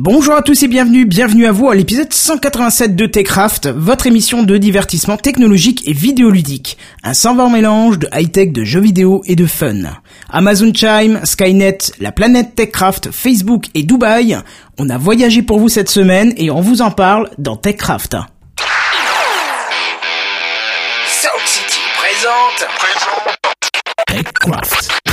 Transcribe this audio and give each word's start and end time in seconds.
Bonjour 0.00 0.36
à 0.36 0.42
tous 0.42 0.62
et 0.62 0.68
bienvenue, 0.68 1.06
bienvenue 1.06 1.44
à 1.44 1.50
vous 1.50 1.68
à 1.68 1.74
l'épisode 1.74 2.12
187 2.12 2.94
de 2.94 3.06
Techcraft, 3.06 3.66
votre 3.66 4.06
émission 4.06 4.44
de 4.44 4.56
divertissement 4.56 5.16
technologique 5.16 5.88
et 5.88 5.92
vidéoludique. 5.92 6.78
Un 7.02 7.14
sans 7.14 7.50
mélange 7.50 7.98
de 7.98 8.08
high-tech, 8.14 8.52
de 8.52 8.62
jeux 8.62 8.78
vidéo 8.78 9.22
et 9.26 9.34
de 9.34 9.44
fun. 9.44 9.74
Amazon 10.30 10.72
Chime, 10.72 11.18
Skynet, 11.24 11.78
la 11.98 12.12
planète 12.12 12.54
Techcraft, 12.54 13.10
Facebook 13.10 13.64
et 13.74 13.82
Dubaï, 13.82 14.38
on 14.78 14.88
a 14.88 14.98
voyagé 14.98 15.42
pour 15.42 15.58
vous 15.58 15.68
cette 15.68 15.90
semaine 15.90 16.32
et 16.36 16.52
on 16.52 16.60
vous 16.60 16.80
en 16.80 16.92
parle 16.92 17.28
dans 17.36 17.56
Techcraft. 17.56 18.14
Sound 21.08 21.44
City 21.44 21.80
présente. 21.98 22.68
Techcraft. 24.06 25.07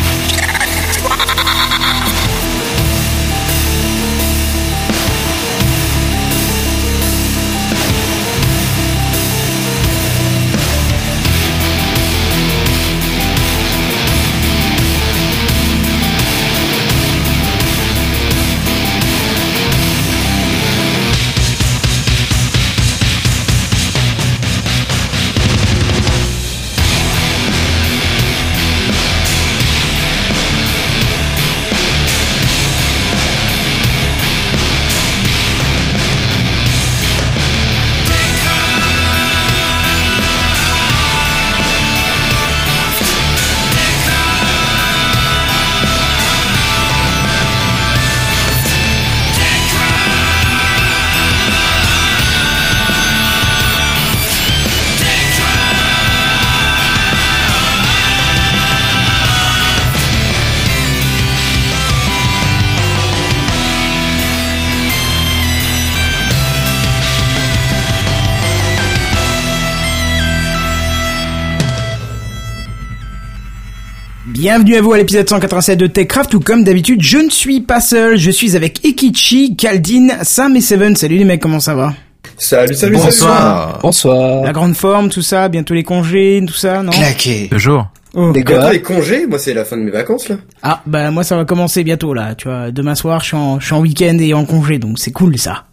Bienvenue 74.46 74.76
à 74.76 74.82
vous 74.84 74.94
à 74.94 74.98
l'épisode 75.00 75.28
187 75.28 75.80
de 75.80 75.88
TechCraft 75.88 76.36
où 76.36 76.40
comme 76.40 76.64
d'habitude 76.64 77.02
je 77.02 77.18
ne 77.18 77.32
suis 77.32 77.62
pas 77.62 77.82
seul, 77.82 78.16
je 78.16 78.30
suis 78.30 78.56
avec 78.56 78.86
Ekichi, 78.86 79.56
Kaldin, 79.56 80.10
Sam 80.22 80.56
et 80.56 80.62
Seven. 80.62 80.96
Salut 80.96 81.18
les 81.18 81.26
mecs, 81.26 81.42
comment 81.42 81.60
ça 81.60 81.74
va? 81.74 81.96
Salut, 82.38 82.76
salut, 82.76 82.98
Bonsoir. 82.98 83.70
salut. 83.70 83.82
Bonsoir. 83.82 84.44
La 84.44 84.54
grande 84.54 84.76
forme, 84.76 85.10
tout 85.10 85.24
ça, 85.24 85.50
bientôt 85.50 85.74
les 85.74 85.82
congés, 85.82 86.44
tout 86.48 86.54
ça, 86.54 86.84
non? 86.84 86.92
Claqué. 86.92 87.48
Toujours. 87.50 87.88
Oh. 88.14 88.34
Les 88.36 88.44
gars, 88.44 88.72
les 88.72 88.84
congés, 88.84 89.26
moi 89.26 89.40
c'est 89.40 89.56
la 89.56 89.66
fin 89.66 89.78
de 89.78 89.82
mes 89.82 89.90
vacances 89.90 90.30
là. 90.30 90.36
Ah 90.62 90.84
bah 90.86 91.10
moi 91.10 91.24
ça 91.24 91.36
va 91.38 91.46
commencer 91.46 91.84
bientôt 91.84 92.14
là, 92.14 92.36
tu 92.36 92.48
vois, 92.48 92.70
demain 92.70 92.94
soir 92.94 93.22
je 93.22 93.26
suis 93.26 93.38
en, 93.38 93.60
je 93.60 93.66
suis 93.66 93.74
en 93.74 93.80
week-end 93.82 94.16
et 94.20 94.36
en 94.36 94.46
congé 94.46 94.78
donc 94.78 95.00
c'est 95.00 95.12
cool 95.12 95.40
ça. 95.40 95.64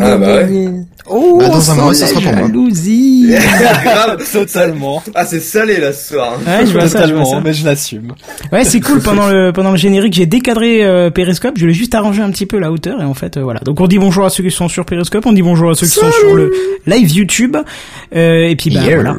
Ah 0.00 0.16
bah 0.16 0.26
ouais. 0.44 0.68
Oh, 1.10 1.38
Bah, 1.40 1.48
dans 1.48 1.70
un 1.70 1.94
ça 1.94 2.06
sera 2.06 2.20
pour 2.20 2.32
moi. 2.32 2.46
jalousie. 2.48 3.30
Grave. 3.84 4.22
Totalement. 4.32 5.02
Ah 5.14 5.24
c'est 5.24 5.40
salé 5.40 5.78
là 5.78 5.92
ce 5.92 6.14
soir. 6.14 6.38
Ouais, 6.46 6.66
je 6.66 6.72
vois 6.72 6.88
ça, 6.88 7.06
je 7.06 7.14
vois 7.14 7.24
ça. 7.24 7.40
mais 7.42 7.52
je 7.54 7.64
l'assume. 7.64 8.12
Ouais, 8.52 8.64
c'est 8.64 8.80
cool. 8.80 9.00
Pendant 9.02 9.28
le 9.28 9.52
pendant 9.52 9.70
le 9.70 9.76
générique, 9.78 10.12
j'ai 10.14 10.26
décadré 10.26 10.84
euh, 10.84 11.10
Periscope. 11.10 11.54
Je 11.56 11.66
l'ai 11.66 11.72
juste 11.72 11.94
arrangé 11.94 12.20
un 12.22 12.30
petit 12.30 12.46
peu 12.46 12.58
la 12.58 12.70
hauteur 12.70 13.00
et 13.00 13.04
en 13.04 13.14
fait, 13.14 13.36
euh, 13.36 13.42
voilà. 13.42 13.60
Donc 13.60 13.80
on 13.80 13.86
dit 13.86 13.98
bonjour 13.98 14.24
à 14.24 14.30
ceux 14.30 14.42
qui 14.44 14.50
sont 14.50 14.68
sur 14.68 14.84
Periscope, 14.84 15.24
on 15.26 15.32
dit 15.32 15.42
bonjour 15.42 15.70
à 15.70 15.74
ceux 15.74 15.86
qui 15.86 15.92
sont 15.92 16.10
sur 16.12 16.34
le 16.34 16.52
live 16.86 17.10
YouTube. 17.10 17.56
Euh, 18.14 18.48
et 18.48 18.56
puis 18.56 18.70
bah 18.70 18.80
Yeah. 18.82 18.94
voilà. 18.96 19.16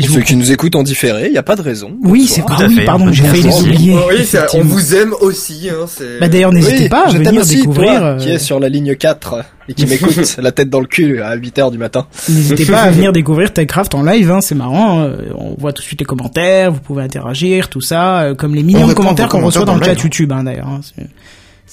Et 0.00 0.06
Ceux 0.08 0.18
vous- 0.20 0.24
qui 0.24 0.36
nous 0.36 0.50
écoutent 0.52 0.74
en 0.76 0.82
différé, 0.82 1.26
il 1.28 1.32
y 1.32 1.38
a 1.38 1.42
pas 1.42 1.56
de 1.56 1.62
raison. 1.62 1.96
Oui, 2.02 2.26
c'est 2.26 2.42
ah, 2.48 2.56
oui, 2.66 2.80
pardon, 2.84 3.12
j'ai 3.12 3.22
failli 3.24 3.42
les 3.42 3.60
oublier. 3.60 3.94
Oui, 4.08 4.28
on 4.54 4.62
vous 4.62 4.94
aime 4.94 5.12
aussi. 5.20 5.68
Hein, 5.70 5.86
Bah 6.20 6.28
d'ailleurs, 6.28 6.52
n'hésitez 6.52 6.82
Oui, 6.84 6.88
pas 6.88 7.06
à 7.06 7.10
venir 7.10 7.40
aussi, 7.42 7.56
découvrir. 7.56 7.98
toi, 7.98 8.08
euh, 8.08 8.18
qui 8.18 8.30
est 8.30 8.38
sur 8.38 8.58
la 8.60 8.68
ligne 8.68 8.94
4 8.94 9.44
et 9.68 9.74
qui 9.74 9.86
m'écoute 9.88 10.36
la 10.38 10.52
tête 10.52 10.70
dans 10.70 10.80
le 10.80 10.86
cul 10.86 11.20
à 11.22 11.36
8h 11.36 11.70
du 11.70 11.78
matin. 11.78 12.06
N'hésitez 12.28 12.64
pas 12.66 12.82
à 12.82 12.90
venir 12.92 13.12
découvrir 13.12 13.52
Techcraft 13.52 13.94
en 13.94 14.02
live, 14.02 14.30
hein, 14.30 14.40
c'est 14.40 14.54
marrant. 14.54 15.00
euh, 15.00 15.16
on 15.36 15.54
voit 15.58 15.72
tout 15.72 15.82
de 15.82 15.86
suite 15.86 16.00
les 16.00 16.06
commentaires, 16.06 16.72
vous 16.72 16.80
pouvez 16.80 17.02
interagir, 17.02 17.68
tout 17.68 17.80
ça, 17.80 18.20
euh, 18.22 18.34
comme 18.34 18.54
les 18.54 18.62
millions 18.62 18.86
de 18.88 18.94
commentaires 18.94 19.28
qu'on 19.28 19.44
reçoit 19.44 19.64
dans 19.64 19.74
chat 19.74 19.80
dans 19.80 19.86
le 19.86 19.92
live, 19.92 20.02
YouTube, 20.04 20.32
hein, 20.32 20.44
d'ailleurs. 20.44 20.68
hein, 20.68 20.80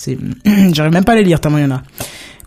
j'arrive 0.73 0.93
même 0.93 1.03
pas 1.05 1.13
à 1.13 1.15
les 1.15 1.23
lire 1.23 1.39
tellement 1.39 1.57
il 1.57 1.63
y 1.63 1.67
en 1.67 1.71
a. 1.71 1.81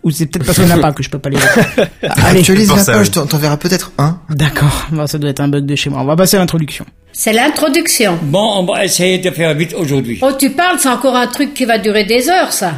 Ou 0.03 0.11
c'est 0.11 0.27
peut-être 0.27 0.47
parce 0.47 0.59
qu'il 0.59 0.67
y 0.67 0.73
en 0.73 0.79
a 0.79 0.81
pas 0.81 0.93
que 0.93 1.03
je 1.03 1.11
peux 1.11 1.19
pas 1.19 1.29
les. 1.29 1.37
Allez, 2.03 2.39
Actualise 2.41 2.71
la 2.71 2.79
ça, 2.79 2.93
page, 2.93 3.11
oui. 3.15 3.27
t'en 3.29 3.37
verras 3.39 3.59
peut-être 3.59 3.93
un. 3.99 4.19
d'accord. 4.31 4.87
Bon, 4.93 5.07
ça 5.07 5.19
doit 5.19 5.29
être 5.31 5.41
un 5.41 5.49
bug 5.49 5.67
de 5.67 5.75
chez 5.77 5.91
moi. 5.91 6.01
On 6.01 6.07
va 6.07 6.17
passer 6.17 6.37
à 6.37 6.41
l'introduction. 6.41 6.87
C'est 7.13 7.33
l'introduction. 7.33 8.19
Bon, 8.23 8.61
on 8.61 8.65
va 8.65 8.85
essayer 8.85 9.19
de 9.19 9.31
faire 9.31 9.53
vite 9.55 9.75
aujourd'hui. 9.75 10.19
Oh, 10.23 10.31
tu 10.39 10.51
parles, 10.51 10.79
c'est 10.79 10.89
encore 10.89 11.17
un 11.17 11.27
truc 11.27 11.53
qui 11.53 11.67
va 11.67 11.79
durer 11.79 12.05
des 12.05 12.29
heures, 12.31 12.53
ça. 12.53 12.73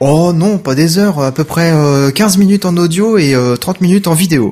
Oh 0.00 0.32
non, 0.32 0.58
pas 0.58 0.74
des 0.74 0.98
heures, 0.98 1.20
à 1.20 1.30
peu 1.32 1.44
près 1.44 1.70
euh, 1.72 2.10
15 2.10 2.38
minutes 2.38 2.64
en 2.64 2.76
audio 2.76 3.18
et 3.18 3.34
euh, 3.34 3.56
30 3.56 3.80
minutes 3.82 4.06
en 4.08 4.14
vidéo. 4.14 4.50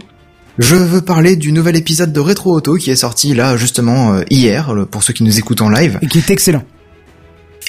Je 0.58 0.76
veux 0.76 1.00
parler 1.00 1.36
du 1.36 1.52
nouvel 1.52 1.76
épisode 1.76 2.12
de 2.12 2.20
Retro 2.20 2.52
Auto 2.54 2.74
qui 2.76 2.90
est 2.90 2.96
sorti 2.96 3.34
là 3.34 3.56
justement 3.56 4.12
euh, 4.12 4.22
hier, 4.30 4.74
pour 4.90 5.02
ceux 5.02 5.12
qui 5.14 5.24
nous 5.24 5.38
écoutent 5.38 5.62
en 5.62 5.70
live. 5.70 5.98
Et 6.02 6.06
qui 6.06 6.18
est 6.18 6.30
excellent. 6.30 6.62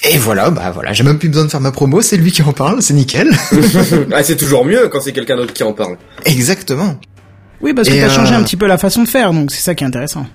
Et 0.09 0.17
voilà, 0.17 0.50
bah 0.50 0.72
voilà, 0.73 0.94
j'ai 0.94 1.03
même 1.03 1.19
plus 1.19 1.29
besoin 1.29 1.45
de 1.45 1.51
faire 1.51 1.62
ma 1.62 1.72
promo, 1.72 2.01
c'est 2.01 2.17
lui 2.17 2.31
qui 2.31 2.41
en 2.41 2.53
parle, 2.53 2.81
c'est 2.81 2.94
nickel. 2.94 3.31
ah 4.12 4.23
c'est 4.23 4.35
toujours 4.35 4.66
mieux 4.66 4.89
quand 4.89 5.00
c'est 5.00 5.12
quelqu'un 5.12 5.35
d'autre 5.35 5.53
qui 5.53 5.63
en 5.63 5.73
parle. 5.73 5.97
Exactement. 6.25 6.97
Oui, 7.62 7.73
parce 7.73 7.88
que 7.88 7.94
t'as 7.94 8.09
changé 8.09 8.34
euh, 8.34 8.38
un 8.38 8.44
petit 8.44 8.57
peu 8.57 8.66
la 8.66 8.79
façon 8.79 9.03
de 9.03 9.07
faire, 9.07 9.31
donc 9.31 9.51
c'est 9.51 9.61
ça 9.61 9.75
qui 9.75 9.84
est 9.84 9.88
intéressant. 9.88 10.25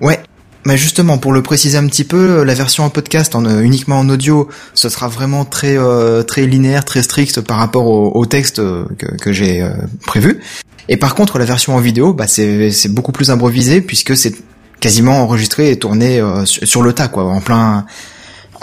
Ouais. 0.00 0.20
Mais 0.66 0.76
justement, 0.76 1.16
pour 1.16 1.32
le 1.32 1.42
préciser 1.42 1.78
un 1.78 1.86
petit 1.86 2.02
peu, 2.02 2.42
la 2.42 2.52
version 2.52 2.84
en 2.84 2.90
podcast, 2.90 3.36
en, 3.36 3.46
euh, 3.46 3.60
uniquement 3.60 4.00
en 4.00 4.08
audio, 4.08 4.48
ce 4.74 4.88
sera 4.88 5.06
vraiment 5.06 5.44
très 5.44 5.78
euh, 5.78 6.24
très 6.24 6.44
linéaire, 6.44 6.84
très 6.84 7.02
strict 7.02 7.40
par 7.40 7.58
rapport 7.58 7.86
au, 7.86 8.10
au 8.18 8.26
texte 8.26 8.58
euh, 8.58 8.84
que, 8.98 9.06
que 9.16 9.32
j'ai 9.32 9.62
euh, 9.62 9.70
prévu. 10.06 10.40
Et 10.88 10.96
par 10.96 11.14
contre, 11.14 11.38
la 11.38 11.44
version 11.44 11.76
en 11.76 11.78
vidéo, 11.78 12.12
bah, 12.12 12.26
c'est 12.26 12.72
c'est 12.72 12.92
beaucoup 12.92 13.12
plus 13.12 13.30
improvisé 13.30 13.80
puisque 13.80 14.16
c'est 14.16 14.34
quasiment 14.80 15.22
enregistré 15.22 15.70
et 15.70 15.78
tourné 15.78 16.20
euh, 16.20 16.44
sur, 16.44 16.66
sur 16.66 16.82
le 16.82 16.92
tas, 16.92 17.06
quoi, 17.06 17.24
en 17.24 17.40
plein 17.40 17.86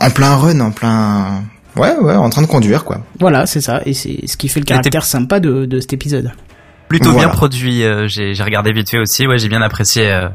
en 0.06 0.10
plein 0.12 0.36
run, 0.36 0.60
en 0.60 0.72
plein 0.72 1.44
ouais 1.76 1.96
ouais, 2.02 2.16
en 2.16 2.30
train 2.30 2.42
de 2.42 2.48
conduire, 2.48 2.84
quoi. 2.84 3.02
Voilà, 3.20 3.46
c'est 3.46 3.62
ça. 3.62 3.82
Et 3.86 3.94
c'est 3.94 4.28
ce 4.28 4.38
qui 4.38 4.48
fait 4.50 4.60
le 4.60 4.66
caractère 4.66 5.04
sympa 5.06 5.40
de, 5.40 5.66
de 5.66 5.80
cet 5.80 5.94
épisode. 5.94 6.32
Plutôt 6.88 7.12
Voilà. 7.12 7.28
bien 7.28 7.36
produit. 7.36 7.84
euh, 7.84 8.08
j'ai 8.08 8.34
regardé 8.44 8.72
vite 8.74 8.90
fait 8.90 9.00
aussi. 9.00 9.26
Ouais, 9.28 9.38
j'ai 9.40 9.50
bien 9.50 9.62
apprécié. 9.62 10.08
euh, 10.12 10.28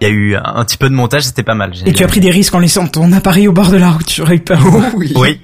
Il 0.00 0.08
y 0.08 0.10
a 0.10 0.12
eu 0.14 0.34
un, 0.36 0.64
petit 0.64 0.76
peu 0.78 0.88
de 0.88 0.94
montage, 0.94 1.24
c'était 1.24 1.42
pas 1.42 1.54
mal. 1.54 1.72
Et 1.84 1.92
tu 1.92 2.02
as 2.02 2.08
pris 2.08 2.20
des 2.20 2.30
risques 2.30 2.54
en 2.54 2.58
laissant 2.60 2.86
ton 2.86 3.12
appareil 3.12 3.46
au 3.48 3.52
bord 3.52 3.70
de 3.70 3.76
la 3.76 3.90
route, 3.90 4.10
j'aurais 4.10 4.36
eu 4.36 4.40
peur. 4.40 4.60
oui. 4.96 5.12
Oui. 5.14 5.40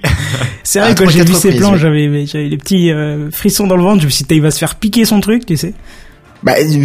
C'est 0.63 0.79
vrai 0.79 0.95
que 0.95 1.07
j'ai 1.07 1.23
vu 1.23 1.33
ces 1.33 1.55
plans, 1.55 1.73
oui. 1.73 1.79
j'avais 1.79 2.25
j'avais 2.25 2.49
des 2.49 2.57
petits 2.57 2.91
euh, 2.91 3.29
frissons 3.31 3.67
dans 3.67 3.75
le 3.77 3.83
ventre. 3.83 4.01
Je 4.01 4.05
me 4.05 4.09
suis 4.11 4.25
dit, 4.25 4.35
il 4.35 4.41
va 4.41 4.51
se 4.51 4.57
faire 4.59 4.75
piquer 4.75 5.05
son 5.05 5.19
truc, 5.19 5.45
tu 5.45 5.55
sais. 5.57 5.73
Bah, 6.41 6.53
je 6.57 6.79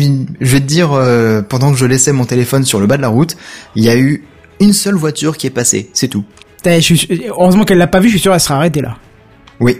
vais 0.50 0.60
te 0.60 0.66
dire, 0.66 0.92
euh, 0.92 1.40
pendant 1.40 1.70
que 1.70 1.78
je 1.78 1.86
laissais 1.86 2.12
mon 2.12 2.24
téléphone 2.24 2.64
sur 2.64 2.80
le 2.80 2.86
bas 2.86 2.96
de 2.96 3.02
la 3.02 3.08
route, 3.08 3.36
il 3.76 3.84
y 3.84 3.88
a 3.88 3.96
eu 3.96 4.24
une 4.60 4.72
seule 4.72 4.96
voiture 4.96 5.36
qui 5.36 5.46
est 5.46 5.50
passée, 5.50 5.90
c'est 5.94 6.08
tout. 6.08 6.24
Je 6.66 6.94
suis- 6.94 7.24
heureusement 7.28 7.64
qu'elle 7.64 7.78
l'a 7.78 7.86
pas 7.86 8.00
vu, 8.00 8.08
je 8.08 8.12
suis 8.14 8.20
sûr 8.20 8.32
elle 8.34 8.40
sera 8.40 8.56
arrêtée 8.56 8.80
là. 8.82 8.96
Oui. 9.60 9.78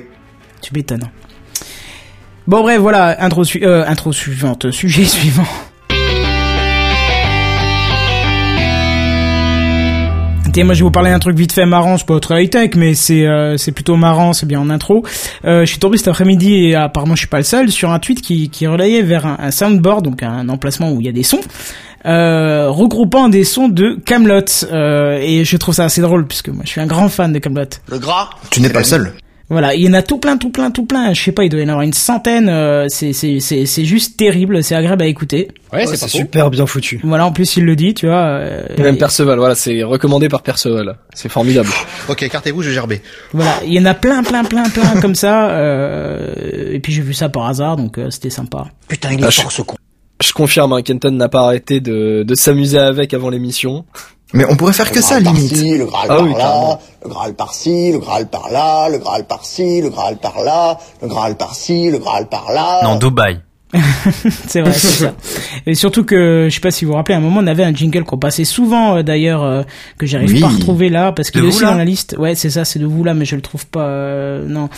Tu 0.61 0.73
m'étonnes. 0.75 1.11
Bon 2.47 2.63
bref, 2.63 2.79
voilà, 2.81 3.23
intro, 3.25 3.43
su- 3.45 3.65
euh, 3.65 3.87
intro 3.87 4.13
suivante, 4.13 4.71
sujet 4.71 5.05
suivant. 5.07 5.47
Tiens, 10.55 10.63
moi 10.63 10.75
je 10.75 10.79
vais 10.79 10.85
vous 10.85 10.93
parler 10.93 11.11
d'un 11.11 11.19
truc 11.19 11.37
vite 11.37 11.51
fait 11.51 11.67
marrant, 11.67 11.99
c'est 11.99 12.07
pas 12.07 12.21
très 12.21 12.45
high 12.45 12.49
tech, 12.49 12.71
mais 12.77 12.95
c'est 12.95 13.27
euh, 13.27 13.57
c'est 13.57 13.73
plutôt 13.73 13.97
marrant, 13.97 14.33
c'est 14.33 14.47
bien 14.47 14.61
en 14.61 14.71
intro. 14.71 15.05
Euh, 15.45 15.63
je 15.63 15.67
suis 15.67 15.81
tombé 15.81 15.99
cet 15.99 16.07
après-midi 16.07 16.55
et 16.55 16.77
apparemment 16.77 17.17
je 17.17 17.23
suis 17.23 17.29
pas 17.29 17.39
le 17.39 17.43
seul 17.43 17.73
sur 17.73 17.91
un 17.91 17.99
tweet 17.99 18.23
qui 18.23 18.51
qui 18.51 18.69
relayait 18.69 19.03
vers 19.03 19.27
un, 19.27 19.37
un 19.41 19.51
soundboard, 19.51 20.05
donc 20.05 20.23
un 20.23 20.49
emplacement 20.49 20.93
où 20.93 21.01
il 21.01 21.07
y 21.07 21.09
a 21.09 21.13
des 21.13 21.25
sons, 21.25 21.41
euh, 22.07 22.71
regroupant 22.71 23.29
des 23.29 23.43
sons 23.43 23.69
de 23.69 23.99
Camelot. 24.07 24.45
Euh, 24.71 25.19
et 25.21 25.45
je 25.45 25.57
trouve 25.57 25.75
ça 25.75 25.87
assez 25.87 26.03
drôle 26.03 26.25
puisque 26.25 26.51
moi 26.51 26.63
je 26.65 26.71
suis 26.71 26.81
un 26.81 26.87
grand 26.87 27.09
fan 27.09 27.33
de 27.33 27.41
Camelot. 27.41 27.65
Tu 28.51 28.61
n'es 28.61 28.71
pas 28.71 28.79
le 28.79 28.85
seul. 28.85 29.13
Voilà, 29.51 29.75
il 29.75 29.83
y 29.83 29.89
en 29.89 29.93
a 29.93 30.01
tout 30.03 30.19
plein, 30.19 30.39
tout 30.39 30.49
plein, 30.51 30.71
tout 30.71 30.87
plein. 30.87 31.13
Je 31.13 31.23
sais 31.23 31.33
pas, 31.33 31.45
il 31.45 31.51
doit 31.51 31.61
y 31.61 31.65
en 31.65 31.69
avoir 31.69 31.83
une 31.83 31.93
centaine. 31.93 32.49
euh, 32.49 32.87
c'est 32.89 33.13
c'est 33.13 33.41
c'est 33.41 33.67
c'est 33.67 33.85
juste 33.85 34.17
terrible. 34.17 34.65
C'est 34.65 34.75
agréable 34.75 35.03
à 35.03 35.07
écouter. 35.07 35.49
Ouais, 35.73 35.87
c'est 35.87 36.09
super 36.09 36.51
bien 36.51 36.65
foutu. 36.67 36.99
Voilà, 37.05 37.27
en 37.27 37.33
plus 37.33 37.57
il 37.59 37.65
le 37.65 37.77
dit, 37.77 37.93
tu 37.93 38.07
vois. 38.07 38.25
euh, 38.25 38.63
Et 38.77 38.83
même 38.83 38.95
et- 38.95 38.99
Perceval, 38.99 39.39
voilà, 39.39 39.55
c'est 39.55 39.83
recommandé 39.83 40.29
par 40.31 40.43
Perceval. 40.43 40.97
C'est 41.15 41.29
formidable. 41.29 41.69
Ok, 42.09 42.23
écartez-vous, 42.23 42.63
je 42.63 42.69
vais 42.69 42.75
gerber. 42.75 43.03
Voilà, 43.33 43.53
il 43.67 43.73
y 43.75 43.79
en 43.81 43.85
a 43.85 43.93
plein, 43.95 44.23
plein, 44.23 44.45
plein, 44.45 44.69
plein 44.71 45.01
comme 45.03 45.15
ça. 45.15 45.51
euh, 45.51 46.73
et 46.73 46.81
puis 46.81 46.93
j'ai 46.93 47.03
vu 47.03 47.13
ça 47.15 47.29
par 47.29 47.47
hasard, 47.47 47.77
donc 47.77 47.99
euh, 47.99 48.11
c'était 48.11 48.31
sympa. 48.31 48.67
Putain, 48.89 49.13
il 49.13 49.21
est 49.21 49.25
Ah, 49.27 49.31
je- 49.31 49.41
fort 49.43 49.53
ce 49.53 49.63
con. 49.63 49.77
Je 50.23 50.33
confirme, 50.33 50.73
hein, 50.73 50.81
Kenton 50.83 51.11
n'a 51.11 51.29
pas 51.29 51.43
arrêté 51.43 51.81
de, 51.81 52.23
de 52.27 52.35
s'amuser 52.35 52.79
avec 52.79 53.13
avant 53.13 53.29
l'émission. 53.31 53.85
Mais 54.33 54.45
on 54.49 54.57
pourrait 54.57 54.73
faire 54.73 54.91
que 54.91 55.01
ça, 55.01 55.21
limite. 55.21 55.51
Par-ci, 55.51 55.79
le 55.79 55.85
Graal 55.87 56.07
Ah 56.11 56.15
par 56.17 56.23
oui, 56.25 56.33
là, 56.33 56.39
carrément. 56.39 56.81
le 57.05 57.09
Graal 57.11 57.35
par-ci, 57.35 57.93
le 57.93 57.99
Graal 57.99 58.27
par 58.29 58.51
là, 58.51 58.89
le 58.89 58.99
Graal 58.99 59.25
par-ci, 59.27 59.81
le 59.81 59.91
Graal 59.91 60.17
par 60.17 60.43
là, 60.43 60.79
le 61.03 61.09
Graal 61.09 61.37
par-ci, 61.37 61.91
le 61.91 61.99
Graal 61.99 62.27
par 62.29 62.51
là. 62.53 62.81
Non, 62.83 62.97
Dubaï. 62.97 63.41
C'est 64.47 64.61
vrai, 64.61 64.73
c'est 64.73 65.05
ça. 65.05 65.15
Et 65.67 65.75
surtout 65.75 66.05
que, 66.05 66.47
je 66.49 66.55
sais 66.55 66.61
pas 66.61 66.71
si 66.71 66.85
vous 66.85 66.93
vous 66.93 66.97
rappelez, 66.97 67.17
à 67.17 67.19
un 67.19 67.21
moment 67.21 67.41
on 67.43 67.47
avait 67.49 67.65
un 67.65 67.75
jingle 67.75 68.05
qu'on 68.05 68.19
passait 68.19 68.45
souvent 68.45 68.97
euh, 68.99 69.03
d'ailleurs, 69.03 69.43
euh, 69.43 69.63
que 69.99 70.07
j'arrive 70.07 70.31
Oui. 70.33 70.41
pas 70.41 70.47
à 70.47 70.51
retrouver 70.51 70.89
là, 70.91 71.11
parce 71.11 71.33
qu'il 71.33 71.43
est 71.45 71.49
aussi 71.49 71.63
là 71.63 71.73
dans 71.73 71.79
la 71.79 71.85
liste. 71.85 72.15
Ouais, 72.19 72.37
c'est 72.37 72.51
ça, 72.51 72.65
c'est 72.65 72.79
de 72.79 72.87
vous 72.87 73.03
là, 73.03 73.15
mais 73.15 73.25
je 73.25 73.35
le 73.35 73.43
trouve 73.43 73.67
pas. 73.67 73.81
euh, 73.83 74.47
non. 74.47 74.69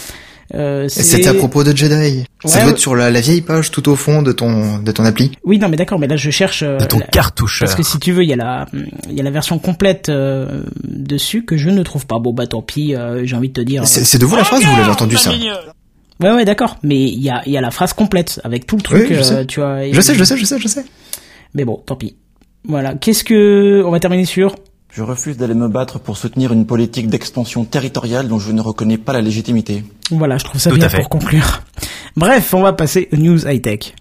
Euh, 0.54 0.86
C'était 0.88 1.26
à 1.28 1.34
propos 1.34 1.64
de 1.64 1.76
Jedi. 1.76 2.24
ça 2.44 2.48
Ouais, 2.48 2.54
doit 2.54 2.64
ouais. 2.66 2.70
être 2.70 2.78
sur 2.78 2.94
la, 2.94 3.10
la 3.10 3.20
vieille 3.20 3.40
page 3.40 3.70
tout 3.72 3.88
au 3.88 3.96
fond 3.96 4.22
de 4.22 4.30
ton 4.32 4.78
de 4.78 4.92
ton 4.92 5.04
appli. 5.04 5.32
Oui, 5.44 5.58
non, 5.58 5.68
mais 5.68 5.76
d'accord, 5.76 5.98
mais 5.98 6.06
là 6.06 6.16
je 6.16 6.30
cherche. 6.30 6.62
euh, 6.62 6.78
De 6.78 6.84
ton 6.84 6.98
la- 7.00 7.06
cartoucheur. 7.06 7.66
Parce 7.66 7.76
que 7.76 7.82
si 7.82 7.98
tu 7.98 8.12
veux, 8.12 8.22
il 8.22 8.28
y 8.28 8.32
a 8.32 8.36
la, 8.36 8.66
il 9.08 9.14
y 9.16 9.20
a 9.20 9.24
la 9.24 9.30
version 9.30 9.58
complète 9.58 10.08
euh, 10.08 10.62
dessus 10.84 11.44
que 11.44 11.56
je 11.56 11.68
ne 11.70 11.82
trouve 11.82 12.06
pas. 12.06 12.18
Bon 12.20 12.32
bah 12.32 12.46
tant 12.46 12.62
pis, 12.62 12.94
euh, 12.94 13.22
j'ai 13.24 13.34
envie 13.34 13.48
de 13.48 13.54
te 13.54 13.60
dire. 13.60 13.86
C'est 13.86 14.18
de 14.18 14.24
vous 14.26 14.36
la 14.36 14.44
phrase 14.44 14.62
ou 14.62 14.66
vous 14.68 14.76
l'avez 14.76 14.90
entendu 14.90 15.16
ça 15.16 15.32
Ouais 16.20 16.30
ouais 16.32 16.44
d'accord, 16.46 16.78
mais 16.82 16.96
il 16.98 17.20
y 17.22 17.28
a, 17.28 17.42
il 17.44 17.52
y 17.52 17.58
a 17.58 17.60
la 17.60 17.70
phrase 17.70 17.92
complète 17.92 18.40
avec 18.42 18.66
tout 18.66 18.76
le 18.76 18.82
truc, 18.82 19.06
Oui, 19.10 19.16
je 19.16 19.20
euh, 19.20 19.22
sais. 19.22 19.46
tu 19.46 19.60
vois. 19.60 19.84
et- 19.84 19.92
Je 19.92 20.00
sais, 20.00 20.14
je 20.14 20.24
sais, 20.24 20.36
je 20.38 20.44
sais, 20.46 20.58
je 20.58 20.66
sais. 20.68 20.84
Mais 21.54 21.64
bon, 21.66 21.82
tant 21.84 21.96
pis. 21.96 22.16
Voilà. 22.66 22.94
Qu'est-ce 22.94 23.22
que 23.22 23.82
on 23.84 23.90
va 23.90 24.00
terminer 24.00 24.24
sur 24.24 24.54
Je 24.96 25.02
refuse 25.02 25.36
d'aller 25.36 25.52
me 25.52 25.68
battre 25.68 25.98
pour 25.98 26.16
soutenir 26.16 26.54
une 26.54 26.64
politique 26.64 27.08
d'expansion 27.08 27.66
territoriale 27.66 28.28
dont 28.28 28.38
je 28.38 28.50
ne 28.50 28.62
reconnais 28.62 28.96
pas 28.96 29.12
la 29.12 29.20
légitimité. 29.20 29.84
Voilà, 30.10 30.38
je 30.38 30.44
trouve 30.44 30.58
ça 30.58 30.70
Tout 30.70 30.76
bien 30.76 30.86
à 30.86 30.88
fait. 30.88 30.96
pour 30.96 31.10
conclure. 31.10 31.60
Bref, 32.16 32.54
on 32.54 32.62
va 32.62 32.72
passer 32.72 33.06
aux 33.12 33.16
news 33.16 33.46
high 33.46 33.60
tech. 33.60 33.92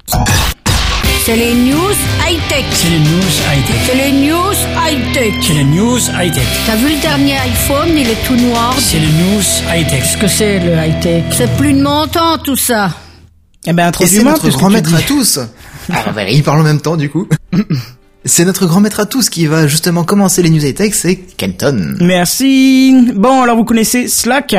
C'est 1.25 1.35
les 1.35 1.53
news 1.53 1.91
high-tech. 2.25 2.63
C'est 2.71 2.89
les 2.89 2.99
news 2.99 3.33
high-tech. 3.51 3.75
C'est 3.85 3.95
les 3.95 4.11
news 4.13 4.53
high-tech. 4.87 5.33
C'est 5.41 5.53
les 5.53 5.63
news 5.65 5.99
high-tech. 6.17 6.47
T'as 6.65 6.77
vu 6.77 6.87
le 6.95 7.01
dernier 7.01 7.35
iPhone, 7.39 7.89
il 7.89 8.09
est 8.09 8.25
tout 8.25 8.37
noir. 8.37 8.73
C'est 8.79 8.99
les 8.99 9.07
news 9.07 9.41
high-tech. 9.75 9.99
Qu'est-ce 10.01 10.17
que 10.17 10.27
c'est 10.29 10.59
le 10.59 10.77
high-tech? 10.77 11.25
C'est 11.31 11.57
plus 11.57 11.73
de 11.73 11.81
mon 11.83 12.07
temps 12.07 12.37
tout 12.37 12.55
ça. 12.55 12.91
Eh 13.67 13.73
ben 13.73 13.79
Et 13.79 13.81
c'est 13.81 13.87
introduis-moi 13.87 14.31
notre 14.31 14.43
puisque 14.43 14.59
grand 14.59 14.69
maître 14.69 14.95
à 14.95 15.01
tous. 15.01 15.39
Ah, 15.93 16.11
bah, 16.15 16.27
il 16.27 16.41
parle 16.41 16.61
en 16.61 16.63
même 16.63 16.81
temps, 16.81 16.97
du 16.97 17.11
coup. 17.11 17.27
C'est 18.27 18.43
notre 18.43 18.65
grand 18.65 18.79
maître 18.79 18.99
à 18.99 19.05
tous 19.05 19.29
qui 19.29 19.45
va 19.45 19.67
justement 19.67 20.03
commencer 20.03 20.41
les 20.41 20.49
news 20.49 20.65
high 20.65 20.73
tech, 20.73 20.93
c'est 20.93 21.15
Kenton. 21.15 21.95
Merci. 22.01 23.11
Bon, 23.13 23.43
alors 23.43 23.55
vous 23.55 23.65
connaissez 23.65 24.07
Slack? 24.07 24.55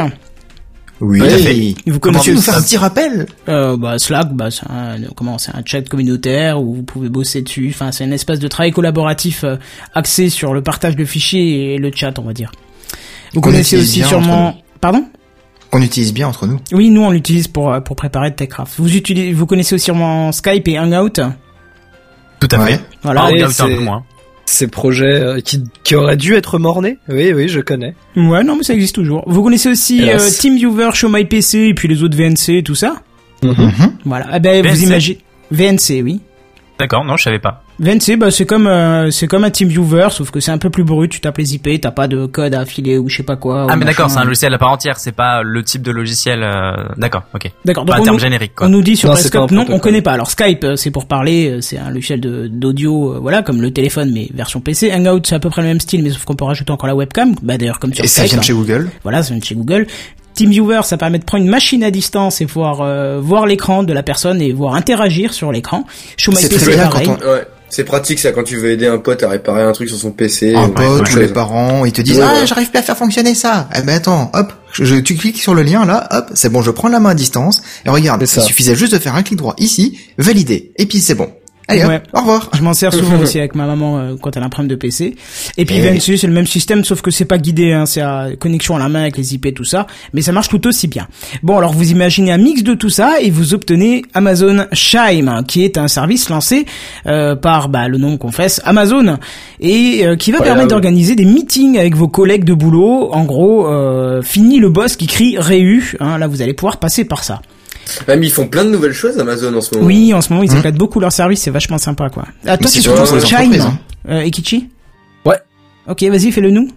Oui. 1.00 1.18
Tout 1.18 1.24
à 1.26 1.28
fait. 1.30 1.74
Vous 1.86 1.98
connaissez 1.98 2.32
nous 2.32 2.40
faire 2.40 2.56
un 2.56 2.62
petit 2.62 2.76
rappel? 2.76 3.26
Euh, 3.48 3.76
bah, 3.76 3.98
Slack, 3.98 4.32
bah, 4.32 4.52
c'est 4.52 4.70
un, 4.70 4.98
comment, 5.16 5.36
c'est 5.38 5.50
un 5.54 5.62
chat 5.64 5.82
communautaire 5.82 6.62
où 6.62 6.76
vous 6.76 6.82
pouvez 6.84 7.08
bosser 7.08 7.42
dessus. 7.42 7.72
Enfin, 7.74 7.90
c'est 7.90 8.04
un 8.04 8.12
espace 8.12 8.38
de 8.38 8.46
travail 8.46 8.70
collaboratif 8.70 9.42
euh, 9.42 9.56
axé 9.94 10.30
sur 10.30 10.54
le 10.54 10.62
partage 10.62 10.94
de 10.94 11.04
fichiers 11.04 11.74
et 11.74 11.78
le 11.78 11.90
chat, 11.92 12.16
on 12.20 12.22
va 12.22 12.32
dire. 12.32 12.52
Vous 13.34 13.40
Qu'on 13.40 13.50
connaissez 13.50 13.78
aussi 13.78 14.02
sûrement. 14.04 14.62
Pardon? 14.80 15.04
Qu'on 15.70 15.82
utilise 15.82 16.14
bien 16.14 16.28
entre 16.28 16.46
nous. 16.46 16.60
Oui, 16.72 16.88
nous 16.88 17.02
on 17.02 17.10
l'utilise 17.10 17.48
pour 17.48 17.72
euh, 17.72 17.80
pour 17.80 17.96
préparer 17.96 18.32
TechCraft. 18.32 18.74
Vous 18.78 18.94
utilisez, 18.94 19.32
vous 19.32 19.46
connaissez 19.46 19.74
aussi 19.74 19.86
sûrement 19.86 20.30
Skype 20.30 20.69
et 20.69 20.78
Hangout? 20.78 21.20
Tout 22.48 22.56
à 22.56 22.58
Ouais. 22.60 22.72
fait. 22.72 22.81
Voilà. 23.02 23.22
Ah, 23.25 23.31
Et 23.31 23.34
Hangout, 23.43 23.44
un 23.44 23.66
peu 23.66 23.75
c'est- 23.75 23.81
moins. 23.81 24.04
Ces 24.48 24.69
projets 24.69 25.06
euh, 25.20 25.40
qui, 25.40 25.64
qui 25.82 25.96
auraient 25.96 26.16
dû 26.16 26.34
être 26.34 26.58
mornés. 26.60 26.98
Oui, 27.08 27.32
oui, 27.32 27.48
je 27.48 27.58
connais. 27.60 27.94
Ouais, 28.16 28.44
non, 28.44 28.54
mais 28.56 28.62
ça 28.62 28.75
existe 28.75 28.94
toujours. 28.94 29.25
Vous 29.26 29.43
connaissez 29.43 29.69
aussi 29.69 30.08
euh. 30.08 30.19
TeamViewer, 30.40 30.90
Show 30.94 31.08
My 31.08 31.25
PC 31.25 31.58
et 31.62 31.75
puis 31.75 31.88
les 31.88 32.02
autres 32.04 32.16
VNC, 32.16 32.62
tout 32.62 32.76
ça. 32.76 32.94
Mhm. 33.43 33.93
Voilà. 34.04 34.26
Eh 34.34 34.38
ben, 34.38 34.62
vous 34.64 34.72
VNC? 34.75 34.82
imaginez 34.87 35.19
VNC, 35.50 36.00
oui. 36.02 36.20
D'accord, 36.78 37.04
non, 37.04 37.16
je 37.16 37.25
savais 37.25 37.40
pas. 37.40 37.64
VNC, 37.78 38.17
bah, 38.19 38.31
c'est 38.31 38.46
comme 38.46 38.67
euh, 38.67 39.11
c'est 39.11 39.26
comme 39.26 39.44
un 39.44 39.50
TeamViewer, 39.50 40.08
sauf 40.11 40.31
que 40.31 40.40
c'est 40.40 40.50
un 40.50 40.56
peu 40.56 40.70
plus 40.70 40.82
brut. 40.82 41.11
Tu 41.11 41.20
tapes 41.20 41.37
les 41.37 41.55
IP, 41.55 41.78
t'as 41.81 41.90
pas 41.90 42.08
de 42.08 42.25
code 42.25 42.55
à 42.55 42.61
affiler 42.61 42.96
ou 42.96 43.08
je 43.11 43.19
sais 43.19 43.23
pas 43.23 43.37
quoi. 43.37 43.67
Ah, 43.69 43.76
mais 43.76 43.84
d'accord, 43.84 44.11
c'est 44.11 44.19
un 44.19 44.25
logiciel 44.25 44.55
à 44.55 44.58
part 44.58 44.70
entière, 44.73 44.99
c'est 44.99 45.12
pas 45.12 45.43
le 45.43 45.62
type 45.62 45.82
de 45.82 45.90
logiciel. 45.90 46.43
euh, 46.43 46.73
D'accord, 46.96 47.25
ok. 47.34 47.50
D'accord. 47.67 47.84
Pas 47.84 47.93
Donc 47.93 47.99
un 47.99 48.00
on 48.00 48.05
terme 48.05 48.17
nous, 48.17 48.20
générique, 48.23 48.55
quoi. 48.55 48.67
on 48.67 48.70
nous 48.70 48.81
dit 48.82 48.96
sur 48.96 49.11
Non, 49.11 49.14
pas 49.14 49.38
un 49.38 49.46
non, 49.55 49.64
on 49.69 49.78
connaît 49.78 50.00
pas. 50.00 50.12
Alors 50.12 50.31
Skype, 50.31 50.64
euh, 50.64 50.76
c'est 50.76 50.90
pour 50.90 51.06
parler, 51.06 51.50
euh, 51.50 51.61
c'est 51.61 51.76
un 51.76 51.90
logiciel 51.90 52.20
de 52.20 52.46
d'audio, 52.49 53.14
euh, 53.14 53.19
voilà, 53.20 53.43
comme 53.43 53.61
le 53.61 53.70
téléphone, 53.70 54.11
mais 54.11 54.29
version 54.32 54.61
PC. 54.61 54.90
Hangout, 54.94 55.26
c'est 55.26 55.34
à 55.34 55.38
peu 55.40 55.50
près 55.50 55.61
le 55.61 55.69
même 55.69 55.81
style, 55.81 56.02
mais 56.02 56.08
sauf 56.11 56.25
qu'on 56.25 56.34
peut 56.34 56.44
rajouter 56.46 56.70
encore 56.72 56.87
la 56.87 56.94
webcam. 56.94 57.34
Bah 57.43 57.58
d'ailleurs 57.58 57.79
comme 57.79 57.93
sur 57.93 58.02
Et 58.05 58.08
ça 58.08 58.22
Skype. 58.22 58.31
vient 58.31 58.37
de 58.38 58.43
hein. 58.43 58.46
chez 58.46 58.52
Google. 58.55 58.90
Voilà, 59.02 59.22
ça 59.22 59.31
vient 59.31 59.38
de 59.38 59.44
chez 59.44 59.55
Google. 59.55 59.87
TeamViewer, 60.34 60.81
ça 60.84 60.96
permet 60.99 61.19
de 61.19 61.25
prendre 61.25 61.44
une 61.44 61.50
machine 61.50 61.82
à 61.82 61.90
distance 61.90 62.40
et 62.43 62.46
pouvoir 62.46 62.82
euh, 62.82 63.20
voir 63.20 63.46
l'écran 63.46 63.82
de 63.84 63.93
la 63.94 64.02
personne 64.02 64.40
et 64.43 64.52
voir 64.52 64.75
interagir 64.75 65.32
sur 65.32 65.50
l'écran. 65.52 65.87
C'est 66.19 66.31
PC, 66.31 66.49
très 66.56 66.75
bien 66.75 66.88
pareil. 66.88 67.06
quand 67.06 67.19
Ouais. 67.20 67.46
C'est 67.68 67.84
pratique 67.84 68.18
ça 68.18 68.32
quand 68.32 68.44
tu 68.44 68.56
veux 68.56 68.70
aider 68.70 68.86
un 68.86 68.98
pote 68.98 69.22
à 69.22 69.28
réparer 69.28 69.62
un 69.62 69.72
truc 69.72 69.88
sur 69.88 69.98
son 69.98 70.10
PC. 70.12 70.54
Un 70.54 70.68
ou 70.68 70.72
pote 70.72 71.12
ou 71.12 71.16
les 71.16 71.28
parents, 71.28 71.84
ils 71.84 71.92
te 71.92 72.00
disent 72.00 72.18
Ouais, 72.18 72.24
ah 72.26 72.40
ouais. 72.40 72.46
j'arrive 72.46 72.70
plus 72.70 72.78
à 72.78 72.82
faire 72.82 72.96
fonctionner 72.96 73.34
ça. 73.34 73.68
Eh 73.76 73.82
ben 73.82 73.94
attends, 73.96 74.30
hop, 74.34 74.52
je, 74.72 74.96
tu 74.96 75.16
cliques 75.16 75.40
sur 75.40 75.54
le 75.54 75.62
lien 75.62 75.84
là, 75.84 76.08
hop, 76.12 76.26
c'est 76.34 76.48
bon, 76.48 76.62
je 76.62 76.70
prends 76.70 76.88
la 76.88 77.00
main 77.00 77.10
à 77.10 77.14
distance 77.14 77.62
et 77.84 77.90
regarde, 77.90 78.22
il 78.22 78.28
ça. 78.28 78.40
suffisait 78.40 78.76
juste 78.76 78.92
de 78.92 78.98
faire 78.98 79.14
un 79.16 79.22
clic 79.22 79.36
droit 79.38 79.54
ici, 79.58 79.98
valider, 80.16 80.72
et 80.76 80.86
puis 80.86 81.00
c'est 81.00 81.14
bon. 81.14 81.28
Allez 81.68 81.82
hop, 81.82 81.88
Ouais. 81.88 82.02
au 82.12 82.18
revoir. 82.18 82.50
Je 82.54 82.62
m'en 82.62 82.74
sers 82.74 82.92
souvent 82.92 83.18
aussi 83.22 83.38
avec 83.38 83.54
ma 83.54 83.66
maman 83.66 83.98
euh, 83.98 84.14
quand 84.20 84.36
elle 84.36 84.48
problème 84.48 84.68
de 84.70 84.76
PC. 84.76 85.16
Et 85.56 85.64
puis 85.64 85.76
Eh 85.78 85.80
VNC, 85.80 86.16
c'est 86.18 86.26
le 86.26 86.32
même 86.32 86.46
système, 86.46 86.84
sauf 86.84 87.02
que 87.02 87.10
c'est 87.10 87.24
pas 87.24 87.38
guidé, 87.38 87.72
hein, 87.72 87.86
c'est 87.86 88.00
à 88.00 88.28
connexion 88.38 88.76
à 88.76 88.78
la 88.78 88.88
main 88.88 89.02
avec 89.02 89.16
les 89.16 89.34
IP, 89.34 89.52
tout 89.54 89.64
ça. 89.64 89.86
Mais 90.12 90.22
ça 90.22 90.32
marche 90.32 90.48
tout 90.48 90.64
aussi 90.66 90.86
bien. 90.86 91.08
Bon, 91.42 91.58
alors 91.58 91.72
vous 91.72 91.90
imaginez 91.90 92.32
un 92.32 92.38
mix 92.38 92.62
de 92.62 92.74
tout 92.74 92.90
ça 92.90 93.20
et 93.20 93.30
vous 93.30 93.54
obtenez 93.54 94.02
Amazon 94.14 94.66
Chime, 94.72 95.28
hein, 95.28 95.42
qui 95.46 95.64
est 95.64 95.78
un 95.78 95.88
service 95.88 96.28
lancé 96.28 96.66
euh, 97.06 97.34
par 97.34 97.69
bah, 97.69 97.88
le 97.88 97.98
nom 97.98 98.16
qu'on 98.16 98.26
confesse 98.26 98.60
Amazon 98.64 99.19
et 99.60 100.04
euh, 100.04 100.16
qui 100.16 100.32
va 100.32 100.40
permettre 100.40 100.69
d'organiser 100.69 101.14
des 101.14 101.24
meetings 101.24 101.78
avec 101.78 101.94
vos 101.96 102.08
collègues 102.08 102.44
de 102.44 102.54
boulot. 102.54 103.10
En 103.12 103.24
gros, 103.24 103.66
euh, 103.69 104.22
fini 104.22 104.58
le 104.58 104.69
boss 104.69 104.96
qui 104.96 105.06
crie 105.06 105.36
Réu. 105.38 105.82
Hein, 106.00 106.19
là, 106.19 106.26
vous 106.26 106.42
allez 106.42 106.54
pouvoir 106.54 106.78
passer 106.78 107.04
par 107.04 107.24
ça. 107.24 107.40
Même 108.08 108.22
ils 108.22 108.30
font 108.32 108.46
plein 108.48 108.64
de 108.64 108.70
nouvelles 108.70 108.92
choses 108.92 109.18
Amazon 109.18 109.54
en 109.54 109.60
ce 109.60 109.74
moment. 109.74 109.86
Oui, 109.86 110.12
en 110.14 110.20
ce 110.20 110.32
moment, 110.32 110.42
ils 110.44 110.52
Mmh. 110.52 110.58
éclatent 110.58 110.74
beaucoup 110.78 111.00
leur 111.00 111.12
service, 111.12 111.40
c'est 111.42 111.50
vachement 111.50 111.78
sympa, 111.78 112.08
quoi. 112.10 112.24
Ah, 112.46 112.56
toi, 112.58 112.68
c'est 112.70 112.80
surtout 112.80 113.04
Chime, 113.06 113.16
entreprises, 113.38 113.62
hein. 113.62 113.78
euh, 114.08 114.20
Ekichi 114.20 114.68
Ouais. 115.24 115.36
Ok, 115.88 116.02
vas-y, 116.04 116.32
fais-le 116.32 116.50
nous. 116.50 116.68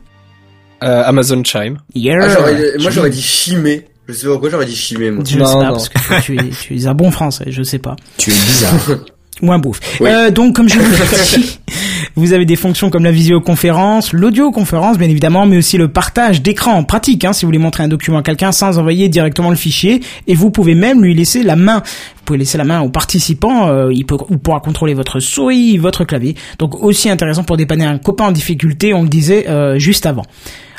Euh, 0.83 1.03
Amazon 1.05 1.43
Chime. 1.43 1.77
Yeah. 1.93 2.17
Ah, 2.21 2.29
j'aurais- 2.29 2.73
moi 2.79 2.91
j'aurais 2.91 3.09
dit 3.09 3.21
chimé. 3.21 3.85
Je 4.07 4.13
sais 4.13 4.25
pas 4.25 4.31
pourquoi 4.33 4.49
j'aurais 4.49 4.65
dit 4.65 4.75
chimé 4.75 5.11
moi. 5.11 5.23
Je 5.27 5.37
Non, 5.37 5.45
sais 5.45 5.53
pas, 5.53 5.63
non. 5.65 5.71
parce 5.73 5.89
que 5.89 6.21
tu 6.21 6.35
es, 6.39 6.49
tu 6.49 6.75
es 6.77 6.87
un 6.87 6.93
bon 6.95 7.11
français, 7.11 7.45
je 7.47 7.61
sais 7.63 7.79
pas. 7.79 7.95
Tu 8.17 8.31
es 8.31 8.33
bizarre. 8.33 8.73
Ou 9.41 9.51
un 9.51 9.59
bouffe. 9.59 9.79
Oui. 9.99 10.09
Euh, 10.09 10.31
donc, 10.31 10.55
comme 10.55 10.67
je 10.67 10.77
vous 10.79 10.91
l'ai 11.37 11.41
dit, 11.41 11.59
vous 12.15 12.33
avez 12.33 12.45
des 12.45 12.55
fonctions 12.55 12.89
comme 12.89 13.03
la 13.03 13.11
visioconférence, 13.11 14.11
l'audioconférence, 14.11 14.97
bien 14.97 15.07
évidemment, 15.09 15.45
mais 15.45 15.57
aussi 15.57 15.77
le 15.77 15.87
partage 15.87 16.41
d'écran 16.41 16.73
en 16.73 16.83
pratique, 16.83 17.23
hein, 17.23 17.33
si 17.33 17.45
vous 17.45 17.47
voulez 17.47 17.59
montrer 17.59 17.83
un 17.83 17.87
document 17.87 18.17
à 18.17 18.23
quelqu'un 18.23 18.51
sans 18.51 18.77
envoyer 18.77 19.07
directement 19.07 19.49
le 19.49 19.55
fichier, 19.55 20.01
et 20.27 20.35
vous 20.35 20.51
pouvez 20.51 20.75
même 20.75 21.01
lui 21.01 21.13
laisser 21.13 21.43
la 21.43 21.55
main. 21.55 21.77
Vous 21.77 22.23
pouvez 22.25 22.39
laisser 22.39 22.57
la 22.57 22.65
main 22.65 22.81
au 22.81 22.89
participant, 22.89 23.69
euh, 23.69 23.93
il, 23.93 24.05
peut, 24.05 24.17
il 24.29 24.39
pourra 24.39 24.59
contrôler 24.59 24.93
votre 24.93 25.19
souris, 25.19 25.77
votre 25.77 26.03
clavier. 26.03 26.35
Donc, 26.57 26.83
aussi 26.83 27.09
intéressant 27.09 27.43
pour 27.43 27.57
dépanner 27.57 27.85
un 27.85 27.97
copain 27.97 28.25
en 28.25 28.31
difficulté, 28.31 28.93
on 28.93 29.03
le 29.03 29.09
disait 29.09 29.47
euh, 29.47 29.79
juste 29.79 30.05
avant. 30.05 30.25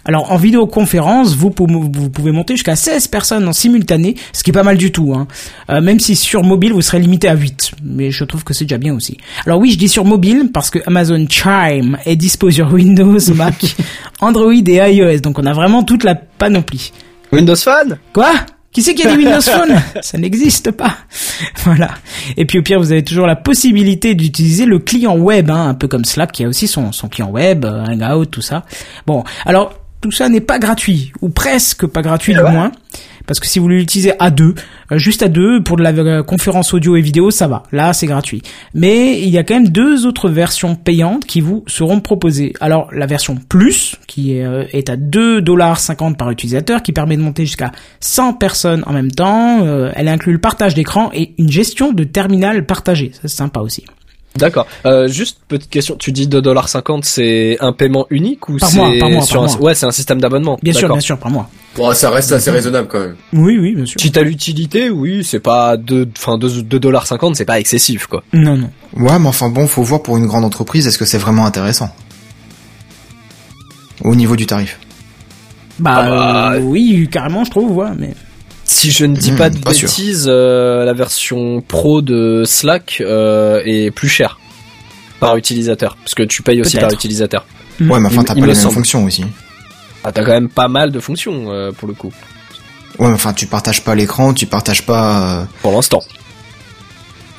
Alors 0.05 0.33
en 0.33 0.37
vidéoconférence, 0.37 1.35
vous, 1.35 1.51
pou- 1.51 1.67
vous 1.69 2.11
pouvez 2.11 2.33
monter 2.33 2.55
jusqu'à 2.55 2.77
16 2.77 3.09
personnes 3.09 3.47
en 3.47 3.53
simultané, 3.53 4.15
ce 4.33 4.43
qui 4.43 4.51
est 4.51 4.53
pas 4.53 4.63
mal 4.63 4.77
du 4.77 4.93
tout. 4.93 5.13
Hein. 5.15 5.27
Euh, 5.71 5.81
même 5.81 6.01
si 6.01 6.17
sur 6.17 6.43
mobile, 6.43 6.73
vous 6.73 6.83
serez 6.83 6.99
limité 7.01 7.29
à 7.29 7.35
8. 7.35 7.73
Mais 7.85 8.11
je 8.11 8.25
trouve 8.25 8.45
que 8.45 8.55
c'est 8.55 8.65
déjà 8.65 8.79
bien 8.79 8.95
aussi. 8.95 9.19
Alors 9.47 9.59
oui, 9.61 9.71
je 9.73 9.79
dis 9.79 9.89
sur 9.89 10.05
mobile 10.05 10.51
parce 10.53 10.71
que 10.71 10.79
Amazon 10.87 11.27
Chime 11.29 11.99
est 12.07 12.17
dispo 12.17 12.51
sur 12.51 12.73
Windows, 12.73 13.19
Mac, 13.35 13.77
Android 14.21 14.53
et 14.53 14.95
iOS. 14.95 15.21
Donc 15.21 15.39
on 15.39 15.47
a 15.47 15.53
vraiment 15.53 15.83
toute 15.83 16.05
la 16.05 16.15
panoplie. 16.15 16.93
Windows 17.33 17.57
Phone? 17.57 17.99
Quoi? 18.13 18.33
Qui 18.73 18.83
c'est 18.83 18.95
qui 18.95 19.05
a 19.07 19.11
dit 19.11 19.17
Windows 19.25 19.41
Phone? 19.43 19.81
Ça 20.01 20.17
n'existe 20.19 20.71
pas. 20.71 20.97
Voilà. 21.65 21.91
Et 22.39 22.47
puis 22.47 22.59
au 22.59 22.63
pire, 22.63 22.79
vous 22.79 22.91
avez 22.93 23.05
toujours 23.05 23.27
la 23.27 23.37
possibilité 23.37 24.15
d'utiliser 24.15 24.65
le 24.65 24.79
client 24.79 25.17
web, 25.17 25.51
hein, 25.51 25.69
un 25.69 25.75
peu 25.75 25.89
comme 25.89 26.05
Slack 26.07 26.33
qui 26.33 26.45
a 26.45 26.49
aussi 26.49 26.67
son, 26.69 26.91
son 26.93 27.09
client 27.09 27.29
web, 27.31 27.65
euh, 27.67 27.85
Hangout, 27.85 28.27
tout 28.27 28.41
ça. 28.41 28.65
Bon, 29.07 29.25
alors 29.45 29.75
tout 30.01 30.11
ça 30.11 30.29
n'est 30.29 30.41
pas 30.41 30.59
gratuit, 30.59 31.13
ou 31.21 31.29
presque 31.29 31.87
pas 31.87 32.03
gratuit 32.03 32.35
du 32.35 32.41
moins. 32.41 32.73
Parce 33.27 33.39
que 33.39 33.47
si 33.47 33.59
vous 33.59 33.69
l'utilisez 33.69 34.13
à 34.19 34.31
deux, 34.31 34.55
Euh, 34.93 34.99
juste 34.99 35.23
à 35.23 35.29
deux, 35.29 35.63
pour 35.63 35.77
de 35.77 35.83
la 35.85 35.91
euh, 35.91 36.23
conférence 36.25 36.75
audio 36.75 36.97
et 36.97 37.01
vidéo, 37.01 37.31
ça 37.31 37.47
va. 37.47 37.63
Là, 37.71 37.93
c'est 37.93 38.09
gratuit. 38.09 38.43
Mais 38.75 39.21
il 39.21 39.29
y 39.29 39.39
a 39.39 39.45
quand 39.45 39.55
même 39.55 39.69
deux 39.69 40.05
autres 40.05 40.29
versions 40.29 40.75
payantes 40.75 41.25
qui 41.27 41.41
vous 41.41 41.63
seront 41.69 42.01
proposées. 42.01 42.55
Alors, 42.61 42.89
la 42.93 43.07
version 43.07 43.37
Plus, 43.37 43.95
qui 44.09 44.37
est, 44.37 44.45
euh, 44.45 44.65
à 44.89 44.97
2,50$ 44.97 46.17
par 46.17 46.31
utilisateur, 46.31 46.83
qui 46.83 46.93
permet 46.93 47.17
de 47.17 47.23
monter 47.23 47.47
jusqu'à 47.47 47.71
100 48.01 48.33
personnes 48.33 48.83
en 48.87 48.93
même 48.93 49.13
temps. 49.13 49.65
Elle 49.95 50.09
inclut 50.09 50.33
le 50.33 50.41
partage 50.41 50.75
d'écran 50.75 51.11
et 51.15 51.35
une 51.39 51.51
gestion 51.51 51.93
de 51.93 52.03
terminal 52.03 52.67
partagé. 52.67 53.13
Ça, 53.13 53.21
c'est 53.23 53.29
sympa 53.29 53.61
aussi. 53.61 53.85
D'accord. 54.37 54.67
Euh, 54.87 55.09
juste 55.09 55.39
petite 55.49 55.71
question, 55.71 55.97
tu 55.97 56.13
dis 56.13 56.27
2,50$, 56.29 57.01
c'est 57.03 57.57
un 57.61 57.73
paiement 57.73 58.07
unique 58.11 58.49
ou 58.49 58.59
c'est 58.59 58.67
sur 58.67 58.83
par 58.99 59.09
un... 59.09 59.13
mois. 59.13 59.57
Ouais, 59.61 59.75
c'est 59.75 59.87
un 59.87 59.91
système 59.91 60.21
d'abonnement. 60.21 60.59
Bien 60.63 60.73
sûr, 60.73 60.89
bien 60.89 61.01
sûr, 61.01 61.19
par 61.19 61.31
mois. 61.31 61.49
Bon, 61.77 61.93
ça 61.93 62.11
reste 62.11 62.33
assez 62.33 62.51
raisonnable 62.51 62.89
quand 62.89 63.01
même. 63.01 63.17
Oui, 63.33 63.59
oui, 63.59 63.75
bien 63.75 63.87
sûr. 63.87 64.01
Si 64.01 64.11
t'as 64.13 64.23
l'utilité, 64.23 64.89
oui, 64.91 65.25
c'est 65.25 65.41
pas 65.41 65.77
2, 65.77 66.09
enfin 66.17 66.39
2,50$, 66.39 67.35
c'est 67.35 67.45
pas 67.45 67.59
excessif, 67.61 68.07
quoi. 68.07 68.23
Non, 68.33 68.57
non. 68.57 68.71
Ouais, 68.97 69.19
mais 69.19 69.29
enfin 69.29 69.49
bon, 69.49 69.67
faut 69.67 69.83
voir 69.83 70.03
pour 70.03 70.17
une 70.17 70.27
grande 70.27 70.45
entreprise, 70.45 70.87
est-ce 70.87 70.99
que 70.99 71.05
c'est 71.05 71.19
vraiment 71.19 71.45
intéressant? 71.47 71.91
Au 74.03 74.15
niveau 74.15 74.37
du 74.37 74.47
tarif. 74.47 74.79
Bah, 75.79 75.93
Ah 75.97 76.03
bah, 76.09 76.53
euh, 76.55 76.61
oui, 76.61 77.09
carrément, 77.11 77.45
je 77.45 77.51
trouve, 77.51 77.77
ouais, 77.77 77.91
mais... 77.99 78.15
Si 78.73 78.93
je 78.93 79.05
ne 79.05 79.17
dis 79.17 79.33
Hmm, 79.33 79.37
pas 79.37 79.51
de 79.51 79.59
pas 79.59 79.75
sûr. 79.75 79.89
bêtises, 79.89 80.27
euh, 80.29 80.85
la 80.85 80.93
version 80.93 81.61
pro 81.61 82.03
de 82.03 82.45
Slack 82.47 82.99
euh, 83.01 83.61
est 83.65 83.91
plus 83.91 84.09
chère 84.09 84.39
par 85.19 85.37
utilisateur, 85.37 85.97
parce 85.97 86.15
que 86.15 86.23
tu 86.23 86.43
payes 86.43 86.61
aussi 86.61 86.79
par 86.79 86.93
utilisateur. 86.93 87.45
Ouais, 87.81 87.99
mais 87.99 88.07
enfin, 88.07 88.23
t'as 88.23 88.35
pas 88.35 88.41
les 88.47 88.47
mêmes 88.55 88.71
fonctions 88.71 89.05
aussi. 89.05 89.25
Ah, 90.05 90.13
t'as 90.13 90.23
quand 90.25 90.31
même 90.33 90.49
pas 90.49 90.69
mal 90.69 90.93
de 90.93 91.01
fonctions 91.01 91.51
euh, 91.51 91.73
pour 91.73 91.89
le 91.89 91.95
coup, 91.95 92.13
Ouais, 93.01 93.09
mais 93.09 93.15
enfin, 93.15 93.33
tu 93.33 93.47
partages 93.47 93.83
pas 93.83 93.95
l'écran, 93.97 94.35
tu 94.35 94.47
partages 94.47 94.87
pas... 94.87 95.41
euh, 95.41 95.45
pour 95.63 95.73
l'instant. 95.73 96.03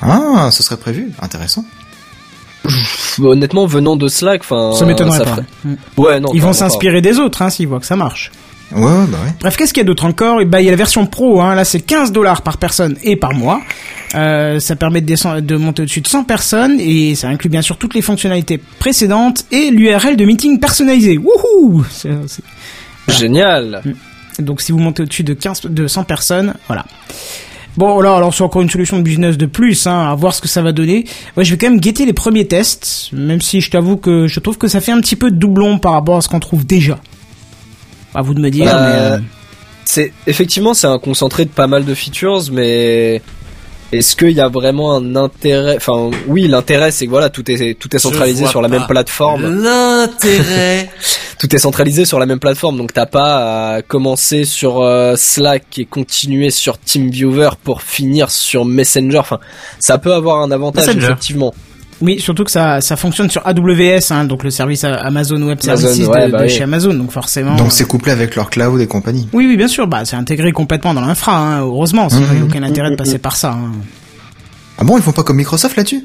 Ah, 0.02 0.50
ce 0.52 0.62
serait 0.62 0.76
prévu. 0.76 1.12
Intéressant. 1.22 1.64
Honnêtement, 3.20 3.66
venant 3.66 3.96
de 3.96 4.08
Slack, 4.08 4.42
enfin, 4.42 4.72
Ça 4.78 4.84
m'étonnerait 4.84 5.18
pas. 5.20 5.24
ferait- 5.30 5.44
Mm. 5.64 5.74
Ouais, 5.96 6.20
non. 6.20 6.30
Ils 6.34 6.42
vont 6.42 6.52
s'inspirer 6.52 7.00
des 7.00 7.18
autres, 7.18 7.42
hein, 7.42 7.50
s'ils 7.50 7.68
voient 7.68 7.80
que 7.80 7.86
ça 7.86 7.96
marche. 7.96 8.32
Ouais, 8.74 8.82
ouais, 8.82 9.06
bah 9.08 9.18
ouais. 9.24 9.32
Bref, 9.40 9.56
qu'est-ce 9.56 9.72
qu'il 9.72 9.80
y 9.82 9.84
a 9.84 9.86
d'autre 9.86 10.04
encore? 10.04 10.40
Et 10.40 10.44
bah, 10.44 10.60
il 10.60 10.64
y 10.64 10.68
a 10.68 10.70
la 10.70 10.76
version 10.76 11.06
pro, 11.06 11.40
hein, 11.40 11.54
là 11.54 11.64
c'est 11.64 11.80
15 11.80 12.12
dollars 12.12 12.42
par 12.42 12.58
personne 12.58 12.96
et 13.02 13.16
par 13.16 13.32
mois. 13.34 13.60
Euh, 14.14 14.60
ça 14.60 14.76
permet 14.76 15.00
de, 15.00 15.06
descendre, 15.06 15.40
de 15.40 15.56
monter 15.56 15.82
au-dessus 15.82 16.00
de 16.02 16.06
100 16.08 16.24
personnes 16.24 16.78
et 16.80 17.14
ça 17.14 17.28
inclut 17.28 17.48
bien 17.48 17.62
sûr 17.62 17.78
toutes 17.78 17.94
les 17.94 18.02
fonctionnalités 18.02 18.58
précédentes 18.78 19.44
et 19.50 19.70
l'URL 19.70 20.16
de 20.16 20.24
meeting 20.24 20.60
personnalisé. 20.60 21.18
Wouhou 21.18 21.84
C'est- 21.90 22.10
c'est- 22.26 22.42
pas. 23.06 23.12
Génial. 23.12 23.82
Donc 24.38 24.60
si 24.60 24.72
vous 24.72 24.78
montez 24.78 25.02
au-dessus 25.02 25.24
de 25.24 25.34
15, 25.34 25.62
de 25.62 25.86
100 25.86 26.04
personnes, 26.04 26.54
voilà. 26.66 26.84
Bon 27.78 28.00
là, 28.02 28.14
alors 28.16 28.34
c'est 28.34 28.42
encore 28.42 28.60
une 28.60 28.68
solution 28.68 28.98
de 28.98 29.02
business 29.02 29.38
de 29.38 29.46
plus, 29.46 29.86
hein, 29.86 30.10
à 30.10 30.14
voir 30.14 30.34
ce 30.34 30.42
que 30.42 30.48
ça 30.48 30.60
va 30.60 30.72
donner. 30.72 31.04
Moi, 31.36 31.42
je 31.44 31.50
vais 31.52 31.56
quand 31.56 31.70
même 31.70 31.80
guetter 31.80 32.04
les 32.04 32.12
premiers 32.12 32.46
tests, 32.46 33.08
même 33.14 33.40
si 33.40 33.62
je 33.62 33.70
t'avoue 33.70 33.96
que 33.96 34.26
je 34.26 34.40
trouve 34.40 34.58
que 34.58 34.68
ça 34.68 34.80
fait 34.82 34.92
un 34.92 35.00
petit 35.00 35.16
peu 35.16 35.30
de 35.30 35.36
doublon 35.36 35.78
par 35.78 35.92
rapport 35.92 36.18
à 36.18 36.20
ce 36.20 36.28
qu'on 36.28 36.38
trouve 36.40 36.66
déjà. 36.66 36.98
À 38.14 38.22
vous 38.22 38.34
de 38.34 38.40
me 38.40 38.50
dire. 38.50 38.74
Euh, 38.74 38.80
mais, 38.80 39.16
euh, 39.16 39.18
C'est 39.84 40.12
effectivement 40.26 40.74
c'est 40.74 40.86
un 40.86 40.98
concentré 40.98 41.44
de 41.44 41.50
pas 41.50 41.66
mal 41.66 41.84
de 41.84 41.94
features, 41.94 42.44
mais 42.52 43.22
est-ce 43.92 44.16
qu'il 44.16 44.30
y 44.30 44.40
a 44.40 44.48
vraiment 44.48 44.96
un 44.96 45.16
intérêt 45.16 45.76
Enfin, 45.76 46.10
oui, 46.26 46.48
l'intérêt 46.48 46.90
c'est 46.90 47.06
que 47.06 47.10
voilà, 47.10 47.28
tout 47.30 47.50
est 47.50 47.78
tout 47.78 47.94
est 47.94 47.98
centralisé 47.98 48.46
sur 48.46 48.62
la 48.62 48.68
même 48.68 48.86
plateforme. 48.86 49.62
L'intérêt. 49.62 50.90
Tout 51.38 51.56
est 51.56 51.58
centralisé 51.58 52.04
sur 52.04 52.20
la 52.20 52.26
même 52.26 52.38
plateforme, 52.38 52.76
donc 52.76 52.92
t'as 52.92 53.06
pas 53.06 53.74
à 53.74 53.82
commencer 53.82 54.44
sur 54.44 54.80
euh, 54.80 55.16
Slack 55.16 55.76
et 55.76 55.86
continuer 55.86 56.50
sur 56.50 56.78
TeamViewer 56.78 57.50
pour 57.64 57.82
finir 57.82 58.30
sur 58.30 58.64
Messenger. 58.64 59.18
Enfin, 59.18 59.40
ça 59.80 59.98
peut 59.98 60.14
avoir 60.14 60.40
un 60.40 60.52
avantage 60.52 60.86
Messenger. 60.86 61.06
effectivement. 61.06 61.52
Oui, 62.02 62.18
surtout 62.20 62.44
que 62.44 62.50
ça, 62.50 62.80
ça 62.80 62.96
fonctionne 62.96 63.30
sur 63.30 63.46
AWS, 63.46 64.10
hein, 64.10 64.24
donc 64.24 64.42
le 64.44 64.50
service 64.50 64.84
Amazon 64.84 65.40
Web 65.42 65.58
Amazon, 65.64 65.86
Services 65.88 66.06
ouais, 66.08 66.26
de, 66.26 66.32
bah 66.32 66.38
de 66.40 66.44
oui. 66.44 66.50
chez 66.50 66.64
Amazon, 66.64 66.92
donc 66.94 67.10
forcément. 67.12 67.54
Donc 67.56 67.68
euh, 67.68 67.70
c'est 67.70 67.86
couplé 67.86 68.12
avec 68.12 68.34
leur 68.36 68.50
cloud 68.50 68.80
et 68.80 68.86
compagnie. 68.86 69.28
Oui, 69.32 69.46
oui, 69.46 69.56
bien 69.56 69.68
sûr, 69.68 69.86
bah 69.86 70.04
c'est 70.04 70.16
intégré 70.16 70.52
complètement 70.52 70.94
dans 70.94 71.00
l'infra, 71.00 71.36
hein, 71.38 71.60
heureusement, 71.60 72.08
sinon 72.08 72.26
il 72.30 72.32
n'y 72.32 72.36
a 72.38 72.40
Mhm. 72.40 72.48
aucun 72.50 72.62
intérêt 72.64 72.90
de 72.90 72.96
passer 72.96 73.18
par 73.18 73.36
ça. 73.36 73.52
hein. 73.52 73.70
Ah 74.78 74.84
bon, 74.84 74.96
ils 74.98 75.02
font 75.02 75.12
pas 75.12 75.22
comme 75.22 75.36
Microsoft 75.36 75.76
là-dessus? 75.76 76.04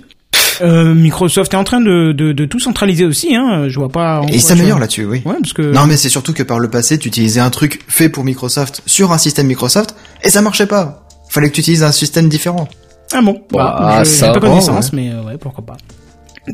Euh, 0.61 0.93
Microsoft 0.95 1.53
est 1.53 1.57
en 1.57 1.63
train 1.63 1.81
de, 1.81 2.11
de, 2.13 2.31
de 2.31 2.45
tout 2.45 2.59
centraliser 2.59 3.05
aussi, 3.05 3.35
hein, 3.35 3.65
je 3.67 3.77
vois 3.79 3.89
pas. 3.89 4.21
en 4.21 4.27
Et 4.27 4.39
s'améliorent 4.39 4.77
vois. 4.77 4.81
là-dessus, 4.81 5.05
oui. 5.05 5.21
Ouais, 5.25 5.35
parce 5.39 5.53
que. 5.53 5.61
Non, 5.61 5.85
mais 5.85 5.97
c'est 5.97 6.09
surtout 6.09 6.33
que 6.33 6.43
par 6.43 6.59
le 6.59 6.67
passé, 6.69 6.97
tu 6.97 7.07
utilisais 7.07 7.39
un 7.39 7.49
truc 7.51 7.81
fait 7.87 8.09
pour 8.09 8.23
Microsoft 8.23 8.81
sur 8.85 9.11
un 9.11 9.17
système 9.19 9.47
Microsoft 9.47 9.95
et 10.23 10.29
ça 10.29 10.41
marchait 10.41 10.65
pas. 10.67 11.07
Fallait 11.29 11.49
que 11.49 11.55
tu 11.55 11.61
utilises 11.61 11.83
un 11.83 11.91
système 11.91 12.27
différent. 12.29 12.67
Ah 13.13 13.21
bon, 13.21 13.41
bah, 13.51 13.75
Bah, 13.79 14.03
je- 14.03 14.09
ça 14.09 14.27
j'ai 14.27 14.33
pas 14.33 14.39
va, 14.39 14.47
connaissance, 14.49 14.93
mais 14.93 15.11
euh, 15.11 15.23
ouais, 15.23 15.37
pourquoi 15.37 15.65
pas. 15.65 15.77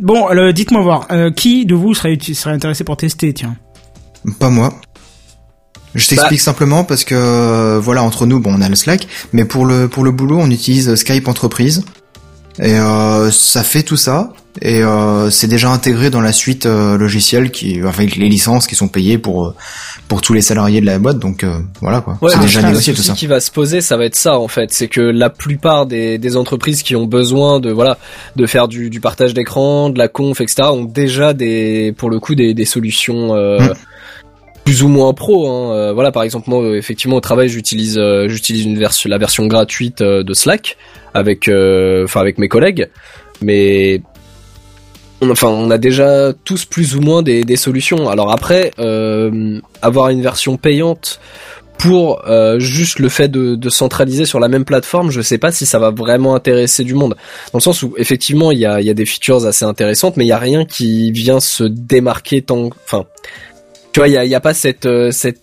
Bon, 0.02 0.28
alors, 0.28 0.52
dites-moi 0.54 0.82
voir, 0.82 1.08
euh, 1.12 1.32
qui 1.32 1.66
de 1.66 1.76
vous 1.76 1.94
serait, 1.94 2.18
intéressé 2.46 2.84
pour 2.84 2.98
tester, 2.98 3.34
tiens 3.34 3.56
Pas 4.40 4.50
moi. 4.50 4.74
Je 5.96 6.08
t'explique 6.08 6.42
simplement 6.42 6.84
parce 6.84 7.04
que 7.04 7.14
euh, 7.14 7.80
voilà 7.80 8.02
entre 8.02 8.26
nous 8.26 8.40
bon 8.40 8.56
on 8.58 8.62
a 8.62 8.68
le 8.70 8.74
Slack 8.76 9.08
mais 9.32 9.46
pour 9.46 9.64
le 9.64 9.88
pour 9.88 10.04
le 10.04 10.10
boulot 10.10 10.40
on 10.40 10.50
utilise 10.50 10.96
Skype 10.96 11.28
entreprise 11.28 11.86
et 12.58 12.80
euh, 12.80 13.30
ça 13.30 13.62
fait 13.62 13.84
tout 13.84 13.96
ça 13.96 14.34
et 14.62 14.84
euh, 14.84 15.30
c'est 15.30 15.48
déjà 15.48 15.70
intégré 15.70 16.10
dans 16.10 16.22
la 16.22 16.32
suite 16.32 16.66
euh, 16.66 16.98
logicielle 16.98 17.50
qui 17.50 17.82
avec 17.82 18.16
les 18.16 18.30
licences 18.30 18.68
qui 18.68 18.76
sont 18.76 18.88
payées 18.88 19.18
pour 19.18 19.48
euh, 19.48 19.56
pour 20.08 20.22
tous 20.22 20.34
les 20.34 20.42
salariés 20.42 20.80
de 20.80 20.86
la 20.86 21.00
boîte 21.00 21.18
donc 21.20 21.44
euh, 21.44 21.60
voilà 21.82 22.02
quoi 22.02 22.18
Ouais, 22.22 22.32
c'est 22.32 22.40
déjà 22.40 22.62
négocié 22.62 22.94
tout 22.94 23.02
ça 23.02 23.14
qui 23.14 23.26
va 23.28 23.40
se 23.40 23.50
poser, 23.50 23.82
ça 23.82 23.98
va 23.98 24.06
être 24.06 24.16
ça 24.16 24.38
en 24.38 24.48
fait, 24.48 24.72
c'est 24.72 24.88
que 24.88 25.02
la 25.02 25.30
plupart 25.30 25.86
des, 25.86 26.18
des 26.18 26.38
entreprises 26.38 26.84
qui 26.84 26.96
ont 26.96 27.06
besoin 27.06 27.60
de 27.60 27.72
voilà 27.72 27.98
de 28.36 28.46
faire 28.46 28.68
du, 28.68 28.90
du 28.90 29.00
partage 29.00 29.34
d'écran, 29.34 29.90
de 29.90 29.98
la 29.98 30.08
conf, 30.08 30.40
etc. 30.42 30.64
ont 30.72 30.86
déjà 30.86 31.34
des 31.34 31.94
pour 31.98 32.10
le 32.10 32.20
coup 32.20 32.36
des, 32.36 32.54
des 32.54 32.66
solutions 32.66 33.36
euh, 33.36 33.58
Mm. 33.60 33.74
plus 34.64 34.84
ou 34.84 34.88
moins 34.88 35.14
pro. 35.14 35.50
Hein. 35.50 35.76
Euh, 35.76 35.94
voilà, 35.94 36.12
par 36.12 36.24
exemple 36.24 36.50
moi 36.50 36.64
euh, 36.64 36.78
effectivement 36.78 37.18
au 37.18 37.22
travail 37.22 37.50
j'utilise 37.50 37.98
euh, 37.98 38.28
j'utilise 38.28 38.66
une 38.66 38.78
version 38.78 39.10
la 39.10 39.18
version 39.18 39.46
gratuite 39.48 40.02
euh, 40.02 40.24
de 40.24 40.34
Slack 40.34 40.78
avec 41.14 41.48
euh, 41.48 42.06
enfin 42.06 42.22
avec 42.22 42.38
mes 42.38 42.48
collègues, 42.48 42.90
mais 43.42 44.02
on, 45.24 45.32
enfin, 45.32 45.48
on 45.48 45.72
a 45.72 45.78
déjà 45.78 46.34
tous 46.44 46.66
plus 46.66 46.96
ou 46.96 47.02
moins 47.02 47.22
des, 47.22 47.44
des 47.44 47.56
solutions. 47.56 48.10
Alors 48.10 48.32
après, 48.32 48.72
euh, 48.80 49.60
avoir 49.82 50.10
une 50.10 50.22
version 50.22 50.58
payante 50.58 51.20
pour 51.78 52.22
euh, 52.28 52.60
juste 52.60 53.00
le 53.00 53.10
fait 53.10 53.28
de, 53.28 53.56
de 53.56 53.70
centraliser 53.70 54.26
sur 54.26 54.40
la 54.40 54.48
même 54.48 54.64
plateforme, 54.64 55.12
je 55.12 55.22
sais 55.22 55.38
pas 55.38 55.52
si 55.52 55.66
ça 55.66 55.80
va 55.80 55.90
vraiment 55.90 56.36
intéresser 56.36 56.84
du 56.84 56.94
monde. 56.94 57.16
Dans 57.52 57.58
le 57.58 57.64
sens 57.64 57.84
où 57.84 57.94
effectivement 57.98 58.52
il 58.52 58.60
y 58.60 58.66
a, 58.66 58.80
il 58.80 58.88
y 58.88 58.90
a 58.90 58.94
des 58.94 59.06
features 59.06 59.46
assez 59.46 59.66
intéressantes, 59.66 60.16
mais 60.16 60.24
il 60.24 60.30
y 60.30 60.34
a 60.34 60.38
rien 60.38 60.66
qui 60.66 61.12
vient 61.12 61.40
se 61.40 61.64
démarquer 61.64 62.42
tant. 62.42 62.70
Enfin, 62.86 63.06
tu 63.92 64.00
vois, 64.00 64.08
il 64.08 64.14
y 64.14 64.18
a, 64.18 64.24
il 64.24 64.32
y 64.32 64.36
a 64.36 64.40
pas 64.40 64.54
cette 64.54 64.86
euh, 64.86 65.12
cette 65.12 65.42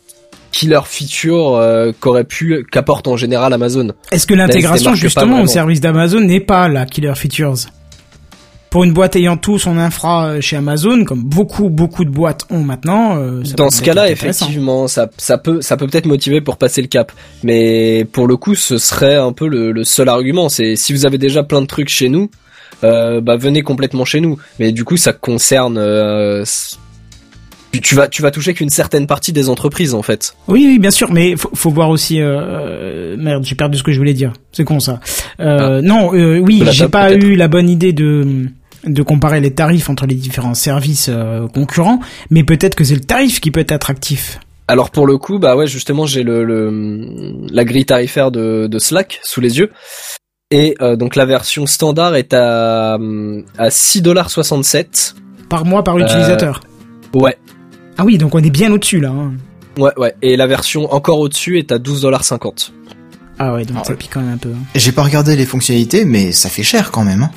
killer 0.52 0.80
feature 0.84 1.56
euh, 1.56 1.92
qu'aurait 1.98 2.24
pu 2.24 2.64
qu'apporte 2.70 3.06
en 3.06 3.16
général 3.16 3.52
Amazon. 3.52 3.88
Est-ce 4.10 4.26
que 4.26 4.34
l'intégration 4.34 4.94
justement 4.94 5.42
au 5.42 5.46
service 5.46 5.80
d'Amazon 5.80 6.20
n'est 6.20 6.40
pas 6.40 6.68
la 6.68 6.86
killer 6.86 7.14
features? 7.16 7.66
Pour 8.70 8.84
une 8.84 8.92
boîte 8.92 9.16
ayant 9.16 9.36
tout 9.36 9.58
son 9.58 9.76
infra 9.78 10.26
euh, 10.26 10.40
chez 10.40 10.54
Amazon, 10.56 11.04
comme 11.04 11.24
beaucoup 11.24 11.68
beaucoup 11.68 12.04
de 12.04 12.10
boîtes 12.10 12.46
ont 12.50 12.62
maintenant. 12.62 13.16
euh, 13.18 13.42
ça 13.44 13.54
Dans 13.56 13.68
ce 13.70 13.82
cas-là, 13.82 14.08
effectivement, 14.10 14.86
ça, 14.86 15.10
ça 15.16 15.38
peut, 15.38 15.60
ça 15.60 15.76
peut 15.76 15.88
peut-être 15.88 16.06
motiver 16.06 16.40
pour 16.40 16.56
passer 16.56 16.80
le 16.80 16.86
cap. 16.86 17.10
Mais 17.42 18.06
pour 18.12 18.28
le 18.28 18.36
coup, 18.36 18.54
ce 18.54 18.78
serait 18.78 19.16
un 19.16 19.32
peu 19.32 19.48
le, 19.48 19.72
le 19.72 19.82
seul 19.82 20.08
argument. 20.08 20.48
C'est 20.48 20.76
si 20.76 20.92
vous 20.92 21.04
avez 21.04 21.18
déjà 21.18 21.42
plein 21.42 21.60
de 21.62 21.66
trucs 21.66 21.88
chez 21.88 22.08
nous, 22.08 22.30
euh, 22.84 23.20
bah 23.20 23.36
venez 23.36 23.62
complètement 23.62 24.04
chez 24.04 24.20
nous. 24.20 24.38
Mais 24.60 24.70
du 24.70 24.84
coup, 24.84 24.96
ça 24.96 25.12
concerne. 25.12 25.76
euh, 25.76 26.44
tu, 27.82 27.94
vas, 27.96 28.06
tu 28.08 28.22
vas 28.22 28.30
toucher 28.30 28.54
qu'une 28.54 28.70
certaine 28.70 29.06
partie 29.08 29.32
des 29.32 29.48
entreprises 29.48 29.94
en 29.94 30.02
fait. 30.02 30.34
Oui, 30.48 30.64
oui, 30.68 30.78
bien 30.78 30.90
sûr, 30.92 31.10
mais 31.12 31.34
faut, 31.36 31.50
faut 31.54 31.70
voir 31.70 31.88
aussi. 31.90 32.20
Euh, 32.20 32.40
euh, 32.40 33.16
merde, 33.18 33.44
j'ai 33.44 33.56
perdu 33.56 33.78
ce 33.78 33.82
que 33.82 33.90
je 33.92 33.98
voulais 33.98 34.14
dire. 34.14 34.32
C'est 34.52 34.64
con 34.64 34.78
ça. 34.78 35.00
Euh, 35.40 35.80
Non, 35.82 36.14
euh, 36.14 36.38
oui, 36.38 36.60
la 36.64 36.70
j'ai 36.70 36.80
table, 36.88 36.90
pas 36.92 37.12
eu 37.14 37.34
la 37.34 37.48
bonne 37.48 37.68
idée 37.68 37.92
de 37.92 38.46
de 38.84 39.02
comparer 39.02 39.40
les 39.40 39.52
tarifs 39.52 39.90
entre 39.90 40.06
les 40.06 40.14
différents 40.14 40.54
services 40.54 41.08
euh, 41.10 41.46
concurrents, 41.48 42.00
mais 42.30 42.44
peut-être 42.44 42.74
que 42.74 42.84
c'est 42.84 42.94
le 42.94 43.00
tarif 43.00 43.40
qui 43.40 43.50
peut 43.50 43.60
être 43.60 43.72
attractif. 43.72 44.40
Alors 44.68 44.90
pour 44.90 45.06
le 45.06 45.18
coup, 45.18 45.38
bah 45.38 45.56
ouais, 45.56 45.66
justement, 45.66 46.06
j'ai 46.06 46.22
le, 46.22 46.44
le 46.44 47.34
la 47.52 47.64
grille 47.64 47.84
tarifaire 47.86 48.30
de, 48.30 48.68
de 48.68 48.78
Slack 48.78 49.20
sous 49.22 49.40
les 49.40 49.58
yeux. 49.58 49.70
Et 50.52 50.74
euh, 50.80 50.96
donc 50.96 51.16
la 51.16 51.26
version 51.26 51.66
standard 51.66 52.14
est 52.16 52.32
à 52.34 52.94
à 52.94 53.68
6,67$. 53.68 55.14
Par 55.48 55.64
mois, 55.64 55.82
par 55.82 55.96
Euh, 55.96 56.00
utilisateur. 56.00 56.60
Ouais, 57.14 57.36
Ah 57.98 58.04
oui, 58.04 58.18
donc 58.18 58.34
on 58.34 58.38
est 58.42 58.50
bien 58.50 58.72
au-dessus 58.72 59.00
là. 59.00 59.10
hein. 59.10 59.32
ouais, 59.78 59.90
ouais. 59.96 60.14
Et 60.22 60.36
la 60.36 60.46
version 60.46 60.92
encore 60.94 61.18
au-dessus 61.18 61.58
est 61.58 61.72
à 61.72 61.78
12,50$. 61.78 62.70
Ah 63.38 63.54
ouais, 63.54 63.64
donc 63.64 63.78
Ah 63.80 63.84
ça 63.84 63.90
ouais. 63.92 63.96
pique 63.96 64.10
quand 64.12 64.20
même 64.20 64.34
un 64.34 64.36
peu. 64.36 64.50
hein. 64.50 64.62
j'ai 64.74 64.92
pas 64.92 65.02
regardé 65.02 65.34
les 65.34 65.46
fonctionnalités 65.46 66.04
mais 66.04 66.30
ça 66.30 66.48
fait 66.50 66.62
cher 66.62 66.90
quand 66.90 67.04
même 67.04 67.22
hein. 67.22 67.30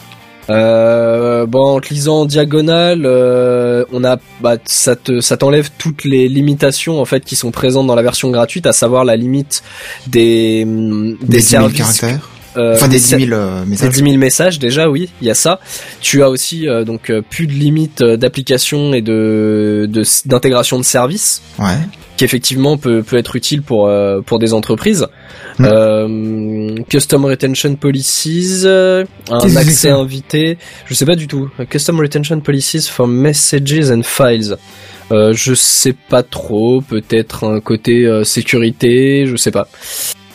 Euh, 0.50 1.46
bon, 1.46 1.78
en 1.78 1.80
te 1.80 1.94
lisant 1.94 2.22
en 2.22 2.26
diagonale, 2.26 3.04
euh, 3.06 3.86
on 3.92 4.04
a, 4.04 4.18
bah, 4.42 4.58
ça 4.66 4.96
te, 4.96 5.22
ça 5.22 5.38
t'enlève 5.38 5.70
toutes 5.78 6.04
les 6.04 6.28
limitations 6.28 7.00
en 7.00 7.06
fait 7.06 7.24
qui 7.24 7.36
sont 7.36 7.52
présentes 7.52 7.88
dans 7.88 7.96
la 7.96 8.02
version 8.02 8.30
gratuite, 8.30 8.66
à 8.66 8.74
savoir 8.74 9.06
la 9.06 9.16
limite 9.16 9.64
des 10.08 10.66
des, 10.66 11.16
Des 11.22 11.38
10 11.38 11.44
000 11.44 11.62
services. 11.70 11.78
caractères. 11.78 12.30
Euh, 12.58 12.74
Enfin, 12.76 12.88
des 12.88 12.98
10 12.98 13.04
ser- 13.06 13.20
000 13.28 13.32
euh, 13.34 13.64
des 13.64 13.70
messages. 13.72 13.90
10 13.94 14.04
000 14.04 14.18
messages 14.18 14.60
déjà, 14.60 14.90
oui, 14.90 15.10
il 15.22 15.28
y 15.28 15.32
a 15.32 15.36
ça. 15.36 15.60
Tu 16.02 16.22
as 16.24 16.30
aussi 16.30 16.68
euh, 16.68 16.84
donc 16.84 17.12
plus 17.30 17.48
de 17.48 17.54
limites 17.54 18.04
d'application 18.04 18.94
et 18.94 19.02
de 19.02 19.90
d'intégration 20.26 20.78
de 20.78 20.84
services 20.84 21.42
Ouais. 21.60 21.78
qui 22.18 22.24
effectivement 22.26 22.78
peut 22.78 23.04
peut 23.04 23.18
être 23.18 23.36
utile 23.36 23.62
pour 23.62 23.92
pour 24.26 24.40
des 24.40 24.54
entreprises. 24.54 25.08
Mm. 25.60 26.84
Custom 26.90 27.26
retention 27.26 27.76
policies, 27.76 28.64
un 28.66 29.56
accès 29.56 29.90
invité, 29.90 30.58
je 30.86 30.94
sais 30.94 31.06
pas 31.06 31.16
du 31.16 31.28
tout. 31.28 31.50
Custom 31.70 32.00
retention 32.00 32.40
policies 32.40 32.88
for 32.90 33.08
messages 33.08 33.92
and 33.92 34.04
files. 34.04 34.58
Euh, 35.12 35.34
je 35.34 35.54
sais 35.54 35.94
pas 36.10 36.24
trop, 36.24 36.82
peut-être 36.82 37.44
un 37.44 37.60
côté 37.60 38.06
euh, 38.06 38.24
sécurité, 38.24 39.26
je 39.28 39.36
sais 39.36 39.52
pas. 39.52 39.68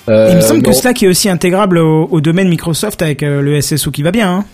Euh, 0.09 0.29
Il 0.31 0.37
me 0.37 0.41
semble 0.41 0.63
que 0.63 0.71
bon. 0.71 0.73
Slack 0.73 1.03
est 1.03 1.09
aussi 1.09 1.29
intégrable 1.29 1.79
au, 1.79 2.09
au 2.11 2.21
domaine 2.21 2.49
Microsoft 2.49 3.03
avec 3.03 3.23
euh, 3.23 3.41
le 3.43 3.61
SSO 3.61 3.91
qui 3.91 4.03
va 4.03 4.11
bien. 4.11 4.31
Hein. 4.31 4.45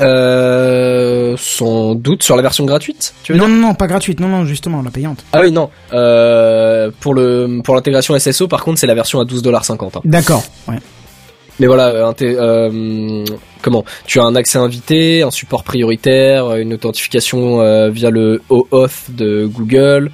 Euh, 0.00 1.34
sans 1.38 1.94
doute 1.94 2.22
sur 2.22 2.36
la 2.36 2.42
version 2.42 2.64
gratuite, 2.66 3.14
tu 3.22 3.32
veux 3.32 3.38
Non, 3.38 3.46
dire 3.46 3.54
non, 3.56 3.68
non, 3.68 3.74
pas 3.74 3.86
gratuite, 3.86 4.20
non, 4.20 4.28
non, 4.28 4.44
justement, 4.44 4.82
la 4.82 4.90
payante. 4.90 5.24
Ah 5.32 5.40
oui, 5.42 5.50
non. 5.50 5.70
Euh, 5.92 6.90
pour 7.00 7.14
le 7.14 7.60
pour 7.64 7.74
l'intégration 7.74 8.18
SSO, 8.18 8.46
par 8.46 8.62
contre, 8.62 8.78
c'est 8.78 8.86
la 8.86 8.94
version 8.94 9.20
à 9.20 9.24
12,50$. 9.24 9.96
Hein. 9.96 10.00
D'accord, 10.04 10.44
ouais. 10.68 10.76
Mais 11.58 11.66
voilà, 11.66 12.12
euh, 12.20 13.24
comment? 13.62 13.84
Tu 14.06 14.20
as 14.20 14.24
un 14.24 14.34
accès 14.36 14.58
invité, 14.58 15.22
un 15.22 15.30
support 15.30 15.64
prioritaire, 15.64 16.54
une 16.56 16.74
authentification 16.74 17.88
via 17.88 18.10
le 18.10 18.42
OAuth 18.50 19.10
de 19.16 19.46
Google, 19.46 20.10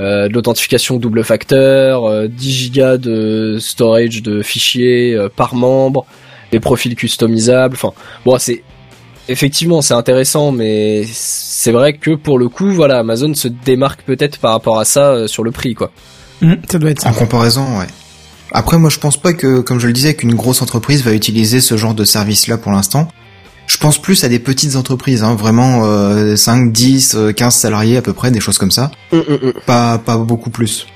de 0.00 0.32
l'authentification 0.32 0.98
double 0.98 1.24
facteur, 1.24 2.04
euh, 2.04 2.28
10 2.28 2.52
gigas 2.52 2.96
de 2.98 3.58
storage 3.60 4.22
de 4.22 4.42
fichiers 4.42 5.14
euh, 5.14 5.28
par 5.34 5.54
membre, 5.54 6.06
des 6.52 6.60
profils 6.60 6.94
customisables. 6.94 7.74
Enfin, 7.74 7.92
bon, 8.24 8.38
c'est 8.38 8.62
effectivement 9.28 9.82
c'est 9.82 9.94
intéressant, 9.94 10.52
mais 10.52 11.04
c'est 11.10 11.72
vrai 11.72 11.94
que 11.94 12.14
pour 12.14 12.38
le 12.38 12.48
coup, 12.48 12.70
voilà, 12.70 12.98
Amazon 12.98 13.34
se 13.34 13.48
démarque 13.48 14.02
peut-être 14.02 14.38
par 14.38 14.52
rapport 14.52 14.78
à 14.78 14.84
ça 14.84 15.10
euh, 15.10 15.26
sur 15.26 15.44
le 15.44 15.50
prix, 15.50 15.74
quoi. 15.74 15.90
Hum, 16.42 16.56
ça 16.70 16.78
doit 16.78 16.90
être 16.90 17.00
ça. 17.00 17.08
En 17.08 17.14
comparaison, 17.14 17.78
ouais. 17.78 17.86
Après, 18.52 18.78
moi, 18.78 18.90
je 18.90 18.98
pense 18.98 19.16
pas 19.16 19.32
que, 19.32 19.60
comme 19.60 19.80
je 19.80 19.86
le 19.86 19.92
disais, 19.92 20.14
qu'une 20.14 20.34
grosse 20.34 20.62
entreprise 20.62 21.02
va 21.02 21.12
utiliser 21.12 21.60
ce 21.60 21.76
genre 21.76 21.94
de 21.94 22.04
service-là 22.04 22.58
pour 22.58 22.72
l'instant. 22.72 23.08
Je 23.66 23.78
pense 23.78 24.00
plus 24.00 24.22
à 24.24 24.28
des 24.28 24.38
petites 24.38 24.76
entreprises, 24.76 25.22
hein, 25.24 25.34
vraiment 25.34 25.82
euh, 25.84 26.36
5, 26.36 26.72
10, 26.72 27.14
euh, 27.16 27.32
15 27.32 27.54
salariés 27.54 27.96
à 27.96 28.02
peu 28.02 28.12
près, 28.12 28.30
des 28.30 28.40
choses 28.40 28.58
comme 28.58 28.70
ça. 28.70 28.90
Hum, 29.12 29.22
hum, 29.28 29.38
hum. 29.42 29.52
Pas, 29.66 29.98
pas 29.98 30.16
beaucoup 30.18 30.50
plus. 30.50 30.86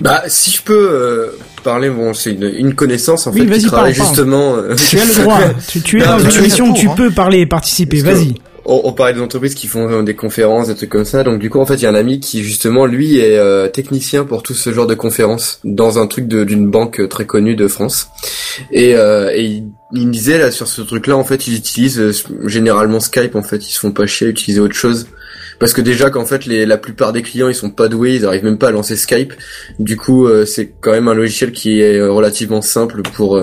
Bah, 0.00 0.22
si 0.28 0.50
je 0.50 0.62
peux 0.62 0.74
euh, 0.92 1.38
parler, 1.64 1.88
bon, 1.90 2.12
c'est 2.14 2.32
une, 2.32 2.44
une 2.56 2.74
connaissance 2.74 3.26
en 3.26 3.32
Oui, 3.32 3.40
fait 3.40 3.46
vas-y, 3.46 3.60
qui 3.60 3.66
travaille 3.66 3.94
parle, 3.94 4.06
parle. 4.06 4.16
justement. 4.16 4.54
euh, 4.56 4.74
Tu 4.76 4.98
as 5.00 5.04
le 5.06 5.14
droit. 5.22 5.40
tu, 5.68 5.80
tu 5.80 6.00
es 6.00 6.06
Non, 6.06 6.18
dans 6.18 6.30
une 6.30 6.38
émission 6.38 6.72
tu 6.74 6.86
hein. 6.88 6.94
peux 6.96 7.10
parler 7.10 7.38
et 7.40 7.46
participer. 7.46 8.00
Vas-y. 8.02 8.34
On, 8.68 8.92
parlait 8.92 9.14
des 9.14 9.20
entreprises 9.20 9.54
qui 9.54 9.68
font 9.68 9.88
euh, 9.88 10.02
des 10.02 10.14
conférences, 10.14 10.68
des 10.68 10.74
trucs 10.74 10.90
comme 10.90 11.04
ça. 11.04 11.22
Donc 11.22 11.38
du 11.38 11.50
coup, 11.50 11.60
en 11.60 11.66
fait, 11.66 11.76
il 11.76 11.82
y 11.82 11.86
a 11.86 11.90
un 11.90 11.94
ami 11.94 12.20
qui 12.20 12.42
justement, 12.42 12.86
lui, 12.86 13.18
est 13.18 13.38
euh, 13.38 13.68
technicien 13.68 14.24
pour 14.24 14.42
tout 14.42 14.54
ce 14.54 14.72
genre 14.72 14.86
de 14.86 14.94
conférences 14.94 15.60
dans 15.64 15.98
un 15.98 16.06
truc 16.06 16.26
d'une 16.26 16.68
banque 16.70 17.00
euh, 17.00 17.08
très 17.08 17.26
connue 17.26 17.54
de 17.54 17.68
France. 17.68 18.08
Et, 18.72 18.96
euh, 18.96 19.32
il, 19.36 19.70
me 19.92 20.10
disait 20.10 20.38
là 20.38 20.50
sur 20.50 20.66
ce 20.66 20.82
truc-là, 20.82 21.16
en 21.16 21.24
fait, 21.24 21.46
ils 21.46 21.56
utilisent 21.56 22.24
généralement 22.44 22.98
Skype. 22.98 23.36
En 23.36 23.42
fait, 23.42 23.68
ils 23.68 23.72
se 23.72 23.78
font 23.78 23.92
pas 23.92 24.06
chier 24.06 24.26
à 24.26 24.30
utiliser 24.30 24.60
autre 24.60 24.74
chose. 24.74 25.06
Parce 25.58 25.72
que 25.72 25.80
déjà 25.80 26.10
qu'en 26.10 26.26
fait 26.26 26.44
les, 26.44 26.66
la 26.66 26.76
plupart 26.76 27.14
des 27.14 27.22
clients 27.22 27.48
ils 27.48 27.54
sont 27.54 27.70
pas 27.70 27.88
doués, 27.88 28.16
ils 28.16 28.26
arrivent 28.26 28.44
même 28.44 28.58
pas 28.58 28.68
à 28.68 28.72
lancer 28.72 28.94
Skype. 28.94 29.32
Du 29.78 29.96
coup 29.96 30.28
c'est 30.44 30.74
quand 30.82 30.90
même 30.90 31.08
un 31.08 31.14
logiciel 31.14 31.50
qui 31.52 31.80
est 31.80 31.98
relativement 32.02 32.60
simple 32.60 33.00
pour 33.00 33.40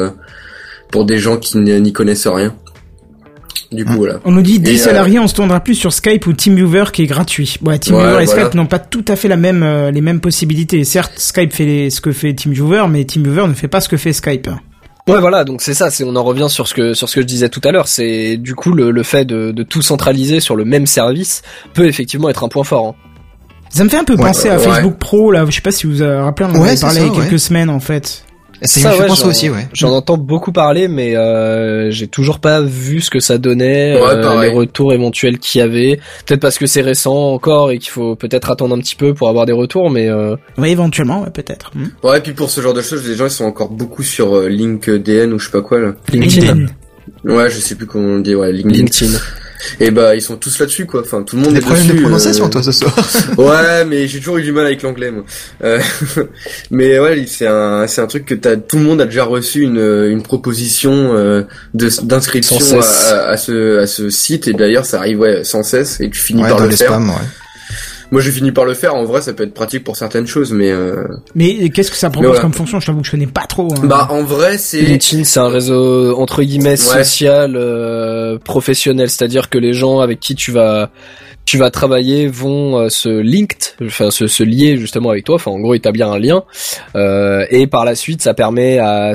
pour 0.92 1.06
des 1.06 1.18
gens 1.18 1.38
qui 1.38 1.58
n'y 1.58 1.92
connaissent 1.92 2.28
rien. 2.28 2.56
Du 3.72 3.86
coup 3.86 3.94
voilà. 3.94 4.20
On 4.26 4.32
nous 4.32 4.42
dit 4.42 4.60
10 4.60 4.70
Et, 4.70 4.74
euh, 4.76 4.78
salariés, 4.84 5.20
on 5.20 5.28
se 5.28 5.34
tournera 5.34 5.60
plus 5.60 5.76
sur 5.76 5.92
Skype 5.94 6.28
ou 6.28 6.34
TeamViewer 6.34 6.86
qui 6.94 7.04
est 7.04 7.08
gratuit. 7.08 7.56
Ouais, 7.64 7.80
TeamViewer 7.80 8.16
Ouais, 8.18 8.24
et 8.24 8.28
Skype 8.28 8.54
n'ont 8.54 8.66
pas 8.68 8.80
tout 8.80 9.06
à 9.08 9.16
fait 9.16 9.28
la 9.28 9.38
même, 9.38 9.64
euh, 9.64 9.90
les 9.92 10.02
mêmes 10.02 10.20
possibilités. 10.20 10.84
Certes, 10.84 11.14
Skype 11.18 11.52
fait 11.54 11.66
les- 11.66 11.90
ce 11.90 12.00
que 12.02 12.12
fait 12.12 12.34
TeamViewer, 12.34 12.86
mais 12.90 13.04
TeamViewer 13.06 13.48
ne 13.48 13.54
fait 13.54 13.68
pas 13.68 13.82
ce 13.82 13.90
que 13.90 13.98
fait 13.98 14.14
Skype. 14.14 14.50
Ouais, 15.08 15.20
voilà, 15.20 15.44
donc 15.44 15.62
c'est 15.62 15.74
ça, 15.74 15.90
c'est 15.90 16.04
on 16.06 16.16
en 16.16 16.24
revient 16.24 16.48
sur 16.50 16.68
ce 16.68 16.74
que 16.74 16.94
sur 16.94 17.10
ce 17.10 17.16
que 17.16 17.22
je 17.22 17.26
disais 17.26 17.50
tout 17.50 17.60
à 17.66 17.72
l'heure, 17.72 17.88
c'est 17.90 18.38
du 18.38 18.56
coup 18.56 18.72
le, 18.72 18.90
le 18.92 19.04
fait 19.04 19.26
de, 19.26 19.52
de 19.52 19.64
tout 19.64 19.82
centraliser 19.82 20.40
sur 20.40 20.56
le 20.56 20.64
même 20.64 20.86
service 20.86 21.42
peut 21.74 21.88
effectivement 21.88 22.30
être 22.30 22.44
un 22.46 22.48
point 22.48 22.64
fort. 22.64 22.88
hein. 22.88 22.96
Ça 23.70 23.84
me 23.84 23.90
fait 23.90 23.98
un 23.98 24.04
peu 24.06 24.14
Ouais, 24.14 24.20
penser 24.28 24.50
à 24.50 24.58
ouais. 24.58 24.64
Facebook 24.64 24.98
Pro, 25.00 25.32
là. 25.32 25.46
Je 25.46 25.52
sais 25.56 25.60
pas 25.62 25.72
si 25.72 25.88
vous 25.88 26.02
avez 26.04 26.22
rappelé, 26.22 26.48
on 26.48 26.56
en 26.56 26.62
Ouais, 26.62 26.70
avait 26.70 26.80
parlé 26.80 27.00
ça, 27.00 27.06
il 27.06 27.08
y 27.08 27.10
a 27.10 27.12
ouais. 27.20 27.26
quelques 27.28 27.40
semaines, 27.40 27.70
en 27.72 27.80
fait. 27.80 28.24
Ça, 28.66 28.92
fait 28.92 29.02
ouais, 29.02 29.08
penser 29.08 29.24
j'en- 29.24 29.30
aussi, 29.30 29.50
ouais. 29.50 29.68
J'en 29.74 29.92
entends 29.92 30.18
beaucoup 30.18 30.52
parler, 30.52 30.88
mais 30.88 31.16
euh, 31.16 31.92
j'ai 31.92 32.08
toujours 32.08 32.40
pas 32.40 32.62
vu 32.62 33.02
ce 33.02 33.10
que 33.10 33.20
ça 33.20 33.38
donnait, 33.38 33.96
Ouais, 33.96 34.02
euh, 34.02 34.42
les 34.42 34.50
retours 34.50 34.94
éventuels 34.94 35.38
qu'il 35.40 35.60
y 35.60 35.62
avait. 35.62 36.00
Peut-être 36.26 36.40
parce 36.42 36.58
que 36.58 36.66
c'est 36.66 36.82
récent 36.82 37.14
encore 37.34 37.72
et 37.72 37.78
qu'il 37.80 37.90
faut 37.92 38.16
peut-être 38.16 38.50
attendre 38.52 38.76
un 38.76 38.80
petit 38.80 38.96
peu 38.96 39.14
pour 39.14 39.28
avoir 39.30 39.46
des 39.46 39.52
retours, 39.54 39.90
mais 39.90 40.08
euh, 40.10 40.36
Oui, 40.58 40.70
éventuellement, 40.72 41.24
ouais, 41.24 41.30
peut-être. 41.32 41.72
Hmm. 41.76 41.88
Ouais, 42.08 42.18
et 42.20 42.22
puis 42.22 42.34
pour 42.34 42.50
ce 42.50 42.62
genre 42.62 42.74
de 42.74 42.82
choses, 42.82 43.08
les 43.08 43.16
gens 43.16 43.26
ils 43.26 43.32
sont 43.32 43.46
encore 43.46 43.70
beaucoup 43.70 44.04
sur 44.04 44.34
euh, 44.36 44.48
LinkedIn 44.48 45.32
ou 45.32 45.40
je 45.40 45.46
sais 45.46 45.52
pas 45.52 45.62
quoi 45.62 45.80
là. 45.80 45.94
LinkedIn, 46.12 46.68
Ouais, 47.26 47.50
je 47.50 47.58
sais 47.60 47.76
plus 47.76 47.86
comment 47.86 48.08
on 48.16 48.20
dit, 48.20 48.34
ouais, 48.36 48.52
LinkedIn. 48.52 48.78
LinkedIn. 48.86 49.18
Et 49.80 49.92
bah 49.92 50.16
ils 50.16 50.22
sont 50.22 50.38
tous 50.38 50.60
là-dessus 50.60 50.86
quoi. 50.86 51.02
Enfin 51.02 51.24
tout 51.24 51.36
le 51.36 51.42
monde 51.44 51.54
Des 51.54 51.60
est 51.60 51.62
problèmes 51.62 51.84
dessus. 51.86 51.96
de 51.98 52.02
prononciation, 52.02 52.46
euh, 52.46 52.50
toi, 52.50 52.64
ce 52.64 52.72
soir. 52.72 52.94
Ouais, 53.38 53.86
mais 53.86 54.08
j'ai 54.08 54.20
toujours 54.20 54.38
eu 54.38 54.44
du 54.44 54.52
mal 54.52 54.66
avec 54.66 54.82
l'anglais 54.82 55.12
moi. 55.12 55.24
Euh, 55.64 55.80
mais 56.72 57.00
ouais, 57.00 57.26
c'est 57.28 57.48
un 57.48 57.88
c'est 57.88 58.02
un 58.02 58.08
truc 58.08 58.26
que 58.26 58.36
t'as 58.36 58.56
tout 58.58 58.78
le 58.78 58.84
monde 58.84 59.02
a 59.02 59.06
déjà 59.06 59.24
reçu 59.24 59.62
une 59.62 59.80
une 60.10 60.24
proposition 60.24 60.92
euh, 61.16 61.44
de 61.74 61.90
d'inscription 62.04 62.58
à, 62.80 63.30
à 63.30 63.38
ce 63.38 63.80
à 63.80 63.88
ce 63.88 64.10
site 64.10 64.48
et 64.48 64.54
d'ailleurs 64.54 64.86
ça 64.86 64.98
arrive 65.00 65.20
ouais 65.20 65.44
sans 65.44 65.64
cesse 65.64 66.00
et 66.00 66.10
tu 66.10 66.20
finis 66.20 66.44
Ouais, 66.44 66.50
par 66.50 66.58
dans 66.60 66.64
le 66.66 66.70
les 66.72 66.78
faire. 66.78 66.88
spams, 66.88 67.10
ouais. 67.10 67.16
Moi 68.12 68.22
j'ai 68.22 68.32
fini 68.32 68.52
par 68.52 68.66
le 68.66 68.74
faire. 68.74 68.96
En 68.96 69.04
vrai, 69.06 69.22
ça 69.22 69.34
peut 69.34 69.44
être 69.44 69.54
pratique 69.54 69.84
pour 69.84 69.96
certaines 69.96 70.28
choses, 70.28 70.52
mais 70.54 70.72
euh, 70.72 71.04
Mais 71.36 71.70
qu'est-ce 71.70 71.92
que 71.92 71.98
ça 71.98 72.10
propose 72.10 72.28
voilà. 72.30 72.42
comme 72.42 72.54
fonction? 72.54 72.80
Je 72.80 72.86
t'avoue 72.86 73.02
que 73.02 73.06
je 73.08 73.12
connais 73.12 73.28
pas 73.28 73.46
trop. 73.48 73.72
hein. 73.74 73.86
bah 73.86 74.08
en 74.12 74.24
vrai 74.24 74.58
c'est 74.58 74.82
LinkedIn, 74.82 75.24
c'est 75.24 75.40
un 75.40 75.48
réseau 75.50 76.18
entre 76.20 76.44
guillemets 76.44 76.72
Ouais. 76.72 76.78
social, 76.78 77.56
euh, 77.56 78.38
professionnel, 78.40 79.10
c'est-à-dire 79.10 79.50
que 79.50 79.58
les 79.58 79.74
gens 79.74 80.00
avec 80.00 80.20
qui 80.20 80.36
tu 80.36 80.52
vas 80.52 80.90
tu 81.46 81.58
vas 81.58 81.72
travailler 81.72 82.28
vont 82.28 82.78
euh, 82.80 82.90
se 82.90 83.10
linked, 83.10 83.76
enfin 83.86 84.12
se, 84.12 84.28
se 84.28 84.44
lier 84.44 84.78
justement 84.78 85.10
avec 85.10 85.26
toi, 85.26 85.36
enfin 85.36 85.52
en 85.52 85.60
gros 85.60 85.74
établir 85.74 86.10
un 86.10 86.18
lien, 86.18 86.44
euh, 86.96 87.46
et 87.50 87.68
par 87.68 87.84
la 87.86 87.96
suite 87.96 88.22
ça 88.22 88.34
permet 88.34 88.80
à 88.80 89.14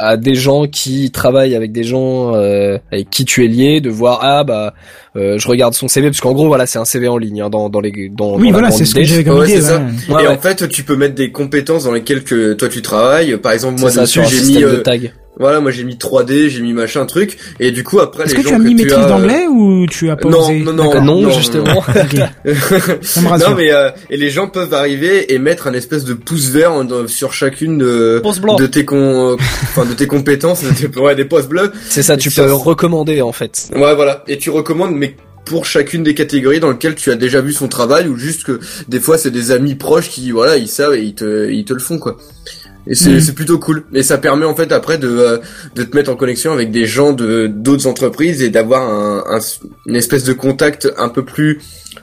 à 0.00 0.16
des 0.16 0.34
gens 0.34 0.66
qui 0.66 1.10
travaillent 1.10 1.54
avec 1.54 1.72
des 1.72 1.84
gens 1.84 2.34
euh, 2.34 2.78
avec 2.90 3.10
qui 3.10 3.24
tu 3.26 3.44
es 3.44 3.48
lié 3.48 3.80
de 3.82 3.90
voir 3.90 4.20
ah 4.22 4.44
bah 4.44 4.72
euh, 5.14 5.38
je 5.38 5.46
regarde 5.46 5.74
son 5.74 5.88
CV 5.88 6.08
parce 6.08 6.20
qu'en 6.20 6.32
gros 6.32 6.46
voilà 6.46 6.66
c'est 6.66 6.78
un 6.78 6.84
CV 6.86 7.06
en 7.06 7.18
ligne 7.18 7.42
hein, 7.42 7.50
dans 7.50 7.68
dans 7.68 7.80
les 7.80 8.08
dans, 8.08 8.36
oui, 8.36 8.46
dans 8.46 8.52
voilà, 8.52 8.70
c'est 8.70 8.84
ce 8.86 8.94
que 8.94 9.02
j'avais 9.04 9.24
comme 9.24 9.38
Ouais, 9.38 9.60
ça. 9.60 9.76
ouais. 9.78 10.14
Ouais, 10.14 10.24
et 10.24 10.26
ouais. 10.26 10.32
en 10.32 10.38
fait, 10.38 10.68
tu 10.68 10.82
peux 10.84 10.96
mettre 10.96 11.14
des 11.14 11.30
compétences 11.30 11.84
dans 11.84 11.92
lesquelles 11.92 12.24
que 12.24 12.54
toi 12.54 12.68
tu 12.68 12.80
travailles. 12.82 13.36
Par 13.36 13.52
exemple, 13.52 13.80
moi 13.80 13.90
ça, 13.90 14.02
dessus, 14.02 14.20
j'ai 14.28 14.40
mis, 14.42 14.56
de 14.58 14.64
euh, 14.66 14.76
tag. 14.78 15.12
Voilà, 15.38 15.60
moi 15.60 15.70
j'ai 15.70 15.84
mis 15.84 15.94
3D, 15.96 16.48
j'ai 16.48 16.60
mis 16.60 16.72
machin 16.72 17.06
truc, 17.06 17.38
et 17.60 17.70
du 17.70 17.82
coup 17.84 17.98
après 18.00 18.24
Est-ce 18.24 18.34
les 18.36 18.42
que 18.42 18.48
gens 18.48 18.56
tu 18.56 18.60
as 18.62 18.64
mis 18.64 18.70
tu 18.76 18.82
maîtrise 18.82 18.92
as, 18.98 19.04
euh, 19.04 19.08
d'anglais 19.08 19.46
ou 19.48 19.86
tu 19.86 20.10
as 20.10 20.16
pas 20.16 20.28
non, 20.28 20.40
osé 20.44 20.58
non, 20.60 20.72
non, 20.72 21.00
non, 21.02 21.20
non, 21.22 21.30
justement. 21.30 21.78
Ok. 21.78 22.20
Ça 23.02 23.20
me 23.22 23.28
rassure. 23.28 23.50
non 23.50 23.56
mais 23.56 23.72
euh, 23.72 23.90
et 24.10 24.16
les 24.16 24.28
gens 24.30 24.48
peuvent 24.48 24.74
arriver 24.74 25.32
et 25.32 25.38
mettre 25.38 25.66
un 25.66 25.72
espèce 25.72 26.04
de 26.04 26.14
pouce 26.14 26.48
vert 26.48 26.72
en- 26.72 27.06
sur 27.06 27.32
chacune 27.32 27.78
de 27.78 28.20
Pouce 28.22 28.40
blanc. 28.40 28.56
de 28.56 28.66
tes 28.66 28.84
con, 28.84 29.32
euh, 29.32 29.36
enfin 29.62 29.86
de 29.86 29.94
tes 29.94 30.06
compétences, 30.06 30.62
de 30.62 30.70
tes, 30.88 30.98
ouais, 30.98 31.14
des 31.14 31.24
postes 31.24 31.48
bleus. 31.48 31.72
C'est 31.88 32.02
ça, 32.02 32.16
tu 32.16 32.30
ça- 32.30 32.44
peux 32.44 32.52
recommander 32.52 33.22
en 33.22 33.32
fait. 33.32 33.68
Ouais, 33.74 33.94
voilà. 33.94 34.24
Et 34.28 34.36
tu 34.36 34.50
recommandes, 34.50 34.94
mais 34.94 35.16
pour 35.46 35.64
chacune 35.64 36.02
des 36.02 36.14
catégories 36.14 36.60
dans 36.60 36.70
lesquelles 36.70 36.94
tu 36.96 37.10
as 37.10 37.16
déjà 37.16 37.40
vu 37.40 37.52
son 37.52 37.66
travail 37.66 38.06
ou 38.08 38.16
juste 38.16 38.44
que 38.44 38.60
des 38.88 39.00
fois 39.00 39.16
c'est 39.16 39.30
des 39.30 39.50
amis 39.52 39.74
proches 39.74 40.08
qui 40.10 40.30
voilà 40.32 40.56
ils 40.58 40.68
savent 40.68 40.94
et 40.94 41.02
ils 41.02 41.14
te 41.14 41.48
ils 41.50 41.64
te 41.64 41.72
le 41.72 41.80
font 41.80 41.98
quoi. 41.98 42.18
Et 42.86 42.94
c'est 42.94 43.20
c'est 43.20 43.34
plutôt 43.34 43.58
cool. 43.58 43.84
Et 43.94 44.02
ça 44.02 44.18
permet 44.18 44.46
en 44.46 44.54
fait 44.54 44.72
après 44.72 44.98
de 44.98 45.08
euh, 45.08 45.38
de 45.74 45.82
te 45.84 45.94
mettre 45.96 46.10
en 46.10 46.16
connexion 46.16 46.52
avec 46.52 46.70
des 46.70 46.86
gens 46.86 47.12
de 47.12 47.46
d'autres 47.46 47.86
entreprises 47.86 48.42
et 48.42 48.50
d'avoir 48.50 48.82
un, 48.90 49.24
un- 49.36 49.40
une 49.86 49.96
espèce 49.96 50.24
de 50.24 50.32
contact 50.32 50.88
un 50.96 51.08
peu 51.10 51.24
plus 51.24 51.58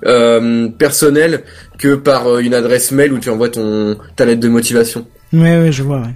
euh, 0.05 0.69
personnel 0.69 1.43
que 1.79 1.95
par 1.95 2.27
euh, 2.27 2.39
une 2.39 2.53
adresse 2.53 2.91
mail 2.91 3.11
où 3.13 3.19
tu 3.19 3.29
envoies 3.29 3.49
ton 3.49 3.97
ta 4.15 4.25
lettre 4.25 4.41
de 4.41 4.49
motivation. 4.49 5.05
Ouais, 5.33 5.59
ouais, 5.59 5.71
je 5.71 5.83
vois. 5.83 5.99
Ouais. 6.01 6.13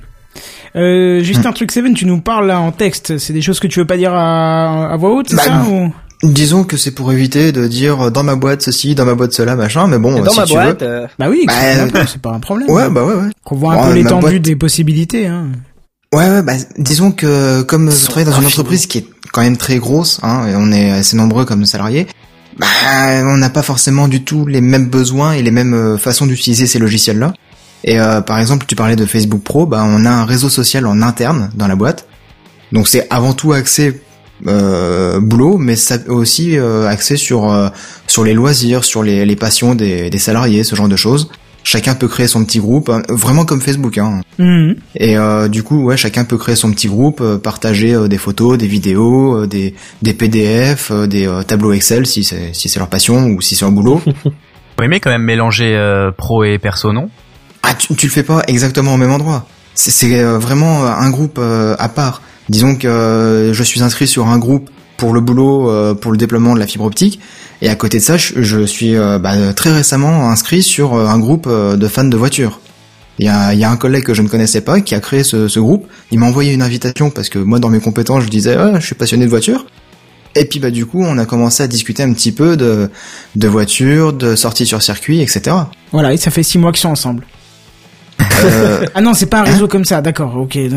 Euh, 0.76 1.22
juste 1.22 1.46
un 1.46 1.52
truc, 1.52 1.72
Seven, 1.72 1.94
tu 1.94 2.06
nous 2.06 2.22
parles 2.22 2.48
là 2.48 2.60
en 2.62 2.72
texte. 2.72 3.18
C'est 3.18 3.34
des 3.34 3.42
choses 3.42 3.60
que 3.60 3.68
tu 3.68 3.80
veux 3.80 3.88
pas 3.88 3.98
dire 3.98 4.14
à, 4.14 4.92
à 4.94 4.96
voix 4.96 5.12
haute, 5.14 5.28
c'est 5.30 5.36
Bah, 5.36 5.44
ça 5.44 5.66
ou... 5.70 5.94
Disons 6.24 6.64
que 6.64 6.78
c'est 6.78 6.92
pour 6.92 7.12
éviter 7.12 7.52
de 7.52 7.68
dire 7.68 8.00
euh, 8.08 8.10
dans 8.12 8.24
ma 8.24 8.36
boîte 8.36 8.62
ceci, 8.62 8.94
dans 8.94 9.06
ma 9.06 9.16
boîte 9.16 9.34
cela, 9.34 9.56
machin, 9.56 9.88
mais 9.88 9.98
bon, 9.98 10.22
dans 10.22 10.32
si 10.32 10.40
ma 10.40 10.46
tu 10.46 10.54
boîte, 10.54 10.82
euh, 10.84 11.08
Bah 11.18 11.28
oui, 11.30 11.46
Bah, 11.48 11.54
peu, 11.92 12.06
c'est 12.08 12.22
pas 12.22 12.32
un 12.32 12.40
problème. 12.40 12.68
veux. 12.68 12.74
Ouais, 12.76 12.90
bah 12.90 13.04
ouais, 13.04 13.16
ouais. 13.16 13.30
Qu'on 13.44 13.56
voit 13.56 13.74
un 13.74 13.88
peu 13.88 13.94
l'étendue 13.96 14.22
boîte- 14.22 14.42
des 14.42 14.56
possibilités. 14.56 15.26
Hein. 15.28 15.48
Ouais, 16.14 16.30
ouais, 16.30 16.42
bah, 16.44 16.54
disons 16.78 17.12
que 17.12 17.64
comme 17.64 17.90
je 17.92 18.06
travaille 18.06 18.26
dans 18.26 18.40
une 18.40 18.46
entreprise 18.46 18.86
qui 18.86 19.00
est 19.00 19.06
quand 19.32 19.42
même 19.42 19.58
très 19.58 19.78
grosse, 19.78 20.20
hein, 20.24 20.46
et 20.48 20.56
on 20.56 20.72
est 20.72 20.92
assez 20.92 21.16
nombreux 21.18 21.46
comme 21.46 21.66
salariés, 21.66 22.06
bah, 22.60 22.68
on 23.24 23.38
n'a 23.38 23.50
pas 23.50 23.64
forcément 23.64 24.08
du 24.08 24.24
tout 24.24 24.46
les 24.46 24.62
mêmes 24.62 24.88
besoins 24.90 25.32
et 25.34 25.42
les 25.42 25.52
mêmes 25.52 25.74
euh, 25.74 25.98
façons 25.98 26.28
d'utiliser 26.28 26.68
ces 26.68 26.78
logiciels-là. 26.80 27.34
Et 27.84 28.00
euh, 28.00 28.22
par 28.22 28.38
exemple, 28.38 28.66
tu 28.68 28.76
parlais 28.76 28.96
de 28.96 29.06
Facebook 29.08 29.42
Pro, 29.42 29.66
bah, 29.66 29.84
on 29.88 30.06
a 30.06 30.10
un 30.12 30.26
réseau 30.26 30.50
social 30.50 30.86
en 30.86 31.02
interne 31.02 31.50
dans 31.56 31.68
la 31.68 31.76
boîte. 31.76 32.06
Donc 32.74 32.88
c'est 32.88 33.08
avant 33.10 33.34
tout 33.34 33.54
axé 33.54 34.02
euh, 34.48 35.20
boulot, 35.20 35.58
mais 35.58 35.76
ça 35.76 35.98
aussi 36.08 36.58
euh, 36.58 36.88
axé 36.88 37.18
sur 37.18 37.52
euh, 37.52 37.70
sur 38.08 38.24
les 38.24 38.34
loisirs, 38.34 38.84
sur 38.84 39.04
les, 39.04 39.26
les 39.26 39.36
passions 39.36 39.76
des, 39.76 40.10
des 40.10 40.18
salariés, 40.20 40.64
ce 40.64 40.76
genre 40.76 40.88
de 40.90 40.96
choses. 40.96 41.30
Chacun 41.64 41.94
peut 41.94 42.08
créer 42.08 42.26
son 42.28 42.44
petit 42.44 42.58
groupe, 42.60 42.90
hein, 42.90 43.04
vraiment 43.08 43.46
comme 43.46 43.62
Facebook. 43.62 44.00
Hein. 44.00 44.22
Mhm. 44.40 44.78
Et 44.96 45.16
euh, 45.16 45.48
du 45.48 45.62
coup, 45.62 45.84
ouais, 45.84 45.96
chacun 45.96 46.24
peut 46.24 46.38
créer 46.38 46.56
son 46.56 46.72
petit 46.72 46.88
groupe, 46.88 47.22
euh, 47.22 47.38
partager 47.38 47.94
euh, 47.94 48.08
des 48.08 48.18
photos, 48.18 48.58
des 48.58 48.66
vidéos, 48.66 49.44
euh, 49.44 49.48
des, 49.48 49.76
des 50.02 50.14
PDF, 50.14 50.90
euh, 50.90 51.06
des 51.06 51.28
euh, 51.28 51.44
tableaux 51.44 51.72
Excel 51.74 52.08
si 52.08 52.24
c'est 52.24 52.50
si 52.54 52.68
c'est 52.68 52.80
leur 52.80 52.88
passion 52.90 53.26
ou 53.28 53.42
si 53.42 53.56
c'est 53.56 53.64
leur 53.66 53.72
boulot. 53.72 54.02
Vous 54.26 54.84
aimez 54.84 55.00
quand 55.00 55.12
même 55.12 55.22
mélanger 55.22 55.76
euh, 55.76 56.10
pro 56.12 56.44
et 56.44 56.58
perso, 56.58 56.92
non? 56.94 57.10
Ah, 57.62 57.76
tu, 57.76 57.94
tu 57.96 58.08
le 58.08 58.12
fais 58.12 58.24
pas 58.24 58.42
exactement 58.48 58.96
au 58.96 58.98
même 58.98 59.12
endroit. 59.12 59.46
C'est- 59.76 60.20
euh, 60.20 60.40
vraiment 60.40 60.84
un 60.86 61.12
groupe 61.12 61.38
euh, 61.40 61.76
à 61.78 61.90
part. 61.90 62.24
Disons 62.52 62.76
que 62.76 62.86
euh, 62.86 63.54
je 63.54 63.64
suis 63.64 63.82
inscrit 63.82 64.08
sur 64.08 64.28
un 64.28 64.38
groupe 64.38 64.70
pour 64.98 65.14
le 65.14 65.22
boulot, 65.22 65.70
euh, 65.70 65.94
pour 65.94 66.12
le 66.12 66.18
déploiement 66.18 66.54
de 66.54 66.60
la 66.60 66.68
fibre 66.68 66.84
optique, 66.84 67.22
et 67.62 67.70
à 67.70 67.76
côté 67.76 68.00
de 68.00 68.04
ça, 68.04 68.18
je, 68.18 68.66
suis 68.66 68.98
euh, 68.98 69.20
bah, 69.20 69.54
très 69.54 69.72
récemment 69.72 70.30
inscrit 70.30 70.62
sur 70.62 70.96
un 70.96 71.18
groupe 71.18 71.48
de 71.48 71.88
fans 71.88 72.04
de 72.04 72.18
voitures. 72.18 72.60
Il 73.20 73.26
y 73.26 73.30
a, 73.30 73.72
un 73.72 73.78
collègue 73.78 74.04
que 74.04 74.14
je 74.14 74.22
ne 74.22 74.28
connaissais 74.28 74.60
pas 74.60 74.82
qui 74.82 74.96
a 74.96 75.00
créé 75.00 75.24
ce, 75.24 75.60
groupe. 75.60 75.88
Il 76.12 76.20
m'a 76.20 76.26
envoyé 76.26 76.52
une 76.52 76.62
invitation 76.62 77.10
parce 77.10 77.30
que 77.30 77.40
moi, 77.40 77.60
dans 77.60 77.70
mes 77.70 77.80
compétences, 77.80 78.26
je 78.26 78.30
disais, 78.30 78.56
ah, 78.56 78.82
je 78.82 78.86
suis 78.86 78.96
passionné 78.96 79.24
de 79.24 79.30
voitures. 79.30 79.66
Et 80.36 80.44
puis 80.44 80.60
bah 80.60 80.72
du 80.72 80.86
coup, 80.86 81.02
on 81.02 81.18
a 81.18 81.26
commencé 81.26 81.64
à 81.64 81.68
discuter 81.68 82.04
un 82.04 82.12
petit 82.14 82.32
peu 82.32 82.58
de 82.58 82.90
de 83.36 83.48
voitures, 83.48 84.12
de 84.12 84.36
sorties 84.36 84.66
sur 84.66 84.82
circuit, 84.82 85.22
etc. 85.22 85.56
Voilà, 85.94 86.14
et 86.14 86.18
ça 86.18 86.32
fait 86.32 86.44
six 86.44 86.58
mois 86.58 86.72
qu'ils 86.72 86.82
sont 86.82 86.90
ensemble. 86.90 87.26
Euh, 88.44 88.86
Ah 88.96 89.02
non, 89.02 89.14
c'est 89.14 89.26
pas 89.28 89.40
un 89.42 89.44
réseau 89.44 89.68
comme 89.68 89.86
ça, 89.86 90.02
d'accord, 90.02 90.36
ok, 90.38 90.54
je, 90.56 90.70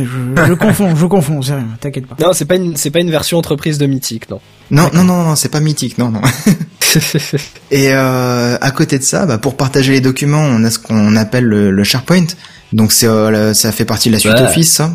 je 0.46 0.52
confonds, 0.58 0.94
je 0.96 1.06
confonds, 1.06 1.42
c'est 1.42 1.54
rien, 1.54 1.66
t'inquiète 1.80 2.06
pas. 2.06 2.16
Non, 2.20 2.32
c'est 2.32 2.44
pas 2.44 2.56
une, 2.56 2.76
c'est 2.76 2.90
pas 2.90 3.00
une 3.00 3.10
version 3.10 3.38
entreprise 3.38 3.78
de 3.78 3.86
Mythique, 3.86 4.30
non. 4.30 4.40
Non, 4.70 4.90
non, 4.94 5.04
non, 5.04 5.22
non, 5.24 5.36
c'est 5.36 5.50
pas 5.50 5.60
mythique, 5.60 5.98
non, 5.98 6.10
non. 6.10 6.22
Et 7.70 7.88
euh, 7.92 8.56
à 8.60 8.70
côté 8.70 8.98
de 8.98 9.02
ça, 9.04 9.26
bah, 9.26 9.36
pour 9.38 9.56
partager 9.56 9.92
les 9.92 10.00
documents, 10.00 10.40
on 10.42 10.64
a 10.64 10.70
ce 10.70 10.78
qu'on 10.78 11.16
appelle 11.16 11.44
le, 11.44 11.70
le 11.70 11.84
SharePoint. 11.84 12.26
Donc 12.72 12.92
c'est, 12.92 13.06
euh, 13.06 13.30
le- 13.30 13.54
ça 13.54 13.72
fait 13.72 13.84
partie 13.84 14.08
de 14.08 14.14
la 14.14 14.18
suite 14.18 14.32
Ouais. 14.34 14.42
Office, 14.42 14.72
ça. 14.72 14.90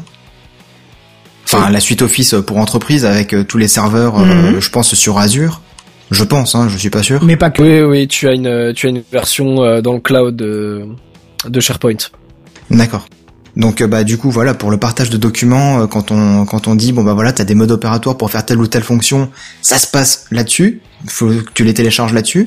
Enfin, 1.45 1.69
la 1.69 1.79
suite 1.79 2.01
Office 2.01 2.35
pour 2.45 2.57
entreprise 2.57 3.05
avec 3.05 3.33
euh, 3.33 3.43
tous 3.43 3.57
les 3.57 3.67
serveurs, 3.67 4.19
euh, 4.19 4.25
Mhm. 4.53 4.59
je 4.59 4.69
pense 4.69 4.93
sur 4.95 5.17
Azure. 5.19 5.62
Je 6.12 6.23
pense, 6.23 6.55
hein, 6.55 6.67
je 6.69 6.77
suis 6.77 6.89
pas 6.89 7.03
sûr. 7.03 7.23
Mais 7.23 7.38
pas 7.38 7.51
que. 7.51 7.62
Oui, 7.62 7.81
oui, 7.99 8.07
tu 8.07 8.27
as 8.27 8.33
une, 8.33 8.73
tu 8.73 8.88
as 8.88 8.89
une 8.89 9.03
version 9.12 9.62
euh, 9.63 9.81
dans 9.81 9.93
le 9.93 9.99
cloud 9.99 10.35
de, 10.35 10.85
de 11.47 11.59
SharePoint. 11.59 11.93
D'accord. 12.71 13.05
Donc 13.55 13.82
euh, 13.82 13.88
bah 13.88 14.03
du 14.03 14.17
coup 14.17 14.29
voilà 14.29 14.53
pour 14.53 14.69
le 14.69 14.77
partage 14.77 15.10
de 15.10 15.17
documents 15.17 15.82
euh, 15.82 15.88
quand 15.88 16.12
on 16.12 16.45
quand 16.45 16.67
on 16.67 16.75
dit 16.75 16.93
bon 16.93 17.03
bah 17.03 17.13
voilà 17.13 17.34
t'as 17.34 17.43
des 17.45 17.55
modes 17.55 17.71
opératoires 17.71 18.15
pour 18.15 18.29
faire 18.29 18.45
telle 18.45 18.60
ou 18.60 18.67
telle 18.67 18.84
fonction 18.84 19.29
ça 19.62 19.79
se 19.79 19.88
passe 19.88 20.25
là-dessus 20.29 20.82
faut 21.08 21.27
que 21.29 21.51
tu 21.55 21.63
les 21.63 21.73
télécharges 21.73 22.13
là-dessus 22.13 22.45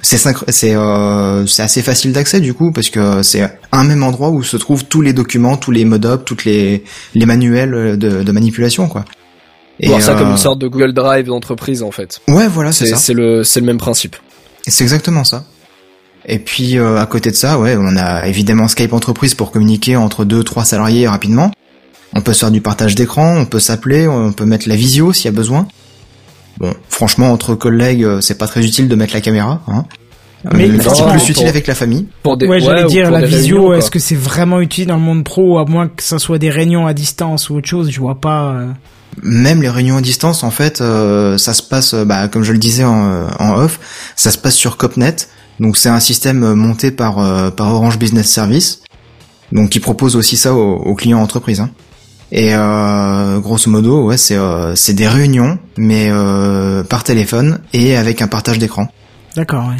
c'est 0.00 0.74
euh, 0.74 1.46
c'est 1.46 1.62
assez 1.62 1.82
facile 1.82 2.12
d'accès 2.12 2.40
du 2.40 2.54
coup 2.54 2.72
parce 2.72 2.88
que 2.88 3.22
c'est 3.22 3.46
un 3.72 3.84
même 3.84 4.02
endroit 4.02 4.30
où 4.30 4.42
se 4.42 4.56
trouvent 4.56 4.86
tous 4.86 5.02
les 5.02 5.12
documents 5.12 5.58
tous 5.58 5.70
les 5.70 5.84
modes 5.84 6.06
op 6.06 6.24
toutes 6.24 6.46
les 6.46 6.82
les 7.14 7.26
manuels 7.26 7.98
de, 7.98 8.22
de 8.22 8.32
manipulation 8.32 8.88
quoi 8.88 9.04
Voir 9.86 10.02
ça 10.02 10.12
euh, 10.12 10.18
comme 10.18 10.30
une 10.30 10.36
sorte 10.36 10.58
de 10.58 10.66
Google 10.66 10.92
Drive 10.92 11.26
d'entreprise, 11.26 11.82
en 11.82 11.90
fait. 11.90 12.20
ouais 12.28 12.48
voilà 12.48 12.72
c'est 12.72 12.86
C'est, 12.86 12.92
ça 12.92 12.96
c'est 12.96 13.14
le, 13.14 13.44
c'est 13.44 13.60
le 13.60 13.66
même 13.66 13.78
principe. 13.78 14.16
Et 14.66 14.70
C'est 14.70 14.82
exactement 14.82 15.24
ça. 15.24 15.44
Et 16.30 16.38
puis 16.38 16.78
euh, 16.78 17.00
à 17.00 17.06
côté 17.06 17.30
de 17.30 17.36
ça, 17.36 17.58
ouais, 17.58 17.76
on 17.78 17.96
a 17.96 18.26
évidemment 18.26 18.68
Skype 18.68 18.92
entreprise 18.92 19.34
pour 19.34 19.50
communiquer 19.50 19.96
entre 19.96 20.24
deux, 20.24 20.44
trois 20.44 20.64
salariés 20.64 21.08
rapidement. 21.08 21.50
On 22.14 22.20
peut 22.20 22.32
se 22.34 22.40
faire 22.40 22.50
du 22.50 22.60
partage 22.60 22.94
d'écran, 22.94 23.34
on 23.36 23.46
peut 23.46 23.58
s'appeler, 23.60 24.06
on 24.08 24.32
peut 24.32 24.44
mettre 24.44 24.68
la 24.68 24.76
visio 24.76 25.12
s'il 25.12 25.26
y 25.26 25.28
a 25.28 25.32
besoin. 25.32 25.66
Bon, 26.58 26.74
franchement, 26.90 27.32
entre 27.32 27.54
collègues, 27.54 28.04
euh, 28.04 28.20
c'est 28.20 28.36
pas 28.36 28.46
très 28.46 28.64
utile 28.64 28.88
de 28.88 28.94
mettre 28.94 29.14
la 29.14 29.20
caméra. 29.20 29.62
Hein. 29.68 29.84
Mais 30.54 30.68
Euh, 30.68 30.72
c'est 30.76 30.82
franchement, 30.84 31.10
plus 31.12 31.20
pour- 31.20 31.30
utile 31.30 31.46
avec 31.48 31.66
la 31.66 31.74
famille. 31.74 32.06
Pour 32.22 32.36
des, 32.36 32.46
Ouais, 32.46 32.60
j'allais 32.60 32.84
dire, 32.84 33.08
pour 33.08 33.18
la 33.18 33.26
visio, 33.26 33.72
est-ce 33.74 33.90
que 33.90 33.98
c'est 33.98 34.14
vraiment 34.16 34.60
utile 34.60 34.86
dans 34.88 34.96
le 34.96 35.00
monde 35.02 35.24
pro, 35.24 35.58
à 35.58 35.64
moins 35.64 35.88
que 35.88 36.02
ça 36.02 36.18
soit 36.18 36.38
des 36.38 36.50
réunions 36.50 36.86
à 36.86 36.94
distance 36.94 37.48
ou 37.50 37.56
autre 37.56 37.68
chose, 37.68 37.90
je 37.90 38.00
vois 38.00 38.20
pas... 38.20 38.52
euh. 38.52 38.66
Même 39.22 39.62
les 39.62 39.68
réunions 39.70 39.96
à 39.96 40.00
distance, 40.00 40.44
en 40.44 40.50
fait, 40.50 40.80
euh, 40.80 41.38
ça 41.38 41.54
se 41.54 41.62
passe, 41.62 41.94
bah, 41.94 42.28
comme 42.28 42.42
je 42.44 42.52
le 42.52 42.58
disais 42.58 42.84
en, 42.84 43.28
en 43.38 43.54
off, 43.56 43.80
ça 44.14 44.30
se 44.30 44.38
passe 44.38 44.54
sur 44.54 44.76
Copnet. 44.76 45.16
Donc 45.60 45.76
c'est 45.76 45.88
un 45.88 46.00
système 46.00 46.42
euh, 46.44 46.54
monté 46.54 46.90
par 46.90 47.18
euh, 47.18 47.50
par 47.50 47.74
Orange 47.74 47.98
Business 47.98 48.30
Service, 48.30 48.82
donc 49.52 49.70
qui 49.70 49.80
propose 49.80 50.16
aussi 50.16 50.36
ça 50.36 50.54
aux, 50.54 50.76
aux 50.76 50.94
clients 50.94 51.20
entreprises. 51.20 51.60
Hein. 51.60 51.70
Et 52.30 52.50
euh, 52.54 53.38
grosso 53.38 53.70
modo, 53.70 54.04
ouais, 54.04 54.18
c'est 54.18 54.36
euh, 54.36 54.74
c'est 54.74 54.92
des 54.94 55.08
réunions, 55.08 55.58
mais 55.76 56.08
euh, 56.10 56.82
par 56.84 57.02
téléphone 57.02 57.60
et 57.72 57.96
avec 57.96 58.20
un 58.22 58.28
partage 58.28 58.58
d'écran. 58.58 58.88
D'accord, 59.34 59.68
ouais. 59.68 59.76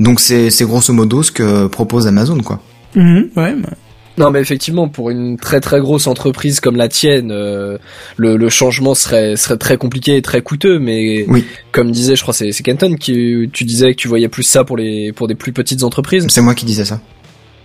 Donc 0.00 0.20
c'est 0.20 0.50
c'est 0.50 0.64
grosso 0.64 0.92
modo 0.92 1.22
ce 1.22 1.32
que 1.32 1.66
propose 1.66 2.06
Amazon, 2.06 2.38
quoi. 2.38 2.60
Mhm, 2.94 3.30
ouais, 3.36 3.54
bah, 3.56 3.70
Non, 4.18 4.30
mais 4.30 4.40
effectivement, 4.40 4.88
pour 4.88 5.10
une 5.10 5.36
très 5.36 5.60
très 5.60 5.80
grosse 5.80 6.06
entreprise 6.06 6.60
comme 6.60 6.76
la 6.76 6.88
tienne, 6.88 7.30
euh, 7.32 7.78
le, 8.16 8.36
le 8.36 8.48
changement 8.48 8.94
serait 8.94 9.36
serait 9.36 9.56
très 9.56 9.76
compliqué 9.76 10.16
et 10.16 10.22
très 10.22 10.42
coûteux. 10.42 10.78
Mais 10.78 11.24
Oui. 11.28 11.44
comme 11.72 11.90
disait, 11.90 12.16
je 12.16 12.22
crois, 12.22 12.34
c'est 12.34 12.52
c'est 12.52 12.62
Kenton 12.62 12.96
qui 12.96 13.48
tu 13.52 13.64
disais 13.64 13.92
que 13.92 13.96
tu 14.00 14.08
voyais 14.08 14.28
plus 14.28 14.42
ça 14.42 14.64
pour 14.64 14.76
les 14.76 15.12
pour 15.12 15.28
des 15.28 15.34
plus 15.34 15.52
petites 15.52 15.82
entreprises. 15.84 16.26
C'est 16.28 16.40
moi 16.42 16.54
qui 16.54 16.64
disais 16.64 16.84
ça. 16.84 17.00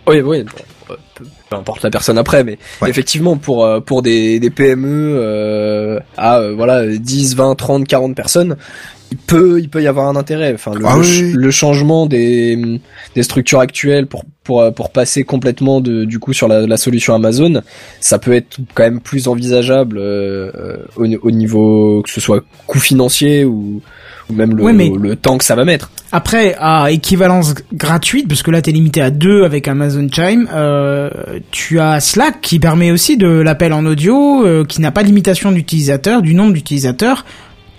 Oui, 0.07 0.19
oui. 0.21 0.43
bon, 0.43 0.49
euh, 0.91 0.97
peu, 1.15 1.25
peu 1.49 1.55
importe 1.55 1.81
la 1.83 1.89
personne 1.89 2.17
après, 2.17 2.43
mais 2.43 2.57
Ouais. 2.81 2.89
effectivement 2.89 3.37
pour 3.37 3.65
euh, 3.65 3.79
pour 3.79 4.01
des 4.01 4.39
des 4.39 4.49
PME 4.49 5.15
euh, 5.17 5.99
à 6.17 6.39
euh, 6.39 6.53
voilà 6.53 6.85
10, 6.85 7.35
20, 7.35 7.55
30, 7.55 7.87
40 7.87 8.13
personnes, 8.15 8.57
il 9.13 9.17
peut 9.17 9.59
il 9.61 9.69
peut 9.69 9.81
y 9.83 9.87
avoir 9.87 10.07
un 10.07 10.15
intérêt. 10.15 10.53
Enfin 10.55 10.71
le, 10.73 10.83
Ah 10.85 10.97
oui, 10.97 11.31
le 11.35 11.51
changement 11.51 12.05
des 12.07 12.79
des 13.15 13.23
structures 13.23 13.59
actuelles 13.59 14.07
pour 14.07 14.25
pour 14.43 14.73
pour 14.73 14.91
passer 14.91 15.23
complètement 15.23 15.81
de 15.81 16.03
du 16.05 16.17
coup 16.19 16.33
sur 16.33 16.47
la, 16.47 16.65
la 16.65 16.77
solution 16.77 17.13
Amazon, 17.13 17.61
ça 17.99 18.17
peut 18.17 18.33
être 18.33 18.57
quand 18.73 18.83
même 18.83 18.99
plus 19.01 19.27
envisageable 19.27 19.97
euh, 19.99 20.77
au, 20.97 21.05
au 21.21 21.31
niveau 21.31 22.01
que 22.01 22.09
ce 22.09 22.19
soit 22.19 22.43
coût 22.67 22.79
financier 22.79 23.45
ou 23.45 23.81
ou 24.29 24.33
même 24.33 24.55
le, 24.55 24.63
Ouais, 24.63 24.73
mais- 24.73 24.89
le 24.89 25.15
temps 25.17 25.37
que 25.37 25.43
ça 25.43 25.53
va 25.55 25.65
mettre. 25.65 25.91
Après, 26.13 26.55
à 26.59 26.91
équivalence 26.91 27.55
gratuite, 27.73 28.27
parce 28.27 28.41
que 28.41 28.51
là 28.51 28.61
t'es 28.61 28.71
limité 28.71 29.01
à 29.01 29.09
deux 29.09 29.43
avec 29.43 29.67
Amazon 29.67 30.07
Chime, 30.09 30.47
euh, 30.53 31.09
tu 31.51 31.79
as 31.79 31.99
Slack 31.99 32.39
qui 32.41 32.59
permet 32.59 32.91
aussi 32.91 33.17
de 33.17 33.27
l'appel 33.27 33.73
en 33.73 33.85
audio, 33.85 34.45
euh, 34.45 34.63
qui 34.63 34.79
n'a 34.79 34.91
pas 34.91 35.01
de 35.03 35.07
limitation 35.07 35.51
d'utilisateurs, 35.51 36.21
du 36.21 36.35
nombre 36.35 36.53
d'utilisateurs, 36.53 37.25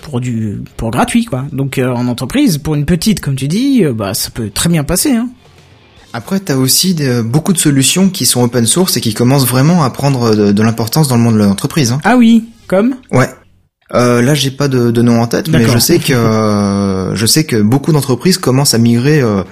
pour 0.04 0.20
du 0.20 0.60
pour 0.76 0.90
gratuit 0.92 1.24
quoi. 1.24 1.44
Donc 1.50 1.78
euh, 1.78 1.88
en 1.88 2.06
entreprise, 2.06 2.58
pour 2.58 2.74
une 2.76 2.84
petite 2.84 3.20
comme 3.20 3.34
tu 3.34 3.48
dis, 3.48 3.82
euh, 3.84 3.92
bah 3.92 4.14
ça 4.14 4.30
peut 4.30 4.50
très 4.54 4.68
bien 4.68 4.84
passer. 4.84 5.12
Hein. 5.12 5.28
Après, 6.12 6.38
t'as 6.38 6.54
aussi 6.54 6.94
de- 6.94 7.22
beaucoup 7.22 7.52
de 7.52 7.58
solutions 7.58 8.08
qui 8.08 8.24
sont 8.24 8.42
open 8.44 8.66
source 8.66 8.96
et 8.96 9.00
qui 9.00 9.14
commencent 9.14 9.48
vraiment 9.48 9.82
à 9.82 9.90
prendre 9.90 10.36
de, 10.36 10.52
de 10.52 10.62
l'importance 10.62 11.08
dans 11.08 11.16
le 11.16 11.22
monde 11.22 11.34
de 11.34 11.40
l'entreprise. 11.42 11.90
Hein. 11.90 12.00
Ah 12.04 12.16
oui, 12.16 12.44
comme? 12.68 12.94
Ouais. 13.10 13.28
Euh, 13.94 14.22
là, 14.22 14.34
j'ai 14.34 14.50
pas 14.52 14.68
de, 14.68 14.90
de 14.92 15.02
nom 15.02 15.20
en 15.20 15.26
tête, 15.26 15.48
mais 15.48 15.58
je 15.74 15.78
sais 15.78 15.98
que 15.98 16.12
euh, 16.12 17.14
je 17.16 17.26
sais 17.26 17.44
que 17.44 17.60
beaucoup 17.60 17.92
d'entreprises 17.92 18.38
commencent 18.38 18.74
à 18.74 18.78
migrer 18.78 19.20
euh, 19.20 19.42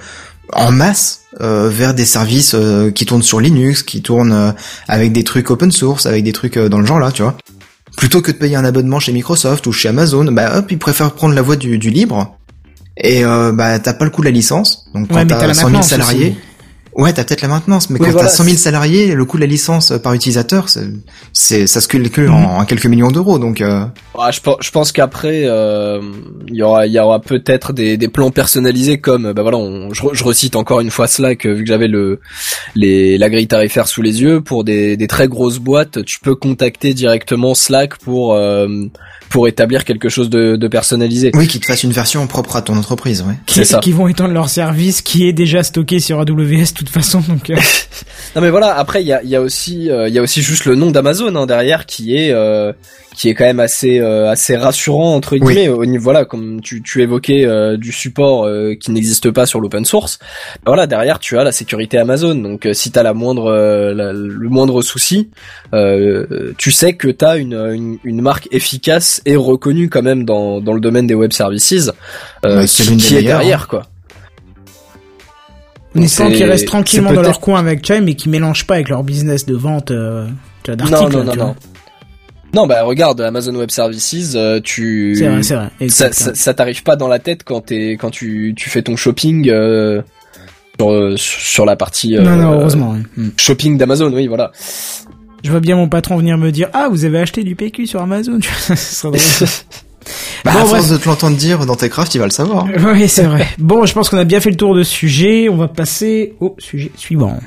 en 0.53 0.71
masse 0.71 1.21
euh, 1.41 1.69
vers 1.69 1.93
des 1.93 2.05
services 2.05 2.53
euh, 2.55 2.91
qui 2.91 3.05
tournent 3.05 3.23
sur 3.23 3.39
Linux, 3.41 3.83
qui 3.83 4.01
tournent 4.01 4.31
euh, 4.33 4.51
avec 4.87 5.11
des 5.11 5.23
trucs 5.23 5.51
open 5.51 5.71
source, 5.71 6.05
avec 6.05 6.23
des 6.23 6.31
trucs 6.33 6.57
euh, 6.57 6.69
dans 6.69 6.79
le 6.79 6.85
genre 6.85 6.99
là, 6.99 7.11
tu 7.11 7.23
vois. 7.23 7.35
Plutôt 7.97 8.21
que 8.21 8.31
de 8.31 8.37
payer 8.37 8.55
un 8.55 8.65
abonnement 8.65 8.99
chez 8.99 9.11
Microsoft 9.11 9.67
ou 9.67 9.71
chez 9.71 9.89
Amazon, 9.89 10.25
bah 10.31 10.57
hop, 10.57 10.71
ils 10.71 10.79
préfèrent 10.79 11.13
prendre 11.13 11.35
la 11.35 11.41
voie 11.41 11.55
du, 11.55 11.77
du 11.77 11.89
libre. 11.89 12.37
Et 12.97 13.25
euh, 13.25 13.51
bah 13.51 13.79
t'as 13.79 13.93
pas 13.93 14.05
le 14.05 14.11
coût 14.11 14.21
de 14.21 14.27
la 14.27 14.31
licence, 14.31 14.89
donc 14.93 15.07
quand 15.07 15.25
t'as 15.27 15.37
t'as 15.37 15.47
la 15.47 15.53
100 15.53 15.59
000 15.61 15.69
maintenance 15.71 15.87
salariés. 15.87 16.35
Ouais, 16.95 17.11
t'as 17.13 17.23
peut-être 17.23 17.41
la 17.41 17.47
maintenance, 17.47 17.89
mais 17.89 17.99
Oui, 17.99 18.05
quand 18.05 18.11
voilà, 18.13 18.27
t'as 18.29 18.35
100 18.35 18.43
000 18.43 18.55
c'est- 18.55 18.63
salariés, 18.63 19.15
le 19.15 19.25
coût 19.25 19.37
de 19.37 19.41
la 19.41 19.47
licence 19.47 19.91
euh, 19.91 19.97
par 19.97 20.13
utilisateur, 20.13 20.69
c'est, 20.69 20.87
c'est 21.33 21.65
ça 21.67 21.81
se 21.81 21.87
calcule 21.87 22.29
Mhm. 22.29 22.33
en, 22.33 22.57
en 22.59 22.65
quelques 22.65 22.85
millions 22.85 23.09
d'euros, 23.11 23.39
donc. 23.39 23.61
Euh... 23.61 23.85
Ah, 24.19 24.29
je, 24.31 24.39
pense- 24.41 24.57
je 24.61 24.69
pense 24.71 24.91
qu'après, 24.91 25.43
euh, 25.45 26.01
il 26.47 26.55
y 26.55 26.61
aura, 26.61 26.85
il 26.85 26.93
y 26.93 26.99
aura 26.99 27.19
peut-être 27.19 27.73
des, 27.73 27.97
des 27.97 28.07
plans 28.07 28.29
personnalisés 28.31 28.99
comme, 28.99 29.33
bah 29.33 29.41
voilà, 29.41 29.57
on- 29.57 29.93
je, 29.93 30.01
je 30.13 30.23
recite 30.23 30.55
encore 30.55 30.81
une 30.81 30.91
fois 30.91 31.07
Slack 31.07 31.45
euh, 31.45 31.53
vu 31.53 31.63
que 31.63 31.67
j'avais 31.69 31.87
le, 31.87 32.19
les, 32.75 33.17
la 33.17 33.29
grille 33.29 33.47
tarifaire 33.47 33.87
sous 33.87 34.01
les 34.01 34.21
yeux. 34.21 34.41
Pour 34.41 34.63
des, 34.63 34.95
des 34.97 35.07
très 35.07 35.27
grosses 35.27 35.59
boîtes, 35.59 36.03
tu 36.05 36.19
peux 36.19 36.35
contacter 36.35 36.93
directement 36.93 37.55
Slack 37.55 37.97
pour 37.97 38.33
euh, 38.35 38.67
pour 39.33 39.47
établir 39.47 39.83
quelque 39.83 40.09
chose 40.09 40.29
de, 40.29 40.55
de 40.55 40.67
personnalisé. 40.67 41.31
Oui, 41.33 41.47
qu'ils 41.47 41.59
te 41.59 41.65
fassent 41.65 41.83
une 41.83 41.91
version 41.91 42.25
propre 42.27 42.55
à 42.55 42.61
ton 42.61 42.77
entreprise, 42.77 43.23
ouais. 43.27 43.33
C'est 43.47 43.61
qui, 43.61 43.65
ça. 43.67 43.79
qui 43.79 43.91
vont 43.91 44.07
étendre 44.07 44.33
leur 44.33 44.47
service 44.47 45.01
qui 45.01 45.27
est 45.27 45.33
déjà 45.33 45.63
stocké 45.63 45.99
sur 45.99 46.19
AWS 46.19 46.73
toute 46.75 46.89
façon. 46.89 47.19
Donc, 47.27 47.49
euh, 47.49 47.55
Non 48.35 48.41
mais 48.41 48.49
voilà, 48.49 48.75
après 48.77 49.01
il 49.03 49.07
y 49.07 49.13
a, 49.13 49.21
il 49.23 49.29
y 49.29 49.35
a 49.35 49.41
aussi 49.41 49.91
euh, 49.91 50.07
il 50.07 50.13
y 50.13 50.17
a 50.17 50.21
aussi 50.21 50.41
juste 50.41 50.65
le 50.65 50.73
nom 50.75 50.89
d'Amazon 50.91 51.35
hein, 51.35 51.45
derrière 51.45 51.85
qui 51.85 52.15
est 52.15 52.31
euh, 52.31 52.73
qui 53.15 53.29
est 53.29 53.35
quand 53.35 53.43
même 53.45 53.59
assez 53.59 53.99
euh, 53.99 54.27
assez 54.31 54.55
rassurant 54.55 55.13
entre 55.15 55.37
guillemets 55.37 55.69
au 55.69 55.85
niveau 55.85 56.03
voilà 56.05 56.25
comme 56.25 56.59
tu 56.61 56.81
tu 56.81 57.03
évoquais 57.03 57.45
euh, 57.45 57.77
du 57.77 57.91
support 57.91 58.45
euh, 58.45 58.73
qui 58.73 58.89
n'existe 58.91 59.29
pas 59.29 59.45
sur 59.45 59.59
l'open 59.61 59.85
source. 59.85 60.17
Bah 60.63 60.71
voilà, 60.71 60.87
derrière 60.87 61.19
tu 61.19 61.37
as 61.37 61.43
la 61.43 61.51
sécurité 61.51 61.97
Amazon. 61.99 62.33
Donc 62.33 62.65
euh, 62.65 62.73
si 62.73 62.91
tu 62.91 62.97
as 62.97 63.03
la 63.03 63.13
moindre 63.13 63.51
euh, 63.51 63.93
la- 63.93 64.13
le 64.13 64.49
moindre 64.49 64.81
souci, 64.81 65.29
euh, 65.73 66.53
tu 66.57 66.71
sais 66.71 66.93
que 66.93 67.07
tu 67.09 67.23
as 67.25 67.37
une, 67.37 67.53
une 67.73 67.97
une 68.03 68.21
marque 68.21 68.47
efficace 68.51 69.21
et 69.25 69.35
reconnue 69.35 69.89
quand 69.89 70.01
même 70.01 70.25
dans 70.25 70.59
dans 70.61 70.73
le 70.73 70.79
domaine 70.81 71.07
des 71.07 71.13
web 71.15 71.31
services 71.33 71.91
euh, 72.45 72.65
c'est 72.67 72.83
qui, 72.83 72.97
qui 72.97 73.15
est 73.17 73.23
derrière 73.23 73.67
quoi. 73.67 73.83
on 75.95 76.01
espère 76.01 76.27
c'est- 76.27 76.33
qu'ils 76.33 76.45
restent 76.45 76.67
tranquillement 76.67 77.13
dans 77.13 77.21
leur 77.21 77.39
coin 77.39 77.59
avec 77.59 77.85
Chime 77.85 78.07
et 78.07 78.15
qu'ils 78.15 78.31
mélangent 78.31 78.65
pas 78.65 78.75
avec 78.75 78.89
leur 78.89 79.03
business 79.03 79.45
de 79.45 79.55
vente 79.55 79.91
euh, 79.91 80.27
tu 80.63 80.71
vois, 80.71 80.83
Non, 80.85 80.91
d'articles. 80.91 81.17
non, 81.17 81.23
non, 81.23 81.35
non. 81.35 81.43
vois. 81.45 81.55
Non, 82.55 82.67
bah 82.67 82.83
regarde, 82.83 83.19
Amazon 83.19 83.55
Web 83.55 83.71
Services, 83.71 84.33
euh, 84.35 84.59
tu... 84.63 85.15
C'est 85.17 85.27
vrai, 85.27 85.41
c'est 85.41 85.55
vrai. 85.55 85.69
Ça, 85.89 86.11
ça, 86.11 86.35
ça 86.35 86.53
t'arrive 86.53 86.83
pas 86.83 86.95
dans 86.95 87.07
la 87.07 87.17
tête 87.17 87.41
quand 87.43 87.61
t'es, 87.61 87.93
quand 87.93 88.11
tu, 88.11 88.53
tu 88.55 88.69
fais 88.69 88.83
ton 88.83 88.95
shopping 88.95 89.49
euh, 89.49 90.03
sur, 90.79 90.91
euh, 90.91 91.15
sur 91.17 91.65
la 91.65 91.75
partie 91.75 92.15
euh, 92.15 92.21
non, 92.21 92.35
non, 92.35 92.51
heureusement. 92.59 92.95
Hmm. 93.17 93.29
shopping 93.37 93.75
d'Amazon, 93.79 94.13
oui, 94.13 94.27
voilà. 94.27 94.51
Je 95.43 95.51
vois 95.51 95.59
bien 95.59 95.75
mon 95.75 95.89
patron 95.89 96.17
venir 96.17 96.37
me 96.37 96.51
dire 96.51 96.69
Ah, 96.73 96.87
vous 96.89 97.05
avez 97.05 97.19
acheté 97.19 97.43
du 97.43 97.55
PQ 97.55 97.85
sur 97.87 98.01
Amazon. 98.01 98.39
Tu 98.41 98.49
vois, 98.49 98.75
Ce 98.75 98.95
serait 98.95 99.17
drôle. 99.17 99.47
Bah, 100.43 100.51
Bon, 100.51 100.57
à 100.59 100.63
bref. 100.63 100.69
force 100.69 100.89
de 100.89 100.97
te 100.97 101.07
l'entendre 101.07 101.37
dire 101.37 101.65
dans 101.65 101.75
tes 101.75 101.87
crafts, 101.89 102.13
il 102.15 102.17
va 102.19 102.25
le 102.25 102.31
savoir. 102.31 102.65
Oui, 102.93 103.07
c'est 103.07 103.23
vrai. 103.23 103.47
Bon, 103.57 103.85
je 103.85 103.93
pense 103.93 104.09
qu'on 104.09 104.17
a 104.17 104.25
bien 104.25 104.41
fait 104.41 104.49
le 104.49 104.57
tour 104.57 104.75
de 104.75 104.83
ce 104.83 104.91
sujet. 104.91 105.47
On 105.49 105.55
va 105.55 105.67
passer 105.69 106.33
au 106.41 106.55
sujet 106.59 106.91
suivant. 106.97 107.39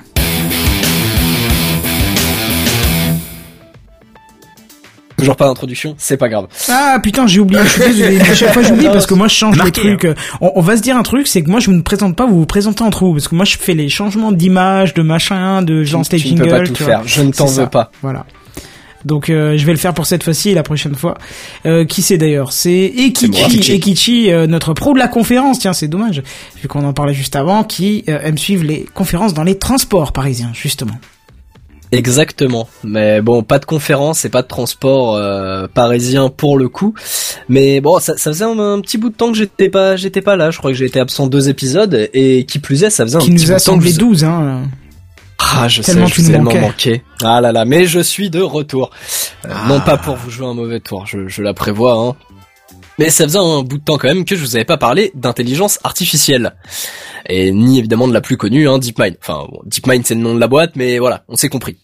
Toujours 5.16 5.36
pas 5.36 5.46
d'introduction, 5.46 5.94
c'est 5.98 6.16
pas 6.16 6.28
grave. 6.28 6.46
Ah 6.68 6.98
putain, 7.02 7.26
j'ai 7.26 7.40
oublié. 7.40 7.62
Je 7.64 7.68
suis 7.68 7.80
désolé. 7.80 8.20
À 8.20 8.34
chaque 8.34 8.52
fois, 8.52 8.62
j'oublie 8.62 8.86
parce 8.92 9.06
que 9.06 9.14
moi, 9.14 9.28
je 9.28 9.34
change 9.34 9.56
Marqué, 9.56 9.82
les 9.82 9.96
trucs. 9.96 10.16
On, 10.40 10.52
on 10.56 10.60
va 10.60 10.76
se 10.76 10.82
dire 10.82 10.96
un 10.96 11.02
truc, 11.02 11.26
c'est 11.26 11.42
que 11.42 11.50
moi, 11.50 11.60
je 11.60 11.66
vous 11.66 11.76
ne 11.76 11.82
présente 11.82 12.16
pas, 12.16 12.26
vous 12.26 12.38
vous 12.40 12.46
présentez 12.46 12.82
entre 12.82 13.04
vous, 13.04 13.12
parce 13.12 13.28
que 13.28 13.34
moi, 13.34 13.44
je 13.44 13.56
fais 13.56 13.74
les 13.74 13.88
changements 13.88 14.32
d'image, 14.32 14.94
de 14.94 15.02
machin, 15.02 15.62
de 15.62 15.84
genre 15.84 16.06
tu, 16.06 16.16
tu 16.16 16.34
ne 16.34 16.42
peux 16.42 16.48
pas 16.48 16.60
tout 16.60 16.74
faire, 16.74 17.02
je 17.06 17.22
ne 17.22 17.32
t'en 17.32 17.46
veux 17.46 17.66
pas. 17.66 17.90
Voilà. 18.02 18.26
Donc 19.06 19.30
euh, 19.30 19.56
je 19.56 19.64
vais 19.64 19.72
le 19.72 19.78
faire 19.78 19.94
pour 19.94 20.04
cette 20.04 20.24
fois-ci 20.24 20.50
et 20.50 20.54
la 20.54 20.64
prochaine 20.64 20.96
fois. 20.96 21.16
Euh, 21.64 21.84
qui 21.84 22.02
c'est 22.02 22.18
d'ailleurs? 22.18 22.52
C'est 22.52 22.92
Ekichi. 22.96 23.72
Ekichi 23.72 24.32
euh, 24.32 24.48
notre 24.48 24.74
pro 24.74 24.94
de 24.94 24.98
la 24.98 25.06
conférence. 25.06 25.60
Tiens, 25.60 25.72
c'est 25.72 25.86
dommage 25.86 26.22
vu 26.60 26.66
qu'on 26.66 26.84
en 26.84 26.92
parlait 26.92 27.14
juste 27.14 27.36
avant, 27.36 27.62
qui 27.62 28.04
euh, 28.08 28.18
aime 28.22 28.36
suivre 28.36 28.64
les 28.64 28.84
conférences 28.94 29.32
dans 29.32 29.44
les 29.44 29.58
transports 29.58 30.12
parisiens, 30.12 30.50
justement. 30.52 30.98
Exactement. 31.92 32.68
Mais 32.84 33.20
bon, 33.20 33.42
pas 33.42 33.58
de 33.58 33.64
conférence 33.64 34.24
et 34.24 34.28
pas 34.28 34.42
de 34.42 34.48
transport 34.48 35.14
euh, 35.16 35.66
parisien 35.72 36.28
pour 36.30 36.58
le 36.58 36.68
coup. 36.68 36.94
Mais 37.48 37.80
bon, 37.80 37.98
ça, 38.00 38.16
ça 38.16 38.30
faisait 38.32 38.44
un, 38.44 38.58
un 38.58 38.80
petit 38.80 38.98
bout 38.98 39.08
de 39.10 39.14
temps 39.14 39.30
que 39.30 39.38
j'étais 39.38 39.68
pas, 39.68 39.96
j'étais 39.96 40.22
pas 40.22 40.36
là. 40.36 40.50
Je 40.50 40.58
crois 40.58 40.72
que 40.72 40.76
j'ai 40.76 40.86
été 40.86 40.98
absent 41.00 41.26
deux 41.28 41.48
épisodes 41.48 42.08
et 42.12 42.44
qui 42.44 42.58
plus 42.58 42.82
est, 42.84 42.90
ça 42.90 43.04
faisait 43.04 43.16
un 43.16 43.20
qui 43.20 43.30
petit 43.30 43.44
nous 43.44 43.48
bout 43.48 43.52
a 43.52 43.58
de 43.58 43.64
temps 43.64 43.78
que 43.78 43.84
semblé 43.84 43.90
je- 43.92 43.98
12, 43.98 44.24
hein. 44.24 44.62
Ah, 45.38 45.68
je 45.68 45.82
Tellement 45.82 46.06
sais, 46.08 46.14
je 46.14 46.20
nous 46.22 46.28
ai 46.28 46.32
tellement 46.32 46.54
manqué. 46.60 47.02
Ah 47.22 47.40
là 47.40 47.52
là, 47.52 47.64
mais 47.64 47.84
je 47.86 48.00
suis 48.00 48.30
de 48.30 48.40
retour. 48.40 48.90
Euh, 49.44 49.50
Ah. 49.52 49.66
Non 49.68 49.80
pas 49.80 49.96
pour 49.96 50.16
vous 50.16 50.30
jouer 50.30 50.46
un 50.46 50.54
mauvais 50.54 50.80
tour, 50.80 51.06
je, 51.06 51.28
je 51.28 51.42
la 51.42 51.54
prévois. 51.54 51.92
Hein. 51.94 52.16
Mais 52.98 53.10
ça 53.10 53.24
faisait 53.24 53.38
un 53.38 53.62
bout 53.62 53.78
de 53.78 53.84
temps 53.84 53.98
quand 53.98 54.08
même 54.08 54.24
que 54.24 54.36
je 54.36 54.42
vous 54.42 54.56
avais 54.56 54.64
pas 54.64 54.78
parlé 54.78 55.12
d'intelligence 55.14 55.78
artificielle. 55.84 56.54
Et 57.28 57.52
ni 57.52 57.78
évidemment 57.78 58.08
de 58.08 58.14
la 58.14 58.20
plus 58.20 58.36
connue, 58.36 58.68
hein, 58.68 58.78
DeepMind. 58.78 59.16
Enfin, 59.20 59.46
bon, 59.50 59.60
DeepMind 59.66 60.06
c'est 60.06 60.14
le 60.14 60.20
nom 60.20 60.34
de 60.34 60.40
la 60.40 60.48
boîte, 60.48 60.72
mais 60.76 60.98
voilà, 60.98 61.24
on 61.28 61.36
s'est 61.36 61.48
compris. 61.48 61.76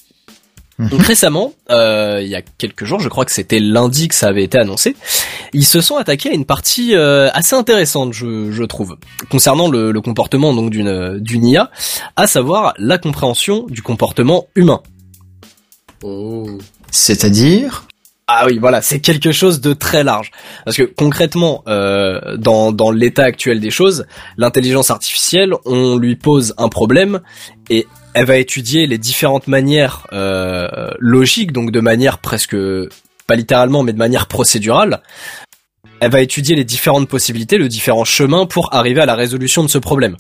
Donc 0.79 1.03
récemment, 1.03 1.53
euh, 1.70 2.20
il 2.22 2.29
y 2.29 2.35
a 2.35 2.42
quelques 2.42 2.85
jours, 2.85 2.98
je 2.98 3.09
crois 3.09 3.25
que 3.25 3.31
c'était 3.31 3.61
lundi 3.61 4.09
que 4.09 4.14
ça 4.14 4.29
avait 4.29 4.42
été 4.42 4.59
annoncé, 4.59 4.96
ils 5.53 5.66
se 5.66 5.81
sont 5.81 5.96
attaqués 5.96 6.31
à 6.31 6.33
une 6.33 6.46
partie 6.46 6.96
euh, 6.96 7.29
assez 7.35 7.55
intéressante, 7.55 8.12
je, 8.14 8.51
je 8.51 8.64
trouve, 8.64 8.96
concernant 9.31 9.70
le, 9.70 9.92
le 9.92 10.01
comportement 10.01 10.55
donc 10.55 10.70
d'une 10.70 11.18
d'une 11.20 11.46
IA, 11.46 11.70
à 12.16 12.27
savoir 12.27 12.75
la 12.79 12.98
compréhension 12.98 13.66
du 13.68 13.83
comportement 13.83 14.46
humain. 14.57 14.81
Oh. 16.03 16.48
C'est-à-dire? 16.90 17.87
Ah 18.35 18.47
oui, 18.47 18.59
voilà, 18.59 18.81
c'est 18.81 19.01
quelque 19.01 19.31
chose 19.31 19.61
de 19.61 19.75
très 19.75 20.05
large. 20.05 20.31
Parce 20.64 20.77
que 20.77 20.85
concrètement, 20.85 21.62
euh, 21.68 22.37
dans, 22.38 22.73
dans 22.73 22.90
l'état 22.90 23.25
actuel 23.25 23.61
des 23.61 23.71
choses, 23.71 24.07
l'intelligence 24.38 24.90
artificielle, 24.90 25.53
on 25.66 25.99
lui 25.99 26.16
pose 26.16 26.55
un 26.57 26.71
problème 26.71 27.21
et 27.68 27.87
elle 28.14 28.25
va 28.25 28.37
étudier 28.38 28.87
les 28.87 28.97
différentes 28.97 29.49
manières 29.49 30.07
euh, 30.14 30.88
logiques, 30.99 31.53
donc 31.53 31.73
de 31.73 31.81
manière 31.81 32.18
presque, 32.18 32.57
pas 33.27 33.37
littéralement, 33.37 33.83
mais 33.83 33.92
de 33.92 33.99
manière 33.99 34.29
procédurale. 34.29 35.03
Elle 36.01 36.11
va 36.11 36.21
étudier 36.21 36.57
les 36.57 36.64
différentes 36.64 37.09
possibilités, 37.09 37.59
le 37.59 37.68
différent 37.68 38.05
chemin 38.05 38.47
pour 38.47 38.75
arriver 38.75 39.03
à 39.03 39.07
la 39.07 39.14
résolution 39.14 39.62
de 39.62 39.68
ce 39.68 39.79
problème. 39.79 40.16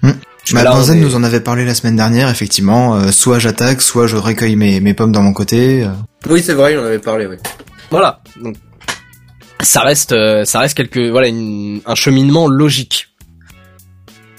Hmm. 0.00 0.12
Bah, 0.54 0.62
est- 0.92 0.94
nous 0.94 1.14
en 1.16 1.22
avait 1.24 1.40
parlé 1.40 1.64
la 1.64 1.74
semaine 1.74 1.96
dernière, 1.96 2.28
effectivement. 2.28 2.94
euh, 2.96 3.10
soit 3.10 3.38
j'attaque, 3.38 3.82
soit 3.82 4.06
je 4.06 4.16
recueille 4.16 4.56
mes, 4.56 4.80
mes 4.80 4.94
pommes 4.94 5.12
dans 5.12 5.22
mon 5.22 5.32
côté. 5.32 5.84
euh. 5.84 5.88
Oui, 6.28 6.42
c'est 6.42 6.54
vrai, 6.54 6.72
il 6.74 6.78
en 6.78 6.84
avait 6.84 6.98
parlé, 6.98 7.26
oui. 7.26 7.36
Voilà. 7.90 8.20
Donc, 8.42 8.56
ça 9.60 9.80
reste, 9.80 10.12
euh, 10.12 10.44
ça 10.44 10.60
reste 10.60 10.76
quelque, 10.76 11.10
voilà, 11.10 11.28
une- 11.28 11.80
un 11.86 11.94
cheminement 11.94 12.46
logique. 12.48 13.08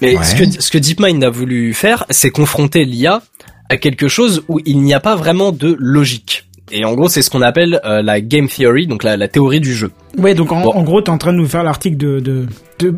Mais 0.02 0.16
Ouais. 0.18 0.24
ce 0.24 0.36
que 0.36 0.62
ce 0.62 0.70
que 0.72 0.78
DeepMind 0.78 1.24
a 1.24 1.30
voulu 1.30 1.74
faire, 1.74 2.06
c'est 2.12 2.30
confronter 2.30 2.86
l'IA 2.86 3.22
à 3.70 3.78
quelque 3.78 4.08
chose 4.08 4.44
où 4.48 4.60
il 4.66 4.80
n'y 4.82 4.94
a 4.94 5.00
pas 5.00 5.16
vraiment 5.16 5.52
de 5.52 5.76
logique. 5.80 6.48
Et 6.72 6.86
en 6.86 6.94
gros, 6.94 7.10
c'est 7.10 7.22
ce 7.22 7.30
qu'on 7.30 7.42
appelle 7.42 7.82
euh, 7.84 8.02
la 8.02 8.22
game 8.22 8.48
theory, 8.48 8.88
donc 8.88 9.04
la, 9.04 9.18
la 9.18 9.28
théorie 9.28 9.60
du 9.60 9.74
jeu. 9.74 9.90
Ouais, 10.18 10.36
donc 10.36 10.52
en, 10.52 10.62
Bon. 10.62 10.72
en 10.74 10.84
gros, 10.84 11.02
t'es 11.02 11.10
en 11.10 11.18
train 11.18 11.32
de 11.34 11.38
nous 11.38 11.48
faire 11.48 11.64
l'article 11.64 11.98
de 11.98 12.20
de 12.20 12.46
de, 12.80 12.94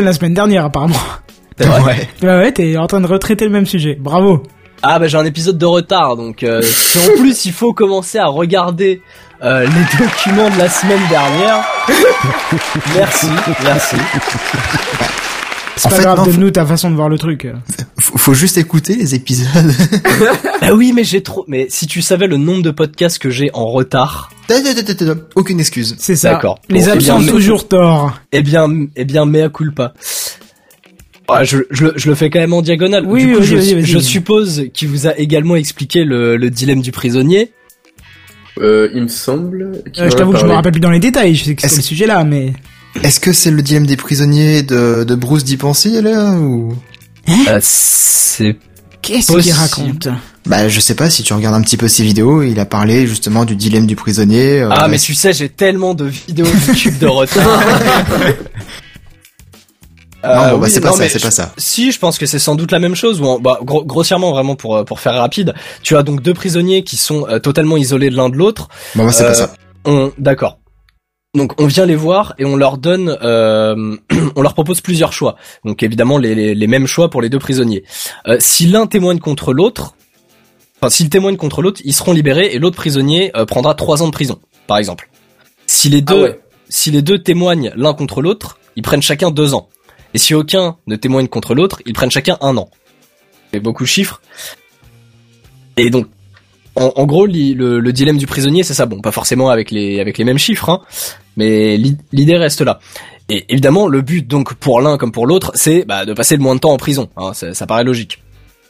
la 0.00 0.12
semaine 0.12 0.34
dernière, 0.34 0.64
apparemment. 0.64 0.96
C'est 1.58 1.66
vrai 1.66 1.82
Ouais. 1.82 2.08
Ouais, 2.22 2.36
ouais, 2.38 2.52
t'es 2.52 2.76
en 2.76 2.86
train 2.86 3.00
de 3.00 3.06
retraiter 3.06 3.44
le 3.44 3.50
même 3.50 3.66
sujet. 3.66 3.96
Bravo. 4.00 4.42
Ah 4.84 4.98
bah 4.98 5.06
j'ai 5.06 5.16
un 5.16 5.24
épisode 5.24 5.58
de 5.58 5.66
retard, 5.66 6.16
donc 6.16 6.42
euh, 6.42 6.60
si 6.64 6.98
en 6.98 7.16
plus 7.20 7.44
il 7.44 7.52
faut 7.52 7.72
commencer 7.72 8.18
à 8.18 8.26
regarder 8.26 9.00
euh, 9.44 9.64
les 9.64 10.04
documents 10.04 10.50
de 10.50 10.58
la 10.58 10.68
semaine 10.68 11.00
dernière, 11.08 11.64
merci, 12.96 13.26
merci. 13.62 13.96
C'est 15.76 15.88
pas 15.88 15.94
fait, 15.96 16.02
grave, 16.02 16.18
non, 16.18 16.24
donne-nous 16.26 16.50
ta 16.50 16.66
façon 16.66 16.90
de 16.90 16.96
voir 16.96 17.08
le 17.08 17.18
truc. 17.18 17.46
Faut, 17.98 18.18
faut 18.18 18.34
juste 18.34 18.58
écouter 18.58 18.94
les 18.94 19.14
épisodes. 19.14 19.72
Ah 20.60 20.74
oui, 20.74 20.92
mais 20.94 21.02
j'ai 21.02 21.22
trop. 21.22 21.44
Mais 21.48 21.66
si 21.70 21.86
tu 21.86 22.02
savais 22.02 22.26
le 22.26 22.36
nombre 22.36 22.62
de 22.62 22.70
podcasts 22.70 23.18
que 23.18 23.30
j'ai 23.30 23.50
en 23.54 23.66
retard, 23.66 24.30
Aucune 25.34 25.60
excuse. 25.60 25.96
C'est 25.98 26.14
ça. 26.16 26.32
D'accord. 26.32 26.58
Les 26.68 26.80
Bon, 26.80 26.86
eh 26.88 26.90
absents 26.90 27.18
bien, 27.18 27.28
ont 27.28 27.32
toujours 27.32 27.68
tort. 27.68 28.12
eh 28.32 28.42
bien, 28.42 28.68
eh 28.96 29.04
bien, 29.04 29.24
mea 29.24 29.48
culpa. 29.48 29.94
Ah, 31.34 31.44
je, 31.44 31.58
je, 31.70 31.84
le- 31.84 31.92
je 31.96 32.08
le 32.08 32.14
fais 32.14 32.30
quand 32.30 32.38
même 32.40 32.52
en 32.52 32.62
diagonale. 32.62 33.04
Oui, 33.06 33.26
du 33.26 33.32
coup, 33.34 33.38
vas-y, 33.40 33.46
je, 33.70 33.74
vas-y. 33.76 33.84
je 33.84 33.98
suppose 33.98 34.64
qu'il 34.74 34.88
vous 34.88 35.06
a 35.06 35.16
également 35.18 35.56
expliqué 35.56 36.04
le, 36.04 36.36
le 36.36 36.50
dilemme 36.50 36.80
du 36.82 36.92
prisonnier. 36.92 37.52
Euh, 38.60 38.88
il 38.94 39.02
me 39.02 39.08
semble. 39.08 39.82
Euh, 39.98 40.10
je 40.10 40.14
t'avoue 40.16 40.32
que 40.32 40.38
je 40.38 40.44
me 40.46 40.52
rappelle 40.52 40.72
plus 40.72 40.80
dans 40.80 40.90
les 40.90 41.00
détails. 41.00 41.34
Je 41.34 41.44
sais 41.44 41.54
que 41.54 41.62
c'était 41.62 41.66
Est-ce- 41.72 41.76
le 41.76 41.82
sujet 41.82 42.06
là, 42.06 42.22
mais 42.24 42.52
Est-ce 43.02 43.18
que 43.20 43.32
c'est 43.32 43.50
le 43.50 43.62
dilemme 43.62 43.86
des 43.86 43.96
prisonniers 43.96 44.62
de, 44.62 45.04
de 45.04 45.14
Bruce 45.14 45.44
d'y 45.44 45.56
penser, 45.56 46.02
là, 46.02 46.32
ou... 46.34 46.74
Euh, 47.48 47.58
c'est 47.62 48.56
qu'est-ce 49.00 49.32
qu'il 49.38 49.52
raconte 49.52 50.08
Bah, 50.44 50.68
je 50.68 50.80
sais 50.80 50.94
pas, 50.94 51.08
si 51.08 51.22
tu 51.22 51.32
regardes 51.32 51.54
un 51.54 51.62
petit 51.62 51.76
peu 51.78 51.88
ses 51.88 52.02
vidéos, 52.02 52.42
il 52.42 52.58
a 52.60 52.64
parlé 52.66 53.06
justement 53.06 53.44
du 53.46 53.56
dilemme 53.56 53.86
du 53.86 53.96
prisonnier. 53.96 54.60
euh, 54.62 54.68
ah, 54.70 54.88
mais 54.88 54.98
tu 54.98 55.14
sais, 55.14 55.32
j'ai 55.32 55.48
tellement 55.48 55.94
de 55.94 56.04
vidéos 56.04 56.46
YouTube 56.68 56.98
de 56.98 57.06
retard. 57.06 57.62
Non, 60.24 60.30
bon, 60.30 60.34
bah, 60.34 60.58
oui, 60.62 60.70
c'est 60.70 60.80
pas 60.80 60.88
non, 60.88 60.94
ça, 60.94 61.02
mais 61.02 61.08
c'est 61.08 61.18
je- 61.18 61.24
pas 61.24 61.30
ça. 61.30 61.52
Si, 61.56 61.90
je 61.92 61.98
pense 61.98 62.18
que 62.18 62.26
c'est 62.26 62.38
sans 62.38 62.54
doute 62.54 62.70
la 62.72 62.78
même 62.78 62.94
chose. 62.94 63.20
Ou 63.20 63.24
en- 63.26 63.38
bah, 63.40 63.58
gro- 63.62 63.84
grossièrement, 63.84 64.30
vraiment 64.32 64.54
pour 64.56 64.76
euh, 64.76 64.84
pour 64.84 65.00
faire 65.00 65.14
rapide, 65.14 65.54
tu 65.82 65.96
as 65.96 66.02
donc 66.02 66.22
deux 66.22 66.34
prisonniers 66.34 66.84
qui 66.84 66.96
sont 66.96 67.26
euh, 67.28 67.38
totalement 67.38 67.76
isolés 67.76 68.10
l'un 68.10 68.28
de 68.28 68.36
l'autre. 68.36 68.68
Bon, 68.94 69.04
bah, 69.06 69.12
c'est 69.12 69.24
Euh, 69.24 69.28
pas 69.28 69.34
ça. 69.34 69.54
On, 69.84 70.12
d'accord. 70.18 70.58
Donc 71.34 71.58
on 71.60 71.66
vient 71.66 71.86
les 71.86 71.96
voir 71.96 72.34
et 72.38 72.44
on 72.44 72.56
leur 72.56 72.76
donne, 72.76 73.16
euh, 73.22 73.96
on 74.36 74.42
leur 74.42 74.52
propose 74.54 74.80
plusieurs 74.82 75.12
choix. 75.14 75.36
Donc 75.64 75.82
évidemment 75.82 76.18
les, 76.18 76.34
les, 76.34 76.54
les 76.54 76.66
mêmes 76.66 76.86
choix 76.86 77.08
pour 77.08 77.22
les 77.22 77.30
deux 77.30 77.38
prisonniers. 77.38 77.84
Euh, 78.28 78.36
si 78.38 78.66
l'un 78.66 78.86
témoigne 78.86 79.18
contre 79.18 79.52
l'autre, 79.54 79.94
enfin 80.80 80.90
s'ils 80.90 81.08
témoignent 81.08 81.38
contre 81.38 81.62
l'autre, 81.62 81.80
ils 81.84 81.94
seront 81.94 82.12
libérés 82.12 82.50
et 82.52 82.58
l'autre 82.58 82.76
prisonnier 82.76 83.32
euh, 83.34 83.46
prendra 83.46 83.74
trois 83.74 84.02
ans 84.02 84.06
de 84.06 84.12
prison, 84.12 84.40
par 84.66 84.76
exemple. 84.76 85.08
Si 85.66 85.88
les 85.88 86.02
deux, 86.02 86.14
Ah 86.18 86.22
ouais. 86.32 86.40
si 86.68 86.90
les 86.90 87.00
deux 87.00 87.22
témoignent 87.22 87.72
l'un 87.76 87.94
contre 87.94 88.20
l'autre, 88.20 88.58
ils 88.76 88.82
prennent 88.82 89.00
chacun 89.02 89.30
deux 89.30 89.54
ans. 89.54 89.68
Et 90.14 90.18
si 90.18 90.34
aucun 90.34 90.76
ne 90.86 90.96
témoigne 90.96 91.28
contre 91.28 91.54
l'autre, 91.54 91.82
ils 91.86 91.92
prennent 91.94 92.10
chacun 92.10 92.36
un 92.40 92.56
an. 92.56 92.70
C'est 93.52 93.60
beaucoup 93.60 93.84
de 93.84 93.88
chiffres. 93.88 94.20
Et 95.76 95.90
donc 95.90 96.06
en, 96.74 96.92
en 96.96 97.04
gros, 97.04 97.26
li- 97.26 97.54
le, 97.54 97.80
le 97.80 97.92
dilemme 97.92 98.16
du 98.18 98.26
prisonnier, 98.26 98.62
c'est 98.62 98.74
ça. 98.74 98.86
Bon, 98.86 99.00
pas 99.00 99.12
forcément 99.12 99.50
avec 99.50 99.70
les 99.70 100.00
avec 100.00 100.16
les 100.18 100.24
mêmes 100.24 100.38
chiffres, 100.38 100.70
hein, 100.70 100.80
mais 101.36 101.76
l'i- 101.76 101.98
l'idée 102.12 102.36
reste 102.36 102.62
là. 102.62 102.80
Et 103.28 103.44
évidemment, 103.50 103.88
le 103.88 104.00
but 104.00 104.26
donc 104.26 104.54
pour 104.54 104.80
l'un 104.80 104.96
comme 104.98 105.12
pour 105.12 105.26
l'autre, 105.26 105.52
c'est 105.54 105.84
bah, 105.84 106.04
de 106.06 106.12
passer 106.14 106.36
le 106.36 106.42
moins 106.42 106.54
de 106.54 106.60
temps 106.60 106.72
en 106.72 106.76
prison. 106.78 107.08
Hein, 107.16 107.32
ça, 107.34 107.52
ça 107.54 107.66
paraît 107.66 107.84
logique. 107.84 108.22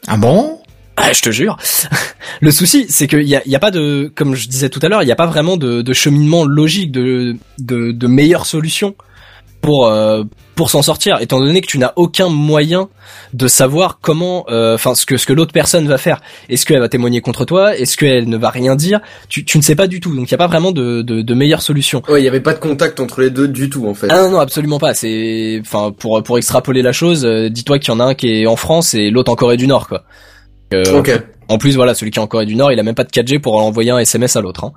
Ah 0.09 0.17
bon? 0.17 0.59
Ah, 0.97 1.13
je 1.13 1.23
te 1.23 1.31
jure. 1.31 1.57
Le 2.41 2.51
souci, 2.51 2.87
c'est 2.89 3.07
qu'il 3.07 3.23
y 3.27 3.35
a, 3.35 3.43
y 3.47 3.55
a 3.57 3.59
pas 3.59 3.71
de, 3.71 4.13
comme 4.15 4.35
je 4.35 4.47
disais 4.49 4.69
tout 4.69 4.79
à 4.83 4.89
l'heure, 4.89 5.03
il 5.03 5.07
n'y 5.07 5.13
a 5.13 5.17
pas 5.17 5.27
vraiment 5.27 5.57
de, 5.57 5.81
de 5.81 5.93
cheminement 5.95 6.45
logique, 6.45 6.93
de, 6.93 7.37
de, 7.59 7.93
de 7.93 8.07
meilleure 8.07 8.45
solution 8.47 8.95
pour 9.63 9.87
euh, 9.87 10.25
pour 10.55 10.71
s'en 10.71 10.83
sortir, 10.83 11.19
étant 11.21 11.41
donné 11.41 11.61
que 11.61 11.67
tu 11.67 11.79
n'as 11.79 11.93
aucun 11.97 12.29
moyen 12.29 12.89
de 13.33 13.49
savoir 13.49 13.99
comment, 14.01 14.45
euh, 14.51 14.75
enfin 14.75 14.95
ce 14.95 15.07
que 15.07 15.17
ce 15.17 15.25
que 15.27 15.33
l'autre 15.33 15.53
personne 15.53 15.89
va 15.89 15.99
faire. 15.99 16.21
Est-ce 16.49 16.67
qu'elle 16.67 16.81
va 16.81 16.89
témoigner 16.89 17.21
contre 17.21 17.45
toi? 17.45 17.77
Est-ce 17.77 17.97
qu'elle 17.97 18.29
ne 18.29 18.37
va 18.37 18.51
rien 18.51 18.77
dire? 18.77 19.01
Tu, 19.29 19.45
tu 19.45 19.57
ne 19.57 19.63
sais 19.63 19.75
pas 19.75 19.87
du 19.87 20.01
tout. 20.01 20.15
Donc 20.15 20.31
il 20.31 20.33
n'y 20.33 20.35
a 20.35 20.39
pas 20.39 20.47
vraiment 20.49 20.73
de, 20.73 21.03
de, 21.03 21.23
de 21.23 21.35
meilleure 21.35 21.63
solution. 21.63 22.03
Ouais, 22.09 22.21
il 22.21 22.25
y 22.25 22.29
avait 22.29 22.41
pas 22.41 22.53
de 22.53 22.59
contact 22.59 23.01
entre 23.01 23.21
les 23.23 23.31
deux 23.31 23.49
du 23.49 23.71
tout 23.71 23.87
en 23.87 23.95
fait. 23.95 24.09
Ah 24.11 24.23
non, 24.23 24.31
non, 24.33 24.41
absolument 24.41 24.79
pas. 24.79 24.95
C'est, 24.95 25.59
enfin, 25.63 25.93
pour 25.97 26.23
pour 26.23 26.37
extrapoler 26.39 26.83
la 26.83 26.93
chose, 26.93 27.25
euh, 27.25 27.49
dis-toi 27.49 27.79
qu'il 27.79 27.93
y 27.93 27.97
en 27.97 28.01
a 28.01 28.05
un 28.05 28.15
qui 28.15 28.29
est 28.43 28.47
en 28.47 28.57
France 28.57 28.95
et 28.95 29.11
l'autre 29.11 29.33
en 29.33 29.37
Corée 29.37 29.57
du 29.57 29.67
Nord, 29.67 29.89
quoi. 29.89 30.05
Euh, 30.75 30.85
Ok. 30.99 31.11
En 31.49 31.59
plus, 31.59 31.77
voilà, 31.77 31.95
celui 31.95 32.11
qui 32.11 32.19
est 32.19 32.23
en 32.23 32.27
Corée 32.27 32.47
du 32.47 32.55
Nord, 32.57 32.73
il 32.73 32.79
a 32.79 32.83
même 32.83 32.95
pas 32.95 33.05
de 33.05 33.11
4G 33.11 33.39
pour 33.39 33.57
envoyer 33.57 33.91
un 33.91 33.99
SMS 33.99 34.37
à 34.37 34.41
l'autre. 34.41 34.65
Hein. 34.65 34.73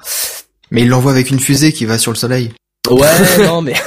Mais 0.71 0.81
il 0.81 0.89
l'envoie 0.89 1.11
avec 1.11 1.29
une 1.29 1.39
fusée 1.39 1.71
qui 1.71 1.85
va 1.85 1.97
sur 1.97 2.11
le 2.11 2.17
soleil. 2.17 2.51
Ouais, 2.89 3.07
non, 3.45 3.61
mais. 3.61 3.73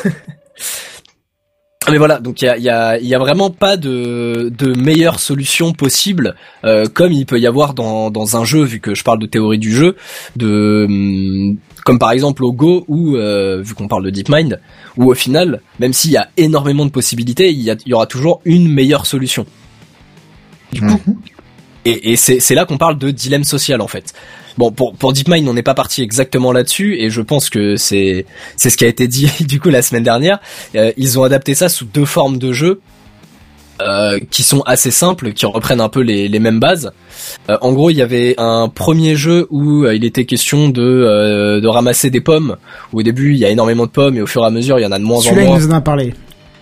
Mais 1.90 1.98
voilà, 1.98 2.18
donc 2.20 2.42
il 2.42 2.46
y 2.46 2.48
a, 2.48 2.57
il 2.57 2.62
y, 2.62 2.68
a, 2.68 2.98
il 2.98 3.07
y 3.07 3.14
a 3.14 3.18
vraiment 3.18 3.51
pas 3.51 3.77
de, 3.77 4.53
de 4.57 4.79
meilleure 4.79 5.20
solution 5.20 5.72
possible, 5.72 6.35
euh, 6.64 6.87
comme 6.92 7.12
il 7.12 7.27
peut 7.27 7.38
y 7.38 7.46
avoir 7.46 7.74
dans, 7.74 8.11
dans 8.11 8.37
un 8.37 8.44
jeu, 8.44 8.62
vu 8.62 8.81
que 8.81 8.94
je 8.94 9.05
parle 9.05 9.18
de 9.18 9.27
théorie 9.27 9.59
du 9.59 9.72
jeu, 9.74 9.96
de 10.37 10.87
hum, 10.88 11.57
comme 11.85 11.98
par 11.98 12.11
exemple 12.11 12.44
au 12.44 12.53
Go, 12.53 12.85
ou 12.88 13.16
vu 13.16 13.74
qu'on 13.74 13.88
parle 13.88 14.05
de 14.05 14.11
DeepMind, 14.11 14.61
où 14.96 15.11
au 15.11 15.14
final, 15.14 15.61
même 15.81 15.92
s'il 15.92 16.11
y 16.11 16.16
a 16.18 16.29
énormément 16.37 16.85
de 16.85 16.90
possibilités, 16.90 17.51
il 17.51 17.61
y, 17.61 17.70
a, 17.70 17.77
il 17.87 17.88
y 17.88 17.94
aura 17.94 18.07
toujours 18.07 18.40
une 18.44 18.70
meilleure 18.70 19.07
solution. 19.07 19.46
Du 20.72 20.83
coup, 20.83 21.01
et, 21.85 22.12
et 22.12 22.17
c'est 22.17 22.55
là 22.55 22.64
qu'on 22.64 22.79
parle 22.79 22.99
de 22.99 23.11
dilemme 23.11 23.45
social 23.45 23.81
en 23.81 23.88
fait. 23.88 24.12
Bon, 24.59 24.73
pour, 24.73 24.95
pour 24.95 25.12
DeepMind, 25.12 25.49
on 25.49 25.55
n'est 25.55 25.62
pas 25.62 25.75
parti 25.75 26.03
exactement 26.03 26.51
là-dessus, 26.51 26.97
et 26.99 27.11
je 27.11 27.21
pense 27.21 27.49
que 27.49 27.77
c'est 27.77 28.27
c'est 28.57 28.71
ce 28.71 28.77
qui 28.77 28.85
a 28.85 28.88
été 28.88 29.07
dit 29.07 29.31
du 29.41 29.61
coup 29.61 29.71
la 29.71 29.83
semaine 29.83 30.03
dernière. 30.03 30.41
Euh, 30.75 30.93
ils 30.97 31.19
ont 31.19 31.23
adapté 31.23 31.55
ça 31.55 31.69
sous 31.69 31.85
deux 31.85 32.05
formes 32.05 32.38
de 32.38 32.53
jeu 32.53 32.81
euh, 33.81 34.19
qui 34.31 34.43
sont 34.43 34.62
assez 34.62 34.91
simples, 34.91 35.33
qui 35.33 35.47
reprennent 35.47 35.81
un 35.81 35.88
peu 35.88 36.01
les, 36.01 36.27
les 36.29 36.38
mêmes 36.41 36.59
bases. 36.59 36.91
Euh, 37.49 37.57
en 37.61 37.73
gros, 37.73 37.91
il 37.91 37.97
y 37.97 38.03
avait 38.03 38.35
un 38.38 38.69
premier 38.69 39.14
jeu 39.14 39.47
où 39.51 39.85
euh, 39.85 39.95
il 39.95 40.05
était 40.05 40.25
question 40.25 40.69
de 40.69 40.83
euh, 40.83 41.61
de 41.61 41.69
ramasser 41.69 42.11
des 42.11 42.21
pommes. 42.21 42.57
Où 42.93 42.99
au 42.99 43.03
début, 43.03 43.33
il 43.35 43.38
y 43.38 43.45
a 43.45 43.51
énormément 43.51 43.87
de 43.87 43.91
pommes, 43.91 44.17
et 44.17 44.23
au 44.23 44.27
fur 44.27 44.43
et 44.43 44.47
à 44.47 44.51
mesure, 44.51 44.79
il 44.79 44.83
y 44.83 44.87
en 44.87 44.93
a 44.93 44.99
de 44.99 45.05
moins 45.05 45.19
en 45.19 45.21
Celui-là, 45.21 45.43
il 45.43 45.49
moins. 45.49 45.59
nous 45.59 45.69
en 45.69 45.77
a 45.77 45.81
parlé. 45.81 46.14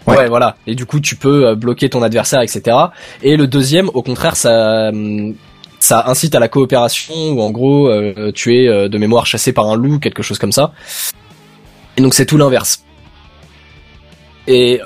Ouais. 0.07 0.29
voilà. 0.29 0.57
Et 0.67 0.75
du 0.75 0.87
coup, 0.87 1.01
tu 1.01 1.17
peux 1.17 1.49
euh, 1.49 1.55
bloquer 1.55 1.89
ton 1.89 2.03
adversaire, 2.03 2.41
etc. 2.41 2.77
Et 3.23 3.37
le 3.37 3.47
deuxième, 3.47 3.91
au 3.95 4.03
contraire, 4.03 4.37
ça 4.37 4.89
hum, 4.89 5.35
ça 5.79 6.05
incite 6.07 6.35
à 6.35 6.41
la 6.41 6.49
coopération 6.49 7.15
où 7.33 7.41
en 7.41 7.51
gros 7.51 7.89
euh, 7.89 8.33
tu 8.35 8.57
es 8.57 8.69
euh, 8.69 8.89
de 8.89 8.99
mémoire 8.99 9.27
chassé 9.27 9.53
par 9.53 9.67
un 9.67 9.77
loup, 9.77 9.99
quelque 9.99 10.23
chose 10.23 10.39
comme 10.39 10.53
ça. 10.53 10.73
Et 11.97 12.03
donc 12.03 12.15
c'est 12.15 12.27
tout 12.27 12.39
l'inverse. 12.39 12.86
Et, 14.49 14.81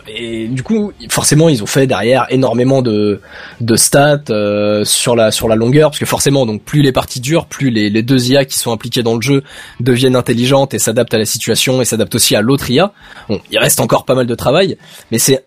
du 0.49 0.63
coup, 0.63 0.93
forcément, 1.11 1.49
ils 1.49 1.63
ont 1.63 1.67
fait 1.67 1.87
derrière 1.87 2.27
énormément 2.31 2.81
de, 2.81 3.21
de 3.61 3.77
stats 3.77 4.23
euh, 4.31 4.85
sur 4.85 5.15
la 5.15 5.31
sur 5.31 5.49
la 5.49 5.57
longueur, 5.57 5.91
parce 5.91 5.99
que 5.99 6.07
forcément, 6.07 6.47
donc 6.47 6.63
plus 6.63 6.81
les 6.81 6.93
parties 6.93 7.21
durent, 7.21 7.47
plus 7.47 7.71
les, 7.71 8.03
deux 8.03 8.31
IA 8.31 8.47
qui 8.47 8.59
sont 8.59 8.73
impliquées 8.73 9.03
dans 9.03 9.15
le 9.15 9.21
jeu 9.21 9.43
deviennent 9.79 10.17
intelligentes 10.17 10.73
et 10.73 10.79
s'adaptent 10.79 11.13
à 11.13 11.19
la 11.19 11.27
situation 11.27 11.83
et 11.83 11.85
s'adaptent 11.85 12.15
aussi 12.15 12.35
à 12.35 12.41
l'autre 12.41 12.71
IA. 12.71 12.93
Bon, 13.29 13.41
il 13.51 13.59
reste 13.59 13.81
encore 13.81 14.07
pas 14.07 14.15
mal 14.15 14.27
de 14.27 14.35
travail, 14.35 14.79
mais 15.11 15.19
c'est 15.19 15.45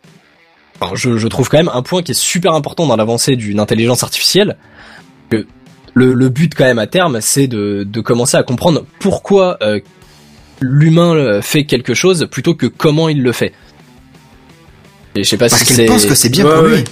je, 0.96 1.28
trouve 1.28 1.50
quand 1.50 1.58
même 1.58 1.72
un 1.74 1.82
point 1.82 2.02
qui 2.02 2.12
est 2.12 2.20
super 2.20 2.54
important 2.54 2.86
dans 2.86 2.96
l'avancée 2.96 3.36
d'une 3.36 3.60
intelligence 3.60 4.04
artificielle. 4.04 4.58
Que 5.30 5.46
le, 5.94 6.14
le 6.14 6.30
but 6.30 6.54
quand 6.56 6.66
même 6.66 6.80
à 6.80 6.88
terme, 6.88 7.20
c'est 7.22 7.48
de, 7.48 7.84
de 7.84 8.02
commencer 8.02 8.38
à 8.38 8.44
comprendre 8.44 8.86
pourquoi 9.00 9.58
euh, 9.62 9.80
l'humain 10.60 11.16
euh, 11.16 11.42
fait 11.42 11.66
quelque 11.66 11.94
chose 11.94 12.28
plutôt 12.30 12.56
que 12.56 12.66
comment 12.68 13.10
il 13.10 13.22
le 13.22 13.32
fait. 13.32 13.54
Et 15.16 15.24
je 15.24 15.30
sais 15.30 15.38
pas 15.38 15.50
Parce 15.50 15.64
si 15.64 15.76
qu'elle 15.76 15.86
pense 15.88 16.06
que 16.06 16.16
c'est 16.16 16.30
bien 16.30 16.46
Ouais, 16.46 16.54
pour 16.54 16.64
ouais. 16.64 16.78
lui. 16.78 16.84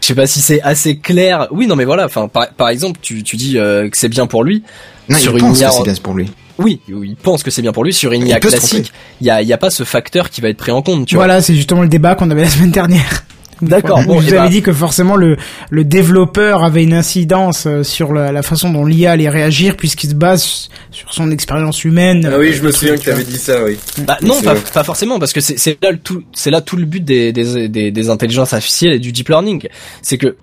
Je 0.00 0.06
sais 0.06 0.14
pas 0.14 0.26
si 0.26 0.40
c'est 0.40 0.62
assez 0.62 0.96
clair. 0.98 1.46
Oui, 1.50 1.66
non, 1.66 1.76
mais 1.76 1.84
voilà. 1.84 2.06
Enfin, 2.06 2.26
par, 2.28 2.48
par 2.52 2.68
exemple, 2.70 2.98
tu, 3.02 3.22
tu 3.22 3.36
dis 3.36 3.58
euh, 3.58 3.88
que 3.90 3.96
c'est 3.98 4.08
bien 4.08 4.26
pour 4.26 4.44
lui. 4.44 4.62
Non, 5.08 5.18
Sur 5.18 5.32
il 5.32 5.40
une 5.40 5.48
pense 5.48 5.60
que 5.60 5.70
c'est 5.70 5.82
bien 5.82 5.94
pour 6.02 6.14
lui. 6.14 6.30
Oui, 6.58 6.80
il 6.88 7.16
pense 7.16 7.42
que 7.42 7.50
c'est 7.50 7.62
bien 7.62 7.72
pour 7.72 7.84
lui. 7.84 7.92
Sur 7.92 8.12
une 8.12 8.26
IA 8.26 8.38
classique, 8.40 8.92
il 9.20 9.26
y 9.26 9.30
a, 9.30 9.40
il 9.42 9.48
y 9.48 9.52
a 9.52 9.58
pas 9.58 9.70
ce 9.70 9.82
facteur 9.84 10.30
qui 10.30 10.40
va 10.40 10.48
être 10.48 10.56
pris 10.58 10.72
en 10.72 10.82
compte. 10.82 11.06
Tu 11.06 11.14
vois. 11.16 11.24
Voilà, 11.26 11.40
c'est 11.42 11.54
justement 11.54 11.82
le 11.82 11.88
débat 11.88 12.14
qu'on 12.14 12.30
avait 12.30 12.42
la 12.42 12.50
semaine 12.50 12.70
dernière. 12.70 13.24
D'accord, 13.62 14.02
bon, 14.04 14.20
je 14.20 14.26
eh 14.26 14.30
vous 14.30 14.34
avais 14.36 14.44
ben- 14.44 14.50
dit 14.50 14.62
que 14.62 14.72
forcément 14.72 15.16
le, 15.16 15.36
le 15.70 15.84
développeur 15.84 16.64
avait 16.64 16.82
une 16.82 16.94
incidence 16.94 17.66
euh, 17.66 17.82
sur 17.82 18.12
la, 18.12 18.32
la 18.32 18.42
façon 18.42 18.70
dont 18.70 18.84
l'IA 18.86 19.12
allait 19.12 19.28
réagir 19.28 19.76
puisqu'il 19.76 20.10
se 20.10 20.14
base 20.14 20.68
sur 20.90 21.12
son 21.12 21.30
expérience 21.30 21.84
humaine. 21.84 22.28
Ah 22.32 22.38
oui, 22.38 22.52
je 22.52 22.62
me 22.62 22.72
souviens 22.72 22.94
que 22.96 23.00
truc, 23.02 23.12
t'avais 23.14 23.24
dit 23.24 23.36
ça, 23.38 23.62
oui. 23.64 23.76
Bah, 24.06 24.18
non, 24.22 24.40
pas, 24.42 24.84
forcément, 24.84 25.18
parce 25.18 25.32
que 25.32 25.40
c'est 25.40 25.78
là 25.82 25.90
le 25.92 25.98
tout, 25.98 26.22
c'est 26.32 26.50
là 26.50 26.60
tout 26.60 26.76
le 26.76 26.84
but 26.86 27.04
des, 27.04 27.32
des, 27.32 27.68
des, 27.68 27.90
des 27.90 28.10
intelligences 28.10 28.52
artificielles 28.52 28.92
et 28.94 28.98
du 28.98 29.12
deep 29.12 29.28
learning, 29.28 29.68
c'est 30.02 30.18
que 30.18 30.36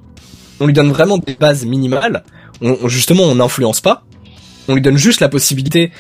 on 0.60 0.66
lui 0.66 0.74
donne 0.74 0.92
vraiment 0.92 1.18
des 1.18 1.36
bases 1.40 1.66
minimales. 1.66 2.24
On- 2.62 2.88
justement, 2.88 3.24
on 3.24 3.36
n'influence 3.36 3.82
pas. 3.82 4.04
On 4.68 4.76
lui 4.76 4.82
donne 4.82 4.98
juste 4.98 5.22
la 5.22 5.30
possibilité. 5.30 5.92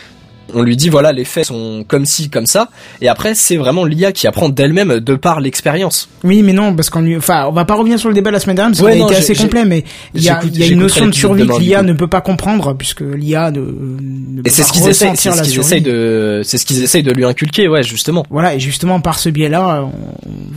On 0.53 0.61
lui 0.61 0.77
dit 0.77 0.89
voilà, 0.89 1.11
les 1.11 1.25
faits 1.25 1.45
sont 1.45 1.83
comme 1.87 2.05
ci, 2.05 2.29
comme 2.29 2.45
ça. 2.45 2.69
Et 3.01 3.07
après, 3.07 3.35
c'est 3.35 3.57
vraiment 3.57 3.83
l'IA 3.85 4.11
qui 4.11 4.27
apprend 4.27 4.49
d'elle-même 4.49 4.99
de 4.99 5.15
par 5.15 5.41
l'expérience. 5.41 6.07
Oui, 6.23 6.41
mais 6.43 6.53
non, 6.53 6.75
parce 6.75 6.89
qu'on 6.89 7.05
enfin, 7.17 7.45
on 7.47 7.51
va 7.51 7.65
pas 7.65 7.75
revenir 7.75 7.99
sur 7.99 8.09
le 8.09 8.15
débat 8.15 8.31
la 8.31 8.39
semaine 8.39 8.55
dernière 8.55 8.71
parce 8.77 8.83
Ouais, 8.85 9.01
a 9.01 9.05
été 9.05 9.13
j'ai- 9.15 9.19
assez 9.31 9.35
complet, 9.35 9.65
mais 9.65 9.83
il 10.13 10.23
y 10.23 10.29
a, 10.29 10.39
y 10.45 10.69
une 10.69 10.79
notion 10.79 11.05
de 11.07 11.13
survie 11.13 11.45
que 11.47 11.59
l'IA 11.59 11.83
ne 11.83 11.93
peut 11.93 12.07
pas 12.07 12.21
comprendre 12.21 12.73
puisque 12.73 13.01
l'IA 13.01 13.51
ne, 13.51 13.59
ne 13.59 14.41
Et 14.45 14.49
c'est 14.49 14.63
ce 14.63 14.71
qu'ils 14.71 14.83
ressentir 14.83 15.33
c'est 15.33 15.43
ce 15.43 15.49
qu'ils 15.49 15.59
essayent 15.59 15.81
de, 15.81 16.41
c'est 16.43 16.57
ce 16.57 16.65
qu'ils 16.65 16.81
essayent 16.83 17.03
de 17.03 17.11
lui 17.11 17.25
inculquer, 17.25 17.67
ouais, 17.67 17.83
justement. 17.83 18.25
Voilà, 18.29 18.55
et 18.55 18.59
justement 18.59 18.99
par 19.01 19.19
ce 19.19 19.29
biais-là, 19.29 19.83
on- 19.83 19.91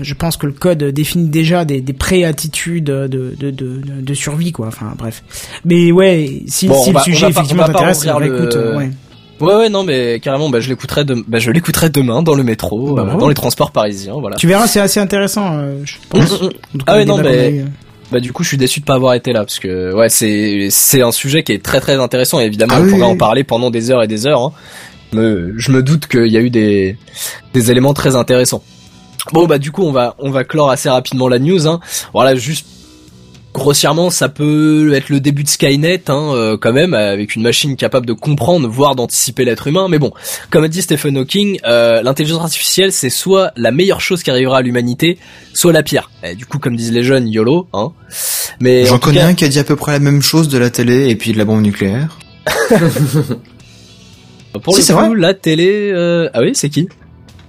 je 0.02 0.14
pense 0.14 0.36
que 0.36 0.46
le 0.46 0.52
code 0.52 0.82
définit 0.84 1.28
déjà 1.28 1.64
des, 1.64 1.80
des 1.80 1.92
pré-attitudes 1.92 2.84
de, 2.84 3.06
de, 3.06 3.34
de, 3.38 3.50
de, 3.50 3.80
de 4.00 4.14
survie, 4.14 4.52
quoi. 4.52 4.68
Enfin, 4.68 4.92
bref. 4.96 5.22
Mais 5.64 5.92
ouais, 5.92 6.42
si, 6.46 6.68
Bon, 6.68 6.74
si 6.82 6.90
on 6.90 6.92
le 6.92 6.98
va- 6.98 7.04
sujet 7.04 7.28
effectivement 7.28 7.64
t'intéresse, 7.64 8.04
bah, 8.04 8.18
écoute, 8.22 8.54
euh, 8.56 8.76
ouais. 8.76 8.90
Ouais, 9.40 9.54
ouais, 9.54 9.68
non, 9.70 9.84
mais 9.84 10.20
carrément, 10.20 10.50
bah, 10.50 10.60
je 10.60 10.68
l'écouterai 10.68 11.04
de, 11.04 11.24
bah, 11.26 11.38
je 11.38 11.50
l'écouterai 11.50 11.88
demain 11.90 12.22
dans 12.22 12.34
le 12.34 12.42
métro, 12.42 12.94
Bah, 12.94 13.06
euh, 13.14 13.18
dans 13.18 13.28
les 13.28 13.34
transports 13.34 13.70
parisiens, 13.70 14.14
voilà. 14.20 14.36
Tu 14.36 14.46
verras, 14.46 14.66
c'est 14.66 14.80
assez 14.80 15.00
intéressant, 15.00 15.58
euh, 15.58 15.80
je 15.84 15.94
pense. 16.08 16.42
Mm, 16.42 16.44
mm, 16.44 16.48
mm. 16.74 16.78
Ah 16.86 16.94
ouais, 16.96 17.04
non, 17.06 17.18
mais 17.18 17.50
eu. 17.52 17.64
bah 18.12 18.20
du 18.20 18.32
coup, 18.32 18.42
je 18.42 18.48
suis 18.48 18.56
déçu 18.58 18.80
de 18.80 18.84
pas 18.84 18.94
avoir 18.94 19.14
été 19.14 19.32
là 19.32 19.40
parce 19.40 19.58
que 19.58 19.94
ouais, 19.94 20.08
c'est 20.08 20.68
c'est 20.70 21.00
un 21.02 21.12
sujet 21.12 21.42
qui 21.42 21.52
est 21.52 21.62
très 21.62 21.80
très 21.80 21.94
intéressant 21.94 22.38
et 22.40 22.44
évidemment, 22.44 22.74
Ah 22.76 22.80
on 22.80 22.84
oui, 22.84 22.90
pourrait 22.90 23.02
oui. 23.02 23.08
en 23.12 23.16
parler 23.16 23.44
pendant 23.44 23.70
des 23.70 23.90
heures 23.90 24.02
et 24.02 24.08
des 24.08 24.26
heures. 24.26 24.42
Hein. 24.42 24.52
Me- 25.12 25.54
je 25.56 25.72
me 25.72 25.82
doute 25.82 26.06
qu'il 26.06 26.26
y 26.28 26.36
a 26.36 26.40
eu 26.40 26.50
des 26.50 26.96
des 27.54 27.70
éléments 27.70 27.94
très 27.94 28.16
intéressants. 28.16 28.62
Bon 29.32 29.46
bah 29.46 29.58
du 29.58 29.70
coup, 29.72 29.82
on 29.84 29.92
va 29.92 30.16
on 30.18 30.30
va 30.30 30.44
clore 30.44 30.70
assez 30.70 30.88
rapidement 30.90 31.28
la 31.28 31.38
news. 31.38 31.66
Hein. 31.66 31.80
Voilà, 32.12 32.34
juste 32.34 32.66
grossièrement, 33.60 34.10
ça 34.10 34.28
peut 34.28 34.92
être 34.94 35.08
le 35.10 35.20
début 35.20 35.44
de 35.44 35.48
Skynet, 35.48 36.02
hein, 36.08 36.32
euh, 36.34 36.56
quand 36.60 36.72
même, 36.72 36.94
avec 36.94 37.36
une 37.36 37.42
machine 37.42 37.76
capable 37.76 38.06
de 38.06 38.12
comprendre, 38.12 38.66
voire 38.68 38.94
d'anticiper 38.96 39.44
l'être 39.44 39.66
humain. 39.66 39.86
Mais 39.88 39.98
bon, 39.98 40.12
comme 40.50 40.64
a 40.64 40.68
dit 40.68 40.82
Stephen 40.82 41.16
Hawking, 41.18 41.58
euh, 41.66 42.02
l'intelligence 42.02 42.40
artificielle, 42.42 42.90
c'est 42.92 43.10
soit 43.10 43.52
la 43.56 43.70
meilleure 43.70 44.00
chose 44.00 44.22
qui 44.22 44.30
arrivera 44.30 44.58
à 44.58 44.62
l'humanité, 44.62 45.18
soit 45.54 45.72
la 45.72 45.82
pire. 45.82 46.10
Et 46.24 46.34
du 46.34 46.46
coup, 46.46 46.58
comme 46.58 46.74
disent 46.76 46.92
les 46.92 47.02
jeunes, 47.04 47.28
YOLO. 47.28 47.68
Hein. 47.72 47.92
Mais 48.60 48.82
en 48.84 48.86
J'en 48.86 48.98
connais 48.98 49.18
cas- 49.20 49.26
un 49.28 49.34
qui 49.34 49.44
a 49.44 49.48
dit 49.48 49.58
à 49.58 49.64
peu 49.64 49.76
près 49.76 49.92
la 49.92 49.98
même 50.00 50.22
chose 50.22 50.48
de 50.48 50.58
la 50.58 50.70
télé 50.70 51.08
et 51.08 51.14
puis 51.16 51.32
de 51.32 51.38
la 51.38 51.44
bombe 51.44 51.62
nucléaire. 51.62 52.18
Pour 54.62 54.74
Si, 54.74 54.80
le 54.80 54.84
c'est 54.86 54.92
coup, 54.94 54.98
vrai. 54.98 55.10
la 55.16 55.34
télé, 55.34 55.90
euh... 55.94 56.28
ah 56.34 56.40
oui, 56.40 56.50
c'est 56.54 56.68
qui? 56.70 56.88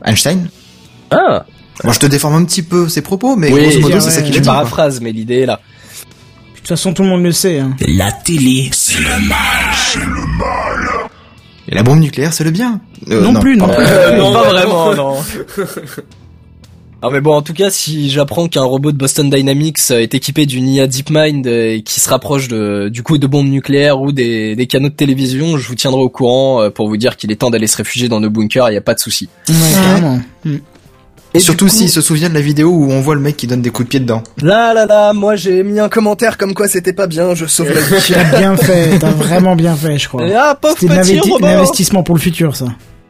Einstein. 0.06 0.50
Ah, 1.10 1.46
Moi, 1.84 1.94
je 1.94 2.00
te 2.00 2.06
déforme 2.06 2.36
un 2.36 2.46
petit 2.46 2.62
peu 2.62 2.88
ses 2.90 3.02
propos, 3.02 3.36
mais 3.36 3.52
oui, 3.52 3.62
grosso 3.64 3.80
modo, 3.80 3.94
ouais, 3.96 4.02
c'est 4.02 4.12
ça 4.12 4.22
qu'il 4.22 4.34
je 4.34 4.40
dit. 4.40 4.46
quoi. 4.46 4.54
paraphrase, 4.54 5.02
mais 5.02 5.12
l'idée 5.12 5.40
est 5.40 5.46
là. 5.48 5.60
De 6.62 6.68
toute 6.68 6.78
façon, 6.78 6.94
tout 6.94 7.02
le 7.02 7.10
monde 7.10 7.24
le 7.24 7.32
sait. 7.32 7.60
Hein. 7.60 7.76
La 7.88 8.12
télé, 8.12 8.70
c'est 8.72 9.00
le 9.00 9.28
mal. 9.28 11.10
Et 11.68 11.74
la 11.74 11.82
bombe 11.82 12.00
nucléaire, 12.00 12.34
c'est 12.34 12.44
le 12.44 12.52
bien. 12.52 12.80
Euh, 13.10 13.22
non, 13.22 13.40
plus, 13.40 13.58
non 13.58 13.68
pardon. 13.68 13.84
plus. 13.84 13.92
Euh, 13.92 14.18
non, 14.18 14.32
non, 14.32 14.42
pas 14.42 14.50
vraiment, 14.50 14.96
non. 14.96 15.16
Ah 17.04 17.10
mais 17.12 17.20
bon, 17.20 17.34
en 17.34 17.42
tout 17.42 17.54
cas, 17.54 17.72
si 17.72 18.12
j'apprends 18.12 18.48
qu'un 18.48 18.62
robot 18.64 18.92
de 18.92 18.98
Boston 18.98 19.28
Dynamics 19.28 19.80
euh, 19.90 20.02
est 20.02 20.14
équipé 20.14 20.46
d'une 20.46 20.68
IA 20.68 20.86
DeepMind 20.86 21.48
euh, 21.48 21.74
et 21.74 21.82
qui 21.82 22.00
se 22.00 22.08
rapproche 22.08 22.48
de, 22.48 22.90
du 22.90 23.02
coup 23.02 23.18
de 23.18 23.26
bombes 23.26 23.48
nucléaires 23.50 24.00
ou 24.00 24.12
des, 24.12 24.56
des 24.56 24.68
canaux 24.68 24.90
de 24.90 24.94
télévision, 24.94 25.58
je 25.58 25.68
vous 25.68 25.74
tiendrai 25.74 26.00
au 26.02 26.10
courant 26.10 26.62
euh, 26.62 26.70
pour 26.70 26.88
vous 26.88 26.98
dire 26.98 27.18
qu'il 27.18 27.32
est 27.32 27.38
temps 27.38 27.50
d'aller 27.50 27.66
se 27.66 27.78
réfugier 27.78 28.08
dans 28.08 28.20
nos 28.20 28.30
bunkers, 28.30 28.70
il 28.70 28.74
n'y 28.74 28.78
a 28.78 28.82
pas 28.82 28.94
de 28.94 29.00
souci. 29.00 29.30
Ouais. 29.50 30.60
Et 31.34 31.40
Surtout 31.40 31.66
du 31.66 31.72
coup- 31.72 31.78
s'il 31.78 31.90
se 31.90 32.02
souvient 32.02 32.28
de 32.30 32.34
la 32.34 32.42
vidéo 32.42 32.70
où 32.70 32.92
on 32.92 33.00
voit 33.00 33.16
le 33.16 33.22
mec 33.22 33.38
qui 33.38 33.48
donne 33.48 33.62
des 33.62 33.70
coups 33.70 33.88
de 33.88 33.90
pied 33.90 34.00
dedans. 34.02 34.22
Là, 34.42 34.74
là, 34.74 34.86
là, 34.86 35.14
moi 35.14 35.36
j'ai 35.38 35.64
mis 35.64 35.80
un 35.80 35.88
commentaire 35.88 36.38
comme 36.38 36.54
quoi 36.54 36.68
c'était 36.68 36.92
pas 36.94 37.08
bien, 37.08 37.34
je 37.36 37.46
sauve 37.46 37.70
la 37.74 37.80
vie. 38.00 38.14
T'as 38.14 38.38
bien 38.40 38.58
fait, 38.58 39.00
t'as 39.00 39.12
vraiment 39.12 39.56
bien 39.56 39.76
fait, 39.76 39.98
je 39.98 40.08
crois. 40.10 40.24
ah, 40.36 40.60
C'était 40.78 41.20
robot 41.22 41.40
l'investissement 41.40 42.04
pour 42.04 42.16
le 42.16 42.22
futur, 42.22 42.56
ça. 42.56 42.66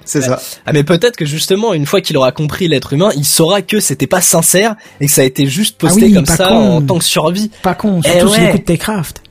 C'est 0.06 0.22
ça. 0.22 0.40
Ah 0.66 0.74
mais 0.74 0.84
peut-être 0.84 1.16
que 1.16 1.26
justement 1.26 1.74
une 1.74 1.86
fois 1.86 2.02
qu'il 2.02 2.18
aura 2.18 2.32
compris 2.32 2.68
l'être 2.68 2.94
humain, 2.94 3.10
il 3.16 3.24
saura 3.26 3.62
que 3.62 3.80
c'était 3.80 4.08
pas 4.08 4.20
sincère 4.22 4.76
et 5.00 5.06
que 5.06 5.12
ça 5.12 5.22
a 5.22 5.26
été 5.26 5.46
juste 5.46 5.78
posté 5.78 6.02
Ah 6.04 6.06
oui, 6.08 6.14
comme 6.14 6.26
ça 6.26 6.48
con. 6.48 6.56
en 6.78 6.82
tant 6.82 6.98
que 6.98 7.04
survie. 7.06 7.50
Pas 7.64 7.76
con, 7.76 8.02
Eh 8.04 8.10
surtout 8.20 8.34
s'il 8.34 8.44
ouais. 8.44 8.50
écoute 8.50 8.66
Techcraft. 8.66 9.22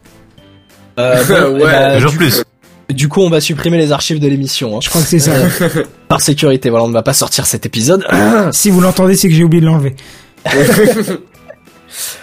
Euh, 0.99 1.25
bon, 1.25 1.55
Ouais, 1.57 1.61
eh 1.61 1.64
ben, 1.64 1.95
Toujours 1.97 2.12
plus. 2.14 2.43
Du 2.93 3.09
coup, 3.09 3.20
on 3.20 3.30
va 3.30 3.41
supprimer 3.41 3.78
les 3.78 3.93
archives 3.93 4.20
de 4.20 4.28
l'émission 4.28 4.76
hein. 4.76 4.80
Je 4.82 4.88
crois 4.88 5.01
que 5.03 5.09
c'est 5.09 5.18
ça. 5.18 5.32
par 6.09 6.20
sécurité. 6.20 6.70
Voilà, 6.70 6.84
on 6.84 6.88
ne 6.88 6.93
va 6.93 7.03
pas 7.03 7.14
sortir 7.14 7.47
cet 7.47 7.66
épisode. 7.66 8.07
si 8.53 8.70
vous 8.70 8.80
l'entendez, 8.80 9.16
c'est 9.16 9.28
que 9.28 9.34
j'ai 9.34 9.45
oublié 9.45 9.61
de 9.61 9.66
l'enlever. 9.66 9.97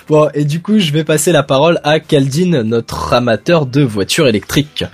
Bon, 0.08 0.30
et 0.34 0.46
du 0.46 0.62
coup, 0.62 0.80
je 0.80 0.92
vais 0.94 1.04
passer 1.04 1.34
la 1.34 1.44
parole 1.44 1.82
à 1.84 2.00
Caldine, 2.00 2.62
notre 2.62 3.14
amateur 3.14 3.66
de 3.66 3.82
voitures 3.82 4.28
électriques. 4.28 4.86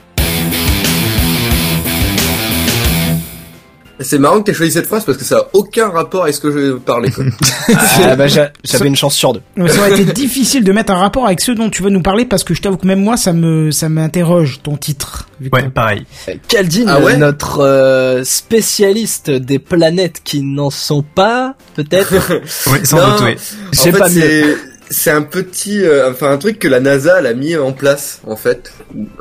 C'est 4.03 4.19
marrant 4.19 4.39
que 4.39 4.43
t'aies 4.45 4.53
choisi 4.53 4.71
cette 4.71 4.87
phrase 4.87 5.03
parce 5.05 5.17
que 5.17 5.23
ça 5.23 5.37
a 5.37 5.47
aucun 5.53 5.89
rapport 5.89 6.23
avec 6.23 6.35
ce 6.35 6.39
que 6.41 6.51
je 6.51 6.57
vais 6.59 6.79
parler. 6.79 7.09
quoi. 7.11 7.23
Ah, 8.05 8.15
bah, 8.15 8.27
j'a- 8.27 8.51
j'avais 8.63 8.87
une 8.87 8.95
chance 8.95 9.15
sur 9.15 9.33
deux. 9.33 9.41
Ça 9.67 9.79
aurait 9.79 9.93
été 9.99 10.11
difficile 10.13 10.63
de 10.63 10.71
mettre 10.71 10.91
un 10.91 10.97
rapport 10.97 11.25
avec 11.25 11.39
ceux 11.41 11.55
dont 11.55 11.69
tu 11.69 11.81
vas 11.81 11.89
nous 11.89 12.01
parler 12.01 12.25
parce 12.25 12.43
que 12.43 12.53
je 12.53 12.61
t'avoue 12.61 12.77
que 12.77 12.85
même 12.87 13.01
moi, 13.01 13.17
ça 13.17 13.33
me, 13.33 13.71
ça 13.71 13.89
m'interroge 13.89 14.59
ton 14.63 14.75
titre. 14.77 15.27
Ouais, 15.51 15.69
pareil. 15.69 16.05
Caldine, 16.47 16.87
Ah 16.89 16.99
ouais 17.01 17.17
notre 17.17 17.59
euh, 17.61 18.23
spécialiste 18.23 19.31
des 19.31 19.59
planètes 19.59 20.21
qui 20.23 20.41
n'en 20.41 20.69
sont 20.69 21.03
pas, 21.03 21.55
peut-être. 21.75 22.13
Oui, 22.67 22.79
sans 22.83 22.97
Non, 22.97 23.09
doute, 23.15 23.21
oui. 23.25 23.31
En 23.33 23.83
J'ai 23.83 23.91
fait, 23.91 23.97
pas 23.99 24.09
mieux. 24.09 24.21
c'est 24.21 24.57
c'est 24.89 25.11
un 25.11 25.23
petit, 25.23 25.83
euh, 25.83 26.11
enfin 26.11 26.29
un 26.31 26.37
truc 26.37 26.59
que 26.59 26.67
la 26.67 26.79
NASA 26.79 27.15
elle 27.19 27.25
a 27.25 27.33
mis 27.33 27.55
en 27.55 27.71
place 27.71 28.21
en 28.27 28.35
fait, 28.35 28.71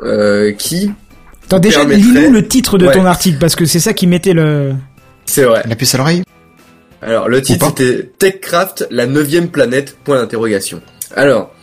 euh, 0.03 0.51
qui, 0.51 0.91
Attends, 1.45 1.59
déjà, 1.59 1.79
permettrait- 1.79 2.01
lis-nous 2.03 2.31
le 2.31 2.47
titre 2.47 2.77
de 2.77 2.87
Ouais. 2.87 2.93
ton 2.93 3.05
article 3.05 3.37
parce 3.39 3.55
que 3.55 3.65
c'est 3.65 3.79
ça 3.79 3.93
qui 3.93 4.07
mettait 4.07 4.33
le. 4.33 4.73
c'est 5.25 5.43
vrai. 5.43 5.63
La 5.67 5.75
puce 5.75 5.93
à 5.95 5.97
l'oreille. 5.97 6.23
Alors 7.01 7.27
le 7.27 7.41
titre 7.41 7.67
c'était 7.75 8.11
Techcraft, 8.17 8.87
la 8.89 9.05
neuvième 9.05 9.49
planète 9.49 9.97
Point 10.05 10.19
d'interrogation. 10.21 10.81
Alors 11.15 11.53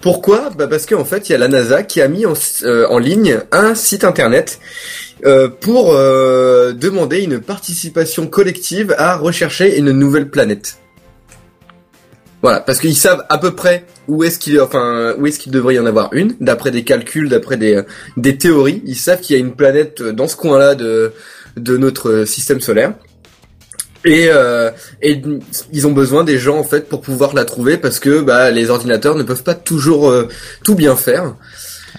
pourquoi? 0.00 0.50
Bah 0.56 0.66
parce 0.68 0.86
qu'en 0.86 1.04
fait 1.04 1.28
il 1.28 1.32
y 1.32 1.34
a 1.34 1.38
la 1.38 1.48
NASA 1.48 1.82
qui 1.82 2.00
a 2.00 2.08
mis 2.08 2.24
en, 2.26 2.32
euh, 2.62 2.86
en 2.88 2.98
ligne 2.98 3.40
un 3.52 3.74
site 3.74 4.04
internet 4.04 4.58
euh, 5.26 5.48
pour 5.48 5.92
euh, 5.92 6.72
demander 6.72 7.18
une 7.22 7.40
participation 7.40 8.26
collective 8.26 8.94
à 8.98 9.16
rechercher 9.16 9.78
une 9.78 9.90
nouvelle 9.92 10.30
planète. 10.30 10.78
Voilà, 12.46 12.60
parce 12.60 12.78
qu'ils 12.78 12.96
savent 12.96 13.24
à 13.28 13.38
peu 13.38 13.56
près 13.56 13.86
où 14.06 14.22
est-ce 14.22 14.38
qu'il, 14.38 14.60
enfin, 14.60 15.16
où 15.18 15.26
est-ce 15.26 15.40
qu'il 15.40 15.50
devrait 15.50 15.74
y 15.74 15.80
en 15.80 15.86
avoir 15.86 16.12
une, 16.12 16.36
d'après 16.38 16.70
des 16.70 16.84
calculs, 16.84 17.28
d'après 17.28 17.56
des, 17.56 17.82
des 18.16 18.38
théories. 18.38 18.84
Ils 18.86 18.94
savent 18.94 19.20
qu'il 19.20 19.34
y 19.34 19.36
a 19.36 19.42
une 19.44 19.56
planète 19.56 20.00
dans 20.00 20.28
ce 20.28 20.36
coin-là 20.36 20.76
de, 20.76 21.12
de 21.56 21.76
notre 21.76 22.24
système 22.24 22.60
solaire. 22.60 22.92
Et, 24.04 24.26
euh, 24.28 24.70
et 25.02 25.20
ils 25.72 25.86
ont 25.88 25.90
besoin 25.90 26.22
des 26.22 26.38
gens 26.38 26.56
en 26.56 26.62
fait 26.62 26.88
pour 26.88 27.00
pouvoir 27.00 27.34
la 27.34 27.44
trouver 27.44 27.78
parce 27.78 27.98
que 27.98 28.20
bah, 28.20 28.52
les 28.52 28.70
ordinateurs 28.70 29.16
ne 29.16 29.24
peuvent 29.24 29.42
pas 29.42 29.56
toujours 29.56 30.08
euh, 30.08 30.28
tout 30.62 30.76
bien 30.76 30.94
faire. 30.94 31.34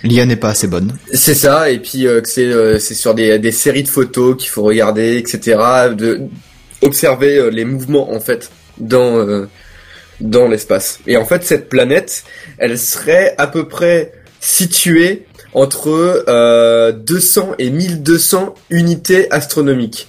L'IA 0.01 0.25
n'est 0.25 0.37
pas 0.37 0.51
assez 0.51 0.67
bonne. 0.67 0.93
C'est 1.11 1.35
ça, 1.35 1.69
et 1.69 1.79
puis 1.79 2.07
euh, 2.07 2.21
que 2.21 2.29
c'est 2.29 2.45
euh, 2.45 2.79
c'est 2.79 2.93
sur 2.93 3.13
des, 3.13 3.37
des 3.37 3.51
séries 3.51 3.83
de 3.83 3.89
photos 3.89 4.37
qu'il 4.37 4.47
faut 4.47 4.63
regarder, 4.63 5.17
etc. 5.17 5.59
De 5.93 6.21
observer 6.81 7.37
euh, 7.37 7.49
les 7.49 7.65
mouvements 7.65 8.13
en 8.13 8.21
fait 8.21 8.49
dans 8.77 9.17
euh, 9.17 9.47
dans 10.21 10.47
l'espace. 10.47 10.99
Et 11.07 11.17
en 11.17 11.25
fait, 11.25 11.43
cette 11.43 11.69
planète, 11.69 12.23
elle 12.57 12.77
serait 12.77 13.35
à 13.37 13.47
peu 13.47 13.67
près 13.67 14.13
située 14.39 15.25
entre 15.53 16.25
euh, 16.27 16.91
200 16.91 17.55
et 17.59 17.69
1200 17.69 18.55
unités 18.69 19.31
astronomiques. 19.31 20.07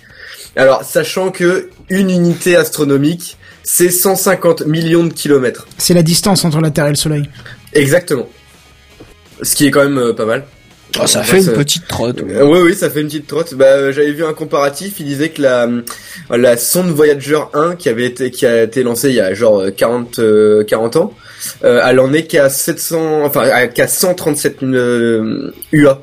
Alors, 0.56 0.82
sachant 0.82 1.30
que 1.30 1.70
une 1.88 2.10
unité 2.10 2.56
astronomique, 2.56 3.38
c'est 3.62 3.90
150 3.90 4.66
millions 4.66 5.04
de 5.04 5.12
kilomètres. 5.12 5.66
C'est 5.78 5.94
la 5.94 6.02
distance 6.02 6.44
entre 6.44 6.60
la 6.60 6.70
Terre 6.70 6.86
et 6.86 6.90
le 6.90 6.96
Soleil. 6.96 7.28
Exactement. 7.72 8.28
Ce 9.42 9.54
qui 9.54 9.66
est 9.66 9.70
quand 9.70 9.84
même 9.84 9.98
euh, 9.98 10.12
pas 10.12 10.24
mal. 10.24 10.44
Oh, 11.00 11.06
ça 11.06 11.20
Ouais, 11.20 11.26
fait 11.26 11.38
une 11.40 11.52
petite 11.52 11.86
trotte. 11.86 12.22
Euh, 12.22 12.44
oui, 12.44 12.60
oui, 12.62 12.74
ça 12.74 12.90
fait 12.90 13.00
une 13.00 13.06
petite 13.08 13.26
trotte. 13.26 13.54
Bah, 13.54 13.66
euh, 13.66 13.92
j'avais 13.92 14.12
vu 14.12 14.24
un 14.24 14.32
comparatif. 14.32 15.00
Il 15.00 15.06
disait 15.06 15.28
que 15.28 15.42
la 15.42 15.68
la 16.30 16.56
sonde 16.56 16.88
Voyager 16.88 17.40
1 17.54 17.76
qui 17.76 17.88
avait 17.88 18.06
été 18.06 18.30
qui 18.30 18.46
a 18.46 18.62
été 18.62 18.82
lancée 18.82 19.10
il 19.10 19.14
y 19.14 19.20
a 19.20 19.34
genre 19.34 19.60
euh, 19.60 19.70
40 19.70 20.18
euh, 20.18 20.64
40 20.64 20.96
ans, 20.96 21.14
euh, 21.64 21.82
elle 21.84 22.00
en 22.00 22.12
est 22.12 22.24
qu'à 22.24 22.48
700, 22.48 23.24
enfin 23.24 23.66
qu'à 23.68 23.86
137 23.88 24.62
euh, 24.62 25.52
UA. 25.72 26.00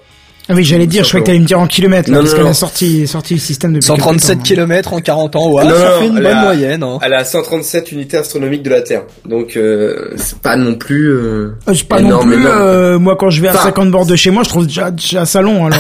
Ah 0.48 0.54
oui, 0.54 0.64
j'allais 0.64 0.86
dire, 0.86 1.04
je 1.04 1.10
croyais 1.10 1.24
que 1.24 1.26
t'allais 1.28 1.40
me 1.40 1.46
dire 1.46 1.60
en 1.60 1.66
kilomètres, 1.66 2.10
là, 2.10 2.18
Non, 2.18 2.22
parce 2.24 2.36
qu'elle 2.36 2.46
a 2.46 2.54
sorti, 2.54 3.08
sorti 3.08 3.34
le 3.34 3.40
système 3.40 3.74
depuis 3.74 3.88
137 3.88 4.28
quelque 4.28 4.38
temps. 4.38 4.44
km 4.68 4.94
en 4.94 5.00
40 5.02 5.36
ans, 5.38 5.52
ouais, 5.52 5.64
Non, 5.66 5.72
ça 5.72 5.76
non, 5.96 6.00
fait 6.02 6.08
une 6.08 6.18
elle 6.18 6.24
bonne 6.24 6.38
a- 6.38 6.42
moyenne. 6.44 6.84
Hein. 6.84 7.00
Elle 7.02 7.14
a 7.16 7.26
137 7.26 7.92
unités 7.92 8.18
astronomiques 8.18 8.62
de 8.62 8.70
la 8.70 8.82
Terre. 8.82 9.04
Donc 9.28 9.58
euh, 9.58 10.12
c'est 10.18 10.38
pas 10.40 10.56
non 10.56 10.76
plus. 10.76 11.08
euh, 11.10 11.56
Euh, 11.68 11.74
c'est 11.74 11.88
pas 11.88 12.00
énorme, 12.00 12.30
non 12.30 12.36
plus, 12.36 12.44
énorme. 12.44 12.58
euh, 12.62 13.00
moi 13.00 13.16
quand 13.16 13.32
je 13.32 13.42
vais 13.42 13.48
à 13.48 13.54
Enfin- 13.56 13.64
50 13.64 13.90
bords 13.90 14.06
de 14.06 14.16
chez 14.16 14.30
moi, 14.30 14.44
je 14.44 14.50
trouve 14.50 14.68
déjà, 14.68 14.92
déjà 14.92 15.26
ça 15.26 15.42
long, 15.42 15.66
alors. 15.66 15.80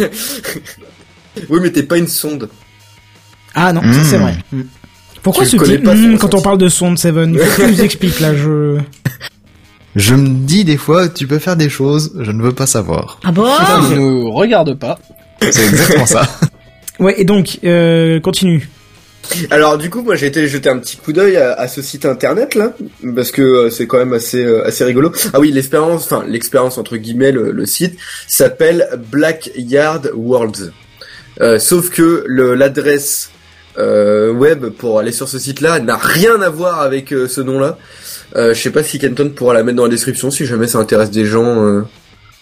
euh. 0.00 0.08
Oui, 1.50 1.58
mais 1.60 1.70
t'es 1.70 1.82
pas 1.82 1.98
une 1.98 2.06
sonde. 2.06 2.48
Ah 3.56 3.72
non, 3.72 3.80
ça 3.82 3.88
Mmh. 3.88 4.04
c'est 4.04 4.18
vrai. 4.18 4.34
Mm. 4.52 4.60
Pourquoi 5.22 5.44
Tu 5.44 5.58
ce 5.58 5.64
type 5.64 5.82
pas 5.84 5.96
son 5.96 6.02
mm, 6.02 6.18
quand 6.18 6.34
on 6.34 6.40
parle 6.42 6.58
de 6.58 6.68
sonde 6.68 6.96
Seven? 6.98 7.34
Il 7.34 7.40
faut 7.40 7.62
que 7.62 7.66
tu 7.66 7.72
nous 7.72 7.82
expliques 7.84 8.20
là, 8.20 8.34
je... 8.36 8.78
Je 9.96 10.14
me 10.14 10.28
dis 10.28 10.64
des 10.64 10.76
fois, 10.76 11.08
tu 11.08 11.26
peux 11.26 11.38
faire 11.38 11.56
des 11.56 11.68
choses, 11.68 12.12
je 12.20 12.30
ne 12.32 12.42
veux 12.42 12.52
pas 12.52 12.66
savoir. 12.66 13.20
Ah 13.24 13.32
bon 13.32 13.46
Ça 13.46 13.80
ne 13.90 13.94
nous 13.96 14.30
regarde 14.32 14.74
pas. 14.78 14.98
C'est 15.40 15.64
exactement 15.66 16.06
ça. 16.06 16.26
Ouais, 17.00 17.20
et 17.20 17.24
donc, 17.24 17.58
euh, 17.64 18.20
continue. 18.20 18.68
Alors 19.50 19.78
du 19.78 19.90
coup, 19.90 20.02
moi 20.02 20.14
j'ai 20.14 20.26
été 20.26 20.46
jeter 20.46 20.68
un 20.68 20.78
petit 20.78 20.96
coup 20.96 21.12
d'œil 21.12 21.36
à, 21.36 21.52
à 21.54 21.66
ce 21.66 21.82
site 21.82 22.06
internet 22.06 22.54
là, 22.54 22.72
parce 23.16 23.32
que 23.32 23.42
euh, 23.42 23.70
c'est 23.70 23.88
quand 23.88 23.98
même 23.98 24.12
assez 24.12 24.44
euh, 24.44 24.64
assez 24.64 24.84
rigolo. 24.84 25.10
Ah 25.32 25.40
oui, 25.40 25.50
l'expérience, 25.50 26.04
enfin 26.04 26.24
l'expérience 26.28 26.78
entre 26.78 26.96
guillemets, 26.96 27.32
le, 27.32 27.50
le 27.50 27.66
site 27.66 27.98
s'appelle 28.28 28.88
Blackyard 29.10 30.02
Worlds. 30.14 30.70
Euh, 31.40 31.58
sauf 31.58 31.90
que 31.90 32.22
le 32.28 32.54
l'adresse 32.54 33.30
euh, 33.76 34.30
web 34.32 34.66
pour 34.66 35.00
aller 35.00 35.10
sur 35.10 35.28
ce 35.28 35.38
site-là 35.40 35.80
n'a 35.80 35.96
rien 35.96 36.40
à 36.42 36.48
voir 36.48 36.80
avec 36.80 37.12
euh, 37.12 37.26
ce 37.26 37.40
nom-là. 37.40 37.76
Euh, 38.36 38.52
je 38.54 38.60
sais 38.60 38.70
pas 38.70 38.82
si 38.82 38.98
Kenton 38.98 39.30
pourra 39.34 39.54
la 39.54 39.62
mettre 39.62 39.76
dans 39.76 39.84
la 39.84 39.90
description 39.90 40.30
si 40.30 40.44
jamais 40.46 40.66
ça 40.66 40.78
intéresse 40.78 41.10
des 41.10 41.24
gens 41.24 41.44
euh, 41.64 41.82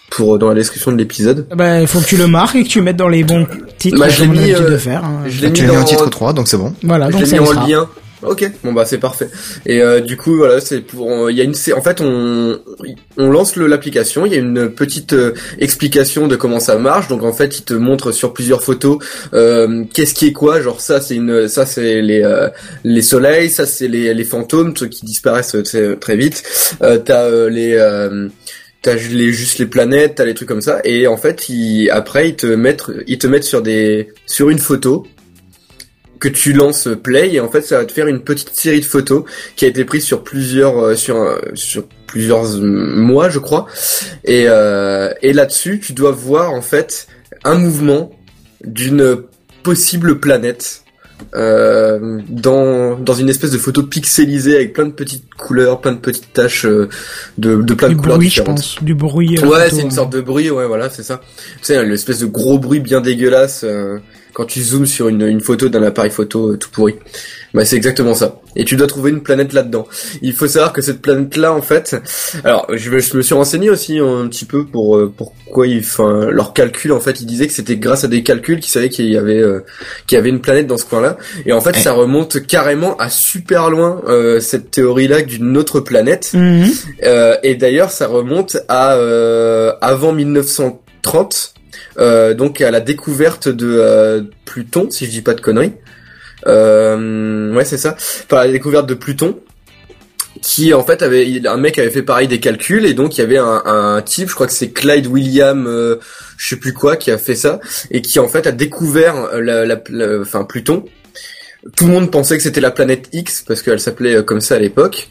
pour 0.09 0.37
dans 0.39 0.49
la 0.49 0.55
description 0.55 0.91
de 0.91 0.97
l'épisode. 0.97 1.47
Bah, 1.55 1.81
il 1.81 1.87
faut 1.87 1.99
que 1.99 2.05
tu 2.05 2.17
le 2.17 2.27
marques 2.27 2.55
et 2.55 2.63
que 2.63 2.67
tu 2.69 2.81
mettes 2.81 2.95
dans 2.97 3.09
les 3.09 3.23
bons 3.23 3.45
titres 3.77 3.99
Bah, 3.99 4.09
je 4.09 4.23
l'ai 4.23 4.27
mis, 4.27 4.51
euh, 4.53 4.69
de 4.71 4.77
faire. 4.77 5.03
hein. 5.03 5.21
Je 5.27 5.41
l'ai 5.41 5.47
mis 5.47 5.53
tu 5.53 5.63
l'as 5.65 5.69
mis 5.71 5.75
dans 5.75 5.81
en 5.81 5.85
titre 5.85 6.09
3, 6.09 6.33
donc 6.33 6.47
c'est 6.47 6.57
bon. 6.57 6.73
Voilà, 6.83 7.07
Je 7.07 7.11
donc 7.11 7.21
l'ai 7.21 7.27
ça 7.27 7.35
mis 7.35 7.41
en 7.41 7.45
sera. 7.45 7.67
lien. 7.67 7.89
Ok, 8.25 8.49
bon 8.63 8.73
bah 8.73 8.85
c'est 8.85 8.97
parfait. 8.97 9.29
Et 9.65 9.81
euh, 9.81 9.99
du 9.99 10.17
coup 10.17 10.37
voilà, 10.37 10.61
c'est 10.61 10.81
pour 10.81 11.29
il 11.29 11.37
y 11.37 11.41
a 11.41 11.43
une 11.43 11.55
en 11.75 11.81
fait 11.81 12.01
on 12.01 12.59
on 13.17 13.29
lance 13.29 13.55
l'application, 13.55 14.25
il 14.25 14.31
y 14.31 14.35
a 14.35 14.39
une 14.39 14.69
petite 14.69 15.13
euh, 15.13 15.33
explication 15.59 16.27
de 16.27 16.35
comment 16.35 16.59
ça 16.59 16.77
marche. 16.77 17.07
Donc 17.07 17.23
en 17.23 17.33
fait, 17.33 17.57
il 17.59 17.63
te 17.63 17.73
montre 17.73 18.11
sur 18.11 18.33
plusieurs 18.33 18.63
photos 18.63 18.97
euh, 19.33 19.83
qu'est-ce 19.93 20.13
qui 20.13 20.27
est 20.27 20.33
quoi, 20.33 20.61
genre 20.61 20.81
ça 20.81 21.01
c'est 21.01 21.15
une 21.15 21.47
ça 21.47 21.65
c'est 21.65 22.01
les 22.01 22.21
euh, 22.23 22.49
les 22.83 23.01
soleils, 23.01 23.49
ça 23.49 23.65
c'est 23.65 23.87
les 23.87 24.13
les 24.13 24.23
fantômes 24.23 24.75
ceux 24.75 24.87
qui 24.87 25.05
disparaissent 25.05 25.55
euh, 25.55 25.95
très 25.95 26.15
vite. 26.15 26.43
Euh, 26.81 26.97
t'as 26.97 27.23
euh, 27.23 27.49
les 27.49 27.73
euh, 27.73 28.29
T'as 28.81 28.95
les, 28.95 29.31
juste 29.31 29.59
les 29.59 29.65
planètes, 29.65 30.15
t'as 30.15 30.25
les 30.25 30.33
trucs 30.33 30.49
comme 30.49 30.59
ça, 30.59 30.81
et 30.83 31.07
en 31.07 31.15
fait, 31.15 31.47
ils, 31.47 31.89
après, 31.89 32.27
ils 32.27 32.35
te 32.35 32.47
mettent, 32.47 32.83
ils 33.07 33.17
te 33.17 33.27
mettent 33.27 33.45
sur 33.45 33.61
des, 33.61 34.09
sur 34.25 34.49
une 34.49 34.59
photo, 34.59 35.07
que 36.23 36.29
tu 36.29 36.53
lances 36.53 36.87
play 37.07 37.33
et 37.33 37.39
en 37.41 37.49
fait 37.53 37.61
ça 37.63 37.77
va 37.79 37.85
te 37.85 37.91
faire 37.91 38.07
une 38.07 38.21
petite 38.21 38.51
série 38.53 38.79
de 38.79 38.85
photos 38.85 39.23
qui 39.57 39.65
a 39.65 39.67
été 39.67 39.83
prise 39.83 40.05
sur 40.05 40.23
plusieurs 40.23 40.75
euh, 40.79 40.95
sur 40.95 41.17
un- 41.17 41.37
sur 41.53 41.83
plusieurs 42.07 42.45
mois 43.09 43.29
je 43.29 43.39
crois 43.39 43.65
et 44.23 44.45
euh, 44.47 45.11
et 45.21 45.33
là-dessus 45.33 45.79
tu 45.85 45.91
dois 45.93 46.11
voir 46.11 46.51
en 46.53 46.61
fait 46.61 47.07
un 47.43 47.55
mouvement 47.55 48.11
d'une 48.63 49.17
possible 49.63 50.19
planète 50.21 50.83
euh, 51.35 52.19
dans 52.29 52.97
dans 52.99 53.13
une 53.13 53.29
espèce 53.29 53.51
de 53.51 53.57
photo 53.57 53.83
pixelisée 53.83 54.55
avec 54.55 54.73
plein 54.73 54.85
de 54.85 54.91
petites 54.91 55.33
couleurs 55.35 55.81
plein 55.81 55.91
de 55.93 55.99
petites 55.99 56.31
taches 56.33 56.65
euh, 56.65 56.87
de 57.37 57.55
de 57.61 57.73
plein 57.73 57.89
Du 57.89 57.95
de 57.95 57.99
couleurs 58.01 58.17
bruit, 58.17 58.29
je 58.29 58.35
différentes 58.41 58.57
pense. 58.57 58.83
Du 58.83 58.93
bruit. 58.95 59.37
euh, 59.41 59.47
Ouais, 59.47 59.69
c'est 59.69 59.81
une 59.81 59.87
hein. 59.87 59.99
sorte 59.99 60.13
de 60.13 60.21
bruit, 60.21 60.49
ouais, 60.51 60.67
voilà, 60.67 60.89
c'est 60.89 61.03
ça. 61.03 61.21
Tu 61.59 61.65
sais, 61.67 61.85
l'espèce 61.85 62.19
de 62.19 62.25
gros 62.27 62.59
bruit 62.59 62.79
bien 62.79 63.01
dégueulasse 63.01 63.65
quand 64.33 64.45
tu 64.45 64.61
zoomes 64.61 64.85
sur 64.87 65.07
une, 65.09 65.21
une 65.21 65.41
photo 65.41 65.69
d'un 65.69 65.83
appareil 65.83 66.11
photo 66.11 66.51
euh, 66.53 66.57
tout 66.57 66.69
pourri. 66.71 66.95
Bah, 67.53 67.63
c'est 67.65 67.75
exactement 67.75 68.15
ça. 68.15 68.39
Et 68.55 68.65
tu 68.65 68.75
dois 68.75 68.87
trouver 68.87 69.11
une 69.11 69.21
planète 69.21 69.53
là-dedans. 69.53 69.87
Il 70.23 70.33
faut 70.33 70.47
savoir 70.47 70.73
que 70.73 70.81
cette 70.81 71.01
planète-là, 71.01 71.53
en 71.53 71.61
fait, 71.61 71.95
alors 72.43 72.67
je, 72.73 72.89
me- 72.89 72.99
je 72.99 73.15
me 73.17 73.21
suis 73.21 73.33
renseigné 73.35 73.69
aussi 73.69 73.99
un 73.99 74.27
petit 74.27 74.45
peu 74.45 74.65
pour 74.65 74.97
euh, 74.97 75.11
pourquoi 75.15 75.67
ils, 75.67 75.79
enfin, 75.79 76.27
leur 76.31 76.53
calcul, 76.53 76.91
en 76.93 76.99
fait, 76.99 77.21
ils 77.21 77.25
disaient 77.27 77.45
que 77.47 77.53
c'était 77.53 77.77
grâce 77.77 78.03
à 78.03 78.07
des 78.07 78.23
calculs 78.23 78.59
qu'ils 78.59 78.71
savaient 78.71 78.89
qu'il 78.89 79.05
y 79.05 79.17
avait 79.17 79.39
euh, 79.39 79.59
qu'il 80.07 80.15
y 80.15 80.19
avait 80.19 80.29
une 80.29 80.41
planète 80.41 80.65
dans 80.67 80.77
ce 80.77 80.85
coin-là. 80.85 81.17
Et 81.45 81.53
en 81.53 81.61
fait, 81.61 81.75
ça 81.75 81.93
remonte 81.93 82.45
carrément 82.45 82.95
à 82.97 83.09
super 83.09 83.69
loin 83.69 84.01
euh, 84.07 84.39
cette 84.39 84.71
théorie-là 84.71 85.21
d'une 85.21 85.55
autre 85.57 85.79
planète. 85.79 86.31
Euh, 87.03 87.37
et 87.43 87.55
d'ailleurs, 87.55 87.91
ça 87.91 88.07
remonte 88.07 88.57
à 88.67 88.95
euh, 88.95 89.73
avant 89.81 90.11
1930. 90.11 91.53
Euh, 91.99 92.33
donc 92.33 92.61
à 92.61 92.71
la 92.71 92.79
découverte 92.79 93.47
de 93.49 93.67
euh, 93.79 94.21
Pluton, 94.45 94.89
si 94.89 95.05
je 95.05 95.11
dis 95.11 95.21
pas 95.21 95.33
de 95.33 95.41
conneries. 95.41 95.73
Euh, 96.47 97.53
ouais, 97.53 97.65
c'est 97.65 97.77
ça. 97.77 97.95
Par 98.27 98.43
la 98.45 98.51
découverte 98.51 98.87
de 98.87 98.93
Pluton, 98.93 99.39
qui 100.41 100.73
en 100.73 100.83
fait 100.83 101.01
avait 101.01 101.41
un 101.47 101.57
mec 101.57 101.79
avait 101.79 101.89
fait 101.91 102.01
pareil 102.01 102.27
des 102.27 102.39
calculs 102.39 102.85
et 102.85 102.93
donc 102.93 103.17
il 103.17 103.21
y 103.21 103.23
avait 103.23 103.37
un, 103.37 103.61
un 103.65 104.01
type, 104.01 104.29
je 104.29 104.35
crois 104.35 104.47
que 104.47 104.53
c'est 104.53 104.71
Clyde 104.71 105.07
William, 105.07 105.67
euh, 105.67 105.97
je 106.37 106.49
sais 106.49 106.55
plus 106.57 106.73
quoi, 106.73 106.97
qui 106.97 107.11
a 107.11 107.17
fait 107.17 107.35
ça 107.35 107.59
et 107.91 108.01
qui 108.01 108.19
en 108.19 108.27
fait 108.27 108.45
a 108.47 108.51
découvert 108.51 109.15
euh, 109.15 109.41
la, 109.41 109.65
la, 109.65 109.81
la- 109.89 110.19
enfin 110.21 110.43
Pluton. 110.43 110.83
Tout 111.77 111.85
le 111.85 111.91
monde 111.93 112.11
pensait 112.11 112.35
que 112.35 112.43
c'était 112.43 112.59
la 112.59 112.71
planète 112.71 113.07
X 113.13 113.45
parce 113.47 113.61
qu'elle 113.61 113.79
s'appelait 113.79 114.15
euh, 114.15 114.23
comme 114.23 114.41
ça 114.41 114.55
à 114.55 114.59
l'époque. 114.59 115.07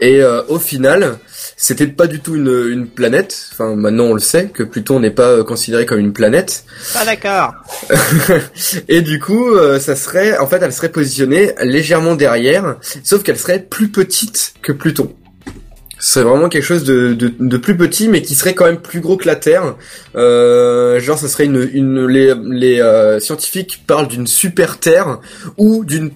Et 0.00 0.22
euh, 0.22 0.40
au 0.48 0.58
final, 0.58 1.18
c'était 1.62 1.86
pas 1.86 2.06
du 2.06 2.20
tout 2.20 2.36
une, 2.36 2.68
une 2.70 2.88
planète. 2.88 3.48
Enfin, 3.52 3.76
maintenant 3.76 4.04
on 4.04 4.14
le 4.14 4.20
sait 4.20 4.46
que 4.46 4.62
Pluton 4.62 4.98
n'est 4.98 5.10
pas 5.10 5.28
euh, 5.28 5.44
considéré 5.44 5.84
comme 5.84 5.98
une 5.98 6.14
planète. 6.14 6.64
Pas 6.94 7.04
d'accord. 7.04 7.52
Et 8.88 9.02
du 9.02 9.20
coup, 9.20 9.50
euh, 9.50 9.78
ça 9.78 9.94
serait, 9.94 10.38
en 10.38 10.46
fait, 10.46 10.62
elle 10.62 10.72
serait 10.72 10.88
positionnée 10.88 11.52
légèrement 11.62 12.14
derrière, 12.14 12.76
sauf 13.04 13.22
qu'elle 13.22 13.38
serait 13.38 13.60
plus 13.60 13.88
petite 13.88 14.54
que 14.62 14.72
Pluton. 14.72 15.14
C'est 15.98 16.22
vraiment 16.22 16.48
quelque 16.48 16.64
chose 16.64 16.84
de, 16.84 17.12
de, 17.12 17.30
de 17.38 17.56
plus 17.58 17.76
petit, 17.76 18.08
mais 18.08 18.22
qui 18.22 18.34
serait 18.34 18.54
quand 18.54 18.64
même 18.64 18.80
plus 18.80 19.00
gros 19.00 19.18
que 19.18 19.26
la 19.26 19.36
Terre. 19.36 19.76
Euh, 20.16 20.98
genre, 20.98 21.18
ça 21.18 21.28
serait 21.28 21.44
une, 21.44 21.68
une 21.74 22.06
les, 22.06 22.34
les 22.48 22.80
euh, 22.80 23.20
scientifiques 23.20 23.84
parlent 23.86 24.08
d'une 24.08 24.26
super 24.26 24.78
Terre 24.78 25.20
ou 25.58 25.84
d'une 25.84 26.10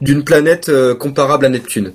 d'une 0.00 0.24
planète 0.24 0.68
euh, 0.68 0.96
comparable 0.96 1.46
à 1.46 1.48
Neptune. 1.48 1.92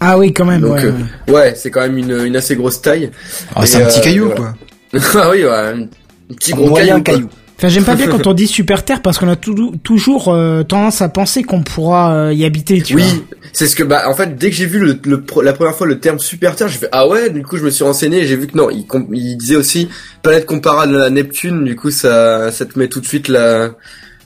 Ah 0.00 0.18
oui, 0.18 0.32
quand 0.32 0.44
même. 0.44 0.60
Donc, 0.60 0.74
ouais, 0.76 0.84
euh, 0.84 1.32
ouais. 1.32 1.54
c'est 1.56 1.70
quand 1.70 1.80
même 1.80 1.98
une, 1.98 2.24
une 2.26 2.36
assez 2.36 2.54
grosse 2.56 2.80
taille. 2.80 3.10
Ah, 3.54 3.66
c'est 3.66 3.82
un 3.82 3.86
petit 3.86 3.98
euh, 4.00 4.02
caillou, 4.02 4.24
voilà. 4.26 4.54
quoi. 4.92 5.00
ah 5.22 5.30
oui, 5.30 5.44
ouais, 5.44 5.50
un 5.50 6.34
petit 6.34 6.52
gros 6.52 6.68
moyen 6.68 7.00
caillou. 7.00 7.18
caillou. 7.18 7.28
Enfin, 7.58 7.66
j'aime 7.68 7.84
pas 7.84 7.96
bien 7.96 8.06
quand 8.10 8.26
on 8.28 8.34
dit 8.34 8.46
super 8.46 8.84
terre 8.84 9.02
parce 9.02 9.18
qu'on 9.18 9.26
a 9.28 9.34
tout- 9.34 9.74
toujours 9.82 10.28
euh, 10.28 10.62
tendance 10.62 11.02
à 11.02 11.08
penser 11.08 11.42
qu'on 11.42 11.62
pourra 11.64 12.14
euh, 12.14 12.32
y 12.32 12.44
habiter. 12.44 12.80
Tu 12.80 12.94
Oui, 12.94 13.02
vois. 13.02 13.36
c'est 13.52 13.66
ce 13.66 13.74
que 13.74 13.82
bah 13.82 14.04
en 14.08 14.14
fait 14.14 14.36
dès 14.36 14.50
que 14.50 14.54
j'ai 14.54 14.66
vu 14.66 14.78
le, 14.78 15.20
la 15.42 15.52
première 15.52 15.74
fois 15.74 15.88
le 15.88 15.98
terme 15.98 16.20
super 16.20 16.54
terre, 16.54 16.68
j'ai 16.68 16.78
fait 16.78 16.88
ah 16.92 17.08
ouais, 17.08 17.30
du 17.30 17.42
coup 17.42 17.56
je 17.56 17.64
me 17.64 17.70
suis 17.70 17.82
renseigné 17.82 18.18
et 18.18 18.26
j'ai 18.26 18.36
vu 18.36 18.46
que 18.46 18.56
non, 18.56 18.68
il, 18.70 19.36
disait 19.36 19.56
aussi 19.56 19.88
planète 20.22 20.46
comparable 20.46 21.02
à 21.02 21.10
Neptune, 21.10 21.64
du 21.64 21.74
coup 21.74 21.90
ça 21.90 22.52
ça 22.52 22.64
te 22.64 22.78
met 22.78 22.86
tout 22.86 23.00
de 23.00 23.06
suite 23.06 23.26
la 23.26 23.70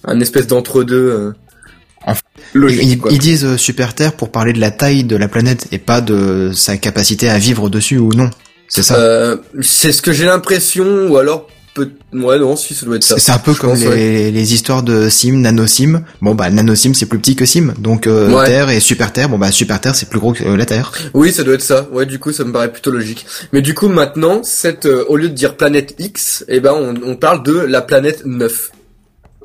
un 0.04 0.20
espèce 0.20 0.46
d'entre 0.46 0.84
deux 0.84 1.32
logique 2.54 3.00
Ils, 3.10 3.18
disent 3.18 3.44
euh, 3.44 3.56
super 3.56 3.94
Terre 3.94 4.12
pour 4.14 4.30
parler 4.30 4.52
de 4.52 4.60
la 4.60 4.70
taille 4.70 5.04
de 5.04 5.16
la 5.16 5.28
planète 5.28 5.66
et 5.72 5.78
pas 5.78 6.00
de 6.00 6.50
sa 6.54 6.76
capacité 6.76 7.28
à 7.28 7.38
vivre 7.38 7.68
dessus 7.68 7.98
ou 7.98 8.10
non. 8.14 8.30
C'est 8.68 8.82
ça. 8.82 8.96
Euh, 8.96 9.36
c'est 9.60 9.92
ce 9.92 10.00
que 10.02 10.12
j'ai 10.12 10.24
l'impression 10.24 11.08
ou 11.08 11.16
alors 11.18 11.48
peut 11.74 11.90
ouais 12.12 12.38
non 12.38 12.56
si 12.56 12.74
ça 12.74 12.86
doit 12.86 12.96
être 12.96 13.04
ça. 13.04 13.14
C'est 13.14 13.26
c'est 13.26 13.32
un 13.32 13.38
peu 13.38 13.54
Je 13.54 13.60
comme 13.60 13.70
pense, 13.70 13.80
les, 13.80 13.88
ouais. 13.88 14.30
les 14.30 14.54
histoires 14.54 14.82
de 14.82 15.08
Sim, 15.08 15.38
Nano 15.38 15.66
Sim. 15.66 16.02
Bon 16.20 16.34
bah 16.34 16.50
Nano 16.50 16.74
Sim 16.74 16.92
c'est 16.94 17.06
plus 17.06 17.18
petit 17.18 17.36
que 17.36 17.46
Sim, 17.46 17.74
donc 17.78 18.06
euh, 18.06 18.30
Ouais. 18.30 18.46
Terre 18.46 18.70
et 18.70 18.80
Super 18.80 19.12
Terre. 19.12 19.28
Bon 19.28 19.38
bah 19.38 19.50
Super 19.50 19.80
Terre 19.80 19.94
c'est 19.94 20.08
plus 20.08 20.18
gros 20.18 20.32
que 20.32 20.44
euh, 20.44 20.56
la 20.56 20.66
Terre. 20.66 20.92
Oui, 21.14 21.32
ça 21.32 21.42
doit 21.42 21.54
être 21.54 21.62
ça. 21.62 21.88
Ouais, 21.92 22.06
du 22.06 22.18
coup, 22.18 22.32
ça 22.32 22.44
me 22.44 22.52
paraît 22.52 22.72
plutôt 22.72 22.90
logique. 22.90 23.26
Mais 23.52 23.62
du 23.62 23.74
coup, 23.74 23.88
maintenant, 23.88 24.42
cette, 24.42 24.86
euh, 24.86 25.04
au 25.08 25.16
lieu 25.16 25.28
de 25.28 25.34
dire 25.34 25.56
planète 25.56 25.94
X, 25.98 26.44
eh 26.48 26.60
ben, 26.60 26.72
on, 26.72 26.94
on 27.04 27.16
parle 27.16 27.42
de 27.42 27.52
la 27.58 27.82
planète 27.82 28.22
9. 28.24 28.70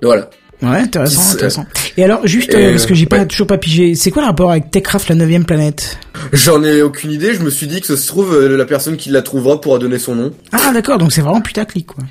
Voilà. 0.01 0.29
Ouais, 0.61 0.77
intéressant, 0.79 1.33
intéressant. 1.33 1.65
Et 1.97 2.03
alors, 2.03 2.25
juste 2.25 2.53
Et, 2.53 2.57
euh, 2.57 2.71
parce 2.71 2.85
que 2.87 2.95
j'ai 2.95 3.05
pas 3.05 3.19
ouais. 3.19 3.25
toujours 3.27 3.45
pas 3.47 3.57
pigé, 3.59 3.93
c'est 3.95 4.09
quoi 4.11 4.23
le 4.23 4.27
rapport 4.27 4.49
avec 4.51 4.71
Techcraft, 4.71 5.09
la 5.09 5.15
neuvième 5.15 5.45
planète? 5.45 5.97
J'en 6.33 6.63
ai 6.63 6.81
aucune 6.81 7.11
idée. 7.11 7.33
Je 7.35 7.41
me 7.41 7.49
suis 7.51 7.67
dit 7.67 7.79
que 7.79 7.87
ça 7.87 7.95
se 7.97 8.07
trouve, 8.07 8.33
euh, 8.33 8.57
la 8.57 8.65
personne 8.65 8.97
qui 8.97 9.09
la 9.09 9.21
trouvera 9.21 9.61
pourra 9.61 9.77
donner 9.77 9.99
son 9.99 10.15
nom. 10.15 10.31
Ah 10.51 10.71
d'accord, 10.73 10.97
donc 10.97 11.11
c'est 11.13 11.21
vraiment 11.21 11.41
putaclic 11.41 11.85
quoi. 11.87 12.03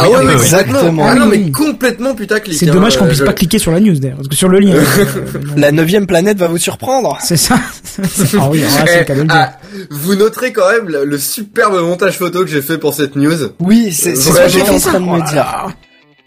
Ah 0.00 0.08
ouais, 0.08 0.18
oui, 0.20 0.26
ouais, 0.26 0.32
exactement. 0.34 1.06
Ah 1.08 1.16
non, 1.16 1.26
oui. 1.28 1.42
mais 1.46 1.50
complètement 1.50 2.14
putaclic. 2.14 2.56
C'est 2.56 2.70
hein, 2.70 2.72
dommage 2.72 2.96
qu'on 2.98 3.06
euh, 3.06 3.08
puisse 3.08 3.18
je- 3.18 3.24
pas 3.24 3.32
cliquer 3.32 3.58
sur 3.58 3.72
la 3.72 3.80
news 3.80 3.98
d'ailleurs, 3.98 4.18
parce 4.18 4.28
que 4.28 4.36
sur 4.36 4.48
le 4.48 4.60
lien. 4.60 4.76
euh. 4.76 4.84
La 5.56 5.72
neuvième 5.72 6.06
planète 6.06 6.38
va 6.38 6.46
vous 6.46 6.56
surprendre. 6.58 7.18
c'est 7.20 7.36
ça. 7.36 7.56
Ah 8.38 8.48
oui, 8.48 8.62
alors 8.62 8.78
là, 8.78 8.86
c'est 8.86 9.08
le 9.12 9.22
Eh, 9.24 9.26
ah, 9.30 9.58
vous 9.90 10.14
noterez 10.14 10.52
quand 10.52 10.70
même 10.70 10.88
le, 10.88 11.04
le 11.04 11.18
superbe 11.18 11.80
montage 11.80 12.16
photo 12.16 12.42
que 12.44 12.46
j'ai 12.50 12.62
fait 12.62 12.78
pour 12.78 12.94
cette 12.94 13.16
news. 13.16 13.34
Oui, 13.58 13.92
c'est 13.92 14.14
c'est 14.14 14.30
ce 14.30 14.38
que 14.38 14.48
j'étais 14.48 14.70
en 14.70 14.78
train 14.78 15.00
de 15.00 15.04
me 15.04 15.28
dire. 15.32 15.68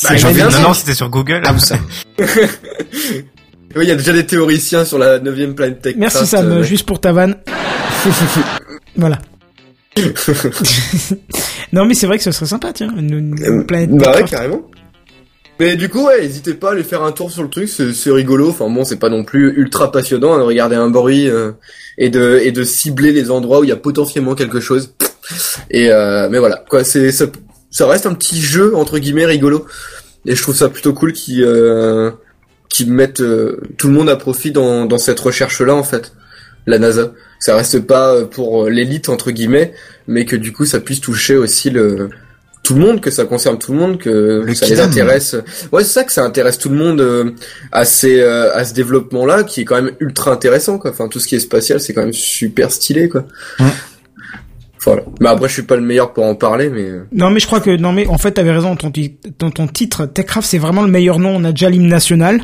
Ah, 0.05 0.13
Bah, 0.21 0.31
Non, 0.51 0.61
non, 0.61 0.73
c'était 0.73 0.95
sur 0.95 1.09
Google. 1.09 1.41
Ah 1.45 1.57
ça. 1.59 1.77
Oui, 3.73 3.85
il 3.85 3.87
y 3.87 3.91
a 3.91 3.95
déjà 3.95 4.11
des 4.11 4.25
théoriciens 4.25 4.83
sur 4.83 4.97
la 4.97 5.19
neuvième 5.19 5.55
planète 5.55 5.81
Tech. 5.81 5.95
Merci 5.97 6.27
Sam, 6.27 6.51
euh, 6.51 6.61
juste 6.63 6.85
pour 6.85 6.99
ta 6.99 7.13
vanne. 7.13 7.35
voilà. 8.97 9.17
non 11.73 11.85
mais 11.85 11.93
c'est 11.93 12.07
vrai 12.07 12.17
que 12.17 12.23
ce 12.23 12.31
serait 12.31 12.45
sympa, 12.47 12.71
tiens, 12.73 12.93
une, 12.97 13.17
une 13.17 13.43
Euh, 13.61 13.63
planète 13.63 13.91
Bah 13.91 14.13
ouais, 14.15 14.23
carrément. 14.25 14.61
Mais 15.59 15.75
du 15.75 15.89
coup, 15.89 16.05
ouais, 16.07 16.21
n'hésitez 16.21 16.53
pas 16.55 16.69
à 16.69 16.71
aller 16.73 16.83
faire 16.83 17.03
un 17.03 17.11
tour 17.11 17.29
sur 17.31 17.43
le 17.43 17.49
truc, 17.49 17.69
c'est 17.69 17.93
c'est 17.93 18.11
rigolo. 18.11 18.49
Enfin 18.49 18.69
bon, 18.69 18.83
c'est 18.83 18.97
pas 18.99 19.09
non 19.09 19.23
plus 19.23 19.53
ultra 19.55 19.91
passionnant 19.91 20.33
hein, 20.33 20.39
de 20.39 20.43
regarder 20.43 20.75
un 20.75 20.89
bruit 20.89 21.29
euh, 21.29 21.51
et 21.97 22.09
de 22.09 22.39
et 22.43 22.51
de 22.51 22.63
cibler 22.63 23.11
les 23.11 23.29
endroits 23.31 23.59
où 23.59 23.63
il 23.63 23.69
y 23.69 23.73
a 23.73 23.77
potentiellement 23.77 24.33
quelque 24.35 24.59
chose. 24.59 24.93
Et 25.69 25.91
euh, 25.91 26.29
mais 26.29 26.39
voilà, 26.39 26.63
quoi, 26.69 26.83
c'est 26.83 27.11
ça, 27.11 27.25
ça 27.71 27.87
reste 27.87 28.05
un 28.05 28.13
petit 28.13 28.39
jeu 28.39 28.75
entre 28.75 28.99
guillemets 28.99 29.25
rigolo. 29.25 29.65
Et 30.25 30.35
je 30.35 30.41
trouve 30.41 30.55
ça 30.55 30.69
plutôt 30.69 30.93
cool 30.93 31.13
qui 31.13 31.43
euh, 31.43 32.11
mettent 32.85 33.21
euh, 33.21 33.59
tout 33.77 33.87
le 33.87 33.93
monde 33.93 34.09
à 34.09 34.15
profit 34.15 34.51
dans 34.51 34.85
dans 34.85 34.99
cette 34.99 35.19
recherche 35.19 35.61
là 35.61 35.73
en 35.73 35.83
fait. 35.83 36.13
La 36.67 36.77
NASA, 36.77 37.13
ça 37.39 37.55
reste 37.55 37.79
pas 37.79 38.13
euh, 38.13 38.25
pour 38.25 38.69
l'élite 38.69 39.09
entre 39.09 39.31
guillemets, 39.31 39.73
mais 40.07 40.25
que 40.25 40.35
du 40.35 40.53
coup 40.53 40.65
ça 40.65 40.79
puisse 40.79 41.01
toucher 41.01 41.35
aussi 41.35 41.71
le 41.71 42.09
tout 42.63 42.75
le 42.75 42.81
monde, 42.81 43.01
que 43.01 43.09
ça 43.09 43.25
concerne 43.25 43.57
tout 43.57 43.71
le 43.71 43.79
monde, 43.79 43.97
que 43.97 44.43
Le 44.45 44.53
ça 44.53 44.67
les 44.67 44.79
intéresse. 44.79 45.35
Ouais, 45.71 45.83
c'est 45.83 45.93
ça 45.93 46.03
que 46.03 46.11
ça 46.11 46.23
intéresse 46.23 46.57
tout 46.57 46.69
le 46.69 46.75
monde 46.75 47.01
euh, 47.01 47.31
à 47.71 47.85
ces 47.85 48.19
euh, 48.21 48.53
à 48.53 48.63
ce 48.65 48.73
développement-là, 48.73 49.43
qui 49.43 49.61
est 49.61 49.65
quand 49.65 49.81
même 49.81 49.95
ultra 49.99 50.31
intéressant, 50.31 50.77
quoi. 50.77 50.91
Enfin, 50.91 51.07
tout 51.07 51.19
ce 51.19 51.27
qui 51.27 51.35
est 51.35 51.39
spatial, 51.39 51.79
c'est 51.79 51.93
quand 51.93 52.03
même 52.03 52.13
super 52.13 52.71
stylé, 52.71 53.09
quoi. 53.09 53.25
Ouais. 53.59 53.65
Voilà. 54.83 55.03
Mais 55.19 55.29
après, 55.29 55.47
je 55.47 55.53
suis 55.53 55.61
pas 55.63 55.75
le 55.75 55.81
meilleur 55.83 56.11
pour 56.13 56.23
en 56.25 56.35
parler, 56.35 56.69
mais 56.69 56.81
euh, 56.83 57.07
Non 57.11 57.29
mais 57.29 57.39
je 57.39 57.45
crois 57.45 57.59
que 57.59 57.75
non 57.77 57.91
mais 57.91 58.07
en 58.07 58.17
fait 58.17 58.31
t'avais 58.31 58.51
raison 58.51 58.75
ton, 58.75 58.91
ton, 59.37 59.51
ton 59.51 59.67
titre 59.67 60.05
Techcraft 60.07 60.47
c'est 60.47 60.57
vraiment 60.57 60.81
le 60.81 60.87
meilleur 60.89 61.19
nom 61.19 61.35
on 61.35 61.43
a 61.43 61.51
déjà 61.51 61.69
l'hymne 61.69 61.87
national. 61.87 62.41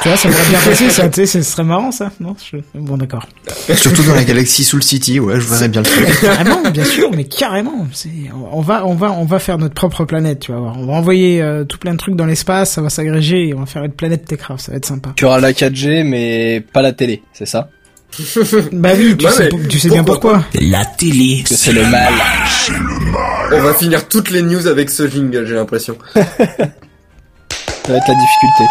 Tu 0.00 0.06
vois 0.08 0.16
ça 0.16 0.28
pourrait 0.28 0.48
bien 0.48 0.60
passer 0.60 0.90
ça 0.90 1.08
tu 1.08 1.14
sais 1.14 1.26
ce 1.26 1.42
serait 1.42 1.64
marrant 1.64 1.90
ça 1.90 2.12
non 2.20 2.36
Je- 2.52 2.58
bon 2.78 2.96
d'accord. 2.96 3.26
Surtout 3.74 4.04
dans 4.04 4.14
la 4.14 4.22
galaxie 4.22 4.62
Soul 4.62 4.80
City, 4.84 5.18
ouais, 5.18 5.40
je 5.40 5.48
verrais 5.48 5.68
bien 5.68 5.80
le 5.80 5.86
truc. 5.88 6.20
carrément 6.20 6.62
bien 6.70 6.84
sûr 6.84 7.10
mais 7.12 7.24
carrément 7.24 7.88
c'est 7.92 8.08
on 8.52 8.60
va 8.60 8.86
on 8.86 8.94
va 8.94 9.10
on 9.10 9.24
va 9.24 9.40
faire 9.40 9.58
notre 9.58 9.74
propre 9.74 10.04
planète 10.04 10.38
tu 10.38 10.52
vas 10.52 10.58
voir. 10.60 10.78
On 10.78 10.86
va 10.86 10.92
envoyer 10.92 11.42
euh, 11.42 11.64
tout 11.64 11.78
plein 11.78 11.94
de 11.94 11.98
trucs 11.98 12.14
dans 12.14 12.26
l'espace 12.26 12.70
ça 12.74 12.80
va 12.80 12.90
s'agréger 12.90 13.48
et 13.48 13.54
on 13.54 13.58
va 13.60 13.66
faire 13.66 13.82
une 13.82 13.90
planète 13.90 14.24
Techcraft 14.24 14.64
ça 14.66 14.70
va 14.70 14.76
être 14.78 14.86
sympa. 14.86 15.10
Tu 15.16 15.24
auras 15.24 15.40
la 15.40 15.50
4G, 15.50 16.04
mais 16.04 16.60
pas 16.72 16.80
la 16.80 16.92
télé, 16.92 17.22
c'est 17.32 17.46
ça? 17.46 17.68
bah 18.72 18.90
oui 18.96 19.16
tu 19.16 19.28
sais, 19.28 19.48
mais 19.52 19.68
tu 19.68 19.78
sais 19.78 19.88
bien 19.90 20.02
pourquoi 20.02 20.44
La 20.54 20.84
télé. 20.84 21.44
Parce 21.48 21.50
que 21.50 21.56
c'est 21.56 21.72
le 21.72 21.86
mal. 21.86 22.12
on 23.52 23.60
va 23.60 23.74
finir 23.74 24.08
toutes 24.08 24.30
les 24.30 24.42
news 24.42 24.66
avec 24.66 24.90
ce 24.90 25.06
jingle, 25.08 25.46
j'ai 25.46 25.54
l'impression. 25.54 25.96
Ça 26.14 27.94
va 27.94 27.96
être 27.96 28.08
la 28.08 28.14
difficulté. 28.14 28.64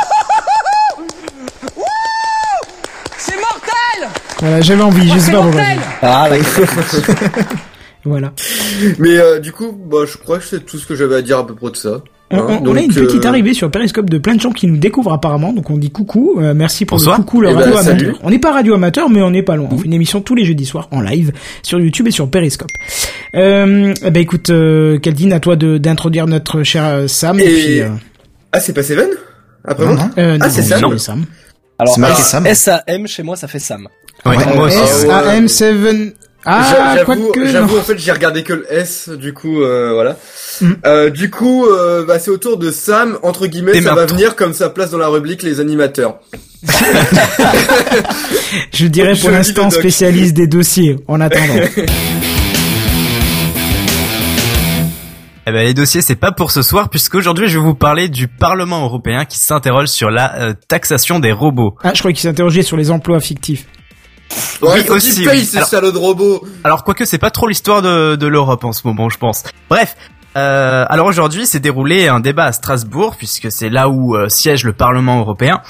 voilà 4.40 4.62
j'avais 4.62 4.84
envie 4.84 5.10
je 5.10 5.18
sais 5.20 5.32
pas 5.32 5.42
pourquoi 5.42 5.62
Ah, 6.04 6.28
oui. 6.32 6.38
voilà 8.06 8.32
Mais 9.00 9.18
euh, 9.18 9.40
du 9.40 9.52
coup, 9.52 9.72
bah, 9.72 10.00
je 10.06 10.18
crois 10.18 10.38
que 10.38 10.46
c'est 10.46 10.64
tout 10.66 10.78
ce 10.78 10.86
que 10.86 10.96
j'avais 10.96 11.16
à 11.16 11.22
dire 11.24 11.40
à 11.40 11.48
peu 11.48 11.56
près 11.56 11.72
de 11.72 11.76
ça. 11.76 12.02
On, 12.30 12.38
Hein, 12.40 12.60
on- 12.66 12.76
a 12.76 12.82
une 12.82 12.94
petite 12.94 13.26
euh, 13.26 13.30
arrivée 13.30 13.54
sur 13.54 13.72
Periscope 13.72 14.10
de 14.10 14.18
plein 14.18 14.36
de 14.36 14.42
gens 14.42 14.52
qui 14.52 14.68
nous 14.68 14.76
découvrent 14.76 15.14
apparemment, 15.14 15.54
donc 15.54 15.70
on 15.70 15.78
dit 15.78 15.92
coucou, 15.92 16.40
euh, 16.42 16.54
merci 16.54 16.84
pour 16.84 16.98
Bonsoir. 16.98 17.18
le 17.20 17.24
coucou 17.24 17.40
le 17.40 17.52
Eh 17.52 17.54
ben, 17.54 17.60
radio 17.72 17.78
amateur. 17.78 18.16
On 18.22 18.30
n'est 18.30 18.40
pas 18.40 18.52
radio 18.52 18.74
amateur, 18.74 19.10
mais 19.10 19.22
on 19.22 19.32
n'est 19.32 19.44
pas 19.44 19.56
loin. 19.56 19.70
On 19.72 19.78
fait 19.78 19.86
une 19.86 19.94
émission 19.94 20.20
tous 20.20 20.36
les 20.36 20.44
jeudis 20.44 20.66
soirs 20.66 20.90
en 20.92 21.00
live 21.00 21.32
sur 21.64 21.80
YouTube 21.80 22.06
et 22.10 22.12
sur 22.12 22.30
Periscope. 22.30 22.68
Euh, 23.36 23.94
eh 24.04 24.12
ben 24.12 24.20
écoute, 24.22 24.50
euh, 24.50 25.00
Caldine, 25.00 25.32
à 25.32 25.40
toi 25.40 25.56
de- 25.56 25.78
d'introduire 25.78 26.28
notre 26.28 26.64
cher 26.64 26.84
euh, 26.84 27.08
Sam. 27.08 27.40
Et, 27.40 27.44
Et- 27.44 27.48
puis, 27.48 27.82
euh, 27.82 27.90
Ah, 28.52 28.60
c'est 28.60 28.74
pas 28.74 28.84
Seven 28.84 29.10
Après 29.64 29.86
Non, 29.86 29.94
non. 29.94 30.10
euh, 30.18 30.38
Ah, 30.42 30.48
non, 30.48 30.52
c'est 30.54 30.62
non, 30.64 30.68
Sam 30.68 30.82
non, 30.92 30.98
Sam. 30.98 31.26
Alors, 31.80 31.94
C'est 31.96 32.24
Sam. 32.24 32.46
S-A-M, 32.46 33.08
chez 33.08 33.24
moi, 33.24 33.38
ça 33.38 33.48
fait 33.48 33.60
Sam. 33.60 33.88
Ouais, 34.26 34.36
Ouais. 34.36 34.56
moi 34.56 34.66
aussi. 34.68 34.78
S- 34.78 35.06
S-A-M-7... 35.06 36.14
Ah, 36.50 36.96
J'avoue, 36.96 37.32
que 37.34 37.46
j'avoue, 37.46 37.78
en 37.78 37.82
fait, 37.82 37.98
j'ai 37.98 38.14
regardé 38.14 38.42
que 38.42 38.54
le 38.54 38.66
S, 38.74 39.10
du 39.10 39.34
coup, 39.34 39.64
euh, 39.64 39.92
voilà. 39.94 40.16
Mm. 40.62 40.72
Euh, 40.86 41.10
du 41.10 41.30
coup, 41.30 41.66
euh, 41.66 42.06
bah, 42.06 42.20
c'est 42.20 42.32
au 42.32 42.38
tour 42.38 42.58
de 42.58 42.72
Sam, 42.72 43.18
entre 43.22 43.48
guillemets, 43.48 43.82
ça 43.82 43.94
va 43.94 44.06
venir 44.06 44.38
comme 44.38 44.54
sa 44.54 44.70
place 44.70 44.92
dans 44.92 44.98
la 44.98 45.10
rubrique 45.10 45.44
les 45.44 45.60
animateurs. 45.60 46.20
Je 48.74 48.88
dirais 48.88 49.16
pour 49.20 49.32
l'instant 49.32 49.70
spécialiste 49.70 50.36
des 50.36 50.48
dossiers, 50.48 50.96
en 51.10 51.20
attendant. 51.20 51.60
Eh 55.50 55.54
ben, 55.54 55.66
les 55.66 55.74
dossiers, 55.74 56.02
c'est 56.02 56.18
pas 56.18 56.34
pour 56.34 56.52
ce 56.52 56.62
soir, 56.62 56.90
puisqu'aujourd'hui, 56.90 57.48
je 57.48 57.58
vais 57.58 57.64
vous 57.64 57.74
parler 57.74 58.10
du 58.10 58.28
Parlement 58.28 58.84
européen 58.84 59.24
qui 59.24 59.38
s'interroge 59.38 59.88
sur 59.88 60.10
la 60.12 60.36
euh, 60.36 60.54
taxation 60.68 61.20
des 61.20 61.32
robots. 61.32 61.78
ah, 61.84 61.94
je 61.94 62.00
croyais 62.00 62.14
qu'il 62.14 62.24
s'interrogeait 62.24 62.64
sur 62.64 62.76
les 62.76 62.92
emplois 62.92 63.22
fictifs. 63.22 63.66
Ouais, 64.62 64.70
Oui, 64.82 64.90
aussi, 64.90 65.24
payent 65.24 65.40
oui. 65.40 65.46
ces 65.46 65.58
Alors- 65.58 65.70
salauds 65.70 65.92
de 65.92 65.98
robots. 65.98 66.44
Alors, 66.64 66.84
quoique, 66.84 67.06
c'est 67.06 67.18
pas 67.20 67.30
trop 67.30 67.48
l'histoire 67.48 67.82
de, 67.82 68.16
de 68.16 68.28
l'Europe 68.28 68.64
en 68.64 68.72
ce 68.74 68.86
moment, 68.88 69.10
je 69.10 69.18
pense. 69.18 69.44
Bref. 69.70 69.96
Euh, 70.36 70.86
alors 70.90 71.08
aujourd'hui, 71.08 71.48
s'est 71.48 71.60
déroulé 71.60 72.08
un 72.08 72.20
débat 72.20 72.46
à 72.46 72.52
Strasbourg, 72.52 73.16
puisque 73.18 73.52
c'est 73.52 73.70
là 73.70 73.90
où 73.90 74.16
euh, 74.16 74.30
siège 74.30 74.64
le 74.66 74.74
Parlement 74.74 75.20
européen, 75.20 75.62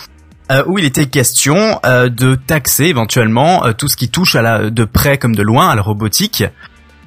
euh, 0.51 0.63
où 0.67 0.77
il 0.77 0.83
était 0.83 1.05
question 1.05 1.79
euh, 1.85 2.09
de 2.09 2.35
taxer 2.35 2.85
éventuellement 2.85 3.63
tout 3.77 3.87
ce 3.87 3.95
qui 3.95 4.09
touche 4.09 4.35
à 4.35 4.41
la, 4.41 4.69
de 4.69 4.83
près 4.85 5.17
comme 5.17 5.35
de 5.35 5.43
loin 5.43 5.69
à 5.69 5.75
la 5.75 5.81
robotique. 5.81 6.43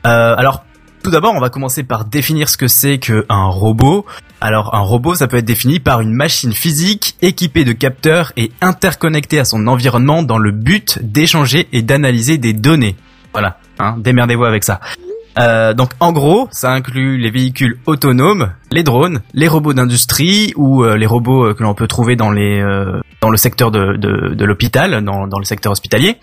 Euh, 0.06 0.34
alors 0.38 0.64
tout 1.02 1.10
d'abord, 1.10 1.34
on 1.34 1.40
va 1.40 1.50
commencer 1.50 1.82
par 1.82 2.04
définir 2.04 2.48
ce 2.48 2.56
que 2.56 2.68
c'est 2.68 2.98
qu'un 2.98 3.44
robot. 3.46 4.04
Alors 4.40 4.74
un 4.74 4.80
robot, 4.80 5.14
ça 5.14 5.28
peut 5.28 5.38
être 5.38 5.44
défini 5.44 5.80
par 5.80 6.00
une 6.00 6.12
machine 6.12 6.52
physique 6.52 7.16
équipée 7.22 7.64
de 7.64 7.72
capteurs 7.72 8.32
et 8.36 8.52
interconnectée 8.60 9.38
à 9.38 9.44
son 9.44 9.66
environnement 9.66 10.22
dans 10.22 10.38
le 10.38 10.52
but 10.52 10.98
d'échanger 11.02 11.68
et 11.72 11.82
d'analyser 11.82 12.38
des 12.38 12.52
données. 12.52 12.96
Voilà, 13.32 13.58
hein, 13.78 13.96
démerdez-vous 13.98 14.44
avec 14.44 14.64
ça. 14.64 14.80
Euh, 15.38 15.74
donc 15.74 15.90
en 16.00 16.12
gros, 16.12 16.48
ça 16.50 16.72
inclut 16.72 17.16
les 17.16 17.30
véhicules 17.30 17.78
autonomes, 17.86 18.52
les 18.70 18.82
drones, 18.82 19.20
les 19.32 19.46
robots 19.46 19.72
d'industrie 19.72 20.52
ou 20.56 20.82
euh, 20.84 20.96
les 20.96 21.06
robots 21.06 21.46
euh, 21.46 21.54
que 21.54 21.62
l'on 21.62 21.74
peut 21.74 21.86
trouver 21.86 22.16
dans 22.16 22.32
les 22.32 22.62
dans 23.20 23.30
le 23.30 23.36
secteur 23.36 23.70
de, 23.70 23.96
de, 23.96 24.34
de 24.34 24.44
l'hôpital, 24.44 25.04
dans, 25.04 25.26
dans 25.26 25.38
le 25.38 25.44
secteur 25.44 25.72
hospitalier, 25.72 26.16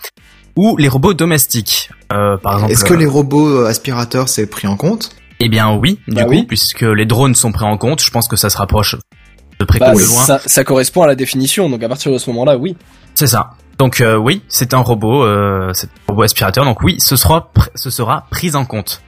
ou 0.57 0.75
les 0.77 0.87
robots 0.89 1.13
domestiques. 1.13 1.89
Euh, 2.11 2.35
par 2.37 2.53
exemple. 2.55 2.73
Est-ce 2.73 2.83
que 2.85 2.93
les 2.93 3.05
robots 3.05 3.47
euh, 3.63 3.67
aspirateurs 3.67 4.27
c'est 4.27 4.47
pris 4.47 4.67
en 4.67 4.75
compte 4.75 5.11
Eh 5.39 5.47
bien 5.49 5.71
oui, 5.73 5.99
du 6.07 6.15
Bah 6.15 6.23
coup, 6.25 6.31
oui. 6.31 6.43
puisque 6.43 6.81
les 6.81 7.05
drones 7.05 7.35
sont 7.35 7.51
pris 7.51 7.65
en 7.65 7.77
compte, 7.77 8.01
je 8.03 8.09
pense 8.11 8.27
que 8.27 8.35
ça 8.35 8.49
se 8.49 8.57
rapproche 8.57 8.95
de 9.59 9.65
près 9.65 9.79
Bah, 9.79 9.91
comme 9.91 10.01
de 10.01 10.05
loin. 10.05 10.23
ça, 10.23 10.39
ça 10.45 10.63
correspond 10.63 11.03
à 11.03 11.07
la 11.07 11.15
définition, 11.15 11.69
donc 11.69 11.81
à 11.83 11.87
partir 11.89 12.11
de 12.11 12.17
ce 12.17 12.29
moment-là, 12.31 12.57
oui. 12.57 12.75
C'est 13.15 13.27
ça. 13.27 13.51
Donc 13.77 14.01
euh, 14.01 14.15
oui, 14.17 14.41
c'est 14.47 14.73
un 14.73 14.79
robot, 14.79 15.23
euh, 15.23 15.71
c'est 15.73 15.87
un 15.87 16.09
robot 16.09 16.23
aspirateur. 16.23 16.65
Donc 16.65 16.81
oui, 16.81 16.95
ce 16.99 17.15
sera 17.15 17.51
pr- 17.55 17.69
ce 17.75 17.89
sera 17.91 18.25
pris 18.31 18.55
en 18.55 18.65
compte. 18.65 19.01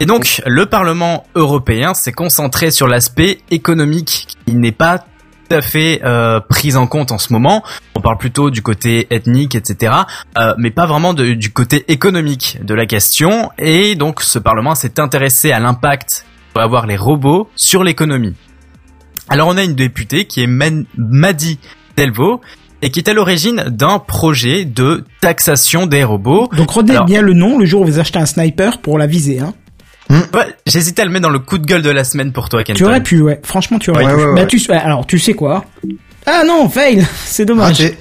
Et 0.00 0.06
donc 0.06 0.42
le 0.46 0.66
Parlement 0.66 1.24
européen 1.34 1.92
s'est 1.94 2.12
concentré 2.12 2.70
sur 2.70 2.88
l'aspect 2.88 3.38
économique 3.50 4.28
qui 4.46 4.54
n'est 4.54 4.72
pas 4.72 5.04
à 5.54 5.62
fait 5.62 6.00
euh, 6.04 6.40
pris 6.40 6.76
en 6.76 6.86
compte 6.86 7.12
en 7.12 7.18
ce 7.18 7.32
moment. 7.32 7.62
On 7.94 8.00
parle 8.00 8.18
plutôt 8.18 8.50
du 8.50 8.62
côté 8.62 9.06
ethnique, 9.10 9.54
etc., 9.54 9.92
euh, 10.38 10.54
mais 10.58 10.70
pas 10.70 10.86
vraiment 10.86 11.14
de- 11.14 11.34
du 11.34 11.52
côté 11.52 11.84
économique 11.88 12.58
de 12.62 12.74
la 12.74 12.86
question. 12.86 13.50
Et 13.58 13.94
donc 13.94 14.20
ce 14.22 14.38
Parlement 14.38 14.74
s'est 14.74 14.98
intéressé 15.00 15.52
à 15.52 15.60
l'impact 15.60 16.24
que 16.48 16.54
peuvent 16.54 16.64
avoir 16.64 16.86
les 16.86 16.96
robots 16.96 17.48
sur 17.56 17.82
l'économie. 17.84 18.34
Alors 19.28 19.48
on 19.48 19.56
a 19.56 19.62
une 19.62 19.74
députée 19.74 20.26
qui 20.26 20.42
est 20.42 20.46
Man- 20.46 20.84
Madi 20.96 21.58
Delvaux 21.96 22.40
et 22.82 22.90
qui 22.90 22.98
est 22.98 23.08
à 23.08 23.14
l'origine 23.14 23.64
d'un 23.68 23.98
projet 24.00 24.64
de 24.64 25.04
taxation 25.20 25.86
des 25.86 26.02
robots. 26.04 26.48
Donc 26.56 26.70
retenez 26.72 26.94
Alors- 26.94 27.06
bien 27.06 27.22
le 27.22 27.32
nom 27.32 27.58
le 27.58 27.64
jour 27.64 27.82
où 27.82 27.84
vous 27.84 27.98
achetez 28.00 28.18
un 28.18 28.26
sniper 28.26 28.80
pour 28.80 28.98
la 28.98 29.06
viser. 29.06 29.38
Hein. 29.40 29.54
Ouais, 30.12 30.46
J'hésitais 30.66 31.02
à 31.02 31.04
le 31.04 31.10
mettre 31.10 31.22
dans 31.22 31.30
le 31.30 31.38
coup 31.38 31.58
de 31.58 31.64
gueule 31.66 31.82
de 31.82 31.90
la 31.90 32.04
semaine 32.04 32.32
pour 32.32 32.48
toi, 32.48 32.62
Kenton. 32.64 32.76
Tu 32.78 32.84
aurais 32.84 33.02
pu, 33.02 33.20
ouais. 33.22 33.40
Franchement, 33.44 33.78
tu 33.78 33.90
aurais 33.90 34.04
Ouais, 34.04 34.12
pu. 34.12 34.18
ouais, 34.18 34.34
Bah, 34.34 34.40
ouais. 34.42 34.46
tu, 34.46 34.60
alors, 34.72 35.06
tu 35.06 35.18
sais 35.18 35.34
quoi? 35.34 35.64
Ah 36.26 36.42
non, 36.46 36.68
fail 36.68 37.06
C'est 37.24 37.44
dommage. 37.44 37.80
Raté. 37.80 37.96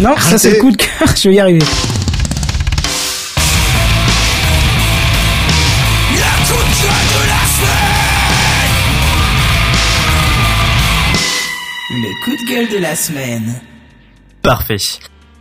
Non, 0.00 0.14
ça 0.18 0.38
c'est 0.38 0.52
le 0.52 0.56
coup 0.60 0.70
de 0.70 0.76
cœur, 0.78 1.14
je 1.22 1.28
vais 1.28 1.34
y 1.34 1.40
arriver. 1.40 1.60
Le 11.90 12.24
coup 12.24 12.30
de 12.36 12.50
gueule 12.50 12.68
de 12.68 12.78
la 12.78 12.94
semaine. 12.94 13.54
Parfait. 14.42 14.76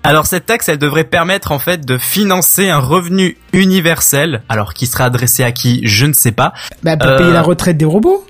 Alors 0.04 0.26
cette 0.28 0.46
taxe, 0.46 0.70
elle 0.70 0.78
devrait 0.78 1.04
permettre 1.04 1.52
en 1.52 1.60
fait 1.60 1.86
de 1.86 1.98
financer 1.98 2.70
un 2.70 2.80
revenu 2.80 3.38
universel, 3.54 4.44
alors 4.50 4.74
qui 4.74 4.88
sera 4.88 5.06
adressé 5.06 5.44
à 5.44 5.52
qui, 5.52 5.82
je 5.86 6.06
ne 6.06 6.14
sais 6.14 6.32
pas. 6.32 6.54
Bah, 6.84 6.96
pour 6.98 7.10
Euh, 7.10 7.18
payer 7.18 7.32
la 7.32 7.42
retraite 7.42 7.78
des 7.78 7.86
robots 7.86 8.26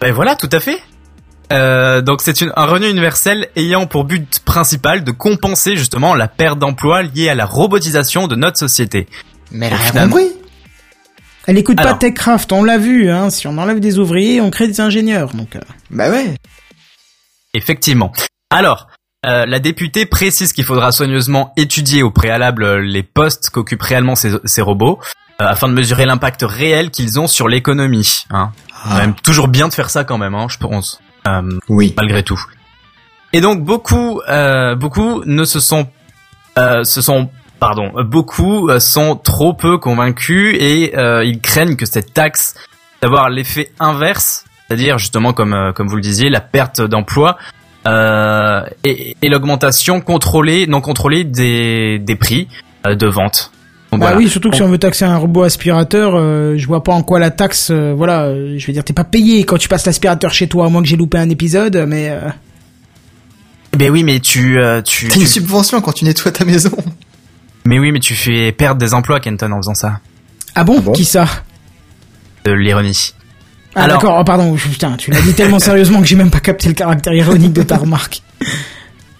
Ben 0.00 0.12
voilà, 0.12 0.36
tout 0.36 0.50
à 0.52 0.60
fait. 0.60 0.78
Euh, 1.52 2.00
donc 2.02 2.20
c'est 2.22 2.40
une- 2.40 2.52
un 2.56 2.66
revenu 2.66 2.88
universel 2.90 3.48
ayant 3.56 3.86
pour 3.86 4.04
but 4.04 4.40
principal 4.40 5.04
de 5.04 5.10
compenser 5.10 5.76
justement 5.76 6.14
la 6.14 6.28
perte 6.28 6.58
d'emploi 6.58 7.02
liée 7.02 7.28
à 7.28 7.34
la 7.34 7.46
robotisation 7.46 8.26
de 8.26 8.34
notre 8.36 8.58
société. 8.58 9.06
Mais 9.50 9.66
elle 9.66 9.74
a 9.74 9.76
rien 9.76 10.04
compris. 10.08 10.32
Elle 11.46 11.58
écoute 11.58 11.76
pas. 11.76 11.94
TechCraft, 11.94 12.52
on 12.52 12.64
l'a 12.64 12.78
vu, 12.78 13.10
hein. 13.10 13.28
Si 13.30 13.46
on 13.46 13.56
enlève 13.58 13.78
des 13.80 13.98
ouvriers, 13.98 14.40
on 14.40 14.50
crée 14.50 14.66
des 14.66 14.80
ingénieurs. 14.80 15.32
Donc, 15.34 15.56
euh, 15.56 15.60
Bah 15.90 16.10
ouais. 16.10 16.34
Effectivement. 17.52 18.12
Alors, 18.50 18.88
euh, 19.24 19.46
la 19.46 19.58
députée 19.58 20.06
précise 20.06 20.52
qu'il 20.52 20.64
faudra 20.64 20.92
soigneusement 20.92 21.52
étudier 21.56 22.02
au 22.02 22.10
préalable 22.10 22.64
euh, 22.64 22.80
les 22.80 23.02
postes 23.02 23.50
qu'occupent 23.50 23.82
réellement 23.82 24.14
ces, 24.14 24.32
ces 24.44 24.62
robots, 24.62 24.98
euh, 25.40 25.46
afin 25.46 25.68
de 25.68 25.72
mesurer 25.72 26.06
l'impact 26.06 26.44
réel 26.46 26.90
qu'ils 26.90 27.18
ont 27.18 27.26
sur 27.26 27.48
l'économie. 27.48 28.24
Hein. 28.30 28.52
Même 28.96 29.14
toujours 29.14 29.48
bien 29.48 29.68
de 29.68 29.72
faire 29.72 29.90
ça 29.90 30.04
quand 30.04 30.18
même, 30.18 30.34
hein, 30.34 30.46
je 30.48 30.58
pense. 30.58 31.00
Euh, 31.26 31.42
Oui. 31.68 31.94
malgré 31.96 32.22
tout. 32.22 32.40
Et 33.32 33.40
donc 33.40 33.64
beaucoup, 33.64 34.20
beaucoup 34.76 35.24
ne 35.24 35.44
se 35.44 35.58
sont, 35.58 35.88
se 36.56 37.00
sont, 37.00 37.30
pardon, 37.58 37.90
beaucoup 38.04 38.70
sont 38.78 39.16
trop 39.16 39.54
peu 39.54 39.78
convaincus 39.78 40.54
et 40.60 40.92
ils 41.24 41.40
craignent 41.40 41.74
que 41.74 41.84
cette 41.86 42.14
taxe 42.14 42.54
d'avoir 43.02 43.30
l'effet 43.30 43.72
inverse, 43.80 44.44
c'est-à-dire 44.68 44.98
justement 44.98 45.32
comme 45.32 45.72
comme 45.74 45.88
vous 45.88 45.96
le 45.96 46.02
disiez, 46.02 46.30
la 46.30 46.40
perte 46.40 46.80
d'emploi 46.80 47.36
euh, 47.86 48.62
et, 48.84 49.16
et 49.22 49.28
l'augmentation 49.28 50.00
contrôlée, 50.00 50.66
non 50.66 50.80
contrôlée 50.80 51.24
des 51.24 51.98
des 51.98 52.16
prix 52.16 52.48
euh, 52.86 52.94
de 52.94 53.06
vente. 53.06 53.50
Donc, 53.92 54.00
Bah 54.00 54.06
voilà. 54.06 54.16
oui, 54.18 54.28
surtout 54.28 54.50
que 54.50 54.56
si 54.56 54.62
on 54.62 54.68
veut 54.68 54.78
taxer 54.78 55.04
un 55.04 55.16
robot 55.18 55.42
aspirateur, 55.44 56.14
euh, 56.16 56.56
je 56.56 56.66
vois 56.66 56.82
pas 56.82 56.92
en 56.92 57.02
quoi 57.02 57.18
la 57.20 57.30
taxe, 57.30 57.68
euh, 57.70 57.94
voilà, 57.96 58.22
euh, 58.24 58.56
je 58.58 58.66
veux 58.66 58.72
dire, 58.72 58.82
t'es 58.82 58.92
pas 58.92 59.04
payé 59.04 59.44
quand 59.44 59.56
tu 59.58 59.68
passes 59.68 59.86
l'aspirateur 59.86 60.32
chez 60.32 60.48
toi, 60.48 60.66
à 60.66 60.68
moins 60.68 60.82
que 60.82 60.88
j'ai 60.88 60.96
loupé 60.96 61.16
un 61.18 61.30
épisode, 61.30 61.76
mais 61.86 62.08
euh, 62.10 62.20
Ben 63.78 63.90
oui, 63.90 64.02
mais 64.02 64.18
tu, 64.20 64.58
euh, 64.58 64.82
tu, 64.82 65.08
T'as 65.08 65.14
une 65.14 65.20
tu- 65.22 65.26
subvention 65.28 65.80
quand 65.80 65.92
tu 65.92 66.04
nettoies 66.04 66.32
ta 66.32 66.44
maison. 66.44 66.72
mais 67.64 67.78
oui, 67.78 67.92
mais 67.92 68.00
tu 68.00 68.14
fais 68.14 68.50
perdre 68.52 68.80
des 68.80 68.94
emplois, 68.94 69.20
Kenton, 69.20 69.52
en 69.52 69.58
faisant 69.58 69.74
ça. 69.74 70.00
ah 70.56 70.64
bon, 70.64 70.80
bon? 70.80 70.92
Qui 70.92 71.04
ça? 71.04 71.26
De 72.44 72.50
l'ironie. 72.52 73.12
Ah 73.76 73.82
Alors- 73.84 73.98
d'accord, 73.98 74.16
oh, 74.20 74.24
pardon, 74.24 74.54
putain, 74.54 74.96
tu 74.96 75.10
l'as 75.10 75.20
dit 75.20 75.34
tellement 75.34 75.58
sérieusement 75.58 76.00
que 76.00 76.06
j'ai 76.06 76.16
même 76.16 76.30
pas 76.30 76.40
capté 76.40 76.68
le 76.68 76.74
caractère 76.74 77.12
ironique 77.14 77.52
de 77.52 77.62
ta 77.62 77.76
remarque. 77.76 78.22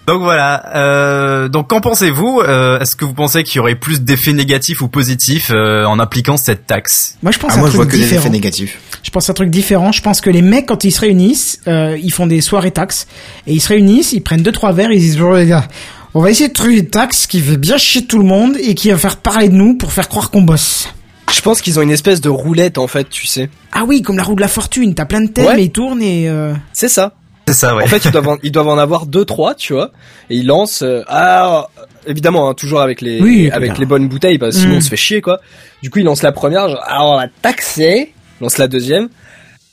Donc 0.07 0.21
voilà. 0.21 0.71
Euh, 0.75 1.47
donc 1.47 1.69
qu'en 1.69 1.81
pensez-vous 1.81 2.41
Euh, 2.47 2.79
Est-ce 2.79 2.95
que 2.95 3.05
vous 3.05 3.15
pensez 3.15 3.43
qu'il 3.43 3.55
y 3.55 3.59
aurait 3.59 3.73
plus 3.75 4.01
d'effets 4.01 4.33
négatifs 4.33 4.81
ou 4.81 4.87
positifs 4.87 5.49
euh, 5.51 5.83
en 5.85 5.97
appliquant 5.97 6.37
cette 6.37 6.67
taxe? 6.67 7.17
Moi 7.23 7.31
je 7.31 7.39
pense 7.39 7.51
Ah, 7.53 7.55
à 7.55 7.57
un 7.57 7.61
moi 7.61 7.69
je 7.71 7.75
vois 7.75 7.85
truc 7.85 7.93
que 7.93 7.97
des 7.97 8.03
différent. 8.03 8.21
effets 8.21 8.29
négatifs. 8.29 8.77
Je 9.01 9.09
pense 9.09 9.27
à 9.29 9.31
un 9.31 9.33
truc 9.33 9.49
différent. 9.49 9.91
Je 9.91 10.01
pense 10.03 10.21
que 10.21 10.29
les 10.29 10.43
mecs, 10.43 10.67
quand 10.67 10.83
ils 10.83 10.91
se 10.91 11.01
réunissent, 11.01 11.59
euh, 11.67 11.97
ils 12.01 12.11
font 12.13 12.27
des 12.27 12.41
soirées 12.41 12.69
taxes. 12.71 13.07
Et 13.47 13.53
ils 13.53 13.59
se 13.61 13.69
réunissent, 13.69 14.13
ils 14.13 14.21
prennent 14.21 14.43
deux, 14.43 14.51
trois 14.51 14.73
verres, 14.73 14.91
ils 14.91 14.99
disent, 14.99 15.17
bon, 15.17 15.33
les 15.33 15.47
gars, 15.47 15.67
on 16.13 16.21
va 16.21 16.29
essayer 16.29 16.49
de 16.49 16.53
trouver 16.53 16.77
une 16.77 16.87
taxe 16.87 17.25
qui 17.25 17.41
fait 17.41 17.57
bien 17.57 17.77
chier 17.77 18.05
tout 18.05 18.19
le 18.19 18.25
monde 18.25 18.55
et 18.61 18.75
qui 18.75 18.91
va 18.91 18.97
faire 18.99 19.17
parler 19.17 19.49
de 19.49 19.55
nous 19.55 19.75
pour 19.75 19.91
faire 19.91 20.07
croire 20.07 20.29
qu'on 20.29 20.41
bosse. 20.43 20.87
Je 21.31 21.41
pense 21.41 21.61
qu'ils 21.61 21.79
ont 21.79 21.81
une 21.81 21.91
espèce 21.91 22.21
de 22.21 22.29
roulette 22.29 22.77
en 22.77 22.87
fait, 22.87 23.09
tu 23.09 23.25
sais. 23.27 23.49
Ah 23.71 23.83
oui, 23.85 24.01
comme 24.01 24.17
la 24.17 24.23
roue 24.23 24.35
de 24.35 24.41
la 24.41 24.47
fortune. 24.47 24.93
T'as 24.95 25.05
plein 25.05 25.21
de 25.21 25.27
thèmes 25.27 25.45
Ouais. 25.47 25.59
et 25.59 25.63
ils 25.65 25.71
tournent 25.71 26.01
et, 26.01 26.29
euh... 26.29 26.53
C'est 26.73 26.87
ça. 26.89 27.13
C'est 27.47 27.53
ça, 27.53 27.75
ouais. 27.75 27.83
En 27.83 27.87
fait, 27.87 28.03
ils 28.05 28.11
doivent 28.11 28.27
en, 28.29 28.37
ils 28.41 28.51
doivent 28.51 28.67
en 28.69 28.77
avoir 28.77 29.05
deux, 29.05 29.25
trois, 29.25 29.53
tu 29.53 29.73
vois. 29.73 29.91
Et 30.29 30.37
ils 30.37 30.45
lancent. 30.47 30.81
euh, 30.83 31.03
ah, 31.07 31.67
évidemment, 32.07 32.49
hein, 32.49 32.53
toujours 32.53 32.81
avec 32.81 33.01
les 33.01 33.21
Oui, 33.21 33.49
avec 33.51 33.77
les 33.77 33.85
bonnes 33.85 34.07
bouteilles, 34.07 34.37
parce 34.37 34.55
que 34.55 34.61
sinon 34.61 34.75
Mm. 34.75 34.77
on 34.77 34.81
se 34.81 34.89
fait 34.89 34.95
chier, 34.97 35.21
quoi. 35.21 35.39
Du 35.83 35.89
coup, 35.89 35.99
ils 35.99 36.05
lancent 36.05 36.23
la 36.23 36.31
première. 36.31 36.69
Genre, 36.69 36.81
alors 36.85 37.11
on 37.13 37.17
va 37.17 37.27
taxer. 37.41 38.13
Ils 38.39 38.43
lancent 38.43 38.57
la 38.57 38.67
deuxième. 38.67 39.09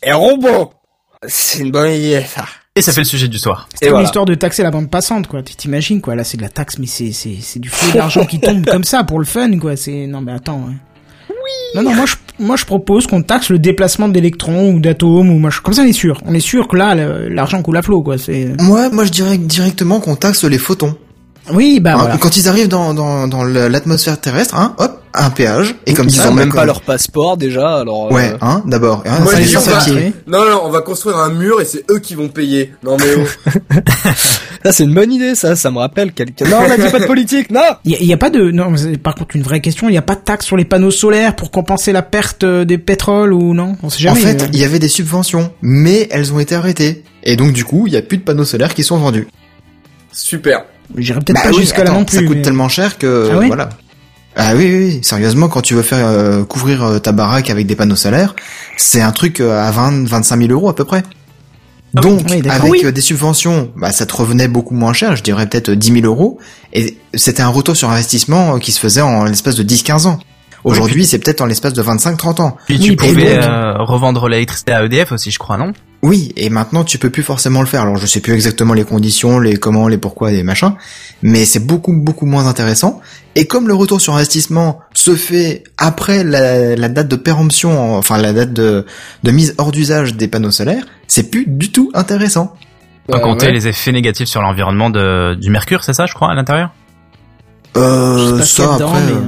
Et 0.02 0.12
robot. 0.12 0.72
C'est 1.26 1.60
une 1.60 1.70
bonne 1.70 1.90
idée, 1.92 2.22
ça. 2.26 2.44
Et 2.74 2.80
ça 2.82 2.92
fait 2.92 3.02
le 3.02 3.06
sujet 3.06 3.28
du 3.28 3.38
soir. 3.38 3.68
c'est 3.74 3.88
voilà. 3.90 4.02
l'histoire 4.02 4.24
de 4.24 4.34
taxer 4.34 4.62
la 4.62 4.70
bande 4.70 4.90
passante, 4.90 5.26
quoi. 5.28 5.42
Tu 5.42 5.54
t'imagines, 5.54 6.00
quoi. 6.00 6.14
Là, 6.14 6.24
c'est 6.24 6.38
de 6.38 6.42
la 6.42 6.48
taxe, 6.48 6.78
mais 6.78 6.86
c'est, 6.86 7.12
c'est, 7.12 7.36
c'est 7.40 7.60
du 7.60 7.68
flot 7.68 7.92
d'argent 7.94 8.24
qui 8.24 8.40
tombe 8.40 8.64
comme 8.66 8.84
ça 8.84 9.04
pour 9.04 9.18
le 9.18 9.26
fun, 9.26 9.58
quoi. 9.58 9.76
C'est, 9.76 10.06
non, 10.06 10.20
mais 10.22 10.32
attends, 10.32 10.58
ouais. 10.66 10.74
Non, 11.74 11.82
non, 11.82 11.94
moi, 11.94 12.04
je, 12.06 12.16
moi, 12.38 12.56
je 12.56 12.64
propose 12.64 13.06
qu'on 13.06 13.22
taxe 13.22 13.48
le 13.48 13.58
déplacement 13.58 14.08
d'électrons 14.08 14.72
ou 14.74 14.80
d'atomes 14.80 15.30
ou 15.30 15.38
machin. 15.38 15.60
Comme 15.62 15.74
ça, 15.74 15.82
on 15.82 15.86
est 15.86 15.92
sûr. 15.92 16.20
On 16.26 16.34
est 16.34 16.40
sûr 16.40 16.68
que 16.68 16.76
là, 16.76 16.94
l'argent 16.94 17.62
coule 17.62 17.76
à 17.76 17.82
flot, 17.82 18.02
quoi. 18.02 18.18
C'est, 18.18 18.60
Moi, 18.60 18.90
moi 18.90 19.04
je 19.04 19.10
dirais 19.10 19.38
directement 19.38 20.00
qu'on 20.00 20.16
taxe 20.16 20.44
les 20.44 20.58
photons. 20.58 20.94
Oui, 21.50 21.80
bah, 21.80 21.92
Hein, 21.94 21.98
voilà. 21.98 22.16
Quand 22.18 22.36
ils 22.36 22.48
arrivent 22.48 22.68
dans, 22.68 22.94
dans, 22.94 23.26
dans 23.26 23.42
l'atmosphère 23.44 24.20
terrestre, 24.20 24.54
hein, 24.56 24.74
hop, 24.78 25.00
un 25.14 25.30
péage. 25.30 25.74
Et 25.86 25.92
comme 25.94 26.08
ils 26.08 26.20
ont 26.22 26.32
même 26.32 26.52
pas 26.52 26.64
leur 26.64 26.80
passeport 26.82 27.36
déjà, 27.36 27.78
alors. 27.80 28.06
euh, 28.06 28.14
Ouais, 28.14 28.32
hein, 28.40 28.62
d'abord. 28.66 29.02
Hein, 29.06 29.18
Moi, 29.22 29.34
je 29.40 29.58
va-. 29.58 30.00
Non, 30.26 30.48
non, 30.48 30.60
on 30.64 30.70
va 30.70 30.80
construire 30.80 31.18
un 31.18 31.30
mur 31.30 31.60
et 31.60 31.64
c'est 31.64 31.84
eux 31.90 31.98
qui 31.98 32.14
vont 32.14 32.28
payer. 32.28 32.72
Non 32.84 32.96
mais 32.96 33.04
oh. 33.18 33.50
Ça, 34.64 34.70
c'est 34.70 34.84
une 34.84 34.94
bonne 34.94 35.12
idée, 35.12 35.34
ça. 35.34 35.56
Ça 35.56 35.72
me 35.72 35.78
rappelle 35.78 36.12
quelqu'un. 36.12 36.48
Non, 36.48 36.58
on 36.64 36.70
a 36.70 36.76
dit 36.76 36.88
pas 36.88 37.00
de 37.00 37.06
politique, 37.06 37.50
non. 37.50 37.60
Il 37.84 37.96
y, 38.00 38.06
y 38.06 38.12
a 38.12 38.16
pas 38.16 38.30
de, 38.30 38.52
non, 38.52 38.72
par 39.02 39.16
contre, 39.16 39.34
une 39.34 39.42
vraie 39.42 39.60
question. 39.60 39.88
Il 39.88 39.94
y 39.94 39.98
a 39.98 40.02
pas 40.02 40.14
de 40.14 40.20
taxe 40.20 40.46
sur 40.46 40.56
les 40.56 40.64
panneaux 40.64 40.92
solaires 40.92 41.34
pour 41.34 41.50
compenser 41.50 41.90
la 41.92 42.02
perte 42.02 42.44
euh, 42.44 42.64
des 42.64 42.78
pétroles 42.78 43.32
ou 43.32 43.52
non? 43.54 43.76
On 43.82 43.90
sait 43.90 44.08
En 44.08 44.14
jamais. 44.14 44.20
fait, 44.20 44.42
euh. 44.44 44.46
il 44.52 44.60
y 44.60 44.64
avait 44.64 44.78
des 44.78 44.86
subventions, 44.88 45.50
mais 45.62 46.06
elles 46.12 46.32
ont 46.32 46.38
été 46.38 46.54
arrêtées. 46.54 47.02
Et 47.24 47.34
donc, 47.34 47.52
du 47.52 47.64
coup, 47.64 47.88
il 47.88 47.92
y 47.92 47.96
a 47.96 48.02
plus 48.02 48.18
de 48.18 48.22
panneaux 48.22 48.44
solaires 48.44 48.72
qui 48.74 48.84
sont 48.84 48.98
vendus. 48.98 49.26
Super. 50.12 50.64
J'irai 50.96 51.20
peut-être 51.20 51.36
Bah 51.36 51.42
pas 51.44 51.50
oui, 51.50 51.60
jusqu'à 51.60 51.84
là 51.84 51.92
non 51.92 52.04
plus. 52.04 52.16
ça 52.18 52.22
coûte 52.22 52.36
mais- 52.36 52.42
tellement 52.42 52.68
cher 52.68 52.98
que, 52.98 53.30
Ah 53.32 53.38
oui 53.38 53.46
voilà. 53.46 53.70
Ah 54.34 54.52
oui, 54.56 54.64
oui, 54.64 54.84
oui, 54.94 55.00
sérieusement, 55.02 55.48
quand 55.48 55.60
tu 55.60 55.74
veux 55.74 55.82
faire 55.82 56.06
euh, 56.06 56.44
couvrir 56.44 56.82
euh, 56.82 56.98
ta 56.98 57.12
baraque 57.12 57.50
avec 57.50 57.66
des 57.66 57.76
panneaux 57.76 57.96
solaires, 57.96 58.34
c'est 58.78 59.02
un 59.02 59.12
truc 59.12 59.40
euh, 59.40 59.60
à 59.62 59.70
20, 59.70 60.08
25 60.08 60.38
000 60.38 60.52
euros 60.52 60.70
à 60.70 60.74
peu 60.74 60.84
près. 60.86 61.02
Donc, 61.92 62.20
Ah 62.24 62.30
Oui, 62.30 62.40
d'accord. 62.40 62.60
avec 62.70 62.82
Oui. 62.84 62.92
des 62.92 63.00
subventions, 63.02 63.70
bah, 63.76 63.92
ça 63.92 64.06
te 64.06 64.14
revenait 64.16 64.48
beaucoup 64.48 64.74
moins 64.74 64.94
cher, 64.94 65.14
je 65.16 65.22
dirais 65.22 65.46
peut-être 65.46 65.70
10 65.70 65.92
000 66.00 66.06
euros, 66.06 66.38
et 66.72 66.96
c'était 67.14 67.42
un 67.42 67.48
retour 67.48 67.76
sur 67.76 67.90
investissement 67.90 68.58
qui 68.58 68.72
se 68.72 68.80
faisait 68.80 69.02
en 69.02 69.24
l'espace 69.24 69.56
de 69.56 69.62
10-15 69.62 70.06
ans. 70.06 70.18
Aujourd'hui, 70.64 71.04
c'est 71.06 71.18
peut-être 71.18 71.40
en 71.40 71.46
l'espace 71.46 71.72
de 71.72 71.82
25-30 71.82 72.40
ans. 72.40 72.56
Puis 72.66 72.78
tu 72.78 72.94
pouvais 72.96 73.36
euh, 73.38 73.74
revendre 73.78 74.28
l'électricité 74.28 74.72
à 74.72 74.84
EDF 74.84 75.10
aussi, 75.12 75.30
je 75.30 75.38
crois, 75.38 75.56
non? 75.56 75.72
Oui, 76.04 76.32
et 76.36 76.50
maintenant 76.50 76.82
tu 76.82 76.98
peux 76.98 77.10
plus 77.10 77.22
forcément 77.22 77.60
le 77.60 77.66
faire. 77.66 77.82
Alors 77.82 77.96
je 77.96 78.06
sais 78.06 78.20
plus 78.20 78.32
exactement 78.32 78.74
les 78.74 78.84
conditions, 78.84 79.38
les 79.38 79.56
comment, 79.56 79.86
les 79.88 79.98
pourquoi, 79.98 80.30
les 80.32 80.42
machins, 80.42 80.74
mais 81.22 81.44
c'est 81.44 81.64
beaucoup 81.64 81.92
beaucoup 81.96 82.26
moins 82.26 82.46
intéressant. 82.46 83.00
Et 83.36 83.46
comme 83.46 83.68
le 83.68 83.74
retour 83.74 84.00
sur 84.00 84.14
investissement 84.16 84.80
se 84.94 85.14
fait 85.14 85.62
après 85.78 86.24
la, 86.24 86.74
la 86.76 86.88
date 86.88 87.06
de 87.08 87.16
péremption, 87.16 87.96
enfin 87.96 88.18
la 88.18 88.32
date 88.32 88.52
de, 88.52 88.84
de 89.22 89.30
mise 89.30 89.54
hors 89.58 89.70
d'usage 89.72 90.14
des 90.16 90.26
panneaux 90.28 90.50
solaires, 90.50 90.84
c'est 91.06 91.30
plus 91.30 91.44
du 91.46 91.70
tout 91.70 91.90
intéressant. 91.94 92.54
Sans 93.08 93.18
Euh, 93.18 93.20
compter 93.20 93.46
ouais. 93.46 93.52
les 93.52 93.68
effets 93.68 93.92
négatifs 93.92 94.28
sur 94.28 94.42
l'environnement 94.42 94.90
de, 94.90 95.34
du 95.34 95.50
mercure, 95.50 95.82
c'est 95.84 95.92
ça, 95.92 96.06
je 96.06 96.14
crois, 96.14 96.30
à 96.30 96.34
l'intérieur? 96.34 96.70
Euh, 97.76 98.18
Je 98.18 98.24
sais 98.24 98.38
pas 98.38 98.44
ce 98.44 98.54
qu'il 98.56 98.64
y 98.64 98.66
a 98.66 98.70
ça 98.70 98.74
dedans, 98.78 98.88
après. 98.90 99.02
mais, 99.06 99.12
euh, 99.12 99.20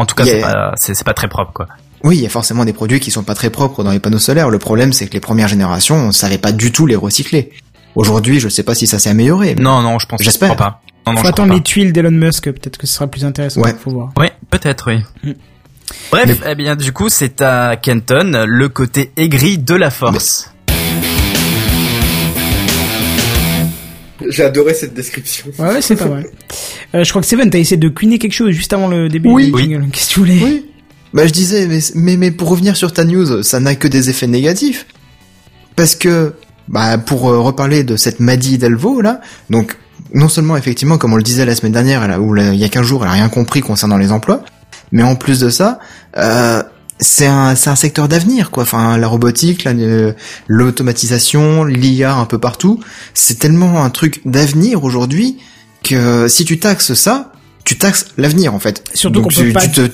En 0.00 0.06
tout 0.06 0.14
cas, 0.14 0.24
Yeah. 0.24 0.72
c'est 0.76 0.96
pas, 0.98 1.04
pas 1.04 1.14
très 1.14 1.28
propre, 1.28 1.52
quoi. 1.52 1.66
Oui, 2.04 2.16
il 2.16 2.22
y 2.22 2.26
a 2.26 2.28
forcément 2.28 2.64
des 2.64 2.72
produits 2.72 2.98
qui 3.00 3.10
sont 3.10 3.22
pas 3.22 3.34
très 3.34 3.50
propres 3.50 3.84
dans 3.84 3.92
les 3.92 4.00
panneaux 4.00 4.18
solaires. 4.18 4.50
Le 4.50 4.58
problème, 4.58 4.92
c'est 4.92 5.06
que 5.06 5.12
les 5.12 5.20
premières 5.20 5.48
générations, 5.48 5.96
on 5.96 6.12
savait 6.12 6.38
pas 6.38 6.50
du 6.52 6.72
tout 6.72 6.86
les 6.86 6.96
recycler. 6.96 7.52
Aujourd'hui, 7.94 8.40
je 8.40 8.48
sais 8.48 8.62
pas 8.62 8.74
si 8.74 8.86
ça 8.86 8.98
s'est 8.98 9.10
amélioré. 9.10 9.54
Non, 9.54 9.82
non, 9.82 9.98
je 9.98 10.06
pense 10.06 10.18
je 10.20 10.24
J'espère. 10.24 10.56
pas. 10.56 10.80
Non, 11.06 11.12
non, 11.14 11.20
faut 11.20 11.26
attendre 11.28 11.52
les 11.54 11.60
tuiles 11.60 11.92
d'Elon 11.92 12.10
Musk, 12.10 12.44
peut-être 12.44 12.76
que 12.78 12.86
ce 12.86 12.94
sera 12.94 13.06
plus 13.06 13.24
intéressant. 13.24 13.60
Ouais. 13.60 13.74
Faut 13.78 13.90
voir. 13.90 14.12
pas. 14.14 14.22
Oui, 14.22 14.28
peut-être, 14.50 14.90
oui. 14.90 15.02
Mm. 15.24 15.32
Bref, 16.10 16.40
eh 16.48 16.54
bien, 16.54 16.74
du 16.76 16.92
coup, 16.92 17.08
c'est 17.08 17.40
à 17.42 17.76
Kenton 17.76 18.44
le 18.46 18.68
côté 18.68 19.12
aigri 19.16 19.58
de 19.58 19.74
la 19.74 19.90
force. 19.90 20.51
J'ai 24.32 24.44
adoré 24.44 24.74
cette 24.74 24.94
description. 24.94 25.46
Ouais, 25.58 25.68
ouais, 25.68 25.82
c'est 25.82 25.96
pas 25.96 26.06
mal. 26.06 26.26
Euh, 26.94 27.04
je 27.04 27.10
crois 27.10 27.20
que 27.22 27.28
Seven, 27.28 27.50
t'as 27.50 27.58
essayé 27.58 27.76
de 27.76 27.88
cuiner 27.88 28.18
quelque 28.18 28.32
chose 28.32 28.50
juste 28.52 28.72
avant 28.72 28.88
le 28.88 29.08
début 29.08 29.28
Oui. 29.28 29.52
du 29.52 29.58
jingle. 29.60 29.86
Qu'est-ce 29.92 30.08
que 30.08 30.12
tu 30.14 30.18
voulais 30.20 30.38
Oui. 30.42 30.66
Bah 31.14 31.26
je 31.26 31.32
disais, 31.32 31.66
mais, 31.66 31.78
mais, 31.94 32.16
mais 32.16 32.30
pour 32.30 32.48
revenir 32.48 32.76
sur 32.76 32.92
ta 32.92 33.04
news, 33.04 33.42
ça 33.42 33.60
n'a 33.60 33.74
que 33.74 33.86
des 33.88 34.08
effets 34.10 34.26
négatifs. 34.26 34.86
Parce 35.76 35.94
que, 35.94 36.32
bah 36.68 36.96
pour 36.98 37.28
euh, 37.28 37.38
reparler 37.40 37.84
de 37.84 37.96
cette 37.96 38.18
Maddy 38.20 38.56
Delvaux 38.58 39.00
là, 39.02 39.20
donc 39.50 39.76
non 40.14 40.28
seulement 40.28 40.56
effectivement, 40.56 40.98
comme 40.98 41.12
on 41.12 41.16
le 41.16 41.22
disait 41.22 41.44
la 41.44 41.54
semaine 41.54 41.72
dernière, 41.72 42.02
elle 42.02 42.12
a- 42.12 42.20
ou 42.20 42.32
la- 42.34 42.52
il 42.54 42.58
y 42.60 42.64
a 42.64 42.68
15 42.68 42.86
jours, 42.86 43.02
elle 43.04 43.10
a 43.10 43.12
rien 43.12 43.28
compris 43.28 43.60
concernant 43.60 43.96
les 43.98 44.10
emplois, 44.12 44.42
mais 44.90 45.02
en 45.02 45.14
plus 45.14 45.40
de 45.40 45.50
ça, 45.50 45.78
euh, 46.16 46.62
c'est 47.02 47.26
un, 47.26 47.54
c'est 47.54 47.70
un 47.70 47.76
secteur 47.76 48.08
d'avenir 48.08 48.50
quoi. 48.50 48.62
Enfin, 48.62 48.96
la 48.98 49.06
robotique, 49.08 49.64
la- 49.64 49.72
euh, 49.72 50.12
l'automatisation, 50.48 51.64
l'IA 51.64 52.14
un 52.14 52.24
peu 52.24 52.38
partout, 52.38 52.80
c'est 53.14 53.38
tellement 53.38 53.84
un 53.84 53.90
truc 53.90 54.20
d'avenir 54.24 54.84
aujourd'hui 54.84 55.38
que 55.84 56.28
si 56.28 56.44
tu 56.44 56.58
taxes 56.58 56.94
ça, 56.94 57.32
tu 57.64 57.76
taxes 57.78 58.06
l'avenir 58.16 58.54
en 58.54 58.58
fait. 58.58 58.84
Surtout 58.94 59.20
Donc 59.20 59.30
qu'on 59.32 59.40
peut 59.40 59.46
tu, 59.48 59.52
pas- 59.52 59.60
tu 59.60 59.70
te 59.70 59.90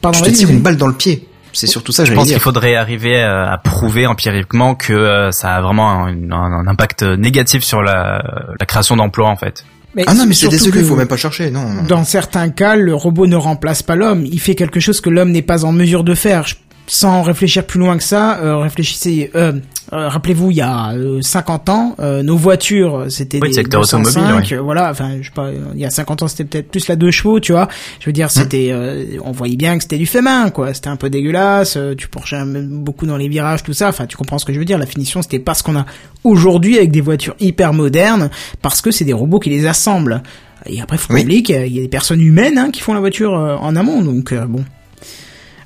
Pardon, 0.00 0.18
tu 0.22 0.30
te 0.30 0.36
tires 0.36 0.50
une 0.50 0.60
balle 0.60 0.76
dans 0.76 0.86
le 0.88 0.94
pied. 0.94 1.28
C'est 1.52 1.66
surtout 1.66 1.90
ça, 1.90 2.04
Je 2.04 2.12
pense 2.12 2.26
dire. 2.26 2.34
qu'il 2.36 2.42
faudrait 2.42 2.74
arriver 2.74 3.18
à 3.22 3.58
prouver 3.64 4.06
empiriquement 4.06 4.74
que 4.74 4.92
euh, 4.92 5.30
ça 5.32 5.54
a 5.56 5.62
vraiment 5.62 6.04
un, 6.04 6.30
un- 6.30 6.52
un 6.52 6.66
impact 6.66 7.02
négatif 7.02 7.64
sur 7.64 7.80
la, 7.82 8.22
la 8.60 8.66
création 8.66 8.94
d'emplois, 8.96 9.30
en 9.30 9.36
fait. 9.36 9.64
Ah 10.06 10.14
non, 10.14 10.26
mais 10.26 10.34
c'est 10.34 10.48
désolé, 10.48 10.80
que 10.80 10.84
faut 10.84 10.96
même 10.96 11.08
pas 11.08 11.16
chercher, 11.16 11.50
non. 11.50 11.68
non. 11.70 11.82
Dans 11.84 12.04
certains 12.04 12.50
cas, 12.50 12.76
le 12.76 12.94
robot 12.94 13.26
ne 13.26 13.36
remplace 13.36 13.82
pas 13.82 13.96
l'homme. 13.96 14.26
Il 14.26 14.40
fait 14.40 14.54
quelque 14.54 14.80
chose 14.80 15.00
que 15.00 15.08
l'homme 15.10 15.30
n'est 15.30 15.42
pas 15.42 15.64
en 15.64 15.72
mesure 15.72 16.04
de 16.04 16.14
faire. 16.14 16.46
Je- 16.46 16.54
Sans 16.88 17.22
réfléchir 17.22 17.64
plus 17.66 17.80
loin 17.80 17.96
que 17.96 18.04
ça, 18.04 18.38
euh, 18.38 18.58
réfléchissez. 18.58 19.32
Euh, 19.34 19.54
euh, 19.92 20.08
Rappelez-vous, 20.08 20.52
il 20.52 20.56
y 20.58 20.60
a 20.60 20.92
euh, 20.92 21.20
50 21.20 21.68
ans, 21.68 21.96
euh, 21.98 22.22
nos 22.22 22.36
voitures, 22.36 23.06
c'était 23.08 23.40
Oui, 23.42 23.48
des 23.48 23.54
secteur 23.54 23.80
205, 23.80 24.06
automobile, 24.22 24.54
euh, 24.56 24.60
voilà. 24.62 24.90
Enfin, 24.92 25.16
je 25.20 25.24
sais 25.26 25.32
pas. 25.34 25.46
euh, 25.46 25.58
Il 25.74 25.80
y 25.80 25.84
a 25.84 25.90
50 25.90 26.22
ans, 26.22 26.28
c'était 26.28 26.44
peut-être 26.44 26.70
plus 26.70 26.86
la 26.86 26.94
deux 26.94 27.10
chevaux, 27.10 27.40
tu 27.40 27.50
vois. 27.52 27.66
Je 27.98 28.06
veux 28.06 28.12
dire, 28.12 28.30
c'était, 28.30 28.68
euh, 28.70 29.04
on 29.24 29.32
voyait 29.32 29.56
bien 29.56 29.76
que 29.76 29.82
c'était 29.82 29.98
du 29.98 30.06
fait 30.06 30.22
main, 30.22 30.50
quoi. 30.50 30.74
C'était 30.74 30.88
un 30.88 30.96
peu 30.96 31.10
dégueulasse. 31.10 31.76
euh, 31.76 31.94
tu 31.96 32.06
penchais 32.06 32.36
beaucoup 32.44 33.06
dans 33.06 33.16
les 33.16 33.28
virages, 33.28 33.64
tout 33.64 33.72
ça. 33.72 33.88
Enfin, 33.88 34.06
tu 34.06 34.16
comprends 34.16 34.38
ce 34.38 34.44
que 34.44 34.52
je 34.52 34.58
veux 34.60 34.64
dire. 34.64 34.78
La 34.78 34.86
finition, 34.86 35.22
c'était 35.22 35.40
pas 35.40 35.54
ce 35.54 35.64
qu'on 35.64 35.76
a 35.76 35.86
aujourd'hui 36.22 36.76
avec 36.78 36.92
des 36.92 37.00
voitures 37.00 37.34
hyper 37.40 37.72
modernes, 37.72 38.30
parce 38.62 38.80
que 38.80 38.92
c'est 38.92 39.04
des 39.04 39.12
robots 39.12 39.40
qui 39.40 39.50
les 39.50 39.66
assemblent. 39.66 40.22
Et 40.66 40.80
après, 40.80 40.98
faut 40.98 41.12
Oui. 41.14 41.22
oublier 41.22 41.42
qu'il 41.42 41.54
y 41.56 41.58
a- 41.58 41.66
il 41.66 41.74
y 41.74 41.78
a 41.78 41.82
des 41.82 41.88
personnes 41.88 42.20
humaines 42.20 42.58
hein, 42.58 42.70
qui 42.72 42.80
font 42.80 42.94
la 42.94 43.00
voiture 43.00 43.34
euh, 43.36 43.56
en 43.56 43.74
amont, 43.76 44.02
donc 44.02 44.32
euh, 44.32 44.46
bon. 44.46 44.64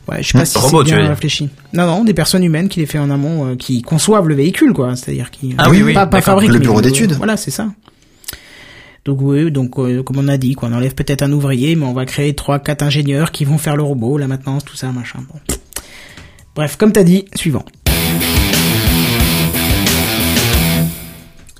Ouais, 0.08 0.22
je 0.22 0.28
sais 0.28 0.32
pas 0.38 0.42
Hmm. 0.42 0.46
si 0.46 0.58
Robot, 0.58 0.82
tu 0.84 0.90
bien 0.90 1.00
dire. 1.02 1.10
réfléchi. 1.10 1.48
Non, 1.72 1.86
non, 1.86 2.04
des 2.04 2.14
personnes 2.14 2.42
humaines 2.42 2.68
qui 2.68 2.80
les 2.80 2.86
fait 2.86 2.98
en 2.98 3.10
amont, 3.10 3.46
euh, 3.52 3.56
qui 3.56 3.82
conçoivent 3.82 4.26
le 4.28 4.34
véhicule, 4.34 4.72
quoi. 4.72 4.96
C'est-à-dire 4.96 5.30
qui 5.30 5.54
Ah 5.58 5.70
oui, 5.70 5.82
oui, 5.82 5.92
pas, 5.94 6.06
pas 6.06 6.20
fabriquent. 6.20 6.50
Le 6.52 6.58
bureau 6.58 6.80
qui- 6.80 6.88
d'études. 6.88 7.12
Voilà, 7.12 7.36
c'est 7.36 7.50
ça. 7.52 7.68
Donc 9.04 9.18
oui, 9.22 9.50
donc 9.50 9.78
euh, 9.78 10.02
comme 10.02 10.18
on 10.18 10.28
a 10.28 10.36
dit, 10.36 10.54
quoi, 10.54 10.68
on 10.70 10.74
enlève 10.74 10.94
peut-être 10.94 11.22
un 11.22 11.32
ouvrier, 11.32 11.74
mais 11.76 11.84
on 11.86 11.92
va 11.94 12.04
créer 12.06 12.34
trois, 12.34 12.58
quatre 12.58 12.82
ingénieurs 12.82 13.30
qui 13.30 13.44
vont 13.44 13.56
faire 13.58 13.76
le 13.76 13.82
robot, 13.82 14.18
la 14.18 14.26
maintenance, 14.26 14.64
tout 14.64 14.76
ça, 14.76 14.88
machin. 14.92 15.20
Bon. 15.32 15.38
Bref, 16.54 16.76
comme 16.76 16.92
t'as 16.92 17.04
dit, 17.04 17.24
suivant. 17.34 17.64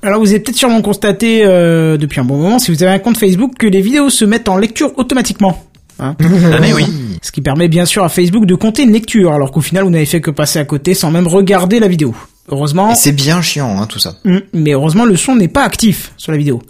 Alors 0.03 0.19
vous 0.19 0.29
avez 0.29 0.39
peut-être 0.39 0.57
sûrement 0.57 0.81
constaté 0.81 1.41
euh, 1.45 1.95
depuis 1.97 2.19
un 2.19 2.23
bon 2.25 2.37
moment, 2.37 2.57
si 2.59 2.71
vous 2.71 2.81
avez 2.83 2.91
un 2.91 2.99
compte 2.99 3.17
Facebook, 3.17 3.53
que 3.57 3.67
les 3.67 3.81
vidéos 3.81 4.09
se 4.09 4.25
mettent 4.25 4.49
en 4.49 4.57
lecture 4.57 4.91
automatiquement. 4.97 5.63
Hein 6.01 6.15
Ah, 6.19 6.57
mais 6.61 6.73
oui. 6.73 6.85
ce 7.21 7.31
qui 7.31 7.41
permet 7.41 7.67
bien 7.67 7.85
sûr 7.85 8.03
à 8.03 8.09
Facebook 8.09 8.45
de 8.45 8.55
compter 8.55 8.83
une 8.83 8.91
lecture, 8.91 9.31
alors 9.31 9.51
qu'au 9.51 9.61
final 9.61 9.83
vous 9.83 9.89
n'avez 9.89 10.05
fait 10.05 10.19
que 10.21 10.31
passer 10.31 10.59
à 10.59 10.65
côté 10.65 10.93
sans 10.93 11.11
même 11.11 11.27
regarder 11.27 11.79
la 11.79 11.87
vidéo. 11.87 12.13
Heureusement, 12.49 12.95
c'est 12.95 13.11
bien 13.13 13.41
chiant, 13.41 13.79
hein, 13.81 13.85
tout 13.87 13.99
ça. 13.99 14.15
Hum, 14.25 14.41
mais 14.53 14.71
heureusement 14.71 15.05
le 15.05 15.15
son 15.15 15.35
n'est 15.35 15.47
pas 15.47 15.63
actif 15.63 16.11
sur 16.17 16.31
la 16.31 16.37
vidéo. 16.37 16.61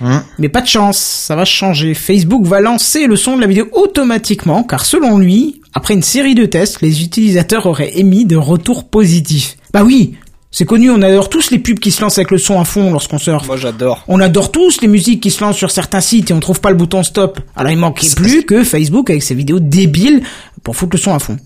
Hum. 0.00 0.22
Mais 0.38 0.48
pas 0.48 0.62
de 0.62 0.66
chance, 0.66 0.96
ça 0.96 1.36
va 1.36 1.44
changer. 1.44 1.92
Facebook 1.92 2.46
va 2.46 2.60
lancer 2.60 3.06
le 3.06 3.16
son 3.16 3.36
de 3.36 3.40
la 3.42 3.46
vidéo 3.46 3.66
automatiquement, 3.72 4.62
car 4.62 4.84
selon 4.86 5.18
lui, 5.18 5.60
après 5.74 5.92
une 5.94 6.02
série 6.02 6.34
de 6.34 6.46
tests, 6.46 6.80
les 6.80 7.02
utilisateurs 7.02 7.66
auraient 7.66 7.98
émis 7.98 8.24
de 8.24 8.36
retours 8.36 8.84
positifs. 8.88 9.56
Bah 9.72 9.82
oui, 9.84 10.14
c'est 10.50 10.64
connu, 10.64 10.90
on 10.90 11.02
adore 11.02 11.28
tous 11.28 11.50
les 11.50 11.58
pubs 11.58 11.78
qui 11.78 11.90
se 11.90 12.00
lancent 12.00 12.18
avec 12.18 12.30
le 12.30 12.38
son 12.38 12.58
à 12.60 12.64
fond 12.64 12.90
lorsqu'on 12.90 13.18
surfe. 13.18 13.46
Moi 13.46 13.56
j'adore. 13.58 14.04
On 14.08 14.20
adore 14.20 14.50
tous 14.50 14.80
les 14.80 14.88
musiques 14.88 15.22
qui 15.22 15.30
se 15.30 15.42
lancent 15.44 15.56
sur 15.58 15.70
certains 15.70 16.00
sites 16.00 16.30
et 16.30 16.34
on 16.34 16.40
trouve 16.40 16.60
pas 16.60 16.70
le 16.70 16.76
bouton 16.76 17.02
stop. 17.02 17.38
Alors 17.54 17.70
il 17.70 17.76
manquait 17.78 18.08
plus 18.16 18.44
que 18.44 18.64
Facebook 18.64 19.10
avec 19.10 19.22
ses 19.22 19.34
vidéos 19.34 19.60
débiles 19.60 20.22
pour 20.64 20.74
foutre 20.76 20.96
le 20.96 21.00
son 21.02 21.14
à 21.14 21.18
fond. 21.18 21.36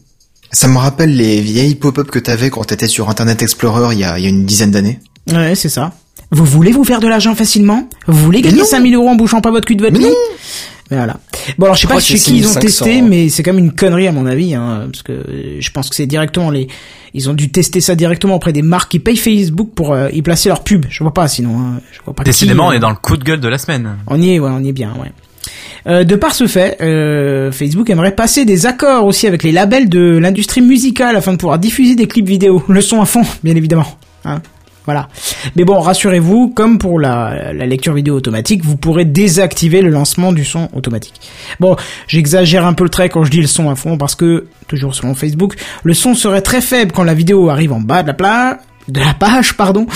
Ça 0.53 0.69
me 0.69 0.77
rappelle 0.79 1.17
les 1.17 1.41
vieilles 1.41 1.75
pop-up 1.75 2.11
que 2.11 2.19
t'avais 2.19 2.51
quand 2.51 2.65
t'étais 2.65 2.87
sur 2.87 3.09
Internet 3.09 3.43
Explorer 3.43 3.95
il 3.95 4.01
y 4.01 4.05
a, 4.05 4.19
il 4.19 4.25
y 4.25 4.27
a 4.27 4.31
une 4.31 4.45
dizaine 4.47 4.71
d'années. 4.71 5.01
Ouais, 5.31 5.55
c'est 5.55 5.69
ça. 5.69 5.93
Vous 6.31 6.45
voulez 6.45 6.73
vous 6.73 6.85
faire 6.85 7.01
de 7.01 7.09
l'argent 7.09 7.35
facilement? 7.35 7.89
Vous 8.07 8.23
voulez 8.25 8.41
gagner 8.43 8.59
non. 8.59 8.65
5000 8.65 8.95
euros 8.95 9.09
en 9.09 9.15
bouchant 9.17 9.41
pas 9.41 9.51
votre 9.51 9.67
cul 9.67 9.77
de 9.77 9.83
votre 9.83 9.95
Mais 9.95 10.01
lit? 10.01 10.07
non. 10.07 10.15
Mais 10.93 10.99
Voilà. 10.99 11.17
Bon 11.59 11.65
alors 11.65 11.75
je 11.75 11.81
sais 11.81 11.89
Je 11.89 11.93
pas 11.95 12.01
chez 12.01 12.19
qui 12.19 12.37
ils 12.37 12.47
ont 12.47 12.53
6500, 12.53 12.61
testé, 12.61 13.03
mais 13.03 13.31
c'est 13.31 13.43
quand 13.43 13.55
même 13.55 13.65
une 13.65 13.73
connerie 13.73 14.07
à 14.07 14.13
mon 14.13 14.27
avis, 14.27 14.55
hein, 14.55 14.89
parce 14.93 15.03
que 15.03 15.13
euh, 15.13 15.57
je 15.59 15.71
pense 15.71 15.89
que 15.89 15.97
c'est 15.97 16.07
directement 16.07 16.51
les, 16.51 16.69
ils 17.15 17.31
ont 17.31 17.33
dû 17.33 17.51
tester 17.51 17.81
ça 17.81 17.95
directement 17.95 18.35
auprès 18.35 18.53
des 18.53 18.61
marques 18.61 18.91
qui 18.91 18.99
payent 18.99 19.17
Facebook 19.17 19.71
pour 19.75 19.95
euh, 19.95 20.11
y 20.13 20.21
placer 20.21 20.51
leur 20.51 20.63
pub. 20.63 20.85
Je 20.91 21.03
vois 21.03 21.15
pas 21.15 21.27
sinon. 21.29 21.59
hein. 21.59 21.81
Je 21.93 22.01
vois 22.05 22.15
pas. 22.15 22.25
qui, 22.25 22.29
Décidément, 22.29 22.67
on 22.67 22.71
euh, 22.73 22.75
est 22.75 22.79
dans 22.81 22.91
le 22.91 22.97
coup 22.97 23.17
de 23.17 23.25
gueule 23.25 23.41
de 23.41 23.49
la 23.49 23.57
semaine. 23.59 23.97
On 24.07 24.21
y 24.21 24.35
est, 24.35 24.39
ouais, 24.39 24.51
on 24.53 24.63
y 24.63 24.69
est 24.69 24.73
bien, 24.73 24.93
ouais. 25.01 25.11
Euh, 25.87 26.05
de 26.05 26.15
par 26.15 26.35
ce 26.35 26.47
fait, 26.47 26.77
euh, 26.81 27.51
Facebook 27.51 27.91
aimerait 27.91 28.15
passer 28.15 28.45
des 28.45 28.67
accords 28.67 29.05
aussi 29.05 29.27
avec 29.27 29.43
les 29.43 29.51
labels 29.51 29.89
de 29.89 30.19
l'industrie 30.19 30.61
musicale 30.61 31.17
afin 31.17 31.33
de 31.33 31.39
pouvoir 31.39 31.59
diffuser 31.59 31.97
des 31.97 32.07
clips 32.07 32.29
vidéo, 32.29 32.63
le 32.69 32.81
son 32.81 33.01
à 33.01 33.07
fond, 33.07 33.23
bien 33.43 33.57
évidemment. 33.57 33.99
Hein 34.25 34.41
voilà. 34.85 35.09
Mais 35.57 35.65
bon, 35.65 35.79
rassurez-vous, 35.81 36.51
comme 36.51 36.79
pour 36.79 36.99
la, 36.99 37.53
lecture 37.53 37.95
vidéo 37.95 38.15
automatique, 38.15 38.65
vous 38.65 38.77
pourrez 38.77 39.05
désactiver 39.05 39.83
le 39.83 39.91
lancement 39.91 40.33
du 40.33 40.45
son 40.45 40.69
automatique. 40.73 41.15
Bon, 41.61 41.77
j'exagère 42.09 42.67
un 42.67 42.73
peu 42.73 42.85
le 42.85 42.91
trait 42.91 43.09
quand 43.09 43.25
je 43.25 43.31
dis 43.31 43.41
le 43.41 43.47
son 43.47 43.71
à 43.71 43.77
fond 43.77 43.97
parce 43.97 44.15
que, 44.15 44.47
toujours 44.67 44.95
selon 44.95 45.15
Facebook, 45.15 45.55
le 45.85 45.95
son 45.95 46.15
serait 46.15 46.43
très 46.43 46.61
faible 46.61 46.93
quand 46.93 47.05
la 47.05 47.15
vidéo 47.15 47.49
arrive 47.51 47.73
en 47.73 47.81
bas 47.81 48.03
de 48.03 48.09
la 48.09 48.15
pla- 48.15 48.59
de 48.89 49.01
la 49.01 49.15
page, 49.15 49.57
pardon. 49.57 49.87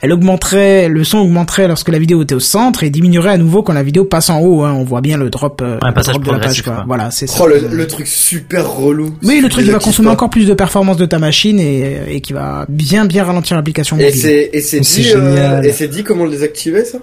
Elle 0.00 0.12
augmenterait, 0.12 0.88
le 0.88 1.04
son 1.04 1.18
augmenterait 1.18 1.68
lorsque 1.68 1.88
la 1.88 1.98
vidéo 1.98 2.22
était 2.22 2.34
au 2.34 2.40
centre 2.40 2.82
et 2.82 2.90
diminuerait 2.90 3.30
à 3.30 3.38
nouveau 3.38 3.62
quand 3.62 3.72
la 3.72 3.84
vidéo 3.84 4.04
passe 4.04 4.30
en 4.30 4.40
haut. 4.40 4.62
Hein. 4.64 4.74
On 4.76 4.82
voit 4.82 5.00
bien 5.00 5.16
le 5.16 5.30
drop, 5.30 5.60
euh, 5.62 5.78
le 5.80 6.02
drop 6.02 6.24
de 6.24 6.30
la 6.32 6.38
page. 6.40 6.62
Quoi. 6.62 6.74
quoi. 6.74 6.84
Voilà, 6.86 7.10
c'est 7.12 7.28
ça. 7.28 7.40
Oh, 7.42 7.46
le, 7.46 7.68
le 7.70 7.86
truc 7.86 8.06
super 8.08 8.68
relou. 8.68 9.14
Oui, 9.22 9.40
le 9.40 9.48
truc 9.48 9.64
qui 9.64 9.70
va 9.70 9.78
consommer 9.78 10.08
pas. 10.08 10.14
encore 10.14 10.30
plus 10.30 10.46
de 10.46 10.54
performance 10.54 10.96
de 10.96 11.06
ta 11.06 11.20
machine 11.20 11.60
et, 11.60 11.98
et 12.08 12.20
qui 12.20 12.32
va 12.32 12.66
bien 12.68 13.04
bien 13.04 13.22
ralentir 13.24 13.56
l'application 13.56 13.96
Et 13.98 14.06
mobile. 14.06 14.18
c'est 14.20 14.50
et 14.52 14.60
c'est 14.60 14.82
C'est 14.82 15.02
dit 15.02 15.12
euh, 15.14 15.62
et 15.62 15.72
c'est 15.72 15.88
dit 15.88 16.02
comment 16.02 16.24
le 16.24 16.30
désactiver 16.30 16.84
ça? 16.84 16.98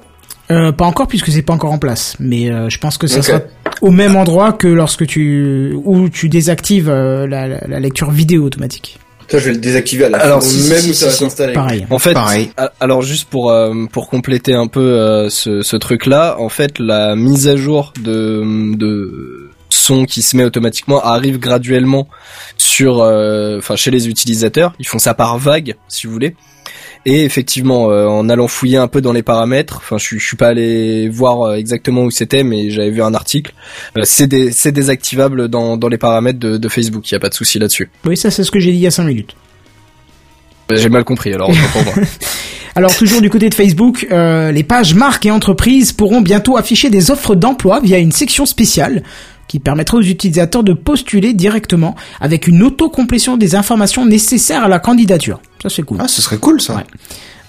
Euh, 0.52 0.72
pas 0.72 0.86
encore 0.86 1.08
puisque 1.08 1.30
c'est 1.32 1.44
pas 1.44 1.54
encore 1.54 1.72
en 1.72 1.78
place, 1.78 2.16
mais 2.20 2.52
euh, 2.52 2.70
je 2.70 2.80
pense 2.80 2.98
que 2.98 3.06
ça 3.08 3.22
sera 3.22 3.40
au 3.82 3.92
même 3.92 4.16
endroit 4.16 4.52
que 4.52 4.68
lorsque 4.68 5.06
tu 5.06 5.74
où 5.86 6.10
tu 6.10 6.28
désactives 6.28 6.90
euh, 6.90 7.28
la, 7.28 7.48
la, 7.48 7.60
la 7.68 7.80
lecture 7.80 8.10
vidéo 8.12 8.44
automatique. 8.44 8.98
Ça 9.30 9.38
je 9.38 9.46
vais 9.46 9.52
le 9.52 9.58
désactiver 9.60 10.06
à 10.06 10.10
la 10.10 10.18
Alors, 10.20 10.42
fin, 10.42 10.50
si, 10.50 10.70
même 10.70 10.80
si, 10.80 10.90
où 10.90 10.94
ça 10.94 11.06
va 11.08 11.12
si. 11.12 11.18
s'installer. 11.20 11.54
Pareil. 11.54 11.86
En 11.90 12.00
fait, 12.00 12.14
Pareil. 12.14 12.50
alors 12.80 13.02
juste 13.04 13.30
pour 13.30 13.52
euh, 13.52 13.74
pour 13.92 14.10
compléter 14.10 14.54
un 14.54 14.68
peu 14.68 14.80
euh, 14.82 15.30
ce, 15.30 15.62
ce 15.62 15.76
truc-là, 15.78 16.36
en 16.40 16.50
fait, 16.50 16.80
la 16.80 17.16
mise 17.16 17.48
à 17.48 17.56
jour 17.56 17.94
de 18.02 18.44
de 18.76 19.50
son 19.70 20.06
qui 20.06 20.22
se 20.24 20.36
met 20.36 20.44
automatiquement 20.44 21.04
arrive 21.04 21.38
graduellement 21.40 22.08
sur, 22.58 23.02
euh, 23.02 23.60
enfin 23.60 23.76
chez 23.76 23.92
les 23.92 24.08
utilisateurs. 24.08 24.74
Ils 24.80 24.88
font 24.88 25.00
ça 25.00 25.14
par 25.14 25.38
vague, 25.38 25.76
si 25.88 26.08
vous 26.08 26.14
voulez. 26.14 26.36
Et 27.06 27.24
effectivement, 27.24 27.89
euh, 27.91 28.08
en 28.08 28.28
allant 28.30 28.47
fouiller 28.47 28.78
un 28.78 28.88
peu 28.88 29.02
dans 29.02 29.14
les 29.14 29.24
paramètres, 29.24 29.78
enfin 29.78 29.97
je, 29.97 30.04
suis- 30.04 30.20
je 30.20 30.26
suis 30.28 30.36
pas 30.38 30.50
allé 30.50 31.08
voir 31.10 31.41
euh, 31.41 31.56
exactement 31.56 32.04
où 32.04 32.12
c'était, 32.12 32.43
mais 32.43 32.70
j'avais 32.70 32.91
vu 32.91 33.02
un 33.02 33.14
article. 33.14 33.54
euh, 33.97 34.02
c'est 34.04 34.28
dé- 34.28 34.52
c'est 34.52 34.72
désactivable 34.74 35.47
dans, 35.47 35.78
dans 35.78 35.88
les 35.88 35.97
paramètres 35.97 36.39
de, 36.39 36.58
de 36.58 36.68
Facebook. 36.70 37.10
Il 37.10 37.14
y 37.14 37.16
a 37.16 37.20
pas 37.20 37.30
de 37.30 37.34
souci 37.34 37.58
là-dessus. 37.58 37.89
Oui, 38.06 38.18
ça 38.18 38.30
c'est 38.32 38.43
ce 38.43 38.52
que 38.52 38.60
j'ai 38.60 38.72
dit 38.72 38.78
il 38.78 38.82
y 38.82 38.88
a 38.88 38.91
5 38.91 39.04
minutes. 39.06 39.36
J'ai 40.72 40.89
mal 40.89 41.04
compris. 41.04 41.34
Alors 41.34 41.50
autant 41.50 41.60
pour 41.74 41.84
moi. 41.84 41.93
Alors 42.76 42.95
toujours 42.95 43.22
du 43.22 43.30
côté 43.32 43.50
de 43.50 43.56
Facebook, 43.56 44.06
euh, 44.12 44.52
les 44.52 44.64
pages 44.64 44.93
marques 44.93 45.26
et 45.26 45.32
entreprises 45.32 45.91
pourront 45.91 46.22
bientôt 46.22 46.56
afficher 46.58 46.89
des 46.91 47.10
offres 47.12 47.34
d'emploi 47.34 47.80
via 47.82 47.97
une 47.97 48.12
section 48.12 48.45
spéciale 48.45 49.04
qui 49.50 49.60
permettra 49.60 49.97
aux 49.97 50.02
utilisateurs 50.02 50.64
de 50.64 50.72
postuler 50.72 51.34
directement 51.34 51.95
avec 52.22 52.47
une 52.47 52.64
autocomplétion 52.64 53.36
des 53.36 53.56
informations 53.56 54.06
nécessaires 54.06 54.64
à 54.64 54.68
la 54.70 54.80
candidature. 54.80 55.41
Ça 55.62 55.68
c'est 55.70 55.84
cool. 55.84 55.97
Ah, 56.00 56.08
ce 56.08 56.22
serait 56.22 56.38
cool 56.38 56.62
ça. 56.62 56.76
Ouais. 56.78 56.84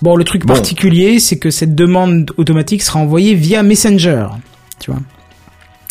Bon, 0.02 0.16
le 0.16 0.24
truc 0.24 0.46
Bon. 0.46 0.54
particulier, 0.54 1.20
c'est 1.20 1.38
que 1.38 1.50
cette 1.50 1.74
demande 1.76 2.32
automatique 2.38 2.82
sera 2.82 2.98
envoyée 3.00 3.34
via 3.34 3.62
Messenger. 3.62 4.26
Tu 4.80 4.90
vois. 4.90 5.00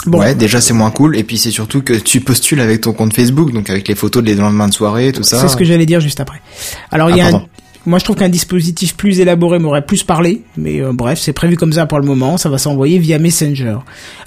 Bon. 0.07 0.19
Ouais, 0.19 0.33
déjà 0.33 0.61
c'est 0.61 0.73
moins 0.73 0.91
cool 0.91 1.15
et 1.17 1.23
puis 1.23 1.37
c'est 1.37 1.51
surtout 1.51 1.81
que 1.83 1.93
tu 1.93 2.21
postules 2.21 2.59
avec 2.61 2.81
ton 2.81 2.93
compte 2.93 3.13
Facebook, 3.13 3.51
donc 3.53 3.69
avec 3.69 3.87
les 3.87 3.95
photos 3.95 4.23
des 4.23 4.33
lendemains 4.33 4.67
de 4.69 4.73
soirée, 4.73 5.11
tout 5.11 5.23
ça. 5.23 5.39
C'est 5.39 5.47
ce 5.49 5.57
que 5.57 5.63
j'allais 5.65 5.85
dire 5.85 5.99
juste 5.99 6.19
après. 6.21 6.41
Alors 6.89 7.09
il 7.11 7.17
y 7.17 7.21
Ah, 7.21 7.25
a 7.25 7.27
un- 7.27 7.31
pardon. 7.31 7.47
Moi 7.89 7.99
je 7.99 8.03
trouve 8.03 8.15
qu'un 8.15 8.29
dispositif 8.29 8.95
plus 8.95 9.19
élaboré 9.19 9.59
m'aurait 9.59 9.85
plus 9.85 10.03
parlé, 10.03 10.43
mais 10.57 10.81
euh, 10.81 10.93
bref, 10.93 11.19
c'est 11.19 11.33
prévu 11.33 11.55
comme 11.55 11.73
ça 11.73 11.87
pour 11.87 11.99
le 11.99 12.05
moment, 12.05 12.37
ça 12.37 12.47
va 12.47 12.57
s'envoyer 12.57 12.99
via 12.99 13.17
Messenger. 13.17 13.77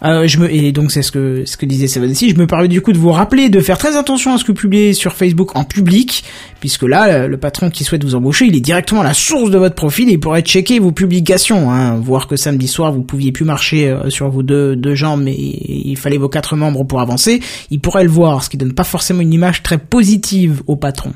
Euh, 0.04 0.26
je 0.26 0.38
me 0.38 0.52
et 0.52 0.72
donc 0.72 0.90
c'est 0.90 1.02
ce 1.02 1.12
que 1.12 1.44
ce 1.46 1.56
que 1.56 1.64
disait 1.64 1.86
Seven 1.86 2.10
ici, 2.10 2.30
je 2.30 2.36
me 2.36 2.46
permets 2.46 2.68
du 2.68 2.82
coup 2.82 2.92
de 2.92 2.98
vous 2.98 3.12
rappeler 3.12 3.48
de 3.48 3.60
faire 3.60 3.78
très 3.78 3.96
attention 3.96 4.34
à 4.34 4.38
ce 4.38 4.44
que 4.44 4.48
vous 4.48 4.58
publiez 4.58 4.92
sur 4.94 5.12
Facebook 5.12 5.56
en 5.56 5.62
public, 5.62 6.24
puisque 6.60 6.82
là 6.82 7.28
le 7.28 7.36
patron 7.38 7.70
qui 7.70 7.84
souhaite 7.84 8.04
vous 8.04 8.16
embaucher, 8.16 8.46
il 8.46 8.56
est 8.56 8.60
directement 8.60 9.02
à 9.02 9.04
la 9.04 9.14
source 9.14 9.50
de 9.50 9.58
votre 9.58 9.76
profil 9.76 10.08
et 10.08 10.12
il 10.12 10.20
pourrait 10.20 10.42
checker 10.42 10.80
vos 10.80 10.92
publications, 10.92 11.70
hein, 11.70 11.94
voir 12.00 12.26
que 12.26 12.34
samedi 12.34 12.66
soir 12.66 12.92
vous 12.92 13.02
pouviez 13.02 13.30
plus 13.30 13.44
marcher 13.44 13.88
euh, 13.88 14.10
sur 14.10 14.28
vos 14.28 14.42
deux 14.42 14.74
deux 14.74 14.96
jambes, 14.96 15.22
mais 15.22 15.36
il 15.36 15.96
fallait 15.96 16.18
vos 16.18 16.28
quatre 16.28 16.56
membres 16.56 16.84
pour 16.84 17.00
avancer, 17.00 17.40
il 17.70 17.80
pourrait 17.80 18.04
le 18.04 18.10
voir, 18.10 18.42
ce 18.42 18.50
qui 18.50 18.56
donne 18.56 18.74
pas 18.74 18.84
forcément 18.84 19.20
une 19.20 19.32
image 19.32 19.62
très 19.62 19.78
positive 19.78 20.62
au 20.66 20.76
patron. 20.76 21.12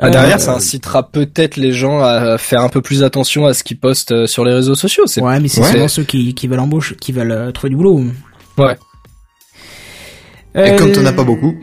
Ah, 0.00 0.10
derrière, 0.10 0.36
Euh, 0.36 0.38
ça 0.38 0.54
incitera 0.54 1.08
peut-être 1.10 1.56
les 1.56 1.72
gens 1.72 2.00
à 2.00 2.38
faire 2.38 2.60
un 2.62 2.68
peu 2.68 2.80
plus 2.82 3.02
attention 3.02 3.46
à 3.46 3.54
ce 3.54 3.64
qu'ils 3.64 3.78
postent 3.78 4.12
euh, 4.12 4.26
sur 4.26 4.44
les 4.44 4.52
réseaux 4.54 4.74
sociaux. 4.76 5.06
C'est 5.06 5.20
Ouais, 5.22 5.40
mais 5.40 5.48
c'est 5.48 5.60
Ouais. 5.60 5.72
souvent 5.72 5.88
ceux 5.88 6.04
qui, 6.04 6.34
qui 6.34 6.46
veulent 6.46 6.60
embaucher, 6.60 6.94
qui 6.94 7.10
veulent 7.12 7.32
euh, 7.32 7.50
trouver 7.50 7.70
du 7.70 7.76
boulot. 7.76 8.04
Ouais. 8.58 8.76
Et 10.54 10.76
comme 10.76 10.92
t'en 10.92 11.04
as 11.04 11.12
pas 11.12 11.24
beaucoup. 11.24 11.54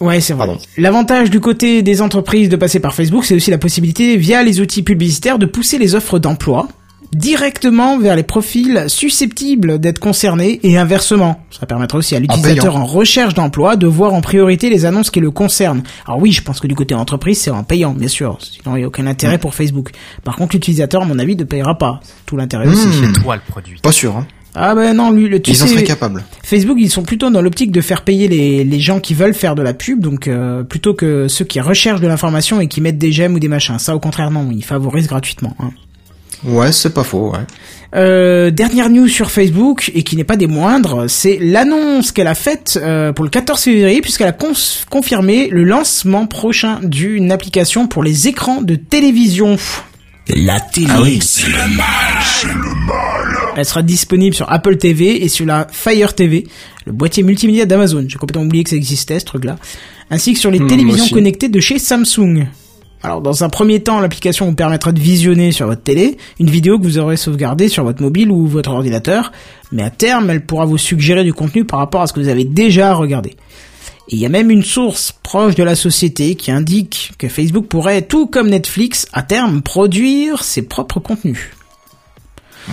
Ouais, 0.00 0.20
c'est 0.20 0.32
vrai. 0.32 0.46
Pardon. 0.46 0.60
L'avantage 0.78 1.30
du 1.30 1.38
côté 1.40 1.82
des 1.82 2.02
entreprises 2.02 2.48
de 2.48 2.56
passer 2.56 2.80
par 2.80 2.92
Facebook, 2.94 3.24
c'est 3.24 3.34
aussi 3.36 3.50
la 3.50 3.58
possibilité, 3.58 4.16
via 4.16 4.42
les 4.42 4.60
outils 4.60 4.82
publicitaires, 4.82 5.38
de 5.38 5.46
pousser 5.46 5.78
les 5.78 5.94
offres 5.94 6.18
d'emploi 6.18 6.68
directement 7.14 7.98
vers 7.98 8.16
les 8.16 8.22
profils 8.22 8.84
susceptibles 8.88 9.78
d'être 9.78 9.98
concernés 9.98 10.60
et 10.62 10.76
inversement. 10.78 11.40
Ça 11.50 11.66
permettra 11.66 11.98
aussi 11.98 12.16
à 12.16 12.20
l'utilisateur 12.20 12.72
payant. 12.72 12.82
en 12.82 12.86
recherche 12.86 13.34
d'emploi 13.34 13.76
de 13.76 13.86
voir 13.86 14.14
en 14.14 14.20
priorité 14.20 14.70
les 14.70 14.84
annonces 14.86 15.10
qui 15.10 15.20
le 15.20 15.30
concernent. 15.30 15.82
Alors 16.06 16.20
oui, 16.20 16.32
je 16.32 16.42
pense 16.42 16.60
que 16.60 16.66
du 16.66 16.74
côté 16.74 16.94
entreprise, 16.94 17.38
c'est 17.40 17.50
en 17.50 17.64
payant, 17.64 17.92
bien 17.92 18.08
sûr. 18.08 18.38
Sinon, 18.40 18.76
il 18.76 18.80
n'y 18.80 18.84
a 18.84 18.88
aucun 18.88 19.06
intérêt 19.06 19.38
pour 19.38 19.54
Facebook. 19.54 19.90
Par 20.24 20.36
contre, 20.36 20.56
l'utilisateur, 20.56 21.02
à 21.02 21.04
mon 21.04 21.18
avis, 21.18 21.36
ne 21.36 21.44
payera 21.44 21.76
pas. 21.78 22.00
C'est 22.02 22.12
Tout 22.26 22.36
l'intérêt 22.36 22.66
aussi. 22.68 22.86
Hmm, 22.88 23.12
Toi 23.22 23.36
le 23.36 23.42
produit. 23.46 23.78
pas 23.82 23.92
sûr. 23.92 24.16
Hein. 24.16 24.26
Ah 24.54 24.74
ben 24.74 24.94
non, 24.94 25.10
lui, 25.10 25.28
le 25.28 25.40
tu 25.40 25.52
Ils 25.52 25.62
en 25.62 25.66
seraient 25.66 25.82
capables. 25.82 26.22
Facebook, 26.42 26.76
ils 26.78 26.90
sont 26.90 27.02
plutôt 27.04 27.30
dans 27.30 27.40
l'optique 27.40 27.72
de 27.72 27.80
faire 27.80 28.02
payer 28.02 28.28
les, 28.28 28.64
les 28.64 28.80
gens 28.80 29.00
qui 29.00 29.14
veulent 29.14 29.32
faire 29.32 29.54
de 29.54 29.62
la 29.62 29.72
pub, 29.72 30.00
donc 30.00 30.28
euh, 30.28 30.62
plutôt 30.62 30.92
que 30.92 31.26
ceux 31.26 31.46
qui 31.46 31.58
recherchent 31.58 32.02
de 32.02 32.06
l'information 32.06 32.60
et 32.60 32.68
qui 32.68 32.82
mettent 32.82 32.98
des 32.98 33.12
j'aime 33.12 33.34
ou 33.34 33.38
des 33.38 33.48
machins. 33.48 33.78
Ça, 33.78 33.96
au 33.96 33.98
contraire, 33.98 34.30
non, 34.30 34.50
ils 34.52 34.62
favorisent 34.64 35.06
gratuitement. 35.08 35.56
hein. 35.58 35.70
Ouais, 36.44 36.72
c'est 36.72 36.92
pas 36.92 37.04
faux. 37.04 37.32
Ouais. 37.32 37.38
Euh, 37.94 38.50
dernière 38.50 38.88
news 38.88 39.06
sur 39.08 39.30
Facebook, 39.30 39.90
et 39.94 40.02
qui 40.02 40.16
n'est 40.16 40.24
pas 40.24 40.36
des 40.36 40.46
moindres, 40.46 41.04
c'est 41.10 41.38
l'annonce 41.40 42.10
qu'elle 42.10 42.26
a 42.26 42.34
faite 42.34 42.78
euh, 42.82 43.12
pour 43.12 43.24
le 43.24 43.30
14 43.30 43.60
février, 43.60 44.00
puisqu'elle 44.00 44.28
a 44.28 44.36
confirmé 44.90 45.48
le 45.48 45.64
lancement 45.64 46.26
prochain 46.26 46.80
d'une 46.82 47.30
application 47.30 47.86
pour 47.86 48.02
les 48.02 48.28
écrans 48.28 48.62
de 48.62 48.74
télévision. 48.76 49.56
La 50.34 50.58
télé, 50.60 50.86
Ah 50.88 51.02
oui. 51.02 51.18
c'est 51.20 51.48
le 51.48 51.76
mal. 51.76 52.54
Elle 53.56 53.64
sera 53.66 53.82
disponible 53.82 54.34
sur 54.34 54.50
Apple 54.50 54.76
TV 54.78 55.22
et 55.24 55.28
sur 55.28 55.44
la 55.44 55.66
Fire 55.70 56.14
TV, 56.14 56.46
le 56.86 56.92
boîtier 56.92 57.22
multimédia 57.22 57.66
d'Amazon. 57.66 58.06
J'ai 58.08 58.18
complètement 58.18 58.44
oublié 58.44 58.64
que 58.64 58.70
ça 58.70 58.76
existait, 58.76 59.18
ce 59.18 59.24
truc-là. 59.26 59.58
Ainsi 60.10 60.32
que 60.32 60.38
sur 60.38 60.50
les 60.50 60.60
Hmm, 60.60 60.68
télévisions 60.68 61.04
aussi. 61.04 61.14
connectées 61.14 61.48
de 61.48 61.60
chez 61.60 61.78
Samsung. 61.78 62.46
Alors, 63.02 63.20
dans 63.20 63.42
un 63.42 63.48
premier 63.48 63.80
temps, 63.80 64.00
l'application 64.00 64.46
vous 64.46 64.54
permettra 64.54 64.92
de 64.92 65.00
visionner 65.00 65.50
sur 65.50 65.66
votre 65.66 65.82
télé 65.82 66.18
une 66.38 66.48
vidéo 66.48 66.78
que 66.78 66.84
vous 66.84 66.98
aurez 66.98 67.16
sauvegardée 67.16 67.68
sur 67.68 67.82
votre 67.82 68.00
mobile 68.00 68.30
ou 68.30 68.46
votre 68.46 68.70
ordinateur, 68.70 69.32
mais 69.72 69.82
à 69.82 69.90
terme, 69.90 70.30
elle 70.30 70.46
pourra 70.46 70.66
vous 70.66 70.78
suggérer 70.78 71.24
du 71.24 71.32
contenu 71.32 71.64
par 71.64 71.80
rapport 71.80 72.02
à 72.02 72.06
ce 72.06 72.12
que 72.12 72.20
vous 72.20 72.28
avez 72.28 72.44
déjà 72.44 72.94
regardé. 72.94 73.30
Et 74.08 74.16
il 74.16 74.18
y 74.18 74.26
a 74.26 74.28
même 74.28 74.50
une 74.50 74.62
source 74.62 75.12
proche 75.22 75.54
de 75.54 75.62
la 75.64 75.74
société 75.74 76.34
qui 76.36 76.50
indique 76.50 77.12
que 77.18 77.28
Facebook 77.28 77.66
pourrait, 77.66 78.02
tout 78.02 78.26
comme 78.26 78.48
Netflix, 78.48 79.06
à 79.12 79.22
terme, 79.22 79.62
produire 79.62 80.44
ses 80.44 80.62
propres 80.62 81.00
contenus. 81.00 81.50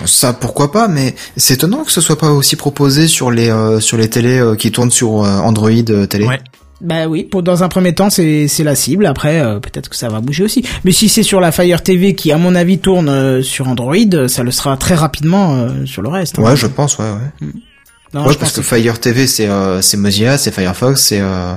Ça, 0.04 0.32
pourquoi 0.32 0.70
pas, 0.70 0.86
mais 0.86 1.14
c'est 1.36 1.54
étonnant 1.54 1.84
que 1.84 1.90
ce 1.90 2.00
soit 2.00 2.18
pas 2.18 2.30
aussi 2.30 2.54
proposé 2.54 3.08
sur 3.08 3.30
les 3.30 3.50
euh, 3.50 3.80
sur 3.80 3.96
les 3.96 4.08
télés 4.08 4.38
euh, 4.38 4.54
qui 4.54 4.70
tournent 4.70 4.90
sur 4.90 5.24
euh, 5.24 5.38
Android 5.38 5.70
euh, 5.70 6.06
télé. 6.06 6.26
Ouais. 6.26 6.40
Bah 6.80 7.06
oui, 7.08 7.24
pour 7.24 7.42
dans 7.42 7.62
un 7.62 7.68
premier 7.68 7.94
temps 7.94 8.08
c'est 8.10 8.48
c'est 8.48 8.64
la 8.64 8.74
cible. 8.74 9.06
Après 9.06 9.40
euh, 9.40 9.58
peut-être 9.60 9.88
que 9.88 9.96
ça 9.96 10.08
va 10.08 10.20
bouger 10.20 10.44
aussi. 10.44 10.64
Mais 10.84 10.92
si 10.92 11.08
c'est 11.08 11.22
sur 11.22 11.40
la 11.40 11.52
Fire 11.52 11.82
TV 11.82 12.14
qui 12.14 12.32
à 12.32 12.38
mon 12.38 12.54
avis 12.54 12.78
tourne 12.78 13.08
euh, 13.08 13.42
sur 13.42 13.68
Android, 13.68 13.94
ça 14.28 14.42
le 14.42 14.50
sera 14.50 14.76
très 14.76 14.94
rapidement 14.94 15.54
euh, 15.56 15.84
sur 15.86 16.00
le 16.02 16.08
reste. 16.08 16.38
hein. 16.38 16.42
Ouais, 16.42 16.56
je 16.56 16.66
pense, 16.66 16.98
ouais, 16.98 17.04
ouais. 17.04 17.48
Non, 18.12 18.24
ouais, 18.24 18.32
je 18.32 18.38
parce 18.38 18.52
pense 18.52 18.52
que 18.52 18.62
Fire 18.62 18.98
TV, 18.98 19.26
c'est 19.26 19.48
euh, 19.48 19.82
c'est 19.82 19.96
Mozilla, 19.96 20.38
c'est 20.38 20.52
Firefox, 20.52 21.00
c'est 21.00 21.20
euh, 21.20 21.54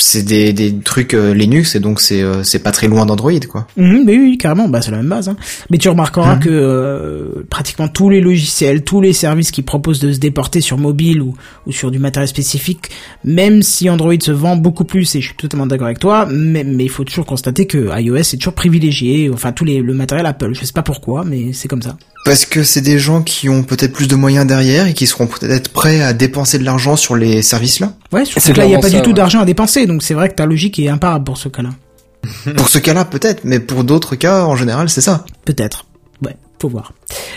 c'est 0.00 0.22
des 0.22 0.52
des 0.52 0.74
trucs 0.78 1.14
euh, 1.14 1.32
Linux 1.34 1.74
et 1.74 1.80
donc 1.80 2.00
c'est 2.00 2.22
euh, 2.22 2.42
c'est 2.42 2.58
pas 2.62 2.72
très 2.72 2.88
loin 2.88 3.06
d'Android, 3.06 3.32
quoi. 3.48 3.66
Mhm, 3.76 4.02
mais 4.04 4.16
oui, 4.18 4.38
carrément, 4.38 4.68
bah 4.68 4.80
c'est 4.82 4.90
la 4.90 4.98
même 4.98 5.08
base. 5.08 5.28
Hein. 5.28 5.36
Mais 5.70 5.78
tu 5.78 5.88
remarqueras 5.88 6.34
Mhm. 6.36 6.40
que 6.40 6.48
euh, 6.50 7.46
pratiquement 7.48 7.88
tous 7.88 8.10
les 8.10 8.20
logiciels, 8.20 8.82
tous 8.84 9.00
les 9.00 9.12
services 9.12 9.50
qui 9.50 9.62
proposent 9.62 10.00
de 10.00 10.12
se 10.12 10.18
déporter 10.18 10.60
sur 10.60 10.78
mobile 10.78 11.22
ou, 11.22 11.34
ou 11.66 11.72
sur 11.72 11.90
du 11.90 11.98
matériel 11.98 12.28
spécifique, 12.28 12.90
même 13.24 13.62
si 13.62 13.88
Android 13.90 14.14
se 14.20 14.30
vend 14.32 14.56
beaucoup 14.56 14.84
plus, 14.84 15.14
et 15.14 15.20
je 15.20 15.26
suis 15.28 15.36
totalement 15.36 15.66
d'accord 15.66 15.86
avec 15.86 15.98
toi, 15.98 16.26
mais, 16.30 16.64
mais 16.64 16.84
il 16.84 16.90
faut 16.90 17.04
toujours 17.04 17.26
constater 17.26 17.66
que 17.66 17.88
iOS 18.00 18.16
est 18.16 18.36
toujours 18.38 18.54
privilégié, 18.54 19.30
enfin 19.32 19.52
tous 19.52 19.64
les 19.64 19.80
le 19.80 19.94
matériel 19.94 20.26
Apple. 20.26 20.52
Je 20.54 20.64
sais 20.64 20.72
pas 20.72 20.82
pourquoi, 20.82 21.24
mais 21.24 21.52
c'est 21.52 21.68
comme 21.68 21.82
ça. 21.82 21.96
Parce 22.24 22.44
que 22.44 22.62
c'est 22.62 22.82
des 22.82 22.98
gens 22.98 23.22
qui 23.22 23.48
ont 23.48 23.62
peut-être 23.62 23.92
plus 23.92 24.06
de 24.06 24.14
moyens 24.14 24.46
derrière 24.46 24.86
et 24.86 24.94
qui 24.94 25.06
seront 25.06 25.26
peut-être 25.26 25.70
prêts 25.70 26.02
à 26.02 26.12
dépenser 26.12 26.58
de 26.58 26.64
l'argent 26.64 26.96
sur 26.96 27.16
les 27.16 27.42
services-là. 27.42 27.94
Ouais, 28.12 28.24
surtout 28.24 28.40
C'est 28.46 28.52
que 28.52 28.58
là, 28.58 28.66
il 28.66 28.68
n'y 28.68 28.74
a 28.74 28.78
pas 28.78 28.90
ça, 28.90 28.96
du 28.96 29.02
tout 29.02 29.10
ouais. 29.10 29.14
d'argent 29.14 29.40
à 29.40 29.44
dépenser, 29.44 29.86
donc 29.86 30.02
c'est 30.02 30.14
vrai 30.14 30.28
que 30.28 30.34
ta 30.34 30.46
logique 30.46 30.78
est 30.78 30.88
imparable 30.88 31.24
pour 31.24 31.38
ce 31.38 31.48
cas-là. 31.48 31.70
pour 32.56 32.68
ce 32.68 32.78
cas-là, 32.78 33.04
peut-être, 33.04 33.42
mais 33.44 33.58
pour 33.58 33.84
d'autres 33.84 34.16
cas, 34.16 34.44
en 34.44 34.54
général, 34.54 34.90
c'est 34.90 35.00
ça. 35.00 35.24
Peut-être. 35.44 35.86
Ouais, 36.22 36.36
faut 36.60 36.68
voir. 36.68 36.92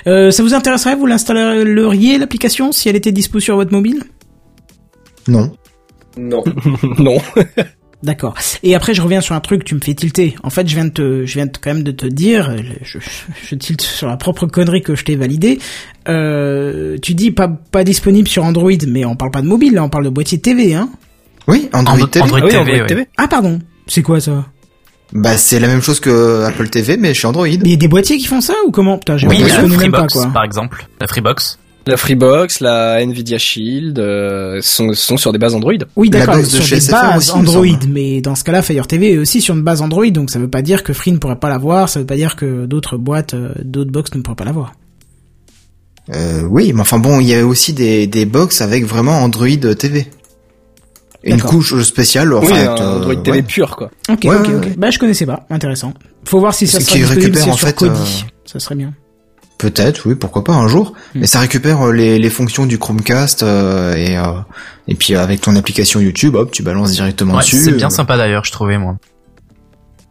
Euh, 0.08 0.32
ça 0.32 0.44
vous 0.44 0.54
intéresserait, 0.54 0.96
vous 0.96 1.06
l'installeriez 1.06 2.18
l'application 2.18 2.72
si 2.74 2.90
elle 2.90 2.98
était 2.98 3.14
dispo 3.14 3.40
sur 3.40 3.56
votre 3.56 3.72
mobile? 3.72 4.04
Non. 5.28 5.54
Non. 6.18 6.44
non. 7.00 7.18
D'accord. 8.04 8.36
Et 8.64 8.76
après, 8.76 8.94
je 8.94 9.02
reviens 9.02 9.22
sur 9.22 9.34
un 9.34 9.40
truc, 9.40 9.64
tu 9.64 9.76
me 9.76 9.80
fais 9.80 9.94
tilter. 9.94 10.36
En 10.44 10.50
fait, 10.50 10.68
je 10.68 10.76
viens 10.76 10.86
de 10.86 10.90
te, 10.92 11.26
je 11.26 11.34
viens 11.36 11.46
de, 11.46 11.52
quand 11.60 11.74
même 11.74 11.84
de 11.84 11.92
te 11.92 12.06
dire, 12.06 12.54
je, 12.84 13.00
je, 13.00 13.06
je 13.50 13.56
tilte 13.56 13.82
sur 13.82 14.08
la 14.08 14.18
propre 14.18 14.46
connerie 14.46 14.82
que 14.82 14.94
je 14.96 15.06
t'ai 15.06 15.16
validée. 15.16 15.58
Euh, 16.10 16.98
tu 17.02 17.14
dis 17.16 17.32
pas, 17.32 17.48
pas 17.48 17.84
disponible 17.84 18.28
sur 18.28 18.44
Android, 18.44 18.72
mais 18.88 19.06
on 19.06 19.16
parle 19.16 19.32
pas 19.32 19.42
de 19.42 19.48
mobile, 19.48 19.74
là, 19.76 19.84
on 19.84 19.90
parle 19.90 20.04
de 20.06 20.10
boîtier 20.10 20.38
TV, 20.40 20.74
hein. 20.76 20.90
Oui, 21.48 21.70
Android 21.74 22.08
TV. 22.08 22.24
Android 22.24 22.40
Ah 22.42 22.46
oui, 22.46 22.50
TV, 22.52 22.60
Android 22.62 22.78
ouais. 22.82 22.86
TV. 22.88 23.08
Ah, 23.18 23.28
pardon. 23.28 23.60
C'est 23.88 24.02
quoi 24.02 24.20
ça? 24.20 24.46
Bah, 25.14 25.38
c'est 25.38 25.60
la 25.60 25.68
même 25.68 25.82
chose 25.82 26.00
que 26.00 26.44
Apple 26.44 26.68
TV, 26.70 26.98
mais 26.98 27.14
chez 27.14 27.28
Android. 27.28 27.46
Mais 27.48 27.54
il 27.64 27.70
y 27.72 27.74
a 27.74 27.78
des 27.78 27.88
boîtiers 27.88 28.18
qui 28.18 28.26
font 28.26 28.42
ça 28.42 28.54
ou 28.66 28.72
comment? 28.72 28.98
Putain, 28.98 29.18
j'ai 29.18 29.28
Oui, 29.28 29.38
la 29.40 29.62
pas 29.62 29.68
Freebox, 29.70 30.14
quoi. 30.14 30.28
par 30.34 30.44
exemple. 30.44 30.86
La 31.00 31.08
Freebox. 31.08 31.60
La 31.86 31.98
Freebox, 31.98 32.62
la 32.62 33.02
Nvidia 33.04 33.38
Shield 33.38 34.00
euh, 34.00 34.60
sont, 34.62 34.94
sont 34.94 35.18
sur 35.18 35.34
des 35.34 35.38
bases 35.38 35.54
Android. 35.54 35.74
Oui, 35.98 36.10
La 36.12 36.20
d'accord, 36.20 36.36
box 36.36 36.48
de 36.50 36.56
sur 36.56 36.66
chez 36.66 36.76
des 36.76 36.82
SFR 36.82 36.92
bases 36.94 37.18
aussi, 37.18 37.32
Android, 37.32 37.66
mais 37.90 38.22
dans 38.22 38.36
ce 38.36 38.44
cas-là, 38.46 38.62
Fire 38.62 38.88
TV 38.88 39.14
est 39.14 39.18
aussi 39.18 39.42
sur 39.42 39.54
une 39.54 39.64
base 39.64 39.82
Android, 39.82 40.10
donc 40.10 40.30
ça 40.30 40.40
veut 40.40 40.50
pas 40.50 40.62
dire 40.62 40.84
que 40.84 40.94
Free 40.94 41.12
ne 41.12 41.18
pourrait 41.18 41.40
pas 41.40 41.50
l'avoir, 41.50 41.90
ça 41.90 42.00
veut 42.00 42.06
pas 42.06 42.16
dire 42.16 42.38
que 42.38 42.66
d'autres 42.66 42.98
boîtes, 42.98 43.34
euh, 43.34 43.50
d'autres 43.66 43.92
box 43.92 44.14
ne 44.16 44.22
pourraient 44.22 44.36
pas 44.38 44.46
l'avoir. 44.46 44.74
Euh, 46.14 46.44
oui, 46.50 46.72
mais 46.74 46.82
enfin 46.82 47.00
bon, 47.00 47.20
il 47.20 47.28
y 47.28 47.36
a 47.36 47.46
aussi 47.46 47.74
des, 47.74 48.08
des 48.08 48.26
box 48.26 48.62
avec 48.62 48.86
vraiment 48.86 49.18
Android 49.22 49.48
TV. 49.78 50.08
Une 51.26 51.42
couche 51.42 51.82
spéciale, 51.84 52.34
enfin, 52.34 52.48
oui, 52.52 52.58
un 52.60 52.76
euh, 52.78 52.98
Android 52.98 53.16
TV 53.16 53.38
ouais. 53.38 53.44
pur, 53.44 53.76
quoi. 53.78 53.90
Ok, 54.10 54.20
Ouais, 54.26 54.36
ok, 54.36 54.50
ok. 54.58 54.64
ouais. 54.66 54.74
Bah, 54.78 54.90
je 54.90 55.00
connaissais 55.00 55.26
pas. 55.26 55.46
Intéressant. 55.50 55.94
Faut 56.26 56.40
voir 56.40 56.54
si 56.54 56.68
ça 56.68 56.80
C'est 56.80 56.86
sera 56.86 56.98
qui 56.98 57.02
disponible 57.04 57.38
en 57.50 57.56
sur 57.56 57.60
fait, 57.68 57.76
Kodi. 57.76 57.92
euh, 57.92 58.28
Ça 58.46 58.60
serait 58.60 58.76
bien. 58.76 58.94
Peut-être, 59.64 60.10
oui, 60.10 60.16
pourquoi 60.16 60.44
pas 60.44 60.52
un 60.52 60.68
jour. 60.68 60.92
Hmm. 61.16 61.20
Mais 61.22 61.26
ça 61.26 61.40
récupère 61.40 61.82
euh, 61.88 61.94
les, 61.94 62.20
les 62.20 62.30
fonctions 62.30 62.66
du 62.66 62.78
Chromecast 62.78 63.44
euh, 63.44 63.96
et 63.96 64.18
euh, 64.18 64.24
et 64.90 64.96
puis 64.96 65.16
avec 65.16 65.40
ton 65.40 65.56
application 65.56 66.02
YouTube, 66.02 66.36
hop, 66.36 66.52
tu 66.52 66.64
balances 66.64 66.92
directement 66.92 67.36
Ouais, 67.36 67.40
dessus. 67.40 67.56
c'est 67.64 67.72
bien 67.72 67.88
euh. 67.88 67.90
sympa 67.90 68.18
d'ailleurs, 68.18 68.44
je 68.44 68.52
trouvais 68.52 68.78
moi. 68.78 68.98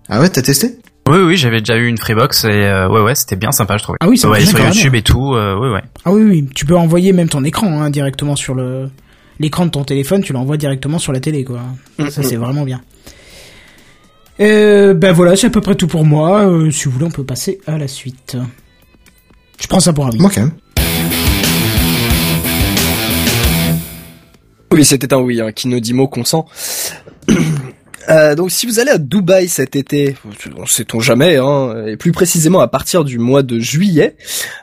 Ah 0.08 0.20
ouais, 0.20 0.30
t'as 0.30 0.40
testé? 0.40 0.78
Oui, 1.06 1.18
oui, 1.18 1.36
j'avais 1.36 1.58
déjà 1.60 1.76
eu 1.76 1.86
une 1.86 1.98
Freebox 1.98 2.44
et 2.44 2.48
euh, 2.48 2.88
ouais, 2.88 3.02
ouais, 3.02 3.14
c'était 3.14 3.36
bien 3.36 3.52
sympa, 3.52 3.76
je 3.76 3.82
trouvais. 3.82 3.98
Ah 4.00 4.08
oui, 4.08 4.16
ça 4.16 4.30
ouais, 4.30 4.38
marche 4.38 4.48
sur 4.48 4.58
bien, 4.58 4.70
YouTube 4.70 4.94
et 4.94 5.02
tout, 5.02 5.34
euh, 5.34 5.58
ouais, 5.58 5.68
ouais. 5.70 5.82
Ah 6.06 6.12
oui, 6.12 6.22
oui, 6.22 6.48
tu 6.54 6.64
peux 6.64 6.76
envoyer 6.76 7.12
même 7.12 7.28
ton 7.28 7.44
écran 7.44 7.82
hein, 7.82 7.90
directement 7.90 8.36
sur 8.36 8.54
le 8.54 8.88
l'écran 9.38 9.66
de 9.66 9.70
ton 9.70 9.84
téléphone, 9.84 10.22
tu 10.22 10.32
l'envoies 10.32 10.56
directement 10.56 10.98
sur 10.98 11.12
la 11.12 11.20
télé, 11.20 11.44
quoi. 11.44 11.60
Ça, 12.08 12.22
c'est 12.22 12.36
vraiment 12.36 12.62
bien. 12.64 12.80
Euh, 14.40 14.94
ben 14.94 15.12
voilà, 15.12 15.36
c'est 15.36 15.48
à 15.48 15.50
peu 15.50 15.60
près 15.60 15.74
tout 15.74 15.88
pour 15.88 16.06
moi. 16.06 16.48
Euh, 16.48 16.70
si 16.70 16.86
vous 16.86 16.92
voulez, 16.92 17.04
on 17.04 17.10
peut 17.10 17.24
passer 17.24 17.60
à 17.66 17.76
la 17.76 17.86
suite. 17.88 18.36
Je 19.62 19.68
prends 19.68 19.80
ça 19.80 19.92
pour 19.92 20.06
un 20.06 20.10
oui. 20.10 20.18
Moi 20.18 20.30
quand 20.34 20.42
même. 20.42 20.52
Oui, 24.72 24.84
c'était 24.84 25.12
un 25.12 25.18
oui, 25.18 25.40
hein, 25.40 25.52
qui 25.52 25.68
ne 25.68 25.78
dit 25.78 25.92
mot 25.92 26.08
consent. 26.08 26.46
Euh, 28.08 28.34
donc 28.34 28.50
si 28.50 28.66
vous 28.66 28.80
allez 28.80 28.90
à 28.90 28.98
Dubaï 28.98 29.48
cet 29.48 29.76
été, 29.76 30.16
on 30.56 30.66
sait-on 30.66 30.98
jamais, 30.98 31.36
hein, 31.36 31.86
et 31.86 31.96
plus 31.96 32.10
précisément 32.10 32.58
à 32.58 32.66
partir 32.66 33.04
du 33.04 33.20
mois 33.20 33.44
de 33.44 33.60
juillet, 33.60 34.16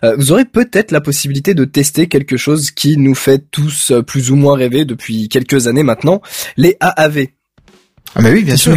euh, 0.03 0.17
vous 0.17 0.33
aurez 0.33 0.43
peut-être 0.43 0.91
la 0.91 0.99
possibilité 0.99 1.53
de 1.53 1.63
tester 1.63 2.07
quelque 2.07 2.35
chose 2.35 2.71
qui 2.71 2.97
nous 2.97 3.15
fait 3.15 3.39
tous 3.49 3.91
euh, 3.91 4.01
plus 4.01 4.31
ou 4.31 4.35
moins 4.35 4.57
rêver 4.57 4.83
depuis 4.83 5.29
quelques 5.29 5.67
années 5.67 5.83
maintenant, 5.83 6.21
les 6.57 6.75
AAV. 6.81 7.27
Ah 8.15 8.21
bah 8.21 8.29
oui, 8.33 8.43
bien 8.43 8.57
sûr. 8.57 8.73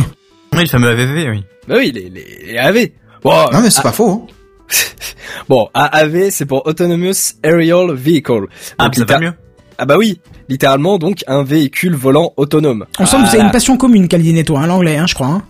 Oui, 0.53 0.61
le 0.61 0.69
fameux 0.69 0.91
AVV, 0.91 1.31
oui. 1.31 1.45
Bah 1.67 1.75
oui, 1.79 1.91
les, 1.91 2.09
les, 2.09 2.47
les 2.47 2.57
AAV. 2.57 2.91
Bon, 3.25 3.33
Non 3.53 3.63
mais 3.63 3.71
c'est 3.71 3.81
ah, 3.81 3.83
pas 3.83 3.93
faux. 3.93 4.11
Hein. 4.11 4.42
bon, 5.49 5.69
AAV 5.75 6.31
c'est 6.31 6.47
pour 6.47 6.67
Autonomous 6.67 7.35
Aerial 7.43 7.93
Vehicle. 7.95 8.47
Ah, 8.79 8.85
Donc, 8.85 8.95
ça 8.97 9.05
va 9.05 9.19
mieux. 9.19 9.33
Ah 9.79 9.85
bah 9.87 9.97
oui, 9.99 10.21
littéralement 10.49 10.99
donc 10.99 11.25
un 11.27 11.43
véhicule 11.43 11.95
volant 11.97 12.33
autonome. 12.37 12.87
On 12.99 13.07
sent 13.07 13.17
que 13.17 13.23
vous 13.29 13.35
avez 13.35 13.45
une 13.45 13.51
passion 13.51 13.77
commune, 13.77 14.07
Caldine 14.09 14.37
et 14.37 14.45
toi, 14.45 14.61
hein, 14.61 14.67
l'anglais, 14.67 14.97
hein, 14.97 15.07
je 15.09 15.15
crois. 15.15 15.27
Hein. 15.27 15.43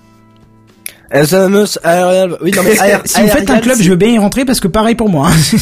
Autonomous 1.15 1.77
Aerial... 1.85 2.39
Oui, 2.41 2.53
non 2.57 2.63
mais 2.63 2.75
aer- 2.75 3.03
si 3.05 3.21
vous 3.21 3.29
faites 3.29 3.51
un 3.51 3.57
aerial, 3.57 3.61
club, 3.61 3.79
je 3.83 3.91
veux 3.91 3.97
bien 3.97 4.09
y 4.09 4.19
rentrer 4.19 4.47
parce 4.47 4.61
que 4.61 4.69
pareil 4.69 4.95
pour 4.95 5.11
moi. 5.11 5.29
hein. 5.29 5.59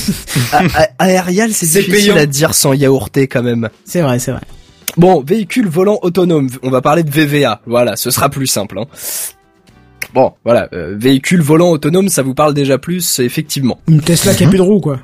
A- 0.52 0.82
a- 0.82 0.88
Aérial, 1.06 1.52
c'est 1.52 1.66
C'est 1.66 1.80
difficile 1.82 2.12
payant. 2.12 2.22
à 2.22 2.26
dire 2.26 2.54
sans 2.54 2.72
yaourter 2.72 3.26
quand 3.26 3.42
même. 3.42 3.68
c'est 3.84 4.02
vrai, 4.02 4.20
c'est 4.20 4.30
vrai. 4.30 4.42
Bon, 4.96 5.22
véhicule 5.26 5.66
volant 5.68 5.98
autonome. 6.02 6.48
On 6.62 6.70
va 6.70 6.80
parler 6.82 7.02
de 7.02 7.10
VVA. 7.10 7.62
Voilà, 7.66 7.96
ce 7.96 8.10
sera 8.12 8.28
plus 8.28 8.46
simple. 8.46 8.78
Hein. 8.78 8.84
Bon, 10.14 10.32
voilà, 10.44 10.68
euh, 10.72 10.96
véhicule 10.98 11.40
volant 11.40 11.70
autonome, 11.70 12.08
ça 12.08 12.22
vous 12.22 12.34
parle 12.34 12.52
déjà 12.54 12.78
plus, 12.78 13.20
effectivement. 13.20 13.78
Une 13.88 14.00
Tesla 14.00 14.34
qui 14.34 14.44
a 14.44 14.48
plus 14.48 14.58
de 14.58 14.62
roues, 14.62 14.80
quoi. 14.80 14.98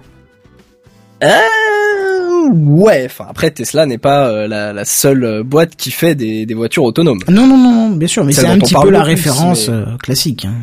Euh, 1.22 2.48
ouais, 2.52 3.04
enfin 3.06 3.26
après 3.28 3.50
Tesla 3.50 3.86
n'est 3.86 3.98
pas 3.98 4.28
euh, 4.28 4.46
la, 4.48 4.72
la 4.72 4.84
seule 4.84 5.42
boîte 5.42 5.76
qui 5.76 5.90
fait 5.90 6.14
des, 6.14 6.44
des 6.46 6.54
voitures 6.54 6.84
autonomes. 6.84 7.20
Non, 7.28 7.46
non, 7.46 7.56
non, 7.56 7.90
bien 7.90 8.08
sûr, 8.08 8.24
mais 8.24 8.32
c'est 8.32 8.46
un 8.46 8.58
petit 8.58 8.74
peu 8.74 8.90
la 8.90 9.00
plus, 9.00 9.06
référence 9.10 9.68
mais- 9.68 9.96
classique. 10.02 10.44
hein. 10.44 10.54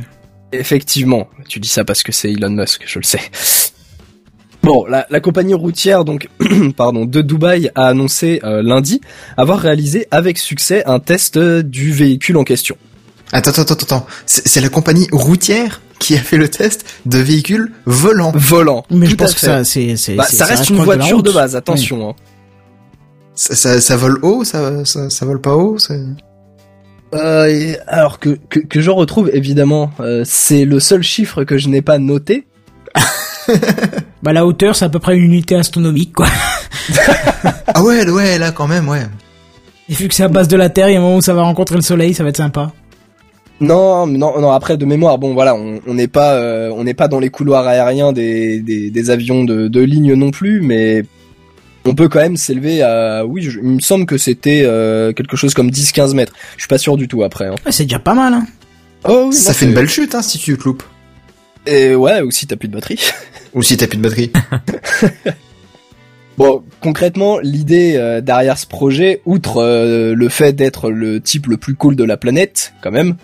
Effectivement, 0.51 1.27
tu 1.49 1.59
dis 1.59 1.67
ça 1.69 1.83
parce 1.83 2.03
que 2.03 2.11
c'est 2.11 2.31
Elon 2.31 2.51
Musk, 2.51 2.83
je 2.85 2.99
le 2.99 3.03
sais. 3.03 3.19
Bon, 4.61 4.85
la, 4.85 5.05
la 5.09 5.19
compagnie 5.19 5.55
routière 5.55 6.05
donc 6.05 6.29
pardon 6.77 7.05
de 7.05 7.21
Dubaï 7.21 7.69
a 7.75 7.87
annoncé 7.87 8.39
euh, 8.43 8.61
lundi 8.61 9.01
avoir 9.35 9.59
réalisé 9.59 10.07
avec 10.11 10.37
succès 10.37 10.83
un 10.85 10.99
test 10.99 11.37
du 11.39 11.91
véhicule 11.91 12.37
en 12.37 12.43
question. 12.43 12.77
Attends, 13.33 13.49
attends, 13.51 13.61
attends, 13.63 13.73
attends. 13.97 14.05
C'est 14.25 14.61
la 14.61 14.69
compagnie 14.69 15.07
routière 15.11 15.81
qui 15.99 16.15
a 16.15 16.19
fait 16.19 16.37
le 16.37 16.47
test 16.49 16.85
de 17.05 17.17
véhicules 17.17 17.71
volants. 17.85 18.31
Volant. 18.35 18.85
Mais 18.91 19.05
je 19.07 19.11
Tout 19.11 19.17
pense 19.17 19.33
que 19.33 19.39
ça, 19.41 19.63
c'est, 19.63 19.95
c'est, 19.97 20.15
Bah, 20.15 20.25
c'est- 20.29 20.37
ça 20.37 20.45
reste 20.45 20.69
une 20.69 20.77
de 20.77 20.81
voiture 20.83 21.23
de, 21.23 21.31
base, 21.31 21.55
attention. 21.55 22.09
Hein. 22.09 22.13
Ça, 23.35 23.55
ça, 23.55 23.81
ça 23.81 23.97
vole 23.97 24.19
haut, 24.21 24.43
ça, 24.43 24.85
ça, 24.85 25.09
ça 25.09 25.25
vole 25.25 25.41
pas 25.41 25.55
haut. 25.55 25.77
Euh, 27.15 27.73
alors 27.87 28.19
que, 28.19 28.37
que, 28.49 28.59
que 28.59 28.81
je 28.81 28.89
retrouve 28.91 29.29
évidemment, 29.33 29.91
euh, 29.99 30.23
c'est 30.25 30.65
le 30.65 30.79
seul 30.79 31.03
chiffre 31.03 31.43
que 31.43 31.57
je 31.57 31.69
n'ai 31.69 31.81
pas 31.81 31.97
noté. 31.97 32.47
Bah, 34.23 34.31
la 34.31 34.45
hauteur, 34.45 34.73
c'est 34.73 34.85
à 34.85 34.89
peu 34.89 34.99
près 34.99 35.17
une 35.17 35.23
unité 35.25 35.53
astronomique, 35.55 36.13
quoi. 36.13 36.27
Ah 37.73 37.83
ouais, 37.83 38.09
ouais, 38.09 38.37
là 38.39 38.51
quand 38.53 38.67
même, 38.67 38.87
ouais. 38.87 39.01
Et 39.89 39.93
vu 39.93 40.07
que 40.07 40.13
c'est 40.15 40.23
à 40.23 40.29
base 40.29 40.47
de 40.47 40.55
la 40.55 40.69
Terre, 40.69 40.87
il 40.87 40.93
y 40.93 40.95
a 40.95 40.99
un 40.99 41.01
moment 41.01 41.17
où 41.17 41.21
ça 41.21 41.33
va 41.33 41.41
rencontrer 41.43 41.75
le 41.75 41.81
Soleil, 41.81 42.13
ça 42.13 42.23
va 42.23 42.29
être 42.29 42.37
sympa. 42.37 42.71
Non, 43.61 44.05
mais 44.07 44.17
non, 44.17 44.39
non. 44.41 44.51
Après 44.51 44.75
de 44.77 44.85
mémoire, 44.85 45.17
bon 45.17 45.33
voilà, 45.33 45.55
on 45.55 45.79
on 45.87 45.93
n'est 45.93 46.07
pas, 46.07 46.33
euh, 46.33 46.69
on 46.75 46.83
n'est 46.83 46.93
pas 46.93 47.07
dans 47.07 47.19
les 47.19 47.29
couloirs 47.29 47.65
aériens 47.67 48.11
des, 48.11 48.59
des, 48.59 48.89
des 48.89 49.09
avions 49.09 49.43
de, 49.43 49.67
de 49.67 49.79
ligne 49.81 50.13
non 50.15 50.31
plus, 50.31 50.59
mais 50.61 51.03
on 51.85 51.95
peut 51.95 52.09
quand 52.09 52.19
même 52.19 52.35
s'élever 52.37 52.81
à, 52.81 53.25
oui, 53.25 53.41
je- 53.41 53.59
il 53.59 53.65
me 53.75 53.79
semble 53.79 54.05
que 54.05 54.17
c'était 54.17 54.63
euh, 54.65 55.13
quelque 55.13 55.37
chose 55.37 55.53
comme 55.53 55.69
10-15 55.69 56.13
mètres. 56.13 56.33
Je 56.57 56.61
suis 56.63 56.67
pas 56.67 56.77
sûr 56.77 56.97
du 56.97 57.07
tout 57.07 57.23
après. 57.23 57.47
Hein. 57.47 57.55
Ouais, 57.65 57.71
c'est 57.71 57.83
déjà 57.83 57.99
pas 57.99 58.13
mal, 58.15 58.33
hein. 58.33 58.45
Oh 59.07 59.25
oui, 59.29 59.33
Ça 59.35 59.51
non, 59.51 59.55
fait 59.57 59.65
une 59.65 59.73
belle 59.73 59.89
chute, 59.89 60.15
hein, 60.15 60.21
si 60.21 60.37
tu 60.39 60.57
te 60.57 60.63
loupes. 60.63 60.83
Et 61.65 61.93
ouais, 61.95 62.21
ou 62.21 62.31
si 62.31 62.47
t'as 62.47 62.55
plus 62.57 62.67
de 62.67 62.73
batterie. 62.73 62.99
Ou 63.53 63.61
si 63.61 63.77
t'as 63.77 63.87
plus 63.87 63.97
de 63.97 64.01
batterie. 64.03 64.31
Bon, 66.37 66.63
concrètement, 66.81 67.37
l'idée 67.39 67.93
euh, 67.95 68.19
derrière 68.19 68.57
ce 68.57 68.65
projet, 68.65 69.21
outre 69.25 69.57
euh, 69.57 70.15
le 70.15 70.29
fait 70.29 70.53
d'être 70.53 70.89
le 70.89 71.21
type 71.21 71.45
le 71.45 71.57
plus 71.57 71.75
cool 71.75 71.95
de 71.95 72.03
la 72.03 72.17
planète, 72.17 72.73
quand 72.81 72.89
même, 72.89 73.15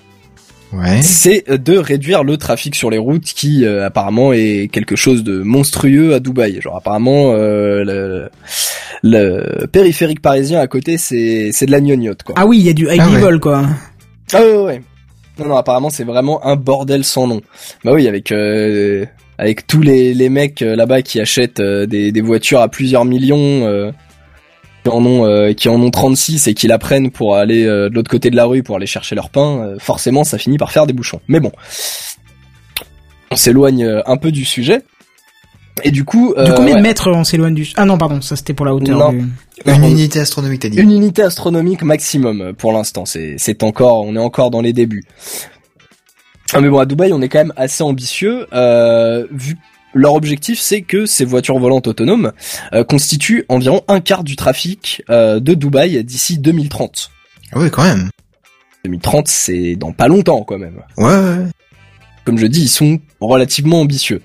Ouais. 0.72 1.02
c'est 1.02 1.50
de 1.50 1.78
réduire 1.78 2.24
le 2.24 2.38
trafic 2.38 2.76
sur 2.76 2.92
les 2.92 3.00
routes 3.00 3.24
qui 3.24 3.66
euh, 3.66 3.86
apparemment 3.88 4.34
est 4.34 4.70
quelque 4.72 4.96
chose 4.96 5.24
de 5.24 5.40
monstrueux 5.42 6.14
à 6.14 6.20
Dubaï. 6.20 6.62
Genre 6.62 6.76
apparemment 6.78 7.32
euh, 7.34 7.84
le, 7.84 8.30
le 9.02 9.66
périphérique 9.66 10.22
parisien 10.22 10.60
à 10.60 10.68
côté 10.68 10.98
c'est 11.00 11.50
c'est 11.54 11.66
de 11.66 11.72
la 11.72 11.82
gnognotte 11.82 12.22
quoi. 12.24 12.36
Ah 12.38 12.46
oui, 12.46 12.60
il 12.60 12.66
y 12.66 12.70
a 12.70 12.74
du 12.74 12.86
high 12.88 13.00
Ah 13.02 13.10
ouais. 13.10 13.40
quoi. 13.40 13.66
Ah 14.34 14.42
ouais, 14.42 14.58
ouais. 14.58 14.82
Non 15.40 15.46
non 15.48 15.58
apparemment 15.58 15.90
c'est 15.90 16.04
vraiment 16.04 16.46
un 16.46 16.56
bordel 16.56 17.04
sans 17.04 17.26
nom. 17.26 17.42
Bah 17.84 17.94
oui 17.94 18.08
avec 18.08 18.32
euh, 18.32 19.06
avec 19.40 19.66
tous 19.66 19.82
les 19.82 20.14
les 20.14 20.30
mecs 20.30 20.62
euh, 20.62 20.76
là-bas 20.76 21.02
qui 21.02 21.20
achètent 21.20 21.62
euh, 21.62 21.88
des 21.88 22.12
des 22.12 22.22
voitures 22.22 22.60
à 22.60 22.68
plusieurs 22.68 23.06
millions 23.06 23.66
euh, 23.66 23.92
qui 24.84 24.90
en 24.90 25.06
ont 25.06 25.26
euh, 25.26 25.54
qui 25.54 25.70
en 25.70 25.82
ont 25.82 25.92
36 25.92 26.48
et 26.48 26.54
qui 26.54 26.68
la 26.68 26.78
prennent 26.78 27.12
pour 27.12 27.36
aller 27.36 27.66
euh, 27.66 27.90
de 27.90 27.96
l'autre 27.96 28.10
côté 28.10 28.30
de 28.30 28.36
la 28.36 28.46
rue 28.46 28.64
pour 28.64 28.76
aller 28.78 28.88
chercher 28.88 29.16
leur 29.16 29.30
pain, 29.30 29.60
euh, 29.62 29.76
forcément 29.80 30.24
ça 30.24 30.38
finit 30.38 30.58
par 30.58 30.72
faire 30.72 30.88
des 30.88 30.94
bouchons. 30.94 31.22
Mais 31.28 31.40
bon, 31.40 31.52
on 33.32 33.36
s'éloigne 33.36 33.84
euh, 33.86 34.02
un 34.06 34.18
peu 34.18 34.32
du 34.32 34.46
sujet. 34.46 34.82
Et 35.84 35.92
du 35.92 36.04
coup, 36.04 36.34
De 36.36 36.42
euh, 36.42 36.54
combien 36.56 36.74
ouais, 36.74 36.80
de 36.82 36.84
mètres 36.84 37.10
on 37.10 37.24
s'éloigne 37.24 37.54
du... 37.56 37.70
Ah 37.78 37.86
non, 37.86 37.98
pardon, 37.98 38.20
ça 38.20 38.36
c'était 38.36 38.54
pour 38.54 38.66
la 38.66 38.76
hauteur 38.76 38.98
Non. 38.98 39.12
du... 39.12 39.26
Une 39.66 39.86
unité 39.86 40.20
astronomique, 40.20 40.62
t'as 40.62 40.70
dit. 40.70 40.78
une 40.78 40.92
unité 40.92 41.22
astronomique 41.22 41.84
maximum 41.84 42.42
euh, 42.42 42.54
pour 42.54 42.74
l'instant. 42.74 43.06
C'est 43.06 43.36
c'est 43.38 43.64
encore, 43.64 44.02
on 44.02 44.14
est 44.16 44.20
encore 44.20 44.52
dans 44.52 44.62
les 44.62 44.74
débuts. 44.74 45.06
Ah, 46.54 46.60
mais 46.62 46.70
bon, 46.70 46.80
à 46.80 46.86
Dubaï, 46.86 47.14
on 47.14 47.22
est 47.22 47.30
quand 47.30 47.40
même 47.40 47.54
assez 47.56 47.84
ambitieux. 47.84 48.48
Euh, 48.54 49.26
vu 49.32 49.56
leur 49.94 50.14
objectif, 50.14 50.60
c'est 50.60 50.82
que 50.82 51.06
ces 51.06 51.26
voitures 51.26 51.60
volantes 51.60 51.88
autonomes 51.88 52.32
euh, 52.74 52.84
constituent 52.84 53.46
environ 53.50 53.84
un 53.88 54.00
quart 54.00 54.24
du 54.24 54.36
trafic 54.36 55.04
euh, 55.10 55.40
de 55.40 55.54
Dubaï 55.54 56.04
d'ici 56.04 56.38
2030. 56.38 57.12
Ah 57.52 57.60
oui, 57.60 57.70
quand 57.72 57.84
même. 57.84 58.10
2030, 58.86 59.28
c'est 59.28 59.76
dans 59.76 59.92
pas 59.92 60.08
longtemps 60.08 60.44
quand 60.44 60.58
même. 60.58 60.82
Ouais, 60.98 61.06
ouais. 61.06 61.48
Comme 62.24 62.38
je 62.38 62.46
dis, 62.46 62.62
ils 62.62 62.70
sont 62.70 63.00
relativement 63.20 63.82
ambitieux. 63.82 64.22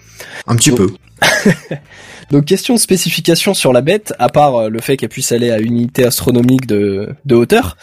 Un 0.46 0.56
petit 0.56 0.70
peu. 0.70 0.92
Donc 2.30 2.46
question 2.46 2.74
de 2.74 2.78
spécification 2.80 3.54
sur 3.54 3.72
la 3.72 3.80
bête, 3.80 4.14
à 4.18 4.28
part 4.28 4.56
euh, 4.56 4.68
le 4.68 4.80
fait 4.80 4.96
qu'elle 4.96 5.08
puisse 5.08 5.32
aller 5.32 5.50
à 5.50 5.58
une 5.58 5.74
unité 5.74 6.04
astronomique 6.04 6.66
de, 6.66 7.10
de 7.24 7.34
hauteur, 7.34 7.76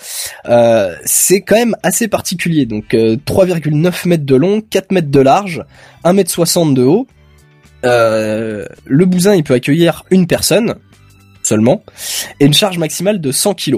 euh, 0.45 0.95
c'est 1.05 1.41
quand 1.41 1.55
même 1.55 1.75
assez 1.83 2.07
particulier. 2.07 2.65
Donc 2.65 2.93
euh, 2.93 3.17
3,9 3.25 4.07
mètres 4.07 4.25
de 4.25 4.35
long, 4.35 4.61
4 4.61 4.91
mètres 4.91 5.11
de 5.11 5.19
large, 5.19 5.63
1 6.03 6.13
mètre 6.13 6.31
60 6.31 6.73
de 6.73 6.83
haut. 6.83 7.07
Euh, 7.85 8.65
le 8.85 9.05
bousin 9.05 9.33
il 9.35 9.43
peut 9.43 9.53
accueillir 9.55 10.03
une 10.11 10.27
personne 10.27 10.75
seulement 11.43 11.83
et 12.39 12.45
une 12.45 12.53
charge 12.53 12.77
maximale 12.77 13.19
de 13.19 13.31
100 13.31 13.55
kg. 13.55 13.77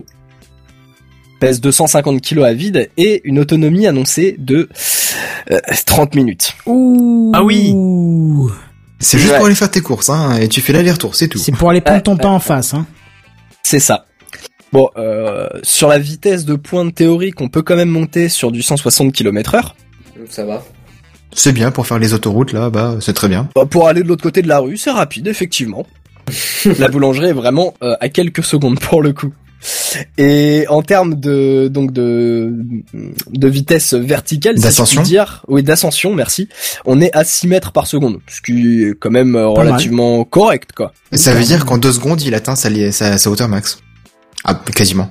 Pèse 1.39 1.61
250 1.61 2.21
kg 2.21 2.43
à 2.43 2.53
vide 2.53 2.89
et 2.97 3.21
une 3.25 3.39
autonomie 3.39 3.87
annoncée 3.87 4.35
de 4.37 4.69
euh, 5.51 5.59
30 5.85 6.15
minutes. 6.15 6.53
Ouh. 6.65 7.31
Ah 7.35 7.43
oui. 7.43 7.73
C'est 8.99 9.17
juste 9.17 9.31
Ouais. 9.31 9.37
pour 9.37 9.47
aller 9.47 9.55
faire 9.55 9.69
tes 9.71 9.81
courses, 9.81 10.09
hein, 10.09 10.37
et 10.37 10.47
tu 10.47 10.61
fais 10.61 10.71
l'aller-retour, 10.71 11.15
c'est 11.15 11.27
tout. 11.27 11.37
C'est 11.39 11.51
pour 11.51 11.69
aller 11.69 11.81
prendre 11.81 12.01
ton 12.03 12.13
Ouais, 12.13 12.21
pain 12.21 12.29
en 12.29 12.39
face, 12.39 12.73
hein. 12.73 12.85
C'est 13.63 13.79
ça. 13.81 14.05
Bon, 14.71 14.89
euh, 14.97 15.47
sur 15.61 15.89
la 15.89 15.99
vitesse 15.99 16.45
de 16.45 16.55
pointe 16.55 16.95
théorique, 16.95 17.41
on 17.41 17.49
peut 17.49 17.61
quand 17.61 17.75
même 17.75 17.89
monter 17.89 18.29
sur 18.29 18.51
du 18.51 18.61
160 18.61 19.11
km 19.13 19.55
heure. 19.55 19.75
Ça 20.29 20.45
va. 20.45 20.63
C'est 21.35 21.51
bien 21.51 21.71
pour 21.71 21.87
faire 21.87 21.99
les 21.99 22.13
autoroutes, 22.13 22.53
là, 22.53 22.69
bah, 22.69 22.97
c'est 22.99 23.13
très 23.13 23.27
bien. 23.27 23.49
Bah, 23.55 23.65
pour 23.65 23.87
aller 23.87 24.03
de 24.03 24.07
l'autre 24.07 24.23
côté 24.23 24.41
de 24.41 24.47
la 24.47 24.59
rue, 24.59 24.77
c'est 24.77 24.91
rapide, 24.91 25.27
effectivement. 25.27 25.85
la 26.79 26.87
boulangerie 26.87 27.27
est 27.27 27.33
vraiment 27.33 27.73
euh, 27.83 27.95
à 27.99 28.09
quelques 28.09 28.43
secondes 28.43 28.79
pour 28.79 29.01
le 29.01 29.13
coup. 29.13 29.33
Et 30.17 30.65
en 30.69 30.81
termes 30.81 31.15
de 31.15 31.69
donc 31.69 31.93
de 31.93 32.53
de 33.31 33.47
vitesse 33.47 33.93
verticale, 33.93 34.57
si 34.57 34.63
D'ascension 34.63 35.01
dire, 35.03 35.43
oui 35.47 35.63
d'ascension, 35.63 36.13
merci. 36.13 36.49
On 36.85 36.99
est 36.99 37.15
à 37.15 37.23
6 37.23 37.47
mètres 37.47 37.71
par 37.71 37.87
seconde, 37.87 38.19
ce 38.27 38.41
qui 38.41 38.83
est 38.83 38.93
quand 38.99 39.11
même 39.11 39.35
euh, 39.35 39.53
mal. 39.53 39.67
relativement 39.67 40.25
correct 40.25 40.71
quoi. 40.75 40.91
Ça 41.13 41.33
veut 41.33 41.43
dire 41.43 41.65
qu'en 41.65 41.77
deux 41.77 41.93
secondes, 41.93 42.21
il 42.21 42.35
atteint 42.35 42.55
sa, 42.55 42.69
sa, 42.91 43.17
sa 43.17 43.29
hauteur 43.29 43.47
max. 43.47 43.79
Ah, 44.43 44.61
quasiment. 44.75 45.09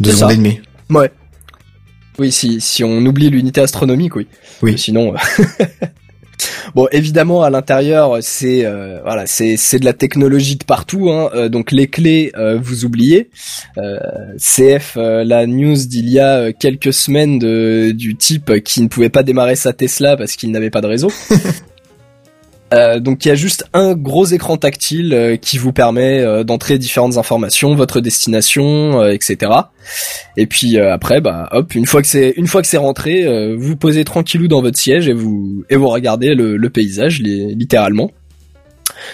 Deux 0.00 0.12
secondes 0.12 0.28
ça. 0.30 0.34
et 0.34 0.38
demie. 0.38 0.60
Ouais. 0.88 1.10
Oui, 2.18 2.32
si 2.32 2.60
si 2.60 2.82
on 2.84 2.98
oublie 3.04 3.30
l'unité 3.30 3.60
astronomique, 3.60 4.16
oui. 4.16 4.26
Oui. 4.62 4.78
Sinon. 4.78 5.14
euh, 5.14 5.64
Bon, 6.74 6.86
évidemment, 6.92 7.42
à 7.42 7.48
l'intérieur, 7.50 8.18
c'est 8.20 8.66
euh, 8.66 9.00
voilà, 9.02 9.26
c'est 9.26 9.56
c'est 9.56 9.78
de 9.78 9.84
la 9.84 9.94
technologie 9.94 10.56
de 10.56 10.64
partout. 10.64 11.10
Hein. 11.10 11.30
Euh, 11.34 11.48
donc 11.48 11.72
les 11.72 11.86
clés, 11.86 12.32
euh, 12.36 12.58
vous 12.60 12.84
oubliez. 12.84 13.30
Euh, 13.78 13.98
CF, 14.36 14.94
euh, 14.96 15.24
la 15.24 15.46
news 15.46 15.76
d'il 15.86 16.10
y 16.10 16.20
a 16.20 16.52
quelques 16.52 16.92
semaines 16.92 17.38
de, 17.38 17.92
du 17.92 18.16
type 18.16 18.62
qui 18.62 18.82
ne 18.82 18.88
pouvait 18.88 19.08
pas 19.08 19.22
démarrer 19.22 19.56
sa 19.56 19.72
Tesla 19.72 20.16
parce 20.16 20.36
qu'il 20.36 20.50
n'avait 20.50 20.70
pas 20.70 20.80
de 20.82 20.86
réseau. 20.88 21.10
Euh, 22.74 22.98
donc 22.98 23.24
il 23.24 23.28
y 23.28 23.30
a 23.30 23.36
juste 23.36 23.64
un 23.74 23.94
gros 23.94 24.24
écran 24.26 24.56
tactile 24.56 25.14
euh, 25.14 25.36
qui 25.36 25.56
vous 25.56 25.72
permet 25.72 26.20
euh, 26.20 26.42
d'entrer 26.42 26.78
différentes 26.78 27.16
informations, 27.16 27.76
votre 27.76 28.00
destination, 28.00 29.00
euh, 29.02 29.12
etc. 29.12 29.52
Et 30.36 30.46
puis 30.46 30.76
euh, 30.76 30.92
après, 30.92 31.20
bah 31.20 31.48
hop, 31.52 31.74
une 31.76 31.86
fois 31.86 32.02
que 32.02 32.08
c'est 32.08 32.34
une 32.36 32.48
fois 32.48 32.62
que 32.62 32.66
c'est 32.68 32.76
rentré, 32.76 33.24
euh, 33.24 33.54
vous 33.56 33.76
posez 33.76 34.04
tranquillou 34.04 34.48
dans 34.48 34.62
votre 34.62 34.78
siège 34.78 35.06
et 35.08 35.12
vous 35.12 35.64
et 35.70 35.76
vous 35.76 35.88
regardez 35.88 36.34
le, 36.34 36.56
le 36.56 36.70
paysage 36.70 37.20
li- 37.20 37.54
littéralement. 37.54 38.10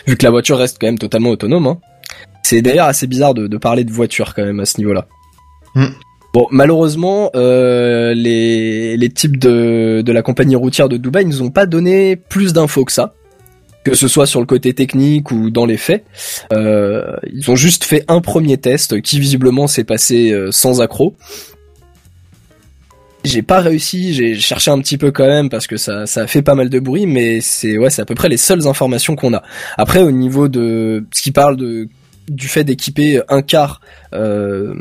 Vu 0.07 0.17
que 0.17 0.25
la 0.25 0.31
voiture 0.31 0.57
reste 0.57 0.79
quand 0.81 0.87
même 0.87 0.99
totalement 0.99 1.31
autonome. 1.31 1.67
Hein. 1.67 1.79
C'est 2.43 2.63
d'ailleurs 2.63 2.87
assez 2.87 3.07
bizarre 3.07 3.35
de, 3.35 3.47
de 3.49 3.57
parler 3.59 3.85
de 3.85 3.93
voiture 3.93 4.33
quand 4.35 4.45
même 4.45 4.61
à 4.61 4.65
ce 4.65 4.79
niveau-là. 4.79 5.07
Hmm. 5.75 5.87
Bon, 6.33 6.47
malheureusement, 6.51 7.31
euh, 7.35 8.15
les, 8.15 8.97
les 8.97 9.09
types 9.11 9.37
de, 9.39 10.01
de 10.01 10.13
la 10.13 10.23
compagnie 10.23 10.57
routière 10.57 10.89
de 10.89 10.97
Dubaï 10.97 11.27
nous 11.27 11.43
ont 11.43 11.51
pas 11.51 11.67
donné 11.67 12.17
plus 12.17 12.55
d'infos 12.55 12.87
que 12.87 12.93
ça, 12.93 13.15
que 13.85 13.95
ce 13.95 14.09
soit 14.09 14.27
sur 14.27 14.41
le 14.41 14.47
côté 14.47 14.75
technique 14.75 15.31
ou 15.31 15.51
dans 15.51 15.67
les 15.67 15.77
faits. 15.77 16.05
Euh, 16.53 17.17
ils 17.33 17.51
ont 17.51 17.57
juste 17.57 17.85
fait 17.85 18.05
un 18.09 18.21
premier 18.21 18.59
test 18.59 19.01
qui 19.03 19.19
visiblement 19.19 19.67
s'est 19.67 19.85
passé 19.85 20.31
euh, 20.31 20.53
sans 20.53 20.81
accroc. 20.81 21.15
J'ai 23.25 23.43
pas 23.43 23.61
réussi, 23.61 24.15
j'ai 24.15 24.35
cherché 24.35 24.73
un 24.73 24.81
petit 24.81 24.99
peu 24.99 25.13
quand 25.13 25.27
même 25.27 25.49
parce 25.49 25.69
que 25.69 25.77
ça, 25.77 26.07
ça 26.07 26.27
fait 26.27 26.43
pas 26.43 26.57
mal 26.57 26.69
de 26.69 26.81
bruit, 26.81 27.07
mais 27.07 27.41
c'est 27.41 27.79
ouais, 27.79 27.89
c'est 27.89 28.03
à 28.03 28.05
peu 28.05 28.17
près 28.17 28.29
les 28.29 28.37
seules 28.37 28.67
informations 28.67 29.15
qu'on 29.15 29.33
a. 29.33 29.43
Après, 29.79 30.03
au 30.03 30.11
niveau 30.11 30.49
de 30.49 31.07
ce 31.13 31.23
qui 31.23 31.31
parle 31.31 31.57
de 31.57 31.89
du 32.29 32.49
fait 32.49 32.65
d'équiper 32.65 33.21
un 33.29 33.43
quart 33.43 33.81
euh, 34.15 34.75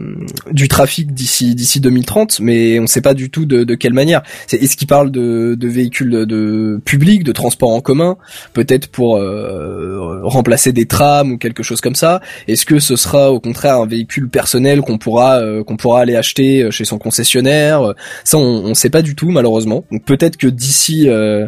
du 0.52 0.68
trafic 0.68 1.14
d'ici 1.14 1.56
d'ici 1.56 1.80
2030, 1.80 2.40
mais 2.40 2.80
on 2.80 2.88
sait 2.88 3.02
pas 3.02 3.14
du 3.14 3.30
tout 3.30 3.46
de, 3.46 3.64
de 3.64 3.76
quelle 3.76 3.94
manière. 3.94 4.22
C'est 4.48 4.58
est-ce 4.58 4.78
qu'il 4.78 4.88
parle 4.88 5.12
de, 5.12 5.56
de 5.58 5.68
véhicules 5.68 6.12
de, 6.12 6.26
de 6.26 6.82
de 7.24 7.32
transport 7.32 7.72
en 7.72 7.82
commun, 7.82 8.18
peut-être 8.54 8.88
pour 8.88 9.18
euh, 9.18 10.22
remplacer 10.24 10.72
des 10.72 10.86
trams 10.86 11.32
ou 11.32 11.38
quelque 11.38 11.64
chose 11.64 11.82
comme 11.82 11.96
ça? 11.96 12.22
Est-ce 12.48 12.66
que 12.66 12.80
ce 12.80 12.96
sera 12.96 13.32
au 13.32 13.40
contraire 13.40 13.78
un 13.78 13.88
véhicule 13.88 14.30
personnel 14.30 14.82
qu'on 14.82 14.98
pourra 14.98 15.40
euh, 15.40 15.64
qu'on 15.64 15.78
pourra 15.78 16.02
aller 16.02 16.16
acheter 16.16 16.70
chez 16.72 16.86
son 16.86 16.98
concessionnaire? 16.98 17.94
Ça, 18.24 18.38
on, 18.38 18.66
on 18.66 18.74
sait 18.74 18.90
pas 18.90 19.02
du 19.02 19.16
tout 19.16 19.30
malheureusement. 19.30 19.86
Donc 19.92 20.04
peut-être 20.06 20.38
que 20.38 20.48
d'ici 20.48 21.10
euh, 21.10 21.48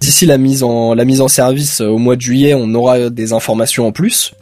d'ici 0.00 0.26
la 0.26 0.38
mise 0.38 0.62
en 0.62 0.94
la 0.94 1.04
mise 1.04 1.20
en 1.20 1.28
service 1.28 1.80
euh, 1.80 1.86
au 1.86 1.98
mois 1.98 2.16
de 2.16 2.20
juillet, 2.20 2.54
on 2.54 2.72
aura 2.74 3.10
des 3.10 3.32
informations 3.32 3.86
en 3.86 3.92
plus. 3.92 4.32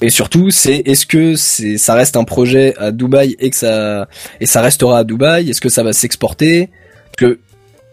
Et 0.00 0.10
surtout, 0.10 0.50
c'est 0.50 0.82
est-ce 0.84 1.06
que 1.06 1.36
c'est 1.36 1.78
ça 1.78 1.94
reste 1.94 2.16
un 2.16 2.24
projet 2.24 2.74
à 2.76 2.92
Dubaï 2.92 3.34
et 3.38 3.50
que 3.50 3.56
ça 3.56 4.08
et 4.40 4.46
ça 4.46 4.60
restera 4.60 4.98
à 4.98 5.04
Dubaï? 5.04 5.50
Est-ce 5.50 5.60
que 5.60 5.70
ça 5.70 5.82
va 5.82 5.92
s'exporter? 5.92 6.68
Parce 7.16 7.32
que 7.32 7.38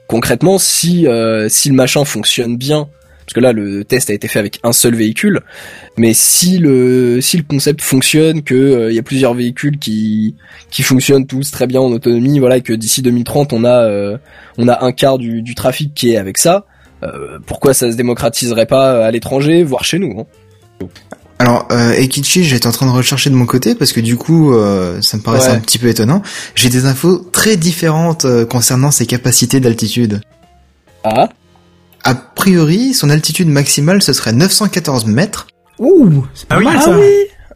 concrètement, 0.07 0.57
si 0.57 1.07
euh, 1.07 1.47
si 1.49 1.69
le 1.69 1.75
machin 1.75 2.03
fonctionne 2.03 2.57
bien, 2.57 2.89
parce 3.25 3.33
que 3.33 3.39
là 3.39 3.53
le 3.53 3.85
test 3.85 4.09
a 4.09 4.13
été 4.13 4.27
fait 4.27 4.39
avec 4.39 4.59
un 4.63 4.73
seul 4.73 4.95
véhicule, 4.95 5.39
mais 5.97 6.13
si 6.13 6.57
le 6.57 7.21
si 7.21 7.37
le 7.37 7.43
concept 7.43 7.81
fonctionne, 7.81 8.43
que 8.43 8.53
euh, 8.53 8.91
il 8.91 8.95
y 8.95 8.99
a 8.99 9.03
plusieurs 9.03 9.33
véhicules 9.33 9.79
qui 9.79 10.35
qui 10.71 10.83
fonctionnent 10.83 11.25
tous 11.25 11.51
très 11.51 11.67
bien 11.67 11.79
en 11.79 11.91
autonomie, 11.91 12.39
voilà, 12.39 12.57
et 12.57 12.61
que 12.61 12.73
d'ici 12.73 13.01
2030 13.01 13.53
on 13.53 13.63
a 13.63 13.85
euh, 13.85 14.17
on 14.57 14.67
a 14.67 14.83
un 14.83 14.91
quart 14.91 15.17
du, 15.17 15.41
du 15.41 15.55
trafic 15.55 15.93
qui 15.93 16.11
est 16.11 16.17
avec 16.17 16.37
ça, 16.37 16.65
euh, 17.03 17.39
pourquoi 17.45 17.73
ça 17.73 17.89
se 17.91 17.95
démocratiserait 17.95 18.65
pas 18.65 19.05
à 19.05 19.11
l'étranger, 19.11 19.63
voire 19.63 19.85
chez 19.85 19.99
nous 19.99 20.19
hein 20.19 20.87
Alors, 21.43 21.67
euh, 21.73 21.91
Ekichi, 21.99 22.45
j'étais 22.45 22.67
en 22.67 22.71
train 22.71 22.85
de 22.85 22.91
rechercher 22.91 23.29
de 23.29 23.35
mon 23.35 23.45
côté 23.45 23.75
parce 23.75 23.91
que 23.91 23.99
du 23.99 24.15
coup, 24.15 24.53
euh, 24.53 25.01
ça 25.01 25.17
me 25.17 25.21
paraissait 25.21 25.49
Ouais. 25.49 25.55
un 25.55 25.59
petit 25.59 25.77
peu 25.77 25.87
étonnant. 25.89 26.21
J'ai 26.55 26.69
des 26.69 26.85
infos 26.85 27.17
très 27.17 27.57
différentes 27.57 28.23
euh, 28.23 28.45
concernant 28.45 28.91
ses 28.91 29.05
capacités 29.05 29.59
d'altitude. 29.59 30.21
Ah 31.03 31.27
A 32.05 32.15
priori, 32.15 32.93
son 32.93 33.09
altitude 33.09 33.49
maximale, 33.49 34.01
ce 34.01 34.13
serait 34.13 34.31
914 34.31 35.05
mètres. 35.05 35.47
Ouh, 35.79 36.23
c'est 36.33 36.47
pas 36.47 36.55
Ah 36.55 36.59
oui, 36.59 36.63
mal 36.63 36.77
ah 36.77 36.81
ça. 36.81 36.97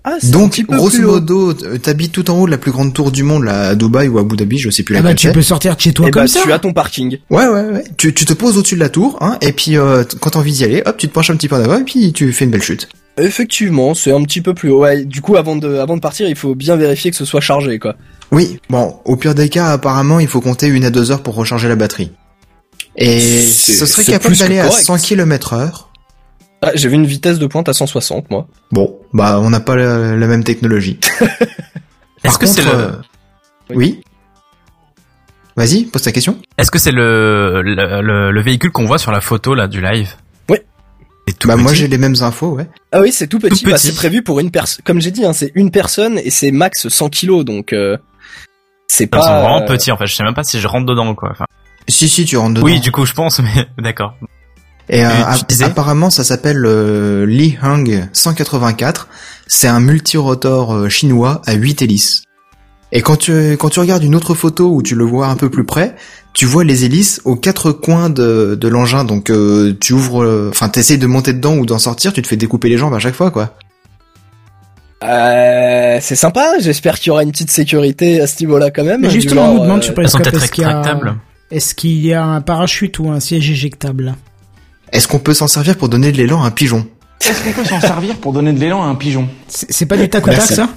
Ah, 0.03 0.17
c'est 0.21 0.27
un 0.27 0.31
Donc, 0.31 0.61
grosso 0.67 1.01
modo, 1.01 1.51
euh, 1.51 1.77
t'habites 1.77 2.11
tout 2.11 2.29
en 2.29 2.37
haut 2.39 2.45
de 2.45 2.51
la 2.51 2.57
plus 2.57 2.71
grande 2.71 2.93
tour 2.93 3.11
du 3.11 3.23
monde, 3.23 3.43
là, 3.45 3.69
à 3.69 3.75
Dubaï 3.75 4.09
ou 4.09 4.17
à 4.17 4.21
Abu 4.21 4.35
Dhabi, 4.35 4.57
je 4.57 4.69
sais 4.69 4.83
plus 4.83 4.97
Ah 4.97 5.01
bah 5.01 5.09
laquelle 5.09 5.31
tu 5.31 5.35
peux 5.35 5.41
sortir 5.41 5.75
de 5.77 5.81
chez 5.81 5.93
toi 5.93 6.07
Eh 6.09 6.11
comme 6.11 6.23
bah, 6.23 6.27
ça. 6.27 6.41
tu 6.43 6.51
as 6.51 6.59
ton 6.59 6.73
parking. 6.73 7.19
Ouais, 7.29 7.47
ouais, 7.47 7.61
ouais. 7.71 7.83
Tu, 7.97 8.13
tu 8.13 8.25
te 8.25 8.33
poses 8.33 8.57
au-dessus 8.57 8.75
de 8.75 8.79
la 8.81 8.89
tour, 8.89 9.17
hein, 9.21 9.37
et 9.41 9.53
puis 9.53 9.77
euh, 9.77 10.03
quand 10.19 10.31
t'as 10.31 10.39
envie 10.39 10.51
d'y 10.51 10.65
aller, 10.65 10.83
hop, 10.85 10.97
tu 10.97 11.07
te 11.07 11.13
penches 11.13 11.29
un 11.29 11.35
petit 11.37 11.47
peu 11.47 11.55
en 11.55 11.61
avant, 11.61 11.77
et 11.79 11.83
puis 11.85 12.11
tu 12.11 12.31
fais 12.33 12.43
une 12.45 12.51
belle 12.51 12.63
chute. 12.63 12.87
Effectivement, 13.17 13.93
c'est 13.95 14.11
un 14.11 14.21
petit 14.23 14.41
peu 14.41 14.53
plus 14.53 14.69
haut. 14.69 14.81
Ouais, 14.81 15.03
du 15.05 15.21
coup, 15.21 15.35
avant 15.37 15.55
de, 15.55 15.77
avant 15.77 15.95
de 15.95 16.01
partir, 16.01 16.29
il 16.29 16.35
faut 16.35 16.53
bien 16.55 16.75
vérifier 16.75 17.09
que 17.11 17.17
ce 17.17 17.25
soit 17.25 17.41
chargé, 17.41 17.79
quoi. 17.79 17.95
Oui, 18.31 18.59
bon, 18.69 18.99
au 19.05 19.15
pire 19.15 19.33
des 19.33 19.49
cas, 19.49 19.67
apparemment, 19.71 20.19
il 20.19 20.27
faut 20.27 20.41
compter 20.41 20.67
une 20.67 20.85
à 20.85 20.89
deux 20.91 21.11
heures 21.11 21.23
pour 21.23 21.35
recharger 21.35 21.67
la 21.67 21.75
batterie. 21.75 22.11
Et 22.95 23.19
ce 23.19 23.85
serait 23.85 24.03
capable 24.03 24.35
d'aller 24.35 24.59
à 24.59 24.67
correct. 24.67 24.83
100 24.85 24.97
km 24.99 25.53
heure. 25.53 25.89
Ah, 26.61 26.71
j'ai 26.75 26.89
vu 26.89 26.95
une 26.95 27.05
vitesse 27.05 27.37
de 27.39 27.45
pointe 27.47 27.69
à 27.69 27.73
160, 27.73 28.29
moi. 28.31 28.47
Bon, 28.71 28.97
bah, 29.13 29.39
on 29.39 29.49
n'a 29.49 29.59
pas 29.59 29.75
la, 29.75 30.15
la 30.15 30.27
même 30.27 30.43
technologie. 30.43 30.99
Est-ce 32.23 32.39
que 32.39 32.47
c'est 32.47 32.63
le, 32.63 32.69
euh, 32.73 32.91
oui. 33.73 34.01
Vas-y, 35.55 35.85
pose 35.85 36.01
ta 36.03 36.11
question. 36.11 36.37
est-ce 36.57 36.69
que 36.69 36.77
c'est 36.77 36.91
le, 36.91 37.61
le, 37.63 38.01
le, 38.01 38.31
le 38.31 38.41
véhicule 38.41 38.71
qu'on 38.71 38.85
voit 38.85 38.99
sur 38.99 39.11
la 39.11 39.21
photo 39.21 39.55
là 39.55 39.67
du 39.67 39.81
live? 39.81 40.13
Tout 41.33 41.47
bah, 41.47 41.57
moi, 41.57 41.73
j'ai 41.73 41.87
les 41.87 41.97
mêmes 41.97 42.15
infos, 42.21 42.51
ouais. 42.51 42.67
Ah 42.91 43.01
oui, 43.01 43.11
c'est 43.11 43.27
tout 43.27 43.39
petit. 43.39 43.63
Tout 43.63 43.69
Bah, 43.69 43.77
c'est 43.77 43.95
prévu 43.95 44.21
pour 44.21 44.39
une 44.39 44.51
personne. 44.51 44.81
Comme 44.85 45.01
j'ai 45.01 45.11
dit, 45.11 45.25
hein, 45.25 45.33
c'est 45.33 45.51
une 45.55 45.71
personne 45.71 46.17
et 46.19 46.29
c'est 46.29 46.51
max 46.51 46.87
100 46.87 47.09
kilos, 47.09 47.43
donc 47.45 47.73
euh, 47.73 47.97
c'est 48.87 49.03
Ils 49.03 49.07
sont 49.07 49.19
pas. 49.21 49.41
vraiment 49.41 49.61
euh, 49.61 49.65
petits 49.65 49.91
en 49.91 49.97
fait. 49.97 50.07
Je 50.07 50.15
sais 50.15 50.23
même 50.23 50.33
pas 50.33 50.43
si 50.43 50.59
je 50.59 50.67
rentre 50.67 50.85
dedans 50.85 51.13
quoi. 51.15 51.29
Enfin, 51.31 51.45
Si, 51.89 52.07
si, 52.07 52.25
tu 52.25 52.37
rentres 52.37 52.55
dedans. 52.55 52.65
oui, 52.65 52.79
du 52.79 52.91
coup, 52.91 53.05
je 53.05 53.13
pense, 53.13 53.39
mais 53.39 53.67
d'accord. 53.77 54.13
Et 54.89 55.05
euh, 55.05 55.09
disais 55.49 55.65
apparemment, 55.65 56.09
ça 56.09 56.23
s'appelle 56.23 56.65
euh, 56.65 57.25
Li 57.25 57.57
Hang 57.61 58.07
184. 58.13 59.09
C'est 59.47 59.67
un 59.67 59.79
multirotor 59.79 60.73
euh, 60.73 60.89
chinois 60.89 61.41
à 61.45 61.53
8 61.53 61.81
hélices. 61.81 62.23
Et 62.93 63.01
quand 63.01 63.17
tu 63.17 63.57
quand 63.57 63.69
tu 63.69 63.81
regardes 63.81 64.03
une 64.03 64.15
autre 64.15 64.33
photo 64.33 64.69
où 64.73 64.81
tu 64.81 64.95
le 64.95 65.03
vois 65.03 65.27
un 65.27 65.35
peu 65.35 65.49
plus 65.49 65.65
près, 65.65 65.95
tu 66.37 66.45
vois 66.45 66.63
les 66.63 66.85
hélices 66.85 67.19
aux 67.25 67.35
quatre 67.35 67.71
coins 67.71 68.11
de, 68.11 68.53
de 68.53 68.67
l'engin. 68.67 69.03
Donc 69.05 69.31
euh, 69.31 69.75
tu 69.79 69.93
ouvres, 69.93 70.23
euh, 70.23 70.49
enfin 70.51 70.69
t'essayes 70.69 70.99
de 70.99 71.07
monter 71.07 71.33
dedans 71.33 71.55
ou 71.57 71.65
d'en 71.65 71.79
sortir, 71.79 72.13
tu 72.13 72.21
te 72.21 72.27
fais 72.27 72.37
découper 72.37 72.69
les 72.69 72.77
jambes 72.77 72.93
à 72.93 72.99
chaque 72.99 73.15
fois, 73.15 73.31
quoi. 73.31 73.55
Euh, 75.03 75.97
c'est 75.99 76.15
sympa. 76.15 76.53
J'espère 76.59 76.99
qu'il 76.99 77.07
y 77.07 77.11
aura 77.11 77.23
une 77.23 77.31
petite 77.31 77.49
sécurité 77.49 78.21
à 78.21 78.27
ce 78.27 78.39
niveau-là 78.41 78.69
quand 78.69 78.83
même. 78.83 79.01
Mais 79.01 79.09
justement, 79.09 79.49
on 79.49 79.53
nous 79.55 79.61
demande 79.63 79.83
euh, 79.83 79.93
Periscope, 79.93 80.21
peut-être 80.23 80.43
est-ce 80.43 80.51
qu'il 80.51 80.61
y 80.63 80.65
a- 80.65 80.77
rétractables. 80.77 81.15
Est-ce 81.49 81.73
qu'il 81.73 82.05
y 82.05 82.13
a 82.13 82.23
un 82.23 82.41
parachute 82.41 82.99
ou 82.99 83.09
un 83.09 83.19
siège 83.19 83.49
éjectable? 83.49 84.15
Est-ce 84.91 85.07
qu'on 85.07 85.19
peut 85.19 85.33
s'en 85.33 85.47
servir 85.47 85.75
pour 85.75 85.89
donner 85.89 86.11
de 86.11 86.17
l'élan 86.17 86.43
à 86.43 86.47
un 86.47 86.51
pigeon? 86.51 86.85
Est-ce 87.21 87.43
qu'on 87.43 87.51
peut 87.63 87.67
s'en 87.67 87.81
servir 87.81 88.15
pour 88.17 88.31
donner 88.33 88.53
de 88.53 88.59
l'élan 88.59 88.83
à 88.83 88.87
un 88.87 88.95
pigeon? 88.95 89.27
C'est 89.47 89.87
pas 89.87 89.97
du 89.97 90.07
tac 90.07 90.27
au 90.27 90.29
tac 90.29 90.41
ça? 90.41 90.69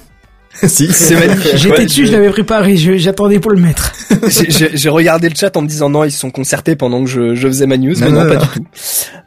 Si. 0.67 0.91
C'est 0.91 1.15
magnifique. 1.15 1.55
J'étais 1.55 1.77
ouais, 1.79 1.85
dessus, 1.85 2.05
je 2.07 2.11
l'avais 2.11 2.29
préparé, 2.29 2.77
je- 2.77 2.97
j'attendais 2.97 3.39
pour 3.39 3.51
le 3.51 3.59
mettre. 3.59 3.93
J'ai- 4.75 4.89
regardé 4.89 5.29
le 5.29 5.35
chat 5.35 5.55
en 5.57 5.61
me 5.61 5.67
disant 5.67 5.89
non, 5.89 6.03
ils 6.03 6.11
se 6.11 6.19
sont 6.19 6.29
concertés 6.31 6.75
pendant 6.75 7.03
que 7.03 7.09
je, 7.09 7.33
je 7.35 7.47
faisais 7.47 7.65
ma 7.65 7.77
news, 7.77 7.93
Non, 7.93 7.99
mais 8.01 8.11
non, 8.11 8.23
non, 8.25 8.29
pas 8.29 8.35
du 8.37 8.47
tout. 8.47 8.65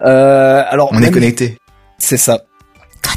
Euh, 0.07 0.62
alors, 0.68 0.91
On 0.93 1.03
est 1.03 1.11
connecté. 1.11 1.57
C'est 1.99 2.16
ça. 2.18 2.43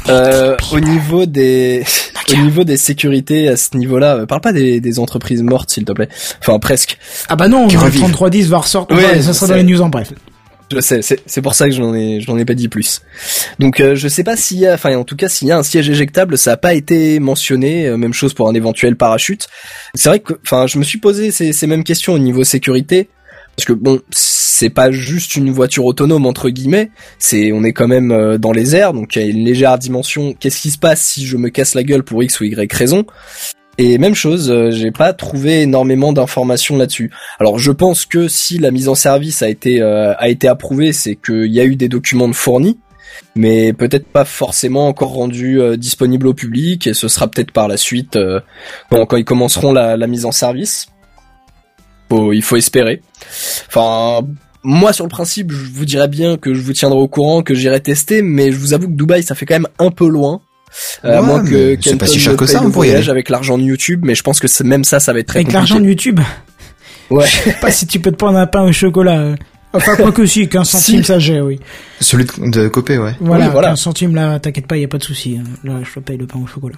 Euh, 0.08 0.56
au 0.72 0.80
niveau 0.80 1.26
des 1.26 1.84
au 2.32 2.36
niveau 2.36 2.64
des 2.64 2.76
sécurités 2.76 3.48
à 3.48 3.56
ce 3.56 3.76
niveau-là, 3.76 4.16
euh, 4.16 4.26
parle 4.26 4.40
pas 4.42 4.52
des, 4.52 4.80
des 4.80 4.98
entreprises 4.98 5.42
mortes 5.42 5.70
s'il 5.70 5.84
te 5.84 5.92
plaît. 5.92 6.08
Enfin 6.40 6.58
presque. 6.58 6.98
Ah 7.28 7.36
bah 7.36 7.48
non, 7.48 7.68
Qui 7.68 7.76
le 7.76 7.80
revivent. 7.82 8.00
3310 8.00 8.48
va 8.48 8.58
ressortir, 8.58 8.96
Ouais, 8.96 9.22
ça 9.22 9.32
sera 9.32 9.46
dans 9.48 9.54
les 9.54 9.64
news 9.64 9.80
en 9.80 9.88
bref. 9.88 10.12
Je 10.70 10.80
sais, 10.80 11.00
c'est 11.02 11.42
pour 11.42 11.54
ça 11.54 11.66
que 11.66 11.74
je 11.74 11.80
n'en 11.80 11.94
ai 11.94 12.40
ai 12.40 12.44
pas 12.44 12.54
dit 12.54 12.68
plus. 12.68 13.00
Donc 13.58 13.80
euh, 13.80 13.94
je 13.94 14.06
sais 14.06 14.24
pas 14.24 14.36
s'il 14.36 14.58
y 14.58 14.66
a 14.66 14.74
enfin 14.74 14.94
en 14.96 15.04
tout 15.04 15.16
cas 15.16 15.28
s'il 15.28 15.48
y 15.48 15.52
a 15.52 15.56
un 15.56 15.62
siège 15.62 15.88
éjectable, 15.88 16.36
ça 16.36 16.52
a 16.52 16.56
pas 16.58 16.74
été 16.74 17.20
mentionné, 17.20 17.86
euh, 17.86 17.96
même 17.96 18.12
chose 18.12 18.34
pour 18.34 18.48
un 18.48 18.54
éventuel 18.54 18.96
parachute. 18.96 19.48
C'est 19.94 20.10
vrai 20.10 20.20
que 20.20 20.34
enfin 20.44 20.66
je 20.66 20.78
me 20.78 20.84
suis 20.84 20.98
posé 20.98 21.30
ces, 21.30 21.52
ces 21.52 21.66
mêmes 21.66 21.84
questions 21.84 22.12
au 22.12 22.18
niveau 22.18 22.44
sécurité 22.44 23.08
Parce 23.56 23.64
que 23.64 23.72
bon, 23.72 24.00
c'est 24.10 24.70
pas 24.70 24.90
juste 24.90 25.36
une 25.36 25.50
voiture 25.50 25.86
autonome 25.86 26.26
entre 26.26 26.50
guillemets, 26.50 26.90
c'est 27.18 27.50
on 27.52 27.64
est 27.64 27.72
quand 27.72 27.88
même 27.88 28.12
euh, 28.12 28.36
dans 28.36 28.52
les 28.52 28.76
airs, 28.76 28.92
donc 28.92 29.16
il 29.16 29.22
y 29.22 29.24
a 29.24 29.28
une 29.28 29.44
légère 29.44 29.78
dimension. 29.78 30.34
Qu'est-ce 30.38 30.60
qui 30.60 30.70
se 30.70 30.78
passe 30.78 31.00
si 31.00 31.24
je 31.24 31.38
me 31.38 31.48
casse 31.48 31.74
la 31.74 31.82
gueule 31.82 32.02
pour 32.02 32.22
x 32.22 32.40
ou 32.40 32.44
y 32.44 32.72
raison 32.74 33.06
Et 33.80 33.96
même 33.98 34.16
chose, 34.16 34.50
euh, 34.50 34.72
j'ai 34.72 34.90
pas 34.90 35.12
trouvé 35.12 35.62
énormément 35.62 36.12
d'informations 36.12 36.76
là-dessus. 36.76 37.12
Alors 37.38 37.58
je 37.60 37.70
pense 37.70 38.06
que 38.06 38.26
si 38.26 38.58
la 38.58 38.72
mise 38.72 38.88
en 38.88 38.96
service 38.96 39.40
a 39.42 39.48
été 39.48 39.80
euh, 39.80 40.14
a 40.18 40.28
été 40.28 40.48
approuvée, 40.48 40.92
c'est 40.92 41.14
qu'il 41.14 41.46
y 41.52 41.60
a 41.60 41.64
eu 41.64 41.76
des 41.76 41.88
documents 41.88 42.26
de 42.26 42.32
fournis, 42.34 42.78
mais 43.36 43.72
peut-être 43.72 44.08
pas 44.08 44.24
forcément 44.24 44.88
encore 44.88 45.12
rendus 45.12 45.60
euh, 45.60 45.76
disponibles 45.76 46.26
au 46.26 46.34
public, 46.34 46.88
et 46.88 46.94
ce 46.94 47.06
sera 47.06 47.28
peut-être 47.28 47.52
par 47.52 47.68
la 47.68 47.76
suite 47.76 48.16
euh, 48.16 48.40
quand, 48.90 49.06
quand 49.06 49.16
ils 49.16 49.24
commenceront 49.24 49.72
la, 49.72 49.96
la 49.96 50.06
mise 50.08 50.24
en 50.24 50.32
service. 50.32 50.86
Faut- 52.08 52.32
il 52.32 52.42
faut 52.42 52.56
espérer. 52.56 53.02
Enfin, 53.68 54.26
moi 54.64 54.92
sur 54.92 55.04
le 55.04 55.10
principe, 55.10 55.52
je 55.52 55.70
vous 55.72 55.84
dirais 55.84 56.08
bien 56.08 56.36
que 56.36 56.52
je 56.52 56.60
vous 56.62 56.72
tiendrai 56.72 56.98
au 56.98 57.06
courant, 57.06 57.42
que 57.44 57.54
j'irai 57.54 57.80
tester, 57.80 58.22
mais 58.22 58.50
je 58.50 58.56
vous 58.56 58.74
avoue 58.74 58.88
que 58.88 58.94
Dubaï, 58.96 59.22
ça 59.22 59.36
fait 59.36 59.46
quand 59.46 59.54
même 59.54 59.68
un 59.78 59.92
peu 59.92 60.08
loin. 60.08 60.40
Euh, 61.04 61.16
à 61.18 61.20
Ouais, 61.20 61.26
moins 61.26 61.42
mais 61.42 61.76
que 61.76 61.82
c'est 61.82 61.96
pas 61.96 62.06
si 62.06 62.18
cher 62.20 62.36
que 62.36 62.46
ça, 62.46 62.62
on 62.62 62.68
voyage 62.68 63.08
avec 63.08 63.28
l'argent 63.28 63.58
de 63.58 63.62
YouTube, 63.62 64.00
mais 64.04 64.14
je 64.14 64.22
pense 64.22 64.40
que 64.40 64.48
c'est- 64.48 64.64
même 64.64 64.84
ça, 64.84 65.00
ça 65.00 65.12
va 65.12 65.20
être 65.20 65.28
très 65.28 65.40
Avec 65.40 65.52
l'argent 65.52 65.80
de 65.80 65.86
YouTube. 65.86 66.20
Ouais. 67.10 67.26
Je 67.26 67.36
sais 67.50 67.56
pas 67.58 67.70
si 67.70 67.86
tu 67.86 68.00
peux 68.00 68.10
te 68.10 68.16
prendre 68.16 68.36
un 68.38 68.46
pain 68.46 68.64
au 68.64 68.72
chocolat. 68.72 69.18
euh. 69.18 69.36
Enfin, 69.72 69.96
quoi 69.96 70.12
que 70.12 70.26
si, 70.26 70.46
15 70.46 70.68
centimes, 70.68 70.98
Si. 71.02 71.04
ça 71.06 71.18
j'ai, 71.18 71.40
oui. 71.40 71.58
Celui 72.02 72.24
de, 72.26 72.50
de 72.50 72.68
Copé, 72.68 72.98
ouais. 72.98 73.14
Voilà, 73.20 73.46
Oui, 73.46 73.52
voilà. 73.52 73.68
15 73.68 73.80
centimes 73.80 74.14
là, 74.14 74.38
t'inquiète 74.38 74.66
pas, 74.66 74.76
y 74.76 74.84
a 74.84 74.88
pas 74.88 74.98
de 74.98 75.04
souci. 75.04 75.38
hein. 75.40 75.44
Là, 75.64 75.80
je 75.82 75.94
te 75.94 76.00
paye 76.00 76.18
le 76.18 76.26
pain 76.26 76.38
au 76.38 76.46
chocolat. 76.46 76.76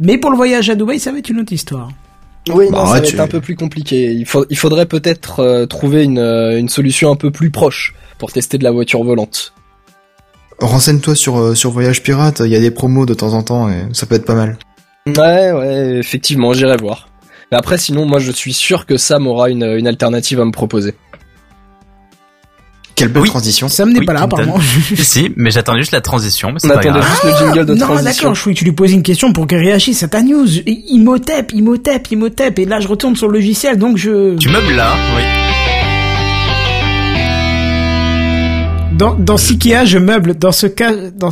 Mais 0.00 0.18
pour 0.18 0.30
le 0.30 0.36
voyage 0.36 0.70
à 0.70 0.76
Dubaï, 0.76 1.00
ça 1.00 1.10
va 1.10 1.18
être 1.18 1.28
une 1.30 1.40
autre 1.40 1.52
histoire. 1.52 1.88
Oui, 2.54 2.66
Bah, 2.70 2.78
non, 2.78 2.86
ça 2.86 2.92
va 2.92 3.00
tu- 3.00 3.14
être 3.14 3.20
un 3.20 3.26
peu 3.26 3.40
plus 3.40 3.56
compliqué. 3.56 4.12
Il, 4.12 4.24
faut, 4.24 4.46
il 4.50 4.56
faudrait 4.56 4.86
peut-être 4.86 5.40
euh, 5.40 5.66
trouver 5.66 6.04
une, 6.04 6.20
une 6.20 6.68
solution 6.68 7.10
un 7.10 7.16
peu 7.16 7.32
plus 7.32 7.50
proche 7.50 7.92
pour 8.18 8.30
tester 8.30 8.58
de 8.58 8.62
la 8.64 8.70
voiture 8.70 9.02
volante. 9.02 9.52
Renseigne-toi 10.60 11.14
sur, 11.14 11.38
euh, 11.38 11.54
sur 11.54 11.70
Voyage 11.70 12.02
Pirate, 12.02 12.40
il 12.44 12.50
y 12.50 12.56
a 12.56 12.60
des 12.60 12.70
promos 12.70 13.04
de 13.06 13.14
temps 13.14 13.34
en 13.34 13.42
temps 13.42 13.68
et 13.68 13.82
ça 13.92 14.06
peut 14.06 14.14
être 14.14 14.24
pas 14.24 14.34
mal. 14.34 14.56
Ouais, 15.06 15.52
ouais, 15.52 15.96
effectivement, 15.98 16.52
j'irai 16.54 16.76
voir. 16.78 17.08
Mais 17.52 17.58
après, 17.58 17.78
sinon, 17.78 18.06
moi, 18.06 18.18
je 18.18 18.32
suis 18.32 18.52
sûr 18.54 18.86
que 18.86 18.96
Sam 18.96 19.26
aura 19.26 19.50
une, 19.50 19.62
une 19.64 19.86
alternative 19.86 20.40
à 20.40 20.44
me 20.44 20.50
proposer. 20.52 20.94
Quelle 22.96 23.08
belle 23.08 23.24
Oui. 23.24 23.28
transition. 23.28 23.68
Sam 23.68 23.92
n'est 23.92 23.98
Oui, 24.00 24.06
pas 24.06 24.14
là, 24.14 24.22
apparemment. 24.22 24.58
si, 24.96 25.30
mais 25.36 25.50
j'attendais 25.50 25.80
juste 25.80 25.92
la 25.92 26.00
transition, 26.00 26.50
mais 26.50 26.58
On 26.64 26.68
pas 26.68 26.78
attendait 26.78 26.98
grave. 27.00 27.10
juste 27.10 27.24
le 27.24 27.30
jingle 27.46 27.66
de 27.66 27.74
non, 27.74 27.86
transition. 27.86 28.10
d'accord, 28.10 28.34
je 28.34 28.40
croyais 28.40 28.54
que 28.54 28.58
tu 28.58 28.64
lui 28.64 28.72
posais 28.72 28.94
une 28.94 29.02
question 29.02 29.32
pour 29.34 29.46
qu'elle 29.46 29.60
réagisse 29.60 30.02
à 30.02 30.08
ta 30.08 30.22
news. 30.22 30.46
Imhotep, 30.66 31.52
Imhotep, 31.52 32.10
Imhotep. 32.10 32.58
Et 32.58 32.64
là, 32.64 32.80
je 32.80 32.88
retourne 32.88 33.14
sur 33.14 33.28
le 33.28 33.34
logiciel, 33.34 33.76
donc 33.78 33.98
je... 33.98 34.36
Tu 34.38 34.48
meubles 34.48 34.72
là, 34.74 34.94
oui. 35.14 35.22
Dans, 38.96 39.14
dans 39.14 39.36
Sikia, 39.36 39.84
je 39.84 39.98
meuble. 39.98 40.34
Dans 40.38 40.52
ce 40.52 40.66
cas, 40.66 40.90
dans 41.14 41.30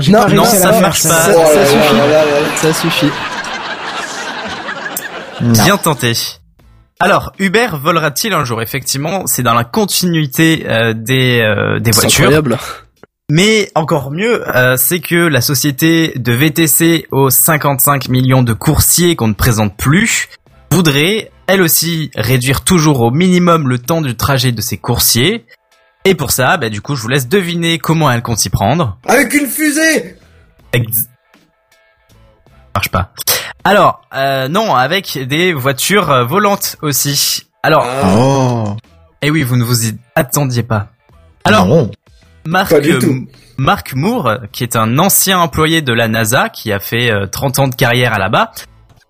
j'ai 0.00 0.12
Non, 0.12 0.20
pas 0.22 0.28
non, 0.30 0.42
réussi 0.42 0.56
à 0.56 0.60
ça 0.60 0.70
la 0.72 0.80
marche 0.80 1.00
ça. 1.00 1.08
pas. 1.10 1.32
Ça, 1.32 1.46
ça 1.54 1.66
suffit. 1.66 1.96
Ça 2.56 2.72
suffit. 2.72 3.10
Bien 5.40 5.76
tenté. 5.76 6.12
Alors, 7.00 7.32
Uber 7.38 7.68
volera-t-il 7.74 8.32
un 8.32 8.44
jour? 8.44 8.60
Effectivement, 8.62 9.24
c'est 9.26 9.42
dans 9.42 9.54
la 9.54 9.64
continuité 9.64 10.64
euh, 10.66 10.94
des, 10.94 11.40
euh, 11.42 11.78
des 11.78 11.92
C'est 11.92 12.00
voitures. 12.00 12.24
incroyable. 12.24 12.58
Mais 13.30 13.70
encore 13.74 14.10
mieux, 14.10 14.42
euh, 14.56 14.76
c'est 14.78 15.00
que 15.00 15.14
la 15.14 15.42
société 15.42 16.14
de 16.16 16.32
VTC 16.32 17.06
aux 17.12 17.28
55 17.30 18.08
millions 18.08 18.42
de 18.42 18.54
coursiers 18.54 19.14
qu'on 19.14 19.28
ne 19.28 19.34
présente 19.34 19.76
plus 19.76 20.28
voudrait, 20.72 21.30
elle 21.46 21.60
aussi, 21.62 22.10
réduire 22.16 22.62
toujours 22.64 23.00
au 23.02 23.10
minimum 23.10 23.68
le 23.68 23.78
temps 23.78 24.00
du 24.00 24.16
trajet 24.16 24.50
de 24.52 24.60
ses 24.62 24.78
coursiers. 24.78 25.44
Et 26.08 26.14
pour 26.14 26.30
ça, 26.30 26.56
bah, 26.56 26.70
du 26.70 26.80
coup, 26.80 26.96
je 26.96 27.02
vous 27.02 27.08
laisse 27.08 27.28
deviner 27.28 27.78
comment 27.78 28.10
elle 28.10 28.22
compte 28.22 28.38
s'y 28.38 28.48
prendre. 28.48 28.96
Avec 29.06 29.34
une 29.34 29.46
fusée 29.46 30.16
Ex- 30.72 31.06
marche 32.74 32.88
pas. 32.88 33.12
Alors, 33.64 34.00
euh, 34.14 34.48
non, 34.48 34.74
avec 34.74 35.18
des 35.26 35.52
voitures 35.52 36.10
euh, 36.10 36.24
volantes 36.24 36.76
aussi. 36.80 37.42
Alors, 37.62 37.86
Oh. 38.16 38.76
eh 39.20 39.30
oui, 39.30 39.42
vous 39.42 39.56
ne 39.56 39.64
vous 39.64 39.86
y 39.88 39.98
attendiez 40.14 40.62
pas. 40.62 40.88
Alors, 41.44 41.66
non. 41.66 41.90
Mark, 42.46 42.70
Pas 42.70 42.80
du 42.80 42.92
euh, 42.92 42.98
tout. 43.00 43.26
Mark 43.58 43.92
Moore, 43.94 44.38
qui 44.52 44.62
est 44.62 44.76
un 44.76 44.98
ancien 44.98 45.38
employé 45.40 45.82
de 45.82 45.92
la 45.92 46.08
NASA, 46.08 46.48
qui 46.48 46.72
a 46.72 46.78
fait 46.80 47.10
euh, 47.10 47.26
30 47.26 47.58
ans 47.58 47.68
de 47.68 47.74
carrière 47.74 48.14
à 48.14 48.18
là-bas, 48.18 48.52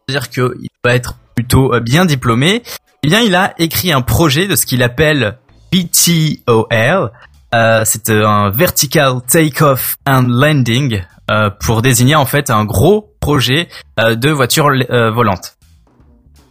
c'est-à-dire 0.08 0.30
qu'il 0.30 0.68
doit 0.82 0.94
être 0.94 1.16
plutôt 1.36 1.72
euh, 1.74 1.78
bien 1.80 2.06
diplômé, 2.06 2.64
eh 3.04 3.06
bien, 3.08 3.20
il 3.20 3.36
a 3.36 3.54
écrit 3.58 3.92
un 3.92 4.00
projet 4.00 4.48
de 4.48 4.56
ce 4.56 4.66
qu'il 4.66 4.82
appelle 4.82 5.38
VTOL, 5.72 7.10
euh, 7.54 7.82
c'est 7.84 8.10
euh, 8.10 8.26
un 8.26 8.50
Vertical 8.50 9.14
Takeoff 9.26 9.96
and 10.06 10.26
Landing, 10.28 11.02
euh, 11.30 11.50
pour 11.50 11.82
désigner 11.82 12.14
en 12.14 12.26
fait 12.26 12.50
un 12.50 12.64
gros 12.64 13.14
projet 13.20 13.68
euh, 14.00 14.14
de 14.14 14.30
voiture 14.30 14.68
euh, 14.90 15.10
volante. 15.10 15.56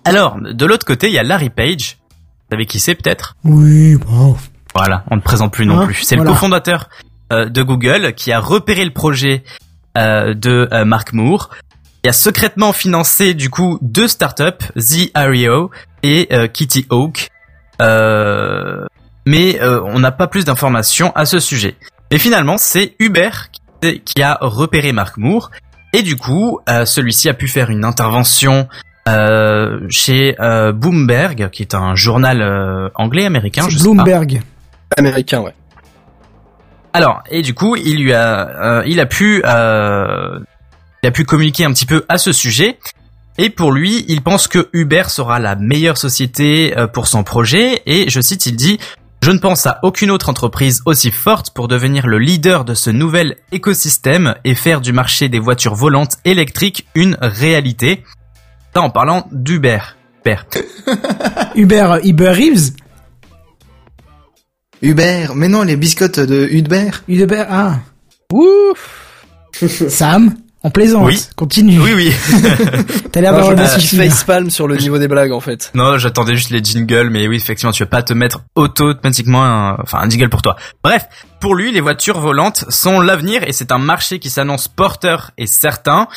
Alors, 0.06 0.38
de 0.40 0.66
l'autre 0.66 0.86
côté, 0.86 1.08
il 1.08 1.14
y 1.14 1.20
a 1.20 1.24
Larry 1.24 1.50
Page. 1.50 1.98
Vous 2.00 2.56
savez 2.56 2.66
qui 2.66 2.80
c'est 2.80 2.96
peut-être? 2.96 3.36
Oui, 3.44 3.96
bon. 3.96 4.38
voilà, 4.74 5.04
on 5.12 5.16
ne 5.18 5.22
présente 5.22 5.52
plus 5.52 5.66
non 5.66 5.82
Hein, 5.82 5.86
plus. 5.86 5.96
C'est 6.04 6.16
voilà. 6.16 6.30
le 6.30 6.34
cofondateur 6.36 6.90
euh, 7.34 7.50
de 7.50 7.62
Google 7.62 8.14
qui 8.14 8.32
a 8.32 8.40
repéré 8.40 8.86
le 8.86 8.92
projet 8.94 9.44
euh, 9.98 10.34
de 10.34 10.70
euh, 10.72 10.86
Mark 10.86 11.12
Moore, 11.14 11.50
qui 12.04 12.10
a 12.10 12.14
secrètement 12.14 12.72
financé 12.72 13.34
du 13.34 13.50
coup 13.50 13.80
deux 13.82 14.08
startups, 14.08 14.66
The 14.76 15.12
Ario 15.14 15.72
et 16.04 16.30
euh, 16.32 16.48
Kitty 16.48 16.86
Hawk. 16.90 17.30
Euh, 17.82 18.86
mais 19.28 19.62
euh, 19.62 19.82
on 19.84 20.00
n'a 20.00 20.12
pas 20.12 20.28
plus 20.28 20.46
d'informations 20.46 21.12
à 21.14 21.26
ce 21.26 21.40
sujet. 21.40 21.76
Et 22.12 22.18
finalement, 22.18 22.58
c'est 22.58 22.96
Uber 23.00 23.30
qui, 23.82 24.00
qui 24.02 24.24
a 24.24 24.38
repéré 24.40 24.94
Mark 24.94 25.18
Moore 25.18 25.52
et 25.92 26.02
du 26.02 26.16
coup, 26.16 26.60
euh, 26.70 26.86
celui-ci 26.86 27.28
a 27.28 27.34
pu 27.34 27.50
faire 27.50 27.70
une 27.70 27.84
intervention 27.84 28.70
euh, 29.10 29.80
chez 29.90 30.36
euh, 30.40 30.72
Bloomberg, 30.72 31.50
qui 31.50 31.62
est 31.62 31.76
un 31.76 31.96
journal 31.96 32.42
euh, 32.42 32.90
anglais 32.96 33.26
américain. 33.26 33.64
je 33.70 33.78
C'est 33.78 33.84
sais 33.84 33.90
pas. 33.90 34.04
Bloomberg. 34.04 34.42
Américain, 34.98 35.42
ouais. 35.42 35.54
Alors, 36.94 37.22
et 37.30 37.42
du 37.42 37.54
coup, 37.54 37.76
il 37.76 38.02
lui 38.02 38.14
a, 38.14 38.80
euh, 38.80 38.84
il 38.88 39.02
a 39.02 39.06
pu, 39.06 39.42
euh, 39.46 40.40
il 41.04 41.08
a 41.08 41.12
pu 41.12 41.26
communiquer 41.26 41.66
un 41.66 41.74
petit 41.74 41.86
peu 41.86 42.06
à 42.08 42.18
ce 42.18 42.32
sujet. 42.32 42.80
Et 43.38 43.50
pour 43.50 43.72
lui, 43.72 44.06
il 44.08 44.22
pense 44.22 44.48
que 44.48 44.70
Uber 44.74 45.04
sera 45.08 45.38
la 45.40 45.56
meilleure 45.56 45.98
société 45.98 46.74
pour 46.94 47.08
son 47.08 47.24
projet. 47.24 47.84
Et 47.86 48.10
je 48.10 48.20
cite, 48.20 48.48
il 48.48 48.56
dit 48.56 48.80
je 49.28 49.34
ne 49.34 49.40
pense 49.40 49.66
à 49.66 49.80
aucune 49.84 50.10
autre 50.10 50.30
entreprise 50.30 50.82
aussi 50.86 51.12
forte 51.12 51.52
pour 51.52 51.68
devenir 51.68 52.08
le 52.08 52.18
leader 52.18 52.64
de 52.64 52.74
ce 52.74 52.90
nouvel 52.90 53.36
écosystème 53.52 54.36
et 54.46 54.56
faire 54.56 54.80
du 54.80 54.94
marché 54.94 55.28
des 55.28 55.38
voitures 55.38 55.76
volantes 55.76 56.16
électriques 56.24 56.88
une 56.96 57.18
réalité. 57.20 58.06
En 58.74 58.90
parlant 58.90 59.28
d'Uber. 59.34 59.80
Uber. 60.24 60.38
Uber, 61.56 62.00
Uber 62.06 62.30
Reeves. 62.30 62.72
Hubert, 64.82 65.36
mais 65.36 65.50
non, 65.50 65.64
les 65.64 65.76
biscottes 65.76 66.22
de 66.22 66.48
Hubert. 66.50 67.04
Uber, 67.10 67.44
ah. 67.50 67.80
Ouf 68.32 69.26
Sam, 69.90 70.36
on 70.68 70.70
plaisante. 70.70 71.06
Oui. 71.06 71.22
Continue. 71.38 71.80
Oui, 71.80 71.94
oui. 71.96 72.14
T'as 73.12 73.22
l'air 73.22 73.32
d'avoir 73.32 73.52
je 73.52 73.56
des 73.56 73.62
me 73.64 73.68
suis 73.68 73.82
soucis. 73.82 73.96
là. 73.96 74.04
facepalm 74.10 74.50
sur 74.50 74.68
le 74.68 74.76
niveau 74.76 74.98
des 74.98 75.08
blagues, 75.08 75.32
en 75.32 75.40
fait. 75.40 75.72
Non, 75.74 75.98
j'attendais 75.98 76.36
juste 76.36 76.50
les 76.50 76.62
jingles, 76.62 77.10
mais 77.10 77.28
oui, 77.28 77.38
effectivement, 77.38 77.72
tu 77.72 77.84
vas 77.84 77.90
pas 77.90 78.04
te 78.04 78.14
mettre 78.14 78.42
automatiquement 78.56 79.46
un, 79.46 79.78
enfin, 79.82 80.00
un 80.00 80.10
jingle 80.10 80.30
pour 80.30 80.42
toi. 80.42 80.58
Bref, 80.84 81.06
pour 81.40 81.56
lui, 81.56 81.72
les 81.72 81.80
voitures 81.80 82.20
volantes 82.20 82.66
sont 82.70 83.00
l'avenir 83.00 83.44
et 83.48 83.54
c'est 83.54 83.72
un 83.72 83.78
marché 83.78 84.20
qui 84.20 84.30
s'annonce 84.30 84.68
porteur 84.68 85.32
et 85.38 85.48
certain. 85.48 86.08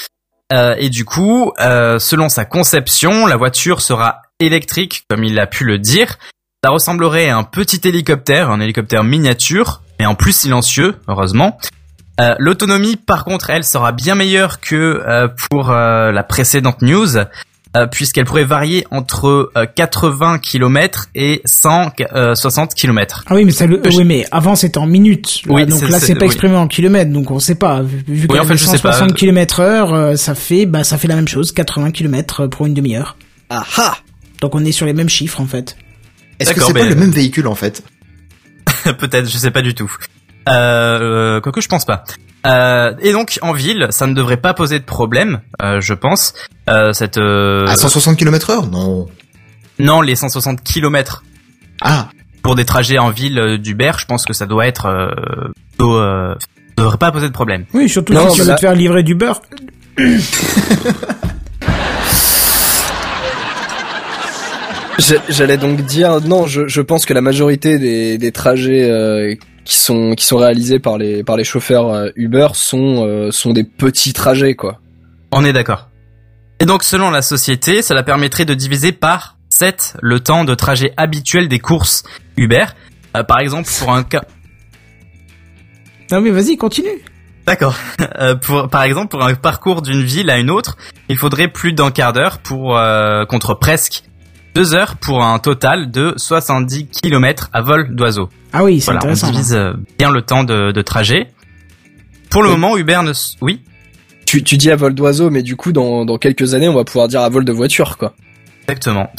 Euh, 0.52 0.74
et 0.78 0.90
du 0.90 1.04
coup, 1.04 1.52
euh, 1.60 2.00
selon 2.00 2.28
sa 2.28 2.44
conception, 2.44 3.26
la 3.26 3.36
voiture 3.36 3.80
sera 3.80 4.22
électrique, 4.40 5.04
comme 5.08 5.22
il 5.22 5.38
a 5.38 5.46
pu 5.46 5.64
le 5.64 5.78
dire. 5.78 6.18
Ça 6.64 6.70
ressemblerait 6.70 7.28
à 7.28 7.36
un 7.36 7.44
petit 7.44 7.80
hélicoptère, 7.84 8.50
un 8.50 8.60
hélicoptère 8.60 9.04
miniature, 9.04 9.82
mais 10.00 10.06
en 10.06 10.16
plus 10.16 10.32
silencieux, 10.34 10.96
heureusement. 11.06 11.56
Euh, 12.20 12.34
L'autonomie, 12.38 12.96
par 12.96 13.24
contre, 13.24 13.50
elle 13.50 13.64
sera 13.64 13.92
bien 13.92 14.14
meilleure 14.14 14.60
que 14.60 14.76
euh, 15.06 15.28
pour 15.50 15.70
euh, 15.70 16.12
la 16.12 16.22
précédente 16.22 16.82
news, 16.82 17.16
euh, 17.16 17.86
puisqu'elle 17.86 18.24
pourrait 18.24 18.44
varier 18.44 18.84
entre 18.90 19.50
euh, 19.56 19.64
80 19.64 20.38
km 20.40 21.06
et 21.14 21.40
160 21.44 22.74
km. 22.74 23.24
Ah 23.26 23.34
oui, 23.36 23.44
mais 23.44 23.52
ça 23.52 23.66
le, 23.66 23.80
Je- 23.88 23.96
oui, 23.98 24.04
mais 24.04 24.26
avant 24.32 24.56
c'était 24.56 24.78
en 24.78 24.86
minutes. 24.86 25.42
Là, 25.46 25.54
Oui, 25.54 25.66
donc 25.66 25.80
là 25.88 26.00
c'est- 26.00 26.14
pas 26.14 26.20
oui. 26.22 26.26
exprimé 26.26 26.56
en 26.56 26.66
kilomètres, 26.66 27.10
donc 27.12 27.30
on 27.30 27.38
sait 27.38 27.54
pas. 27.54 27.80
Vu, 27.82 28.04
Oui, 28.08 28.38
en 28.38 28.42
fait, 28.42 28.48
avait 28.50 28.56
je 28.58 28.64
sais 28.64 28.78
pas. 28.78 28.92
160 28.92 29.14
km 29.14 29.60
heure, 29.60 29.94
euh, 29.94 30.16
ça 30.16 30.34
fait, 30.34 30.66
bah, 30.66 30.84
ça 30.84 30.98
fait 30.98 31.08
la 31.08 31.14
même 31.16 31.28
chose, 31.28 31.52
80 31.52 31.92
km 31.92 32.46
pour 32.48 32.66
une 32.66 32.74
demi-heure. 32.74 33.16
Ah 33.50 33.64
ah 33.78 33.96
Donc 34.40 34.54
on 34.54 34.64
est 34.64 34.72
sur 34.72 34.84
les 34.86 34.92
mêmes 34.92 35.08
chiffres 35.08 35.40
en 35.40 35.46
fait. 35.46 35.76
Est-ce 36.38 36.52
que 36.52 36.60
c'est 36.62 36.72
pas 36.74 36.84
le 36.84 36.94
même 36.96 37.10
véhicule 37.12 37.46
en 37.46 37.54
fait? 37.54 37.82
Peut-être, 38.98 39.28
je 39.30 39.38
sais 39.38 39.50
pas 39.50 39.62
du 39.62 39.74
tout. 39.74 39.90
Euh, 40.48 41.40
quoique 41.40 41.60
je 41.60 41.68
pense 41.68 41.84
pas. 41.84 42.04
Euh, 42.46 42.94
et 43.02 43.12
donc 43.12 43.38
en 43.42 43.52
ville, 43.52 43.88
ça 43.90 44.06
ne 44.06 44.14
devrait 44.14 44.38
pas 44.38 44.54
poser 44.54 44.78
de 44.78 44.84
problème, 44.84 45.40
euh, 45.62 45.80
je 45.80 45.92
pense. 45.94 46.32
Euh, 46.70 46.92
cette 46.92 47.18
euh, 47.18 47.66
À 47.66 47.76
160 47.76 48.16
km 48.16 48.50
heure 48.50 48.66
Non. 48.66 49.06
non, 49.78 50.00
les 50.00 50.14
160 50.16 50.62
km. 50.62 51.22
Ah, 51.82 52.08
pour 52.42 52.54
des 52.54 52.64
trajets 52.64 52.98
en 52.98 53.10
ville 53.10 53.38
euh, 53.38 53.58
d'Uber, 53.58 53.92
je 53.98 54.06
pense 54.06 54.24
que 54.24 54.32
ça 54.32 54.46
doit 54.46 54.66
être 54.66 54.86
euh, 54.86 55.08
plutôt, 55.72 55.96
euh, 55.96 56.34
devrait 56.78 56.96
pas 56.96 57.12
poser 57.12 57.28
de 57.28 57.32
problème. 57.34 57.66
Oui, 57.74 57.88
surtout 57.88 58.14
Non, 58.14 58.30
si 58.30 58.36
tu 58.36 58.42
veux 58.42 58.48
là- 58.48 58.54
te 58.54 58.60
faire 58.60 58.74
livrer 58.74 59.02
du 59.02 59.14
beurre. 59.14 59.42
J'allais 65.30 65.56
donc 65.56 65.80
dire 65.86 66.20
non, 66.20 66.46
je, 66.46 66.68
je 66.68 66.80
pense 66.82 67.06
que 67.06 67.14
la 67.14 67.22
majorité 67.22 67.78
des, 67.78 68.18
des 68.18 68.32
trajets 68.32 68.90
euh, 68.90 69.34
qui 69.64 69.76
sont 69.76 70.14
qui 70.14 70.24
sont 70.24 70.36
réalisés 70.36 70.78
par 70.78 70.98
les 70.98 71.22
par 71.22 71.36
les 71.36 71.44
chauffeurs 71.44 71.88
euh, 71.88 72.08
Uber 72.16 72.48
sont 72.54 73.06
euh, 73.06 73.30
sont 73.30 73.52
des 73.52 73.64
petits 73.64 74.12
trajets 74.12 74.54
quoi. 74.54 74.80
On 75.32 75.44
est 75.44 75.52
d'accord. 75.52 75.88
Et 76.60 76.66
donc 76.66 76.82
selon 76.82 77.10
la 77.10 77.22
société, 77.22 77.82
cela 77.82 78.02
permettrait 78.02 78.44
de 78.44 78.54
diviser 78.54 78.92
par 78.92 79.36
7 79.50 79.96
le 80.02 80.20
temps 80.20 80.44
de 80.44 80.54
trajet 80.54 80.92
habituel 80.96 81.48
des 81.48 81.58
courses 81.58 82.02
Uber. 82.36 82.66
Euh, 83.16 83.22
par 83.22 83.40
exemple, 83.40 83.68
pour 83.78 83.92
un 83.92 84.02
cas 84.02 84.24
Non 86.10 86.20
mais 86.20 86.30
vas-y, 86.30 86.56
continue. 86.56 87.02
D'accord. 87.46 87.74
Euh, 88.18 88.34
pour, 88.34 88.68
par 88.68 88.82
exemple, 88.82 89.08
pour 89.08 89.22
un 89.22 89.34
parcours 89.34 89.80
d'une 89.80 90.02
ville 90.02 90.30
à 90.30 90.38
une 90.38 90.50
autre, 90.50 90.76
il 91.08 91.16
faudrait 91.16 91.48
plus 91.48 91.72
d'un 91.72 91.90
quart 91.90 92.12
d'heure 92.12 92.38
pour 92.38 92.76
euh, 92.76 93.24
contre 93.24 93.54
presque 93.54 94.02
deux 94.54 94.74
heures 94.74 94.96
pour 94.96 95.22
un 95.22 95.38
total 95.38 95.90
de 95.90 96.14
70 96.16 96.86
km 96.88 97.48
à 97.52 97.60
vol 97.62 97.94
d'oiseau. 97.94 98.28
Ah 98.52 98.64
oui, 98.64 98.80
c'est 98.80 98.86
Voilà, 98.86 99.00
on 99.00 99.02
intéressant. 99.10 99.28
hein. 99.28 99.30
divise 99.30 99.54
euh, 99.54 99.72
bien 99.98 100.10
le 100.10 100.22
temps 100.22 100.44
de, 100.44 100.72
de 100.72 100.82
trajet. 100.82 101.28
Pour 102.30 102.42
le 102.42 102.50
moment, 102.50 102.76
Uber 102.76 103.00
ne... 103.04 103.12
Oui 103.40 103.62
Tu, 104.26 104.42
tu 104.42 104.56
dis 104.56 104.70
à 104.70 104.76
vol 104.76 104.94
d'oiseau, 104.94 105.30
mais 105.30 105.42
du 105.42 105.56
coup 105.56 105.72
dans, 105.72 106.04
dans 106.04 106.18
quelques 106.18 106.54
années 106.54 106.68
on 106.68 106.74
va 106.74 106.84
pouvoir 106.84 107.08
dire 107.08 107.20
à 107.22 107.28
vol 107.28 107.44
de 107.44 107.52
voiture 107.52 107.96
quoi. 107.98 108.14
Exactement. 108.62 109.10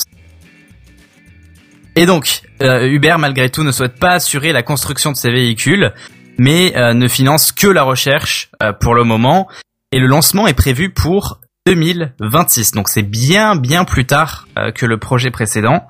Et 1.97 2.05
donc, 2.05 2.41
euh, 2.61 2.87
Uber, 2.87 3.15
malgré 3.19 3.49
tout, 3.49 3.63
ne 3.63 3.71
souhaite 3.71 3.99
pas 3.99 4.11
assurer 4.11 4.53
la 4.53 4.63
construction 4.63 5.11
de 5.11 5.17
ces 5.17 5.29
véhicules, 5.29 5.91
mais 6.37 6.73
euh, 6.77 6.93
ne 6.93 7.07
finance 7.09 7.51
que 7.51 7.67
la 7.67 7.83
recherche 7.83 8.49
euh, 8.63 8.71
pour 8.71 8.95
le 8.95 9.03
moment. 9.03 9.47
Et 9.91 9.99
le 9.99 10.07
lancement 10.07 10.47
est 10.47 10.53
prévu 10.53 10.89
pour 10.89 11.41
2026. 11.67 12.71
Donc 12.71 12.89
c'est 12.89 13.03
bien, 13.03 13.55
bien 13.55 13.85
plus 13.85 14.05
tard 14.05 14.47
euh, 14.57 14.71
que 14.71 14.85
le 14.85 14.97
projet 14.97 15.29
précédent. 15.29 15.85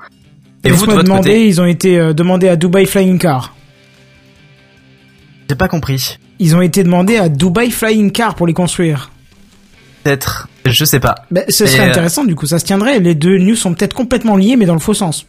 Et 0.63 0.69
vous, 0.69 0.85
de 0.85 0.91
votre 0.91 1.03
demander, 1.03 1.29
côté, 1.29 1.47
ils 1.47 1.61
ont 1.61 1.65
été 1.65 1.97
euh, 1.97 2.13
demandés 2.13 2.49
à 2.49 2.55
Dubai 2.55 2.85
Flying 2.85 3.17
Car. 3.17 3.55
j'ai 5.49 5.55
pas 5.55 5.69
compris. 5.69 6.19
Ils 6.39 6.55
ont 6.55 6.61
été 6.61 6.83
demandés 6.83 7.17
à 7.17 7.29
Dubai 7.29 7.69
Flying 7.71 8.11
Car 8.11 8.35
pour 8.35 8.47
les 8.47 8.53
construire. 8.53 9.11
Peut-être, 10.03 10.49
je 10.65 10.83
sais 10.83 10.99
pas. 10.99 11.15
Ben, 11.31 11.45
ce 11.47 11.63
Et, 11.63 11.67
serait 11.67 11.87
euh, 11.87 11.89
intéressant, 11.89 12.25
du 12.25 12.35
coup, 12.35 12.47
ça 12.47 12.59
se 12.59 12.65
tiendrait. 12.65 12.99
Les 12.99 13.15
deux 13.15 13.37
news 13.37 13.55
sont 13.55 13.73
peut-être 13.73 13.93
complètement 13.93 14.35
liés, 14.35 14.57
mais 14.57 14.65
dans 14.65 14.73
le 14.73 14.79
faux 14.79 14.93
sens. 14.93 15.25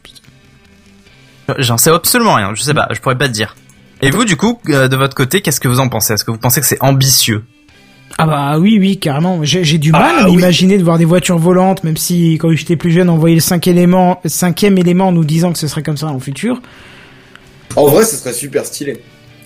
J'en 1.59 1.78
sais 1.78 1.90
absolument 1.90 2.35
rien. 2.35 2.55
Je 2.55 2.62
sais 2.62 2.74
pas, 2.74 2.89
je 2.90 3.01
pourrais 3.01 3.19
pas 3.19 3.28
te 3.28 3.32
dire. 3.32 3.55
Et 4.01 4.10
vous, 4.10 4.24
du 4.24 4.36
coup, 4.36 4.59
de 4.66 4.97
votre 4.97 5.14
côté, 5.14 5.40
qu'est-ce 5.40 5.60
que 5.60 5.69
vous 5.69 5.78
en 5.78 5.89
pensez? 5.89 6.14
Est-ce 6.14 6.24
que 6.24 6.31
vous 6.32 6.39
pensez 6.39 6.60
que 6.60 6.66
c'est 6.66 6.82
ambitieux? 6.82 7.44
Ah 8.18 8.26
bah 8.26 8.59
oui, 8.59 8.78
oui, 8.78 8.98
carrément. 8.98 9.43
J'ai 9.43 9.64
j'ai 9.64 9.78
du 9.78 9.90
mal 9.93 10.12
Ah 10.18 10.22
à 10.24 10.28
oui. 10.28 10.36
m'imaginer 10.36 10.78
de 10.78 10.84
voir 10.84 10.98
des 10.98 11.05
voitures 11.05 11.39
volantes, 11.39 11.82
même 11.84 11.97
si 11.97 12.34
quand 12.34 12.51
j'étais 12.52 12.76
plus 12.76 12.90
jeune, 12.93 13.09
on 13.09 13.16
voyait 13.18 13.34
le 13.36 13.40
cinq 13.40 13.66
élément, 13.66 14.20
cinquième 14.26 14.78
élément 14.78 15.09
en 15.09 15.12
nous 15.12 15.24
disant 15.24 15.52
que 15.52 15.59
ce 15.59 15.66
serait 15.66 15.82
comme 15.82 15.97
ça 15.97 16.06
dans 16.06 16.14
le 16.14 16.20
futur. 16.20 16.60
En 17.76 17.86
vrai, 17.86 18.05
ce 18.05 18.16
serait 18.16 18.32
super 18.34 18.64
stylé. 18.66 19.02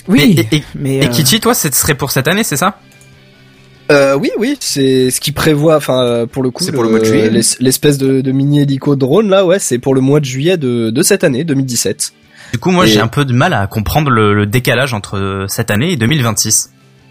Oui, 0.09 0.36
Et, 0.51 0.56
et- 0.56 0.62
mais 0.74 0.97
et 0.98 1.05
euh, 1.06 1.09
Kitty, 1.09 1.40
toi, 1.40 1.55
ce 1.55 1.70
serait 1.72 1.94
pour 1.94 2.10
cette 2.10 2.28
année, 2.28 2.44
c'est 2.44 2.56
ça? 2.56 2.78
Euh, 3.93 4.16
oui, 4.18 4.30
oui, 4.38 4.56
c'est 4.60 5.10
ce 5.12 5.20
qui 5.20 5.30
prévoit, 5.30 5.76
enfin, 5.76 6.02
euh, 6.02 6.26
pour 6.26 6.43
le 6.43 6.51
coup, 6.51 6.64
C'est 6.64 6.72
pour 6.72 6.82
le 6.82 6.88
mois 6.90 6.98
de 6.98 7.40
l'espèce 7.60 7.98
de, 7.98 8.20
de 8.20 8.32
mini 8.32 8.60
hélico 8.62 8.97
drone 8.97 9.28
là, 9.28 9.47
ouais, 9.47 9.60
c'est 9.60 9.78
pour 9.78 9.94
le 9.94 10.01
mois 10.01 10.18
de 10.18 10.24
juillet 10.24 10.56
de, 10.56 10.90
de 10.90 11.02
cette 11.02 11.22
année, 11.22 11.44
2017. 11.44 12.12
Du 12.52 12.59
coup, 12.59 12.70
moi, 12.72 12.84
Et- 12.86 12.88
j'ai 12.90 13.01
un 13.01 13.06
peu 13.06 13.24
de 13.24 13.32
mal 13.32 13.52
à 13.52 13.66
comprendre 13.68 14.10
le, 14.10 14.34
le 14.34 14.44
décalage 14.47 14.93
entre 14.93 15.47
cette 15.48 15.70
année 15.70 15.93
et 15.93 15.97
2026. 15.97 16.70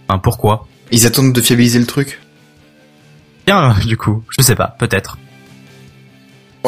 Enfin, 0.09 0.19
pourquoi? 0.19 0.67
Ils 0.91 1.05
attendent 1.05 1.33
de 1.33 1.41
fiabiliser 1.41 1.79
le 1.79 1.85
truc. 1.85 2.19
Bien, 3.45 3.75
du 3.85 3.97
coup, 3.97 4.23
je 4.37 4.41
sais 4.43 4.55
pas, 4.55 4.75
peut-être. 4.79 5.17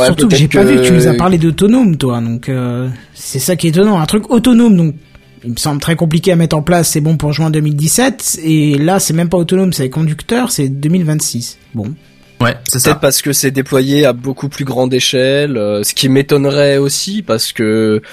surtout 0.05 0.27
que 0.27 0.35
j'ai 0.35 0.47
pas 0.47 0.63
vu 0.63 0.75
que 0.77 0.81
tu 0.87 0.91
nous 0.93 1.07
as 1.07 1.13
parlé 1.15 1.37
d'autonome, 1.37 1.97
toi. 1.97 2.21
Donc 2.21 2.49
euh, 2.49 2.87
c'est 3.13 3.39
ça 3.39 3.55
qui 3.55 3.67
est 3.67 3.69
étonnant, 3.71 3.99
un 3.99 4.05
truc 4.05 4.29
autonome. 4.29 4.75
Donc 4.77 4.95
il 5.43 5.51
me 5.51 5.57
semble 5.57 5.79
très 5.81 5.95
compliqué 5.95 6.31
à 6.31 6.35
mettre 6.35 6.55
en 6.55 6.61
place. 6.61 6.89
C'est 6.89 7.01
bon 7.01 7.17
pour 7.17 7.31
juin 7.33 7.49
2017, 7.49 8.39
et 8.43 8.77
là 8.77 8.99
c'est 8.99 9.13
même 9.13 9.29
pas 9.29 9.37
autonome, 9.37 9.73
c'est 9.73 9.89
conducteur, 9.89 10.51
c'est 10.51 10.67
2026. 10.69 11.57
Bon. 11.73 11.93
Ouais, 12.39 12.55
c'est 12.65 12.73
Peut-être 12.73 12.83
ça. 12.83 12.95
parce 12.95 13.23
que 13.23 13.33
c'est 13.33 13.49
déployé 13.49 14.05
à 14.05 14.13
beaucoup 14.13 14.47
plus 14.47 14.63
grande 14.65 14.93
échelle, 14.93 15.57
euh, 15.57 15.81
ce 15.83 15.95
qui 15.95 16.07
m'étonnerait 16.07 16.77
aussi 16.77 17.23
parce 17.23 17.51
que 17.51 18.03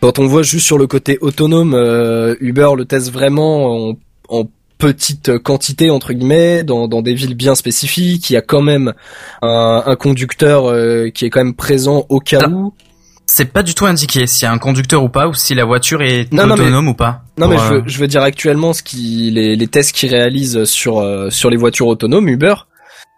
quand 0.00 0.18
on 0.18 0.26
voit 0.26 0.42
juste 0.42 0.64
sur 0.64 0.78
le 0.78 0.86
côté 0.86 1.18
autonome, 1.20 1.74
euh, 1.74 2.34
Uber 2.40 2.68
le 2.74 2.86
teste 2.86 3.12
vraiment 3.12 3.90
en, 3.90 3.98
en 4.30 4.44
petite 4.78 5.38
quantité 5.38 5.90
entre 5.90 6.12
guillemets 6.12 6.62
dans, 6.64 6.88
dans 6.88 7.02
des 7.02 7.14
villes 7.14 7.34
bien 7.34 7.54
spécifiques. 7.54 8.30
Il 8.30 8.34
y 8.34 8.36
a 8.36 8.42
quand 8.42 8.62
même 8.62 8.92
un, 9.42 9.82
un 9.86 9.96
conducteur 9.96 10.66
euh, 10.66 11.10
qui 11.10 11.24
est 11.24 11.30
quand 11.30 11.40
même 11.40 11.54
présent 11.54 12.06
au 12.08 12.20
cas 12.20 12.48
où. 12.48 12.74
C'est 13.28 13.52
pas 13.52 13.64
du 13.64 13.74
tout 13.74 13.86
indiqué 13.86 14.26
s'il 14.28 14.44
y 14.44 14.48
a 14.48 14.52
un 14.52 14.58
conducteur 14.58 15.02
ou 15.02 15.08
pas, 15.08 15.26
ou 15.26 15.34
si 15.34 15.54
la 15.54 15.64
voiture 15.64 16.00
est 16.00 16.32
Non, 16.32 16.46
non, 16.46 16.54
autonome 16.54 16.88
ou 16.88 16.94
pas. 16.94 17.22
Non 17.38 17.48
mais 17.48 17.58
je 17.58 17.62
euh, 17.64 17.80
veux, 17.80 17.82
je 17.86 17.98
veux 17.98 18.06
dire 18.06 18.22
actuellement 18.22 18.72
ce 18.72 18.84
qui 18.84 19.30
les, 19.32 19.56
les 19.56 19.66
tests 19.66 19.92
qu'ils 19.92 20.10
réalisent 20.10 20.62
sur 20.64 21.00
euh, 21.00 21.28
sur 21.30 21.50
les 21.50 21.56
voitures 21.56 21.88
autonomes 21.88 22.28
Uber, 22.28 22.54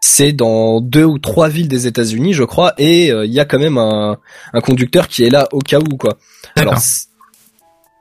c'est 0.00 0.32
dans 0.32 0.80
deux 0.80 1.04
ou 1.04 1.18
trois 1.18 1.48
villes 1.50 1.68
des 1.68 1.86
États-Unis, 1.86 2.32
je 2.32 2.44
crois, 2.44 2.72
et 2.78 3.12
euh, 3.12 3.26
il 3.26 3.32
y 3.32 3.38
a 3.38 3.44
quand 3.44 3.58
même 3.58 3.76
un, 3.76 4.16
un 4.54 4.60
conducteur 4.60 5.08
qui 5.08 5.24
est 5.24 5.30
là 5.30 5.46
au 5.52 5.58
cas 5.58 5.78
où 5.78 5.96
quoi. 5.98 6.16
D'accord. 6.56 6.72
Alors, 6.72 6.82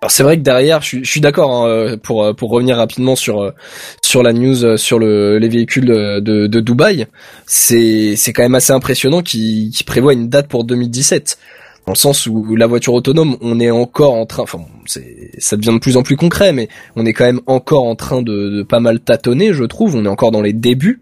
alors 0.02 0.11
c'est 0.11 0.22
vrai 0.22 0.38
que 0.38 0.44
derrière, 0.44 0.82
je 0.84 1.03
suis, 1.03 1.22
d'accord 1.22 1.52
hein, 1.52 1.68
euh, 1.68 1.98
pour 1.98 2.24
euh, 2.24 2.34
pour 2.34 2.52
revenir 2.52 2.78
rapidement 2.78 3.15
sur 3.15 3.41
euh, 3.41 3.52
sur 4.03 4.22
la 4.22 4.32
news 4.32 4.78
sur 4.78 4.99
le 4.99 5.40
les 5.40 5.49
véhicules 5.49 5.86
de 5.86 6.19
de, 6.19 6.45
de 6.45 6.60
Dubaï, 6.60 7.07
c'est 7.48 8.15
c'est 8.15 8.32
quand 8.32 8.44
même 8.44 8.53
assez 8.53 8.74
impressionnant 8.74 9.24
qui 9.24 9.72
qui 9.76 9.84
prévoit 9.84 10.14
une 10.14 10.30
date 10.30 10.49
pour 10.49 10.65
2017 10.65 11.40
dans 11.88 11.94
le 11.94 11.98
sens 11.98 12.28
où 12.28 12.56
la 12.57 12.68
voiture 12.68 12.94
autonome, 12.94 13.38
on 13.40 13.61
est 13.61 13.72
encore 13.72 14.14
en 14.14 14.26
train, 14.26 14.44
enfin, 14.44 14.60
c'est, 14.86 15.32
ça 15.38 15.56
devient 15.56 15.72
de 15.72 15.80
plus 15.80 15.95
en 15.95 16.03
plus 16.03 16.18
concret, 16.18 16.52
mais 16.52 16.68
on 16.98 17.06
est 17.06 17.14
quand 17.14 17.24
même 17.24 17.40
encore 17.45 17.86
en 17.86 17.95
train 17.95 18.22
de, 18.22 18.49
de 18.49 18.64
pas 18.64 18.82
mal 18.82 18.99
tâtonner, 18.99 19.53
je 19.53 19.64
trouve. 19.64 19.95
On 19.95 20.03
est 20.03 20.10
encore 20.10 20.32
dans 20.32 20.41
les 20.41 20.52
débuts. 20.52 20.99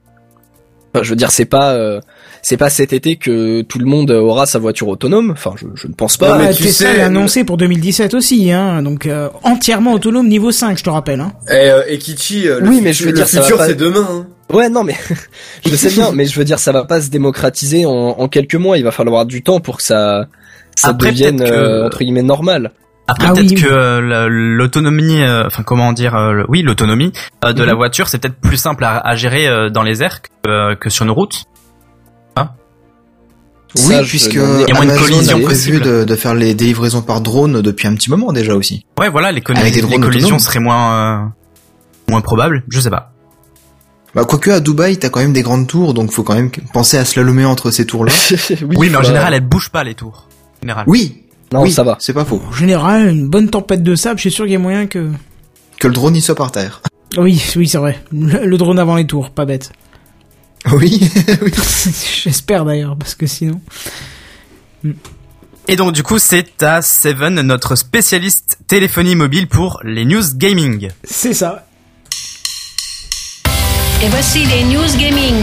Enfin, 0.95 1.03
je 1.03 1.09
veux 1.09 1.15
dire, 1.17 1.31
c'est 1.31 1.45
pas, 1.45 1.73
euh, 1.73 1.99
c'est 2.41 2.55
pas 2.57 2.69
cet 2.69 2.93
été 2.93 3.17
que 3.17 3.61
tout 3.63 3.79
le 3.79 3.85
monde 3.85 4.11
aura 4.11 4.45
sa 4.45 4.59
voiture 4.59 4.87
autonome. 4.87 5.31
Enfin, 5.31 5.53
je, 5.57 5.65
je 5.75 5.87
ne 5.87 5.93
pense 5.93 6.15
pas. 6.15 6.29
Non, 6.29 6.37
mais 6.37 6.45
Bah, 6.47 6.53
tu 6.53 6.63
Tesla 6.63 6.91
sais- 6.91 6.97
l'a 6.97 7.05
annoncé 7.07 7.43
pour 7.43 7.57
2017 7.57 8.13
aussi, 8.13 8.51
hein. 8.51 8.81
Donc 8.81 9.05
euh, 9.07 9.27
entièrement 9.43 9.91
autonome 9.93 10.27
niveau 10.29 10.51
5, 10.51 10.77
je 10.77 10.83
te 10.83 10.89
rappelle. 10.89 11.19
Hein. 11.19 11.33
Et, 11.49 11.53
euh, 11.69 11.81
et 11.89 11.97
Kichi, 11.97 12.47
euh, 12.47 12.59
le, 12.61 12.67
Oui, 12.69 12.75
futur, 12.75 12.83
mais 12.83 12.93
je 12.93 13.03
veux 13.03 13.09
le 13.11 13.15
dire, 13.17 13.27
futur 13.27 13.57
pas- 13.57 13.67
c'est 13.67 13.75
demain. 13.75 14.07
Hein. 14.09 14.27
Ouais, 14.53 14.69
non, 14.69 14.83
mais 14.83 14.95
je 15.65 15.75
sais 15.75 15.89
bien, 15.89 16.11
mais 16.13 16.25
je 16.25 16.37
veux 16.39 16.45
dire, 16.45 16.59
ça 16.59 16.71
va 16.71 16.85
pas 16.85 17.01
se 17.01 17.09
démocratiser 17.09 17.85
en, 17.85 17.91
en 17.91 18.27
quelques 18.29 18.55
mois. 18.55 18.77
Il 18.77 18.83
va 18.85 18.91
falloir 18.91 19.25
du 19.25 19.41
temps 19.43 19.59
pour 19.59 19.77
que 19.77 19.83
ça, 19.83 20.27
ça 20.75 20.89
Après, 20.89 21.11
devienne 21.11 21.39
que- 21.43 21.51
euh, 21.51 21.85
entre 21.87 21.99
guillemets 21.99 22.21
normal. 22.23 22.71
Après 23.07 23.27
Ah 23.29 23.33
peut-être 23.33 23.49
oui, 23.51 23.55
que 23.55 23.67
oui. 23.67 23.71
euh, 23.71 24.01
la- 24.01 24.27
l'autonomie, 24.27 25.21
euh, 25.21 25.45
enfin 25.45 25.61
comment 25.63 25.93
dire, 25.93 26.15
euh, 26.15 26.43
oui 26.47 26.63
l'autonomie 26.63 27.11
euh, 27.43 27.53
de 27.53 27.61
Mhm. 27.61 27.67
la 27.67 27.73
voiture, 27.75 28.07
c'est 28.07 28.17
peut-être 28.17 28.39
plus 28.41 28.57
simple 28.57 28.83
à, 28.83 28.97
à 28.97 29.15
gérer 29.15 29.47
euh, 29.47 29.69
dans 29.69 29.83
les 29.83 30.01
airs 30.01 30.21
que, 30.23 30.27
euh, 30.47 30.75
que 30.75 30.89
sur 30.89 31.05
nos 31.05 31.13
routes. 31.13 31.43
Oui, 33.77 33.93
Ça, 33.93 34.03
puisque 34.03 34.35
Il 34.35 34.39
y 34.69 34.71
a 34.71 34.73
moins 34.73 34.85
de 34.85 34.97
collisions 34.97 35.41
possibles. 35.41 35.81
de, 35.81 36.05
de 36.05 36.15
faire 36.15 36.33
les 36.33 36.53
délivraisons 36.53 37.01
par 37.01 37.19
drone 37.19 37.61
depuis 37.61 37.89
un 37.89 37.95
petit 37.95 38.09
moment 38.09 38.31
déjà 38.31 38.55
aussi. 38.55 38.85
Ouais, 38.97 39.09
voilà, 39.09 39.33
les, 39.33 39.43
Avec 39.53 39.73
des 39.73 39.81
les 39.81 39.99
collisions 39.99 40.39
seraient 40.39 40.61
moins 40.61 40.93
euh, 40.93 41.25
moins 42.09 42.21
probables. 42.21 42.63
Je 42.69 42.79
sais 42.79 42.89
pas. 42.89 43.11
Bah, 44.13 44.23
quoique 44.23 44.49
à 44.49 44.61
Dubaï, 44.61 44.97
t'as 44.97 45.09
quand 45.09 45.19
même 45.19 45.33
des 45.33 45.41
grandes 45.41 45.67
tours, 45.67 45.93
donc 45.93 46.11
faut 46.13 46.23
quand 46.23 46.35
même 46.35 46.51
penser 46.73 46.97
à 46.97 47.03
slalomer 47.03 47.43
entre 47.43 47.69
ces 47.69 47.85
tours-là. 47.85 48.13
Oui, 48.77 48.87
mais 48.89 48.95
en 48.95 48.99
faut- 49.01 49.07
général, 49.07 49.33
elles 49.33 49.41
bougent 49.45 49.71
pas 49.71 49.83
les 49.83 49.93
tours. 49.93 50.29
En 50.29 50.61
général. 50.61 50.85
Oui, 50.87 51.24
Non, 51.53 51.61
oui, 51.61 51.71
ça 51.71 51.83
va. 51.83 51.95
c'est 51.99 52.13
pas 52.13 52.25
faux. 52.25 52.41
En 52.47 52.51
général, 52.51 53.09
une 53.09 53.27
bonne 53.29 53.49
tempête 53.49 53.83
de 53.83 53.95
sable, 53.95 54.17
je 54.17 54.21
suis 54.21 54.31
sûr 54.31 54.45
qu'il 54.45 54.53
y 54.53 54.57
a 54.57 54.59
moyen 54.59 54.87
que. 54.87 55.09
Que 55.79 55.87
le 55.87 55.93
drone 55.93 56.15
il 56.15 56.21
soit 56.21 56.35
par 56.35 56.51
terre. 56.51 56.81
Oui, 57.17 57.41
oui, 57.55 57.67
c'est 57.67 57.77
vrai. 57.77 58.03
Le, 58.11 58.45
le 58.45 58.57
drone 58.57 58.79
avant 58.79 58.95
les 58.95 59.05
tours, 59.07 59.29
pas 59.31 59.45
bête. 59.45 59.71
Oui, 60.73 60.99
oui. 61.43 61.51
J'espère 62.23 62.65
d'ailleurs, 62.65 62.97
parce 62.97 63.13
que 63.13 63.27
sinon. 63.27 63.61
Et 65.67 65.75
donc 65.75 65.93
du 65.93 66.01
coup, 66.03 66.17
c'est 66.17 66.63
à 66.63 66.81
Seven, 66.81 67.41
notre 67.41 67.75
spécialiste 67.75 68.57
téléphonie 68.67 69.15
mobile 69.15 69.47
pour 69.47 69.79
les 69.83 70.05
news 70.05 70.23
gaming. 70.35 70.89
C'est 71.03 71.33
ça. 71.35 71.67
Et 74.03 74.09
voici 74.09 74.45
les 74.45 74.63
news 74.63 74.97
gaming. 74.99 75.33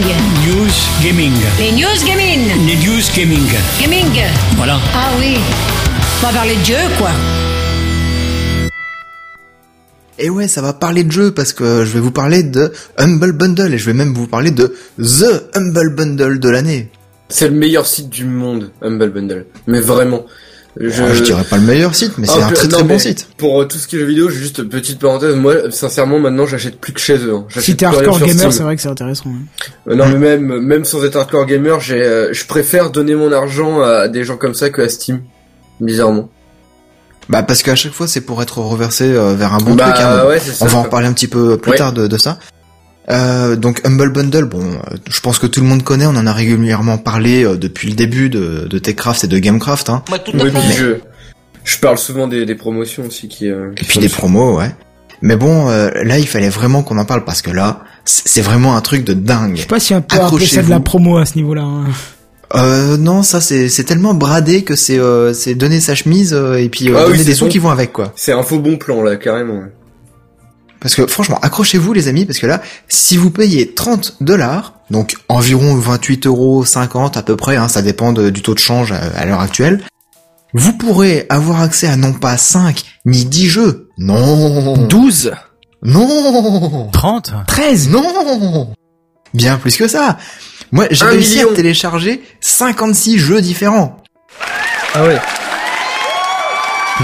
News 0.46 0.70
Gaming. 1.02 1.32
Les 1.58 1.72
news 1.72 2.06
gaming. 2.06 2.66
Les 2.66 2.76
News 2.76 3.02
Gaming. 3.16 3.48
Gaming. 3.80 4.22
Voilà. 4.56 4.78
Ah 4.94 5.08
oui. 5.18 5.36
On 6.24 6.26
va 6.26 6.32
parler 6.32 6.54
de 6.56 6.64
jeu, 6.64 6.74
quoi. 6.98 7.10
Et 10.18 10.30
ouais, 10.30 10.46
ça 10.46 10.62
va 10.62 10.72
parler 10.72 11.02
de 11.04 11.10
jeu 11.10 11.32
parce 11.32 11.52
que 11.52 11.84
je 11.84 11.92
vais 11.92 12.00
vous 12.00 12.10
parler 12.12 12.42
de 12.44 12.72
Humble 12.96 13.32
Bundle 13.32 13.74
et 13.74 13.78
je 13.78 13.86
vais 13.86 13.92
même 13.92 14.14
vous 14.14 14.26
parler 14.28 14.50
de 14.52 14.72
The 14.98 15.48
Humble 15.56 15.94
Bundle 15.96 16.38
de 16.38 16.48
l'année. 16.48 16.90
C'est 17.28 17.48
le 17.48 17.54
meilleur 17.56 17.86
site 17.86 18.08
du 18.08 18.24
monde, 18.24 18.70
Humble 18.82 19.10
Bundle. 19.10 19.46
Mais 19.66 19.80
vraiment. 19.80 20.24
Je... 20.78 20.88
je 20.90 21.22
dirais 21.22 21.44
pas 21.44 21.56
le 21.56 21.64
meilleur 21.64 21.94
site, 21.94 22.12
mais 22.18 22.26
c'est 22.26 22.34
Ah, 22.40 22.46
un 22.46 22.48
peu- 22.48 22.54
très 22.54 22.68
non, 22.68 22.78
très 22.78 22.84
bon 22.84 22.98
site. 22.98 23.26
Pour 23.36 23.60
euh, 23.60 23.64
tout 23.66 23.76
ce 23.76 23.86
qui 23.88 23.96
est 23.96 23.98
jeux 23.98 24.06
vidéo, 24.06 24.30
juste 24.30 24.62
petite 24.62 25.00
parenthèse, 25.00 25.34
moi 25.34 25.70
sincèrement 25.70 26.18
maintenant 26.18 26.46
j'achète 26.46 26.78
plus 26.80 26.92
que 26.94 27.00
chez 27.00 27.18
eux. 27.18 27.34
hein. 27.34 27.46
Si 27.58 27.76
t'es 27.76 27.84
hardcore 27.84 28.20
gamer, 28.20 28.52
c'est 28.52 28.62
vrai 28.62 28.76
que 28.76 28.80
c'est 28.82 28.88
intéressant. 28.88 29.24
ouais. 29.26 29.92
Euh, 29.92 29.96
non 29.96 30.06
mais 30.08 30.16
même 30.38 30.60
même 30.60 30.84
sans 30.86 31.04
être 31.04 31.16
hardcore 31.16 31.44
gamer, 31.46 31.80
j'ai 31.80 32.00
euh, 32.02 32.32
je 32.32 32.46
préfère 32.46 32.90
donner 32.90 33.14
mon 33.14 33.32
argent 33.32 33.82
à 33.82 34.08
des 34.08 34.24
gens 34.24 34.36
comme 34.38 34.54
ça 34.54 34.70
que 34.70 34.80
à 34.82 34.88
Steam. 34.88 35.20
Bizarrement. 35.80 36.28
Bah 37.28 37.42
parce 37.42 37.62
qu'à 37.62 37.74
chaque 37.76 37.92
fois 37.92 38.08
c'est 38.08 38.20
pour 38.22 38.42
être 38.42 38.58
reversé 38.58 39.04
euh, 39.04 39.34
vers 39.34 39.54
un 39.54 39.58
bon 39.58 39.74
bah 39.74 39.92
truc. 39.92 40.04
hein, 40.04 40.26
ouais, 40.26 40.40
ça. 40.40 40.64
on 40.64 40.66
va 40.66 40.72
en 40.72 40.74
quoi. 40.74 40.82
reparler 40.84 41.06
un 41.06 41.12
petit 41.12 41.28
peu 41.28 41.56
plus 41.56 41.70
Ouais. 41.72 41.76
tard 41.78 41.92
de, 41.92 42.06
de 42.06 42.18
ça. 42.18 42.38
Euh, 43.10 43.56
donc 43.56 43.80
Humble 43.84 44.12
Bundle, 44.12 44.44
bon, 44.44 44.60
euh, 44.62 44.96
je 45.10 45.20
pense 45.20 45.38
que 45.38 45.46
tout 45.46 45.60
le 45.60 45.66
monde 45.66 45.82
connaît, 45.82 46.06
on 46.06 46.10
en 46.16 46.26
a 46.26 46.32
régulièrement 46.32 46.98
parlé 46.98 47.44
euh, 47.44 47.56
depuis 47.56 47.88
le 47.88 47.94
début 47.94 48.28
de, 48.30 48.66
de 48.70 48.78
Techcraft 48.78 49.24
et 49.24 49.26
de 49.28 49.38
Gamecraft, 49.38 49.88
hein. 49.90 50.02
Oui, 50.10 50.18
puis 50.50 50.72
je 50.76 50.96
je 51.64 51.78
parle 51.78 51.96
souvent 51.98 52.26
des, 52.28 52.44
des 52.44 52.54
promotions 52.56 53.04
aussi 53.06 53.28
qui. 53.28 53.48
euh, 53.48 53.70
et 53.76 53.84
puis 53.84 53.94
sont 53.94 54.00
des 54.00 54.08
promos, 54.08 54.58
ouais. 54.58 54.74
Mais 55.20 55.36
bon, 55.36 55.68
euh, 55.68 55.90
là 56.04 56.18
il 56.18 56.26
fallait 56.26 56.48
vraiment 56.48 56.82
qu'on 56.82 56.98
en 56.98 57.04
parle 57.04 57.24
parce 57.24 57.42
que 57.42 57.50
là, 57.52 57.80
c'est 58.04 58.40
vraiment 58.42 58.76
un 58.76 58.80
truc 58.80 59.04
de 59.04 59.14
dingue. 59.14 59.54
Je 59.56 59.60
sais 59.62 59.66
pas 59.68 59.78
si 59.80 59.94
on 59.94 60.02
peut 60.02 60.16
appeler 60.20 60.46
ça 60.46 60.62
de 60.62 60.70
la 60.70 60.80
promo 60.80 61.18
à 61.18 61.26
ce 61.26 61.36
niveau-là. 61.36 61.62
hein. 61.62 61.84
Euh, 62.54 62.96
non, 62.98 63.22
ça 63.22 63.40
c'est 63.40 63.68
c'est 63.68 63.84
tellement 63.84 64.12
bradé 64.14 64.62
que 64.62 64.76
c'est 64.76 64.98
euh, 64.98 65.32
c'est 65.32 65.54
donner 65.54 65.80
sa 65.80 65.94
chemise 65.94 66.34
euh, 66.34 66.56
et 66.60 66.68
puis 66.68 66.88
euh, 66.90 66.94
Ah 66.96 67.02
oui, 67.04 67.12
donner 67.12 67.18
c'est 67.18 67.24
des 67.24 67.34
sous 67.34 67.44
bon. 67.46 67.50
qui 67.50 67.58
vont 67.58 67.70
avec 67.70 67.92
quoi. 67.92 68.12
C'est 68.14 68.32
un 68.32 68.42
faux 68.42 68.58
bon 68.58 68.76
plan 68.76 69.02
là 69.02 69.16
carrément. 69.16 69.62
Parce 70.80 70.94
que 70.96 71.06
franchement, 71.06 71.38
accrochez-vous 71.42 71.92
les 71.92 72.08
amis, 72.08 72.24
parce 72.26 72.38
que 72.40 72.46
là, 72.46 72.60
si 72.88 73.16
vous 73.16 73.30
payez 73.30 73.72
30 73.72 74.16
dollars, 74.20 74.74
donc 74.90 75.14
environ 75.28 75.76
28 75.76 76.26
euros 76.26 76.64
50 76.64 77.16
à 77.16 77.22
peu 77.22 77.36
près, 77.36 77.54
hein, 77.56 77.68
ça 77.68 77.82
dépend 77.82 78.12
de- 78.12 78.30
du 78.30 78.42
taux 78.42 78.54
de 78.54 78.58
change 78.58 78.90
à, 78.90 78.96
à 79.16 79.24
l'heure 79.24 79.40
actuelle, 79.40 79.80
vous 80.54 80.72
pourrez 80.72 81.24
avoir 81.30 81.62
accès 81.62 81.86
à 81.86 81.96
non 81.96 82.12
pas 82.12 82.36
5 82.36 82.84
ni 83.06 83.24
10 83.24 83.46
jeux, 83.48 83.88
non, 83.96 84.76
12 84.88 85.32
non, 85.84 86.88
30 86.92 87.32
13 87.46 87.88
non, 87.88 88.68
bien 89.34 89.56
plus 89.58 89.76
que 89.76 89.88
ça. 89.88 90.18
Moi, 90.72 90.86
j'ai 90.90 91.04
réussi 91.04 91.36
million. 91.36 91.52
à 91.52 91.54
télécharger 91.54 92.22
56 92.40 93.18
jeux 93.18 93.40
différents. 93.42 94.02
Ah 94.94 95.04
ouais. 95.04 95.18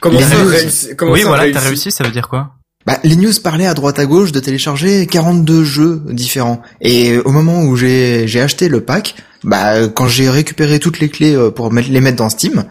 Comment 0.00 0.18
Les 0.18 0.24
ça 0.24 0.36
news. 0.36 0.48
réussi 0.48 0.88
Comment 0.96 1.12
Oui, 1.12 1.22
ça 1.22 1.28
voilà, 1.28 1.50
t'as 1.52 1.60
réussi, 1.60 1.90
ça 1.90 2.04
veut 2.04 2.10
dire 2.10 2.28
quoi? 2.28 2.50
Bah, 2.86 2.98
les 3.02 3.16
news 3.16 3.32
parlaient 3.42 3.66
à 3.66 3.72
droite 3.74 3.98
à 3.98 4.04
gauche 4.04 4.30
de 4.32 4.40
télécharger 4.40 5.06
42 5.06 5.64
jeux 5.64 6.02
différents. 6.08 6.60
Et 6.82 7.16
au 7.18 7.30
moment 7.30 7.62
où 7.62 7.76
j'ai 7.76 8.28
j'ai 8.28 8.42
acheté 8.42 8.68
le 8.68 8.82
pack, 8.82 9.14
bah 9.42 9.88
quand 9.88 10.06
j'ai 10.06 10.28
récupéré 10.28 10.78
toutes 10.78 11.00
les 11.00 11.08
clés 11.08 11.34
euh, 11.34 11.50
pour 11.50 11.72
mettre, 11.72 11.88
les 11.90 12.00
mettre 12.02 12.18
dans 12.18 12.28
Steam, 12.28 12.64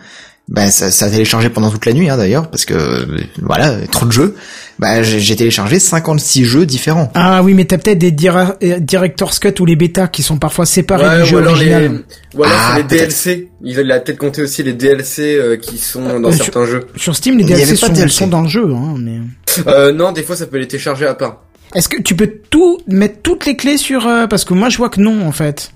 bah 0.49 0.69
ça, 0.69 0.91
ça 0.91 1.05
a 1.05 1.09
téléchargé 1.09 1.49
pendant 1.49 1.69
toute 1.71 1.85
la 1.85 1.93
nuit 1.93 2.09
hein, 2.09 2.17
d'ailleurs 2.17 2.49
parce 2.49 2.65
que 2.65 3.07
voilà 3.41 3.75
trop 3.91 4.05
de 4.05 4.11
jeux. 4.11 4.35
Bah 4.79 5.01
j'ai 5.03 5.35
téléchargé 5.35 5.79
56 5.79 6.43
jeux 6.45 6.65
différents. 6.65 7.11
Ah 7.15 7.41
oui, 7.43 7.53
mais 7.53 7.63
t'as 7.65 7.77
peut-être 7.77 7.99
des 7.99 8.11
dira- 8.11 8.55
euh, 8.63 8.79
Director's 8.79 9.39
Cut 9.39 9.53
ou 9.61 9.65
les 9.65 9.75
bêtas 9.75 10.07
qui 10.07 10.21
sont 10.23 10.37
parfois 10.37 10.65
séparés 10.65 11.07
Ouais, 11.07 11.17
du 11.17 11.21
ou 11.23 11.25
jeu 11.25 11.37
alors 11.37 11.55
les, 11.55 11.71
original. 11.73 12.03
ou 12.35 12.43
alors 12.43 12.57
Ah, 12.59 12.73
c'est 12.75 12.81
les. 12.81 12.99
DLC. 12.99 13.49
Il 13.63 13.91
a 13.91 13.99
peut-être 13.99 14.17
compté 14.17 14.41
aussi 14.41 14.63
les 14.63 14.73
DLC 14.73 15.37
euh, 15.37 15.55
qui 15.57 15.77
sont 15.77 16.19
dans 16.19 16.29
Euh, 16.29 16.33
certains 16.33 16.65
jeux. 16.65 16.87
Sur 16.97 17.15
Steam, 17.15 17.37
les 17.37 17.43
DLC 17.45 17.75
sont, 17.77 17.87
DLC. 17.89 18.09
sont 18.09 18.27
dans 18.27 18.41
le 18.41 18.49
jeu. 18.49 18.65
Hein, 18.73 18.95
mais... 18.99 19.19
Euh, 19.67 19.93
non, 19.93 20.11
des 20.11 20.23
fois 20.23 20.35
ça 20.35 20.47
peut 20.47 20.57
les 20.57 20.67
télécharger 20.67 21.05
à 21.05 21.13
part. 21.13 21.43
Est-ce 21.75 21.87
que 21.87 22.01
tu 22.01 22.15
peux 22.15 22.31
tout 22.49 22.79
mettre 22.87 23.21
toutes 23.23 23.45
les 23.45 23.55
clés 23.55 23.77
sur... 23.77 24.07
euh, 24.07 24.27
parce 24.27 24.43
que 24.45 24.53
moi, 24.53 24.69
je 24.69 24.77
vois 24.77 24.89
que 24.89 24.99
non, 24.99 25.25
en 25.25 25.31
fait. 25.31 25.71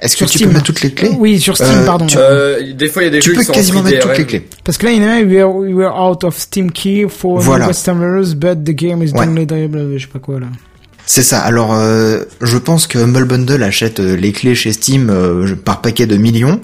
Est-ce 0.00 0.16
que 0.16 0.24
tu 0.26 0.38
peux 0.38 0.46
mettre 0.52 0.62
toutes 0.64 0.82
les 0.82 0.92
clés 0.92 1.10
Oui, 1.18 1.40
sur 1.40 1.56
Steam, 1.56 1.68
Euh, 1.70 1.84
pardon. 1.86 2.06
tu- 2.06 2.16
Euh, 2.18 2.72
des 2.74 2.88
fois 2.88 3.02
il 3.02 3.06
y 3.06 3.08
a 3.08 3.10
des 3.12 3.18
Tu 3.18 3.30
jeux 3.30 3.34
peux 3.34 3.40
qui 3.40 3.46
sont 3.46 3.52
en 3.52 3.54
quasiment 3.56 3.82
mettre 3.82 3.98
toutes 4.00 4.10
DRM. 4.10 4.18
les 4.20 4.26
clés. 4.26 4.48
Parce 4.64 4.78
que 4.78 4.86
là, 4.86 4.92
il 4.92 5.02
y 5.02 5.04
en 5.04 5.08
a 5.08 5.20
we 5.22 5.38
are, 5.40 5.54
we 5.54 5.86
out 5.86 6.24
of 6.24 6.38
Steam 6.38 6.70
key 6.70 7.06
for 7.08 7.40
Voilà. 7.40 7.64
new 7.66 7.70
customers, 7.72 8.34
but 8.36 8.62
the 8.64 8.70
game 8.70 9.02
is 9.02 9.10
Ouais. 9.12 9.26
downloadable, 9.26 9.94
je 9.96 10.02
sais 10.02 10.12
pas 10.12 10.18
quoi, 10.20 10.38
là. 10.40 10.46
C'est 11.10 11.22
ça. 11.22 11.40
Alors, 11.40 11.72
euh, 11.72 12.20
je 12.42 12.58
pense 12.58 12.86
que 12.86 12.98
Humble 12.98 13.24
Bundle 13.24 13.62
achète 13.62 13.98
euh, 13.98 14.14
les 14.14 14.30
clés 14.32 14.54
chez 14.54 14.72
Steam 14.74 15.08
euh, 15.08 15.54
par 15.64 15.80
paquet 15.80 16.06
de 16.06 16.16
millions, 16.18 16.60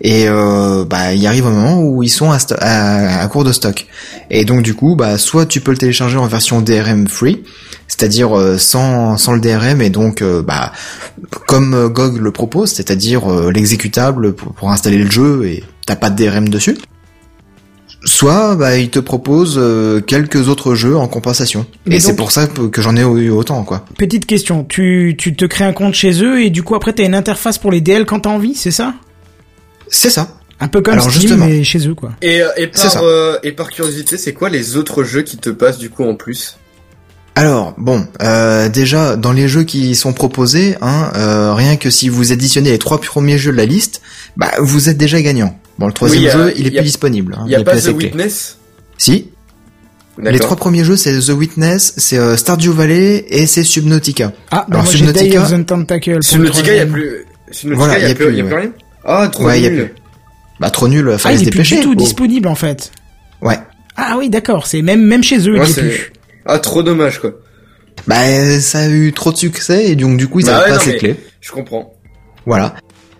et 0.00 0.28
euh, 0.28 0.84
bah 0.84 1.12
il 1.14 1.26
arrive 1.26 1.46
un 1.46 1.50
moment 1.50 1.82
où 1.82 2.04
ils 2.04 2.08
sont 2.08 2.30
à, 2.30 2.38
à, 2.60 3.22
à 3.22 3.26
court 3.26 3.42
de 3.42 3.50
stock. 3.52 3.86
Et 4.30 4.44
donc 4.44 4.62
du 4.62 4.74
coup, 4.74 4.94
bah 4.94 5.18
soit 5.18 5.46
tu 5.46 5.60
peux 5.60 5.72
le 5.72 5.78
télécharger 5.78 6.16
en 6.16 6.28
version 6.28 6.60
DRM 6.60 7.08
free, 7.08 7.42
c'est-à-dire 7.88 8.38
euh, 8.38 8.56
sans 8.58 9.16
sans 9.16 9.32
le 9.32 9.40
DRM 9.40 9.80
et 9.82 9.90
donc 9.90 10.22
euh, 10.22 10.40
bah 10.42 10.72
comme 11.48 11.74
euh, 11.74 11.88
GOG 11.88 12.18
le 12.18 12.30
propose, 12.30 12.70
c'est-à-dire 12.70 13.28
euh, 13.32 13.50
l'exécutable 13.50 14.34
pour, 14.34 14.52
pour 14.54 14.70
installer 14.70 14.98
le 14.98 15.10
jeu 15.10 15.46
et 15.46 15.64
t'as 15.86 15.96
pas 15.96 16.10
de 16.10 16.22
DRM 16.24 16.48
dessus. 16.48 16.78
Soit 18.04 18.54
bah 18.54 18.78
il 18.78 18.90
te 18.90 19.00
propose 19.00 19.56
euh, 19.58 20.00
quelques 20.00 20.48
autres 20.48 20.76
jeux 20.76 20.96
en 20.96 21.08
compensation. 21.08 21.66
Mais 21.86 21.96
et 21.96 22.00
c'est 22.00 22.14
pour 22.14 22.30
ça 22.30 22.46
que 22.46 22.80
j'en 22.80 22.96
ai 22.96 23.00
eu 23.02 23.30
autant 23.30 23.64
quoi. 23.64 23.84
Petite 23.98 24.24
question, 24.24 24.62
tu, 24.64 25.16
tu 25.18 25.34
te 25.34 25.44
crées 25.44 25.64
un 25.64 25.72
compte 25.72 25.94
chez 25.94 26.22
eux 26.22 26.40
et 26.42 26.50
du 26.50 26.62
coup 26.62 26.76
après 26.76 26.92
t'as 26.92 27.04
une 27.04 27.14
interface 27.16 27.58
pour 27.58 27.72
les 27.72 27.80
DL 27.80 28.06
quand 28.06 28.20
t'as 28.20 28.30
envie, 28.30 28.54
c'est 28.54 28.70
ça? 28.70 28.94
C'est 29.88 30.10
ça. 30.10 30.28
Un 30.60 30.68
peu 30.68 30.80
comme 30.80 30.94
Alors, 30.94 31.10
Steam 31.10 31.22
justement. 31.22 31.46
mais 31.46 31.64
chez 31.64 31.88
eux 31.88 31.94
quoi. 31.94 32.10
Et, 32.22 32.36
et 32.56 32.68
C'est 32.72 32.82
par 32.82 32.90
ça. 32.92 33.00
euh, 33.02 33.38
et 33.42 33.52
par 33.52 33.68
curiosité, 33.70 34.16
c'est 34.16 34.32
quoi 34.32 34.48
les 34.48 34.76
autres 34.76 35.02
jeux 35.02 35.22
qui 35.22 35.36
te 35.36 35.50
passent 35.50 35.78
du 35.78 35.90
coup 35.90 36.04
en 36.04 36.14
plus? 36.14 36.56
Alors 37.38 37.74
bon, 37.78 38.04
euh, 38.22 38.68
déjà 38.68 39.16
dans 39.16 39.32
les 39.32 39.46
jeux 39.48 39.62
qui 39.62 39.94
sont 39.94 40.12
proposés, 40.12 40.76
hein, 40.80 41.12
euh, 41.16 41.54
rien 41.54 41.76
que 41.76 41.88
si 41.90 42.08
vous 42.08 42.32
additionnez 42.32 42.70
les 42.70 42.78
trois 42.78 43.00
premiers 43.00 43.38
jeux 43.38 43.52
de 43.52 43.56
la 43.56 43.64
liste, 43.66 44.00
bah 44.36 44.50
vous 44.58 44.88
êtes 44.88 44.96
déjà 44.96 45.22
gagnant. 45.22 45.56
Bon, 45.78 45.86
le 45.86 45.92
troisième 45.92 46.20
Oui, 46.20 46.26
y 46.26 46.30
a- 46.30 46.32
jeu, 46.32 46.52
il 46.56 46.66
est 46.66 46.70
a- 46.70 46.80
plus 46.82 46.86
disponible. 46.86 47.36
hein, 47.38 47.44
Il 47.46 47.52
y 47.52 47.54
a 47.54 47.62
pas 47.62 47.76
The 47.76 47.84
clé. 47.84 47.92
Witness 48.06 48.58
Si. 48.96 49.28
Les 50.20 50.40
trois 50.40 50.56
premiers 50.56 50.82
jeux, 50.82 50.96
c'est 50.96 51.16
The 51.16 51.28
Witness, 51.28 51.94
c'est 51.96 52.18
euh, 52.18 52.36
Stardew 52.36 52.72
Valley 52.72 53.24
et 53.28 53.46
c'est 53.46 53.62
Subnautica. 53.62 54.32
Ah, 54.50 54.66
bah 54.68 54.78
Alors, 54.80 54.82
moi 54.82 54.92
Subnautica- 54.92 55.46
Subnautica, 56.22 56.72
il 56.72 56.76
y 56.76 56.80
a 56.80 56.86
plus. 56.86 57.24
Subnautica, 57.52 57.76
Voilà, 57.86 57.98
il 58.00 58.08
y 58.08 58.10
a 58.10 58.14
plus, 58.16 58.28
il 58.30 58.36
y 58.36 58.40
a 58.40 58.44
ouais. 58.44 58.50
plus 58.50 58.58
rien. 58.58 58.70
Ah, 59.04 59.28
trop 59.30 59.44
Ouais, 59.44 59.60
y 59.60 59.66
a 59.66 59.70
nul. 59.70 59.94
Bah 60.58 60.70
trop 60.70 60.88
nul, 60.88 61.08
Ah, 61.14 61.18
fallait 61.18 61.36
il 61.36 61.44
se 61.44 61.48
est 61.48 61.50
plus 61.52 61.62
du 61.62 61.80
tout 61.82 61.92
Oh. 61.92 61.94
disponible 61.94 62.48
en 62.48 62.56
fait. 62.56 62.90
Ouais. 63.42 63.58
Ah 63.96 64.16
oui, 64.18 64.28
d'accord, 64.28 64.66
c'est 64.66 64.82
même 64.82 65.02
même 65.02 65.22
chez 65.22 65.38
eux, 65.48 65.52
Ouais, 65.56 65.66
il 65.66 65.70
est 65.70 65.72
c'est- 65.72 65.80
plus. 65.82 66.12
Ah, 66.48 66.58
trop 66.58 66.82
dommage 66.82 67.20
quoi. 67.20 67.32
Bah 68.06 68.16
ça 68.60 68.80
a 68.80 68.88
eu 68.88 69.12
trop 69.12 69.32
de 69.32 69.36
succès 69.36 69.86
et 69.86 69.96
donc 69.96 70.16
du 70.16 70.28
coup 70.28 70.40
ils 70.40 70.46
Bah 70.46 70.58
avaient 70.58 70.72
ouais, 70.78 70.92
pas 70.92 70.98
clés. 70.98 71.16
Je 71.40 71.52
comprends. 71.52 71.94
Voilà. 72.46 72.74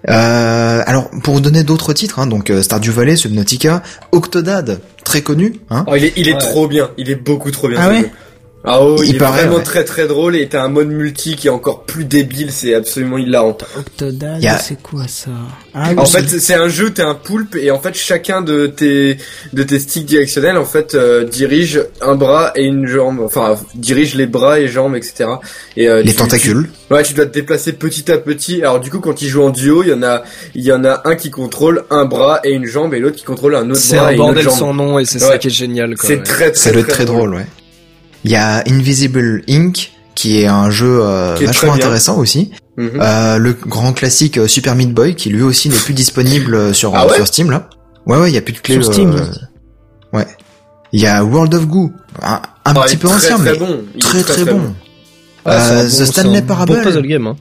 Euh, 0.09 0.82
alors 0.86 1.10
pour 1.22 1.34
vous 1.34 1.40
donner 1.40 1.64
d'autres 1.64 1.92
titres, 1.92 2.18
hein, 2.20 2.26
donc 2.26 2.50
euh, 2.50 2.62
Stardew 2.62 2.90
Valley, 2.92 3.16
Subnautica, 3.16 3.82
Octodad, 4.12 4.80
très 5.05 5.22
connu, 5.22 5.56
hein. 5.70 5.84
Oh, 5.88 5.94
il 5.96 6.05
est, 6.05 6.12
il 6.16 6.28
est 6.28 6.32
Ouais. 6.34 6.38
trop 6.38 6.68
bien. 6.68 6.90
Il 6.96 7.10
est 7.10 7.16
beaucoup 7.16 7.50
trop 7.50 7.68
bien. 7.68 7.78
Ah 7.80 7.88
ouais. 7.88 8.10
Ah 8.70 8.82
oh, 8.82 8.97
il, 9.03 9.09
Il 9.11 9.15
est 9.16 9.19
paraît, 9.19 9.43
vraiment 9.43 9.57
ouais. 9.57 9.62
très 9.62 9.85
très 9.85 10.07
drôle 10.07 10.36
et 10.36 10.49
t'as 10.49 10.62
un 10.62 10.69
mode 10.69 10.89
multi 10.89 11.36
qui 11.36 11.47
est 11.47 11.51
encore 11.51 11.85
plus 11.85 12.05
débile. 12.05 12.53
C'est 12.53 12.74
absolument 12.74 13.19
hilarant. 13.19 13.57
Octodad, 13.78 14.43
Y 14.43 14.47
a- 14.49 14.59
c'est 14.59 14.81
quoi 14.82 15.09
ça 15.09 15.31
Ah 15.74 15.90
En 15.97 16.03
oui. 16.03 16.07
fait, 16.09 16.39
c'est 16.39 16.55
un 16.55 16.69
jeu, 16.69 16.90
t'es 16.90 17.03
un 17.03 17.15
poulpe 17.15 17.57
et 17.57 17.70
en 17.70 17.78
fait 17.81 17.95
chacun 17.95 18.43
de 18.43 18.66
tes 18.66 19.16
de 19.53 19.62
tes 19.62 19.78
sticks 19.78 20.05
directionnels 20.07 20.57
en 20.57 20.65
fait 20.65 20.95
euh, 20.95 21.24
dirige 21.24 21.82
un 22.01 22.15
bras 22.15 22.53
et 22.57 22.65
une 22.65 22.86
jambe, 22.86 23.20
enfin 23.20 23.57
dirige 23.74 24.15
les 24.15 24.27
bras 24.27 24.61
et 24.61 24.69
jambes, 24.69 24.97
etc. 24.97 25.31
Et 25.77 25.89
euh, 25.89 26.03
Les 26.03 26.11
tu- 26.12 26.16
tentacules. 26.19 26.69
tu- 26.89 26.95
ouais, 26.95 27.03
tu 27.03 27.15
dois 27.15 27.27
te 27.27 27.32
déplacer 27.35 27.73
petit 27.73 28.11
à 28.12 28.19
petit. 28.19 28.62
Alors 28.62 28.81
du 28.81 28.90
coup, 28.90 29.01
quand 29.01 29.23
ils 29.23 29.28
jouent 29.28 29.45
en 29.45 29.51
duo, 29.51 29.82
il 29.82 29.89
y 29.90 29.93
en 29.95 30.03
a 30.03 30.23
il 30.55 30.65
y 30.65 30.73
en 30.73 30.85
a 30.85 31.03
un 31.05 31.16
qui 31.16 31.31
contrôle 31.31 31.85
un 31.90 32.05
bras 32.05 32.40
et 32.45 32.51
une 32.53 32.66
jambe 32.66 32.95
et 32.95 32.99
l'autre 32.99 33.16
qui 33.16 33.24
contrôle 33.24 33.55
un 33.55 33.69
autre 33.70 33.81
C'est 33.81 33.97
bras 33.97 34.09
un 34.09 34.11
et 34.11 34.15
une 34.15 34.20
autre 34.20 34.27
bordel 34.28 34.45
jambe. 34.45 34.59
sans 34.59 34.74
nom 34.74 34.99
et 34.99 35.05
c'est 35.05 35.23
Ouais. 35.23 35.28
ça 35.31 35.39
qui 35.39 35.47
est 35.49 35.51
génial. 35.51 35.97
Quoi, 35.97 36.09
C'est 36.09 36.16
ouais. 36.16 36.23
très 36.23 36.51
très 36.53 36.78
être 36.78 36.86
très 36.86 37.05
drôle, 37.05 37.35
ouais. 37.35 37.47
Il 38.24 38.31
y 38.31 38.36
a 38.36 38.62
Invisible 38.69 39.43
Inc. 39.49 39.93
qui 40.15 40.40
est 40.40 40.47
un 40.47 40.70
jeu 40.70 41.01
euh, 41.03 41.36
est 41.36 41.45
vachement 41.47 41.74
intéressant 41.74 42.19
aussi. 42.19 42.51
Mhm. 42.77 42.90
Euh, 43.01 43.39
le 43.39 43.53
grand 43.55 43.93
classique 43.93 44.39
euh, 44.39 44.47
Super 44.47 44.74
Meat 44.77 44.93
Boy 44.93 45.15
qui 45.16 45.31
lui 45.31 45.43
aussi 45.43 45.69
n'est 45.69 45.77
plus 45.77 45.95
disponible 45.95 46.55
euh, 46.55 46.73
sur, 46.73 46.95
Ah 46.95 47.07
ouais 47.07 47.15
sur 47.16 47.27
Steam 47.27 47.51
là. 47.51 47.69
Ouais 48.07 48.16
ouais, 48.19 48.31
il 48.31 48.35
y 48.35 48.39
a 48.39 48.40
plus 48.40 48.53
de 48.55 48.59
clés. 48.59 48.74
Sur 48.82 48.93
Steam, 48.93 49.15
ouais. 50.12 50.27
Il 50.93 51.01
y 51.01 51.07
a 51.07 51.23
World 51.24 51.55
of 51.55 51.66
Goo, 51.66 51.93
un, 52.23 52.40
Ah, 52.65 52.74
petit 52.74 52.97
peu 52.97 53.09
très, 53.09 53.16
ancien 53.16 53.36
très 53.39 53.53
mais 53.53 53.59
bon. 53.59 53.85
Très 54.01 54.23
très, 54.23 54.45
bon. 54.45 54.74
Ah, 55.45 55.53
Euh, 55.53 55.82
bon- 55.82 55.89
The 55.89 56.05
Stanley 56.07 56.43
Parable. 56.43 56.73
Bon 56.77 56.82
puzzle 56.82 57.07
game. 57.07 57.27
Hein. 57.27 57.36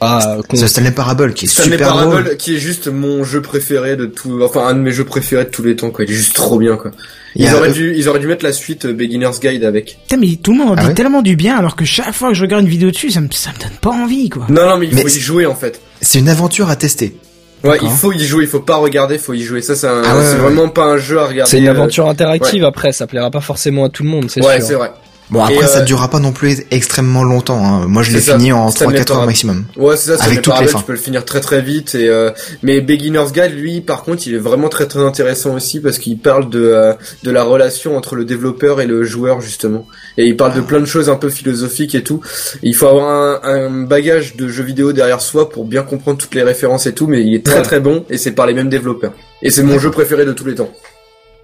Ah, 0.00 0.36
The 0.50 0.66
Stanley 0.66 0.92
Parable 0.92 1.34
qui 1.34 1.46
est 1.46 1.48
Stanley 1.48 1.72
super 1.72 1.88
Parable, 1.88 2.10
drôle. 2.22 2.36
qui 2.36 2.54
est 2.54 2.58
juste 2.58 2.86
mon 2.86 3.24
jeu 3.24 3.42
préféré 3.42 3.96
de 3.96 4.06
tout, 4.06 4.40
enfin 4.44 4.66
un 4.66 4.74
de 4.74 4.78
mes 4.80 4.92
jeux 4.92 5.04
préférés 5.04 5.44
de 5.44 5.50
tous 5.50 5.64
les 5.64 5.74
temps 5.74 5.90
quoi. 5.90 6.04
Il 6.04 6.10
est 6.10 6.14
juste 6.14 6.34
trop 6.36 6.58
bien 6.58 6.76
quoi. 6.76 6.92
Ils 7.34 7.52
auraient 7.54 7.72
dû, 7.72 7.94
ils 7.96 8.08
auraient 8.08 8.20
dû 8.20 8.26
mettre 8.28 8.44
la 8.44 8.52
suite 8.52 8.84
euh, 8.86 8.92
Beginner's 8.92 9.40
Guide 9.40 9.64
avec. 9.64 9.98
Putain, 10.08 10.16
mais 10.20 10.36
tout 10.42 10.52
le 10.52 10.58
monde 10.58 10.70
en 10.70 10.74
Ah 10.76 10.82
dit 10.82 10.86
ouais 10.88 10.94
tellement 10.94 11.22
du 11.22 11.34
bien 11.36 11.56
alors 11.56 11.74
que 11.76 11.84
chaque 11.84 12.12
fois 12.14 12.28
que 12.28 12.34
je 12.34 12.42
regarde 12.42 12.62
une 12.62 12.68
vidéo 12.70 12.90
dessus, 12.90 13.10
ça 13.10 13.20
me, 13.20 13.28
ça 13.32 13.50
me 13.50 13.58
donne 13.60 13.76
pas 13.80 13.90
envie 13.90 14.28
quoi. 14.28 14.46
Non 14.48 14.68
non 14.68 14.78
mais 14.78 14.86
il 14.86 14.94
Mais 14.94 15.02
faut 15.02 15.08
y 15.08 15.20
jouer 15.20 15.46
en 15.46 15.54
fait. 15.56 15.80
C'est 16.00 16.20
une 16.20 16.28
aventure 16.28 16.68
à 16.70 16.76
tester. 16.76 17.16
Ouais, 17.64 17.78
il 17.82 17.90
faut 17.90 18.12
y 18.12 18.24
jouer, 18.24 18.44
il 18.44 18.48
faut 18.48 18.60
pas 18.60 18.76
regarder, 18.76 19.16
il 19.16 19.20
faut 19.20 19.34
y 19.34 19.42
jouer. 19.42 19.62
Ça 19.62 19.74
c'est 19.74 19.88
Ah 19.88 20.00
ouais, 20.16 20.22
ouais, 20.22 20.34
vraiment 20.36 20.68
pas 20.68 20.84
un 20.84 20.96
jeu 20.96 21.18
à 21.18 21.26
regarder. 21.26 21.50
c'est 21.50 21.58
une 21.58 21.66
euh, 21.66 21.72
aventure 21.72 22.08
interactive 22.08 22.64
après, 22.64 22.92
ça 22.92 23.08
plaira 23.08 23.32
pas 23.32 23.40
forcément 23.40 23.86
à 23.86 23.88
tout 23.88 24.04
le 24.04 24.08
monde, 24.10 24.30
c'est 24.30 24.44
Ouais, 24.46 24.58
sûr. 24.58 24.66
c'est 24.68 24.74
vrai. 24.74 24.92
Bon 25.30 25.42
après 25.42 25.56
Et, 25.56 25.66
ça 25.66 25.80
euh, 25.80 25.84
durera 25.84 26.08
pas 26.08 26.20
non 26.20 26.32
plus 26.32 26.62
extrêmement 26.70 27.22
longtemps. 27.22 27.62
Hein. 27.62 27.86
Moi 27.86 28.02
je 28.02 28.12
l'ai 28.12 28.20
fini 28.20 28.50
en 28.50 28.70
Ça 28.70 28.86
met 28.86 28.98
3-4 28.98 29.12
heures 29.12 29.26
maximum. 29.26 29.64
Ouais, 29.76 29.96
c'est 29.96 30.12
ça, 30.12 30.16
ça 30.18 30.24
Avec 30.24 30.40
toutes 30.42 30.58
les 30.60 30.66
fins. 30.68 30.78
tu 30.78 30.84
peux 30.84 30.92
le 30.92 30.98
finir 30.98 31.24
très 31.24 31.40
très 31.40 31.60
vite 31.60 31.94
et 31.94 32.08
euh, 32.08 32.30
mais 32.62 32.80
Beginner's 32.80 33.32
Guide 33.32 33.52
lui 33.54 33.80
par 33.82 34.02
contre, 34.04 34.26
il 34.26 34.34
est 34.34 34.38
vraiment 34.38 34.68
très 34.68 34.86
très 34.86 35.00
intéressant 35.00 35.54
aussi 35.54 35.80
parce 35.80 35.98
qu'il 35.98 36.18
parle 36.18 36.48
de 36.48 36.62
euh, 36.62 36.94
de 37.24 37.30
la 37.30 37.42
relation 37.42 37.96
entre 37.96 38.14
le 38.14 38.24
développeur 38.24 38.80
et 38.80 38.86
le 38.86 39.04
joueur 39.04 39.40
justement. 39.40 39.86
Et 40.16 40.24
il 40.26 40.36
parle 40.36 40.54
de 40.54 40.60
plein 40.62 40.80
de 40.80 40.86
choses 40.86 41.10
un 41.10 41.16
peu 41.16 41.28
philosophiques 41.28 41.94
et 41.94 42.02
tout. 42.02 42.20
Et 42.62 42.68
il 42.68 42.74
faut 42.74 42.86
avoir 42.86 43.08
un, 43.10 43.40
un 43.42 43.82
bagage 43.84 44.34
de 44.36 44.48
jeux 44.48 44.64
vidéo 44.64 44.92
derrière 44.92 45.20
soi 45.20 45.50
pour 45.50 45.64
bien 45.66 45.82
comprendre 45.82 46.16
toutes 46.18 46.34
les 46.34 46.42
références 46.42 46.86
et 46.86 46.94
tout, 46.94 47.06
mais 47.06 47.22
il 47.22 47.34
est 47.34 47.44
très 47.44 47.56
Ouais. 47.56 47.62
très 47.62 47.80
bon 47.80 48.04
et 48.08 48.16
c'est 48.18 48.32
par 48.32 48.46
les 48.46 48.54
mêmes 48.54 48.68
développeurs. 48.70 49.12
Et 49.42 49.50
c'est 49.50 49.62
mon 49.62 49.78
jeu 49.78 49.90
préféré 49.90 50.24
de 50.24 50.32
tous 50.32 50.46
les 50.46 50.54
temps. 50.54 50.70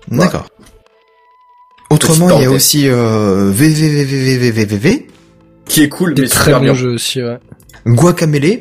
D'accord. 0.08 0.46
Autrement, 1.90 2.30
il 2.38 2.42
y 2.42 2.46
a 2.46 2.50
aussi 2.50 2.88
euh, 2.88 3.50
VVVVVVVV, 3.52 5.06
Qui 5.66 5.82
est 5.82 5.88
cool, 5.88 6.14
mais 6.18 6.26
très 6.28 6.58
bien. 6.58 6.74
jeux 6.74 6.94
aussi, 6.94 7.22
ouais. 7.22 7.38
Guacamele, 7.86 8.60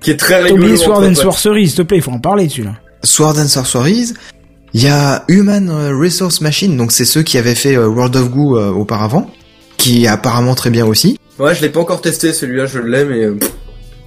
Qui 0.00 0.10
est 0.10 0.16
très 0.16 0.42
rigolo. 0.42 0.62
oublié 0.64 0.76
Sword 0.76 1.04
and. 1.04 1.14
Sorcery, 1.14 1.66
s'il 1.68 1.76
te 1.76 1.82
plaît, 1.82 1.98
il 1.98 2.02
faut 2.02 2.10
en 2.10 2.18
parler 2.18 2.46
dessus 2.46 2.64
là. 2.64 2.74
Sword 3.04 3.38
and 3.38 3.48
Sorceries. 3.48 4.12
Il 4.74 4.82
y 4.82 4.88
a 4.88 5.24
Human 5.28 5.70
Resource 6.00 6.40
Machine, 6.40 6.76
donc 6.76 6.92
c'est 6.92 7.04
ceux 7.04 7.22
qui 7.22 7.36
avaient 7.36 7.54
fait 7.54 7.76
euh, 7.76 7.86
World 7.88 8.16
of 8.16 8.30
Goo 8.30 8.56
euh, 8.56 8.70
auparavant, 8.70 9.30
qui 9.76 10.04
est 10.04 10.08
apparemment 10.08 10.54
très 10.54 10.70
bien 10.70 10.86
aussi. 10.86 11.18
Ouais, 11.38 11.54
je 11.54 11.60
l'ai 11.62 11.68
pas 11.68 11.80
encore 11.80 12.00
testé 12.00 12.32
celui-là, 12.32 12.64
je 12.66 12.78
l'ai 12.78 13.04
mais 13.04 13.24
euh, 13.24 13.38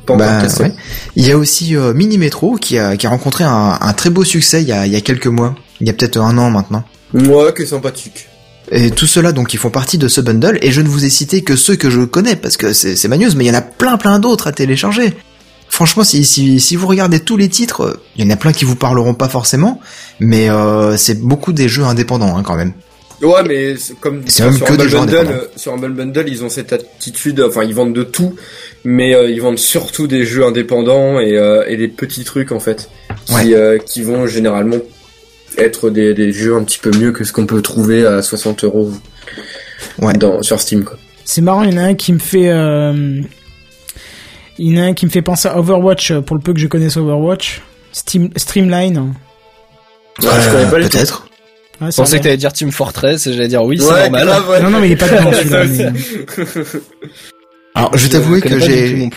pas 0.07 0.13
encore 0.13 0.25
Bah, 0.27 0.41
testé. 0.41 0.63
ouais. 0.63 0.71
Il 1.15 1.27
y 1.27 1.31
a 1.31 1.37
aussi 1.37 1.75
euh, 1.75 1.93
Mini 1.93 2.17
Metro 2.17 2.55
qui 2.55 2.79
a, 2.79 2.97
qui 2.97 3.05
a 3.05 3.09
rencontré 3.11 3.43
un, 3.43 3.77
un 3.79 3.93
très 3.93 4.09
beau 4.09 4.23
succès 4.23 4.61
il 4.63 4.67
y 4.67 4.71
a, 4.71 4.87
il 4.87 4.91
y 4.91 4.95
a 4.95 5.01
quelques 5.01 5.27
mois, 5.27 5.53
il 5.81 5.87
y 5.87 5.89
a 5.91 5.93
peut-être 5.93 6.17
un 6.17 6.35
an 6.39 6.49
maintenant. 6.49 6.83
Ouais, 7.13 7.53
qui 7.55 7.63
est 7.63 7.67
sympathique. 7.67 8.27
Et 8.71 8.89
tout 8.89 9.05
cela 9.05 9.31
donc 9.31 9.53
ils 9.53 9.57
font 9.57 9.69
partie 9.69 9.97
de 9.99 10.07
ce 10.07 10.21
bundle 10.21 10.57
et 10.61 10.71
je 10.71 10.81
ne 10.81 10.87
vous 10.87 11.05
ai 11.05 11.09
cité 11.09 11.43
que 11.43 11.55
ceux 11.55 11.75
que 11.75 11.91
je 11.91 12.01
connais 12.01 12.35
parce 12.35 12.57
que 12.57 12.73
c'est 12.73 12.95
c'est 12.95 13.07
ma 13.07 13.17
news 13.17 13.29
mais 13.35 13.45
il 13.45 13.47
y 13.47 13.51
en 13.51 13.53
a 13.53 13.61
plein 13.61 13.97
plein 13.97 14.17
d'autres 14.17 14.47
à 14.47 14.51
télécharger. 14.51 15.13
Franchement 15.69 16.03
si, 16.03 16.25
si, 16.25 16.59
si 16.59 16.75
vous 16.75 16.87
regardez 16.87 17.19
tous 17.19 17.37
les 17.37 17.47
titres, 17.49 17.81
euh, 17.81 17.99
il 18.15 18.25
y 18.25 18.27
en 18.27 18.31
a 18.33 18.37
plein 18.37 18.53
qui 18.53 18.65
vous 18.65 18.75
parleront 18.75 19.13
pas 19.13 19.29
forcément, 19.29 19.81
mais 20.19 20.49
euh, 20.49 20.97
c'est 20.97 21.19
beaucoup 21.21 21.53
des 21.53 21.69
jeux 21.69 21.83
indépendants 21.83 22.35
hein, 22.37 22.43
quand 22.43 22.55
même. 22.55 22.73
Ouais, 23.21 23.43
mais 23.47 23.77
c'est 23.77 23.97
comme 23.99 24.23
C'est 24.25 24.43
sur 24.43 24.51
même 24.51 24.59
que 24.59 24.73
Humble 24.73 24.77
des 24.87 24.93
Bundle, 24.95 25.27
euh, 25.31 25.45
sur 25.55 25.73
Humble 25.73 25.93
Bundle, 25.93 26.25
ils 26.27 26.43
ont 26.43 26.49
cette 26.49 26.73
attitude, 26.73 27.39
enfin 27.41 27.63
ils 27.63 27.73
vendent 27.73 27.93
de 27.95 28.03
tout, 28.03 28.35
mais 28.83 29.15
euh, 29.15 29.29
ils 29.29 29.41
vendent 29.41 29.57
surtout 29.59 30.07
des 30.07 30.25
jeux 30.25 30.43
indépendants 30.45 31.19
et, 31.19 31.37
euh, 31.37 31.63
et 31.67 31.77
des 31.77 31.87
petits 31.87 32.23
trucs 32.23 32.51
en 32.51 32.59
fait, 32.59 32.89
qui, 33.25 33.33
Ouais. 33.33 33.53
euh, 33.53 33.77
qui 33.77 34.01
vont 34.01 34.27
généralement 34.27 34.77
être 35.57 35.89
des, 35.89 36.13
des 36.13 36.31
jeux 36.31 36.55
un 36.55 36.63
petit 36.63 36.77
peu 36.79 36.91
mieux 36.97 37.11
que 37.11 37.23
ce 37.23 37.31
qu'on 37.33 37.45
peut 37.45 37.61
trouver 37.61 38.05
à 38.05 38.21
60 38.21 38.63
euros 38.63 38.91
Ouais. 39.99 40.13
dans 40.13 40.41
sur 40.41 40.59
Steam 40.59 40.83
quoi. 40.83 40.97
C'est 41.25 41.41
marrant, 41.41 41.63
il 41.63 41.73
y 41.73 41.75
en 41.75 41.81
a 41.81 41.85
un 41.87 41.93
qui 41.95 42.13
me 42.13 42.19
fait... 42.19 42.49
euh, 42.49 43.21
Il 44.57 44.71
y 44.73 44.79
en 44.79 44.83
a 44.83 44.85
un 44.87 44.93
qui 44.93 45.05
me 45.05 45.11
fait 45.11 45.21
penser 45.21 45.47
à 45.47 45.57
Overwatch, 45.59 46.11
euh, 46.11 46.21
pour 46.21 46.35
le 46.35 46.41
peu 46.41 46.53
que 46.53 46.59
je 46.59 46.67
connaisse 46.67 46.97
Overwatch. 46.97 47.61
Steam... 47.91 48.29
Streamline. 48.35 48.97
Ouais, 50.21 50.27
je 50.41 50.49
connais 50.51 50.69
pas 50.69 50.79
les 50.79 50.87
peut-être. 50.89 51.27
Ouais, 51.81 51.91
Je 51.91 51.95
pensais 51.97 52.19
que 52.19 52.23
t'allais 52.23 52.37
dire 52.37 52.53
Team 52.53 52.71
Fortress 52.71 53.27
et 53.27 53.33
j'allais 53.33 53.47
dire 53.49 53.63
oui, 53.63 53.77
c'est 53.79 53.85
Ouais, 53.91 54.03
normal. 54.09 54.25
grave, 54.27 54.49
ouais. 54.49 54.61
Non, 54.61 54.69
non, 54.69 54.79
mais 54.79 54.87
il 54.87 54.91
est 54.93 54.95
pas 54.95 55.09
dedans, 55.09 55.31
Ça 55.31 55.37
celui-là, 55.39 55.65
mais- 55.93 56.79
Alors 57.73 57.97
je 57.97 58.03
vais 58.03 58.09
t'avouer 58.09 58.39
que 58.39 58.57
j'ai 58.59 59.09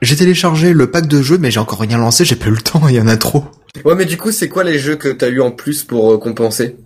j'ai 0.00 0.16
téléchargé 0.16 0.72
le 0.72 0.90
pack 0.90 1.06
de 1.06 1.20
jeux 1.20 1.36
mais 1.38 1.50
j'ai 1.50 1.60
encore 1.60 1.80
rien 1.80 1.98
lancé, 1.98 2.24
j'ai 2.24 2.36
pas 2.36 2.46
eu 2.46 2.50
le 2.52 2.56
temps, 2.62 2.88
il 2.88 2.94
y 2.94 3.00
en 3.00 3.08
a 3.08 3.16
trop. 3.18 3.44
Ouais, 3.84 3.94
mais 3.94 4.04
du 4.04 4.16
coup, 4.16 4.32
c'est 4.32 4.48
quoi 4.48 4.64
les 4.64 4.78
jeux 4.78 4.96
que 4.96 5.08
t'as 5.08 5.28
eu 5.28 5.40
en 5.40 5.50
plus 5.50 5.84
pour 5.84 6.12
euh, 6.12 6.18
compenser? 6.18 6.76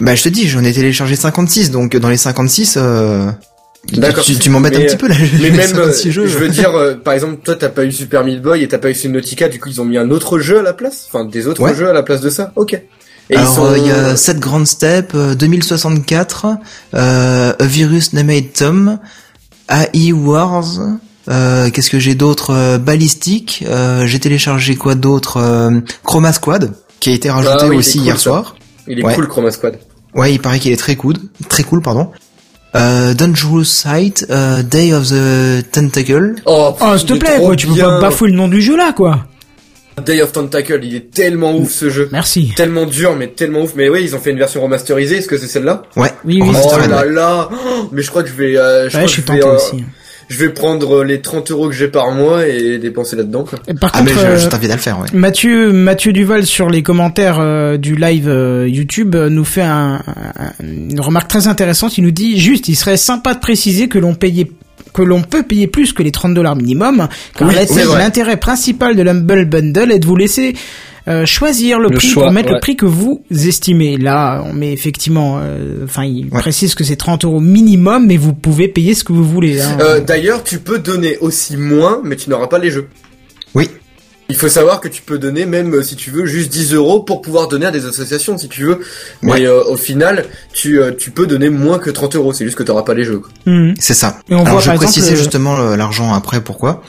Bah 0.00 0.14
je 0.14 0.22
te 0.24 0.28
dis, 0.28 0.48
j'en 0.48 0.64
ai 0.64 0.72
téléchargé 0.72 1.14
56 1.14 1.70
donc 1.70 1.96
dans 1.96 2.08
les 2.08 2.16
56 2.16 2.76
euh... 2.76 3.30
D'accord. 3.92 4.24
Tu, 4.24 4.34
tu 4.36 4.48
m'embêtes 4.50 4.74
un 4.76 4.78
Mais, 4.78 4.86
petit 4.86 4.96
peu 4.96 5.08
là. 5.08 5.14
Mais 5.20 5.26
j'ai 5.26 5.50
même, 5.50 5.68
56 5.68 6.08
euh, 6.08 6.10
jeux. 6.10 6.26
je 6.26 6.38
veux 6.38 6.48
dire, 6.48 6.74
euh, 6.74 6.94
par 6.94 7.12
exemple, 7.14 7.36
toi, 7.44 7.54
t'as 7.54 7.68
pas 7.68 7.84
eu 7.84 7.92
Super 7.92 8.24
Meat 8.24 8.40
Boy 8.40 8.62
et 8.62 8.68
t'as 8.68 8.78
pas 8.78 8.90
eu 8.90 8.94
Subnautica, 8.94 9.48
du 9.48 9.60
coup, 9.60 9.68
ils 9.68 9.80
ont 9.80 9.84
mis 9.84 9.98
un 9.98 10.10
autre 10.10 10.38
jeu 10.38 10.58
à 10.60 10.62
la 10.62 10.72
place, 10.72 11.04
enfin, 11.08 11.26
des 11.26 11.46
autres 11.46 11.60
Ouais. 11.62 11.74
jeux 11.74 11.88
à 11.88 11.92
la 11.92 12.02
place 12.02 12.20
de 12.22 12.30
ça? 12.30 12.52
Ok. 12.56 12.72
Et 13.30 13.36
Alors 13.36 13.54
sont... 13.54 13.66
euh, 13.66 13.78
il 13.78 13.86
y 13.86 13.90
a 13.90 14.16
7 14.16 14.38
grandes 14.40 14.66
steps, 14.66 15.14
euh, 15.14 15.34
2064, 15.34 16.46
euh, 16.94 17.52
A 17.58 17.64
Virus 17.66 18.14
Named 18.14 18.52
Tom, 18.54 18.98
AI 19.68 20.12
Wars, 20.12 20.78
euh, 21.28 21.70
qu'est-ce 21.70 21.90
que 21.90 21.98
j'ai 21.98 22.14
d'autre 22.14 22.50
euh, 22.50 22.78
Ballistic, 22.78 23.64
euh, 23.66 24.06
j'ai 24.06 24.18
téléchargé 24.20 24.74
quoi 24.76 24.94
d'autre 24.94 25.38
euh, 25.38 25.80
Chroma 26.04 26.32
Squad, 26.32 26.72
qui 27.00 27.10
a 27.10 27.12
été 27.14 27.30
rajouté 27.30 27.54
Ah 27.60 27.66
oui, 27.68 27.76
est 27.76 27.78
aussi 27.78 27.98
cool, 27.98 28.06
hier 28.06 28.16
ça. 28.16 28.22
soir. 28.22 28.56
Il 28.86 29.00
est 29.00 29.04
Ouais. 29.04 29.14
cool, 29.14 29.28
Chroma 29.28 29.50
Squad. 29.50 29.78
Ouais, 30.14 30.32
il 30.32 30.38
paraît 30.40 30.58
qu'il 30.58 30.72
est 30.72 30.76
très 30.76 30.96
cool, 30.96 31.14
très 31.48 31.62
cool, 31.64 31.80
pardon. 31.82 32.10
Euh, 32.76 33.14
Dangerous 33.14 33.64
Sight, 33.64 34.26
euh, 34.30 34.62
Day 34.62 34.92
of 34.92 35.08
the 35.08 35.70
Tentacle. 35.70 36.34
Oh, 36.46 36.74
Oh, 36.80 36.98
s'il 36.98 37.06
te 37.06 37.12
plaît, 37.14 37.38
quoi, 37.38 37.54
tu 37.56 37.66
peux 37.68 37.76
pas 37.76 38.00
bafouer 38.00 38.30
le 38.30 38.36
nom 38.36 38.48
du 38.48 38.60
jeu 38.60 38.76
là, 38.76 38.92
quoi. 38.92 39.26
Day 40.04 40.20
of 40.22 40.32
Tentacle, 40.32 40.80
il 40.82 40.96
est 40.96 41.10
tellement 41.12 41.56
ouf 41.56 41.70
ce 41.70 41.88
jeu. 41.88 42.08
Merci. 42.10 42.52
Tellement 42.56 42.84
dur, 42.84 43.14
mais 43.16 43.28
tellement 43.28 43.60
ouf. 43.62 43.74
Mais 43.76 43.88
oui, 43.88 44.00
ils 44.02 44.16
ont 44.16 44.18
fait 44.18 44.32
une 44.32 44.38
version 44.38 44.60
remasterisée. 44.60 45.18
Est-ce 45.18 45.28
que 45.28 45.38
c'est 45.38 45.46
celle-là? 45.46 45.84
Ouais, 45.96 46.10
Oui, 46.24 46.40
oui, 46.42 46.50
Oh 46.52 46.76
là 46.88 47.04
là 47.04 47.48
Oh, 47.52 47.88
Mais 47.92 48.02
je 48.02 48.10
crois 48.10 48.24
que 48.24 48.28
je 48.28 48.34
vais, 48.34 48.56
euh, 48.56 48.88
je 48.90 48.96
Ouais, 48.96 49.04
crois 49.04 49.06
je 49.06 49.12
suis 49.12 49.22
que 49.22 49.28
je 49.28 49.32
vais, 49.34 49.40
tenté 49.40 49.52
euh, 49.52 49.56
aussi. 49.56 49.84
Je 50.28 50.38
vais 50.38 50.48
prendre 50.50 51.04
les 51.04 51.20
30 51.20 51.50
euros 51.50 51.68
que 51.68 51.74
j'ai 51.74 51.88
par 51.88 52.12
mois 52.12 52.46
et 52.46 52.78
dépenser 52.78 53.16
là-dedans. 53.16 53.44
Par 53.80 53.90
Ah 53.94 54.02
mais 54.02 54.10
contre, 54.12 54.22
je, 54.22 54.26
euh, 54.32 54.38
je 54.38 54.48
t'invite 54.48 54.70
à 54.70 54.74
le 54.76 54.80
faire, 54.80 54.98
ouais. 55.00 55.06
Mathieu, 55.12 55.72
Mathieu 55.72 56.12
Duval 56.12 56.46
sur 56.46 56.70
les 56.70 56.82
commentaires 56.82 57.38
euh, 57.40 57.76
du 57.76 57.96
live 57.96 58.28
euh, 58.28 58.68
YouTube 58.68 59.14
euh, 59.14 59.28
nous 59.28 59.44
fait 59.44 59.62
un- 59.62 60.02
un- 60.06 60.52
une 60.64 61.00
remarque 61.00 61.28
très 61.28 61.46
intéressante. 61.46 61.98
Il 61.98 62.04
nous 62.04 62.10
dit 62.10 62.38
juste, 62.40 62.68
il 62.68 62.74
serait 62.76 62.96
sympa 62.96 63.34
de 63.34 63.40
préciser 63.40 63.88
que 63.88 63.98
l'on 63.98 64.14
payait 64.14 64.50
que 64.92 65.02
l'on 65.02 65.22
peut 65.22 65.42
payer 65.42 65.66
plus 65.66 65.92
que 65.92 66.04
les 66.04 66.12
30 66.12 66.34
dollars 66.34 66.54
minimum, 66.54 67.08
car 67.36 67.48
Oui, 67.48 67.54
l'intérêt 67.98 68.36
principal 68.36 68.94
de 68.94 69.02
l'Humble 69.02 69.44
Bundle 69.44 69.90
est 69.90 69.98
de 69.98 70.06
vous 70.06 70.14
laisser 70.14 70.54
euh, 71.06 71.26
choisir 71.26 71.78
le, 71.78 71.88
Le 71.88 71.96
prix 71.96 72.08
choix, 72.08 72.24
pour 72.24 72.32
mettre 72.32 72.48
ouais. 72.48 72.54
le 72.54 72.60
prix 72.60 72.76
que 72.76 72.86
vous 72.86 73.22
estimez. 73.30 73.96
Là, 73.98 74.42
on 74.46 74.52
met 74.52 74.72
effectivement, 74.72 75.38
euh, 75.40 75.84
enfin, 75.84 76.04
il 76.04 76.24
Ouais. 76.32 76.40
précise 76.40 76.74
que 76.74 76.82
c'est 76.84 76.96
30 76.96 77.24
euros 77.24 77.40
minimum, 77.40 78.06
mais 78.06 78.16
vous 78.16 78.32
pouvez 78.32 78.68
payer 78.68 78.94
ce 78.94 79.04
que 79.04 79.12
vous 79.12 79.24
voulez. 79.24 79.60
hein. 79.60 79.76
Euh, 79.80 80.00
D'ailleurs, 80.00 80.42
tu 80.44 80.58
peux 80.58 80.78
donner 80.78 81.18
aussi 81.18 81.56
moins, 81.56 82.00
mais 82.04 82.16
tu 82.16 82.30
n'auras 82.30 82.46
pas 82.46 82.58
les 82.58 82.70
jeux. 82.70 82.88
Oui. 83.54 83.68
Il 84.30 84.36
faut 84.36 84.48
savoir 84.48 84.80
que 84.80 84.88
tu 84.88 85.02
peux 85.02 85.18
donner 85.18 85.44
même 85.44 85.82
si 85.82 85.96
tu 85.96 86.10
veux 86.10 86.24
juste 86.24 86.50
10 86.50 86.72
euros 86.72 87.00
pour 87.00 87.20
pouvoir 87.20 87.46
donner 87.46 87.66
à 87.66 87.70
des 87.70 87.84
associations 87.84 88.38
si 88.38 88.48
tu 88.48 88.62
veux. 88.64 88.80
Mais 89.20 89.32
Ouais. 89.32 89.46
euh, 89.46 89.62
au 89.64 89.76
final, 89.76 90.24
tu, 90.54 90.80
euh, 90.80 90.92
tu 90.98 91.10
peux 91.10 91.26
donner 91.26 91.50
moins 91.50 91.78
que 91.78 91.90
30 91.90 92.16
euros. 92.16 92.32
C'est 92.32 92.46
juste 92.46 92.56
que 92.56 92.62
tu 92.62 92.70
n'auras 92.70 92.84
pas 92.84 92.94
les 92.94 93.04
jeux. 93.04 93.20
Mhm. 93.44 93.74
C'est 93.78 93.92
ça. 93.92 94.20
Et 94.30 94.34
on 94.34 94.38
Alors 94.38 94.52
voit, 94.52 94.60
je 94.60 94.64
par 94.68 94.74
vais 94.76 94.78
préciser 94.78 95.10
exemple, 95.10 95.22
justement 95.24 95.56
l'argent 95.76 96.14
après 96.14 96.40
pourquoi. 96.40 96.82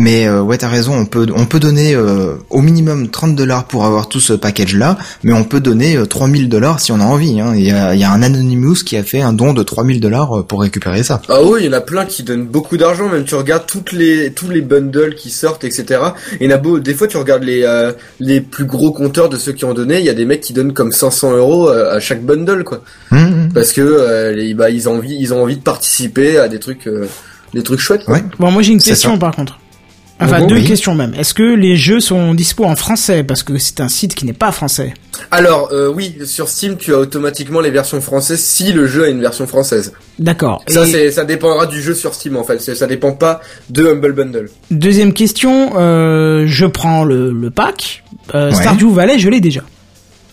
Mais 0.00 0.28
euh, 0.28 0.42
ouais, 0.42 0.56
t'as 0.58 0.68
raison, 0.68 0.94
on 0.94 1.06
peut 1.06 1.26
on 1.34 1.44
peut 1.44 1.58
donner 1.58 1.92
euh, 1.94 2.34
au 2.50 2.60
minimum 2.60 3.08
30 3.08 3.34
dollars 3.34 3.64
pour 3.64 3.84
avoir 3.84 4.08
tout 4.08 4.20
ce 4.20 4.32
package 4.32 4.76
là, 4.76 4.96
mais 5.24 5.32
on 5.32 5.42
peut 5.42 5.58
donner 5.58 5.96
euh, 5.96 6.06
3000 6.06 6.48
dollars 6.48 6.78
si 6.78 6.92
on 6.92 7.00
a 7.00 7.04
envie. 7.04 7.40
hein. 7.40 7.52
Il 7.56 7.64
y, 7.66 7.72
a, 7.72 7.94
il 7.94 8.00
y 8.00 8.04
a 8.04 8.10
un 8.12 8.22
Anonymous 8.22 8.84
qui 8.86 8.96
a 8.96 9.02
fait 9.02 9.20
un 9.22 9.32
don 9.32 9.52
de 9.54 9.62
3000 9.64 10.00
dollars 10.00 10.44
pour 10.46 10.60
récupérer 10.60 11.02
ça. 11.02 11.20
Ah 11.28 11.42
oui, 11.42 11.60
il 11.62 11.66
y 11.66 11.68
en 11.68 11.72
a 11.72 11.80
plein 11.80 12.04
qui 12.04 12.22
donnent 12.22 12.46
beaucoup 12.46 12.76
d'argent. 12.76 13.08
Même 13.08 13.24
tu 13.24 13.34
regardes 13.34 13.66
toutes 13.66 13.90
les 13.92 14.32
tous 14.32 14.48
les 14.50 14.60
bundles 14.60 15.16
qui 15.16 15.30
sortent, 15.30 15.64
etc. 15.64 16.00
Et 16.40 16.44
il 16.44 16.50
y 16.50 16.52
en 16.52 16.56
a 16.56 16.58
beau, 16.58 16.78
des 16.78 16.94
fois 16.94 17.08
tu 17.08 17.16
regardes 17.16 17.42
les 17.42 17.64
euh, 17.64 17.90
les 18.20 18.40
plus 18.40 18.66
gros 18.66 18.92
compteurs 18.92 19.28
de 19.28 19.36
ceux 19.36 19.52
qui 19.52 19.64
ont 19.64 19.74
donné. 19.74 19.98
Il 19.98 20.04
y 20.04 20.10
a 20.10 20.14
des 20.14 20.26
mecs 20.26 20.42
qui 20.42 20.52
donnent 20.52 20.74
comme 20.74 20.92
500 20.92 21.36
euros 21.36 21.68
euh, 21.70 21.96
à 21.96 21.98
chaque 21.98 22.22
bundle, 22.24 22.62
quoi. 22.62 22.82
Hum, 23.10 23.18
hum. 23.18 23.48
Parce 23.52 23.72
que 23.72 23.80
euh, 23.80 24.32
les- 24.32 24.54
bah 24.54 24.70
ils 24.70 24.88
ont 24.88 24.94
envie 24.96 25.16
ils 25.18 25.34
ont 25.34 25.42
envie 25.42 25.56
de 25.56 25.62
participer 25.62 26.38
à 26.38 26.46
des 26.48 26.60
trucs 26.60 26.86
euh, 26.86 27.06
des 27.52 27.62
trucs 27.64 27.80
chouettes. 27.80 28.04
quoi. 28.04 28.14
Ouais. 28.14 28.24
Bon, 28.38 28.50
moi 28.52 28.62
j'ai 28.62 28.72
une 28.72 28.80
question 28.80 29.18
par 29.18 29.34
contre. 29.34 29.58
Enfin, 30.20 30.40
bon, 30.40 30.46
deux 30.46 30.56
oui. 30.56 30.64
questions 30.64 30.94
même. 30.96 31.14
Est-ce 31.14 31.32
que 31.32 31.42
les 31.54 31.76
jeux 31.76 32.00
sont 32.00 32.34
dispo 32.34 32.64
en 32.64 32.74
français? 32.74 33.22
Parce 33.22 33.42
que 33.44 33.56
c'est 33.58 33.80
un 33.80 33.88
site 33.88 34.14
qui 34.16 34.24
n'est 34.26 34.32
pas 34.32 34.50
français. 34.50 34.92
Alors 35.30 35.68
euh, 35.72 35.92
oui, 35.94 36.16
sur 36.26 36.48
Steam 36.48 36.76
tu 36.76 36.92
as 36.92 36.98
automatiquement 36.98 37.60
les 37.60 37.70
versions 37.70 38.00
françaises 38.00 38.40
si 38.40 38.72
le 38.72 38.86
jeu 38.86 39.04
a 39.04 39.08
une 39.08 39.20
version 39.20 39.46
française. 39.46 39.92
D'accord. 40.18 40.64
Ça 40.68 40.84
Et 40.86 40.90
c'est 40.90 41.10
ça 41.12 41.24
dépendra 41.24 41.66
du 41.66 41.80
jeu 41.80 41.94
sur 41.94 42.14
Steam 42.14 42.36
en 42.36 42.42
fait. 42.44 42.58
Ça 42.60 42.86
dépend 42.86 43.12
pas 43.12 43.40
de 43.70 43.86
Humble 43.86 44.12
Bundle. 44.12 44.50
Deuxième 44.72 45.12
question, 45.12 45.72
euh, 45.78 46.44
je 46.46 46.66
prends 46.66 47.04
le, 47.04 47.30
le 47.32 47.50
pack. 47.50 48.02
Euh, 48.34 48.50
Ouais. 48.50 48.54
Stardew 48.56 48.90
Valley, 48.92 49.18
je 49.18 49.28
l'ai 49.28 49.40
déjà. 49.40 49.62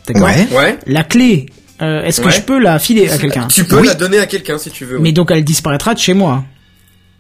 D'accord 0.08 0.24
Ouais. 0.28 0.48
Ouais. 0.58 0.78
La 0.88 1.04
clé, 1.04 1.46
est-ce 1.80 2.22
que 2.22 2.26
Ouais. 2.28 2.32
je 2.32 2.42
peux 2.42 2.60
la 2.60 2.80
filer 2.80 3.10
à 3.10 3.18
quelqu'un? 3.18 3.48
Tu 3.48 3.64
peux 3.66 3.82
Oui. 3.82 3.88
la 3.88 3.94
donner 3.94 4.18
à 4.20 4.26
quelqu'un 4.26 4.58
si 4.58 4.72
tu 4.72 4.86
veux. 4.86 4.98
Mais 5.00 5.12
donc 5.12 5.30
elle 5.32 5.44
disparaîtra 5.44 5.94
de 5.94 6.00
chez 6.00 6.14
moi. 6.14 6.44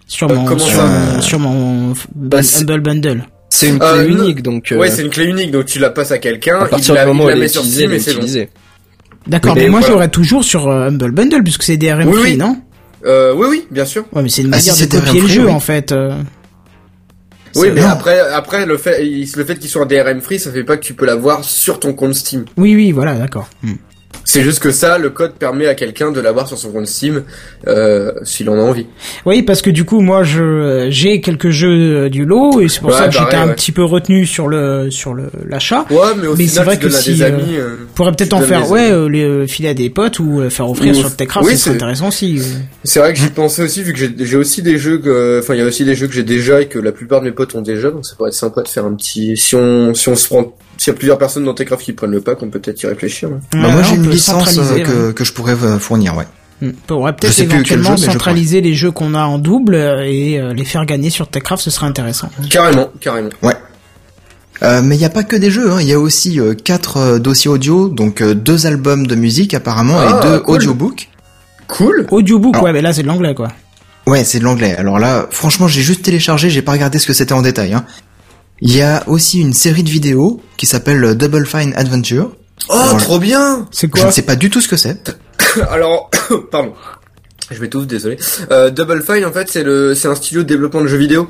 Sur 0.07 0.29
Euh, 0.29 0.35
mon, 0.35 0.45
comment 0.45 0.59
sur 0.59 0.75
ça 0.77 0.85
mon, 0.87 1.21
sur 1.21 1.39
mon 1.39 1.93
f- 1.93 2.05
Bah, 2.15 2.39
Humble 2.59 2.81
Bundle. 2.81 3.25
C'est 3.49 3.69
une 3.69 3.79
clé 3.79 3.87
Euh, 3.87 4.07
non. 4.09 4.23
unique, 4.23 4.41
donc 4.43 4.71
euh, 4.71 4.77
Ouais, 4.77 4.89
c'est 4.89 5.01
une 5.01 5.09
clé 5.09 5.25
unique, 5.25 5.51
donc 5.51 5.65
tu 5.65 5.79
la 5.79 5.89
passes 5.89 6.11
à 6.11 6.17
quelqu'un, 6.17 6.59
à 6.59 6.65
il 6.65 6.69
partir 6.69 6.93
la, 6.93 7.01
du 7.03 7.07
moment 7.07 7.23
il 7.23 7.27
où 7.27 7.29
elle 7.29 7.43
est 7.43 7.47
sur 7.47 7.61
utilisée, 7.61 7.83
est 7.85 7.99
c'est. 7.99 8.49
D'accord, 9.27 9.55
mais 9.55 9.63
mais 9.63 9.69
moi 9.69 9.81
je 9.81 9.87
toujours 10.07 10.43
sur 10.43 10.67
euh, 10.67 10.87
Humble 10.89 11.11
Bundle 11.11 11.43
puisque 11.43 11.63
c'est 11.63 11.77
DRM 11.77 12.07
Oui, 12.09 12.19
free, 12.19 12.31
oui. 12.31 12.37
non? 12.37 12.61
Euh, 13.05 13.33
oui, 13.35 13.47
oui, 13.49 13.67
bien 13.71 13.85
sûr. 13.85 14.05
Ouais, 14.13 14.21
mais 14.21 14.29
c'est 14.29 14.41
une 14.43 14.53
Ah, 14.53 14.59
si 14.59 14.69
manière 14.69 14.87
de 14.87 14.99
copier 14.99 15.21
le 15.21 15.27
jeu 15.27 15.45
oui. 15.45 15.51
en 15.51 15.59
fait. 15.59 15.91
euh. 15.91 16.15
Oui, 17.55 17.69
mais 17.73 17.81
après, 17.81 18.19
après 18.19 18.65
le 18.65 18.77
fait, 18.77 19.05
il- 19.07 19.29
le 19.35 19.45
fait 19.45 19.57
qu'il 19.57 19.69
soit 19.69 19.83
en 19.83 19.85
DRM 19.85 20.19
free, 20.21 20.39
ça 20.39 20.51
fait 20.51 20.63
pas 20.65 20.75
que 20.77 20.83
tu 20.85 20.93
peux 20.93 21.05
l'avoir 21.05 21.43
sur 21.45 21.79
ton 21.79 21.93
compte 21.93 22.13
Steam. 22.13 22.45
Oui, 22.57 22.75
oui, 22.75 22.91
voilà, 22.91 23.15
d'accord. 23.15 23.47
C'est 24.27 24.41
juste 24.41 24.59
que 24.59 24.71
ça, 24.71 24.97
le 24.97 25.11
code 25.11 25.33
permet 25.35 25.67
à 25.67 25.75
quelqu'un 25.75 26.11
de 26.11 26.19
l'avoir 26.19 26.47
sur 26.47 26.57
son 26.57 26.71
compte 26.71 26.87
Steam 26.87 27.23
euh, 27.67 28.11
s'il 28.23 28.49
en 28.49 28.55
a 28.57 28.61
envie. 28.61 28.87
Oui, 29.25 29.43
parce 29.43 29.61
que 29.61 29.69
du 29.69 29.85
coup, 29.85 30.01
moi, 30.01 30.23
je 30.23 30.87
j'ai 30.89 31.21
quelques 31.21 31.51
jeux 31.51 31.69
euh, 32.05 32.09
du 32.09 32.25
lot 32.25 32.59
et 32.59 32.67
c'est 32.67 32.79
pour 32.81 32.89
Ouais, 32.89 32.97
ça 32.97 33.07
que 33.07 33.13
j'étais 33.13 33.35
un 33.35 33.49
petit 33.49 33.71
peu 33.71 33.83
retenu 33.83 34.25
sur 34.25 34.47
le 34.47 34.89
sur 34.89 35.13
le 35.13 35.29
l'achat. 35.47 35.85
Ouais, 35.91 35.97
mais 36.19 36.27
Mais 36.37 36.47
c'est 36.47 36.63
vrai 36.63 36.77
que 36.79 36.89
si 36.89 37.21
euh, 37.23 37.27
amis. 37.27 37.55
euh, 37.55 37.75
pourrait 37.93 38.11
peut-être 38.13 38.33
en 38.33 38.41
faire, 38.41 38.69
ouais, 38.71 38.91
euh, 38.91 39.07
les 39.07 39.47
filer 39.47 39.69
à 39.69 39.73
des 39.75 39.89
potes 39.91 40.19
ou 40.19 40.41
faire 40.49 40.69
offrir 40.69 40.91
Ou- 40.93 40.95
sur 40.99 41.15
Techcraft, 41.15 41.45
oui, 41.47 41.55
c'est- 41.57 41.69
intéressant 41.69 42.07
aussi. 42.07 42.41
C'est 42.83 42.99
vrai 42.99 43.13
que 43.13 43.19
j'y 43.19 43.27
pensais 43.29 43.61
aussi 43.61 43.83
vu 43.83 43.93
que 43.93 43.99
j'ai 43.99 44.09
j'ai 44.19 44.37
aussi 44.37 44.61
des 44.63 44.77
jeux 44.79 44.97
que, 44.97 45.39
enfin, 45.41 45.53
il 45.53 45.59
y 45.59 45.63
a 45.63 45.65
aussi 45.65 45.85
des 45.85 45.93
jeux 45.95 46.07
que 46.07 46.13
j'ai 46.13 46.23
déjà 46.23 46.61
et 46.61 46.67
que 46.67 46.79
la 46.79 46.91
plupart 46.91 47.19
de 47.21 47.25
mes 47.25 47.31
potes 47.31 47.53
ont 47.55 47.61
déjà, 47.61 47.91
donc 47.91 48.05
ça 48.05 48.15
pourrait 48.15 48.29
être 48.29 48.33
sympa 48.35 48.63
de 48.63 48.67
faire 48.67 48.85
un 48.85 48.95
petit. 48.95 49.37
Si 49.37 49.55
on 49.55 49.93
si 49.93 50.09
on 50.09 50.15
se 50.15 50.27
prend, 50.27 50.55
s'il 50.77 50.91
y 50.91 50.95
a 50.95 50.97
plusieurs 50.97 51.17
personnes 51.17 51.43
dans 51.45 51.53
Techcraft 51.53 51.83
qui 51.83 51.93
prennent 51.93 52.11
le 52.11 52.21
pack, 52.21 52.41
on 52.43 52.49
peut 52.49 52.59
peut-être 52.59 52.81
y 52.83 52.87
réfléchir. 52.87 53.29
hein. 53.33 53.39
Bah, 53.53 53.59
Ouais, 53.67 53.71
moi 53.73 53.83
j'ai 53.83 53.95
une 53.95 54.09
licence 54.09 54.45
centraliser, 54.53 54.81
euh, 54.81 54.85
que, 54.85 55.07
ouais. 55.07 55.13
que 55.13 55.23
je 55.23 55.33
pourrais 55.33 55.53
euh, 55.53 55.79
fournir, 55.79 56.15
ouais. 56.17 56.25
Hmm. 56.61 56.69
On 56.69 56.87
pourrait 56.87 57.11
Je 57.11 57.17
peut-être 57.17 57.33
sais 57.33 57.43
plus 57.43 57.49
quel 57.49 57.57
éventuellement 57.79 57.89
jeu, 57.97 58.01
mais 58.01 58.07
je 58.07 58.11
centraliser 58.13 58.61
les 58.61 58.73
jeux 58.75 58.91
qu'on 58.91 59.13
a 59.13 59.23
en 59.25 59.39
double 59.39 59.75
euh, 59.75 60.03
et 60.05 60.39
euh, 60.39 60.53
les 60.53 60.63
faire 60.65 60.85
gagner 60.85 61.09
sur 61.09 61.27
Techcraft, 61.27 61.63
ce 61.63 61.69
serait 61.69 61.85
intéressant. 61.87 62.29
Carrément, 62.49 62.89
carrément. 63.01 63.29
Euh, 64.63 64.81
mais 64.81 64.95
il 64.95 64.99
n'y 64.99 65.05
a 65.05 65.09
pas 65.09 65.23
que 65.23 65.35
des 65.35 65.51
jeux, 65.51 65.69
hein. 65.71 65.81
il 65.81 65.87
y 65.87 65.91
a 65.93 65.99
aussi 65.99 66.39
euh, 66.39 66.53
quatre 66.53 66.95
euh, 66.97 67.19
dossiers 67.19 67.49
audio, 67.51 67.89
donc 67.89 68.21
euh, 68.21 68.33
deux 68.33 68.65
albums 68.65 69.05
de 69.05 69.15
musique 69.15 69.53
apparemment 69.53 69.97
Ah, 69.99 70.19
et 70.23 70.27
deux 70.27 70.39
cool. 70.39 70.55
audiobooks. 70.55 71.09
Cool. 71.67 72.07
Audiobook, 72.09 72.53
Alors- 72.55 72.65
ouais, 72.65 72.71
mais 72.73 72.81
là 72.81 72.93
c'est 72.93 73.01
de 73.03 73.07
l'anglais 73.07 73.35
quoi. 73.35 73.49
Ouais, 74.07 74.23
c'est 74.23 74.39
de 74.39 74.43
l'anglais. 74.45 74.75
Alors 74.77 74.97
là, 74.99 75.25
franchement, 75.31 75.67
j'ai 75.67 75.81
juste 75.81 76.03
téléchargé, 76.03 76.49
j'ai 76.51 76.61
pas 76.61 76.71
regardé 76.73 76.99
ce 76.99 77.07
que 77.07 77.13
c'était 77.13 77.33
en 77.33 77.41
détail. 77.41 77.73
Hein. 77.73 77.85
Il 78.61 78.75
y 78.75 78.81
a 78.81 79.03
aussi 79.07 79.41
une 79.41 79.53
série 79.53 79.83
de 79.83 79.89
vidéos 79.89 80.41
qui 80.57 80.65
s'appelle 80.65 81.15
Double 81.15 81.45
Fine 81.45 81.73
Adventure. 81.75 82.35
Oh, 82.69 82.73
Alors, 82.73 82.97
trop 82.97 83.19
bien. 83.19 83.67
C'est 83.71 83.87
Je 83.87 83.91
quoi 83.91 84.05
ne 84.05 84.11
sais 84.11 84.21
pas 84.21 84.35
du 84.35 84.49
tout 84.49 84.61
ce 84.61 84.67
que 84.67 84.77
c'est. 84.77 85.15
Alors, 85.69 86.09
pardon. 86.51 86.73
Je 87.51 87.61
m'étouffe, 87.61 87.85
désolé. 87.85 88.17
Euh, 88.49 88.71
Double 88.71 89.03
Fine, 89.03 89.23
en 89.25 89.31
fait, 89.31 89.47
c'est 89.51 89.61
le, 89.63 89.93
c'est 89.93 90.07
un 90.07 90.15
studio 90.15 90.41
de 90.41 90.47
développement 90.47 90.81
de 90.81 90.87
jeux 90.87 90.97
vidéo. 90.97 91.29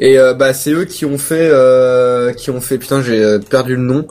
Et 0.00 0.18
euh, 0.18 0.32
bah, 0.32 0.54
c'est 0.54 0.70
eux 0.70 0.84
qui 0.86 1.04
ont 1.04 1.18
fait, 1.18 1.48
euh, 1.52 2.32
qui 2.32 2.50
ont 2.50 2.60
fait. 2.60 2.78
Putain, 2.78 3.02
j'ai 3.02 3.22
euh, 3.22 3.38
perdu 3.38 3.76
le 3.76 3.82
nom. 3.82 4.06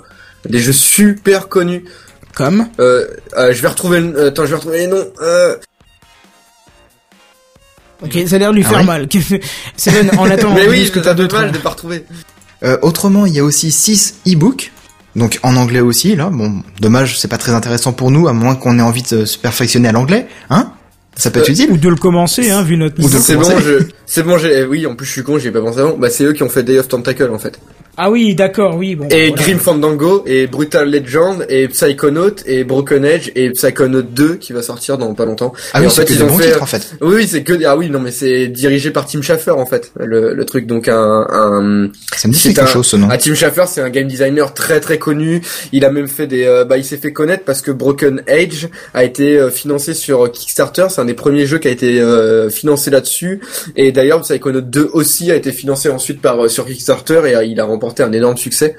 Des 0.47 0.59
jeux 0.59 0.73
super 0.73 1.47
connus. 1.47 1.85
Comme 2.35 2.67
Euh, 2.79 3.07
euh, 3.37 3.53
je 3.53 3.61
vais 3.61 3.67
retrouver. 3.69 4.01
le- 4.01 4.15
euh, 4.17 4.27
attends, 4.27 4.43
je 4.45 4.49
vais 4.49 4.55
retrouver 4.55 4.77
les 4.79 4.87
noms. 4.87 5.07
Euh, 5.21 5.55
Ok, 8.03 8.17
ça 8.27 8.35
a 8.35 8.39
l'air 8.39 8.51
de 8.51 8.55
lui 8.55 8.63
Ah 8.65 8.69
faire 8.69 8.79
ouais 8.79 8.83
mal. 8.85 9.07
Seven, 9.77 10.11
en 10.17 10.25
attendant, 10.29 10.55
mais 10.55 10.67
oui, 10.67 10.85
ce 10.87 10.91
que 10.91 10.99
je 10.99 11.03
t'as 11.05 11.13
d'autre. 11.13 11.35
dommage 11.35 11.51
de 11.51 11.57
pas 11.59 11.69
retrouver. 11.69 12.03
Euh, 12.63 12.77
autrement, 12.81 13.25
il 13.25 13.33
y 13.33 13.39
a 13.39 13.43
aussi 13.43 13.71
six 13.71 14.15
e-books. 14.27 14.71
Donc 15.15 15.39
en 15.43 15.55
anglais 15.57 15.81
aussi, 15.81 16.15
là. 16.15 16.29
Bon, 16.31 16.61
dommage, 16.79 17.19
c'est 17.19 17.27
pas 17.27 17.37
très 17.37 17.53
intéressant 17.53 17.91
pour 17.91 18.11
nous, 18.11 18.27
à 18.27 18.33
moins 18.33 18.55
qu'on 18.55 18.79
ait 18.79 18.83
envie 18.83 19.03
de 19.03 19.25
se 19.25 19.37
perfectionner 19.37 19.89
à 19.89 19.91
l'anglais. 19.91 20.27
Hein? 20.49 20.71
Ça 21.17 21.31
peut 21.31 21.39
être 21.41 21.49
Euh, 21.49 21.51
utile 21.51 21.71
Ou 21.71 21.77
de 21.77 21.89
le 21.89 21.97
commencer, 21.97 22.49
hein, 22.49 22.61
vu 22.61 22.77
notre 22.77 22.95
Ou 22.99 23.03
de 23.03 23.07
niveau. 23.07 23.19
C'est 23.19 23.35
bon, 23.35 23.59
je, 23.59 23.83
c'est 24.05 24.23
bon, 24.23 24.37
j'ai, 24.37 24.63
oui, 24.63 24.85
en 24.85 24.95
plus 24.95 25.05
je 25.05 25.11
suis 25.11 25.23
con, 25.23 25.37
j'y 25.37 25.47
ai 25.47 25.51
pas 25.51 25.59
pensé 25.61 25.79
avant. 25.79 25.97
Bah, 25.97 26.09
c'est 26.09 26.23
eux 26.23 26.31
qui 26.33 26.43
ont 26.43 26.49
fait 26.49 26.63
Day 26.63 26.79
of 26.79 26.87
Tentacle, 26.87 27.29
en 27.33 27.39
fait. 27.39 27.59
Ah 27.97 28.09
oui, 28.09 28.35
d'accord, 28.35 28.75
oui, 28.77 28.95
bon. 28.95 29.07
Et 29.11 29.27
voilà. 29.29 29.43
Grim 29.43 29.57
Fandango, 29.59 30.23
et 30.25 30.47
Brutal 30.47 30.89
Legend, 30.89 31.45
et 31.49 31.67
Psychonaut, 31.67 32.35
et 32.45 32.63
Broken 32.63 33.03
Edge, 33.05 33.31
et 33.35 33.51
Psychonaut 33.51 34.01
2 34.01 34.35
qui 34.35 34.53
va 34.53 34.61
sortir 34.61 34.97
dans 34.97 35.13
pas 35.13 35.25
longtemps. 35.25 35.53
Ah 35.73 35.79
Et 35.79 35.81
oui, 35.81 35.87
en 35.87 35.89
c'est 35.89 36.05
que 36.05 36.13
ils 36.13 36.17
des 36.17 36.23
ont 36.23 36.27
bons 36.27 36.37
fait- 36.37 36.45
titres 36.47 36.63
en 36.63 36.65
fait. 36.65 36.93
Oui, 37.01 37.13
oui, 37.15 37.27
c'est 37.27 37.43
que, 37.43 37.53
ah 37.65 37.75
oui, 37.77 37.89
non, 37.89 37.99
mais 37.99 38.11
c'est 38.11 38.47
dirigé 38.47 38.91
par 38.91 39.05
Tim 39.05 39.21
Schafer, 39.21 39.51
en 39.51 39.65
fait, 39.65 39.91
le, 39.99 40.33
le 40.33 40.45
truc. 40.45 40.67
Donc, 40.67 40.87
un, 40.87 41.27
un, 41.29 41.89
Ça 42.15 42.27
me 42.27 42.33
dit 42.33 42.39
C'est 42.39 42.53
quelque 42.53 42.63
un- 42.63 42.67
chose 42.73 42.87
ce 42.87 42.95
nom. 42.95 43.07
ah, 43.11 43.17
Tim 43.17 43.35
Schafer, 43.35 43.65
c'est 43.67 43.81
un 43.81 43.89
game 43.89 44.07
designer 44.07 44.53
très 44.53 44.79
très 44.79 44.97
connu. 44.97 45.41
Il 45.73 45.83
a 45.85 45.91
même 45.91 46.07
fait 46.07 46.27
des, 46.27 46.45
euh, 46.45 46.63
bah, 46.65 46.77
il 46.77 46.85
s'est 46.85 46.97
fait 46.97 47.11
connaître 47.13 47.43
parce 47.43 47.61
que 47.61 47.71
Broken 47.71 48.23
Age 48.27 48.69
a 48.93 49.03
été 49.03 49.37
euh, 49.37 49.49
financé 49.49 49.93
sur 49.93 50.31
Kickstarter. 50.31 50.87
C'est 50.89 51.01
un 51.01 51.05
des 51.05 51.13
premiers 51.13 51.45
jeux 51.45 51.57
qui 51.59 51.67
a 51.67 51.71
été 51.71 51.99
euh, 51.99 52.49
financé 52.49 52.89
là-dessus. 52.89 53.41
Et 53.75 53.91
d'ailleurs, 53.91 54.21
Psychonaut 54.21 54.61
2 54.61 54.89
aussi 54.93 55.29
a 55.29 55.35
été 55.35 55.51
financé 55.51 55.89
ensuite 55.89 56.21
par 56.21 56.45
euh, 56.45 56.47
sur 56.47 56.65
Kickstarter 56.65 57.21
et 57.27 57.35
euh, 57.35 57.43
il 57.43 57.59
a 57.59 57.65
remporté 57.65 57.80
un 57.99 58.11
énorme 58.11 58.37
succès. 58.37 58.75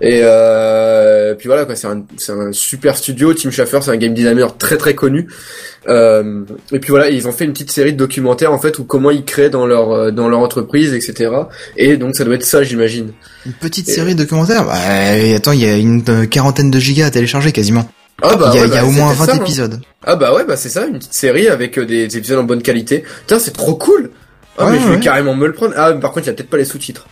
Et 0.00 0.20
euh, 0.22 1.34
puis 1.34 1.48
voilà, 1.48 1.64
quoi, 1.64 1.74
c'est 1.74 1.86
un, 1.88 2.02
un 2.28 2.52
super 2.52 2.96
studio. 2.96 3.34
Tim 3.34 3.50
Schafer, 3.50 3.80
c'est 3.82 3.90
un 3.90 3.96
game 3.96 4.14
designer 4.14 4.56
très 4.56 4.76
très 4.76 4.94
connu. 4.94 5.28
Euh, 5.88 6.42
et 6.72 6.78
puis 6.78 6.90
voilà, 6.90 7.08
ils 7.08 7.26
ont 7.28 7.32
fait 7.32 7.44
une 7.44 7.52
petite 7.52 7.70
série 7.70 7.92
de 7.92 7.98
documentaires 7.98 8.52
en 8.52 8.58
fait 8.58 8.78
où 8.78 8.84
comment 8.84 9.10
ils 9.10 9.24
créent 9.24 9.50
dans 9.50 9.66
leur 9.66 9.90
euh, 9.92 10.10
dans 10.10 10.28
leur 10.28 10.40
entreprise, 10.40 10.92
etc. 10.94 11.30
Et 11.76 11.96
donc 11.96 12.14
ça 12.16 12.24
doit 12.24 12.34
être 12.34 12.44
ça, 12.44 12.62
j'imagine. 12.62 13.12
Une 13.46 13.52
petite 13.52 13.88
série 13.88 14.14
de 14.14 14.22
documentaires. 14.22 14.64
Bah, 14.64 14.74
attends, 15.36 15.52
il 15.52 15.60
y 15.62 15.68
a 15.68 15.76
une 15.76 16.02
quarantaine 16.28 16.70
de 16.70 16.78
gigas 16.78 17.06
à 17.06 17.10
télécharger 17.10 17.52
quasiment. 17.52 17.88
Ah 18.20 18.34
bah 18.34 18.50
il 18.52 18.56
y 18.56 18.58
a, 18.58 18.62
ouais, 18.62 18.68
il 18.68 18.74
y 18.74 18.76
a 18.76 18.80
bah, 18.82 18.86
au 18.86 18.90
moins 18.90 19.12
c'était 19.12 19.20
20 19.20 19.26
ça, 19.26 19.32
hein. 19.32 19.40
épisodes. 19.42 19.80
Ah 20.04 20.16
bah 20.16 20.34
ouais, 20.34 20.44
bah 20.44 20.56
c'est 20.56 20.68
ça, 20.68 20.86
une 20.86 20.98
petite 20.98 21.14
série 21.14 21.48
avec 21.48 21.78
des, 21.78 22.08
des 22.08 22.16
épisodes 22.16 22.38
en 22.38 22.44
bonne 22.44 22.62
qualité. 22.62 23.04
Putain, 23.20 23.38
c'est 23.38 23.52
trop 23.52 23.76
cool. 23.76 24.10
Ah 24.58 24.66
Ouais, 24.66 24.72
mais 24.72 24.80
je 24.80 24.88
vais 24.88 24.94
ouais. 24.96 25.00
carrément 25.00 25.34
me 25.36 25.46
le 25.46 25.52
prendre. 25.52 25.72
Ah 25.76 25.92
par 25.92 26.10
contre, 26.10 26.26
il 26.26 26.30
y 26.30 26.30
a 26.30 26.32
peut-être 26.34 26.50
pas 26.50 26.56
les 26.56 26.64
sous-titres. 26.64 27.06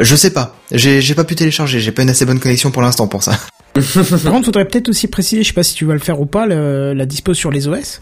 Je 0.00 0.16
sais 0.16 0.30
pas. 0.30 0.56
J'ai 0.72 1.14
pas 1.14 1.24
pu 1.24 1.34
télécharger. 1.34 1.80
J'ai 1.80 1.92
pas 1.92 2.02
une 2.02 2.10
assez 2.10 2.24
bonne 2.26 2.40
connexion 2.40 2.70
pour 2.70 2.82
l'instant 2.82 3.06
pour 3.06 3.22
ça. 3.22 3.38
Par 3.74 4.32
contre, 4.32 4.46
faudrait 4.46 4.64
peut-être 4.66 4.88
aussi 4.88 5.06
préciser, 5.08 5.42
je 5.42 5.48
sais 5.48 5.54
pas 5.54 5.62
si 5.62 5.74
tu 5.74 5.84
vas 5.84 5.94
le 5.94 5.98
faire 6.00 6.20
ou 6.20 6.26
pas, 6.26 6.46
le- 6.46 6.92
la 6.94 7.06
dispo 7.06 7.34
sur 7.34 7.50
les 7.50 7.66
OS. 7.68 8.00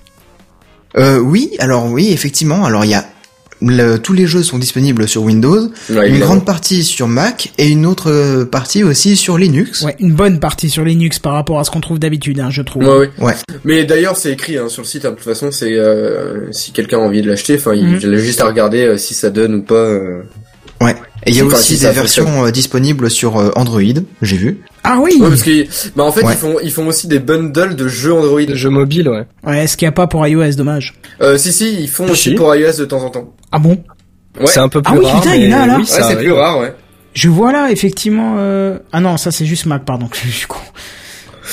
Euh, 0.99 1.19
oui, 1.19 1.51
alors 1.59 1.87
oui, 1.91 2.11
effectivement. 2.13 2.65
Alors 2.65 2.85
il 2.85 2.91
y 2.91 2.95
a 2.95 3.07
le- 3.65 3.97
tous 3.97 4.13
les 4.13 4.27
jeux 4.27 4.43
sont 4.43 4.59
disponibles 4.59 5.07
sur 5.09 5.23
Windows, 5.23 5.71
Ouais, 5.89 6.09
une 6.11 6.19
grande 6.19 6.45
partie 6.45 6.83
sur 6.83 7.07
Mac 7.09 7.53
et 7.59 7.69
une 7.69 7.87
autre 7.87 8.11
euh, 8.11 8.45
partie 8.45 8.83
aussi 8.83 9.15
sur 9.17 9.39
Linux. 9.39 9.83
Ouais, 9.83 9.95
une 10.01 10.13
bonne 10.15 10.41
partie 10.41 10.69
sur 10.69 10.85
Linux 10.85 11.19
par 11.21 11.35
rapport 11.35 11.61
à 11.61 11.65
ce 11.65 11.71
qu'on 11.71 11.81
trouve 11.81 11.99
d'habitude, 12.01 12.41
hein, 12.41 12.51
je 12.51 12.61
trouve. 12.63 12.83
Ouais, 12.85 12.91
ouais. 12.99 13.11
Ouais. 13.21 13.35
Mais 13.65 13.85
d'ailleurs, 13.85 14.17
c'est 14.17 14.33
écrit 14.33 14.59
hein, 14.59 14.69
sur 14.69 14.83
le 14.83 14.89
site. 14.89 15.05
hein, 15.05 15.11
de 15.11 15.15
toute 15.15 15.25
façon, 15.25 15.51
c'est 15.53 15.73
euh, 15.79 16.51
si 16.53 16.73
quelqu'un 16.73 16.99
a 16.99 17.03
envie 17.03 17.23
de 17.23 17.29
l'acheter, 17.29 17.55
enfin, 17.55 17.75
Mhm. 17.77 18.01
il 18.03 18.15
a 18.15 18.19
juste 18.19 18.41
à 18.41 18.47
regarder 18.47 18.83
euh, 18.83 18.99
si 18.99 19.15
ça 19.15 19.31
donne 19.31 19.55
ou 19.55 19.63
pas. 19.63 19.75
euh. 19.75 20.23
Ouais. 20.85 20.97
Et 21.25 21.31
il 21.31 21.37
y 21.37 21.41
a 21.41 21.45
aussi 21.45 21.79
des 21.79 21.91
versions 21.91 22.47
euh, 22.47 22.51
disponibles 22.51 23.09
sur 23.11 23.39
euh, 23.39 23.51
Android, 23.55 23.81
j'ai 24.23 24.37
vu. 24.37 24.61
Ah 24.83 24.99
oui. 25.01 25.13
Ouais, 25.21 25.29
parce 25.29 25.43
que, 25.43 25.67
bah 25.97 26.03
en 26.03 26.11
fait, 26.11 26.25
Ouais. 26.25 26.33
ils 26.33 26.37
font 26.39 26.57
ils 26.63 26.73
font 26.73 26.87
aussi 26.89 27.07
des 27.07 27.21
bundles 27.21 27.77
de 27.77 27.87
jeux 27.87 28.13
Android. 28.13 28.41
Les 28.41 28.57
jeux 28.57 28.71
mobiles, 28.71 29.09
ouais. 29.09 29.27
Ouais, 29.45 29.67
ce 29.69 29.77
qu'il 29.77 29.87
n'y 29.87 29.91
a 29.91 29.93
pas 29.93 30.09
pour 30.09 30.27
iOS, 30.27 30.55
dommage. 30.57 30.95
Euh, 31.21 31.39
si 31.39 31.53
si, 31.53 31.81
ils 31.83 31.89
font 31.89 32.07
Si, 32.07 32.13
aussi 32.13 32.29
si. 32.31 32.35
pour 32.35 32.53
iOS 32.55 32.77
de 32.79 32.85
temps 32.87 33.03
en 33.05 33.11
temps. 33.11 33.33
Ah 33.53 33.59
bon 33.61 33.83
Ouais. 34.41 34.47
C'est 34.47 34.61
un 34.61 34.69
peu 34.69 34.81
Ah 34.85 34.91
plus 34.91 34.99
oui, 35.01 35.07
rare. 35.07 35.21
putain, 35.21 35.35
il 35.37 35.49
y 35.51 35.55
en 35.55 35.61
a, 35.61 35.67
là. 35.67 35.77
oui, 35.77 35.83
Ouais, 35.83 36.03
c'est 36.03 36.17
plus 36.17 36.33
rare, 36.33 36.59
ouais. 36.59 36.75
Je 37.15 37.29
vois 37.29 37.53
là, 37.53 37.71
effectivement... 37.71 38.37
Euh... 38.39 38.79
Ah 38.91 39.01
non, 39.01 39.19
ça 39.19 39.31
c'est 39.31 39.45
juste 39.45 39.67
Mac, 39.67 39.85
pardon. 39.85 40.09
Je 40.25 40.31
suis 40.31 40.47
con. 40.47 40.57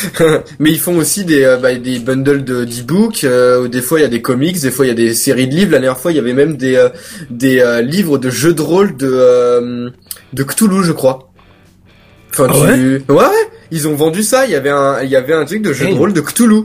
Mais 0.60 0.70
ils 0.72 0.80
font 0.80 0.98
aussi 0.98 1.26
des, 1.26 1.44
euh, 1.44 1.58
bah, 1.58 1.74
des 1.76 2.00
bundles 2.00 2.44
de 2.44 2.66
d'e-books. 2.66 3.24
euh, 3.24 3.64
où 3.64 3.68
des 3.68 3.82
fois 3.82 4.00
il 4.00 4.04
y 4.04 4.06
a 4.06 4.10
des 4.10 4.22
comics, 4.22 4.60
des 4.60 4.72
fois 4.72 4.86
il 4.86 4.90
y 4.90 4.92
a 4.92 4.96
des 4.96 5.14
séries 5.14 5.48
de 5.48 5.56
livres. 5.56 5.72
La 5.72 5.80
dernière 5.80 6.00
fois 6.00 6.12
il 6.12 6.16
y 6.16 6.20
avait 6.20 6.34
même 6.34 6.58
des 6.58 6.76
euh, 6.76 6.90
des 7.30 7.60
euh, 7.60 7.82
livres 7.82 8.18
de 8.18 8.30
jeux 8.30 8.54
de 8.54 8.62
rôle 8.62 8.96
de 8.98 9.10
euh, 9.12 9.90
de 10.34 10.44
Cthulhu, 10.44 10.84
je 10.84 10.92
crois. 10.92 11.32
Enfin, 12.32 12.48
Ah 12.50 12.54
tu... 12.54 13.04
ouais, 13.10 13.16
ouais, 13.16 13.50
ils 13.72 13.88
ont 13.88 13.96
vendu 13.96 14.24
ça. 14.24 14.46
Il 14.46 14.52
y 14.52 14.56
avait 14.56 14.70
un 14.70 15.02
il 15.02 15.10
y 15.10 15.16
avait 15.16 15.34
un 15.34 15.46
truc 15.46 15.62
de 15.62 15.74
jeu 15.74 15.88
de 15.88 15.94
rôle 15.94 16.14
de 16.14 16.22
Cthulhu. 16.22 16.64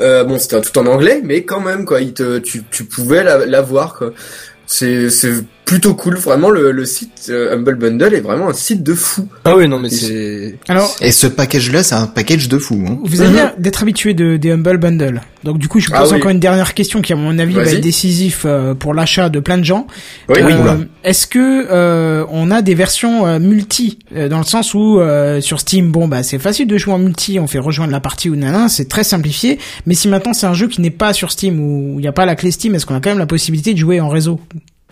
Euh, 0.00 0.24
bon, 0.24 0.38
c'était 0.38 0.60
tout 0.60 0.78
en 0.78 0.86
anglais, 0.86 1.20
mais 1.22 1.44
quand 1.44 1.60
même 1.60 1.84
quoi. 1.84 2.00
Il 2.00 2.14
te 2.14 2.38
tu 2.38 2.62
tu 2.70 2.84
pouvais 2.84 3.22
la, 3.22 3.44
la 3.44 3.62
quoi. 3.62 4.12
C'est 4.66 5.10
c'est 5.10 5.32
plutôt 5.64 5.94
cool. 5.94 6.16
Vraiment 6.16 6.50
le 6.50 6.72
le 6.72 6.84
site 6.84 7.26
euh, 7.30 7.54
Humble 7.54 7.76
Bundle 7.76 8.14
est 8.14 8.20
vraiment 8.20 8.48
un 8.50 8.52
site 8.52 8.82
de 8.82 8.94
fou. 8.94 9.28
Ah 9.44 9.56
oui, 9.56 9.68
non, 9.68 9.78
mais 9.78 9.88
c'est. 9.90 10.58
Alors, 10.68 10.94
Et 11.00 11.12
ce 11.12 11.26
package-là, 11.26 11.82
c'est 11.82 11.94
un 11.94 12.06
package 12.06 12.48
de 12.48 12.58
fou. 12.58 12.84
Hein. 12.86 12.98
vous 13.04 13.20
avez 13.20 13.32
l'air 13.34 13.54
d'être 13.58 13.82
habitué 13.82 14.12
de, 14.14 14.36
des 14.36 14.50
Humble 14.50 14.78
Bundle. 14.78 15.20
Donc 15.44 15.58
du 15.58 15.68
coup, 15.68 15.80
je 15.80 15.88
vous 15.88 15.94
Ah 15.96 16.00
pose 16.02 16.12
oui. 16.12 16.18
encore 16.18 16.30
une 16.30 16.38
dernière 16.40 16.74
question 16.74 17.00
qui, 17.02 17.12
à 17.12 17.16
mon 17.16 17.38
avis, 17.38 17.54
va 17.54 17.62
être 17.64 17.80
décisif 17.80 18.42
euh, 18.44 18.74
pour 18.74 18.94
l'achat 18.94 19.28
de 19.28 19.40
plein 19.40 19.58
de 19.58 19.64
gens. 19.64 19.86
Oui, 20.28 20.36
Euh, 20.40 20.76
oui. 20.78 20.86
Est-ce 21.04 21.26
que 21.26 21.66
euh, 21.70 22.24
on 22.30 22.50
a 22.50 22.62
des 22.62 22.74
versions 22.74 23.26
euh, 23.26 23.38
multi 23.40 23.98
euh, 24.14 24.28
dans 24.28 24.38
le 24.38 24.44
sens 24.44 24.74
où 24.74 25.00
euh, 25.00 25.40
sur 25.40 25.58
Steam, 25.58 25.90
bon 25.90 26.06
bah 26.06 26.22
c'est 26.22 26.38
facile 26.38 26.66
de 26.68 26.76
jouer 26.78 26.92
en 26.94 26.98
multi, 26.98 27.38
on 27.40 27.46
fait 27.48 27.58
rejoindre 27.58 27.90
la 27.92 28.00
partie 28.00 28.30
ou 28.30 28.36
nanan, 28.36 28.68
c'est 28.68 28.88
très 28.88 29.02
simplifié. 29.04 29.58
Mais 29.86 29.94
si 29.94 30.06
maintenant 30.08 30.32
c'est 30.32 30.46
un 30.46 30.54
jeu 30.54 30.68
qui 30.68 30.80
n'est 30.80 30.90
pas 30.90 31.12
sur 31.12 31.32
Steam 31.32 31.58
ou 31.60 31.94
il 31.98 32.02
n'y 32.02 32.08
a 32.08 32.12
pas 32.12 32.24
la 32.26 32.36
clé 32.36 32.50
Steam, 32.52 32.74
est-ce 32.74 32.86
qu'on 32.86 32.94
a 32.94 33.00
quand 33.00 33.10
même 33.10 33.18
la 33.18 33.26
possibilité 33.26 33.72
de 33.74 33.78
jouer 33.78 34.00
en 34.00 34.08
réseau? 34.08 34.38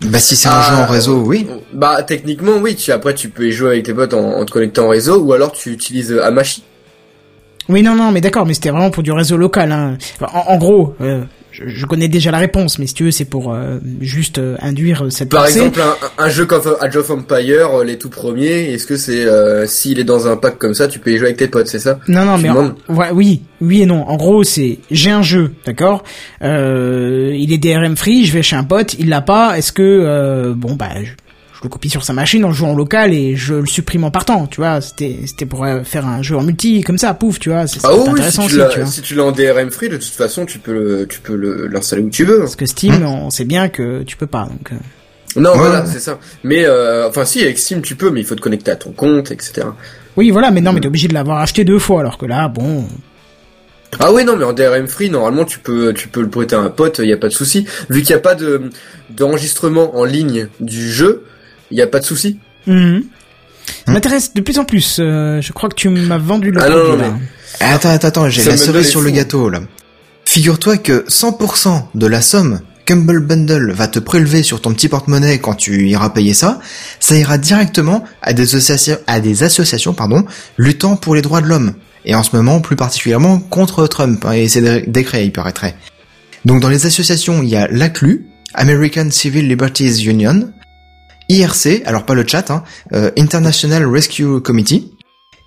Bah 0.05 0.19
si 0.19 0.35
c'est 0.35 0.47
un 0.49 0.53
Ah, 0.55 0.69
jeu 0.69 0.75
en 0.83 0.85
réseau, 0.87 1.21
oui. 1.25 1.47
Bah 1.73 2.01
techniquement 2.03 2.53
oui, 2.59 2.75
tu 2.75 2.91
après 2.91 3.13
tu 3.13 3.29
peux 3.29 3.47
y 3.47 3.51
jouer 3.51 3.69
avec 3.71 3.85
tes 3.85 3.93
potes 3.93 4.13
en, 4.13 4.37
en 4.39 4.45
te 4.45 4.51
connectant 4.51 4.85
en 4.85 4.89
réseau 4.89 5.19
ou 5.21 5.33
alors 5.33 5.51
tu 5.51 5.69
utilises 5.71 6.11
euh, 6.11 6.25
Amashi. 6.25 6.63
Oui, 7.69 7.83
non, 7.83 7.95
non, 7.95 8.11
mais 8.11 8.19
d'accord, 8.19 8.45
mais 8.45 8.53
c'était 8.55 8.71
vraiment 8.71 8.89
pour 8.89 9.03
du 9.03 9.11
réseau 9.11 9.37
local. 9.37 9.71
Hein. 9.71 9.97
Enfin, 10.19 10.31
en, 10.33 10.53
en 10.53 10.57
gros, 10.57 10.95
euh, 11.01 11.21
je, 11.51 11.67
je 11.67 11.85
connais 11.85 12.07
déjà 12.07 12.31
la 12.31 12.37
réponse, 12.37 12.79
mais 12.79 12.87
si 12.87 12.93
tu 12.93 13.03
veux, 13.03 13.11
c'est 13.11 13.25
pour 13.25 13.53
euh, 13.53 13.79
juste 13.99 14.37
euh, 14.37 14.55
induire 14.61 15.05
cette 15.09 15.29
Par 15.29 15.43
pensée. 15.45 15.59
exemple 15.59 15.81
un, 15.81 16.23
un 16.25 16.29
jeu 16.29 16.45
comme 16.45 16.61
Age 16.81 16.95
of 16.97 17.09
Empire, 17.09 17.79
euh, 17.79 17.83
les 17.83 17.97
tout 17.97 18.09
premiers, 18.09 18.71
est-ce 18.73 18.85
que 18.87 18.95
c'est 18.97 19.25
euh, 19.25 19.65
s'il 19.67 19.99
est 19.99 20.03
dans 20.03 20.27
un 20.27 20.37
pack 20.37 20.57
comme 20.57 20.73
ça, 20.73 20.87
tu 20.87 20.99
peux 20.99 21.11
y 21.11 21.17
jouer 21.17 21.27
avec 21.27 21.37
tes 21.37 21.47
potes, 21.47 21.67
c'est 21.67 21.79
ça? 21.79 21.99
Non, 22.07 22.25
non, 22.25 22.37
Tu 22.37 22.43
mais 22.43 22.49
en- 22.49 22.73
ouais, 22.89 23.09
oui, 23.13 23.41
oui 23.61 23.81
et 23.81 23.85
non. 23.85 24.03
En 24.07 24.15
gros, 24.17 24.43
c'est 24.43 24.79
j'ai 24.89 25.11
un 25.11 25.21
jeu, 25.21 25.51
d'accord? 25.65 26.03
Euh, 26.43 27.31
il 27.37 27.53
est 27.53 27.57
DRM 27.57 27.95
free, 27.95 28.25
je 28.25 28.33
vais 28.33 28.43
chez 28.43 28.55
un 28.55 28.63
pote, 28.63 28.95
il 28.99 29.09
l'a 29.09 29.21
pas. 29.21 29.57
Est-ce 29.57 29.71
que 29.71 29.81
euh, 29.81 30.53
bon 30.55 30.75
bah 30.75 30.89
je, 31.03 31.11
je 31.61 31.67
le 31.67 31.69
copie 31.69 31.89
sur 31.89 32.03
sa 32.03 32.13
machine 32.13 32.43
en 32.43 32.47
le 32.47 32.53
jouant 32.55 32.71
en 32.71 32.75
local 32.75 33.13
et 33.13 33.35
je 33.35 33.53
le 33.53 33.65
supprime 33.67 34.03
en 34.03 34.09
partant, 34.09 34.47
tu 34.47 34.61
vois. 34.61 34.81
C'était 34.81 35.19
c'était 35.27 35.45
pour 35.45 35.63
euh, 35.63 35.83
faire 35.83 36.07
un 36.07 36.23
jeu 36.23 36.35
en 36.35 36.41
multi 36.41 36.81
comme 36.81 36.97
ça, 36.97 37.13
pouf, 37.13 37.37
tu 37.39 37.49
vois. 37.49 37.67
C'est 37.67 37.79
Ah 37.83 37.89
oui, 37.93 37.99
oui, 37.99 38.03
si 38.05 38.09
intéressant 38.11 38.41
tu 38.41 38.47
aussi, 38.47 38.57
l'as 38.57 38.69
tu 38.69 38.79
vois. 38.79 38.89
si 38.89 39.01
tu 39.03 39.13
l'as 39.15 39.23
en 39.25 39.31
DRM 39.31 39.69
free, 39.69 39.87
de 39.89 39.97
toute 39.97 40.05
façon, 40.05 40.45
tu 40.47 40.57
peux 40.57 40.73
le, 40.73 41.05
tu 41.07 41.19
peux 41.21 41.35
le, 41.35 41.67
l'installer 41.67 42.01
où 42.01 42.09
tu 42.09 42.25
veux. 42.25 42.37
hein. 42.37 42.41
Parce 42.45 42.55
que 42.55 42.65
Steam, 42.65 43.03
on 43.05 43.29
sait 43.29 43.45
bien 43.45 43.69
que 43.69 44.01
tu 44.03 44.17
peux 44.17 44.25
pas. 44.27 44.45
Donc, 44.45 44.71
euh. 44.71 44.75
Non, 45.39 45.51
Ouais, 45.51 45.57
voilà, 45.59 45.85
c'est 45.85 45.99
ça. 45.99 46.17
Mais 46.43 46.65
euh, 46.65 47.07
enfin, 47.07 47.25
si 47.25 47.41
avec 47.43 47.59
Steam 47.59 47.81
tu 47.83 47.95
peux, 47.95 48.09
mais 48.09 48.21
il 48.21 48.25
faut 48.25 48.35
te 48.35 48.41
connecter 48.41 48.71
à 48.71 48.75
ton 48.75 48.91
compte, 48.91 49.31
etc. 49.31 49.67
Oui, 50.17 50.29
voilà, 50.31 50.49
mais 50.51 50.61
non, 50.61 50.73
mais 50.73 50.81
t'es 50.81 50.87
obligé 50.87 51.07
de 51.07 51.13
l'avoir 51.13 51.37
acheté 51.39 51.63
deux 51.63 51.79
fois, 51.79 52.01
alors 52.01 52.17
que 52.17 52.25
là, 52.25 52.47
bon, 52.49 52.85
Ah 53.99 54.11
oui, 54.11 54.25
non, 54.25 54.35
mais 54.35 54.43
en 54.45 54.51
DRM 54.53 54.87
free, 54.87 55.09
normalement, 55.09 55.45
tu 55.45 55.59
peux, 55.59 55.93
tu 55.93 56.07
peux 56.07 56.21
le 56.21 56.29
prêter 56.29 56.55
à 56.55 56.59
un 56.59 56.69
pote, 56.69 56.99
il 57.03 57.09
y 57.09 57.13
a 57.13 57.17
pas 57.17 57.27
de 57.29 57.33
souci. 57.33 57.65
Vu 57.89 58.01
qu'il 58.01 58.09
y 58.09 58.13
a 58.13 58.19
pas 58.19 58.35
de 58.35 58.63
d'enregistrement 59.09 59.95
en 59.97 60.03
ligne 60.05 60.47
du 60.59 60.91
jeu, 60.91 61.23
il 61.71 61.77
y 61.77 61.81
a 61.81 61.87
pas 61.87 61.99
de 61.99 62.05
souci. 62.05 62.37
Mhm. 62.67 63.03
Ça 63.85 63.91
m'intéresse 63.93 64.33
de 64.33 64.41
plus 64.41 64.59
en 64.59 64.65
plus. 64.65 64.97
euh, 64.99 65.39
je 65.41 65.51
crois 65.53 65.69
que 65.69 65.75
tu 65.75 65.89
m'as 65.89 66.17
vendu 66.17 66.51
le 66.51 66.61
Ah 66.61 66.69
non, 66.69 66.75
produit, 66.75 66.91
non, 67.03 67.09
là. 67.11 67.17
Attends, 67.59 67.89
attends, 67.89 68.07
attends, 68.07 68.29
j'ai 68.29 68.43
la 68.43 68.57
cerise 68.57 68.87
sur 68.89 69.01
le 69.01 69.11
gâteau, 69.11 69.49
là. 69.49 69.61
Figure-toi 70.25 70.77
que 70.77 71.05
100% 71.07 71.87
de 71.95 72.07
la 72.07 72.21
somme 72.21 72.61
qu'Humble 72.85 73.19
Bundle 73.25 73.71
va 73.71 73.87
te 73.87 73.99
prélever 73.99 74.43
sur 74.43 74.61
ton 74.61 74.73
petit 74.73 74.87
porte-monnaie 74.87 75.39
quand 75.39 75.53
tu 75.53 75.87
iras 75.87 76.09
payer 76.09 76.33
ça, 76.33 76.59
ça 76.99 77.15
ira 77.15 77.37
directement 77.37 78.03
à 78.21 78.33
des 78.33 78.43
associations, 78.43 78.97
à 79.07 79.19
des 79.19 79.43
associations, 79.43 79.93
pardon, 79.93 80.25
luttant 80.57 80.95
pour 80.95 81.15
les 81.15 81.21
droits 81.21 81.41
de 81.41 81.47
l'homme. 81.47 81.73
Et 82.05 82.15
en 82.15 82.23
ce 82.23 82.35
moment, 82.35 82.59
plus 82.61 82.75
particulièrement 82.75 83.39
contre 83.39 83.85
Trump, 83.87 84.25
hein, 84.25 84.31
et 84.31 84.47
ses 84.47 84.61
dé- 84.61 84.83
décrets, 84.87 85.25
il 85.25 85.31
paraîtrait. 85.31 85.75
Donc 86.45 86.59
dans 86.61 86.69
les 86.69 86.85
associations, 86.87 87.43
il 87.43 87.49
y 87.49 87.55
a 87.55 87.67
l'ACLU, 87.67 88.25
American 88.55 89.09
Civil 89.11 89.47
Liberties 89.47 90.03
Union, 90.05 90.51
IRC, 91.29 91.83
alors 91.85 92.05
pas 92.05 92.13
le 92.13 92.25
chat, 92.27 92.51
hein, 92.51 92.63
euh, 92.93 93.11
International 93.17 93.85
Rescue 93.85 94.41
Committee, 94.41 94.93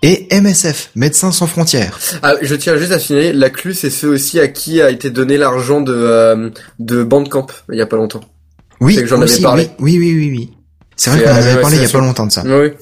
et 0.02 0.28
MSF, 0.30 0.90
Médecins 0.96 1.32
sans 1.32 1.46
frontières. 1.46 1.98
Ah, 2.22 2.34
je 2.42 2.54
tiens 2.54 2.76
juste 2.76 2.92
à 2.92 2.98
signaler, 2.98 3.32
la 3.32 3.48
CLU, 3.48 3.72
c'est 3.72 3.90
ceux 3.90 4.08
aussi 4.08 4.38
à 4.38 4.48
qui 4.48 4.82
a 4.82 4.90
été 4.90 5.08
donné 5.10 5.38
l'argent 5.38 5.80
de 5.80 5.94
euh, 5.94 6.50
de 6.78 7.02
Bandcamp 7.02 7.46
il 7.72 7.78
y 7.78 7.80
a 7.80 7.86
pas 7.86 7.96
longtemps. 7.96 8.20
Oui, 8.80 8.94
C'est 8.94 9.02
que 9.02 9.06
j'en 9.06 9.22
avais 9.22 9.40
parlé. 9.40 9.70
Oui, 9.78 9.96
oui, 9.98 10.12
oui, 10.14 10.18
oui. 10.18 10.30
oui. 10.30 10.50
C'est 10.96 11.10
vrai 11.10 11.22
qu'on 11.22 11.30
en 11.30 11.36
avait 11.36 11.60
parlé 11.60 11.76
il 11.76 11.82
y 11.82 11.86
a 11.86 11.88
pas 11.88 12.00
longtemps 12.00 12.26
de 12.26 12.32
ça. 12.32 12.42
Oui. 12.44 12.72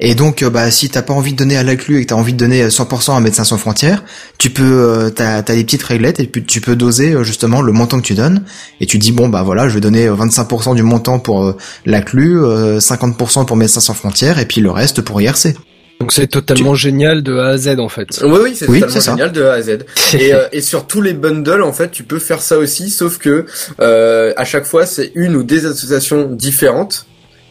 Et 0.00 0.14
donc, 0.14 0.42
euh, 0.42 0.50
bah, 0.50 0.70
si 0.70 0.88
t'as 0.88 1.02
pas 1.02 1.12
envie 1.12 1.32
de 1.32 1.38
donner 1.38 1.56
à 1.56 1.64
l'ACLU 1.64 1.98
et 1.98 2.02
que 2.02 2.08
t'as 2.10 2.14
envie 2.14 2.32
de 2.32 2.38
donner 2.38 2.62
euh, 2.62 2.68
100% 2.68 3.16
à 3.16 3.20
Médecins 3.20 3.42
sans 3.44 3.58
frontières, 3.58 4.04
tu 4.38 4.50
peux, 4.50 4.62
euh, 4.62 5.10
t'as, 5.10 5.42
t'as 5.42 5.54
des 5.56 5.64
petites 5.64 5.82
réglettes 5.82 6.20
et 6.20 6.26
puis 6.28 6.44
tu 6.44 6.60
peux 6.60 6.76
doser 6.76 7.14
euh, 7.14 7.24
justement 7.24 7.62
le 7.62 7.72
montant 7.72 7.98
que 8.00 8.06
tu 8.06 8.14
donnes. 8.14 8.44
Et 8.80 8.86
tu 8.86 8.98
dis 8.98 9.10
bon 9.10 9.28
bah 9.28 9.42
voilà, 9.42 9.68
je 9.68 9.74
vais 9.74 9.80
donner 9.80 10.06
euh, 10.06 10.14
25% 10.14 10.76
du 10.76 10.84
montant 10.84 11.18
pour 11.18 11.44
euh, 11.44 11.56
l'ACLU, 11.84 12.38
euh, 12.38 12.78
50% 12.78 13.44
pour 13.44 13.56
Médecins 13.56 13.80
sans 13.80 13.94
frontières 13.94 14.38
et 14.38 14.46
puis 14.46 14.60
le 14.60 14.70
reste 14.70 15.00
pour 15.02 15.20
IRC. 15.20 15.56
Donc 16.00 16.12
c'est 16.12 16.28
totalement 16.28 16.76
génial 16.76 17.24
de 17.24 17.36
A 17.36 17.48
à 17.48 17.56
Z 17.58 17.80
en 17.80 17.88
fait. 17.88 18.06
Oui, 18.22 18.38
oui, 18.40 18.52
c'est 18.54 18.68
Oui, 18.70 18.78
totalement 18.78 19.00
ça. 19.00 19.10
génial 19.10 19.32
de 19.32 19.42
A 19.42 19.52
à 19.54 19.62
Z. 19.62 19.78
et, 20.14 20.32
euh, 20.32 20.46
et 20.52 20.60
sur 20.60 20.86
tous 20.86 21.02
les 21.02 21.12
bundles, 21.12 21.62
en 21.64 21.72
fait, 21.72 21.90
tu 21.90 22.04
peux 22.04 22.20
faire 22.20 22.40
ça 22.40 22.56
aussi, 22.56 22.90
sauf 22.90 23.18
que 23.18 23.46
euh, 23.80 24.32
à 24.36 24.44
chaque 24.44 24.64
fois, 24.64 24.86
c'est 24.86 25.10
une 25.16 25.34
ou 25.34 25.42
des 25.42 25.66
associations 25.66 26.28
différentes 26.30 27.06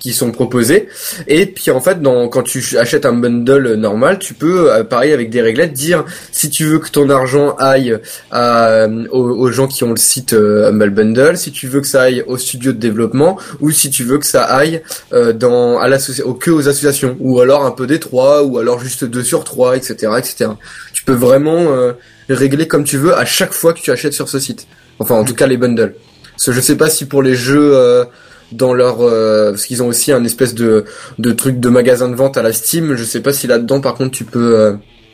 qui 0.07 0.13
sont 0.13 0.31
proposées. 0.31 0.87
Et 1.27 1.45
puis 1.47 1.69
en 1.69 1.81
fait, 1.81 2.01
dans, 2.01 2.29
quand 2.29 2.43
tu 2.43 2.77
achètes 2.77 3.05
un 3.05 3.11
bundle 3.11 3.73
normal, 3.73 4.19
tu 4.19 4.33
peux, 4.33 4.71
euh, 4.71 4.85
pareil 4.85 5.11
avec 5.11 5.29
des 5.29 5.41
réglettes, 5.41 5.73
dire 5.73 6.05
si 6.31 6.49
tu 6.49 6.63
veux 6.63 6.79
que 6.79 6.89
ton 6.89 7.09
argent 7.09 7.57
aille 7.57 7.99
à, 8.31 8.67
euh, 8.69 9.05
aux, 9.11 9.19
aux 9.19 9.51
gens 9.51 9.67
qui 9.67 9.83
ont 9.83 9.89
le 9.89 9.97
site 9.97 10.31
euh, 10.31 10.69
Humble 10.69 10.91
Bundle, 10.91 11.37
si 11.37 11.51
tu 11.51 11.67
veux 11.67 11.81
que 11.81 11.87
ça 11.87 12.03
aille 12.03 12.23
au 12.25 12.37
studio 12.37 12.71
de 12.71 12.77
développement, 12.77 13.37
ou 13.59 13.71
si 13.71 13.89
tu 13.89 14.05
veux 14.05 14.17
que 14.17 14.25
ça 14.25 14.43
aille 14.43 14.81
dans 15.11 15.77
à 15.77 15.89
l'association, 15.89 16.33
que 16.33 16.51
aux 16.51 16.69
associations, 16.69 17.17
ou 17.19 17.41
alors 17.41 17.65
un 17.65 17.71
peu 17.71 17.85
des 17.85 17.99
trois, 17.99 18.43
ou 18.43 18.59
alors 18.59 18.79
juste 18.79 19.03
deux 19.03 19.23
sur 19.23 19.43
trois, 19.43 19.75
etc., 19.75 20.13
etc. 20.17 20.51
Tu 20.93 21.03
peux 21.03 21.13
vraiment 21.13 21.73
euh, 21.73 21.91
régler 22.29 22.67
comme 22.67 22.85
tu 22.85 22.97
veux 22.97 23.13
à 23.13 23.25
chaque 23.25 23.51
fois 23.51 23.73
que 23.73 23.81
tu 23.81 23.91
achètes 23.91 24.13
sur 24.13 24.29
ce 24.29 24.39
site. 24.39 24.67
Enfin, 24.99 25.15
en 25.15 25.25
tout 25.25 25.35
cas, 25.35 25.47
les 25.47 25.57
bundles. 25.57 25.95
Parce 26.31 26.45
que 26.45 26.51
je 26.53 26.61
sais 26.61 26.77
pas 26.77 26.89
si 26.89 27.05
pour 27.05 27.23
les 27.23 27.35
jeux 27.35 27.75
euh, 27.75 28.05
dans 28.51 28.73
leur, 28.73 28.97
euh, 29.01 29.51
parce 29.51 29.65
qu'ils 29.65 29.83
ont 29.83 29.87
aussi 29.87 30.11
un 30.11 30.23
espèce 30.23 30.53
de 30.55 30.85
de 31.19 31.31
truc 31.31 31.59
de 31.59 31.69
magasin 31.69 32.07
de 32.09 32.15
vente 32.15 32.37
à 32.37 32.41
la 32.43 32.53
Steam. 32.53 32.95
Je 32.95 33.03
sais 33.03 33.19
pas 33.21 33.33
si 33.33 33.47
là-dedans, 33.47 33.81
par 33.81 33.95
contre, 33.95 34.11
tu 34.11 34.23
peux 34.23 34.57
euh, 34.59 34.73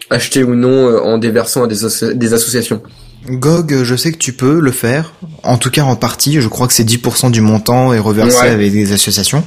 acheter 0.09 0.43
ou 0.43 0.55
non 0.55 0.87
euh, 0.89 0.99
en 0.99 1.17
déversant 1.17 1.63
à 1.63 1.67
des, 1.67 1.85
asso- 1.85 2.13
des 2.13 2.33
associations. 2.33 2.81
GOG, 3.29 3.83
je 3.83 3.95
sais 3.95 4.11
que 4.11 4.17
tu 4.17 4.33
peux 4.33 4.59
le 4.59 4.71
faire. 4.71 5.13
En 5.43 5.57
tout 5.57 5.69
cas 5.69 5.83
en 5.83 5.95
partie, 5.95 6.41
je 6.41 6.47
crois 6.49 6.67
que 6.67 6.73
c'est 6.73 6.83
10% 6.87 7.31
du 7.31 7.41
montant 7.41 7.93
est 7.93 7.99
reversé 7.99 8.37
Ouais. 8.41 8.49
avec 8.49 8.71
des 8.73 8.91
associations. 8.91 9.43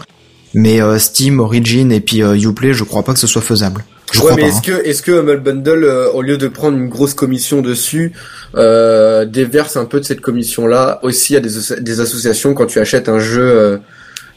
Mais 0.55 0.81
euh, 0.81 0.99
Steam, 0.99 1.41
Origin 1.41 1.93
et 1.93 2.01
puis 2.01 2.23
euh, 2.23 2.35
Uplay, 2.37 2.73
je 2.73 2.85
crois 2.85 3.03
pas 3.03 3.13
que 3.13 3.19
ce 3.19 3.27
soit 3.27 3.43
faisable. 3.43 3.85
Je 4.13 4.21
ouais, 4.21 4.35
mais 4.37 4.45
est-ce 4.49 4.59
hein. 4.59 4.61
que 4.65 4.87
est-ce 4.87 5.03
que 5.03 5.13
Humble 5.13 5.41
Bundle, 5.41 5.83
euh, 5.85 6.11
au 6.13 6.23
lieu 6.23 6.39
de 6.39 6.47
prendre 6.49 6.79
une 6.79 6.89
grosse 6.89 7.13
commission 7.15 7.61
dessus, 7.61 8.13
euh, 8.55 9.25
déverse 9.25 9.77
un 9.77 9.85
peu 9.85 9.99
de 9.99 10.05
cette 10.05 10.21
commission-là 10.21 11.01
aussi 11.03 11.37
à 11.37 11.41
des, 11.41 11.59
asso- 11.59 11.81
des 11.81 12.01
associations 12.01 12.55
quand 12.55 12.67
tu 12.67 12.79
achètes 12.79 13.09
un 13.09 13.19
jeu 13.19 13.43
euh, 13.43 13.79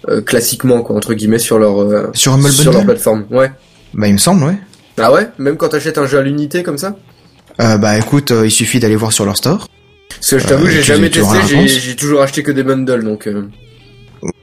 euh, 0.10 0.22
classiquement, 0.22 0.82
quoi, 0.82 0.96
entre 0.96 1.14
guillemets, 1.14 1.38
sur 1.40 1.60
leur 1.60 1.82
euh, 1.82 2.10
Sur 2.14 2.34
Humble 2.34 2.50
sur 2.52 2.72
leur 2.74 2.84
plateforme. 2.84 3.26
Ouais. 3.30 3.52
Bah 3.94 4.08
il 4.08 4.14
me 4.14 4.18
semble, 4.18 4.44
ouais. 4.44 4.58
Ah 4.98 5.14
ouais? 5.14 5.30
Même 5.38 5.56
quand 5.56 5.70
t'achètes 5.70 5.98
un 6.00 6.06
jeu 6.08 6.18
à 6.18 6.22
l'unité 6.24 6.64
comme 6.64 6.78
ça? 6.78 6.96
Euh, 7.62 7.78
bah 7.78 7.98
écoute, 7.98 8.34
il 8.44 8.52
suffit 8.52 8.80
d'aller 8.80 8.96
voir 8.96 9.14
sur 9.14 9.26
leur 9.26 9.38
store. 9.38 9.68
Parce 10.10 10.32
que 10.32 10.40
je 10.40 10.48
t'avoue, 10.48 10.68
j'ai 10.68 10.82
jamais 10.82 11.10
testé, 11.10 11.38
j'ai 11.68 11.96
toujours 11.96 12.22
acheté 12.22 12.42
que 12.44 12.52
des 12.52 12.64
bundles, 12.64 13.04
donc... 13.04 13.28
euh, 13.28 13.44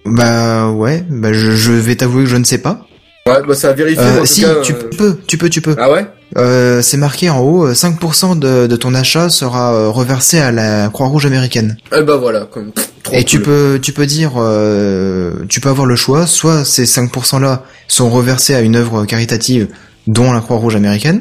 Bah 0.05 0.71
ouais, 0.71 1.05
bah 1.11 1.33
je, 1.33 1.51
je 1.51 1.73
vais 1.73 1.97
t'avouer 1.97 2.25
que 2.25 2.31
je 2.31 2.37
ne 2.37 2.45
sais 2.45 2.59
pas. 2.59 2.87
Ouais, 3.27 3.43
bah 3.47 3.55
ça 3.55 3.71
a 3.71 3.73
vérifié, 3.73 4.03
Euh, 4.05 4.17
en 4.19 4.21
tout 4.21 4.27
si, 4.27 4.43
cas, 4.43 4.55
tu 4.63 4.73
euh, 4.73 4.77
peux, 4.97 5.19
tu 5.27 5.37
peux, 5.39 5.49
tu 5.49 5.61
peux. 5.61 5.75
Ah 5.79 5.91
ouais 5.91 6.07
Euh, 6.37 6.81
c'est 6.83 6.97
marqué 6.97 7.29
en 7.31 7.41
haut, 7.41 7.67
euh, 7.67 7.73
5% 7.73 8.39
de, 8.39 8.67
de 8.67 8.77
ton 8.77 8.95
achat 8.95 9.29
sera 9.31 9.73
euh, 9.75 9.89
reversé 9.89 10.39
à 10.39 10.53
la 10.53 10.89
Croix-Rouge 10.91 11.27
américaine. 11.27 11.77
Eh 11.97 12.03
bah 12.03 12.17
voilà, 12.17 12.47
comme... 12.51 12.73
Et 13.13 13.25
tu 13.25 13.41
peux, 13.41 13.79
tu 13.81 13.93
peux 13.93 14.07
dire, 14.07 14.33
euh, 14.37 15.33
tu 15.49 15.61
peux 15.61 15.69
avoir 15.69 15.87
le 15.87 15.95
choix, 15.97 16.27
soit 16.27 16.65
ces 16.65 16.85
5% 16.85 17.41
là 17.41 17.63
sont 17.89 18.11
reversés 18.11 18.55
à 18.55 18.61
une 18.61 18.75
œuvre 18.77 19.05
caritative, 19.07 19.69
dont 20.09 20.33
la 20.33 20.41
Croix-Rouge 20.41 20.75
américaine. 20.77 21.21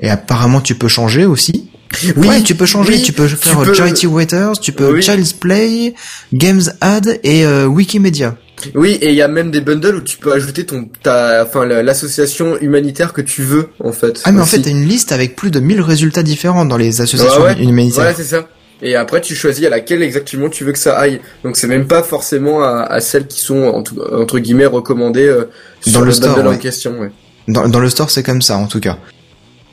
Et 0.00 0.10
apparemment 0.10 0.60
tu 0.60 0.74
peux 0.74 0.88
changer 0.88 1.24
aussi. 1.24 1.70
Oui, 2.16 2.26
ouais, 2.28 2.42
tu 2.42 2.54
peux 2.54 2.66
changer, 2.66 2.94
oui, 2.94 3.02
tu 3.02 3.12
peux 3.12 3.28
faire 3.28 3.60
peux- 3.60 3.70
euh, 3.70 3.74
Charity 3.74 4.06
Waiters, 4.06 4.58
tu 4.60 4.72
peux 4.72 4.92
Oui. 4.92 5.02
Child's 5.02 5.32
Play, 5.32 5.94
Games 6.34 6.62
Ad 6.80 7.18
et 7.22 7.44
euh, 7.46 7.64
Wikimedia. 7.66 8.36
Oui, 8.74 8.98
et 9.02 9.10
il 9.10 9.14
y 9.14 9.22
a 9.22 9.28
même 9.28 9.50
des 9.50 9.60
bundles 9.60 9.96
où 9.96 10.00
tu 10.00 10.16
peux 10.18 10.32
ajouter 10.32 10.64
ton, 10.64 10.88
ta, 11.02 11.44
enfin, 11.46 11.64
la- 11.66 11.82
l'association 11.82 12.58
humanitaire 12.60 13.12
que 13.12 13.20
tu 13.20 13.42
veux, 13.42 13.68
en 13.84 13.92
fait. 13.92 14.20
Ah 14.24 14.32
mais 14.32 14.40
en 14.40 14.46
fait 14.46 14.60
t'as 14.60 14.70
une 14.70 14.86
liste 14.86 15.12
avec 15.12 15.36
plus 15.36 15.50
de 15.50 15.60
1000 15.60 15.80
résultats 15.82 16.22
différents 16.22 16.64
dans 16.64 16.76
les 16.78 17.00
associations 17.00 17.42
Ouais, 17.42 17.54
ouais. 17.54 17.62
humanitaires. 17.62 18.04
Voilà, 18.04 18.14
c'est 18.14 18.24
ça. 18.24 18.48
Et 18.82 18.94
après, 18.94 19.20
tu 19.22 19.34
choisis 19.34 19.64
à 19.66 19.70
laquelle 19.70 20.02
exactement 20.02 20.48
tu 20.50 20.64
veux 20.64 20.72
que 20.72 20.78
ça 20.78 20.98
aille. 20.98 21.20
Donc, 21.44 21.56
c'est 21.56 21.66
même 21.66 21.86
pas 21.86 22.02
forcément 22.02 22.62
à, 22.62 22.82
à 22.82 23.00
celles 23.00 23.26
qui 23.26 23.40
sont, 23.40 23.62
entre, 23.68 23.94
entre 24.14 24.38
guillemets, 24.38 24.66
recommandées 24.66 25.26
euh, 25.28 25.44
Dans 25.86 25.92
sur 25.92 26.00
le 26.00 26.06
le, 26.08 26.12
store, 26.12 26.36
bundle 26.36 26.48
en 26.48 26.50
ouais. 26.52 26.58
question. 26.58 26.98
Ouais. 27.00 27.10
Dans, 27.48 27.68
dans 27.68 27.80
le 27.80 27.88
store, 27.88 28.10
c'est 28.10 28.22
comme 28.22 28.42
ça, 28.42 28.56
en 28.58 28.66
tout 28.66 28.80
cas. 28.80 28.98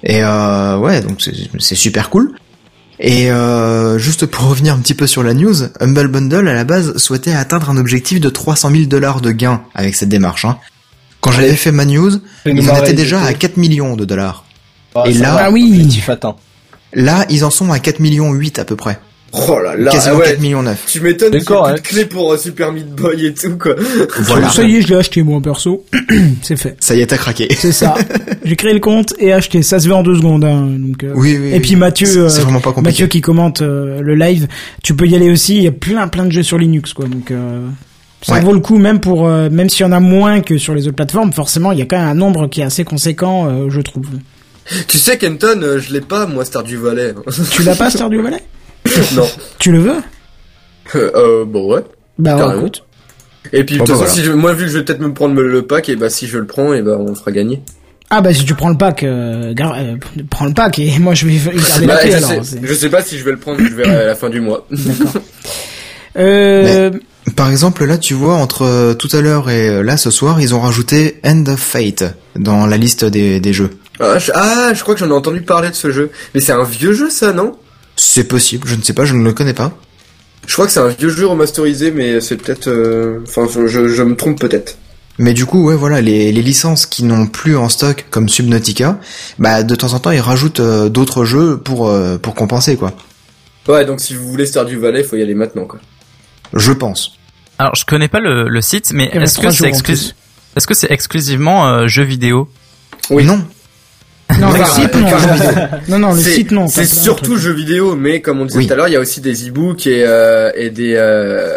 Et 0.04 0.24
euh, 0.24 0.78
ouais, 0.78 1.02
donc 1.02 1.22
c'est- 1.22 1.34
c'est 1.60 1.76
super 1.76 2.10
cool. 2.10 2.34
Et 3.00 3.32
euh, 3.32 3.98
juste 3.98 4.26
pour 4.26 4.48
revenir 4.50 4.74
un 4.76 4.80
petit 4.80 4.94
peu 4.94 5.08
sur 5.08 5.24
la 5.24 5.34
news, 5.34 5.56
Humble 5.80 6.08
Bundle 6.08 6.48
à 6.48 6.54
la 6.54 6.64
base 6.64 6.96
souhaitait 6.98 7.34
atteindre 7.34 7.70
un 7.70 7.78
objectif 7.78 8.20
de 8.20 8.30
300 8.30 8.70
000 8.72 8.84
dollars 8.86 9.20
de 9.22 9.32
gains 9.32 9.64
avec 9.74 9.96
cette 9.96 10.10
démarche. 10.10 10.46
Hein. 10.46 10.58
Quand 11.20 11.32
j'avais 11.32 11.56
fait 11.56 11.72
ma 11.72 11.86
news, 11.86 12.12
ils 12.46 12.70
en 12.70 12.76
étaient 12.84 12.94
déjà 12.94 13.22
à 13.24 13.34
4 13.34 13.58
millions 13.58 13.96
de 13.96 14.06
dollars. 14.06 14.46
Ah, 14.96 15.04
Et 15.08 15.14
là- 15.14 15.32
va, 15.34 15.44
Ah 15.46 15.52
oui. 15.52 15.72
Là, 16.94 17.26
ils 17.30 17.44
en 17.44 17.50
sont 17.50 17.72
à 17.72 17.80
4 17.80 18.00
millions 18.00 18.32
8 18.32 18.60
à 18.60 18.66
peu 18.66 18.76
près. 18.76 19.00
Oh 19.36 19.58
là 19.60 19.76
là, 19.76 19.92
Quasiment 19.92 20.16
ah 20.18 20.20
ouais. 20.20 20.26
4 20.30 20.40
millions 20.42 20.62
9. 20.62 20.84
Tu 20.88 21.02
m'étonnes, 21.02 21.34
une 21.34 21.44
correct. 21.44 21.84
clé 21.88 22.06
pour 22.06 22.34
euh, 22.34 22.38
Super 22.38 22.72
Meat 22.72 22.88
Boy 22.90 23.26
et 23.26 23.34
tout, 23.34 23.58
quoi. 23.58 23.74
Voilà. 24.20 24.50
Ça 24.50 24.62
y 24.64 24.76
est, 24.78 24.82
je 24.84 24.90
l'ai 24.90 24.96
acheté 24.96 25.24
moi 25.24 25.42
perso. 25.42 25.84
c'est 26.44 26.56
fait. 26.56 26.78
Ça 26.80 26.94
y 26.96 27.02
est, 27.02 27.08
t'as 27.08 27.18
craqué. 27.18 27.48
C'est 27.58 27.72
ça. 27.72 27.96
J'ai 28.44 28.56
créé 28.56 28.74
le 28.74 28.80
compte 28.80 29.14
et 29.18 29.34
acheté. 29.34 29.64
Ça 29.64 29.80
se 29.80 29.88
fait 29.88 29.94
en 29.94 30.04
deux 30.04 30.16
secondes. 30.16 30.44
Hein, 30.46 30.68
donc, 30.78 31.04
euh, 31.04 31.14
Oui, 31.16 31.38
oui. 31.42 31.52
Et 31.54 31.60
puis 31.60 31.76
Mathieu, 31.76 32.06
c'est 32.06 32.18
euh, 32.20 32.30
c'est 32.30 32.42
vraiment 32.42 32.60
pas 32.60 32.74
compliqué. 32.74 32.90
Mathieu 32.92 33.08
qui 33.08 33.22
commente 33.22 33.62
euh, 33.64 34.02
le 34.02 34.14
live, 34.16 34.48
tu 34.84 34.94
peux 34.96 35.08
y 35.08 35.16
aller 35.16 35.32
aussi. 35.32 35.58
Il 35.58 35.64
y 35.64 35.68
a 35.68 35.72
plein 35.72 36.08
plein 36.08 36.26
de 36.26 36.32
jeux 36.32 36.44
sur 36.44 36.58
Linux, 36.60 36.94
quoi. 36.94 37.06
Donc 37.08 37.32
euh, 37.32 37.68
ça 38.22 38.36
Ouais. 38.36 38.42
vaut 38.42 38.54
le 38.54 38.60
coup, 38.60 38.78
même 38.78 39.00
pour 39.00 39.28
euh, 39.28 39.50
même 39.50 39.68
s'il 39.68 39.82
y 39.82 39.90
en 39.90 39.92
a 39.94 40.00
moins 40.00 40.42
que 40.42 40.58
sur 40.60 40.76
les 40.76 40.86
autres 40.88 40.96
plateformes. 40.96 41.34
Forcément, 41.34 41.72
il 41.72 41.80
y 41.80 41.82
a 41.82 41.86
quand 41.86 41.98
même 41.98 42.08
un 42.08 42.14
nombre 42.14 42.48
qui 42.48 42.62
est 42.62 42.66
assez 42.66 42.84
conséquent, 42.84 43.48
euh, 43.50 43.70
je 43.70 43.82
trouve. 43.82 44.06
tu 44.88 44.98
sais, 45.00 45.18
Kenton, 45.18 45.60
euh, 45.64 45.80
je 45.80 45.92
l'ai 45.92 46.02
pas, 46.02 46.26
moi, 46.28 46.46
Stardew 46.46 46.78
Valley. 46.78 47.14
Tu 47.52 47.64
l'as 47.64 47.76
pas 47.76 47.90
Stardew 47.90 48.22
Valley? 48.22 48.42
Non. 49.16 49.28
Tu 49.60 49.72
le 49.72 49.80
veux? 49.80 49.96
Euh, 50.96 51.12
euh, 51.16 51.46
bon, 51.46 51.74
ouais. 51.74 51.84
Bah 52.20 52.48
ouais, 52.50 52.58
écoute. 52.58 52.84
Et 53.52 53.64
puis, 53.64 53.76
de 53.78 53.80
toute 53.84 53.90
bah, 53.90 54.04
façon, 54.06 54.16
si 54.16 54.24
je, 54.24 54.32
moi, 54.32 54.54
vu 54.54 54.66
que 54.66 54.72
je 54.72 54.78
vais 54.78 54.84
peut-être 54.86 55.00
me 55.02 55.14
prendre 55.14 55.40
le 55.42 55.62
pack, 55.66 55.90
et 55.90 55.96
bah, 55.96 56.10
si 56.10 56.28
je 56.28 56.38
le 56.38 56.46
prends, 56.46 56.74
et 56.74 56.82
bah, 56.82 56.98
on 57.00 57.14
fera 57.16 57.32
gagner. 57.32 57.62
Ah 58.10 58.22
bah 58.22 58.32
si 58.32 58.46
tu 58.46 58.54
prends 58.54 58.70
le 58.70 58.78
pack, 58.78 59.02
euh, 59.04 59.54
gar- 59.56 59.74
euh, 59.76 59.96
prends 60.30 60.46
le 60.46 60.54
pack 60.54 60.78
et 60.78 60.92
moi 61.00 61.16
je 61.16 61.26
vais 61.26 61.34
garder 61.36 61.86
Bah, 61.88 61.96
la 61.96 62.00
clé 62.02 62.12
je, 62.12 62.18
alors. 62.18 62.30
sais, 62.30 62.40
c'est- 62.44 62.60
je 62.68 62.74
sais 62.76 62.90
pas 62.90 63.02
si 63.02 63.18
je 63.18 63.24
vais 63.24 63.32
le 63.32 63.38
prendre, 63.38 63.60
je 63.60 63.74
verrai 63.74 63.96
à 63.96 64.06
la 64.06 64.14
fin 64.16 64.30
du 64.30 64.40
mois. 64.40 64.68
Euh, 66.18 66.92
Par 67.36 67.50
exemple, 67.50 67.86
là, 67.86 67.98
tu 67.98 68.14
vois, 68.14 68.36
entre 68.36 68.64
euh, 68.64 68.94
tout 68.94 69.08
à 69.14 69.22
l'heure 69.22 69.50
et 69.50 69.68
euh, 69.70 69.82
là, 69.82 69.98
ce 69.98 70.12
soir, 70.12 70.40
ils 70.42 70.54
ont 70.54 70.60
rajouté 70.60 71.20
End 71.26 71.44
of 71.48 71.60
Fate 71.60 72.04
dans 72.36 72.68
la 72.68 72.78
liste 72.78 73.04
des, 73.06 73.40
des 73.40 73.54
jeux. 73.54 73.72
Ah 74.00 74.20
je, 74.20 74.32
ah, 74.36 74.74
je 74.76 74.82
crois 74.84 74.94
que 74.94 75.00
j'en 75.00 75.10
ai 75.10 75.14
entendu 75.14 75.42
parler 75.42 75.70
de 75.70 75.76
ce 75.76 75.90
jeu. 75.92 76.12
Mais 76.36 76.40
c'est 76.42 76.52
un 76.52 76.64
vieux 76.66 76.94
jeu, 76.94 77.10
ça, 77.10 77.34
non? 77.34 77.54
C'est 78.06 78.26
possible, 78.26 78.68
je 78.68 78.76
ne 78.76 78.82
sais 78.82 78.92
pas, 78.94 79.06
je 79.06 79.14
ne 79.16 79.24
le 79.24 79.32
connais 79.32 79.54
pas. 79.54 79.72
Je 80.46 80.52
crois 80.54 80.66
que 80.66 80.74
c'est 80.74 80.82
un 80.82 80.90
vieux 80.90 81.08
jeu 81.10 81.26
remasterisé, 81.26 81.92
mais 81.92 82.20
c'est 82.20 82.36
peut-être... 82.36 82.68
euh, 82.68 83.20
Enfin, 83.26 83.48
je, 83.52 83.66
je, 83.68 83.88
je 83.88 84.04
me 84.04 84.16
trompe 84.18 84.40
peut-être. 84.42 84.78
Mais 85.18 85.34
du 85.34 85.46
coup, 85.46 85.64
ouais, 85.64 85.76
voilà, 85.76 86.02
les, 86.02 86.34
les 86.34 86.42
licences 86.42 86.86
qui 86.86 87.06
n'ont 87.06 87.28
plus 87.28 87.56
en 87.56 87.70
stock, 87.70 88.06
comme 88.10 88.28
Subnautica, 88.28 89.00
bah, 89.40 89.64
de 89.64 89.74
temps 89.76 89.94
en 89.94 90.00
temps, 90.00 90.12
ils 90.12 90.20
rajoutent 90.20 90.60
euh, 90.60 90.90
d'autres 90.90 91.24
jeux 91.24 91.58
pour, 91.58 91.88
euh, 91.88 92.18
pour 92.18 92.36
compenser, 92.36 92.76
quoi. 92.76 92.92
Ouais, 93.70 93.86
donc 93.86 94.02
si 94.02 94.16
vous 94.16 94.28
voulez 94.28 94.46
Stardew 94.46 94.78
Valley, 94.80 95.04
faut 95.04 95.16
y 95.16 95.22
aller 95.22 95.36
maintenant, 95.36 95.64
quoi. 95.66 95.80
Je 96.54 96.74
pense. 96.74 97.14
Alors, 97.58 97.76
je 97.76 97.86
connais 97.86 98.10
pas 98.10 98.20
le, 98.20 98.50
le 98.50 98.62
site, 98.62 98.92
mais 98.92 99.06
est-ce 99.14 99.40
que 99.40 99.50
c'est 99.50 99.70
Est-ce 100.56 100.68
que 100.68 100.74
c'est 100.74 100.92
exclusivement 100.92 101.68
euh, 101.70 101.88
jeux 101.88 102.04
vidéo? 102.04 102.50
Oui. 103.10 103.24
Non. 103.24 103.42
Non, 104.40 104.52
le 104.52 104.64
site, 104.66 104.96
non. 104.96 105.08
Non, 105.90 106.00
non, 106.00 106.14
le 106.14 106.20
C'est- 106.20 106.32
site, 106.32 106.52
non. 106.52 106.68
C'est 106.68 106.86
surtout 106.86 107.38
jeux 107.38 107.54
vidéo, 107.54 107.96
mais 107.96 108.22
comme 108.22 108.42
on 108.42 108.46
disait 108.46 108.60
Oui. 108.60 108.68
tout 108.68 108.74
à 108.74 108.76
l'heure, 108.76 108.88
il 108.88 108.94
y 108.94 108.98
a 108.98 109.00
aussi 109.00 109.22
des 109.22 109.48
e-books 109.50 109.88
et, 109.88 110.04
euh, 110.06 110.52
et 110.56 110.70
des... 110.70 110.94
Euh, 110.96 111.48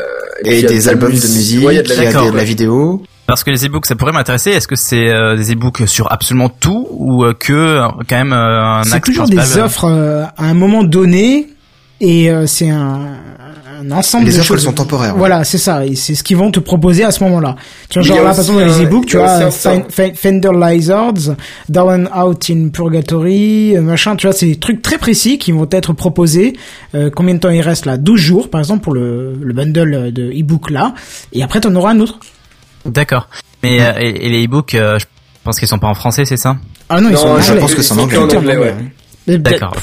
Et 0.44 0.62
des 0.62 0.82
de 0.84 0.88
albums 0.88 1.10
de 1.10 1.14
musique. 1.16 1.64
Ouais, 1.66 1.74
il 1.74 1.76
y 1.76 1.80
a 1.80 1.82
de 1.82 1.88
la 1.88 1.94
il 1.94 1.98
y 1.98 2.06
a 2.06 2.12
D'accord, 2.12 2.26
de 2.30 2.32
la 2.36 2.42
ouais. 2.42 2.44
vidéo. 2.44 3.02
Parce 3.26 3.42
que 3.42 3.50
les 3.50 3.64
e-books, 3.66 3.86
ça 3.86 3.94
pourrait 3.96 4.12
m'intéresser. 4.12 4.50
Est-ce 4.50 4.68
que 4.68 4.76
c'est 4.76 5.08
euh, 5.08 5.34
des 5.34 5.52
e-books 5.52 5.88
sur 5.88 6.12
absolument 6.12 6.48
tout 6.50 6.86
ou 6.90 7.24
euh, 7.24 7.32
que 7.32 7.52
euh, 7.52 7.88
quand 8.08 8.16
même 8.16 8.32
euh, 8.32 8.62
un 8.62 8.82
C'est 8.84 9.00
toujours 9.00 9.24
principal, 9.24 9.46
des 9.48 9.58
euh, 9.58 9.64
offres 9.64 9.84
euh, 9.90 10.24
à 10.36 10.44
un 10.44 10.54
moment 10.54 10.84
donné 10.84 11.48
et 12.00 12.30
euh, 12.30 12.46
c'est 12.46 12.68
un, 12.68 12.98
un 13.78 13.90
ensemble 13.90 14.26
Les 14.26 14.36
de 14.36 14.42
choses. 14.42 14.62
sont 14.62 14.72
temporaires, 14.72 15.12
ouais. 15.12 15.18
Voilà, 15.18 15.44
c'est 15.44 15.58
ça. 15.58 15.84
Et 15.84 15.94
c'est 15.96 16.14
ce 16.14 16.22
qu'ils 16.22 16.36
vont 16.36 16.50
te 16.50 16.60
proposer 16.60 17.04
à 17.04 17.10
ce 17.10 17.22
moment-là. 17.24 17.56
Tu 17.88 17.98
vois, 17.98 18.02
Mais 18.08 18.14
genre 18.14 18.24
là, 18.24 18.30
par 18.30 18.38
exemple, 18.40 18.60
dans 18.60 18.66
les 18.66 18.72
un- 18.80 18.84
e-books, 18.84 19.06
tu 19.06 19.16
il 19.16 19.20
y 19.20 19.22
a 19.22 19.26
vois, 19.38 19.46
aussi 19.48 19.68
un 19.68 19.72
Fin- 19.72 19.82
Fin- 19.90 20.14
Fender 20.14 20.50
Lizards, 20.54 21.34
Down 21.68 22.08
Out 22.16 22.50
in 22.50 22.68
Purgatory, 22.70 23.76
euh, 23.76 23.82
machin, 23.82 24.16
tu 24.16 24.26
vois, 24.26 24.34
c'est 24.34 24.46
des 24.46 24.56
trucs 24.56 24.82
très 24.82 24.98
précis 24.98 25.38
qui 25.38 25.52
vont 25.52 25.68
être 25.70 25.92
proposés. 25.92 26.54
Euh, 26.94 27.10
combien 27.14 27.34
de 27.34 27.40
temps 27.40 27.50
il 27.50 27.60
reste 27.60 27.86
là? 27.86 27.96
12 27.96 28.20
jours, 28.20 28.50
par 28.50 28.60
exemple, 28.60 28.82
pour 28.82 28.94
le, 28.94 29.34
le 29.40 29.52
bundle 29.52 30.12
de 30.12 30.30
e-book 30.32 30.70
là. 30.70 30.94
Et 31.32 31.42
après, 31.42 31.60
t'en 31.60 31.74
auras 31.74 31.90
un 31.92 32.00
autre. 32.00 32.18
D'accord. 32.84 33.28
Mais 33.62 33.80
euh, 33.82 33.92
et, 34.00 34.26
et 34.26 34.28
les 34.28 34.44
e-books, 34.46 34.74
euh, 34.74 34.98
je 34.98 35.04
pense 35.44 35.58
qu'ils 35.58 35.68
sont 35.68 35.78
pas 35.78 35.88
en 35.88 35.94
français, 35.94 36.24
c'est 36.24 36.36
ça? 36.36 36.56
Ah 36.88 37.00
non, 37.00 37.08
ils 37.08 37.12
Non, 37.12 37.18
sont 37.18 37.28
en 37.28 37.40
je 37.40 37.48
anglais. 37.50 37.60
pense 37.60 37.74
que 37.74 37.82
c'est 37.82 37.92
en 37.94 38.06
Ils 38.06 38.12
sont 38.14 38.22
anglais. 38.36 38.56
en 38.56 38.60
ouais. 38.60 38.74
D'accord. 39.38 39.74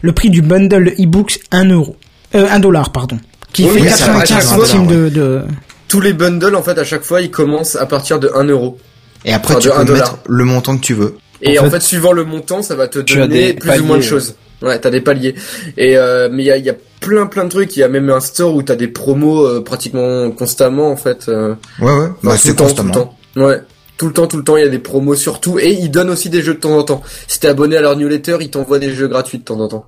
Le 0.00 0.12
prix 0.12 0.30
du 0.30 0.40
bundle 0.40 0.94
e-books, 0.98 1.40
1 1.50 1.66
euro. 1.70 1.96
Euh, 2.34 2.46
1 2.50 2.58
dollar, 2.60 2.90
pardon. 2.92 3.18
Qui 3.52 3.64
Oui, 3.64 3.70
fait 3.78 3.80
mais 3.84 3.88
ça, 3.90 4.04
à 4.04 4.20
95 4.20 4.28
chaque 4.28 4.42
fois, 4.44 4.66
centimes 4.66 4.86
ouais. 4.88 4.94
de, 4.94 5.08
de... 5.08 5.40
Tous 5.88 6.00
les 6.00 6.12
bundles, 6.12 6.54
en 6.54 6.62
fait, 6.62 6.78
à 6.78 6.84
chaque 6.84 7.02
fois, 7.02 7.20
ils 7.22 7.30
commencent 7.30 7.76
à 7.76 7.86
partir 7.86 8.18
de 8.20 8.30
1 8.34 8.44
euro. 8.44 8.78
Et 9.24 9.32
après, 9.32 9.54
Enfin, 9.54 9.60
tu 9.62 9.68
peux 9.70 9.74
un 9.76 9.84
mettre 9.84 10.18
le 10.28 10.44
montant 10.44 10.76
que 10.76 10.82
tu 10.82 10.94
veux. 10.94 11.16
Et 11.40 11.58
En 11.58 11.62
en 11.62 11.64
fait, 11.66 11.78
fait, 11.78 11.80
suivant 11.82 12.12
le 12.12 12.24
montant, 12.24 12.62
ça 12.62 12.74
va 12.74 12.88
te 12.88 12.98
donner 12.98 13.52
des 13.52 13.54
plus 13.54 13.80
ou 13.80 13.84
moins 13.84 13.96
de 13.96 14.02
choses. 14.02 14.34
Ouais, 14.60 14.78
t'as 14.80 14.90
des 14.90 15.00
paliers. 15.00 15.34
Et 15.76 15.96
euh, 15.96 16.28
mais 16.32 16.42
il 16.42 16.46
y 16.46 16.50
a, 16.50 16.56
il 16.56 16.64
y 16.64 16.70
a 16.70 16.74
plein 17.00 17.26
plein 17.26 17.44
de 17.44 17.48
trucs. 17.48 17.76
Il 17.76 17.80
y 17.80 17.84
a 17.84 17.88
même 17.88 18.10
un 18.10 18.18
store 18.20 18.54
où 18.56 18.62
t'as 18.62 18.74
des 18.74 18.88
promos 18.88 19.46
euh, 19.46 19.62
pratiquement 19.62 20.30
constamment 20.32 20.90
en 20.90 20.96
fait. 20.96 21.26
euh, 21.28 21.54
Ouais, 21.80 21.86
ouais. 21.86 21.92
enfin, 21.92 22.14
Bah, 22.24 22.32
tout 22.32 22.38
c'est 22.38 22.48
le 22.50 22.54
temps, 22.56 22.64
tout 22.64 22.74
constamment. 22.82 22.88
le 23.36 23.40
temps. 23.40 23.46
Ouais. 23.46 23.60
Tout 23.96 24.06
le 24.08 24.12
temps, 24.12 24.26
tout 24.26 24.36
le 24.36 24.42
temps, 24.44 24.56
il 24.56 24.64
y 24.64 24.66
a 24.66 24.68
des 24.68 24.80
promos 24.80 25.14
sur 25.14 25.38
tout. 25.40 25.60
Et 25.60 25.70
ils 25.70 25.90
donnent 25.92 26.10
aussi 26.10 26.28
des 26.28 26.42
jeux 26.42 26.54
de 26.54 26.58
temps 26.60 26.76
en 26.76 26.82
temps. 26.82 27.02
Si 27.28 27.38
t'es 27.38 27.46
abonné 27.48 27.76
à 27.76 27.80
leur 27.80 27.96
newsletter, 27.96 28.38
ils 28.40 28.50
t'envoient 28.50 28.80
des 28.80 28.92
jeux 28.92 29.06
gratuits 29.06 29.38
de 29.38 29.44
temps 29.44 29.60
en 29.60 29.68
temps. 29.68 29.86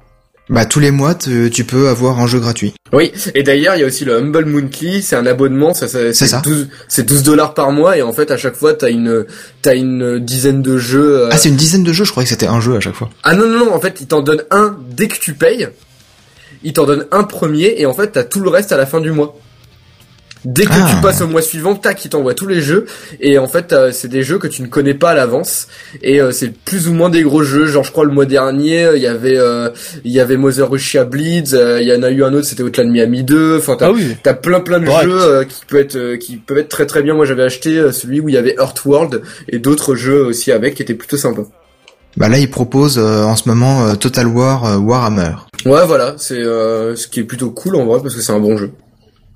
Bah, 0.50 0.64
tous 0.66 0.80
les 0.80 0.90
mois, 0.90 1.14
tu 1.14 1.48
tu 1.50 1.64
peux 1.64 1.88
avoir 1.88 2.18
un 2.18 2.26
jeu 2.26 2.40
gratuit. 2.40 2.74
Oui, 2.92 3.12
et 3.36 3.44
d'ailleurs, 3.44 3.76
il 3.76 3.80
y 3.80 3.84
a 3.84 3.86
aussi 3.86 4.04
le 4.04 4.16
Humble 4.18 4.46
Monthly, 4.46 5.00
c'est 5.00 5.14
un 5.14 5.24
abonnement, 5.26 5.72
ça, 5.74 5.86
ça- 5.86 6.12
C'est 6.12 6.26
ça. 6.26 6.42
12, 6.44 6.66
c'est 6.88 7.04
12 7.06 7.22
dollars 7.22 7.54
par 7.54 7.70
mois, 7.70 7.96
et 7.96 8.02
en 8.02 8.12
fait, 8.12 8.32
à 8.32 8.36
chaque 8.36 8.56
fois, 8.56 8.74
t'as 8.74 8.90
une, 8.90 9.24
t'as 9.62 9.76
une 9.76 10.18
dizaine 10.18 10.60
de 10.60 10.76
jeux. 10.76 11.18
euh, 11.20 11.28
Ah, 11.30 11.36
c'est 11.38 11.50
une 11.50 11.56
dizaine 11.56 11.84
de 11.84 11.92
jeux, 11.92 12.04
je 12.04 12.10
croyais 12.10 12.24
que 12.24 12.30
c'était 12.30 12.48
un 12.48 12.60
jeu 12.60 12.74
à 12.74 12.80
chaque 12.80 12.94
fois. 12.96 13.08
Ah 13.22 13.34
non, 13.36 13.48
non, 13.48 13.64
non, 13.66 13.72
en 13.74 13.80
fait, 13.80 13.98
il 14.00 14.08
t'en 14.08 14.22
donne 14.22 14.42
un 14.50 14.76
dès 14.90 15.06
que 15.06 15.18
tu 15.20 15.34
payes. 15.34 15.68
Il 16.64 16.72
t'en 16.72 16.84
donne 16.84 17.06
un 17.12 17.22
premier 17.22 17.76
et 17.78 17.86
en 17.86 17.94
fait, 17.94 18.08
t'as 18.08 18.24
tout 18.24 18.40
le 18.40 18.50
reste 18.50 18.72
à 18.72 18.76
la 18.76 18.86
fin 18.86 19.00
du 19.00 19.12
mois. 19.12 19.38
Dès 20.44 20.64
que 20.64 20.70
Ah. 20.72 20.86
tu 20.88 21.02
passes 21.02 21.20
au 21.20 21.26
mois 21.26 21.42
suivant, 21.42 21.74
tac, 21.74 22.02
il 22.04 22.08
t'envoie 22.08 22.32
tous 22.34 22.46
les 22.46 22.60
jeux. 22.62 22.86
Et 23.20 23.38
en 23.38 23.46
fait, 23.46 23.68
t'as- 23.68 23.92
c'est 23.92 24.08
des 24.08 24.22
jeux 24.22 24.38
que 24.38 24.46
tu 24.46 24.62
ne 24.62 24.68
connais 24.68 24.94
pas 24.94 25.10
à 25.10 25.14
l'avance. 25.14 25.68
Et 26.02 26.20
euh, 26.20 26.32
c'est 26.32 26.48
plus 26.52 26.88
ou 26.88 26.94
moins 26.94 27.10
des 27.10 27.22
gros 27.22 27.42
jeux. 27.42 27.66
Genre, 27.66 27.84
je 27.84 27.92
crois 27.92 28.04
le 28.06 28.12
mois 28.12 28.24
dernier, 28.24 28.84
euh, 28.84 28.96
il 28.96 29.02
y 29.02 29.06
avait, 29.06 29.36
euh, 29.38 29.68
il 30.04 30.12
y 30.12 30.18
avait 30.20 30.36
Mother 30.38 30.70
Russia 30.70 31.04
Bleeds. 31.04 31.52
euh, 31.54 31.80
Il 31.82 31.88
y 31.88 31.94
en 31.94 32.02
a 32.02 32.10
eu 32.10 32.24
un 32.24 32.32
autre, 32.32 32.46
c'était 32.46 32.62
Outland 32.62 32.90
Miami 32.90 33.22
2. 33.22 33.58
Enfin, 33.58 33.76
t'as, 33.78 33.88
Ah 33.88 33.92
oui. 33.92 34.16
T'as 34.22 34.34
plein 34.34 34.60
plein 34.60 34.80
de 34.80 34.86
Correct. 34.86 35.08
jeux 35.10 35.20
euh, 35.20 35.44
qui 35.44 35.64
peuvent 35.66 35.80
être 35.80 35.96
euh, 35.96 36.16
qui 36.16 36.36
peuvent 36.36 36.58
être 36.58 36.68
très 36.70 36.86
très 36.86 37.02
bien. 37.02 37.14
Moi 37.14 37.26
j'avais 37.26 37.42
acheté 37.42 37.76
euh, 37.76 37.92
celui 37.92 38.20
où 38.20 38.28
il 38.28 38.34
y 38.34 38.38
avait 38.38 38.54
Earthworld 38.58 39.22
et 39.48 39.58
d'autres 39.58 39.94
jeux 39.94 40.24
aussi 40.24 40.52
avec 40.52 40.74
qui 40.74 40.82
étaient 40.82 40.94
plutôt 40.94 41.16
sympas. 41.18 41.44
Bah 42.16 42.28
là, 42.28 42.38
ils 42.38 42.50
proposent 42.50 42.98
euh, 42.98 43.22
en 43.24 43.36
ce 43.36 43.48
moment 43.48 43.86
euh, 43.86 43.94
Total 43.94 44.26
War 44.26 44.64
euh, 44.64 44.78
Warhammer. 44.78 45.32
Ouais 45.66 45.84
voilà, 45.86 46.14
c'est 46.16 46.38
euh, 46.42 46.96
ce 46.96 47.06
qui 47.08 47.20
est 47.20 47.24
plutôt 47.24 47.50
cool 47.50 47.76
en 47.76 47.84
vrai 47.84 48.00
parce 48.02 48.14
que 48.16 48.20
c'est 48.22 48.32
un 48.32 48.40
bon 48.40 48.56
jeu. 48.56 48.70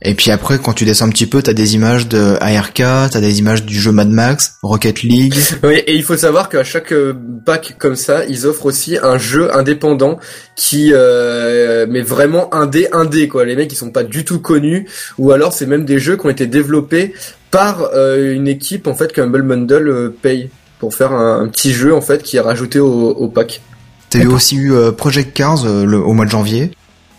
Et 0.06 0.14
puis 0.14 0.31
après, 0.31 0.59
quand 0.59 0.74
tu 0.74 0.85
descends 0.85 1.06
un 1.06 1.10
petit 1.10 1.26
peu, 1.26 1.40
t'as 1.43 1.55
des 1.55 1.74
images 1.74 2.06
de 2.09 2.36
ARK, 2.43 2.74
t'as 2.76 3.20
des 3.20 3.39
images 3.39 3.64
du 3.64 3.78
jeu 3.81 3.90
Mad 3.90 4.10
Max, 4.10 4.56
Rocket 4.62 5.02
League. 5.02 5.35
Oui, 5.62 5.76
et 5.86 5.94
il 5.94 6.02
faut 6.02 6.16
savoir 6.16 6.51
qu'à 6.51 6.62
chaque 6.62 6.93
euh, 6.93 7.14
pack 7.47 7.76
comme 7.78 7.97
ça, 7.97 8.24
ils 8.26 8.47
offrent 8.47 8.66
aussi 8.66 8.98
un 9.02 9.16
jeu 9.16 9.55
indépendant 9.56 10.18
qui 10.56 10.90
euh, 10.93 11.86
mais 11.89 12.02
vraiment 12.02 12.52
indé 12.55 12.89
indé 12.93 13.28
quoi. 13.28 13.44
Les 13.47 13.56
mecs 13.56 13.72
ils 13.72 13.76
sont 13.76 13.90
pas 13.90 14.05
du 14.05 14.24
tout 14.26 14.40
connus 14.40 14.86
ou 15.18 15.32
alors 15.32 15.52
c'est 15.55 15.66
même 15.66 15.85
des 15.86 15.98
jeux 15.98 16.16
qui 16.16 16.26
ont 16.26 16.31
été 16.31 16.47
développés 16.47 17.14
par 17.51 17.89
euh, 17.94 18.35
une 18.35 18.47
équipe 18.47 18.86
en 18.86 18.94
fait 18.94 19.10
que 19.12 19.22
Humble 19.22 19.43
Bundle 19.43 19.89
euh, 19.89 20.14
paye 20.22 20.51
pour 20.81 20.94
faire 20.94 21.12
un, 21.12 21.40
un 21.43 21.48
petit 21.48 21.72
jeu 21.72 21.94
en 21.94 22.02
fait 22.02 22.22
qui 22.22 22.36
est 22.36 22.40
rajouté 22.40 22.78
au, 22.78 22.90
au 23.10 23.28
pack. 23.28 23.62
T'as 24.10 24.18
eu 24.20 24.26
aussi 24.26 24.56
eu 24.56 24.72
Project 24.97 25.32
Cars 25.35 25.64
le- 25.64 25.98
au 25.98 26.12
mois 26.12 26.26
de 26.26 26.31
janvier. 26.31 26.70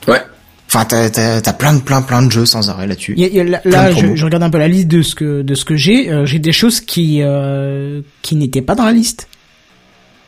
Ouais. 0.08 0.22
Enfin, 0.76 0.86
t'as, 0.86 1.10
t'as, 1.10 1.40
t'as 1.42 1.54
plein 1.54 1.74
de 1.74 1.80
plein 1.82 2.02
plein 2.02 2.22
de 2.22 2.30
jeux 2.32 2.46
sans 2.46 2.70
arrêt 2.70 2.86
là-dessus. 2.86 3.14
Il 3.16 3.24
y 3.24 3.26
a- 3.26 3.28
il 3.30 3.36
y 3.36 3.40
a- 3.40 3.62
là, 3.64 3.92
je, 3.92 4.24
regarde 4.26 4.44
un 4.44 4.50
peu 4.50 4.58
la 4.58 4.68
liste 4.68 4.88
de 4.90 5.02
ce 5.02 5.16
que 5.16 5.42
de 5.42 5.56
ce 5.56 5.64
que 5.64 5.76
j'ai. 5.78 6.12
Euh, 6.12 6.26
j'ai 6.26 6.40
des 6.40 6.52
choses 6.52 6.82
qui 6.82 7.20
euh, 7.22 8.02
qui 8.22 8.36
n'étaient 8.36 8.62
pas 8.62 8.76
dans 8.76 8.84
la 8.86 8.92
liste. 8.92 9.28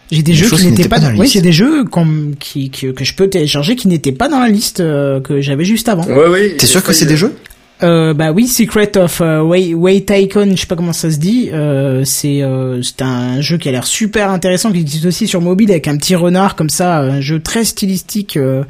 J'ai 0.09 0.23
des, 0.23 0.31
Des 0.31 0.37
jeux 0.37 0.49
qui 0.49 0.65
n'étaient 0.67 0.83
pas. 0.87 0.95
pas 0.95 1.01
dans 1.01 1.11
la 1.11 1.17
oui, 1.19 1.27
j'ai 1.27 1.41
des 1.41 1.51
jeux 1.51 1.83
comme 1.83 2.35
qui, 2.39 2.69
qui- 2.69 2.93
que 2.93 3.03
je 3.03 3.13
peux 3.13 3.27
télécharger 3.29 3.75
qui 3.75 3.89
n'étaient 3.89 4.13
pas 4.13 4.29
dans 4.29 4.39
la 4.39 4.47
liste 4.47 4.79
euh, 4.79 5.19
que 5.19 5.41
j'avais 5.41 5.65
juste 5.65 5.89
avant. 5.89 6.05
Ouais 6.05 6.27
oui. 6.31 6.53
T'es 6.57 6.65
sûr 6.65 6.81
que 6.81 6.93
c'est 6.93 7.05
des 7.05 7.17
jeux? 7.17 7.35
Euh, 7.83 8.13
bah 8.13 8.31
oui, 8.31 8.47
Secret 8.47 8.97
of 8.97 9.19
euh, 9.21 9.41
Way, 9.43 9.73
Way 9.75 10.01
Tycoon, 10.05 10.51
je 10.55 10.61
sais 10.61 10.65
pas 10.65 10.77
comment 10.77 10.93
ça 10.93 11.11
se 11.11 11.17
dit. 11.17 11.49
Euh, 11.51 12.03
c'est 12.05 12.41
euh, 12.41 12.81
c'est 12.81 13.01
un 13.01 13.41
jeu 13.41 13.57
qui 13.57 13.67
a 13.67 13.71
l'air 13.73 13.85
super 13.85 14.31
intéressant, 14.31 14.71
qui 14.71 14.79
existe 14.79 15.05
aussi 15.05 15.27
sur 15.27 15.41
mobile 15.41 15.69
avec 15.71 15.89
un 15.89 15.97
petit 15.97 16.15
renard 16.15 16.55
comme 16.55 16.69
ça, 16.69 16.99
un 16.99 17.19
jeu 17.19 17.39
très 17.41 17.65
stylistique, 17.65 18.37
euh, 18.37 18.63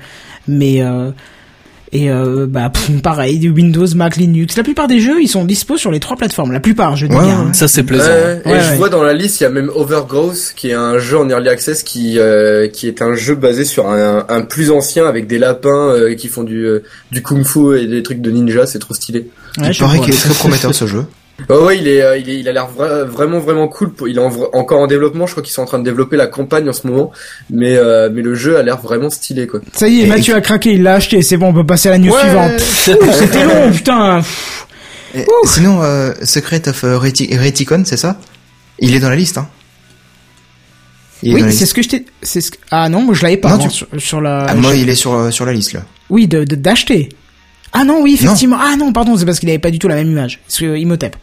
mais 0.48 0.82
euh, 0.82 1.12
et 1.92 2.10
euh, 2.12 2.46
bah 2.50 2.70
pff, 2.70 3.02
pareil, 3.02 3.40
du 3.40 3.50
Windows, 3.50 3.86
Mac, 3.96 4.16
Linux. 4.18 4.58
La 4.58 4.64
plupart 4.64 4.88
des 4.88 5.00
jeux, 5.00 5.22
ils 5.22 5.28
sont 5.28 5.46
dispo 5.46 5.78
sur 5.78 5.90
les 5.92 6.00
trois 6.00 6.18
plateformes. 6.18 6.52
La 6.52 6.60
plupart, 6.60 6.96
je 6.96 7.08
dis 7.08 7.16
Ouais, 7.16 7.24
bien. 7.24 7.40
hein. 7.48 7.54
Ça 7.54 7.68
c'est 7.68 7.84
plaisant. 7.84 8.06
Ouais, 8.06 8.42
et 8.46 8.50
Ouais, 8.50 8.60
je 8.62 8.70
ouais. 8.72 8.76
vois 8.78 8.90
dans 8.90 9.04
la 9.04 9.14
liste, 9.14 9.40
il 9.40 9.44
y 9.44 9.46
a 9.46 9.50
même 9.50 9.70
Overgrowth, 9.74 10.54
qui 10.56 10.70
est 10.70 10.74
un 10.74 11.00
jeu 11.00 11.18
en 11.18 11.30
early 11.30 11.50
access 11.50 11.84
qui 11.84 12.20
euh, 12.20 12.68
qui 12.68 12.88
est 12.88 13.02
un 13.02 13.16
jeu 13.16 13.36
basé 13.36 13.64
sur 13.66 13.88
un, 13.90 14.26
un 14.28 14.42
plus 14.42 14.72
ancien 14.72 15.06
avec 15.08 15.28
des 15.28 15.40
lapins 15.40 15.90
euh, 15.90 16.16
qui 16.16 16.28
font 16.28 16.44
du 16.44 16.66
euh, 16.66 16.84
du 17.12 17.22
kung-fu 17.24 17.78
et 17.80 17.88
des 17.88 18.04
trucs 18.04 18.22
de 18.22 18.32
ninja, 18.32 18.66
c'est 18.66 18.80
trop 18.80 18.94
stylé. 18.94 19.30
Ouais, 19.58 19.70
Il 19.72 19.78
paraît 19.78 20.00
qu'il 20.00 20.14
est 20.14 20.18
très 20.18 20.34
prometteur 20.34 20.76
ce 20.76 20.86
jeu. 20.88 21.04
Ouais, 21.50 21.56
ouais, 21.58 21.78
il 21.78 21.88
est, 21.88 22.02
euh, 22.02 22.18
il 22.18 22.30
est, 22.30 22.40
il 22.40 22.50
a 22.50 22.52
l'air 22.52 22.68
vra- 22.76 23.04
vraiment, 23.04 23.40
vraiment 23.40 23.68
cool. 23.68 23.92
pour- 23.94 24.08
Il 24.08 24.18
est 24.18 24.22
en 24.22 24.32
encore 24.54 24.80
en 24.82 24.88
développement. 24.88 25.28
Je 25.28 25.32
crois 25.34 25.44
qu'ils 25.44 25.54
sont 25.54 25.62
en 25.62 25.66
train 25.66 25.78
de 25.80 25.84
développer 25.84 26.18
la 26.18 26.26
campagne 26.28 26.68
en 26.68 26.74
ce 26.74 26.88
moment, 26.88 27.12
mais, 27.52 27.76
euh, 27.78 28.10
mais 28.12 28.22
le 28.24 28.34
jeu 28.34 28.58
a 28.58 28.64
l'air 28.64 28.80
vraiment 28.82 29.10
stylé, 29.12 29.46
quoi. 29.46 29.60
Ça 29.74 29.88
y 29.88 30.02
est, 30.02 30.04
Et- 30.04 30.08
Mathieu 30.08 30.34
a 30.36 30.42
craqué, 30.42 30.74
il 30.74 30.84
l'a 30.84 30.96
acheté. 30.96 31.22
C'est 31.22 31.38
bon, 31.38 31.50
on 31.50 31.54
peut 31.54 31.66
passer 31.66 31.90
à 31.90 31.92
la 31.92 32.00
news 32.00 32.12
Ouais. 32.12 32.20
suivante. 32.22 32.60
C'était 33.14 33.44
long, 33.46 33.72
putain. 33.72 34.22
Et 35.16 35.26
sinon, 35.46 35.82
euh, 35.84 36.14
Secret 36.24 36.68
of 36.68 36.84
euh, 36.84 36.98
Reti- 36.98 37.38
Reticon, 37.38 37.84
c'est 37.86 37.98
ça? 37.98 38.18
Il 38.80 38.96
est 38.96 39.00
dans 39.00 39.10
la 39.10 39.16
liste, 39.16 39.38
hein 39.38 39.48
Il 41.24 41.34
Oui, 41.34 41.52
c'est 41.52 41.66
ce 41.66 41.74
que 41.74 41.82
je 41.82 41.90
t'ai. 41.90 42.06
C'est 42.22 42.42
ce 42.42 42.52
que... 42.52 42.58
Ah 42.72 42.90
non, 42.90 43.02
moi 43.02 43.16
je 43.16 43.24
l'avais 43.24 43.38
pas 43.38 43.50
Non, 43.50 43.58
tu- 43.58 43.70
sur, 43.72 43.88
sur 43.98 44.22
la. 44.22 44.46
Ah, 44.50 44.54
moi, 44.56 44.76
il 44.76 44.88
est 44.90 44.96
sur 44.96 45.32
sur 45.34 45.46
la 45.46 45.54
liste 45.54 45.74
là. 45.74 45.82
Oui, 46.10 46.28
de 46.28 46.44
de- 46.44 46.56
d'acheter. 46.56 47.10
Ah 47.74 47.84
non, 47.84 48.02
oui, 48.02 48.14
effectivement. 48.16 48.58
Ah 48.60 48.76
non, 48.78 48.92
pardon, 48.94 49.18
c'est 49.18 49.26
parce 49.26 49.40
qu'il 49.40 49.50
avait 49.50 49.60
pas 49.60 49.72
du 49.72 49.80
tout 49.80 49.88
la 49.88 49.96
même 49.96 50.10
image. 50.12 50.40
C'est 50.48 50.66
euh, 50.66 50.78
Imhotep. 50.78 51.16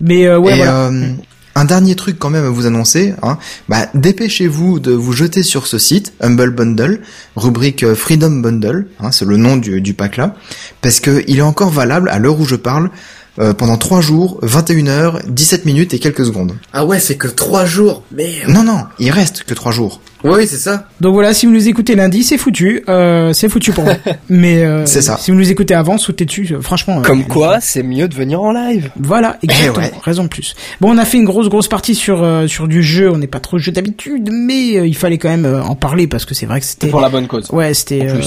Mais 0.00 0.26
euh, 0.26 0.38
ouais, 0.38 0.54
Et 0.54 0.56
voilà. 0.56 0.86
euh, 0.88 1.12
un 1.54 1.64
dernier 1.64 1.94
truc 1.94 2.18
quand 2.18 2.28
même 2.28 2.44
à 2.44 2.50
vous 2.50 2.66
annoncer, 2.66 3.14
hein, 3.22 3.38
bah, 3.70 3.86
dépêchez-vous 3.94 4.78
de 4.78 4.92
vous 4.92 5.12
jeter 5.14 5.42
sur 5.42 5.66
ce 5.66 5.78
site, 5.78 6.12
Humble 6.20 6.50
Bundle, 6.50 7.00
rubrique 7.34 7.82
euh, 7.82 7.94
Freedom 7.94 8.30
Bundle, 8.42 8.88
hein, 9.00 9.10
c'est 9.10 9.24
le 9.24 9.38
nom 9.38 9.56
du, 9.56 9.80
du 9.80 9.94
pack 9.94 10.18
là, 10.18 10.34
parce 10.82 11.00
que 11.00 11.24
il 11.28 11.38
est 11.38 11.42
encore 11.42 11.70
valable 11.70 12.10
à 12.10 12.18
l'heure 12.18 12.38
où 12.38 12.44
je 12.44 12.56
parle 12.56 12.90
euh, 13.38 13.52
pendant 13.52 13.76
3 13.76 14.00
jours, 14.00 14.38
21 14.42 14.86
heures, 14.88 15.20
17 15.28 15.64
minutes 15.66 15.92
et 15.94 15.98
quelques 15.98 16.24
secondes. 16.24 16.54
Ah 16.72 16.84
ouais, 16.86 16.98
c'est 17.00 17.16
que 17.16 17.28
trois 17.28 17.64
jours. 17.66 18.02
Merde. 18.12 18.48
Non, 18.50 18.62
non, 18.64 18.84
il 18.98 19.10
reste 19.10 19.44
que 19.44 19.54
3 19.54 19.72
jours. 19.72 20.00
Oui, 20.24 20.46
c'est 20.48 20.56
ça. 20.56 20.88
Donc 21.00 21.12
voilà, 21.14 21.34
si 21.34 21.46
vous 21.46 21.52
nous 21.52 21.68
écoutez 21.68 21.94
lundi, 21.94 22.24
c'est 22.24 22.38
foutu. 22.38 22.82
Euh, 22.88 23.32
c'est 23.32 23.48
foutu 23.48 23.70
pour 23.72 23.84
vous. 23.84 23.90
Mais 24.28 24.64
euh, 24.64 24.84
C'est 24.86 25.02
ça. 25.02 25.18
si 25.20 25.30
vous 25.30 25.36
nous 25.36 25.50
écoutez 25.52 25.74
avant, 25.74 25.98
sautez 25.98 26.24
dessus. 26.24 26.48
euh, 26.52 26.60
Franchement. 26.62 26.98
euh, 26.98 27.02
Comme 27.02 27.24
quoi, 27.26 27.60
c'est 27.60 27.82
mieux 27.84 28.08
de 28.08 28.14
venir 28.14 28.40
en 28.42 28.50
live. 28.50 28.90
Voilà, 28.98 29.36
exactement. 29.42 29.76
ouais. 29.86 29.92
Raison 30.02 30.24
de 30.24 30.28
plus. 30.28 30.56
Bon, 30.80 30.92
on 30.92 30.98
a 30.98 31.04
fait 31.04 31.18
une 31.18 31.26
grosse 31.26 31.48
grosse 31.48 31.68
partie 31.68 31.94
sur 31.94 32.24
euh, 32.24 32.48
sur 32.48 32.66
du 32.66 32.82
jeu. 32.82 33.10
On 33.12 33.18
n'est 33.18 33.26
pas 33.28 33.38
trop 33.40 33.58
jeu 33.58 33.70
d'habitude, 33.70 34.30
mais 34.32 34.78
euh, 34.78 34.86
il 34.88 34.96
fallait 34.96 35.18
quand 35.18 35.28
même 35.28 35.44
euh, 35.44 35.62
en 35.62 35.76
parler 35.76 36.08
parce 36.08 36.24
que 36.24 36.34
c'est 36.34 36.46
vrai 36.46 36.58
que 36.60 36.66
c'était. 36.66 36.88
Pour 36.88 37.02
la 37.02 37.10
bonne 37.10 37.28
cause. 37.28 37.48
Ouais, 37.52 37.72
c'était. 37.74 38.08
Euh, 38.08 38.16
ouais. 38.16 38.24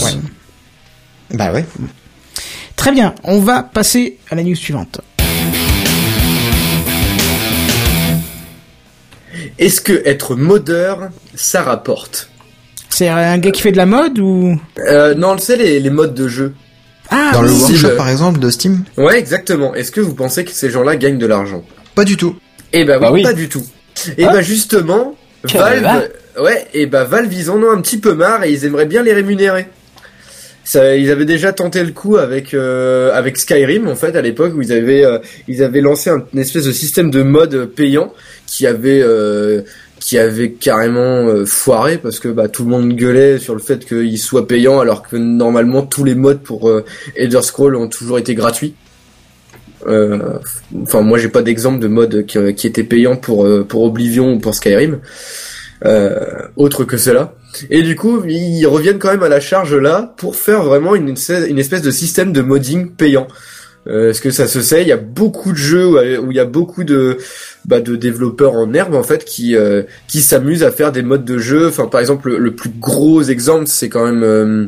Bah 1.34 1.52
ouais. 1.52 1.66
Très 2.80 2.92
bien. 2.94 3.14
On 3.26 3.40
va 3.40 3.62
passer 3.62 4.18
à 4.32 4.36
la 4.36 4.44
news 4.44 4.56
suivante. 4.56 5.02
Est-ce 9.58 9.82
que 9.82 10.02
être 10.06 10.36
modeur, 10.36 11.10
ça 11.36 11.62
rapporte? 11.62 12.30
C'est 12.90 13.10
un 13.10 13.38
gars 13.38 13.52
qui 13.52 13.62
fait 13.62 13.74
de 13.74 13.78
la 13.78 13.86
mode 13.86 14.18
ou? 14.20 14.58
Euh, 14.80 15.14
Non, 15.14 15.38
sais 15.38 15.58
les, 15.58 15.82
les 15.82 15.90
modes 15.90 16.14
de 16.14 16.28
jeu. 16.30 16.54
Ah 17.10 17.32
Dans 17.34 17.42
le 17.42 17.52
oui. 17.52 17.60
workshop 17.60 17.88
le- 17.90 17.96
par 17.98 18.10
exemple 18.10 18.40
de 18.40 18.50
Steam? 18.50 18.84
Ouais, 18.98 19.20
exactement. 19.20 19.76
Est-ce 19.76 19.92
que 19.92 20.00
vous 20.00 20.14
pensez 20.16 20.46
que 20.46 20.52
ces 20.52 20.70
gens-là 20.70 20.96
gagnent 20.96 21.18
de 21.18 21.26
l'argent? 21.26 21.64
Pas 21.96 22.06
du 22.06 22.16
tout. 22.16 22.36
Eh 22.72 22.86
ben 22.86 22.96
oui, 22.96 23.02
Bah 23.02 23.12
oui. 23.12 23.24
pas 23.24 23.34
du 23.34 23.50
tout. 23.50 23.66
Et 24.18 24.24
Ah. 24.26 24.32
ben 24.32 24.42
justement, 24.42 25.16
Quel 25.46 25.60
Valve, 25.60 25.84
va 25.84 26.44
ouais, 26.44 26.68
et 26.74 26.86
ben 26.86 27.04
Valve 27.04 27.34
ils 27.34 27.50
en 27.52 27.58
ont 27.62 27.72
un 27.72 27.82
petit 27.82 27.98
peu 27.98 28.14
marre 28.14 28.44
et 28.46 28.52
ils 28.54 28.64
aimeraient 28.64 28.86
bien 28.86 29.04
les 29.04 29.12
rémunérer. 29.14 29.68
Ça, 30.70 30.96
ils 30.96 31.10
avaient 31.10 31.26
déjà 31.26 31.52
tenté 31.52 31.84
le 31.84 31.92
coup 31.94 32.18
avec 32.18 32.54
euh, 32.54 33.12
avec 33.12 33.38
Skyrim 33.38 33.88
en 33.88 33.96
fait 33.96 34.16
à 34.16 34.22
l'époque 34.22 34.54
où 34.56 34.62
ils 34.62 34.72
avaient 34.72 35.04
euh, 35.04 35.18
ils 35.48 35.64
avaient 35.64 35.82
lancé 35.82 36.12
un, 36.12 36.24
une 36.32 36.40
espèce 36.40 36.66
de 36.66 36.72
système 36.72 37.10
de 37.10 37.24
mode 37.24 37.66
payant 37.76 38.14
qui 38.46 38.68
avait 38.68 39.02
euh, 39.02 39.64
qui 40.00 40.20
avait 40.20 40.52
carrément 40.52 41.26
euh, 41.26 41.44
foiré 41.44 41.98
parce 41.98 42.20
que 42.20 42.28
bah 42.28 42.50
tout 42.50 42.66
le 42.66 42.70
monde 42.70 42.94
gueulait 42.94 43.40
sur 43.40 43.56
le 43.56 43.62
fait 43.62 43.84
qu'il 43.84 44.20
soit 44.20 44.48
payant 44.48 44.80
alors 44.80 45.02
que 45.02 45.16
normalement 45.16 45.82
tous 45.82 46.04
les 46.04 46.14
modes 46.14 46.42
pour 46.42 46.70
euh, 46.70 46.86
Elder 47.16 47.42
Scroll 47.42 47.76
ont 47.76 47.88
toujours 47.90 48.20
été 48.20 48.36
gratuits. 48.36 48.76
Euh, 49.88 50.20
Enfin, 50.84 51.02
moi, 51.02 51.18
j'ai 51.18 51.30
pas 51.30 51.42
d'exemple 51.42 51.80
de 51.80 51.88
mode 51.88 52.28
qui, 52.28 52.38
qui 52.54 52.68
était 52.68 52.84
payant 52.84 53.16
pour 53.16 53.48
pour 53.68 53.82
Oblivion 53.86 54.34
ou 54.34 54.40
pour 54.40 54.54
Skyrim, 54.54 55.00
autre 56.58 56.84
que 56.84 56.98
cela. 56.98 57.34
Et 57.70 57.82
du 57.82 57.96
coup, 57.96 58.24
ils 58.26 58.66
reviennent 58.68 59.00
quand 59.00 59.12
même 59.12 59.24
à 59.24 59.30
la 59.30 59.40
charge 59.40 59.76
là 59.76 60.14
pour 60.18 60.36
faire 60.36 60.64
vraiment 60.64 60.96
une, 60.96 61.16
une 61.48 61.60
espèce 61.60 61.82
de 61.82 61.92
système 61.92 62.32
de 62.32 62.42
modding 62.42 62.92
payant. 62.92 63.28
Euh, 63.88 64.12
Est-ce 64.12 64.22
que 64.22 64.30
ça 64.30 64.48
se 64.48 64.62
sait 64.62 64.82
Il 64.82 64.88
y 64.88 64.92
a 64.92 64.98
beaucoup 64.98 65.52
de 65.52 65.58
jeux 65.58 65.88
où, 65.88 65.98
où 65.98 66.32
il 66.32 66.38
y 66.38 66.40
a 66.40 66.46
beaucoup 66.46 66.84
de 66.84 67.18
bah, 67.66 67.80
de 67.80 67.96
développeurs 67.96 68.54
en 68.54 68.72
herbe 68.74 68.94
en 68.94 69.04
fait 69.04 69.26
qui 69.26 69.56
euh, 69.56 69.84
qui 70.08 70.22
s'amusent 70.22 70.64
à 70.64 70.72
faire 70.72 70.92
des 70.92 71.02
modes 71.02 71.26
de 71.26 71.38
jeu. 71.40 71.68
Enfin, 71.68 71.88
par 71.88 72.02
exemple, 72.02 72.30
le, 72.30 72.38
le 72.38 72.54
plus 72.54 72.70
gros 72.70 73.24
exemple, 73.24 73.66
c'est 73.68 73.90
quand 73.90 74.06
même 74.06 74.24
euh, 74.24 74.68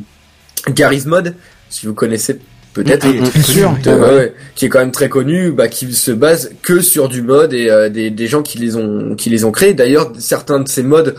Garry's 0.69 1.05
Mod, 1.05 1.35
si 1.69 1.85
vous 1.85 1.93
connaissez 1.93 2.39
peut-être. 2.73 3.05
Bien 3.05 3.25
sûr. 3.43 3.75
Euh, 3.85 3.99
ouais, 3.99 4.15
ouais, 4.15 4.33
qui 4.55 4.65
est 4.65 4.69
quand 4.69 4.79
même 4.79 4.91
très 4.91 5.09
connu, 5.09 5.51
bah, 5.51 5.67
qui 5.67 5.93
se 5.93 6.11
base 6.11 6.51
que 6.63 6.79
sur 6.81 7.09
du 7.09 7.21
mode 7.21 7.53
et 7.53 7.69
euh, 7.69 7.89
des, 7.89 8.09
des 8.09 8.27
gens 8.27 8.41
qui 8.41 8.57
les 8.59 8.75
ont 8.75 9.15
qui 9.15 9.29
les 9.29 9.43
ont 9.43 9.51
créés. 9.51 9.73
D'ailleurs, 9.73 10.13
certains 10.17 10.61
de 10.61 10.69
ces 10.69 10.83
modes 10.83 11.15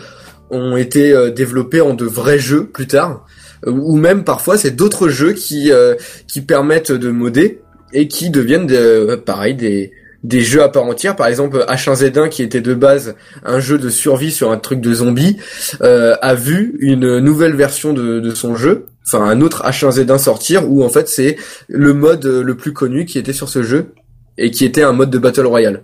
ont 0.53 0.77
été 0.77 1.13
euh, 1.13 1.31
développés 1.31 1.81
en 1.81 1.95
de 1.95 2.05
vrais 2.05 2.39
jeux 2.39 2.67
plus 2.67 2.87
tard, 2.87 3.27
Euh, 3.67 3.71
ou 3.71 3.97
même 3.97 4.25
parfois 4.25 4.59
c'est 4.59 4.73
d'autres 4.73 5.09
jeux 5.09 5.33
qui 5.33 5.73
euh, 5.73 5.95
qui 6.27 6.41
permettent 6.41 6.93
de 6.93 7.11
modder 7.11 7.61
et 7.93 8.09
qui 8.09 8.31
deviennent 8.31 8.67
de, 8.67 9.15
pareil 9.17 9.55
des 9.55 9.93
des 10.25 10.41
jeux 10.41 10.63
à 10.63 10.69
part 10.69 10.85
entière, 10.85 11.17
par 11.17 11.27
exemple 11.27 11.65
H1Z1 11.69 12.29
qui 12.29 12.43
était 12.45 12.61
de 12.61 12.75
base 12.75 13.17
un 13.45 13.59
jeu 13.59 13.77
de 13.77 13.89
survie 13.89 14.31
sur 14.31 14.53
un 14.53 14.57
truc 14.57 14.81
de 14.81 14.95
zombie, 14.95 15.37
euh, 15.83 16.15
a 16.23 16.35
vu 16.35 16.77
une 16.79 17.19
nouvelle 17.19 17.57
version 17.57 17.93
de, 17.93 18.21
de 18.21 18.35
son 18.35 18.55
jeu, 18.55 18.87
enfin 19.05 19.25
un 19.25 19.41
autre 19.41 19.65
H1Z1 19.65 20.19
sortir 20.19 20.71
où 20.71 20.85
en 20.85 20.89
fait 20.89 21.09
c'est 21.09 21.37
le 21.69 21.93
mode 21.93 22.25
le 22.25 22.55
plus 22.57 22.73
connu 22.73 23.05
qui 23.05 23.19
était 23.19 23.33
sur 23.33 23.49
ce 23.49 23.63
jeu 23.63 23.95
et 24.39 24.51
qui 24.53 24.65
était 24.65 24.83
un 24.83 24.93
mode 24.93 25.11
de 25.11 25.19
battle 25.19 25.47
royale. 25.47 25.83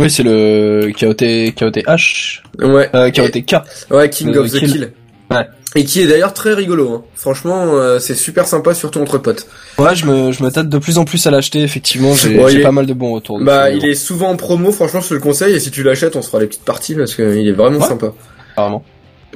Oui, 0.00 0.10
c'est 0.10 0.22
le 0.22 0.90
KOT, 0.98 1.52
KOTH, 1.56 2.42
Ouais. 2.58 2.88
euh, 2.94 3.10
KOTK. 3.10 3.56
Ouais, 3.90 4.08
King 4.10 4.36
of 4.36 4.50
the 4.50 4.58
kill. 4.58 4.70
Kill. 4.72 4.92
Ouais. 5.30 5.46
Et 5.76 5.84
qui 5.84 6.00
est 6.00 6.06
d'ailleurs 6.08 6.34
très 6.34 6.52
rigolo. 6.54 6.92
Hein. 6.92 7.04
Franchement, 7.14 7.74
euh, 7.74 8.00
c'est 8.00 8.14
super 8.16 8.46
sympa, 8.48 8.74
surtout 8.74 8.98
entre 9.00 9.18
potes. 9.18 9.46
Ouais, 9.78 9.94
je 9.94 10.04
me, 10.06 10.32
je 10.32 10.42
me 10.42 10.50
tâte 10.50 10.68
de 10.68 10.78
plus 10.78 10.98
en 10.98 11.04
plus 11.04 11.24
à 11.28 11.30
l'acheter, 11.30 11.62
effectivement, 11.62 12.14
j'ai 12.14 12.36
Ouais, 12.36 12.56
est- 12.56 12.60
pas 12.62 12.72
mal 12.72 12.86
de 12.86 12.92
bons 12.94 13.12
retours. 13.12 13.36
dessus, 13.38 13.46
Bah, 13.46 13.70
il 13.70 13.86
est 13.86 13.94
souvent 13.94 14.30
en 14.30 14.36
promo. 14.36 14.72
Franchement, 14.72 15.00
je 15.00 15.08
te 15.10 15.14
le 15.14 15.20
conseille. 15.20 15.54
Et 15.54 15.60
si 15.60 15.70
tu 15.70 15.84
l'achètes, 15.84 16.16
on 16.16 16.22
se 16.22 16.28
fera 16.28 16.40
les 16.40 16.48
petites 16.48 16.64
parties 16.64 16.94
parce 16.96 17.14
qu'il 17.14 17.24
est 17.46 17.52
vraiment 17.52 17.78
Ouais. 17.78 17.86
sympa. 17.86 18.12
Apparemment. 18.52 18.82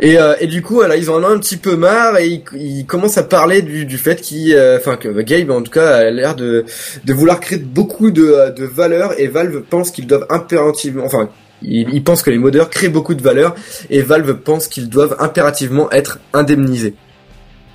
Et, 0.00 0.18
euh, 0.18 0.34
et 0.40 0.48
du 0.48 0.60
coup, 0.60 0.74
voilà, 0.74 0.96
ils 0.96 1.08
en 1.08 1.22
ont 1.22 1.28
un 1.28 1.38
petit 1.38 1.56
peu 1.56 1.76
marre 1.76 2.18
et 2.18 2.26
ils, 2.26 2.42
ils 2.60 2.84
commencent 2.84 3.16
à 3.16 3.22
parler 3.22 3.62
du, 3.62 3.84
du 3.86 3.96
fait 3.96 4.20
qu'il, 4.20 4.52
euh, 4.52 4.76
enfin 4.76 4.96
que 4.96 5.20
Gabe 5.22 5.50
en 5.50 5.62
tout 5.62 5.70
cas 5.70 5.98
a 5.98 6.10
l'air 6.10 6.34
de, 6.34 6.64
de 7.04 7.12
vouloir 7.14 7.38
créer 7.38 7.58
beaucoup 7.58 8.10
de, 8.10 8.52
de 8.56 8.64
valeur 8.64 9.12
et 9.18 9.28
Valve 9.28 9.62
pense 9.62 9.92
qu'ils 9.92 10.08
doivent 10.08 10.26
impérativement, 10.30 11.04
enfin, 11.04 11.28
ils, 11.62 11.88
ils 11.92 12.02
pensent 12.02 12.22
que 12.22 12.30
les 12.30 12.38
modeurs 12.38 12.70
créent 12.70 12.88
beaucoup 12.88 13.14
de 13.14 13.22
valeur 13.22 13.54
et 13.88 14.02
Valve 14.02 14.34
pense 14.38 14.66
qu'ils 14.66 14.88
doivent 14.88 15.14
impérativement 15.20 15.88
être 15.92 16.18
indemnisés. 16.32 16.96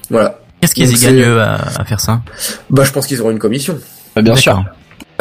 Voilà. 0.09 0.39
Qu'est-ce 0.59 0.75
qu'ils 0.75 0.91
y 0.91 1.01
gagnent 1.01 1.23
eux, 1.23 1.39
à, 1.39 1.53
à 1.53 1.85
faire 1.85 2.01
ça? 2.01 2.21
Bah, 2.69 2.83
je 2.83 2.91
pense 2.91 3.07
qu'ils 3.07 3.21
auront 3.21 3.31
une 3.31 3.39
commission. 3.39 3.79
Bah, 4.13 4.21
bien 4.21 4.35
sûr. 4.35 4.61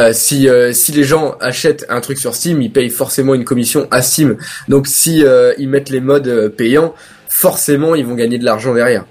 Euh, 0.01 0.13
si 0.13 0.47
euh, 0.47 0.71
si 0.71 0.93
les 0.93 1.03
gens 1.03 1.35
achètent 1.41 1.85
un 1.89 1.99
truc 1.99 2.17
sur 2.17 2.33
Steam, 2.33 2.61
ils 2.61 2.71
payent 2.71 2.89
forcément 2.89 3.33
une 3.33 3.43
commission 3.43 3.87
à 3.91 4.01
Steam. 4.01 4.37
Donc 4.69 4.87
si 4.87 5.25
euh, 5.25 5.53
ils 5.57 5.67
mettent 5.67 5.89
les 5.89 5.99
modes 5.99 6.27
euh, 6.27 6.49
payants, 6.49 6.93
forcément 7.27 7.95
ils 7.95 8.05
vont 8.05 8.15
gagner 8.15 8.37
de 8.37 8.45
l'argent 8.45 8.73
derrière. 8.73 9.05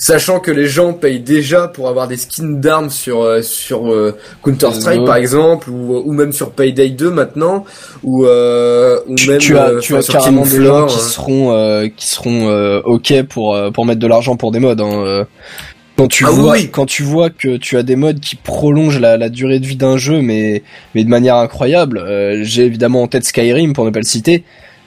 Sachant 0.00 0.40
que 0.40 0.50
les 0.50 0.66
gens 0.66 0.94
payent 0.94 1.20
déjà 1.20 1.68
pour 1.68 1.86
avoir 1.86 2.08
des 2.08 2.16
skins 2.16 2.58
d'armes 2.58 2.88
sur 2.88 3.22
euh, 3.22 3.42
sur 3.42 3.92
euh, 3.92 4.16
Counter 4.42 4.72
Strike 4.72 5.04
par 5.04 5.16
exemple 5.16 5.68
ou, 5.68 5.94
ou 5.98 6.12
même 6.14 6.32
sur 6.32 6.52
Payday 6.52 6.88
2 6.88 7.10
maintenant 7.10 7.66
ou 8.02 8.24
euh, 8.24 8.98
ou 9.06 9.14
Tu, 9.14 9.28
même 9.28 9.38
tu 9.38 9.58
as, 9.58 9.74
tu 9.78 9.94
as 9.94 10.02
carrément 10.02 10.44
des 10.44 10.56
gens 10.56 10.86
Floor, 10.86 10.86
qui 10.86 10.94
hein. 10.94 10.98
seront, 11.02 11.52
euh, 11.52 11.88
qui 11.94 12.06
seront 12.06 12.48
euh, 12.48 12.80
ok 12.86 13.24
pour 13.28 13.54
pour 13.74 13.84
mettre 13.84 14.00
de 14.00 14.06
l'argent 14.06 14.36
pour 14.36 14.52
des 14.52 14.58
modes. 14.58 14.80
Hein, 14.80 15.04
euh. 15.04 15.24
Quand 16.00 16.08
tu 16.08 16.24
Ah 16.26 16.30
vois, 16.30 16.52
oui. 16.54 16.70
quand 16.72 16.86
tu 16.86 17.02
vois 17.02 17.28
que 17.28 17.58
tu 17.58 17.76
as 17.76 17.82
des 17.82 17.94
modes 17.96 18.20
qui 18.20 18.34
prolongent 18.36 18.98
la, 19.00 19.18
la 19.18 19.28
durée 19.28 19.60
de 19.60 19.66
vie 19.66 19.76
d'un 19.76 19.98
jeu, 19.98 20.22
mais 20.22 20.62
mais 20.94 21.04
de 21.04 21.10
manière 21.10 21.36
incroyable. 21.36 21.98
euh, 21.98 22.40
J'ai 22.42 22.64
évidemment 22.64 23.02
en 23.02 23.06
tête 23.06 23.24
Skyrim 23.24 23.74
pour 23.74 23.84
ne 23.84 23.90
pas 23.90 23.98
le 23.98 24.06
citer. 24.06 24.44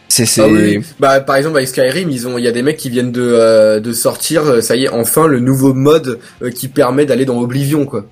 C'est 0.07 0.25
c'est 0.25 0.41
Ah 0.41 0.47
oui. 0.47 0.79
Bah 0.99 1.19
par 1.19 1.35
exemple 1.35 1.57
avec 1.57 1.67
Skyrim, 1.69 2.09
ils 2.09 2.27
ont 2.27 2.39
il 2.39 2.43
y 2.43 2.47
a 2.47 2.51
des 2.51 2.63
mecs 2.63 2.77
qui 2.77 2.89
viennent 2.89 3.11
de 3.11 3.21
euh, 3.21 3.79
de 3.79 3.93
sortir 3.93 4.43
euh, 4.45 4.61
ça 4.61 4.75
y 4.75 4.85
est 4.85 4.89
enfin 4.89 5.27
le 5.27 5.39
nouveau 5.39 5.75
mode 5.75 6.17
euh, 6.41 6.49
qui 6.49 6.67
permet 6.67 7.05
d'aller 7.05 7.25
dans 7.25 7.39
Oblivion 7.39 7.85
quoi. 7.85 8.05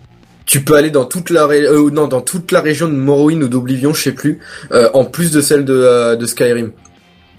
Tu 0.46 0.62
peux 0.62 0.76
aller 0.76 0.92
dans 0.92 1.06
toute 1.06 1.32
la 1.32 1.48
ré- 1.48 1.66
non 1.92 2.08
dans 2.08 2.22
toute 2.22 2.52
la 2.52 2.62
région 2.62 2.88
de 2.88 2.94
Morrowind 2.94 3.42
ou 3.44 3.48
d'Oblivion, 3.48 3.94
je 3.96 4.02
sais 4.04 4.12
plus, 4.12 4.40
en 4.94 5.06
plus 5.06 5.32
de 5.32 5.42
celle 5.42 5.66
de 5.66 6.16
de 6.16 6.26
Skyrim. 6.28 6.72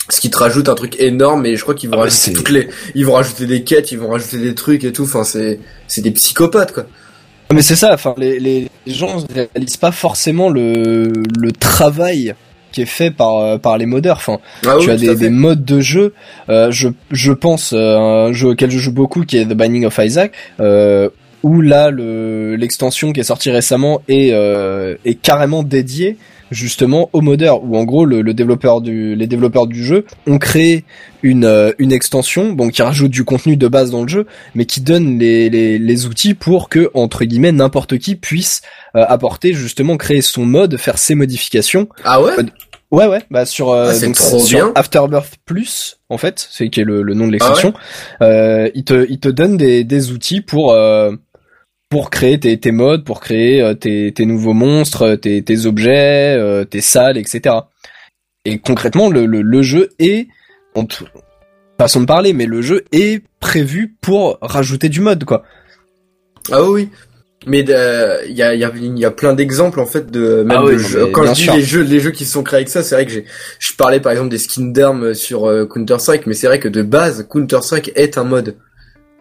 Ce 0.08 0.20
qui 0.20 0.30
te 0.30 0.36
rajoute 0.36 0.68
un 0.68 0.74
truc 0.74 1.00
énorme 1.00 1.46
et 1.46 1.56
je 1.56 1.62
crois 1.62 1.74
qu'ils 1.74 1.88
vont 1.88 1.96
Ah 1.98 2.02
rajouter 2.02 2.20
c'est- 2.20 2.32
toutes 2.32 2.50
les 2.50 2.68
ils 2.94 3.06
vont 3.06 3.12
rajouter 3.14 3.46
des 3.46 3.62
quêtes, 3.62 3.92
ils 3.92 3.98
vont 3.98 4.08
rajouter 4.10 4.38
des 4.38 4.54
trucs 4.54 4.84
et 4.84 4.92
tout, 4.92 5.04
enfin 5.04 5.24
c'est 5.24 5.60
c'est 5.86 6.02
des 6.02 6.10
psychopathes 6.10 6.72
quoi. 6.72 6.86
Mais 7.52 7.62
c'est 7.62 7.76
ça, 7.76 7.92
enfin 7.94 8.14
les, 8.16 8.40
les 8.40 8.68
gens 8.86 9.16
ne 9.20 9.34
réalisent 9.54 9.76
pas 9.76 9.92
forcément 9.92 10.48
le 10.48 11.12
le 11.38 11.52
travail 11.52 12.34
qui 12.72 12.80
est 12.82 12.86
fait 12.86 13.10
par 13.10 13.36
euh, 13.36 13.58
par 13.58 13.76
les 13.78 13.84
modeurs. 13.86 14.16
Enfin, 14.16 14.38
Ah 14.66 14.76
tu 14.80 14.90
oui, 14.90 15.08
as 15.08 15.14
des, 15.14 15.28
modes 15.30 15.64
de 15.64 15.80
jeu. 15.80 16.14
Euh, 16.48 16.70
je 16.70 16.88
je 17.10 17.32
pense 17.32 17.72
euh, 17.74 17.98
un 17.98 18.32
jeu 18.32 18.48
auquel 18.48 18.70
je 18.70 18.78
joue 18.78 18.92
beaucoup 18.92 19.24
qui 19.24 19.36
est 19.36 19.44
The 19.44 19.52
Binding 19.54 19.84
of 19.84 19.98
Isaac. 20.02 20.32
Euh, 20.60 21.10
où 21.42 21.60
là 21.60 21.90
le 21.90 22.54
l'extension 22.56 23.12
qui 23.12 23.20
est 23.20 23.24
sortie 23.24 23.50
récemment 23.50 24.00
est 24.08 24.30
euh, 24.32 24.94
est 25.04 25.14
carrément 25.16 25.62
dédiée 25.62 26.16
justement 26.52 27.10
aux 27.12 27.20
modeurs 27.20 27.64
où 27.64 27.76
en 27.76 27.84
gros 27.84 28.04
le, 28.04 28.22
le 28.22 28.34
développeur 28.34 28.80
du 28.80 29.14
les 29.16 29.26
développeurs 29.26 29.66
du 29.66 29.82
jeu 29.84 30.04
ont 30.26 30.38
créé 30.38 30.84
une 31.22 31.44
euh, 31.44 31.72
une 31.78 31.92
extension 31.92 32.52
bon 32.52 32.68
qui 32.68 32.82
rajoute 32.82 33.10
du 33.10 33.24
contenu 33.24 33.56
de 33.56 33.68
base 33.68 33.90
dans 33.90 34.02
le 34.02 34.08
jeu 34.08 34.26
mais 34.54 34.66
qui 34.66 34.80
donne 34.80 35.18
les 35.18 35.50
les, 35.50 35.78
les 35.78 36.06
outils 36.06 36.34
pour 36.34 36.68
que 36.68 36.90
entre 36.94 37.24
guillemets 37.24 37.52
n'importe 37.52 37.98
qui 37.98 38.14
puisse 38.14 38.62
euh, 38.94 39.04
apporter 39.08 39.52
justement 39.54 39.96
créer 39.96 40.22
son 40.22 40.44
mode 40.44 40.76
faire 40.76 40.98
ses 40.98 41.14
modifications. 41.14 41.88
Ah 42.04 42.22
ouais? 42.22 42.32
Ouais 42.90 43.06
ouais 43.06 43.22
bah 43.30 43.46
sur 43.46 43.70
euh, 43.70 43.90
Ah, 43.94 43.98
donc 44.06 44.16
sur. 44.16 44.70
Afterbirth 44.74 45.36
Plus 45.46 45.98
en 46.10 46.18
fait 46.18 46.46
c'est 46.50 46.68
qui 46.68 46.80
est 46.80 46.84
le, 46.84 47.00
le 47.02 47.14
nom 47.14 47.26
de 47.26 47.32
l'extension 47.32 47.72
euh, 48.20 48.68
il 48.74 48.84
te 48.84 49.06
il 49.08 49.18
te 49.18 49.30
donne 49.30 49.56
des 49.56 49.82
des 49.84 50.10
outils 50.12 50.42
pour 50.42 50.72
euh, 50.72 51.12
pour 51.92 52.08
créer 52.08 52.40
tes, 52.40 52.56
tes 52.58 52.72
modes 52.72 53.04
pour 53.04 53.20
créer 53.20 53.60
euh, 53.60 53.74
tes 53.74 54.12
tes 54.16 54.24
nouveaux 54.24 54.54
monstres 54.54 55.14
tes 55.16 55.42
tes 55.42 55.66
objets 55.66 56.34
euh, 56.38 56.64
tes 56.64 56.80
salles 56.80 57.18
etc 57.18 57.54
et 58.46 58.58
concrètement 58.58 59.10
le 59.10 59.26
le, 59.26 59.42
le 59.42 59.62
jeu 59.62 59.90
est 59.98 60.26
tout- 60.88 61.04
façon 61.78 62.00
de 62.00 62.06
parler 62.06 62.32
mais 62.32 62.46
le 62.46 62.62
jeu 62.62 62.84
est 62.92 63.22
prévu 63.40 63.94
pour 64.00 64.38
rajouter 64.40 64.88
du 64.88 65.00
mode 65.00 65.24
quoi 65.24 65.42
Ah 66.50 66.62
oui. 66.64 66.88
Mais 67.46 67.64
euh, 67.68 68.22
il 68.28 68.36
y 68.36 68.42
a 68.42 68.54
y 68.54 68.64
a 68.64 68.72
il 68.74 68.98
y 68.98 69.04
a 69.04 69.10
plein 69.10 69.34
d'exemples 69.34 69.80
en 69.80 69.86
fait 69.86 70.10
de 70.10 70.44
même 70.44 70.56
Ah 70.60 70.64
oui, 70.64 70.76
de 70.76 70.80
non, 70.80 70.88
jeux. 70.88 71.04
mais 71.06 71.12
Quand 71.12 71.26
je 71.26 71.32
dis 71.34 71.40
sûr. 71.42 71.54
les 71.56 71.62
jeux 71.62 71.82
les 71.82 72.00
jeux 72.00 72.12
qui 72.12 72.24
sont 72.24 72.42
créés 72.44 72.58
avec 72.60 72.68
ça, 72.70 72.82
c'est 72.84 72.94
vrai 72.94 73.04
que 73.04 73.12
j'ai 73.12 73.24
je 73.58 73.72
parlais 73.74 74.00
par 74.00 74.12
exemple 74.12 74.30
des 74.30 74.38
skins 74.38 74.72
d'armes 74.72 75.12
sur 75.12 75.46
euh, 75.46 75.66
Counter 75.66 75.98
Strike, 75.98 76.26
mais 76.26 76.34
c'est 76.34 76.46
vrai 76.46 76.60
que 76.60 76.68
de 76.68 76.82
base 76.82 77.26
Counter 77.28 77.58
Strike 77.60 77.92
est 77.96 78.16
un 78.16 78.24
mode. 78.24 78.54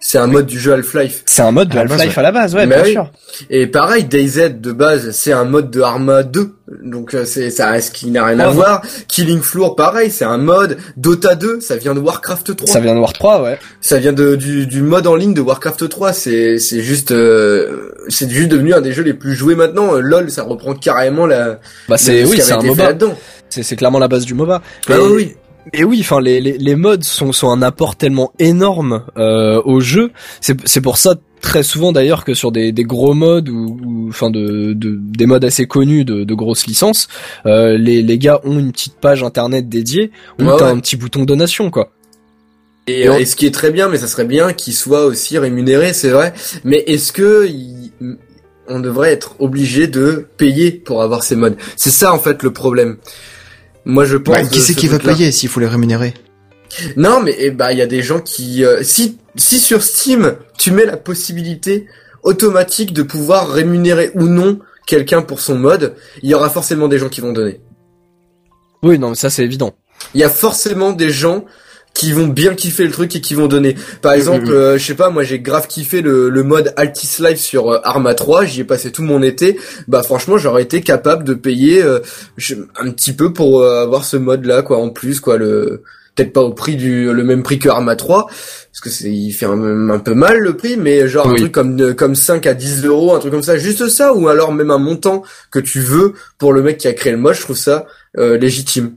C'est 0.03 0.17
un 0.17 0.25
mode 0.25 0.47
du 0.47 0.59
jeu 0.59 0.73
Half-Life. 0.73 1.21
C'est 1.27 1.43
un 1.43 1.51
mode 1.51 1.69
de 1.69 1.77
Half-Life 1.77 2.13
ouais. 2.13 2.19
à 2.19 2.21
la 2.23 2.31
base, 2.31 2.55
ouais, 2.55 2.65
bien 2.65 2.81
oui. 2.83 2.91
sûr. 2.93 3.11
Et 3.51 3.67
pareil, 3.67 4.03
DayZ 4.03 4.59
de 4.59 4.71
base, 4.71 5.11
c'est 5.11 5.31
un 5.31 5.45
mode 5.45 5.69
de 5.69 5.79
Arma 5.81 6.23
2. 6.23 6.55
Donc 6.83 7.13
euh, 7.13 7.23
c'est 7.23 7.51
ça 7.51 7.69
reste 7.69 7.93
qui 7.93 8.09
n'a 8.09 8.25
rien 8.25 8.39
à 8.39 8.47
Ouais. 8.47 8.53
voir. 8.55 8.81
Killing 9.07 9.41
Floor 9.41 9.75
pareil, 9.75 10.09
c'est 10.09 10.25
un 10.25 10.39
mode 10.39 10.77
Dota 10.97 11.35
2, 11.35 11.59
ça 11.61 11.75
vient 11.77 11.93
de 11.93 11.99
Warcraft 11.99 12.55
3. 12.55 12.67
Ça 12.67 12.79
vient 12.79 12.95
de 12.95 12.99
War 12.99 13.13
3, 13.13 13.43
ouais. 13.43 13.59
Ça 13.79 13.99
vient 13.99 14.11
de, 14.13 14.35
du, 14.35 14.65
du 14.65 14.81
mode 14.81 15.05
en 15.05 15.15
ligne 15.15 15.33
de 15.35 15.41
Warcraft 15.41 15.87
3. 15.87 16.13
C'est 16.13 16.57
c'est 16.57 16.81
juste 16.81 17.11
euh, 17.11 17.91
c'est 18.09 18.29
juste 18.29 18.49
devenu 18.49 18.73
un 18.73 18.81
des 18.81 18.93
jeux 18.93 19.03
les 19.03 19.13
plus 19.13 19.35
joués 19.35 19.55
maintenant. 19.55 19.93
Euh, 19.95 19.99
LoL, 20.01 20.31
ça 20.31 20.41
reprend 20.43 20.73
carrément 20.73 21.27
la 21.27 21.59
Bah 21.87 21.97
c'est 21.97 22.25
ce 22.25 22.29
oui, 22.31 22.39
c'est 22.41 22.53
avait 22.53 22.63
un 22.65 22.67
MOBA. 22.69 22.83
là-dedans. 22.85 23.15
C'est 23.49 23.63
c'est 23.63 23.75
clairement 23.75 23.99
la 23.99 24.07
base 24.07 24.25
du 24.25 24.33
MOBA. 24.33 24.61
Ah 24.89 24.93
oui, 25.11 25.35
Et 25.73 25.83
oui, 25.83 25.99
enfin 26.01 26.19
les, 26.21 26.41
les 26.41 26.57
les 26.57 26.75
modes 26.75 27.03
sont 27.03 27.31
sont 27.31 27.49
un 27.49 27.61
apport 27.61 27.95
tellement 27.95 28.31
énorme 28.39 29.03
euh, 29.17 29.61
au 29.63 29.79
jeu. 29.79 30.11
C'est 30.41 30.57
c'est 30.67 30.81
pour 30.81 30.97
ça 30.97 31.15
très 31.41 31.63
souvent 31.63 31.91
d'ailleurs 31.91 32.23
que 32.25 32.33
sur 32.33 32.51
des 32.51 32.71
des 32.71 32.83
gros 32.83 33.13
modes 33.13 33.49
ou 33.49 34.07
enfin 34.09 34.29
de, 34.29 34.73
de 34.73 34.97
des 34.99 35.25
modes 35.25 35.45
assez 35.45 35.65
connus 35.67 36.03
de 36.05 36.23
de 36.23 36.33
grosses 36.33 36.65
licences, 36.67 37.07
euh, 37.45 37.77
les 37.77 38.01
les 38.01 38.17
gars 38.17 38.39
ont 38.43 38.57
une 38.59 38.71
petite 38.71 38.95
page 38.95 39.23
internet 39.23 39.69
dédiée 39.69 40.11
où 40.39 40.43
Ouais, 40.45 40.55
t'as 40.57 40.65
ouais. 40.65 40.71
un 40.71 40.79
petit 40.79 40.95
bouton 40.97 41.25
donation 41.25 41.69
quoi. 41.69 41.91
Et, 42.87 43.25
ce 43.25 43.35
qui 43.35 43.45
est 43.45 43.53
très 43.53 43.71
bien, 43.71 43.87
mais 43.87 43.97
ça 43.97 44.07
serait 44.07 44.25
bien 44.25 44.53
qu'il 44.53 44.73
soit 44.73 45.05
aussi 45.05 45.37
rémunéré, 45.37 45.93
c'est 45.93 46.09
vrai. 46.09 46.33
Mais 46.63 46.83
est-ce 46.87 47.11
que 47.13 47.47
on 48.67 48.79
devrait 48.79 49.11
être 49.11 49.35
obligé 49.39 49.87
de 49.87 50.25
payer 50.37 50.71
pour 50.71 51.01
avoir 51.01 51.23
ces 51.23 51.35
modes 51.35 51.55
C'est 51.75 51.91
ça 51.91 52.13
en 52.13 52.19
fait 52.19 52.41
le 52.43 52.51
problème. 52.51 52.97
Moi 53.85 54.05
je 54.05 54.17
pense. 54.17 54.35
Bah, 54.35 54.43
qui 54.43 54.59
c'est 54.59 54.73
ce 54.73 54.77
qui 54.77 54.87
va 54.87 54.99
payer 54.99 55.31
s'il 55.31 55.49
faut 55.49 55.59
les 55.59 55.67
rémunérer 55.67 56.13
Non, 56.97 57.21
mais 57.21 57.35
eh 57.37 57.51
bah 57.51 57.71
il 57.71 57.77
y 57.77 57.81
a 57.81 57.87
des 57.87 58.01
gens 58.01 58.19
qui 58.19 58.63
euh, 58.63 58.83
si 58.83 59.17
si 59.35 59.59
sur 59.59 59.81
Steam 59.81 60.35
tu 60.57 60.71
mets 60.71 60.85
la 60.85 60.97
possibilité 60.97 61.87
automatique 62.23 62.93
de 62.93 63.03
pouvoir 63.03 63.49
rémunérer 63.49 64.11
ou 64.15 64.23
non 64.23 64.59
quelqu'un 64.85 65.21
pour 65.21 65.39
son 65.39 65.55
mode, 65.55 65.95
il 66.21 66.29
y 66.29 66.33
aura 66.33 66.49
forcément 66.49 66.87
des 66.87 66.97
gens 66.97 67.09
qui 67.09 67.21
vont 67.21 67.33
donner. 67.33 67.61
Oui, 68.83 68.99
non, 68.99 69.09
mais 69.09 69.15
ça 69.15 69.29
c'est 69.29 69.43
évident. 69.43 69.73
Il 70.13 70.21
y 70.21 70.23
a 70.23 70.29
forcément 70.29 70.91
des 70.91 71.09
gens 71.09 71.45
qui 71.93 72.13
vont 72.13 72.27
bien 72.27 72.55
kiffer 72.55 72.85
le 72.85 72.91
truc 72.91 73.15
et 73.15 73.21
qui 73.21 73.33
vont 73.35 73.47
donner. 73.47 73.75
Par 74.01 74.13
exemple, 74.13 74.49
euh, 74.51 74.77
je 74.77 74.83
sais 74.85 74.95
pas, 74.95 75.09
moi 75.09 75.23
j'ai 75.23 75.39
grave 75.39 75.67
kiffé 75.67 76.01
le, 76.01 76.29
le 76.29 76.43
mode 76.43 76.73
Altis 76.77 77.17
Life 77.21 77.39
sur 77.39 77.69
euh, 77.71 77.79
Arma 77.83 78.13
3, 78.15 78.45
j'y 78.45 78.61
ai 78.61 78.63
passé 78.63 78.91
tout 78.91 79.03
mon 79.03 79.21
été. 79.21 79.59
Bah 79.87 80.01
franchement, 80.01 80.37
j'aurais 80.37 80.63
été 80.63 80.81
capable 80.81 81.23
de 81.23 81.33
payer 81.33 81.83
euh, 81.83 81.99
je- 82.37 82.55
un 82.79 82.89
petit 82.91 83.13
peu 83.13 83.33
pour 83.33 83.63
avoir 83.63 84.03
ce 84.05 84.17
mode 84.17 84.45
là 84.45 84.61
quoi 84.61 84.77
en 84.77 84.89
plus 84.89 85.19
quoi 85.19 85.37
le 85.37 85.83
peut-être 86.15 86.33
pas 86.33 86.41
au 86.41 86.53
prix 86.53 86.75
du 86.75 87.11
le 87.13 87.23
même 87.23 87.41
prix 87.43 87.57
que 87.59 87.69
Arma 87.69 87.95
3 87.95 88.25
parce 88.25 88.79
que 88.81 88.89
c'est 88.89 89.09
il 89.11 89.31
fait 89.31 89.45
un, 89.45 89.89
un 89.89 89.99
peu 89.99 90.13
mal 90.13 90.39
le 90.39 90.57
prix 90.57 90.75
mais 90.77 91.07
genre 91.07 91.27
un 91.27 91.35
truc 91.37 91.51
comme 91.53 91.93
comme 91.95 92.15
5 92.15 92.45
à 92.47 92.53
10 92.53 92.85
euros 92.85 93.15
un 93.15 93.19
truc 93.19 93.31
comme 93.31 93.43
ça. 93.43 93.57
Juste 93.57 93.87
ça 93.89 94.13
ou 94.13 94.27
alors 94.27 94.53
même 94.53 94.71
un 94.71 94.77
montant 94.77 95.23
que 95.51 95.59
tu 95.59 95.79
veux 95.79 96.13
pour 96.37 96.51
le 96.53 96.61
mec 96.61 96.77
qui 96.77 96.87
a 96.87 96.93
créé 96.93 97.11
le 97.13 97.17
mode 97.19 97.35
je 97.35 97.41
trouve 97.41 97.57
ça 97.57 97.85
euh, 98.17 98.37
légitime 98.37 98.95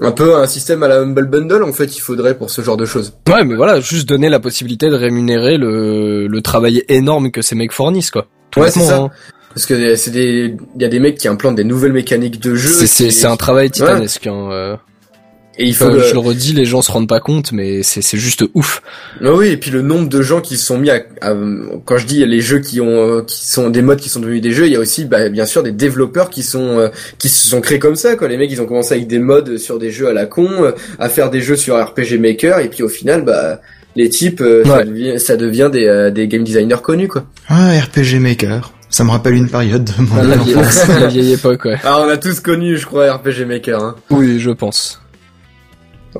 un 0.00 0.10
peu 0.12 0.36
un 0.36 0.46
système 0.46 0.82
à 0.82 0.88
la 0.88 1.00
Humble 1.00 1.26
Bundle 1.28 1.62
en 1.62 1.72
fait 1.72 1.96
il 1.96 2.00
faudrait 2.00 2.36
pour 2.36 2.50
ce 2.50 2.62
genre 2.62 2.76
de 2.76 2.86
choses 2.86 3.12
Ouais, 3.28 3.44
mais 3.44 3.54
voilà, 3.56 3.80
juste 3.80 4.08
donner 4.08 4.28
la 4.30 4.40
possibilité 4.40 4.88
de 4.88 4.94
rémunérer 4.94 5.58
le 5.58 6.26
le 6.26 6.40
travail 6.42 6.82
énorme 6.88 7.30
que 7.30 7.42
ces 7.42 7.54
mecs 7.54 7.72
fournissent 7.72 8.10
quoi. 8.10 8.26
Tout 8.50 8.60
Ouais, 8.60 8.70
c'est 8.70 8.80
ça. 8.80 8.98
hein. 8.98 9.10
parce 9.54 9.66
que 9.66 9.96
c'est 9.96 10.10
des 10.10 10.56
il 10.76 10.82
y 10.82 10.84
a 10.84 10.88
des 10.88 10.98
mecs 10.98 11.18
qui 11.18 11.28
implantent 11.28 11.56
des 11.56 11.64
nouvelles 11.64 11.92
mécaniques 11.92 12.40
de 12.40 12.54
jeu 12.54 12.68
C'est 12.70 12.86
c'est 12.86 13.04
qui- 13.08 13.12
c'est 13.12 13.26
un 13.26 13.36
travail 13.36 13.70
titanesque. 13.70 14.26
Hein, 14.26 14.48
euh. 14.50 14.76
Et 15.58 15.66
il 15.66 15.74
faut 15.74 15.84
Enfin, 15.86 15.94
le- 15.96 16.02
Je 16.02 16.12
le 16.14 16.18
redis, 16.18 16.52
les 16.54 16.64
gens 16.64 16.80
se 16.82 16.90
rendent 16.90 17.08
pas 17.08 17.20
compte, 17.20 17.52
mais 17.52 17.82
c'est 17.82 18.00
c'est 18.02 18.16
juste 18.16 18.44
ouf. 18.54 18.82
Ah 19.22 19.32
oui, 19.34 19.48
et 19.48 19.56
puis 19.56 19.70
le 19.70 19.82
nombre 19.82 20.08
de 20.08 20.22
gens 20.22 20.40
qui 20.40 20.56
se 20.56 20.64
sont 20.66 20.78
mis 20.78 20.90
à, 20.90 21.02
à- 21.20 21.34
quand 21.84 21.98
je 21.98 22.06
dis 22.06 22.24
les 22.24 22.40
jeux 22.40 22.60
qui 22.60 22.80
ont 22.80 22.86
euh, 23.18 23.22
qui 23.22 23.46
sont 23.46 23.68
des 23.70 23.82
modes 23.82 24.00
qui 24.00 24.08
sont 24.08 24.20
devenus 24.20 24.40
des 24.40 24.52
jeux, 24.52 24.66
il 24.66 24.72
y 24.72 24.76
a 24.76 24.80
aussi 24.80 25.04
bah, 25.04 25.28
bien 25.28 25.44
sûr 25.46 25.62
des 25.62 25.72
développeurs 25.72 26.30
qui 26.30 26.42
sont 26.42 26.78
euh, 26.78 26.88
qui 27.18 27.28
se 27.28 27.48
sont 27.48 27.60
créés 27.60 27.78
comme 27.78 27.96
ça 27.96 28.16
quoi. 28.16 28.28
Les 28.28 28.36
mecs 28.36 28.50
ils 28.50 28.62
ont 28.62 28.66
commencé 28.66 28.94
avec 28.94 29.06
des 29.08 29.18
modes 29.18 29.58
sur 29.58 29.78
des 29.78 29.90
jeux 29.90 30.08
à 30.08 30.12
la 30.12 30.26
con, 30.26 30.48
euh, 30.62 30.72
à 30.98 31.08
faire 31.08 31.30
des 31.30 31.40
jeux 31.40 31.56
sur 31.56 31.76
RPG 31.76 32.18
Maker 32.18 32.60
et 32.60 32.68
puis 32.68 32.82
au 32.82 32.88
final 32.88 33.22
bah 33.22 33.60
les 33.94 34.08
types 34.08 34.42
ça 34.64 34.84
devient 34.84 35.20
ça 35.20 35.36
devient 35.36 35.68
des 35.70 35.86
euh, 35.86 36.10
des 36.10 36.28
game 36.28 36.44
designers 36.44 36.80
connus 36.82 37.08
quoi. 37.08 37.26
Ah, 37.48 37.72
RPG 37.78 38.18
Maker. 38.20 38.72
Ça 38.88 39.04
me 39.04 39.10
rappelle 39.10 39.34
une 39.34 39.48
période 39.48 39.84
de 39.84 40.02
mon 40.02 40.22
La 40.22 40.36
vieille, 40.36 40.54
enfance. 40.56 40.86
la 41.00 41.06
vieille 41.08 41.32
époque, 41.32 41.64
ouais. 41.66 41.76
Ah 41.84 42.02
on 42.06 42.08
a 42.10 42.16
tous 42.18 42.40
connu 42.40 42.76
je 42.78 42.86
crois 42.86 43.12
RPG 43.14 43.46
Maker 43.46 43.82
hein. 43.82 43.96
Oui, 44.10 44.38
je 44.38 44.50
pense. 44.50 45.01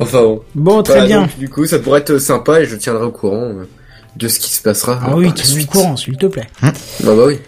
Enfin 0.00 0.22
bon. 0.22 0.42
Bon, 0.54 0.82
très 0.82 0.94
Voilà, 0.94 1.06
bien. 1.06 1.20
donc, 1.22 1.38
du 1.38 1.48
coup 1.48 1.66
ça 1.66 1.78
pourrait 1.78 2.00
être 2.00 2.18
sympa 2.18 2.60
et 2.60 2.66
je 2.66 2.76
tiendrai 2.76 3.04
au 3.04 3.10
courant 3.10 3.42
euh, 3.44 3.68
de 4.16 4.28
ce 4.28 4.38
qui 4.40 4.50
se 4.50 4.62
passera. 4.62 4.98
Ah 5.04 5.16
oui, 5.16 5.32
tu 5.34 5.46
es 5.46 5.62
au 5.62 5.66
courant, 5.66 5.96
s'il 5.96 6.16
te 6.16 6.26
plaît. 6.26 6.46
Bah 6.62 6.72
bah 7.02 7.12
oui. 7.26 7.38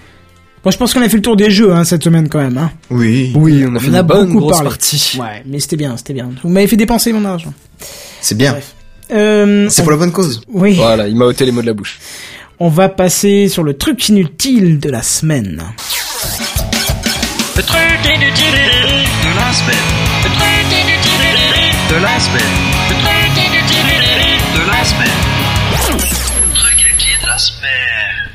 Bon, 0.63 0.71
je 0.71 0.79
pense 0.79 0.95
qu'on 0.95 1.03
a 1.03 1.09
fait 1.11 1.17
le 1.17 1.23
tour 1.23 1.37
des 1.37 1.51
jeux 1.51 1.73
hein, 1.73 1.85
cette 1.85 2.03
semaine 2.05 2.29
quand 2.29 2.39
même. 2.41 2.57
Hein. 2.57 2.71
Oui, 2.91 3.33
Oui, 3.35 3.65
on 3.69 3.75
a 3.77 3.79
fait 3.81 3.91
On 3.91 3.95
a 3.95 4.01
une 4.01 4.07
bonne 4.07 4.27
beaucoup 4.29 4.41
grosse 4.41 4.53
parlé. 4.57 4.69
partie. 4.71 5.19
Ouais, 5.21 5.43
mais 5.47 5.61
c'était 5.61 5.77
bien, 5.77 5.97
c'était 5.99 6.15
bien. 6.15 6.31
Vous 6.43 6.49
m'avez 6.49 6.67
fait 6.67 6.77
dépenser 6.77 7.13
mon 7.13 7.25
argent. 7.27 7.53
c'est 8.23 8.35
bien. 8.37 8.53
Bref. 8.53 8.75
Euh, 9.13 9.67
C'est 9.69 9.83
on- 9.83 9.85
pour 9.85 9.93
la 9.93 9.99
bonne 9.99 10.13
cause. 10.13 10.41
Oui, 10.49 10.73
Voilà, 10.77 11.07
il 11.09 11.17
m'a 11.17 11.27
ôté 11.27 11.45
les 11.45 11.53
mots 11.53 11.61
de 11.61 11.67
la 11.67 11.75
bouche. 11.75 11.99
on 12.61 12.69
va 12.71 12.89
passer 12.89 13.49
sur 13.49 13.63
le 13.63 13.75
truc 13.75 14.09
inutile 14.09 14.79
de 14.81 14.89
la 14.89 15.03
semaine. 15.03 15.63
Le 17.57 17.63
truc 17.63 17.81
inutile 18.07 18.55
de 18.55 19.37
la 19.37 19.53
semaine. 19.53 20.24
De 21.95 22.03
la 22.03 22.19
semaine. 22.19 22.43
Le 22.91 22.95
truc 22.97 23.47
inutile 23.47 23.87
de 24.55 24.71
la 24.71 24.85
semaine. 24.85 25.09
Le 26.51 26.55
truc 26.57 26.81
inutile 26.81 27.23
de 27.23 27.27
la 27.29 27.39
semaine. 27.39 28.31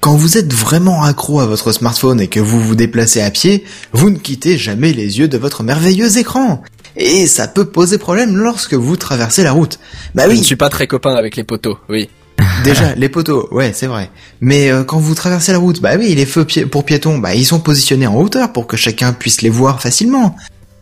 Quand 0.00 0.16
vous 0.16 0.36
êtes 0.38 0.52
vraiment 0.52 1.02
accro 1.04 1.40
à 1.40 1.46
votre 1.46 1.70
smartphone 1.72 2.20
et 2.20 2.26
que 2.26 2.40
vous 2.40 2.60
vous 2.60 2.74
déplacez 2.74 3.20
à 3.20 3.30
pied, 3.30 3.64
vous 3.92 4.10
ne 4.10 4.18
quittez 4.18 4.58
jamais 4.58 4.92
les 4.92 5.18
yeux 5.18 5.28
de 5.28 5.38
votre 5.38 5.62
merveilleux 5.62 6.18
écran. 6.18 6.62
Et 6.96 7.26
ça 7.26 7.46
peut 7.46 7.66
poser 7.66 7.98
problème 7.98 8.36
lorsque 8.36 8.74
vous 8.74 8.96
traversez 8.96 9.44
la 9.44 9.52
route. 9.52 9.78
Bah 10.14 10.24
Je 10.26 10.32
ne 10.32 10.38
oui, 10.38 10.44
suis 10.44 10.56
pas 10.56 10.68
très 10.70 10.86
copain 10.86 11.14
avec 11.14 11.36
les 11.36 11.44
poteaux, 11.44 11.78
oui. 11.88 12.08
déjà, 12.64 12.94
les 12.94 13.08
poteaux, 13.08 13.48
ouais, 13.52 13.72
c'est 13.74 13.86
vrai. 13.88 14.10
Mais 14.40 14.70
euh, 14.70 14.84
quand 14.84 14.98
vous 14.98 15.14
traversez 15.14 15.52
la 15.52 15.58
route, 15.58 15.80
bah 15.80 15.92
oui, 15.98 16.14
les 16.14 16.26
feux 16.26 16.44
pi- 16.44 16.66
pour 16.66 16.84
piétons, 16.84 17.18
bah 17.18 17.34
ils 17.34 17.44
sont 17.46 17.60
positionnés 17.60 18.06
en 18.06 18.14
hauteur 18.16 18.52
pour 18.52 18.66
que 18.66 18.76
chacun 18.76 19.12
puisse 19.12 19.42
les 19.42 19.50
voir 19.50 19.80
facilement. 19.82 20.36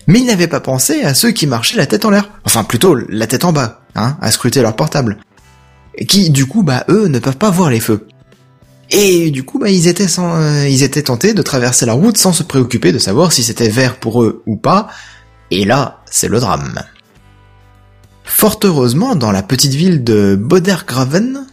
Mais 0.06 0.20
ils 0.20 0.26
n'avaient 0.26 0.46
pas 0.46 0.60
pensé 0.60 1.02
à 1.02 1.14
ceux 1.14 1.30
qui 1.30 1.46
marchaient 1.46 1.76
la 1.76 1.86
tête 1.86 2.04
en 2.04 2.10
l'air. 2.10 2.30
Enfin, 2.44 2.64
plutôt 2.64 2.94
la 2.94 3.26
tête 3.26 3.44
en 3.44 3.52
bas, 3.52 3.82
hein, 3.94 4.16
à 4.20 4.30
scruter 4.30 4.62
leur 4.62 4.76
portable. 4.76 5.18
Et 5.96 6.06
qui, 6.06 6.30
du 6.30 6.46
coup, 6.46 6.62
bah 6.62 6.84
eux 6.88 7.08
ne 7.08 7.18
peuvent 7.18 7.38
pas 7.38 7.50
voir 7.50 7.70
les 7.70 7.80
feux. 7.80 8.06
Et 8.90 9.30
du 9.30 9.42
coup, 9.44 9.58
bah, 9.58 9.68
ils 9.68 9.88
étaient 9.88 10.06
sans, 10.06 10.36
euh, 10.36 10.68
ils 10.68 10.82
étaient 10.82 11.02
tentés 11.02 11.34
de 11.34 11.42
traverser 11.42 11.86
la 11.86 11.94
route 11.94 12.16
sans 12.16 12.32
se 12.32 12.42
préoccuper 12.42 12.92
de 12.92 12.98
savoir 12.98 13.32
si 13.32 13.42
c'était 13.42 13.68
vert 13.68 13.96
pour 13.96 14.22
eux 14.22 14.42
ou 14.46 14.56
pas. 14.56 14.88
Et 15.50 15.64
là, 15.64 16.02
c'est 16.06 16.28
le 16.28 16.38
drame. 16.38 16.82
Fort 18.24 18.60
heureusement, 18.64 19.16
dans 19.16 19.32
la 19.32 19.42
petite 19.42 19.74
ville 19.74 20.04
de 20.04 20.36
Bodergraven, 20.40 21.46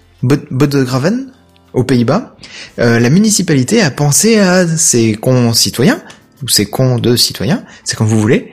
aux 1.74 1.84
Pays-Bas, 1.84 2.36
euh, 2.80 3.00
la 3.00 3.10
municipalité 3.10 3.82
a 3.82 3.90
pensé 3.90 4.38
à 4.38 4.68
ses 4.68 5.16
concitoyens, 5.16 6.02
ou 6.44 6.48
ses 6.49 6.65
cons 6.65 6.98
de 6.99 7.15
citoyens, 7.15 7.64
c'est 7.84 7.95
comme 7.95 8.07
vous 8.07 8.20
voulez, 8.20 8.52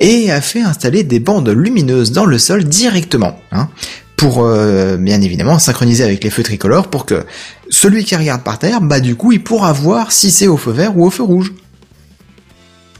et 0.00 0.30
a 0.30 0.40
fait 0.40 0.60
installer 0.62 1.02
des 1.04 1.20
bandes 1.20 1.48
lumineuses 1.48 2.12
dans 2.12 2.24
le 2.24 2.38
sol 2.38 2.64
directement, 2.64 3.36
hein, 3.50 3.68
pour 4.16 4.44
euh, 4.44 4.96
bien 4.96 5.20
évidemment 5.20 5.58
synchroniser 5.58 6.04
avec 6.04 6.22
les 6.22 6.30
feux 6.30 6.42
tricolores 6.44 6.88
pour 6.88 7.04
que 7.06 7.24
celui 7.68 8.04
qui 8.04 8.14
regarde 8.16 8.42
par 8.44 8.58
terre, 8.58 8.80
bah 8.80 9.00
du 9.00 9.16
coup, 9.16 9.32
il 9.32 9.42
pourra 9.42 9.72
voir 9.72 10.12
si 10.12 10.30
c'est 10.30 10.46
au 10.46 10.56
feu 10.56 10.70
vert 10.70 10.96
ou 10.96 11.04
au 11.06 11.10
feu 11.10 11.24
rouge. 11.24 11.52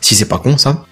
Si 0.00 0.14
c'est 0.16 0.24
pas 0.24 0.38
con 0.38 0.58
ça. 0.58 0.84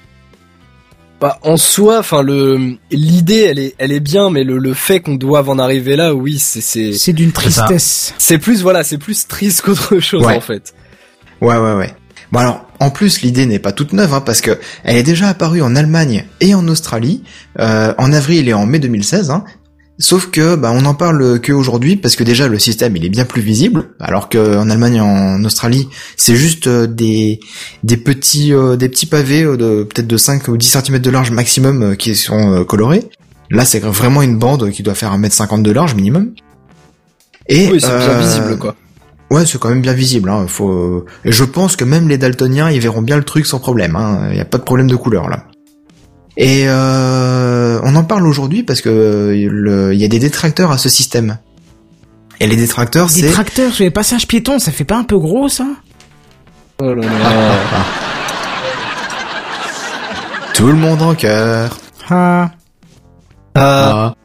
Bah, 1.20 1.39
en 1.43 1.56
soi, 1.59 1.98
enfin 1.98 2.22
le 2.22 2.77
l'idée, 2.90 3.40
elle 3.51 3.59
est 3.59 3.74
elle 3.77 3.93
est 3.93 4.01
bien, 4.01 4.31
mais 4.31 4.43
le 4.44 4.56
le 4.56 4.72
fait 4.72 5.01
qu'on 5.01 5.16
doive 5.16 5.51
en 5.51 5.59
arriver 5.59 5.94
là, 5.97 6.14
oui, 6.14 6.39
c'est 6.39 6.62
c'est 6.62 6.93
C'est 6.94 7.12
d'une 7.12 7.32
tristesse. 7.32 8.14
c'est 8.16 8.39
plus 8.39 8.62
voilà, 8.62 8.85
c'est 8.85 8.97
plus 8.98 9.27
triste 9.28 9.60
qu'autre 9.64 9.98
chose 9.98 10.24
Ouais. 10.24 10.36
en 10.36 10.40
fait. 10.40 10.72
Ouais, 11.43 11.56
ouais, 11.59 11.74
ouais. 11.74 11.93
Bon 12.32 12.39
alors, 12.40 12.69
en 12.81 12.90
plus, 12.90 13.20
l'idée 13.20 13.44
n'est 13.44 13.59
pas 13.59 13.73
toute 13.73 13.93
neuve, 13.93 14.15
hein, 14.15 14.23
parce 14.23 14.40
que 14.40 14.59
elle 14.85 14.97
est 14.97 15.02
déjà 15.02 15.28
apparue 15.28 15.61
en 15.61 15.77
Allemagne 15.77 16.24
et 16.40 16.55
en 16.55 16.66
Australie, 16.66 17.23
euh, 17.59 17.93
en 17.98 18.11
avril 18.12 18.48
et 18.48 18.55
en 18.55 18.65
mai 18.65 18.78
2016. 18.78 19.31
Hein, 19.31 19.44
sauf 19.98 20.31
que, 20.31 20.57
bah, 20.57 20.73
on 20.74 20.86
en 20.86 20.94
parle 20.94 21.40
que 21.40 21.52
aujourd'hui, 21.52 21.97
parce 21.97 22.16
que 22.16 22.24
déjà 22.24 22.48
le 22.48 22.59
système 22.59 22.97
il 22.97 23.05
est 23.05 23.11
bien 23.11 23.27
plus 23.27 23.43
visible, 23.43 23.90
alors 24.01 24.31
que 24.31 24.57
en 24.57 24.70
Allemagne 24.70 24.94
et 24.94 25.01
en 25.01 25.44
Australie, 25.44 25.89
c'est 26.16 26.36
juste 26.36 26.69
euh, 26.69 26.86
des 26.86 27.40
des 27.85 27.98
petits 27.98 28.55
euh, 28.55 28.77
des 28.77 28.89
petits 28.89 29.07
pavés 29.07 29.43
de 29.43 29.85
peut-être 29.85 30.09
de 30.09 30.16
5 30.16 30.48
ou 30.48 30.57
10 30.57 30.78
cm 30.82 30.98
de 31.01 31.11
large 31.11 31.31
maximum 31.32 31.82
euh, 31.82 31.94
qui 31.94 32.16
sont 32.16 32.65
colorés. 32.65 33.05
Là, 33.51 33.66
c'est 33.66 33.81
vraiment 33.81 34.23
une 34.23 34.39
bande 34.39 34.70
qui 34.70 34.82
doit 34.82 34.94
faire 34.94 35.12
1m50 35.19 35.62
de 35.62 35.70
large 35.70 35.94
minimum. 35.94 36.32
Et 37.47 37.69
Oui, 37.70 37.81
c'est 37.81 37.89
bien 37.89 38.19
visible 38.20 38.59
quoi. 38.59 38.74
Ouais, 39.31 39.47
c'est 39.47 39.59
quand 39.59 39.69
même 39.69 39.81
bien 39.81 39.93
visible. 39.93 40.28
Hein. 40.28 40.47
Faut... 40.48 41.05
Et 41.24 41.31
je 41.31 41.44
pense 41.44 41.77
que 41.77 41.85
même 41.85 42.09
les 42.09 42.19
daltoniens, 42.19 42.70
ils 42.70 42.81
verront 42.81 43.02
bien 43.02 43.16
le 43.16 43.23
truc 43.23 43.47
sans 43.47 43.61
problème. 43.61 43.97
Il 44.31 44.35
n'y 44.35 44.40
a 44.40 44.44
pas 44.44 44.59
de 44.59 44.65
problème 44.65 44.89
de 44.89 44.97
couleur 44.97 45.28
là. 45.28 45.44
Et 46.36 46.65
euh, 46.66 47.81
on 47.82 47.97
en 47.97 48.05
parle 48.05 48.27
aujourd'hui 48.27 48.62
parce 48.62 48.81
que 48.81 49.35
il 49.35 49.98
y 49.98 50.05
a 50.05 50.09
des 50.09 50.19
détracteurs 50.19 50.70
à 50.70 50.78
ce 50.78 50.89
système. 50.89 51.39
Et 52.40 52.47
les 52.47 52.57
détracteurs, 52.57 53.11
c'est... 53.11 53.23
Détracteurs 53.23 53.74
sur 53.74 53.85
les 53.85 53.90
passages 53.90 54.27
piétons, 54.27 54.59
ça 54.59 54.73
fait 54.73 54.85
pas 54.85 54.97
un 54.97 55.05
peu 55.05 55.19
gros 55.19 55.51
ça? 55.51 55.66
Oh 56.81 56.94
là 56.94 57.07
là. 57.07 57.11
Tout 60.55 60.69
le 60.69 60.74
monde 60.74 61.02
en 61.02 61.15
cœur. 61.15 61.78
Ah. 62.09 62.51
Ah. 63.55 64.15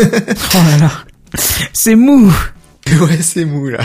Oh 0.00 0.58
là 0.70 0.78
là. 0.78 0.90
C'est 1.72 1.96
mou. 1.96 2.32
ouais, 3.00 3.18
c'est 3.20 3.44
mou 3.44 3.68
là. 3.68 3.80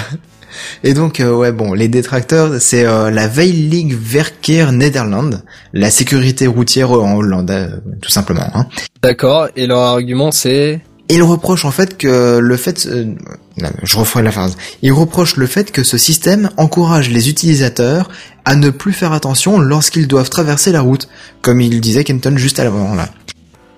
Et 0.83 0.93
donc, 0.93 1.19
euh, 1.19 1.33
ouais, 1.33 1.51
bon, 1.51 1.73
les 1.73 1.87
détracteurs, 1.87 2.61
c'est 2.61 2.85
euh, 2.85 3.09
la 3.09 3.27
Veilig 3.27 3.95
Verkeer 3.99 4.71
Nederland, 4.71 5.41
la 5.73 5.89
sécurité 5.89 6.45
routière 6.47 6.91
en 6.91 7.15
Hollande, 7.15 7.51
euh, 7.51 7.69
tout 8.01 8.11
simplement. 8.11 8.47
Hein. 8.53 8.67
D'accord. 9.01 9.47
Et 9.55 9.65
leur 9.65 9.79
argument 9.79 10.31
c'est? 10.31 10.81
Ils 11.09 11.23
reprochent 11.23 11.65
en 11.65 11.71
fait 11.71 11.97
que 11.97 12.37
le 12.37 12.57
fait, 12.57 12.85
euh, 12.85 13.13
non, 13.57 13.69
je 13.83 13.97
referai 13.97 14.23
la 14.23 14.31
phrase. 14.31 14.55
Ils 14.81 14.93
reprochent 14.93 15.35
le 15.35 15.47
fait 15.47 15.71
que 15.71 15.83
ce 15.83 15.97
système 15.97 16.49
encourage 16.57 17.09
les 17.09 17.29
utilisateurs 17.29 18.09
à 18.45 18.55
ne 18.55 18.69
plus 18.69 18.93
faire 18.93 19.11
attention 19.11 19.59
lorsqu'ils 19.59 20.07
doivent 20.07 20.29
traverser 20.29 20.71
la 20.71 20.81
route, 20.81 21.09
comme 21.41 21.59
il 21.59 21.81
disait 21.81 22.03
Kenton 22.03 22.37
juste 22.37 22.59
à 22.59 22.63
l'avant 22.63 22.95
là. 22.95 23.09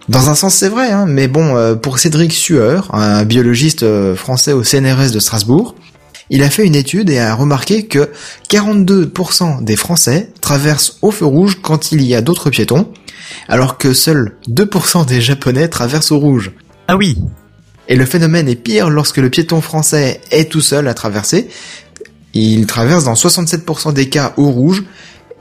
Dans 0.08 0.30
un 0.30 0.36
sens, 0.36 0.54
c'est 0.54 0.70
vrai, 0.70 0.92
hein, 0.92 1.06
mais 1.08 1.28
bon, 1.28 1.58
euh, 1.58 1.74
pour 1.74 1.98
Cédric 1.98 2.32
Sueur, 2.32 2.94
un 2.94 3.26
biologiste 3.26 3.82
euh, 3.82 4.16
français 4.16 4.54
au 4.54 4.64
CNRS 4.64 5.12
de 5.12 5.20
Strasbourg, 5.20 5.74
il 6.30 6.44
a 6.44 6.50
fait 6.52 6.66
une 6.66 6.76
étude 6.76 7.10
et 7.10 7.18
a 7.18 7.34
remarqué 7.34 7.88
que 7.88 8.10
42% 8.50 9.64
des 9.64 9.76
Français 9.76 10.32
traversent 10.42 10.98
au 11.02 11.10
feu 11.10 11.26
rouge 11.26 11.58
quand 11.62 11.92
il 11.92 12.04
y 12.04 12.14
a 12.14 12.22
d'autres 12.22 12.52
piétons, 12.52 12.92
alors 13.48 13.80
que 13.80 13.94
seuls 13.94 14.38
2% 14.50 15.08
des 15.08 15.22
Japonais 15.22 15.68
traversent 15.70 16.12
au 16.12 16.20
rouge. 16.20 16.52
Ah 16.88 16.98
oui. 16.98 17.18
Et 17.88 17.96
le 17.96 18.06
phénomène 18.06 18.48
est 18.48 18.56
pire 18.56 18.90
lorsque 18.90 19.18
le 19.18 19.30
piéton 19.30 19.62
français 19.62 20.22
est 20.32 20.52
tout 20.52 20.62
seul 20.62 20.88
à 20.88 20.94
traverser. 20.94 21.48
Il 22.34 22.68
traverse 22.68 23.06
dans 23.06 23.14
67% 23.14 23.94
des 23.94 24.10
cas 24.10 24.34
au 24.38 24.50
rouge, 24.50 24.84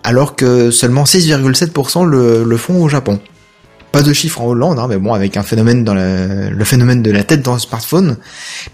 alors 0.03 0.37
que 0.37 0.71
seulement 0.71 1.05
6,7% 1.05 2.07
le, 2.07 2.45
le 2.45 2.57
font 2.57 2.83
au 2.83 2.89
Japon. 2.89 3.21
Pas 3.95 4.03
de 4.03 4.13
chiffres 4.13 4.41
en 4.41 4.47
Hollande, 4.49 4.79
hein, 4.79 4.87
mais 4.89 4.97
bon, 4.99 5.15
avec 5.15 5.37
un 5.37 5.43
phénomène 5.43 5.85
dans 5.85 5.95
la- 5.95 6.51
le 6.51 6.65
phénomène 6.65 7.03
de 7.03 7.11
la 7.11 7.23
tête 7.25 7.43
dans 7.43 7.55
le 7.55 7.59
smartphone, 7.61 8.17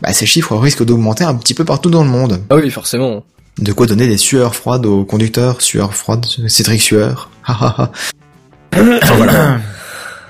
bah, 0.03 0.13
ces 0.13 0.27
chiffres 0.27 0.57
risquent 0.57 0.85
d'augmenter 0.85 1.25
un 1.25 1.35
petit 1.35 1.55
peu 1.55 1.65
partout 1.65 1.91
dans 1.91 2.03
le 2.05 2.11
monde. 2.11 2.41
Ah 2.51 2.57
oui, 2.57 2.71
forcément. 2.71 3.23
De 3.59 3.73
quoi 3.73 3.87
donner 3.87 4.07
des 4.09 4.17
sueurs 4.17 4.55
froides 4.55 4.87
aux 4.87 5.05
conducteurs, 5.05 5.61
sueurs 5.63 5.95
froides, 5.95 6.25
Cédric 6.49 6.81
Sueur. 6.81 7.31
Ha, 7.47 7.53
ha, 7.53 7.75
ha. 7.79 7.91
Enfin, 9.03 9.15
voilà. 9.17 9.59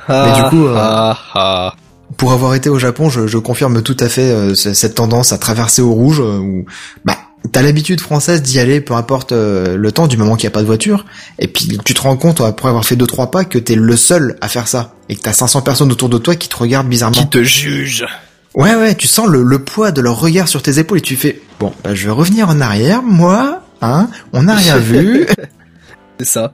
Mais 0.09 0.43
du 0.43 0.49
coup, 0.49 0.67
euh, 0.67 0.75
ah, 0.77 1.17
ah. 1.35 1.75
Pour 2.17 2.33
avoir 2.33 2.55
été 2.57 2.69
au 2.69 2.79
Japon, 2.79 3.09
je, 3.09 3.29
je 3.29 3.39
confirme 3.39 3.83
tout 3.83 3.97
à 4.01 4.09
fait 4.09 4.23
euh, 4.33 4.55
cette 4.57 4.97
tendance 4.97 5.33
à 5.33 5.39
traverser 5.39 5.83
au 5.83 5.93
rouge. 5.93 6.21
euh, 6.21 6.39
où, 6.39 6.65
bah, 7.05 7.17
t'as 7.53 7.63
l'habitude 7.63 8.01
française 8.01 8.43
d'y 8.43 8.59
aller, 8.59 8.81
peu 8.81 8.95
importe 8.95 9.33
euh, 9.33 9.77
le 9.77 9.93
temps, 9.93 10.07
du 10.07 10.17
moment 10.17 10.37
qu'il 10.37 10.47
n'y 10.47 10.53
a 10.53 10.55
pas 10.55 10.63
de 10.63 10.67
voiture. 10.67 11.05
Et 11.39 11.49
puis 11.49 11.79
tu 11.85 11.95
te 11.95 12.01
rends 12.01 12.17
compte 12.17 12.41
après 12.41 12.69
avoir 12.69 12.85
fait 12.85 12.97
deux 12.97 13.07
trois 13.07 13.31
pas 13.31 13.45
que 13.45 13.59
t'es 13.59 13.75
le 13.75 13.97
seul 13.97 14.37
à 14.41 14.49
faire 14.49 14.69
ça 14.69 14.95
et 15.09 15.17
que 15.17 15.21
t'as 15.21 15.33
500 15.33 15.63
personnes 15.63 15.91
autour 15.93 16.09
de 16.09 16.19
toi 16.19 16.35
qui 16.37 16.49
te 16.49 16.57
regardent 16.57 16.89
bizarrement. 16.89 17.17
Qui 17.17 17.29
te 17.29 17.43
juge 17.43 18.07
Ouais 18.55 18.75
ouais, 18.75 18.95
tu 18.95 19.07
sens 19.07 19.29
le, 19.29 19.43
le 19.43 19.59
poids 19.61 19.93
de 19.93 20.01
leur 20.01 20.19
regard 20.19 20.49
sur 20.49 20.63
tes 20.63 20.79
épaules 20.79 20.99
et 20.99 21.03
tu 21.03 21.17
fais 21.17 21.41
bon, 21.61 21.73
bah, 21.85 21.95
je 21.95 22.05
vais 22.05 22.11
revenir 22.11 22.49
en 22.49 22.61
arrière, 22.61 23.03
moi, 23.03 23.63
hein, 23.81 24.09
on 24.33 24.43
n'a 24.43 24.57
rien 24.57 24.77
vu. 24.77 25.27
C'est 26.19 26.27
ça. 26.27 26.53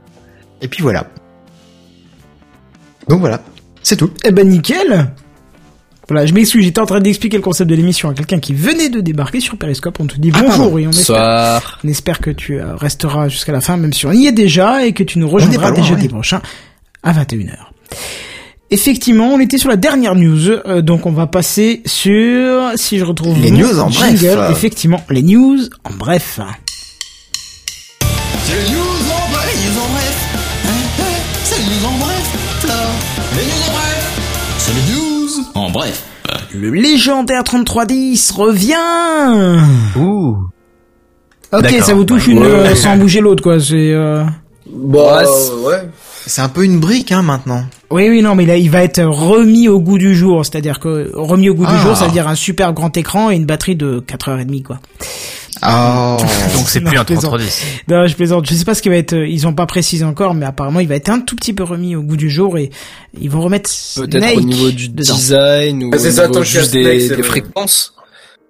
Et 0.60 0.68
puis 0.68 0.82
voilà. 0.82 1.06
Donc 3.08 3.20
voilà, 3.20 3.42
c'est 3.82 3.96
tout. 3.96 4.10
Eh 4.24 4.32
ben 4.32 4.48
nickel 4.48 5.12
voilà, 6.08 6.24
je 6.26 6.32
m'excuse, 6.34 6.62
j'étais 6.64 6.80
en 6.80 6.86
train 6.86 7.00
d'expliquer 7.00 7.36
le 7.36 7.42
concept 7.42 7.68
de 7.68 7.74
l'émission 7.74 8.08
à 8.08 8.14
quelqu'un 8.14 8.38
qui 8.38 8.54
venait 8.54 8.88
de 8.90 9.00
débarquer 9.00 9.40
sur 9.40 9.56
Periscope. 9.56 9.98
On 10.00 10.06
te 10.06 10.16
dit 10.16 10.30
Ah, 10.34 10.42
bonjour 10.46 10.78
et 10.78 10.86
on 10.86 10.90
espère, 10.90 11.16
Bonsoir. 11.16 11.78
on 11.84 11.88
espère 11.88 12.20
que 12.20 12.30
tu 12.30 12.60
euh, 12.60 12.76
resteras 12.76 13.28
jusqu'à 13.28 13.52
la 13.52 13.60
fin, 13.60 13.76
même 13.76 13.92
si 13.92 14.06
on 14.06 14.12
y 14.12 14.26
est 14.26 14.32
déjà, 14.32 14.84
et 14.86 14.92
que 14.92 15.02
tu 15.02 15.18
nous 15.18 15.28
rejoindras 15.28 15.62
pas 15.62 15.70
dès 15.72 15.78
loin, 15.80 15.88
jeudi 15.88 16.02
ouais. 16.04 16.08
prochain 16.08 16.40
à 17.02 17.12
21h. 17.12 17.56
Effectivement, 18.70 19.28
on 19.32 19.38
était 19.40 19.58
sur 19.58 19.68
la 19.68 19.76
dernière 19.76 20.14
news, 20.16 20.48
euh, 20.48 20.82
donc 20.82 21.06
on 21.06 21.12
va 21.12 21.26
passer 21.28 21.82
sur, 21.86 22.70
si 22.76 22.98
je 22.98 23.04
retrouve 23.04 23.40
Les 23.40 23.50
news 23.52 23.78
en 23.78 23.90
bref. 23.90 24.16
jingle, 24.20 24.50
effectivement, 24.50 25.00
les 25.10 25.22
news 25.22 25.58
en 25.84 25.90
bref. 25.96 26.40
C'est 28.44 28.54
les 28.54 28.70
news 28.74 28.75
en 35.66 35.70
bref. 35.70 36.04
Le 36.54 36.70
légendaire 36.70 37.44
3310 37.44 38.30
revient 38.32 38.74
Ouh. 39.98 40.36
Ok, 41.52 41.70
ça 41.82 41.94
vous 41.94 42.04
touche 42.04 42.26
une 42.26 42.38
Ouais. 42.38 42.46
euh, 42.46 42.74
sans 42.74 42.96
bouger 42.96 43.20
l'autre, 43.20 43.42
quoi. 43.42 43.60
C'est. 43.60 43.92
Euh... 43.92 44.24
Bah, 44.70 45.18
Ouais, 45.18 45.24
c'est- 45.26 45.52
ouais. 45.66 45.88
C'est 46.28 46.40
un 46.42 46.48
peu 46.48 46.64
une 46.64 46.80
brique 46.80 47.12
hein 47.12 47.22
maintenant. 47.22 47.62
Oui, 47.90 48.08
oui, 48.08 48.20
non, 48.20 48.34
mais 48.34 48.46
là, 48.46 48.56
il 48.56 48.68
va 48.68 48.82
être 48.82 49.00
remis 49.04 49.68
au 49.68 49.78
goût 49.78 49.96
du 49.98 50.12
jour. 50.16 50.44
C'est-à-dire 50.44 50.80
que 50.80 51.12
remis 51.14 51.48
au 51.48 51.54
goût 51.54 51.66
du 51.66 51.72
Ah. 51.72 51.82
jour, 51.84 51.96
ça 51.96 52.06
veut 52.06 52.12
dire 52.12 52.26
un 52.26 52.34
super 52.34 52.72
grand 52.72 52.96
écran 52.96 53.30
et 53.30 53.36
une 53.36 53.46
batterie 53.46 53.76
de 53.76 54.00
4h30, 54.00 54.64
quoi. 54.64 54.78
Oh. 55.62 56.16
Donc 56.56 56.68
c'est 56.68 56.80
plus 56.80 56.96
un 56.98 57.00
je 57.00 57.06
plaisante. 57.06 57.30
3310. 57.38 57.64
Non, 57.88 58.06
je 58.06 58.14
plaisante. 58.14 58.46
Je 58.48 58.54
sais 58.54 58.64
pas 58.64 58.74
ce 58.74 58.82
qui 58.82 58.88
va 58.88 58.96
être. 58.96 59.14
euh, 59.14 59.26
Ils 59.26 59.46
ont 59.46 59.54
pas 59.54 59.66
précisé 59.66 60.04
encore, 60.04 60.34
mais 60.34 60.46
apparemment, 60.46 60.80
il 60.80 60.88
va 60.88 60.96
être 60.96 61.08
un 61.08 61.20
tout 61.20 61.36
petit 61.36 61.52
peu 61.52 61.62
remis 61.64 61.96
au 61.96 62.02
goût 62.02 62.16
du 62.16 62.28
jour 62.30 62.58
et 62.58 62.70
ils 63.20 63.30
vont 63.30 63.40
remettre 63.40 63.70
Peut-être 63.96 64.18
Snake 64.22 64.36
au 64.36 64.40
niveau 64.42 64.70
du 64.70 64.88
dedans. 64.88 65.14
design 65.14 65.84
ou 65.84 65.90
Ah, 65.92 65.98
au 65.98 66.10
ça, 66.10 66.28
qu'il 66.28 66.42
juste 66.44 66.70
Snake, 66.72 66.84
des, 66.84 67.22
fréquences. 67.22 67.94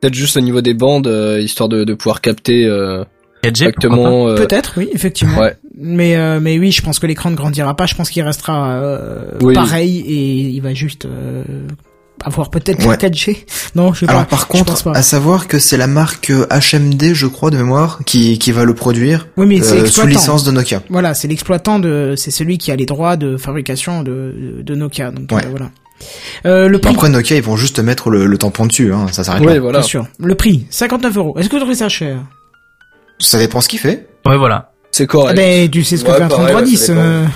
Peut-être 0.01 0.15
juste 0.15 0.37
au 0.37 0.41
niveau 0.41 0.61
des 0.61 0.75
bandes, 0.75 1.07
euh, 1.07 1.41
histoire 1.41 1.69
de, 1.69 1.85
de 1.85 1.95
pouvoir 1.95 2.21
capter 2.21 2.67
euh, 2.67 3.03
4G, 3.03 3.05
pourquoi 3.05 3.45
pas 3.45 3.49
exactement. 3.49 4.29
euh, 4.29 4.35
Peut-être, 4.37 4.75
oui, 4.77 4.89
effectivement. 4.93 5.39
Ouais. 5.39 5.57
Mais 5.79 6.17
euh, 6.17 6.41
mais 6.41 6.59
oui, 6.59 6.73
je 6.73 6.83
pense 6.83 6.99
que 6.99 7.07
l'écran 7.07 7.31
ne 7.31 7.37
grandira 7.37 7.77
pas. 7.77 7.87
Je 7.87 7.95
pense 7.95 8.11
qu'il 8.11 8.23
restera 8.23 8.71
euh, 8.81 9.23
Oui. 9.43 9.55
pareil 9.55 10.01
et 10.01 10.49
il 10.49 10.61
va 10.61 10.75
juste 10.75 11.05
euh, 11.07 11.45
avoir 12.25 12.51
peut-être 12.51 12.81
Ouais. 12.85 12.91
la 12.91 12.97
4G. 12.97 13.45
Non, 13.75 13.93
je 13.93 14.01
sais 14.01 14.09
Alors 14.09 14.23
pas. 14.25 14.31
par 14.31 14.41
je 14.41 14.47
pense 14.47 14.63
contre, 14.63 14.83
pas. 14.85 14.93
à 14.99 15.03
savoir 15.03 15.49
que 15.49 15.59
c'est 15.59 15.77
la 15.77 15.87
marque 15.87 16.31
euh, 16.31 16.47
HMD, 16.51 17.13
je 17.15 17.27
crois, 17.27 17.51
de 17.51 17.57
mémoire, 17.57 18.01
qui, 18.07 18.39
qui 18.39 18.53
va 18.53 18.65
le 18.65 18.75
produire 18.75 19.29
Oui, 19.37 19.47
mais 19.47 19.61
c'est 19.61 19.73
euh, 19.75 19.77
sous 19.79 19.83
l'exploitant. 19.83 20.09
licence 20.11 20.45
de 20.45 20.51
Nokia. 20.51 20.83
Voilà, 20.91 21.15
c'est 21.15 21.29
l'exploitant 21.29 21.79
de, 21.79 22.15
c'est 22.17 22.31
celui 22.31 22.59
qui 22.59 22.73
a 22.73 22.77
les 22.77 22.87
droits 22.87 23.17
de 23.17 23.37
fabrication 23.37 24.03
de, 24.03 24.61
de 24.63 24.75
Nokia. 24.75 25.11
Donc 25.11 25.31
Ouais. 25.33 25.45
euh, 25.45 25.49
voilà. 25.51 25.71
Euh, 26.45 26.69
le 26.69 26.79
prix, 26.79 26.93
après 26.95 27.09
Nokia, 27.09 27.37
ils 27.37 27.43
vont 27.43 27.57
juste 27.57 27.79
mettre 27.79 28.11
le, 28.11 28.27
le 28.27 28.39
tampon 28.39 28.67
dessus, 28.67 28.93
hein, 28.93 29.07
ça 29.13 29.25
s'arrête 29.25 29.43
Ouais, 29.43 29.55
là. 29.55 29.61
voilà. 29.61 29.79
bien 29.81 29.87
sûr. 29.89 30.07
Le 30.19 30.35
prix, 30.35 30.67
59 30.71 31.17
euros. 31.17 31.39
Est-ce 31.39 31.49
que 31.49 31.55
vous 31.55 31.61
trouvez 31.61 31.75
ça 31.77 31.89
cher? 31.89 32.19
Ça 33.19 33.39
dépend 33.39 33.61
ce 33.61 33.69
qu'il 33.69 33.79
fait. 33.79 34.09
Ouais, 34.27 34.37
voilà. 34.37 34.73
C'est 34.91 35.05
ah 35.05 35.07
correct. 35.07 35.37
Ben, 35.37 35.71
tu 35.71 35.85
sais 35.85 35.97
ce 35.97 36.05
que 36.05 36.11
Ouais, 36.11 36.17
fait 36.19 36.23
un 36.25 36.29
pareil, 36.29 36.55
ouais, 36.55 36.63
3310. 36.63 37.29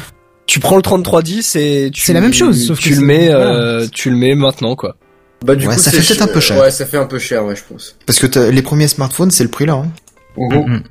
Tu 0.51 0.59
prends 0.59 0.75
le 0.77 0.83
3310 0.83 1.55
et 1.57 1.91
tu 1.93 2.01
C'est 2.03 2.13
la 2.13 2.21
même 2.21 2.35
chose, 2.35 2.67
sauf 2.67 2.79
que 2.79 2.83
tu 2.83 2.89
le 2.91 2.95
c'est- 2.97 3.03
mets, 3.03 3.27
voilà. 3.29 3.55
euh, 3.55 3.87
tu 3.93 4.11
le 4.11 4.17
mets 4.17 4.35
maintenant 4.35 4.75
quoi. 4.75 4.97
Bah, 5.45 5.55
du 5.55 5.67
Ouais, 5.69 5.75
coup, 5.77 5.81
ça 5.81 5.91
fait 5.93 5.99
peut-être 5.99 6.23
un 6.23 6.27
peu 6.27 6.41
cher. 6.41 6.59
Ouais, 6.61 6.71
ça 6.73 6.85
fait 6.87 6.97
un 6.99 7.07
peu 7.07 7.19
cher, 7.21 7.45
ouais, 7.47 7.55
je 7.55 7.63
pense. 7.67 7.97
Parce 8.05 8.19
que 8.19 8.27
t'as- 8.27 8.51
les 8.51 8.61
premiers 8.63 8.89
smartphones, 8.89 9.31
c'est 9.31 9.45
le 9.45 9.49
prix 9.51 9.65
là. 9.67 9.75
Hein. 9.75 9.91
Mhm. 10.37 10.83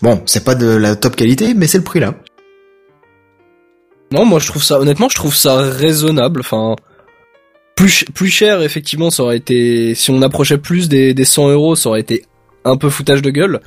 Bon, 0.00 0.22
c'est 0.26 0.42
pas 0.44 0.54
de 0.54 0.66
la 0.68 0.96
top 0.96 1.16
qualité, 1.16 1.52
mais 1.54 1.66
c'est 1.66 1.78
le 1.78 1.84
prix 1.84 2.00
là. 2.00 2.14
Non, 4.10 4.24
moi 4.24 4.38
je 4.40 4.46
trouve 4.46 4.62
ça, 4.64 4.80
honnêtement, 4.80 5.08
je 5.10 5.16
trouve 5.16 5.34
ça 5.34 5.56
raisonnable. 5.58 6.40
Enfin, 6.40 6.74
plus 7.76 7.90
ch- 7.90 8.04
plus 8.14 8.28
cher 8.30 8.62
effectivement, 8.62 9.10
ça 9.10 9.22
aurait 9.22 9.36
été, 9.36 9.94
si 9.94 10.10
on 10.10 10.22
approchait 10.22 10.58
plus 10.58 10.88
des, 10.88 11.12
des 11.14 11.24
100 11.26 11.48
euros, 11.50 11.76
ça 11.76 11.90
aurait 11.90 12.00
été 12.00 12.24
un 12.64 12.76
peu 12.76 12.88
foutage 12.90 13.20
de 13.22 13.30
gueule. 13.30 13.60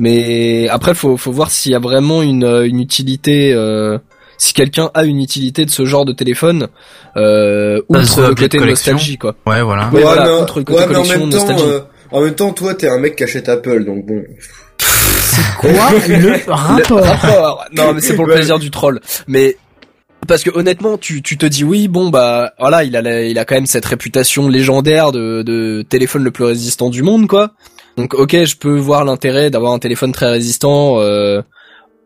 Mais 0.00 0.68
après, 0.68 0.94
faut 0.94 1.16
faut 1.16 1.32
voir 1.32 1.50
s'il 1.50 1.72
y 1.72 1.74
a 1.74 1.78
vraiment 1.78 2.22
une 2.22 2.44
euh, 2.44 2.66
une 2.66 2.80
utilité. 2.80 3.52
euh, 3.54 3.98
si 4.38 4.54
quelqu'un 4.54 4.90
a 4.94 5.04
une 5.04 5.20
utilité 5.20 5.64
de 5.64 5.70
ce 5.70 5.84
genre 5.84 6.04
de 6.04 6.12
téléphone, 6.12 6.68
euh, 7.16 7.82
outre 7.88 8.04
c'est 8.04 8.20
le 8.26 8.34
côté 8.34 8.58
nostalgie, 8.58 9.18
quoi. 9.18 9.34
Ouais, 9.46 9.62
voilà. 9.62 9.90
Ouais, 9.92 10.00
voilà, 10.00 10.24
mais, 10.24 10.40
outre 10.42 10.58
le 10.60 10.64
côté 10.64 10.78
ouais, 10.80 10.86
mais 10.88 10.96
en 10.96 11.02
collection, 11.02 11.20
même 11.26 11.30
temps, 11.30 11.38
nostalgie. 11.38 11.64
euh, 11.66 11.80
en 12.12 12.20
même 12.22 12.34
temps, 12.34 12.52
toi, 12.52 12.74
t'es 12.74 12.88
un 12.88 12.98
mec 12.98 13.16
qui 13.16 13.24
achète 13.24 13.48
Apple, 13.48 13.84
donc 13.84 14.06
bon. 14.06 14.22
Quoi 15.58 15.70
le 16.08 16.36
rapport 16.52 17.02
rapport. 17.04 17.64
Non, 17.76 17.92
mais 17.94 18.00
c'est 18.00 18.14
pour 18.14 18.26
le 18.26 18.34
plaisir 18.34 18.58
du 18.58 18.70
troll. 18.70 19.00
Mais 19.26 19.56
parce 20.26 20.42
que 20.42 20.50
honnêtement, 20.56 20.98
tu, 20.98 21.22
tu 21.22 21.36
te 21.36 21.46
dis 21.46 21.64
oui, 21.64 21.88
bon 21.88 22.10
bah 22.10 22.52
voilà, 22.58 22.84
il 22.84 22.96
a 22.96 23.02
la- 23.02 23.24
il 23.24 23.38
a 23.38 23.44
quand 23.44 23.54
même 23.54 23.66
cette 23.66 23.84
réputation 23.84 24.48
légendaire 24.48 25.12
de, 25.12 25.42
de 25.42 25.82
téléphone 25.88 26.22
le 26.24 26.30
plus 26.30 26.44
résistant 26.44 26.90
du 26.90 27.02
monde, 27.02 27.26
quoi. 27.26 27.52
Donc 27.96 28.14
ok, 28.14 28.44
je 28.44 28.56
peux 28.56 28.76
voir 28.76 29.04
l'intérêt 29.04 29.50
d'avoir 29.50 29.72
un 29.72 29.78
téléphone 29.78 30.12
très 30.12 30.30
résistant, 30.30 31.00
euh, 31.00 31.42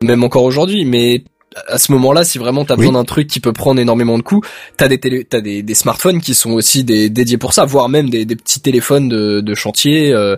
même 0.02 0.24
encore 0.24 0.44
aujourd'hui, 0.44 0.84
mais 0.84 1.24
à 1.68 1.78
ce 1.78 1.92
moment-là, 1.92 2.24
si 2.24 2.38
vraiment 2.38 2.64
t'as 2.64 2.74
Oui. 2.74 2.86
besoin 2.86 2.94
d'un 2.94 3.04
truc 3.04 3.26
qui 3.28 3.40
peut 3.40 3.52
prendre 3.52 3.80
énormément 3.80 4.16
de 4.18 4.22
coups, 4.22 4.46
t'as 4.76 4.88
des 4.88 4.98
télé, 4.98 5.24
t'as 5.24 5.40
des, 5.40 5.62
des 5.62 5.74
smartphones 5.74 6.20
qui 6.20 6.34
sont 6.34 6.52
aussi 6.52 6.84
des, 6.84 7.10
dédiés 7.10 7.38
pour 7.38 7.52
ça, 7.52 7.64
voire 7.64 7.88
même 7.88 8.10
des, 8.10 8.24
des 8.24 8.36
petits 8.36 8.60
téléphones 8.60 9.08
de, 9.08 9.40
de 9.40 9.54
chantier. 9.54 10.12
euh, 10.12 10.36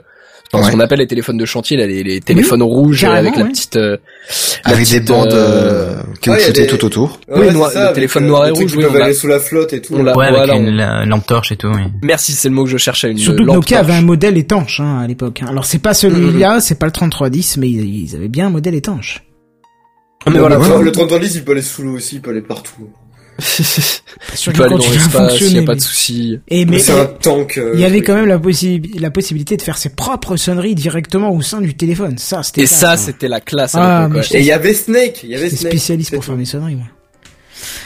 Enfin, 0.53 0.63
Ce 0.63 0.69
Ouais. 0.69 0.75
qu'on 0.77 0.81
appelle 0.81 0.99
les 1.01 1.07
téléphones 1.09 1.39
de 1.39 1.47
chantier, 1.47 1.77
là, 1.77 1.87
les, 1.87 2.05
les 2.05 2.21
téléphones 2.21 2.63
rouges 2.63 3.01
carrément, 3.01 3.19
avec 3.19 3.37
la 3.37 3.45
ouais. 3.45 3.51
petite, 3.51 3.75
euh, 3.77 3.97
la 4.65 4.71
Avec 4.73 4.89
des 4.89 4.99
petite, 5.01 5.09
bandes 5.09 5.33
euh, 5.33 5.97
euh, 5.97 6.03
qui 6.21 6.31
ouais, 6.31 6.39
flottaient 6.39 6.61
des- 6.63 6.67
tout 6.69 6.85
autour. 6.85 7.19
Oui, 7.29 7.51
noir- 7.51 7.73
ça, 7.73 7.89
le 7.89 7.95
téléphone 7.95 8.25
euh, 8.25 8.29
noir 8.29 8.47
et 8.47 8.51
rouge, 8.51 8.67
qui 8.71 8.77
oui, 8.77 8.83
peuvent 8.85 8.93
on 8.93 8.97
aller 8.97 9.07
l'a- 9.07 9.15
sous 9.19 9.27
la 9.27 9.41
flotte 9.41 9.73
et 9.73 9.81
tout. 9.81 9.95
on 9.97 10.03
l'a- 10.05 10.17
Ouais, 10.17 10.29
voilà, 10.31 10.43
avec 10.43 10.55
on- 10.55 10.61
une 10.67 10.77
la- 10.77 11.05
lampe 11.07 11.27
torche 11.27 11.51
et 11.51 11.57
tout. 11.57 11.69
Oui. 11.69 11.81
Merci, 12.03 12.33
c'est 12.33 12.49
le 12.51 12.55
mot 12.55 12.65
que 12.65 12.71
je 12.71 12.77
cherchais. 12.77 13.11
Une 13.11 13.19
Surtout 13.19 13.43
lampe 13.43 13.57
Nokia 13.57 13.79
torche. 13.79 13.91
avait 13.91 13.99
un 13.99 14.05
modèle 14.05 14.37
étanche 14.39 14.79
hein, 14.81 15.01
à 15.03 15.07
l'époque. 15.09 15.41
hein. 15.43 15.47
Alors 15.49 15.65
c'est 15.65 15.81
pas 15.81 15.95
celui-là, 15.95 16.61
c'est 16.61 16.79
pas 16.79 16.87
le 16.87 16.93
3310, 16.93 17.57
mais 17.57 17.69
ils, 17.71 18.05
ils 18.11 18.15
avaient 18.15 18.29
bien 18.29 18.47
un 18.47 18.51
modèle 18.51 18.75
étanche. 18.77 19.25
Mais 20.27 20.39
voilà, 20.39 20.57
le, 20.57 20.63
ouais. 20.63 20.83
le 20.85 20.93
3010, 20.93 21.35
il 21.37 21.45
peut 21.45 21.53
aller 21.53 21.63
sous 21.63 21.83
l'eau 21.83 21.93
aussi, 21.97 22.17
il 22.17 22.21
peut 22.23 22.31
aller 22.31 22.41
partout. 22.41 22.89
Sûr 23.41 23.73
tu 24.37 24.51
que 24.53 24.57
peux 24.59 24.63
aller 24.65 24.77
dans 24.79 24.91
l'espace, 24.93 25.41
il 25.41 25.53
y 25.57 25.59
a 25.59 25.63
pas 25.65 25.75
de 25.75 25.81
souci. 25.81 26.39
Et 26.49 26.65
mais 26.67 26.79
c'est 26.79 26.93
un 26.99 27.05
tank. 27.07 27.59
euh, 27.59 27.73
il 27.75 27.81
y 27.81 27.85
avait 27.85 28.01
quand 28.01 28.15
même 28.15 28.27
la, 28.27 28.39
possi- 28.39 28.99
la 29.01 29.11
possibilité 29.11 29.57
de 29.57 29.63
faire 29.63 29.77
ses 29.77 29.89
propres 29.91 30.37
sonneries 30.37 30.75
directement 30.77 31.31
au 31.33 31.43
sein 31.43 31.61
du 31.61 31.75
téléphone. 31.75 32.17
Ça, 32.17 32.43
c'était 32.45 32.63
Et 32.63 32.67
classe, 32.67 32.79
ça, 32.81 32.93
hein. 32.93 32.97
c'était 32.97 33.27
la 33.29 33.41
classe 33.41 33.73
Ah, 33.75 34.09
Et 34.31 34.39
il 34.39 34.45
y 34.45 34.53
avait 34.53 34.73
Snake, 34.73 35.21
il 35.25 35.31
y 35.31 35.35
avait 35.35 35.51
Snake. 35.51 35.73
spécialiste 35.73 36.15
pour 36.15 36.25
faire 36.25 36.37
mes 36.37 36.45
sonneries, 36.45 36.77
moi. 36.77 36.87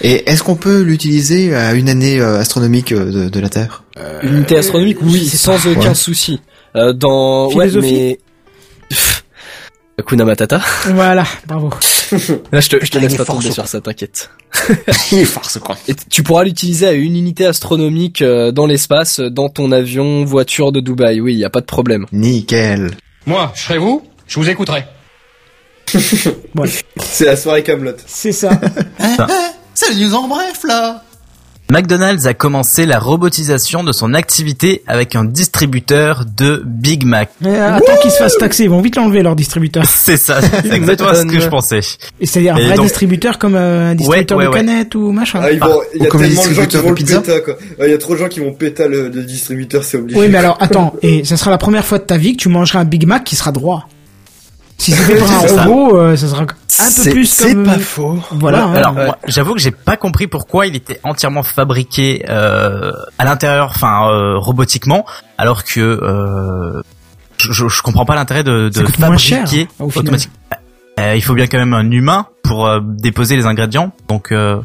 Et 0.02 0.28
est-ce 0.30 0.42
qu'on 0.42 0.56
peut 0.56 0.80
l'utiliser 0.82 1.54
à 1.54 1.72
une 1.74 1.88
année 1.88 2.20
euh, 2.20 2.38
astronomique 2.40 2.92
euh, 2.92 3.10
de, 3.24 3.28
de 3.30 3.40
la 3.40 3.48
Terre? 3.48 3.84
Une 4.22 4.34
unité 4.36 4.58
astronomique, 4.58 4.98
oui, 5.02 5.26
sans 5.28 5.66
aucun 5.66 5.88
Ouais. 5.88 5.94
souci. 5.94 6.40
Euh, 6.76 6.92
dans 6.92 7.48
Philosophie 7.48 7.86
ouais, 7.86 8.18
mais 8.18 8.18
Pff. 8.90 9.24
Hakuna 9.98 10.24
Matata. 10.26 10.60
Voilà, 10.92 11.24
bravo. 11.46 11.70
Là, 12.52 12.60
je 12.60 12.68
te, 12.68 12.84
je 12.84 12.90
te 12.90 12.98
Ah, 12.98 13.00
laisse 13.00 13.12
il 13.12 13.18
pas 13.18 13.24
fort, 13.24 13.36
tomber 13.36 13.48
ce 13.48 13.54
sur 13.54 13.66
ça, 13.68 13.80
t'inquiète. 13.80 14.30
Il 15.12 15.18
est 15.18 15.24
farce 15.24 15.58
quoi. 15.58 15.76
Et 15.88 15.94
t- 15.94 16.04
tu 16.10 16.22
pourras 16.22 16.44
l'utiliser 16.44 16.86
à 16.86 16.92
une 16.92 17.16
unité 17.16 17.44
astronomique 17.46 18.22
euh, 18.22 18.50
dans 18.52 18.66
l'espace, 18.66 19.20
euh, 19.20 19.30
dans 19.30 19.48
ton 19.48 19.72
avion, 19.72 20.24
voiture 20.24 20.72
de 20.72 20.80
Dubaï. 20.80 21.20
Oui, 21.20 21.34
y 21.34 21.44
a 21.44 21.50
pas 21.50 21.60
de 21.60 21.66
problème. 21.66 22.06
Nickel. 22.12 22.92
Moi, 23.26 23.52
je 23.54 23.62
serai 23.62 23.78
vous, 23.78 24.02
je 24.26 24.38
vous 24.40 24.48
écouterai. 24.48 24.84
C'est 27.00 27.24
la 27.24 27.36
soirée 27.36 27.62
Camelot. 27.62 27.92
C'est 28.06 28.32
ça. 28.32 28.50
Hein, 29.00 29.16
hein, 29.18 29.26
c'est 29.74 29.94
les 29.94 30.04
news 30.04 30.14
en 30.14 30.28
bref, 30.28 30.60
là 30.64 31.02
McDonald's 31.70 32.24
a 32.26 32.32
commencé 32.32 32.86
la 32.86 32.98
robotisation 32.98 33.84
de 33.84 33.92
son 33.92 34.14
activité 34.14 34.82
avec 34.86 35.14
un 35.14 35.24
distributeur 35.24 36.24
de 36.24 36.62
Big 36.64 37.04
Mac. 37.04 37.28
Mais, 37.42 37.58
euh, 37.60 37.74
attends 37.74 37.96
qu'ils 38.00 38.10
se 38.10 38.16
fassent 38.16 38.38
taxer, 38.38 38.64
ils 38.64 38.70
vont 38.70 38.80
vite 38.80 38.96
l'enlever 38.96 39.22
leur 39.22 39.36
distributeur. 39.36 39.84
C'est 39.88 40.16
ça, 40.16 40.40
c'est 40.40 40.72
exactement 40.72 41.12
ce 41.14 41.24
que 41.26 41.38
je 41.40 41.48
pensais. 41.48 41.80
Et 42.20 42.26
c'est-à-dire 42.26 42.56
un 42.56 42.60
vrai 42.66 42.74
donc- 42.76 42.86
distributeur 42.86 43.38
comme 43.38 43.54
euh, 43.54 43.90
un 43.90 43.94
distributeur 43.94 44.38
Ouais, 44.38 44.44
de 44.44 44.48
ouais, 44.48 44.56
canettes 44.56 44.94
ou 44.94 45.12
machin. 45.12 45.40
Ah, 45.42 45.50
ils 45.52 45.60
vont, 45.60 45.80
il 45.94 46.02
y 46.02 46.06
a 46.06 46.10
tellement 46.10 46.46
de 46.46 46.52
gens 46.54 46.66
qui 46.66 46.76
vont 46.78 46.88
le 46.90 46.94
péta, 46.94 47.40
quoi. 47.40 47.56
Il 47.84 47.90
y 47.90 47.94
a 47.94 47.98
trop 47.98 48.14
de 48.14 48.18
gens 48.18 48.28
qui 48.28 48.40
vont 48.40 48.54
péta 48.54 48.88
le, 48.88 49.08
le 49.08 49.22
distributeur, 49.24 49.84
c'est 49.84 49.98
obligé. 49.98 50.18
Oui, 50.18 50.28
mais 50.30 50.38
alors 50.38 50.56
attends, 50.60 50.94
et 51.02 51.22
ça 51.24 51.36
sera 51.36 51.50
la 51.50 51.58
première 51.58 51.84
fois 51.84 51.98
de 51.98 52.04
ta 52.04 52.16
vie 52.16 52.32
que 52.36 52.42
tu 52.42 52.48
mangeras 52.48 52.80
un 52.80 52.84
Big 52.86 53.06
Mac 53.06 53.24
qui 53.24 53.36
sera 53.36 53.52
droit. 53.52 53.86
Si 54.78 54.92
c'était 54.92 55.18
par 55.18 55.30
un 55.32 55.38
robot, 55.64 55.98
euh, 55.98 56.16
ça 56.16 56.28
sera 56.28 56.42
un 56.42 56.46
peu 56.46 57.10
plus 57.10 57.26
C'est 57.26 57.54
comme... 57.54 57.64
pas 57.64 57.78
faux. 57.78 58.18
Voilà. 58.32 58.64
hein. 58.64 58.74
Alors, 58.74 58.92
moi, 58.94 59.18
j'avoue 59.26 59.54
que 59.54 59.60
j'ai 59.60 59.72
pas 59.72 59.96
compris 59.96 60.26
pourquoi 60.28 60.66
il 60.66 60.76
était 60.76 61.00
entièrement 61.02 61.42
fabriqué 61.42 62.24
euh, 62.28 62.92
à 63.18 63.24
l'intérieur, 63.24 63.72
enfin 63.74 64.08
euh, 64.08 64.38
robotiquement, 64.38 65.04
alors 65.36 65.64
que 65.64 65.80
euh, 65.80 66.82
je, 67.38 67.82
comprends 67.82 68.04
pas 68.04 68.14
l'intérêt 68.14 68.44
de, 68.44 68.70
Ça 68.72 68.80
de 68.80 68.86
coûte 68.86 68.98
moins 69.00 69.16
cher, 69.16 69.38
fabriquer 69.40 69.68
au 69.80 69.90
final. 69.90 70.04
automatiquement. 70.04 70.34
Euh, 71.00 71.14
il 71.14 71.22
faut 71.22 71.34
bien 71.34 71.46
quand 71.46 71.58
même 71.58 71.74
un 71.74 71.90
humain 71.90 72.26
pour 72.42 72.66
euh, 72.66 72.80
déposer 72.82 73.36
les 73.36 73.46
ingrédients, 73.46 73.92
donc 74.08 74.32
euh, 74.32 74.60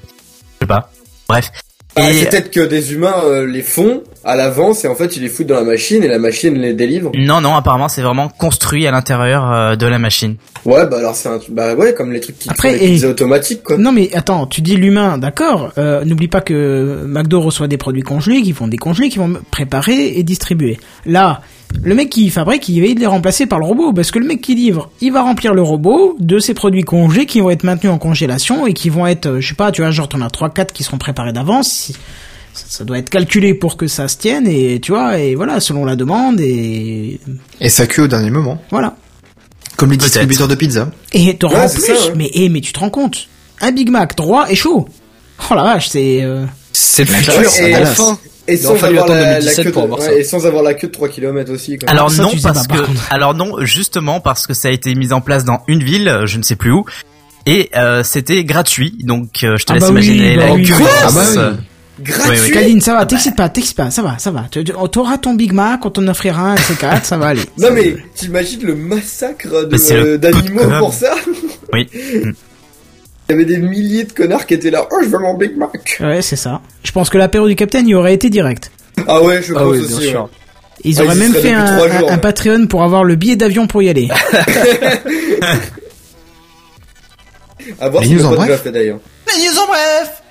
je 0.55 0.59
sais 0.61 0.67
pas. 0.67 0.89
Bref. 1.27 1.51
Ah, 1.95 2.09
Et- 2.09 2.13
c'est 2.13 2.29
peut-être 2.29 2.49
que 2.51 2.61
des 2.61 2.93
humains 2.93 3.13
euh, 3.25 3.45
les 3.45 3.61
font 3.61 4.01
à 4.23 4.35
l'avance 4.35 4.83
et 4.83 4.87
en 4.87 4.95
fait 4.95 5.15
ils 5.15 5.21
les 5.21 5.29
foutent 5.29 5.45
dans 5.47 5.55
la 5.55 5.63
machine 5.63 6.03
et 6.03 6.07
la 6.07 6.17
machine 6.17 6.55
les 6.55 6.73
délivre. 6.73 7.11
Non, 7.15 7.39
non, 7.39 7.55
apparemment 7.55 7.87
c'est 7.87 8.01
vraiment 8.01 8.29
construit 8.29 8.87
à 8.87 8.91
l'intérieur 8.91 9.51
euh, 9.51 9.75
de 9.75 9.85
la 9.85 9.99
machine. 9.99 10.37
Ouais, 10.65 10.87
bah 10.87 10.97
alors 10.97 11.13
c'est 11.15 11.29
un 11.29 11.37
truc, 11.37 11.53
bah 11.53 11.75
ouais, 11.75 11.93
comme 11.93 12.11
les 12.11 12.19
trucs 12.19 12.39
qui 12.39 12.49
Après, 12.49 12.71
font 12.77 12.83
les 12.83 13.03
et- 13.03 13.07
automatiques 13.07 13.61
quoi. 13.63 13.77
Non 13.77 13.91
mais 13.91 14.09
attends, 14.15 14.47
tu 14.47 14.61
dis 14.61 14.75
l'humain, 14.75 15.17
d'accord. 15.19 15.71
Euh, 15.77 16.03
N'oublie 16.03 16.27
pas 16.29 16.41
que 16.41 17.03
McDo 17.05 17.41
reçoit 17.41 17.67
des 17.67 17.77
produits 17.77 18.01
congelés, 18.01 18.41
qui 18.41 18.53
font 18.53 18.67
des 18.67 18.77
congelés, 18.77 19.09
qui 19.09 19.19
vont 19.19 19.33
préparer 19.51 20.17
et 20.17 20.23
distribuer. 20.23 20.79
Là, 21.05 21.41
le 21.81 21.95
mec 21.95 22.09
qui 22.09 22.29
fabrique, 22.29 22.67
il 22.69 22.81
va 22.81 22.99
les 22.99 23.05
remplacer 23.07 23.45
par 23.45 23.59
le 23.59 23.65
robot, 23.65 23.93
parce 23.93 24.11
que 24.11 24.19
le 24.19 24.25
mec 24.27 24.41
qui 24.41 24.55
livre, 24.55 24.89
il 25.01 25.11
va 25.11 25.21
remplir 25.21 25.53
le 25.53 25.61
robot 25.61 26.15
de 26.19 26.39
ces 26.39 26.53
produits 26.53 26.83
congelés 26.83 27.25
qui 27.25 27.39
vont 27.41 27.49
être 27.49 27.63
maintenus 27.63 27.91
en 27.91 27.97
congélation 27.97 28.67
et 28.67 28.73
qui 28.73 28.89
vont 28.89 29.07
être, 29.07 29.25
euh, 29.27 29.41
je 29.41 29.49
sais 29.49 29.55
pas, 29.55 29.71
tu 29.71 29.81
vois, 29.81 29.91
genre 29.91 30.07
t'en 30.07 30.21
as 30.21 30.29
trois, 30.29 30.49
quatre 30.49 30.71
qui 30.73 30.83
seront 30.83 30.97
préparés 30.97 31.33
d'avance. 31.33 31.69
Si- 31.71 31.93
Ça, 32.53 32.65
ça 32.69 32.83
doit 32.83 32.99
être 32.99 33.09
calculé 33.09 33.55
pour 33.55 33.77
que 33.77 33.87
ça 33.87 34.07
se 34.07 34.17
tienne 34.17 34.45
et 34.47 34.79
tu 34.79 34.91
vois 34.91 35.17
et 35.17 35.33
voilà 35.33 35.59
selon 35.59 35.85
la 35.85 35.95
demande 35.95 36.39
et 36.39 37.19
Et 37.59 37.69
ça 37.69 37.87
cuit 37.87 38.03
au 38.03 38.07
dernier 38.07 38.29
moment. 38.29 38.61
voilà. 38.69 38.95
Comme 39.75 39.89
les 39.89 39.97
distributeurs 39.97 40.47
de 40.47 40.53
pizza. 40.53 40.91
Et 41.13 41.35
t'auras 41.35 41.65
Ouais, 41.65 41.65
en 41.65 41.73
plus, 41.73 41.81
ça, 41.81 41.93
ouais. 41.93 42.13
mais 42.15 42.29
eh, 42.35 42.49
mais 42.49 42.61
tu 42.61 42.71
te 42.71 42.79
rends 42.79 42.91
compte, 42.91 43.27
un 43.59 43.71
Big 43.71 43.89
Mac 43.89 44.15
droit 44.15 44.45
et 44.51 44.55
chaud. 44.55 44.87
Oh 45.49 45.55
la 45.55 45.63
vache, 45.63 45.89
c'est 45.89 46.19
euh, 46.21 46.45
C'est 46.73 47.05
le 47.05 47.11
La 47.11 47.17
futur. 47.87 48.17
Et- 48.47 48.57
sans 48.57 48.83
avoir 48.83 49.07
la, 49.07 49.15
la 49.15 49.39
2017 49.39 49.65
queue 49.65 49.71
pour 49.71 49.81
de, 49.81 49.85
avoir 49.87 49.99
ouais, 49.99 50.05
ça. 50.05 50.13
et 50.15 50.23
sans 50.23 50.45
avoir 50.45 50.63
la 50.63 50.73
queue 50.73 50.87
de 50.87 50.91
3 50.93 51.09
km 51.09 51.51
aussi. 51.53 51.77
Alors 51.87 52.11
ça, 52.11 52.23
non 52.23 52.31
parce 52.41 52.67
pas, 52.67 52.75
que 52.77 52.81
alors 53.09 53.33
non 53.33 53.55
justement 53.65 54.19
parce 54.19 54.47
que 54.47 54.53
ça 54.53 54.67
a 54.67 54.71
été 54.71 54.93
mis 54.95 55.13
en 55.13 55.21
place 55.21 55.45
dans 55.45 55.63
une 55.67 55.83
ville, 55.83 56.21
je 56.25 56.37
ne 56.37 56.43
sais 56.43 56.55
plus 56.55 56.71
où, 56.71 56.85
et 57.45 57.69
euh, 57.75 58.03
c'était 58.03 58.43
gratuit. 58.43 58.95
Donc 59.03 59.43
euh, 59.43 59.55
je 59.57 59.65
te 59.65 59.71
Ah 59.71 59.75
laisse 59.75 59.83
bah 59.83 59.89
oui, 59.93 60.05
imaginer 60.05 60.37
bah 60.37 60.45
la 60.47 60.53
oui. 60.53 60.63
cuirasse. 60.63 60.91
Ah 61.03 61.11
bah 61.11 61.51
oui. 61.51 61.57
Gratuit. 61.99 62.39
Oui. 62.47 62.51
Kaline, 62.51 62.81
ça 62.81 62.95
va, 62.95 63.05
t'excites 63.05 63.35
pas, 63.35 63.49
t'excites 63.49 63.77
pas, 63.77 63.91
ça 63.91 64.01
va, 64.01 64.17
ça 64.17 64.31
va. 64.31 64.45
Tu- 64.49 64.63
tu- 64.63 64.73
T'auras 64.91 65.19
ton 65.19 65.35
Big 65.35 65.51
Mac, 65.53 65.85
on 65.85 65.91
t'en 65.91 66.07
offrira 66.07 66.53
un, 66.53 66.57
c 66.57 66.73
4 66.79 67.05
ça 67.05 67.17
va 67.17 67.27
aller. 67.27 67.43
Non 67.59 67.69
mais 67.71 67.95
t'imagines 68.15 68.63
le 68.63 68.75
massacre 68.75 69.65
d'animaux 70.17 70.69
pour 70.79 70.91
ça? 70.93 71.13
Oui. 71.71 71.87
Il 73.29 73.31
y 73.31 73.35
avait 73.35 73.45
des 73.45 73.57
milliers 73.57 74.03
de 74.03 74.11
connards 74.11 74.45
qui 74.45 74.53
étaient 74.53 74.69
là. 74.71 74.85
Oh, 74.91 74.97
je 75.01 75.07
veux 75.07 75.17
mon 75.19 75.35
Big 75.35 75.55
Mac. 75.57 75.97
Ouais, 76.01 76.21
c'est 76.21 76.35
ça. 76.35 76.61
Je 76.83 76.91
pense 76.91 77.09
que 77.09 77.17
l'apéro 77.17 77.47
du 77.47 77.55
Capitaine, 77.55 77.87
il 77.87 77.95
aurait 77.95 78.13
été 78.13 78.29
direct. 78.29 78.69
Ah 79.07 79.21
ouais, 79.23 79.41
je 79.41 79.53
Ah 79.55 79.59
pense 79.59 79.71
oui, 79.71 79.87
bien 79.87 79.97
aussi. 79.97 80.07
sûr. 80.09 80.23
ouais. 80.23 80.27
Ils 80.83 80.95
Ouais, 80.99 81.05
auraient 81.05 81.15
ils 81.15 81.19
y 81.19 81.21
même 81.21 81.33
fait 81.33 81.53
un, 81.53 81.79
ouais. 81.79 82.17
Patreon 82.17 82.67
pour 82.67 82.83
avoir 82.83 83.03
le 83.05 83.15
billet 83.15 83.35
d'avion 83.37 83.67
pour 83.67 83.81
y 83.81 83.89
aller. 83.89 84.09
À 87.79 87.87
voir 87.89 88.03
Les 88.03 88.09
si 88.09 88.15
news 88.15 88.25
en 88.25 88.35
bref 88.35 88.67
d'ailleurs. 88.67 88.99
Les 89.27 89.45
news 89.45 89.57
en 89.57 89.67
bref 89.67 90.21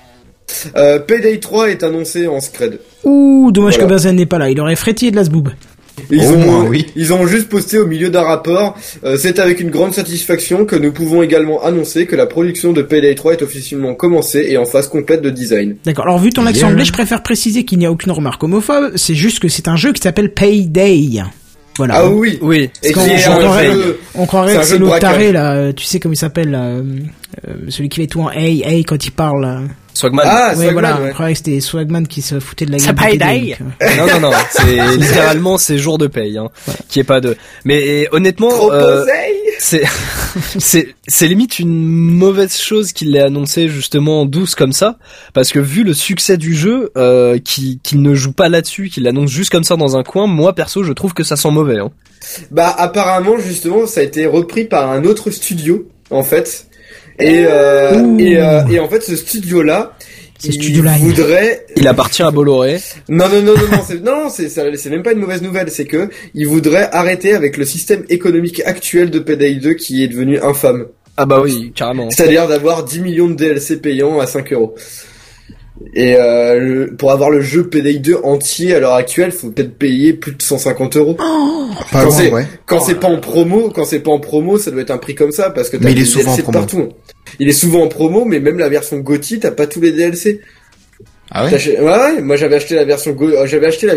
Euh, 0.75 0.99
Payday 0.99 1.39
3 1.39 1.69
est 1.71 1.83
annoncé 1.83 2.27
en 2.27 2.39
scred. 2.41 2.79
Ouh, 3.03 3.49
dommage 3.51 3.73
Voilà. 3.73 3.87
que 3.87 3.93
Benzen 3.93 4.15
n'est 4.15 4.25
pas 4.27 4.37
là, 4.37 4.49
il 4.51 4.59
aurait 4.59 4.75
frétillé 4.75 5.09
de 5.09 5.15
la 5.15 5.23
zboob. 5.23 5.49
Ils 6.09 6.21
Au 6.21 6.33
ont, 6.33 6.37
moins, 6.37 6.63
oui. 6.67 6.87
ils 6.95 7.13
ont 7.13 7.25
juste 7.27 7.49
posté 7.49 7.77
au 7.77 7.85
milieu 7.85 8.09
d'un 8.09 8.23
rapport. 8.23 8.75
euh, 9.03 9.15
c'est 9.17 9.39
avec 9.39 9.59
une 9.59 9.69
grande 9.69 9.93
satisfaction 9.93 10.65
que 10.65 10.75
nous 10.75 10.91
pouvons 10.91 11.21
également 11.21 11.63
annoncer 11.63 12.05
que 12.07 12.15
la 12.15 12.25
production 12.25 12.73
de 12.73 12.81
Payday 12.81 13.13
3 13.15 13.33
est 13.33 13.41
officiellement 13.41 13.93
commencée 13.93 14.45
et 14.49 14.57
en 14.57 14.65
phase 14.65 14.87
complète 14.87 15.21
de 15.21 15.29
design. 15.29 15.75
D'accord, 15.85 16.05
alors 16.05 16.19
vu 16.19 16.31
ton 16.31 16.45
accent 16.45 16.61
Yeah. 16.61 16.69
anglais, 16.71 16.85
je 16.85 16.93
préfère 16.93 17.21
préciser 17.23 17.63
qu'il 17.63 17.77
n'y 17.79 17.85
a 17.85 17.91
aucune 17.91 18.11
remarque 18.11 18.43
homophobe, 18.43 18.93
c'est 18.95 19.15
juste 19.15 19.39
que 19.39 19.47
c'est 19.47 19.67
un 19.67 19.75
jeu 19.75 19.93
qui 19.93 20.01
s'appelle 20.01 20.33
Payday. 20.33 21.21
Voilà. 21.77 21.95
Ah 21.97 22.09
oui. 22.09 22.37
Oui. 22.41 22.69
Et 22.83 22.93
on 22.95 22.99
un 23.01 23.17
croirait- 23.17 23.71
jeu- 23.73 23.99
On 24.15 24.25
croirait 24.27 24.57
que 24.57 24.63
c'est 24.63 24.77
l'autre 24.77 24.99
taré 24.99 25.31
là, 25.31 25.53
euh, 25.55 25.73
tu 25.73 25.85
sais 25.85 25.99
comment 25.99 26.13
il 26.13 26.17
s'appelle 26.17 26.53
euh, 26.55 26.81
euh, 27.47 27.53
celui 27.69 27.89
qui 27.89 28.01
fait 28.01 28.07
tout 28.07 28.21
en 28.21 28.29
hey 28.31 28.61
hey 28.65 28.83
quand 28.83 29.03
il 29.05 29.11
parle. 29.11 29.67
Swagman. 29.93 30.25
Ah, 30.27 30.49
ouais, 30.49 30.55
Swagman, 30.55 30.73
voilà, 30.73 31.01
ouais. 31.01 31.09
on 31.09 31.13
croirait 31.13 31.33
que 31.33 31.37
c'était 31.37 31.59
Swagman 31.59 32.07
qui 32.07 32.21
se 32.21 32.39
foutait 32.39 32.65
de 32.65 32.71
la 32.71 32.79
Ça 32.79 32.93
gueule. 32.93 33.09
paye 33.09 33.17
d'ail. 33.17 33.57
non, 33.97 34.07
non, 34.07 34.19
non, 34.19 34.31
c'est 34.49 34.75
littéralement 34.97 35.57
c'est 35.57 35.77
jour 35.77 35.97
de 35.97 36.07
paye, 36.07 36.37
hein, 36.37 36.49
qui 36.89 36.99
est 36.99 37.03
pas 37.03 37.21
de. 37.21 37.37
Mais 37.65 37.81
et, 37.81 38.07
honnêtement, 38.11 38.49
Trop 38.49 38.71
euh, 38.71 39.05
c'est 39.59 39.83
c'est 40.59 40.95
c'est 41.07 41.27
limite 41.27 41.59
une 41.59 41.83
mauvaise 41.85 42.57
chose 42.57 42.91
qu'il 42.91 43.11
l'ait 43.11 43.21
annoncé 43.21 43.67
justement 43.67 44.21
en 44.21 44.25
douce 44.25 44.55
comme 44.55 44.73
ça, 44.73 44.97
parce 45.33 45.51
que 45.51 45.59
vu 45.59 45.83
le 45.83 45.93
succès 45.93 46.37
du 46.37 46.55
jeu, 46.55 46.91
euh, 46.97 47.37
qu'il 47.37 47.79
qu'il 47.79 48.01
ne 48.01 48.13
joue 48.15 48.33
pas 48.33 48.49
là-dessus, 48.49 48.89
qu'il 48.89 49.03
l'annonce 49.03 49.29
juste 49.29 49.51
comme 49.51 49.63
ça 49.63 49.75
dans 49.75 49.95
un 49.97 50.03
coin, 50.03 50.27
moi 50.27 50.53
perso, 50.53 50.83
je 50.83 50.93
trouve 50.93 51.13
que 51.13 51.23
ça 51.23 51.35
sent 51.35 51.51
mauvais. 51.51 51.79
Hein. 51.79 51.91
Bah 52.51 52.73
apparemment 52.77 53.37
justement 53.37 53.85
ça 53.85 53.99
a 53.99 54.03
été 54.03 54.25
repris 54.25 54.65
par 54.65 54.89
un 54.89 55.03
autre 55.03 55.29
studio 55.29 55.87
en 56.09 56.23
fait. 56.23 56.67
Et 57.19 57.43
euh, 57.47 58.17
et, 58.17 58.37
euh, 58.37 58.65
et 58.67 58.79
en 58.79 58.87
fait 58.89 59.01
ce 59.03 59.15
studio 59.15 59.61
là 59.61 59.93
Ce 60.39 60.47
il 60.47 60.53
studio-là, 60.53 60.93
il- 60.97 61.03
voudrait 61.03 61.65
Il 61.75 61.87
appartient 61.87 62.23
à 62.23 62.31
Bolloré. 62.31 62.79
non 63.09 63.29
non 63.29 63.41
non 63.41 63.53
non 63.53 63.67
non 63.71 63.83
c'est 63.87 64.03
non 64.03 64.29
c'est 64.29 64.49
ça- 64.49 64.63
c'est 64.75 64.89
même 64.89 65.03
pas 65.03 65.11
une 65.13 65.19
mauvaise 65.19 65.41
nouvelle 65.41 65.69
c'est 65.69 65.85
que 65.85 66.09
il 66.33 66.47
voudrait 66.47 66.89
arrêter 66.91 67.33
avec 67.33 67.57
le 67.57 67.65
système 67.65 68.03
économique 68.09 68.61
actuel 68.65 69.09
de 69.11 69.19
Payday 69.19 69.55
2 69.55 69.73
qui 69.75 70.03
est 70.03 70.07
devenu 70.07 70.39
infâme. 70.41 70.87
Ah 71.15 71.27
bah 71.27 71.39
oui, 71.43 71.71
carrément. 71.75 72.09
C'est-à-dire 72.09 72.47
d'avoir 72.47 72.83
10 72.83 72.99
millions 73.01 73.29
de 73.29 73.35
DLC 73.35 73.77
payants 73.77 74.19
à 74.19 74.25
5 74.25 74.51
euros. 74.53 74.73
Et 75.95 76.15
euh, 76.17 76.59
le- 76.59 76.95
pour 76.95 77.11
avoir 77.11 77.29
le 77.31 77.41
jeu 77.41 77.67
Payday 77.67 77.95
2 77.95 78.17
entier 78.23 78.75
à 78.75 78.79
l'heure 78.79 78.93
actuelle, 78.93 79.31
faut 79.31 79.49
peut-être 79.49 79.75
payer 79.77 80.13
plus 80.13 80.33
de 80.33 80.41
150 80.41 80.95
euros. 80.97 81.15
Pas 81.15 82.03
Quand 82.03 82.11
c'est- 82.11 82.31
ouais. 82.31 82.45
Quand 82.65 82.79
c'est 82.79 82.99
pas 82.99 83.07
en 83.07 83.19
promo, 83.19 83.69
quand 83.69 83.83
c'est 83.85 83.99
pas 83.99 84.11
en 84.11 84.19
promo, 84.19 84.57
ça 84.59 84.69
doit 84.71 84.81
être 84.81 84.91
un 84.91 84.97
prix 84.99 85.15
comme 85.15 85.31
ça 85.31 85.49
parce 85.49 85.69
que 85.69 85.77
t'as 85.77 85.85
Mais 85.85 85.91
il 85.93 85.97
est 85.97 86.01
des 86.01 86.05
souvent 86.05 86.35
DLC 86.35 86.41
en 86.41 86.43
promo. 86.43 86.59
de 86.59 86.71
partout. 86.71 86.89
Il 87.39 87.49
est 87.49 87.53
souvent 87.53 87.81
en 87.83 87.87
promo, 87.87 88.23
mais 88.25 88.39
même 88.39 88.59
la 88.59 88.69
version 88.69 88.97
GOTY, 88.99 89.39
t'as 89.39 89.51
pas 89.51 89.65
tous 89.67 89.81
les 89.81 89.91
DLC. 89.91 90.41
Ah 91.35 91.45
ouais 91.45 91.51
ouais, 91.51 91.79
ouais, 91.79 92.21
moi 92.21 92.35
j'avais 92.35 92.57
acheté 92.57 92.75
la 92.75 92.85
version 92.85 93.11
Go, 93.13 93.27
euh, 93.27 93.47
j'avais 93.47 93.65
acheté 93.65 93.87
la, 93.87 93.93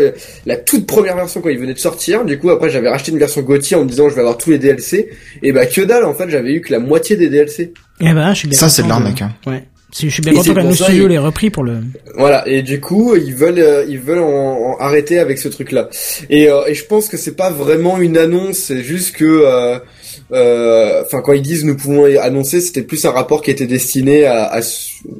la 0.47 0.55
toute 0.57 0.87
première 0.87 1.15
version 1.15 1.39
quand 1.41 1.49
il 1.49 1.59
venait 1.59 1.75
de 1.75 1.79
sortir. 1.79 2.25
Du 2.25 2.39
coup 2.39 2.49
après 2.49 2.71
j'avais 2.71 2.89
racheté 2.89 3.11
une 3.11 3.19
version 3.19 3.41
Gauthier 3.41 3.77
en 3.77 3.83
me 3.83 3.89
disant 3.89 4.09
je 4.09 4.15
vais 4.15 4.21
avoir 4.21 4.37
tous 4.37 4.49
les 4.49 4.57
DLC. 4.57 5.09
Et 5.43 5.51
bah 5.51 5.67
que 5.67 5.81
dalle 5.81 6.05
en 6.05 6.15
fait 6.15 6.29
j'avais 6.29 6.53
eu 6.53 6.61
que 6.61 6.71
la 6.71 6.79
moitié 6.79 7.15
des 7.15 7.29
DLC. 7.29 7.73
Eh 7.99 8.13
ben, 8.13 8.33
je 8.33 8.39
suis 8.39 8.47
bien 8.47 8.57
Ça, 8.57 8.69
c'est 8.69 8.81
de 8.81 8.87
l'arnaque, 8.89 9.21
hein. 9.21 9.31
Ouais. 9.45 9.63
Si- 9.91 10.09
Je 10.09 10.13
suis 10.15 10.21
bien 10.21 10.33
Et 10.33 10.35
content 10.35 10.53
que 10.69 10.73
studios 10.75 11.05
il- 11.05 11.09
l'ait 11.09 11.17
repris 11.17 11.49
pour 11.49 11.63
le. 11.63 11.77
Voilà 12.17 12.45
et 12.47 12.61
du 12.61 12.79
coup 12.81 13.15
ils 13.15 13.33
veulent 13.33 13.59
euh, 13.59 13.85
ils 13.87 13.99
veulent 13.99 14.19
en, 14.19 14.73
en 14.73 14.77
arrêter 14.79 15.17
avec 15.19 15.37
ce 15.37 15.47
truc 15.47 15.71
là. 15.71 15.87
Et, 16.29 16.49
euh, 16.49 16.65
et 16.67 16.73
je 16.75 16.83
pense 16.85 17.07
que 17.07 17.15
c'est 17.17 17.35
pas 17.35 17.49
vraiment 17.49 17.97
une 17.97 18.17
annonce, 18.17 18.57
c'est 18.57 18.83
juste 18.83 19.15
que 19.15 19.23
euh, 19.25 19.79
euh, 20.33 21.03
enfin 21.05 21.21
quand 21.21 21.33
ils 21.33 21.41
disent 21.41 21.63
nous 21.63 21.75
pouvons 21.77 22.05
annoncer, 22.19 22.59
c'était 22.61 22.81
plus 22.81 23.03
un 23.05 23.11
rapport 23.11 23.41
qui 23.41 23.49
était 23.51 23.65
destiné 23.67 24.25
à, 24.25 24.43
à, 24.45 24.59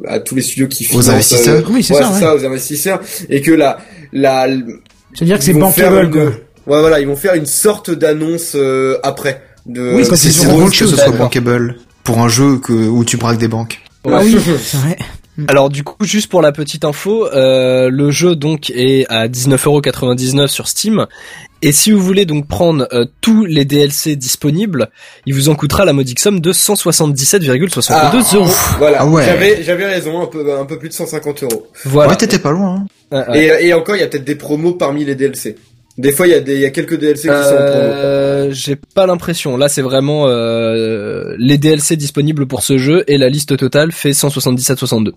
à 0.08 0.20
tous 0.20 0.36
les 0.36 0.42
studios 0.42 0.68
qui 0.68 0.84
financent. 0.84 1.10
investisseurs. 1.10 1.64
Oui, 1.70 1.82
c'est 1.82 1.94
ouais, 1.94 2.02
ça, 2.02 2.08
c'est 2.10 2.14
ouais. 2.16 2.20
ça, 2.20 2.36
aux 2.36 2.46
investisseurs 2.46 3.00
et 3.30 3.42
que 3.42 3.52
la 3.52 3.78
la 4.12 4.48
C'est-à-dire 5.14 5.38
que 5.40 5.44
c'est 5.46 5.54
bankable, 5.54 6.06
une- 6.06 6.12
quoi. 6.12 6.24
Ouais, 6.24 6.82
voilà, 6.82 7.00
ils 7.00 7.08
vont 7.08 7.16
faire 7.16 7.36
une 7.36 7.46
sorte 7.46 7.90
d'annonce 7.92 8.52
euh, 8.56 8.98
après. 9.04 9.42
De, 9.66 9.94
Oui, 9.96 10.04
C'est 10.16 10.46
drôle 10.46 10.70
que 10.70 10.76
ce 10.76 10.88
soit 10.88 11.12
bankable 11.12 11.78
pour 12.04 12.20
un 12.20 12.28
jeu 12.30 12.58
que, 12.58 12.74
où 12.74 13.04
tu 13.06 13.16
braques 13.18 13.38
des 13.38 13.48
banques. 13.48 13.80
Ah 14.10 14.22
oui, 14.24 14.38
c'est 14.60 14.78
vrai. 14.78 14.98
Alors 15.50 15.70
du 15.70 15.84
coup, 15.84 16.04
juste 16.04 16.30
pour 16.32 16.42
la 16.42 16.52
petite 16.52 16.84
info, 16.84 17.28
euh, 17.28 17.90
le 17.92 18.10
jeu 18.10 18.36
donc 18.36 18.72
est 18.72 19.06
à 19.10 19.28
19,99€ 19.28 20.48
sur 20.48 20.68
Steam. 20.68 21.06
Et 21.62 21.72
si 21.72 21.92
vous 21.92 22.00
voulez 22.02 22.26
donc 22.26 22.48
prendre 22.48 22.88
euh, 22.92 23.06
tous 23.22 23.46
les 23.46 23.64
DLC 23.66 24.16
disponibles, 24.16 24.90
il 25.28 25.34
vous 25.36 25.50
en 25.50 25.56
coûtera 25.56 25.86
la 25.86 25.94
modique 25.94 26.20
somme 26.20 26.40
de 26.40 26.52
177,62 26.52 27.90
Ah, 27.90 28.12
euros. 28.36 28.50
Voilà, 28.80 28.98
Ah 29.02 29.06
ouais. 29.08 29.26
j'avais 29.26 29.64
j'avais 29.64 29.86
raison, 29.86 30.22
un 30.22 30.26
peu 30.28 30.58
un 30.60 30.66
peu 30.66 30.80
plus 30.80 30.90
de 30.90 30.94
150 30.94 31.44
euros. 31.44 31.68
Voilà. 31.86 32.12
Ouais, 32.12 32.18
t'étais 32.18 32.40
pas 32.40 32.52
loin. 32.52 32.86
Hein. 33.12 33.18
Ouais, 33.30 33.30
ouais. 33.30 33.60
Et, 33.64 33.68
et 33.68 33.74
encore, 33.74 33.96
il 33.96 34.00
y 34.00 34.04
a 34.04 34.08
peut-être 34.08 34.24
des 34.26 34.36
promos 34.36 34.74
parmi 34.74 35.06
les 35.06 35.16
DLC. 35.16 35.56
Des 35.98 36.12
fois, 36.12 36.28
il 36.28 36.32
y 36.32 36.36
a 36.36 36.40
des 36.42 36.54
il 36.56 36.62
y 36.62 36.66
a 36.66 36.70
quelques 36.70 37.00
DLC 37.00 37.22
qui 37.24 37.28
sont 37.28 37.34
en 37.34 37.42
promo. 37.42 37.58
Euh, 37.60 38.50
j'ai 38.52 38.76
pas 38.76 39.08
l'impression. 39.08 39.58
Là, 39.58 39.68
c'est 39.68 39.82
vraiment 39.82 40.28
euh, 40.28 41.36
les 41.40 41.58
DLC 41.58 41.96
disponibles 41.96 42.46
pour 42.48 42.62
ce 42.62 42.78
jeu 42.78 43.04
et 43.08 43.18
la 43.18 43.30
liste 43.30 43.58
totale 43.58 43.92
fait 43.92 44.12
177,62. 44.12 45.10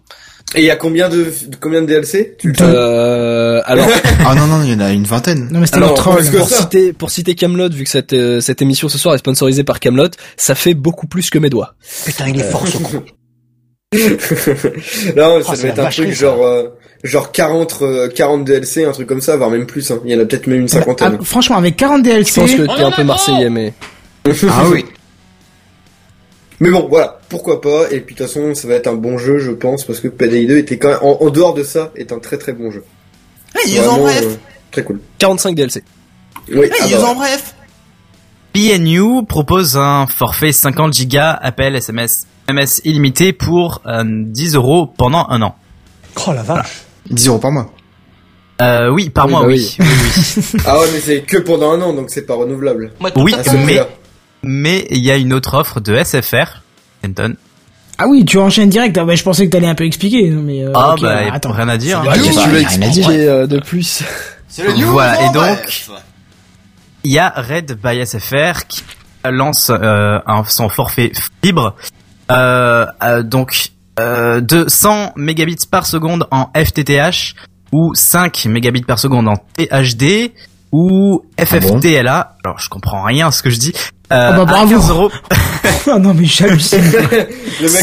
Et 0.54 0.60
il 0.60 0.64
y 0.64 0.70
a 0.70 0.76
combien 0.76 1.08
de 1.10 1.26
combien 1.60 1.82
de 1.82 1.86
DLC 1.86 2.34
Tu 2.38 2.48
le 2.48 2.54
sais 2.54 2.64
Euh, 2.64 3.60
alors, 3.66 3.86
Ah 4.26 4.34
non, 4.34 4.46
non, 4.46 4.62
il 4.62 4.70
y 4.70 4.74
en 4.74 4.80
a 4.80 4.90
une 4.90 5.04
vingtaine. 5.04 5.48
Non, 5.52 5.60
mais 5.60 5.66
c'était 5.66 5.78
Alors, 5.78 5.94
troll. 5.94 6.24
pour 6.24 6.48
ça. 6.48 6.56
citer 6.62 6.92
pour 6.94 7.10
citer 7.10 7.34
Camelot, 7.34 7.68
vu 7.70 7.84
que 7.84 7.90
cette 7.90 8.14
euh, 8.14 8.40
cette 8.40 8.62
émission 8.62 8.88
ce 8.88 8.96
soir 8.96 9.14
est 9.14 9.18
sponsorisée 9.18 9.64
par 9.64 9.80
Camelot, 9.80 10.08
ça 10.38 10.54
fait 10.54 10.74
beaucoup 10.74 11.06
plus 11.06 11.28
que 11.28 11.38
mes 11.38 11.50
doigts. 11.50 11.74
Putain, 12.06 12.28
il 12.28 12.40
est 12.40 12.50
fort 12.50 12.66
ce 12.66 12.78
con. 12.78 13.04
Non, 15.16 15.42
ça 15.42 15.50
Oh, 15.50 15.52
c'est 15.54 15.62
doit 15.62 15.70
être 15.70 15.78
un 15.78 15.82
vacherie, 15.82 16.06
truc 16.06 16.16
ça. 16.16 16.20
genre 16.26 16.46
euh, 16.46 16.68
genre 17.02 17.32
40 17.32 17.78
euh, 17.82 18.08
40 18.08 18.44
DLC, 18.44 18.84
un 18.84 18.92
truc 18.92 19.08
comme 19.08 19.20
ça, 19.20 19.36
voire 19.36 19.50
même 19.50 19.66
plus. 19.66 19.90
Hein. 19.90 20.00
Il 20.04 20.10
y 20.12 20.14
en 20.16 20.20
a 20.20 20.24
peut-être 20.24 20.46
même 20.46 20.60
une 20.62 20.68
cinquantaine. 20.68 21.18
Ah, 21.20 21.24
franchement, 21.24 21.56
avec 21.56 21.76
40 21.76 21.98
Je 22.04 22.10
DLC, 22.10 22.40
pense 22.40 22.50
que 22.54 22.62
t'es 22.62 22.82
un 22.82 22.90
peu 22.90 23.04
marseillais, 23.04 23.50
mais 23.50 23.72
Ah 24.48 24.64
oui. 24.70 24.84
Mais 26.62 26.70
bon, 26.70 26.86
voilà, 26.90 27.18
pourquoi 27.30 27.60
pas? 27.62 27.84
Et 27.90 28.00
puis 28.00 28.14
de 28.14 28.18
toute 28.18 28.26
façon, 28.26 28.54
ça 28.54 28.68
va 28.68 28.74
être 28.74 28.86
un 28.86 28.94
bon 28.94 29.16
jeu, 29.16 29.38
je 29.38 29.50
pense, 29.50 29.84
parce 29.84 29.98
que 30.00 30.08
PDI 30.08 30.46
2 30.46 30.58
était 30.58 30.78
quand 30.78 30.88
même, 30.88 30.98
en, 31.00 31.16
en 31.22 31.30
dehors 31.30 31.54
de 31.54 31.62
ça, 31.62 31.90
est 31.96 32.12
un 32.12 32.18
très 32.18 32.36
très 32.36 32.52
bon 32.52 32.70
jeu. 32.70 32.84
Hey, 33.56 33.72
ils 33.72 33.80
en 33.80 33.98
bref. 33.98 34.22
euh, 34.24 34.34
très 34.70 34.82
cool. 34.84 35.00
45 35.18 35.54
DLC. 35.54 35.82
Oui, 36.52 36.66
Hey, 36.66 36.70
ah 36.82 36.86
ils 36.86 36.92
bah, 36.96 37.04
en 37.08 37.14
bref. 37.14 37.54
PNU 38.52 39.24
propose 39.26 39.76
un 39.78 40.06
forfait 40.06 40.52
50 40.52 40.92
gigas 40.92 41.30
appel 41.32 41.76
SMS 41.76 42.26
MS 42.50 42.80
illimité 42.84 43.32
pour 43.32 43.80
euh, 43.86 44.02
10 44.04 44.54
euros 44.56 44.86
pendant 44.86 45.26
un 45.30 45.40
an. 45.40 45.54
Oh 46.26 46.32
la 46.32 46.42
vache. 46.42 46.82
10 47.10 47.28
euros 47.28 47.38
par 47.38 47.50
mois. 47.52 47.70
Euh, 48.62 48.90
oui, 48.90 49.08
par 49.10 49.26
Oui, 49.26 49.30
mois, 49.32 49.40
bah 49.42 49.46
oui. 49.48 49.76
oui, 49.78 49.86
oui. 49.86 50.60
Ah 50.66 50.78
ouais, 50.78 50.86
mais 50.92 51.00
c'est 51.00 51.20
que 51.22 51.38
pendant 51.38 51.72
un 51.72 51.80
an, 51.80 51.92
donc 51.94 52.10
c'est 52.10 52.26
pas 52.26 52.34
renouvelable. 52.34 52.92
Oui, 53.16 53.34
mais-. 53.66 53.80
Mais 54.42 54.86
il 54.90 54.98
y 54.98 55.10
a 55.10 55.16
une 55.16 55.32
autre 55.32 55.54
offre 55.54 55.80
de 55.80 55.96
SFR, 56.02 56.62
Kenton. 57.02 57.34
Ah 57.98 58.06
oui, 58.08 58.24
tu 58.24 58.38
enchaînes 58.38 58.70
direct. 58.70 58.96
Ah 58.98 59.04
bah, 59.04 59.14
je 59.14 59.22
pensais 59.22 59.46
que 59.46 59.50
t'allais 59.52 59.66
un 59.66 59.74
peu 59.74 59.84
expliquer, 59.84 60.30
mais 60.30 60.64
euh, 60.64 60.72
Ah 60.74 60.94
ok, 60.94 61.02
bah, 61.02 61.16
alors, 61.18 61.34
attends. 61.34 61.52
rien 61.52 61.68
à 61.68 61.76
dire. 61.76 62.00
C'est 62.02 62.08
hein. 62.08 62.12
Qu'est-ce 62.14 62.30
que 62.30 62.34
bah, 62.36 62.42
tu 62.44 62.48
veux 62.50 62.60
y 62.60 62.64
a 62.64 62.68
rien 62.68 62.82
à 62.82 62.88
dire. 62.88 62.88
expliquer 63.08 63.28
euh, 63.28 63.46
de 63.46 63.58
plus 63.60 64.02
C'est 64.48 64.64
le 64.66 64.72
news 64.74 64.92
Voilà, 64.92 65.26
et 65.30 65.32
donc-. 65.32 65.84
Il 67.04 67.12
y 67.12 67.18
a 67.18 67.30
Red 67.36 67.78
by 67.82 68.04
SFR 68.06 68.66
qui 68.68 68.82
lance 69.24 69.70
euh, 69.70 70.18
un, 70.26 70.44
son 70.44 70.68
forfait 70.70 71.12
fibre, 71.42 71.74
euh, 72.30 72.86
euh, 73.02 73.22
donc 73.22 73.68
euh, 74.00 74.40
de 74.40 74.64
100 74.68 75.12
mégabits 75.16 75.56
par 75.70 75.86
seconde 75.86 76.26
en 76.30 76.48
FTTH 76.54 77.34
ou 77.72 77.92
5 77.94 78.46
mégabits 78.46 78.82
par 78.82 78.98
seconde 78.98 79.28
en 79.28 79.36
THD 79.56 80.32
ou 80.72 81.22
FFTLA. 81.38 82.36
Alors 82.44 82.58
je 82.58 82.68
comprends 82.68 83.02
rien 83.02 83.28
à 83.28 83.30
ce 83.30 83.42
que 83.42 83.50
je 83.50 83.58
dis. 83.58 83.72
Euh, 84.12 84.30
Ah 84.30 84.32
bah, 84.32 84.42
à 84.42 84.44
bravo. 84.44 84.70
15 84.70 84.90
euros. 84.90 85.10
Ah 85.86 85.98
non, 85.98 86.12
mais 86.14 86.26
j'hallucine. 86.26 86.82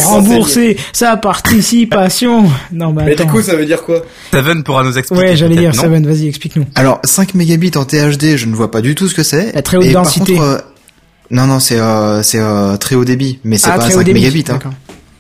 Rembourser 0.06 0.78
sa 0.94 1.18
participation. 1.18 2.46
Non, 2.72 2.92
bah 2.94 3.04
Mais 3.06 3.14
attends. 3.14 3.26
du 3.26 3.32
coup, 3.32 3.42
ça 3.42 3.56
veut 3.56 3.66
dire 3.66 3.82
quoi? 3.84 4.02
Seven 4.32 4.64
pourra 4.64 4.84
nous 4.84 4.98
expliquer. 4.98 5.22
ouais, 5.24 5.36
j'allais 5.36 5.56
dire, 5.56 5.72
non 5.76 5.82
Seven, 5.82 6.06
vas-y, 6.06 6.28
explique-nous. 6.28 6.66
Alors, 6.76 7.00
5 7.04 7.34
mégabits 7.34 7.72
en 7.76 7.86
THD, 7.86 8.38
je 8.38 8.46
ne 8.46 8.56
vois 8.56 8.70
pas 8.72 8.82
du 8.82 8.94
tout 8.94 9.08
ce 9.08 9.16
que 9.16 9.24
c'est. 9.24 9.52
La 9.54 9.62
très 9.64 9.78
haute 9.78 9.86
Et 9.86 9.94
par 9.94 10.04
densité. 10.04 10.34
contre, 10.36 10.46
euh, 10.46 10.58
non, 11.32 11.48
non, 11.48 11.60
c'est 11.60 11.80
euh, 11.80 12.22
c'est 12.24 12.40
euh, 12.40 12.78
très 12.78 12.96
haut 12.96 13.04
débit, 13.06 13.40
mais 13.44 13.58
c'est 13.58 13.70
ah, 13.72 13.78
pas 13.78 13.86
très 13.86 13.94
haut 13.96 14.00
5 14.00 14.04
débit. 14.06 14.20
mégabits. 14.22 14.46
Hein. 14.52 14.60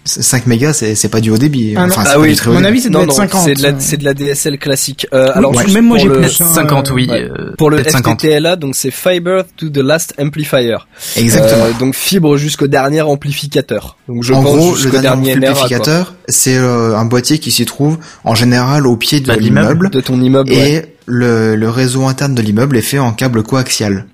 D'accord. 0.07 0.23
5 0.23 0.47
mégas, 0.47 0.73
c'est 0.73 1.09
pas 1.09 1.19
du 1.21 1.29
haut 1.29 1.37
débit. 1.37 1.73
Ah 1.77 1.85
enfin, 1.85 2.03
Ah 2.07 2.19
oui, 2.19 2.29
du 2.29 2.35
très 2.35 2.49
mon 2.49 2.55
débit. 2.57 2.67
avis, 2.67 2.81
ça 2.81 2.89
doit 2.89 3.01
Non, 3.01 3.07
être 3.07 3.11
non, 3.11 3.15
50. 3.17 3.41
c'est 3.45 3.53
de 3.53 3.63
la 3.63 3.79
c'est 3.79 3.97
de 3.97 4.03
la 4.05 4.13
DSL 4.13 4.57
classique. 4.57 5.07
Euh, 5.13 5.25
Oui, 5.27 5.31
alors 5.35 5.55
ouais. 5.55 5.67
même 5.71 5.85
moi 5.85 5.97
j'ai 5.97 6.05
le- 6.07 6.19
plus. 6.21 6.41
hein, 6.41 6.45
50 6.53 6.91
oui. 6.91 7.07
ouais. 7.09 7.23
euh, 7.29 7.53
Pour 7.57 7.69
le 7.69 7.77
peut-être 7.77 7.91
50. 7.91 8.21
FTTLA, 8.21 8.55
donc 8.55 8.75
c'est 8.75 8.91
Fiber 8.91 9.43
to 9.57 9.69
the 9.69 9.77
Last 9.77 10.13
Amplifier. 10.19 10.77
Exactement. 11.15 11.65
Euh, 11.65 11.71
donc 11.79 11.95
fibre 11.95 12.37
jusqu'au 12.37 12.67
dernier 12.67 13.01
amplificateur. 13.01 13.97
Donc 14.07 14.23
je 14.23 14.33
en 14.33 14.41
pense 14.43 14.55
gros, 14.55 14.71
le 14.71 14.77
jusqu'au 14.77 14.99
dernier 15.01 15.33
amplificateur, 15.35 16.13
c'est 16.27 16.57
euh, 16.57 16.95
un 16.97 17.05
boîtier 17.05 17.39
qui 17.39 17.51
s'y 17.51 17.65
trouve 17.65 17.97
en 18.23 18.35
général 18.35 18.87
au 18.87 18.95
pied 18.97 19.19
de 19.19 19.27
Bah, 19.27 19.35
l'immeuble. 19.35 19.89
de 19.89 20.01
ton 20.01 20.21
immeuble. 20.21 20.51
ouais. 20.51 20.71
et 20.73 20.81
le, 21.05 21.55
le 21.55 21.69
réseau 21.69 22.05
interne 22.05 22.35
de 22.35 22.41
l'immeuble 22.41 22.75
est 22.77 22.81
fait 22.81 22.99
en 22.99 23.13
câble 23.13 23.43
coaxial. 23.43 24.05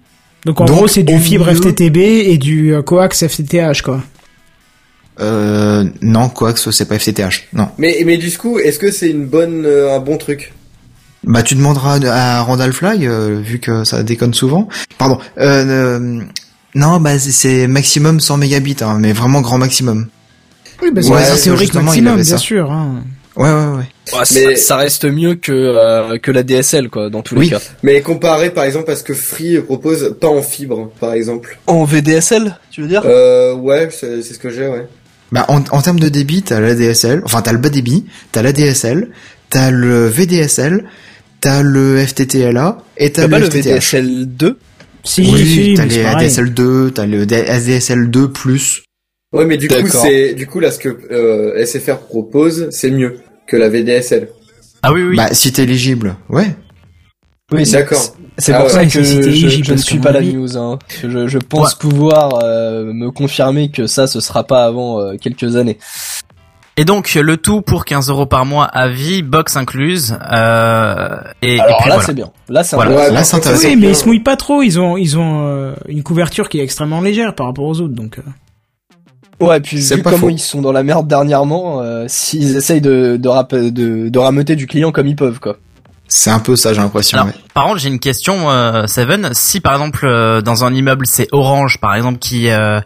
Donc 0.46 0.60
en 0.62 0.66
Donc, 0.66 0.76
gros, 0.76 0.88
c'est 0.88 1.04
du 1.04 1.18
fibre 1.20 1.50
FTTB 1.52 1.98
et 1.98 2.38
du 2.38 2.76
coax 2.86 3.26
FTTH, 3.28 3.82
quoi. 3.82 4.02
Euh, 5.20 5.86
non, 6.02 6.30
coax, 6.30 6.70
c'est 6.72 6.88
pas 6.88 6.98
FTTH. 6.98 7.48
Non. 7.54 7.70
Mais 7.78 8.02
mais 8.06 8.18
du 8.18 8.36
coup, 8.38 8.58
est-ce 8.60 8.80
que 8.80 8.92
c'est 8.92 9.10
une 9.10 9.26
bonne 9.26 9.66
euh, 9.66 9.96
un 9.96 10.00
bon 10.00 10.18
truc? 10.18 10.54
Bah, 11.24 11.42
tu 11.44 11.56
demanderas 11.56 12.00
à 12.06 12.42
Randall 12.42 12.74
Fly, 12.74 13.08
euh, 13.08 13.40
vu 13.42 13.60
que 13.60 13.84
ça 13.86 14.04
déconne 14.04 14.34
souvent. 14.34 14.68
Pardon. 14.98 15.20
Euh, 15.38 16.00
euh, 16.00 16.22
non, 16.76 17.00
bah, 17.00 17.18
c'est- 17.20 17.68
maximum 17.68 18.20
100 18.20 18.38
mégabits, 18.38 18.76
hein, 18.82 18.98
mais 19.00 19.14
vraiment 19.14 19.40
grand 19.42 19.58
maximum. 19.58 20.08
Oui, 20.82 20.90
bah 20.92 21.02
c'est 21.02 21.12
Ouais, 21.12 21.40
théorique 21.42 21.74
maximum, 21.76 22.16
bien 22.16 22.24
ça. 22.26 22.38
sûr. 22.38 22.70
Hein. 22.72 23.04
Ouais, 23.38 23.50
ouais, 23.50 23.78
ouais. 23.78 24.24
Mais- 24.36 24.56
ça, 24.58 24.76
reste 24.76 25.06
mieux 25.06 25.36
que 25.36 25.52
euh, 25.54 26.18
que 26.18 26.30
la 26.30 26.44
DSL 26.44 26.90
quoi 26.90 27.10
dans 27.10 27.22
tous 27.22 27.36
les 27.36 27.42
Oui. 27.42 27.50
cas. 27.52 27.60
Mais 27.84 28.02
comparé 28.02 28.50
par 28.52 28.64
exemple 28.66 28.92
à 28.92 28.96
ce 28.96 29.04
que 29.04 29.14
Free 29.14 29.60
propose, 29.62 30.16
pas 30.20 30.28
en 30.28 30.42
fibre 30.42 30.92
par 31.00 31.14
exemple. 31.14 31.58
En 31.68 31.84
VDSL, 31.86 32.58
tu 32.70 32.82
veux 32.82 32.88
dire? 32.88 33.02
Euh, 33.06 33.54
ouais, 33.56 33.88
c'est 33.92 34.22
ce 34.22 34.38
que 34.38 34.50
j'ai, 34.50 34.68
ouais. 34.68 34.88
Bah, 35.34 35.46
en, 35.48 35.64
en 35.72 35.82
termes 35.82 36.00
de 36.00 36.10
débit, 36.10 36.44
t'as 36.44 36.60
la 36.60 36.76
DSL, 36.76 37.22
enfin, 37.26 37.42
t'as 37.42 37.52
le 37.54 37.58
bas 37.58 37.70
débit, 37.70 38.06
t'as 38.32 38.44
la 38.44 38.52
DSL, 38.54 39.10
t'as 39.50 39.72
le 39.72 40.06
VDSL, 40.08 40.86
t'as 41.42 41.64
le 41.64 41.98
FTTLA, 42.06 42.78
et 42.98 43.12
t'as 43.12 43.24
T'as 43.24 43.28
le 43.28 43.32
pas 43.32 43.40
le. 43.40 43.48
VDSL 43.50 44.26
2 44.28 44.60
Si, 45.04 45.22
Oui, 45.22 45.46
si, 45.46 45.74
t'as 45.76 45.86
les 45.86 46.04
pareil. 46.04 46.30
ADSL2, 46.30 46.92
t'as 46.92 47.06
le 47.08 47.26
D- 47.26 47.36
ADSL2 47.50 48.28
plus. 48.32 48.84
Ouais, 49.34 49.46
mais 49.46 49.58
du 49.58 49.68
coup, 49.68 49.76
c'est 49.90 50.36
du 50.36 50.46
coup 50.46 50.60
là 50.60 50.70
ce 50.72 50.78
que 50.78 50.90
euh, 51.12 51.66
SFR 51.66 51.98
propose, 51.98 52.68
c'est 52.70 52.92
mieux 52.92 53.16
que 53.48 53.58
la 53.58 53.68
VDSL. 53.70 54.30
Ah 54.84 54.94
oui, 54.94 55.02
oui. 55.02 55.16
Bah, 55.18 55.34
si 55.34 55.52
t'es 55.52 55.64
éligible, 55.64 56.16
ouais. 56.30 56.56
Oui, 57.52 57.66
c'est- 57.66 57.72
D'accord. 57.74 58.16
C'est 58.38 58.54
Ah 58.54 58.58
pour 58.58 58.66
ouais. 58.66 58.72
ça 58.72 58.80
Ouais, 58.80 58.88
que 58.88 59.04
je, 59.04 59.20
éligible, 59.22 59.66
je 59.66 59.72
ne 59.74 59.78
suis 59.78 60.00
pas 60.00 60.12
la 60.12 60.22
news. 60.22 60.58
Hein. 60.58 60.80
Je, 61.04 61.28
je 61.28 61.38
pense 61.38 61.76
pouvoir 61.76 62.40
euh, 62.44 62.92
me 62.94 63.12
confirmer 63.12 63.70
que 63.70 63.86
ça, 63.88 64.08
ce 64.08 64.20
sera 64.20 64.44
pas 64.44 64.66
avant 64.66 65.00
euh, 65.00 65.18
quelques 65.22 65.56
années. 65.56 65.78
Et 66.76 66.86
donc 66.86 67.14
le 67.14 67.38
tout 67.38 67.62
pour 67.62 67.86
15 67.86 68.10
euros 68.10 68.26
par 68.26 68.46
mois 68.48 68.66
à 68.66 68.88
vie, 68.90 69.22
box 69.22 69.56
incluse. 69.58 70.18
Euh, 70.32 71.18
et, 71.44 71.58
et 71.58 71.60
Alors 71.60 71.78
puis 71.82 71.90
là, 71.90 71.96
voilà. 71.96 72.02
c'est 72.08 72.14
bien. 72.16 72.32
Là, 72.50 72.64
c'est 72.64 72.76
Voilà. 72.76 72.92
intéressant. 72.92 73.14
Ouais, 73.14 73.22
contre, 73.22 73.36
intéressant. 73.38 73.68
Oui, 73.70 73.76
mais 73.76 73.88
ils 73.90 73.96
se 73.96 74.06
mouillent 74.08 74.20
pas 74.24 74.36
trop. 74.36 74.64
Ils 74.64 74.80
ont, 74.80 74.98
ils 74.98 75.18
ont 75.20 75.46
euh, 75.48 75.74
une 75.88 76.02
couverture 76.02 76.50
qui 76.50 76.60
est 76.60 76.64
extrêmement 76.64 77.02
légère 77.02 77.36
par 77.36 77.46
rapport 77.46 77.66
aux 77.66 77.80
autres, 77.80 77.94
donc. 77.94 78.18
Ouais, 79.40 79.60
puis 79.60 79.82
C'est 79.84 79.98
vu 79.98 80.02
pas 80.04 80.12
comment 80.12 80.22
faux. 80.22 80.30
ils 80.30 80.40
sont 80.40 80.62
dans 80.62 80.72
la 80.72 80.82
merde 80.84 81.08
dernièrement, 81.08 81.82
euh, 81.82 82.06
s'ils 82.08 82.56
essayent 82.56 82.82
de 82.82 83.18
de, 83.22 83.28
rap- 83.28 83.54
de 83.54 84.10
de 84.10 84.20
rameuter 84.20 84.56
du 84.56 84.68
client 84.68 84.92
comme 84.92 85.06
ils 85.08 85.16
peuvent, 85.16 85.40
quoi. 85.40 85.58
C'est 86.16 86.30
un 86.30 86.38
peu 86.38 86.56
ça, 86.56 86.74
j'ai 86.74 86.80
l'impression, 86.82 87.18
Alors, 87.18 87.28
ouais. 87.30 87.34
par 87.56 87.66
contre, 87.66 87.80
j'ai 87.80 87.90
une 87.90 87.98
question, 88.00 88.52
euh, 88.52 88.86
Seven. 88.86 89.32
Si 89.34 89.60
par 89.62 89.74
exemple 89.74 90.06
euh, 90.06 90.42
dans 90.42 90.64
un 90.64 90.72
immeuble 90.72 91.08
c'est 91.08 91.28
Orange, 91.32 91.80
par 91.82 91.96
exemple, 91.96 92.20
qui 92.20 92.50
euh, 92.50 92.82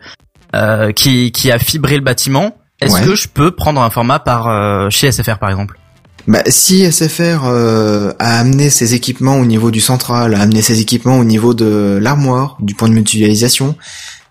euh, 0.56 0.94
qui 0.94 1.34
qui 1.34 1.52
a 1.52 1.60
fibré 1.60 1.96
le 1.96 2.04
bâtiment, 2.04 2.56
est-ce 2.80 2.94
Ouais. 2.96 3.04
que 3.06 3.16
je 3.16 3.28
peux 3.28 3.52
prendre 3.52 3.82
un 3.82 3.90
format 3.90 4.20
par 4.20 4.48
euh, 4.48 4.90
chez 4.90 5.12
SFR, 5.12 5.40
par 5.40 5.50
exemple? 5.50 5.78
Bah, 6.26 6.42
si 6.48 6.90
SFR 6.90 7.42
euh, 7.46 8.14
a 8.20 8.40
amené 8.40 8.70
ses 8.70 8.94
équipements 8.94 9.36
au 9.36 9.46
niveau 9.46 9.72
du 9.72 9.82
central, 9.82 10.34
a 10.34 10.40
amené 10.40 10.62
ses 10.62 10.80
équipements 10.80 11.20
au 11.20 11.24
niveau 11.26 11.54
de 11.54 12.00
l'armoire, 12.02 12.56
du 12.62 12.76
point 12.76 12.88
de 12.88 12.94
mutualisation, 12.94 13.76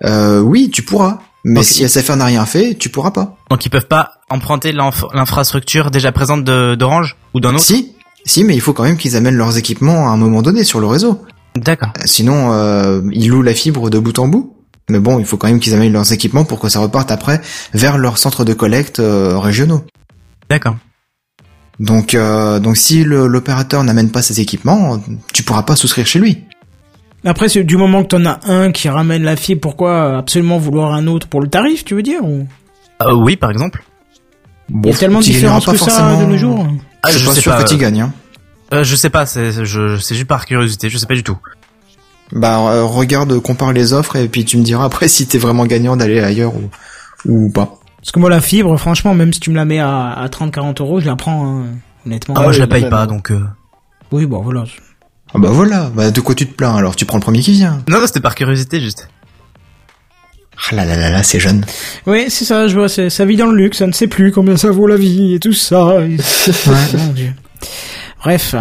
euh, 0.05 0.41
oui, 0.41 0.71
tu 0.73 0.83
pourras. 0.83 1.19
Mais 1.45 1.63
si 1.63 1.87
SFR 1.89 2.17
n'a 2.17 2.25
rien 2.25 2.45
fait, 2.47 2.75
tu 2.77 2.89
pourras 2.89 3.13
pas. 3.13 3.37
Donc 3.51 3.65
ils 3.67 3.71
peuvent 3.71 3.87
pas 3.87 4.15
emprunter 4.31 4.73
l'infrastructure 4.73 5.91
déjà 5.91 6.13
présente 6.13 6.45
d'Orange 6.45 7.17
ou 7.35 7.41
d'un 7.41 7.51
autre? 7.55 7.61
Si, 7.65 7.93
si, 8.27 8.45
mais 8.45 8.55
il 8.55 8.61
faut 8.61 8.73
quand 8.73 8.83
même 8.83 8.97
qu'ils 8.99 9.17
amènent 9.17 9.37
leurs 9.37 9.57
équipements 9.57 10.09
à 10.09 10.13
un 10.13 10.17
moment 10.17 10.43
donné 10.43 10.65
sur 10.65 10.81
le 10.81 10.87
réseau. 10.87 11.23
D'accord. 11.55 11.89
Euh, 11.99 12.03
Sinon, 12.05 12.53
euh, 12.53 13.01
ils 13.13 13.29
louent 13.29 13.43
la 13.43 13.55
fibre 13.55 13.89
de 13.89 13.99
bout 13.99 14.19
en 14.19 14.29
bout. 14.29 14.53
Mais 14.89 15.01
bon, 15.01 15.19
il 15.19 15.25
faut 15.25 15.37
quand 15.37 15.49
même 15.49 15.59
qu'ils 15.59 15.75
amènent 15.75 15.93
leurs 15.93 16.13
équipements 16.13 16.45
pour 16.45 16.61
que 16.61 16.69
ça 16.69 16.79
reparte 16.79 17.11
après 17.11 17.41
vers 17.75 17.99
leurs 17.99 18.19
centres 18.19 18.45
de 18.45 18.53
collecte 18.53 19.01
euh, 19.01 19.37
régionaux. 19.39 19.85
D'accord. 20.49 20.77
Donc, 21.81 22.15
euh, 22.15 22.61
donc 22.61 22.77
si 22.77 23.03
l'opérateur 23.05 23.83
n'amène 23.85 24.11
pas 24.11 24.23
ses 24.23 24.41
équipements, 24.41 25.03
tu 25.33 25.43
pourras 25.43 25.63
pas 25.65 25.75
souscrire 25.77 26.07
chez 26.07 26.19
lui. 26.21 26.45
Après, 27.25 27.49
du 27.49 27.77
moment 27.77 28.03
que 28.05 28.09
t'en 28.09 28.25
as 28.25 28.39
un 28.49 28.71
qui 28.71 28.89
ramène 28.89 29.25
la 29.25 29.35
fibre, 29.35 29.61
pourquoi 29.61 30.19
absolument 30.19 30.59
vouloir 30.59 30.95
un 30.95 31.09
autre 31.09 31.27
pour 31.27 31.41
le 31.41 31.49
tarif, 31.49 31.85
tu 31.85 31.95
veux 31.95 32.03
dire 32.03 32.25
ou... 32.25 32.47
Euh, 33.03 33.13
oui, 33.13 33.37
par 33.37 33.51
exemple. 33.51 33.83
Il 34.71 34.87
y 34.87 34.91
a 34.91 34.97
tellement 34.97 35.19
de 35.19 35.25
différences 35.25 35.65
pas 35.65 35.73
que 35.73 35.79
ça 35.79 35.87
forcément- 35.87 36.21
de 36.23 36.27
nos 36.27 36.39
jours. 36.39 36.67
Ah, 37.07 37.13
je 37.13 37.19
suis 37.19 37.27
pas 37.27 37.35
sais 37.35 37.41
sûr 37.41 37.53
pas, 37.53 37.63
que 37.63 37.69
tu 37.69 37.75
euh, 37.75 37.79
gagnes. 37.79 38.01
Hein. 38.03 38.13
Euh, 38.73 38.85
je 38.85 38.97
sais 38.97 39.11
pas, 39.11 39.27
c'est 39.27 39.65
juste 39.65 40.25
par 40.25 40.45
curiosité, 40.47 40.89
je 40.91 40.99
sais 40.99 41.07
pas 41.07 41.15
du 41.15 41.23
tout. 41.23 41.39
Bah, 42.33 42.59
euh, 42.59 42.83
regarde, 42.85 43.39
compare 43.41 43.73
les 43.73 43.93
offres 43.93 44.17
et 44.17 44.29
puis 44.29 44.45
tu 44.45 44.57
me 44.59 44.63
diras 44.65 44.85
après 44.85 45.09
si 45.17 45.27
t'es 45.27 45.39
vraiment 45.39 45.67
gagnant 45.67 45.97
d'aller 45.97 46.21
ailleurs 46.21 46.53
ou, 46.57 46.69
ou 47.25 47.51
pas. 47.51 47.75
Parce 47.99 48.13
que 48.13 48.19
moi, 48.21 48.31
la 48.31 48.41
fibre, 48.41 48.77
franchement, 48.77 49.15
même 49.15 49.33
si 49.33 49.41
tu 49.41 49.51
me 49.51 49.57
la 49.57 49.65
mets 49.65 49.81
à, 49.81 50.11
à 50.13 50.27
30-40 50.29 50.81
euros, 50.81 51.01
je 51.01 51.07
la 51.07 51.17
prends, 51.17 51.45
hein, 51.47 51.65
honnêtement. 52.07 52.35
Ah, 52.39 52.43
moi 52.43 52.53
je 52.53 52.61
la 52.61 52.67
paye 52.67 52.83
même. 52.83 52.91
pas 52.91 53.07
donc. 53.07 53.31
euh, 53.31 53.41
Oui, 54.13 54.27
bon, 54.27 54.43
voilà. 54.43 54.65
Ah 55.35 55.39
bah 55.39 55.49
voilà, 55.51 55.91
bah 55.95 56.11
de 56.13 56.21
quoi 56.21 56.35
tu 56.37 56.47
te 56.47 56.55
plains 56.55 56.77
alors? 56.77 56.95
Tu 56.95 57.05
prends 57.05 57.19
le 57.19 57.23
premier 57.23 57.41
qui 57.41 57.53
vient. 57.53 57.83
Non, 57.89 57.99
non, 58.01 58.07
c'était 58.07 58.21
par 58.21 58.35
curiosité 58.37 58.81
juste. 58.81 59.09
Ah 60.71 60.75
là 60.75 60.85
là 60.85 60.97
là 60.97 61.11
là, 61.11 61.23
c'est 61.23 61.39
jeune. 61.41 61.65
Oui, 62.07 62.25
c'est 62.29 62.45
ça, 62.45 62.67
je 62.67 62.75
vois, 62.77 62.89
c'est, 62.89 63.11
ça 63.11 63.25
vit 63.25 63.37
dans 63.37 63.47
le 63.47 63.57
luxe, 63.57 63.79
ça 63.79 63.87
ne 63.87 63.93
sait 63.93 64.07
plus 64.07 64.33
combien 64.33 64.57
ça 64.57 64.71
vaut 64.71 64.87
la 64.87 64.97
vie 64.97 65.35
et 65.35 65.39
tout 65.41 65.53
ça. 65.53 65.97
et- 66.01 66.17
Mon 66.97 67.13
Dieu. 67.13 67.33
Bref. 68.23 68.55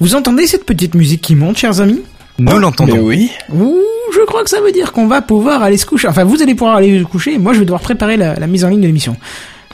Vous 0.00 0.14
entendez 0.14 0.46
cette 0.46 0.66
petite 0.66 0.94
musique 0.94 1.22
qui 1.22 1.34
monte, 1.34 1.56
chers 1.56 1.80
amis? 1.80 2.02
Nous 2.38 2.52
Mais 2.52 2.58
l'entendons. 2.60 2.98
oui. 2.98 3.30
Ouh, 3.52 3.78
je 4.12 4.20
crois 4.26 4.44
que 4.44 4.50
ça 4.50 4.60
veut 4.60 4.72
dire 4.72 4.92
qu'on 4.92 5.06
va 5.06 5.22
pouvoir 5.22 5.62
aller 5.62 5.78
se 5.78 5.86
coucher. 5.86 6.08
Enfin, 6.08 6.24
vous 6.24 6.42
allez 6.42 6.54
pouvoir 6.54 6.76
aller 6.76 6.98
vous 7.00 7.06
coucher, 7.08 7.34
et 7.34 7.38
moi 7.38 7.52
je 7.54 7.60
vais 7.60 7.64
devoir 7.64 7.80
préparer 7.80 8.16
la, 8.16 8.34
la 8.34 8.46
mise 8.46 8.64
en 8.64 8.68
ligne 8.68 8.80
de 8.80 8.86
l'émission. 8.86 9.16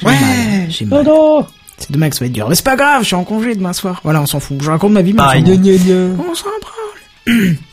J'ai 0.01 0.07
Ouais. 0.07 0.13
mal, 0.13 0.67
J'ai 0.71 0.85
mal. 0.85 1.05
C'est 1.79 1.91
demain 1.91 2.11
que 2.11 2.17
ça 2.17 2.21
va 2.21 2.27
être 2.27 2.33
dur. 2.33 2.49
Mais 2.49 2.55
c'est 2.55 2.65
pas 2.65 2.77
grave, 2.77 3.01
je 3.03 3.07
suis 3.07 3.17
en 3.17 3.25
congé 3.25 3.55
demain 3.55 3.73
soir. 3.73 4.01
Voilà, 4.05 4.21
on 4.21 4.27
s'en 4.27 4.39
fout. 4.41 4.59
Je 4.63 4.71
raconte 4.71 4.93
ma 4.93 5.01
vie, 5.03 5.15
fout. 5.33 5.45
On 6.19 6.35
s'en 6.35 6.45
branle. 6.61 7.57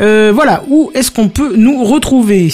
Euh, 0.00 0.32
voilà, 0.34 0.62
où 0.68 0.90
est-ce 0.94 1.10
qu'on 1.10 1.28
peut 1.28 1.54
nous 1.56 1.84
retrouver? 1.84 2.50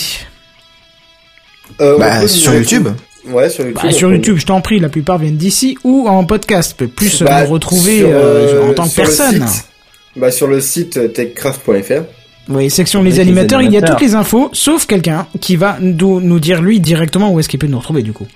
Euh, 1.80 1.94
on 1.96 1.98
Bah 1.98 2.20
peut 2.20 2.28
sur 2.28 2.54
YouTube. 2.54 2.88
Ouais, 3.28 3.50
sur 3.50 3.64
YouTube. 3.66 3.82
bah, 3.82 3.92
Sur 3.92 4.08
peut- 4.08 4.14
YouTube, 4.14 4.36
je 4.38 4.46
t'en 4.46 4.60
prie, 4.60 4.78
la 4.80 4.88
plupart 4.88 5.18
viennent 5.18 5.36
d'ici, 5.36 5.76
ou 5.84 6.06
en 6.08 6.24
podcast, 6.24 6.74
peut 6.76 6.86
plus 6.88 7.22
Bah, 7.22 7.44
nous 7.44 7.50
retrouver 7.50 7.98
sur, 7.98 8.08
euh, 8.10 8.70
en 8.70 8.72
tant 8.74 8.88
que 8.88 8.94
personne. 8.94 9.46
site- 9.48 9.64
Bah, 10.16 10.30
sur 10.30 10.46
le 10.46 10.60
site 10.60 10.96
euh, 10.96 11.08
techcraft.fr. 11.08 12.02
Oui, 12.48 12.70
section 12.70 13.02
les 13.02 13.18
animateurs, 13.18 13.60
il 13.62 13.72
y 13.72 13.76
a 13.76 13.82
toutes 13.82 14.00
les 14.00 14.14
infos, 14.14 14.48
sauf 14.52 14.86
quelqu'un 14.86 15.26
qui 15.40 15.56
va 15.56 15.76
nous, 15.80 16.20
nous 16.20 16.38
dire 16.38 16.62
lui 16.62 16.78
directement 16.78 17.30
où 17.32 17.40
est-ce 17.40 17.48
qu'il 17.48 17.58
peut 17.58 17.66
nous 17.66 17.78
retrouver 17.78 18.02
du 18.02 18.12
coup. 18.12 18.26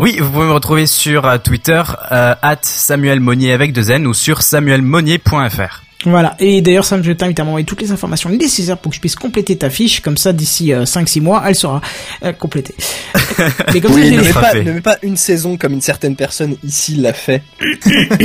Oui, 0.00 0.18
vous 0.20 0.28
pouvez 0.28 0.46
me 0.46 0.52
retrouver 0.52 0.86
sur 0.86 1.24
euh, 1.24 1.38
Twitter 1.38 1.80
euh, 2.10 2.34
at 2.42 2.56
Samuel 2.62 3.20
Monnier 3.20 3.52
avec 3.52 3.72
deux 3.72 3.92
N 3.92 4.08
ou 4.08 4.12
sur 4.14 4.42
samuelmonnier.fr. 4.42 5.82
Voilà, 6.06 6.36
et 6.38 6.60
d'ailleurs 6.60 6.84
Sam, 6.84 7.02
je 7.02 7.12
t'invite 7.12 7.40
à 7.40 7.44
m'envoyer 7.44 7.64
toutes 7.64 7.80
les 7.80 7.90
informations 7.92 8.28
nécessaires 8.30 8.76
pour 8.76 8.90
que 8.90 8.96
je 8.96 9.00
puisse 9.00 9.16
compléter 9.16 9.56
ta 9.56 9.70
fiche, 9.70 10.00
comme 10.00 10.16
ça 10.18 10.32
d'ici 10.32 10.70
5-6 10.70 11.20
mois, 11.22 11.42
elle 11.46 11.54
sera 11.54 11.80
euh, 12.24 12.32
complétée. 12.32 12.74
Mais 13.72 13.80
comme 13.80 13.92
ça, 13.92 13.98
Oui, 13.98 14.10
ne 14.10 14.20
mets, 14.20 14.32
pas, 14.32 14.54
ne 14.54 14.72
mets 14.72 14.80
pas 14.80 14.98
une 15.02 15.16
saison 15.16 15.56
comme 15.56 15.72
une 15.72 15.80
certaine 15.80 16.14
personne 16.16 16.56
ici 16.64 16.96
l'a 16.96 17.12
fait. 17.12 17.42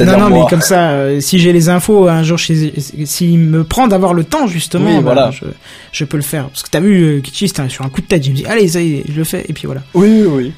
Non, 0.00 0.16
non, 0.18 0.30
mais 0.30 0.42
comme 0.48 0.60
ça, 0.60 0.90
euh, 0.90 1.20
si 1.20 1.40
j'ai 1.40 1.52
les 1.52 1.70
infos 1.70 2.06
un 2.08 2.22
jour, 2.22 2.38
chez... 2.38 2.72
s'il 3.04 3.38
me 3.38 3.64
prend 3.64 3.88
d'avoir 3.88 4.14
le 4.14 4.22
temps 4.22 4.46
justement, 4.46 4.90
Oui, 4.90 4.96
bah, 4.96 5.00
voilà. 5.00 5.30
je, 5.32 5.44
je 5.90 6.04
peux 6.04 6.16
le 6.18 6.22
faire. 6.22 6.48
Parce 6.50 6.62
que 6.62 6.68
t'as 6.70 6.78
vu, 6.78 7.16
euh, 7.16 7.20
Kichi, 7.20 7.48
c'était 7.48 7.68
sur 7.68 7.84
un 7.84 7.88
coup 7.88 8.00
de 8.02 8.06
tête, 8.06 8.22
je 8.24 8.30
me 8.30 8.36
dis, 8.36 8.46
allez, 8.46 8.68
ça 8.68 8.80
y 8.80 8.96
est, 8.96 9.04
je 9.08 9.16
le 9.16 9.24
fais, 9.24 9.44
et 9.48 9.52
puis 9.52 9.64
voilà. 9.66 9.80
Oui, 9.94 10.22
oui. 10.28 10.52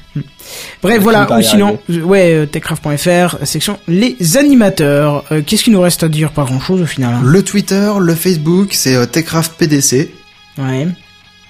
Bref, 0.83 1.01
voilà, 1.01 1.27
ou 1.37 1.41
sinon, 1.41 1.79
euh, 1.89 2.01
ouais, 2.01 2.33
euh, 2.33 2.45
techcraft.fr, 2.45 3.37
section 3.45 3.79
les 3.87 4.15
animateurs. 4.37 5.23
Euh, 5.31 5.41
Qu'est-ce 5.45 5.63
qu'il 5.63 5.73
nous 5.73 5.81
reste 5.81 6.03
à 6.03 6.09
dire 6.09 6.31
Pas 6.31 6.43
grand-chose 6.43 6.81
au 6.81 6.85
final. 6.85 7.13
hein. 7.13 7.21
Le 7.23 7.43
Twitter, 7.43 7.91
le 7.99 8.15
Facebook, 8.15 8.73
c'est 8.73 8.95
euh, 8.95 9.05
Techcraft 9.05 9.53
PDC. 9.57 10.09
Ouais. 10.57 10.87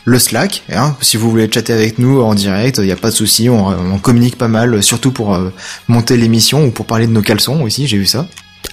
Le 0.05 0.17
Slack, 0.19 0.63
hein, 0.73 0.95
si 1.01 1.17
vous 1.17 1.29
voulez 1.29 1.49
chatter 1.51 1.73
avec 1.73 1.99
nous 1.99 2.21
en 2.21 2.33
direct, 2.33 2.77
il 2.79 2.85
n'y 2.85 2.91
a 2.91 2.95
pas 2.95 3.09
de 3.11 3.15
souci, 3.15 3.49
on, 3.49 3.67
on 3.67 3.97
communique 3.99 4.35
pas 4.37 4.47
mal, 4.47 4.73
euh, 4.75 4.81
surtout 4.81 5.11
pour 5.11 5.33
euh, 5.35 5.51
monter 5.87 6.17
l'émission 6.17 6.65
ou 6.65 6.71
pour 6.71 6.85
parler 6.85 7.05
de 7.07 7.11
nos 7.11 7.21
caleçons 7.21 7.61
aussi, 7.61 7.85
j'ai 7.87 7.97
vu 7.97 8.05
ça. 8.07 8.25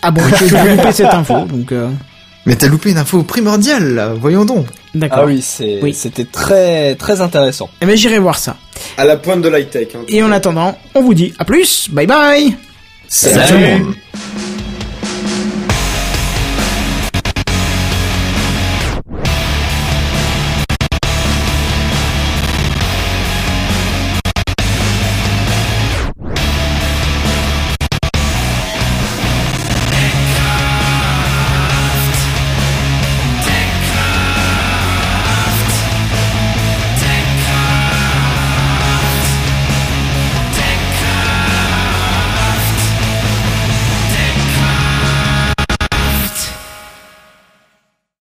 Ah 0.02 0.10
bon, 0.10 0.23
j'ai 0.39 0.48
j'ai 0.48 0.77
loupé 0.77 0.93
cette 0.93 1.12
info, 1.12 1.44
donc 1.44 1.73
euh, 1.73 1.90
Mais 2.49 2.57
t'as 2.57 2.66
loupé 2.69 2.91
une 2.91 2.97
info 2.99 3.23
primordiale, 3.23 3.95
là, 3.95 4.15
voyons 4.19 4.45
donc. 4.47 4.66
d'accord. 4.95 5.19
Ah 5.23 5.27
oui, 5.27 5.43
c'est, 5.43 5.81
Oui. 5.83 5.93
c'était 5.93 6.25
très, 6.25 6.95
très 6.95 7.20
intéressant. 7.20 7.69
Eh 7.83 7.87
ben 7.87 7.95
j'irai 7.95 8.19
voir 8.19 8.39
ça. 8.39 8.57
À 8.97 9.05
la 9.05 9.16
pointe 9.19 9.43
de 9.43 9.49
l'high-tech. 9.51 9.89
Hein, 9.95 9.99
Et 10.09 10.23
en 10.23 10.33
attendant, 10.33 10.77
on 10.95 11.03
vous 11.03 11.12
dit 11.15 11.35
à 11.39 11.45
plus, 11.45 11.89
bye 11.93 12.07
bye 12.07 12.57
Salut. 13.07 13.47
Salut. 13.47 13.85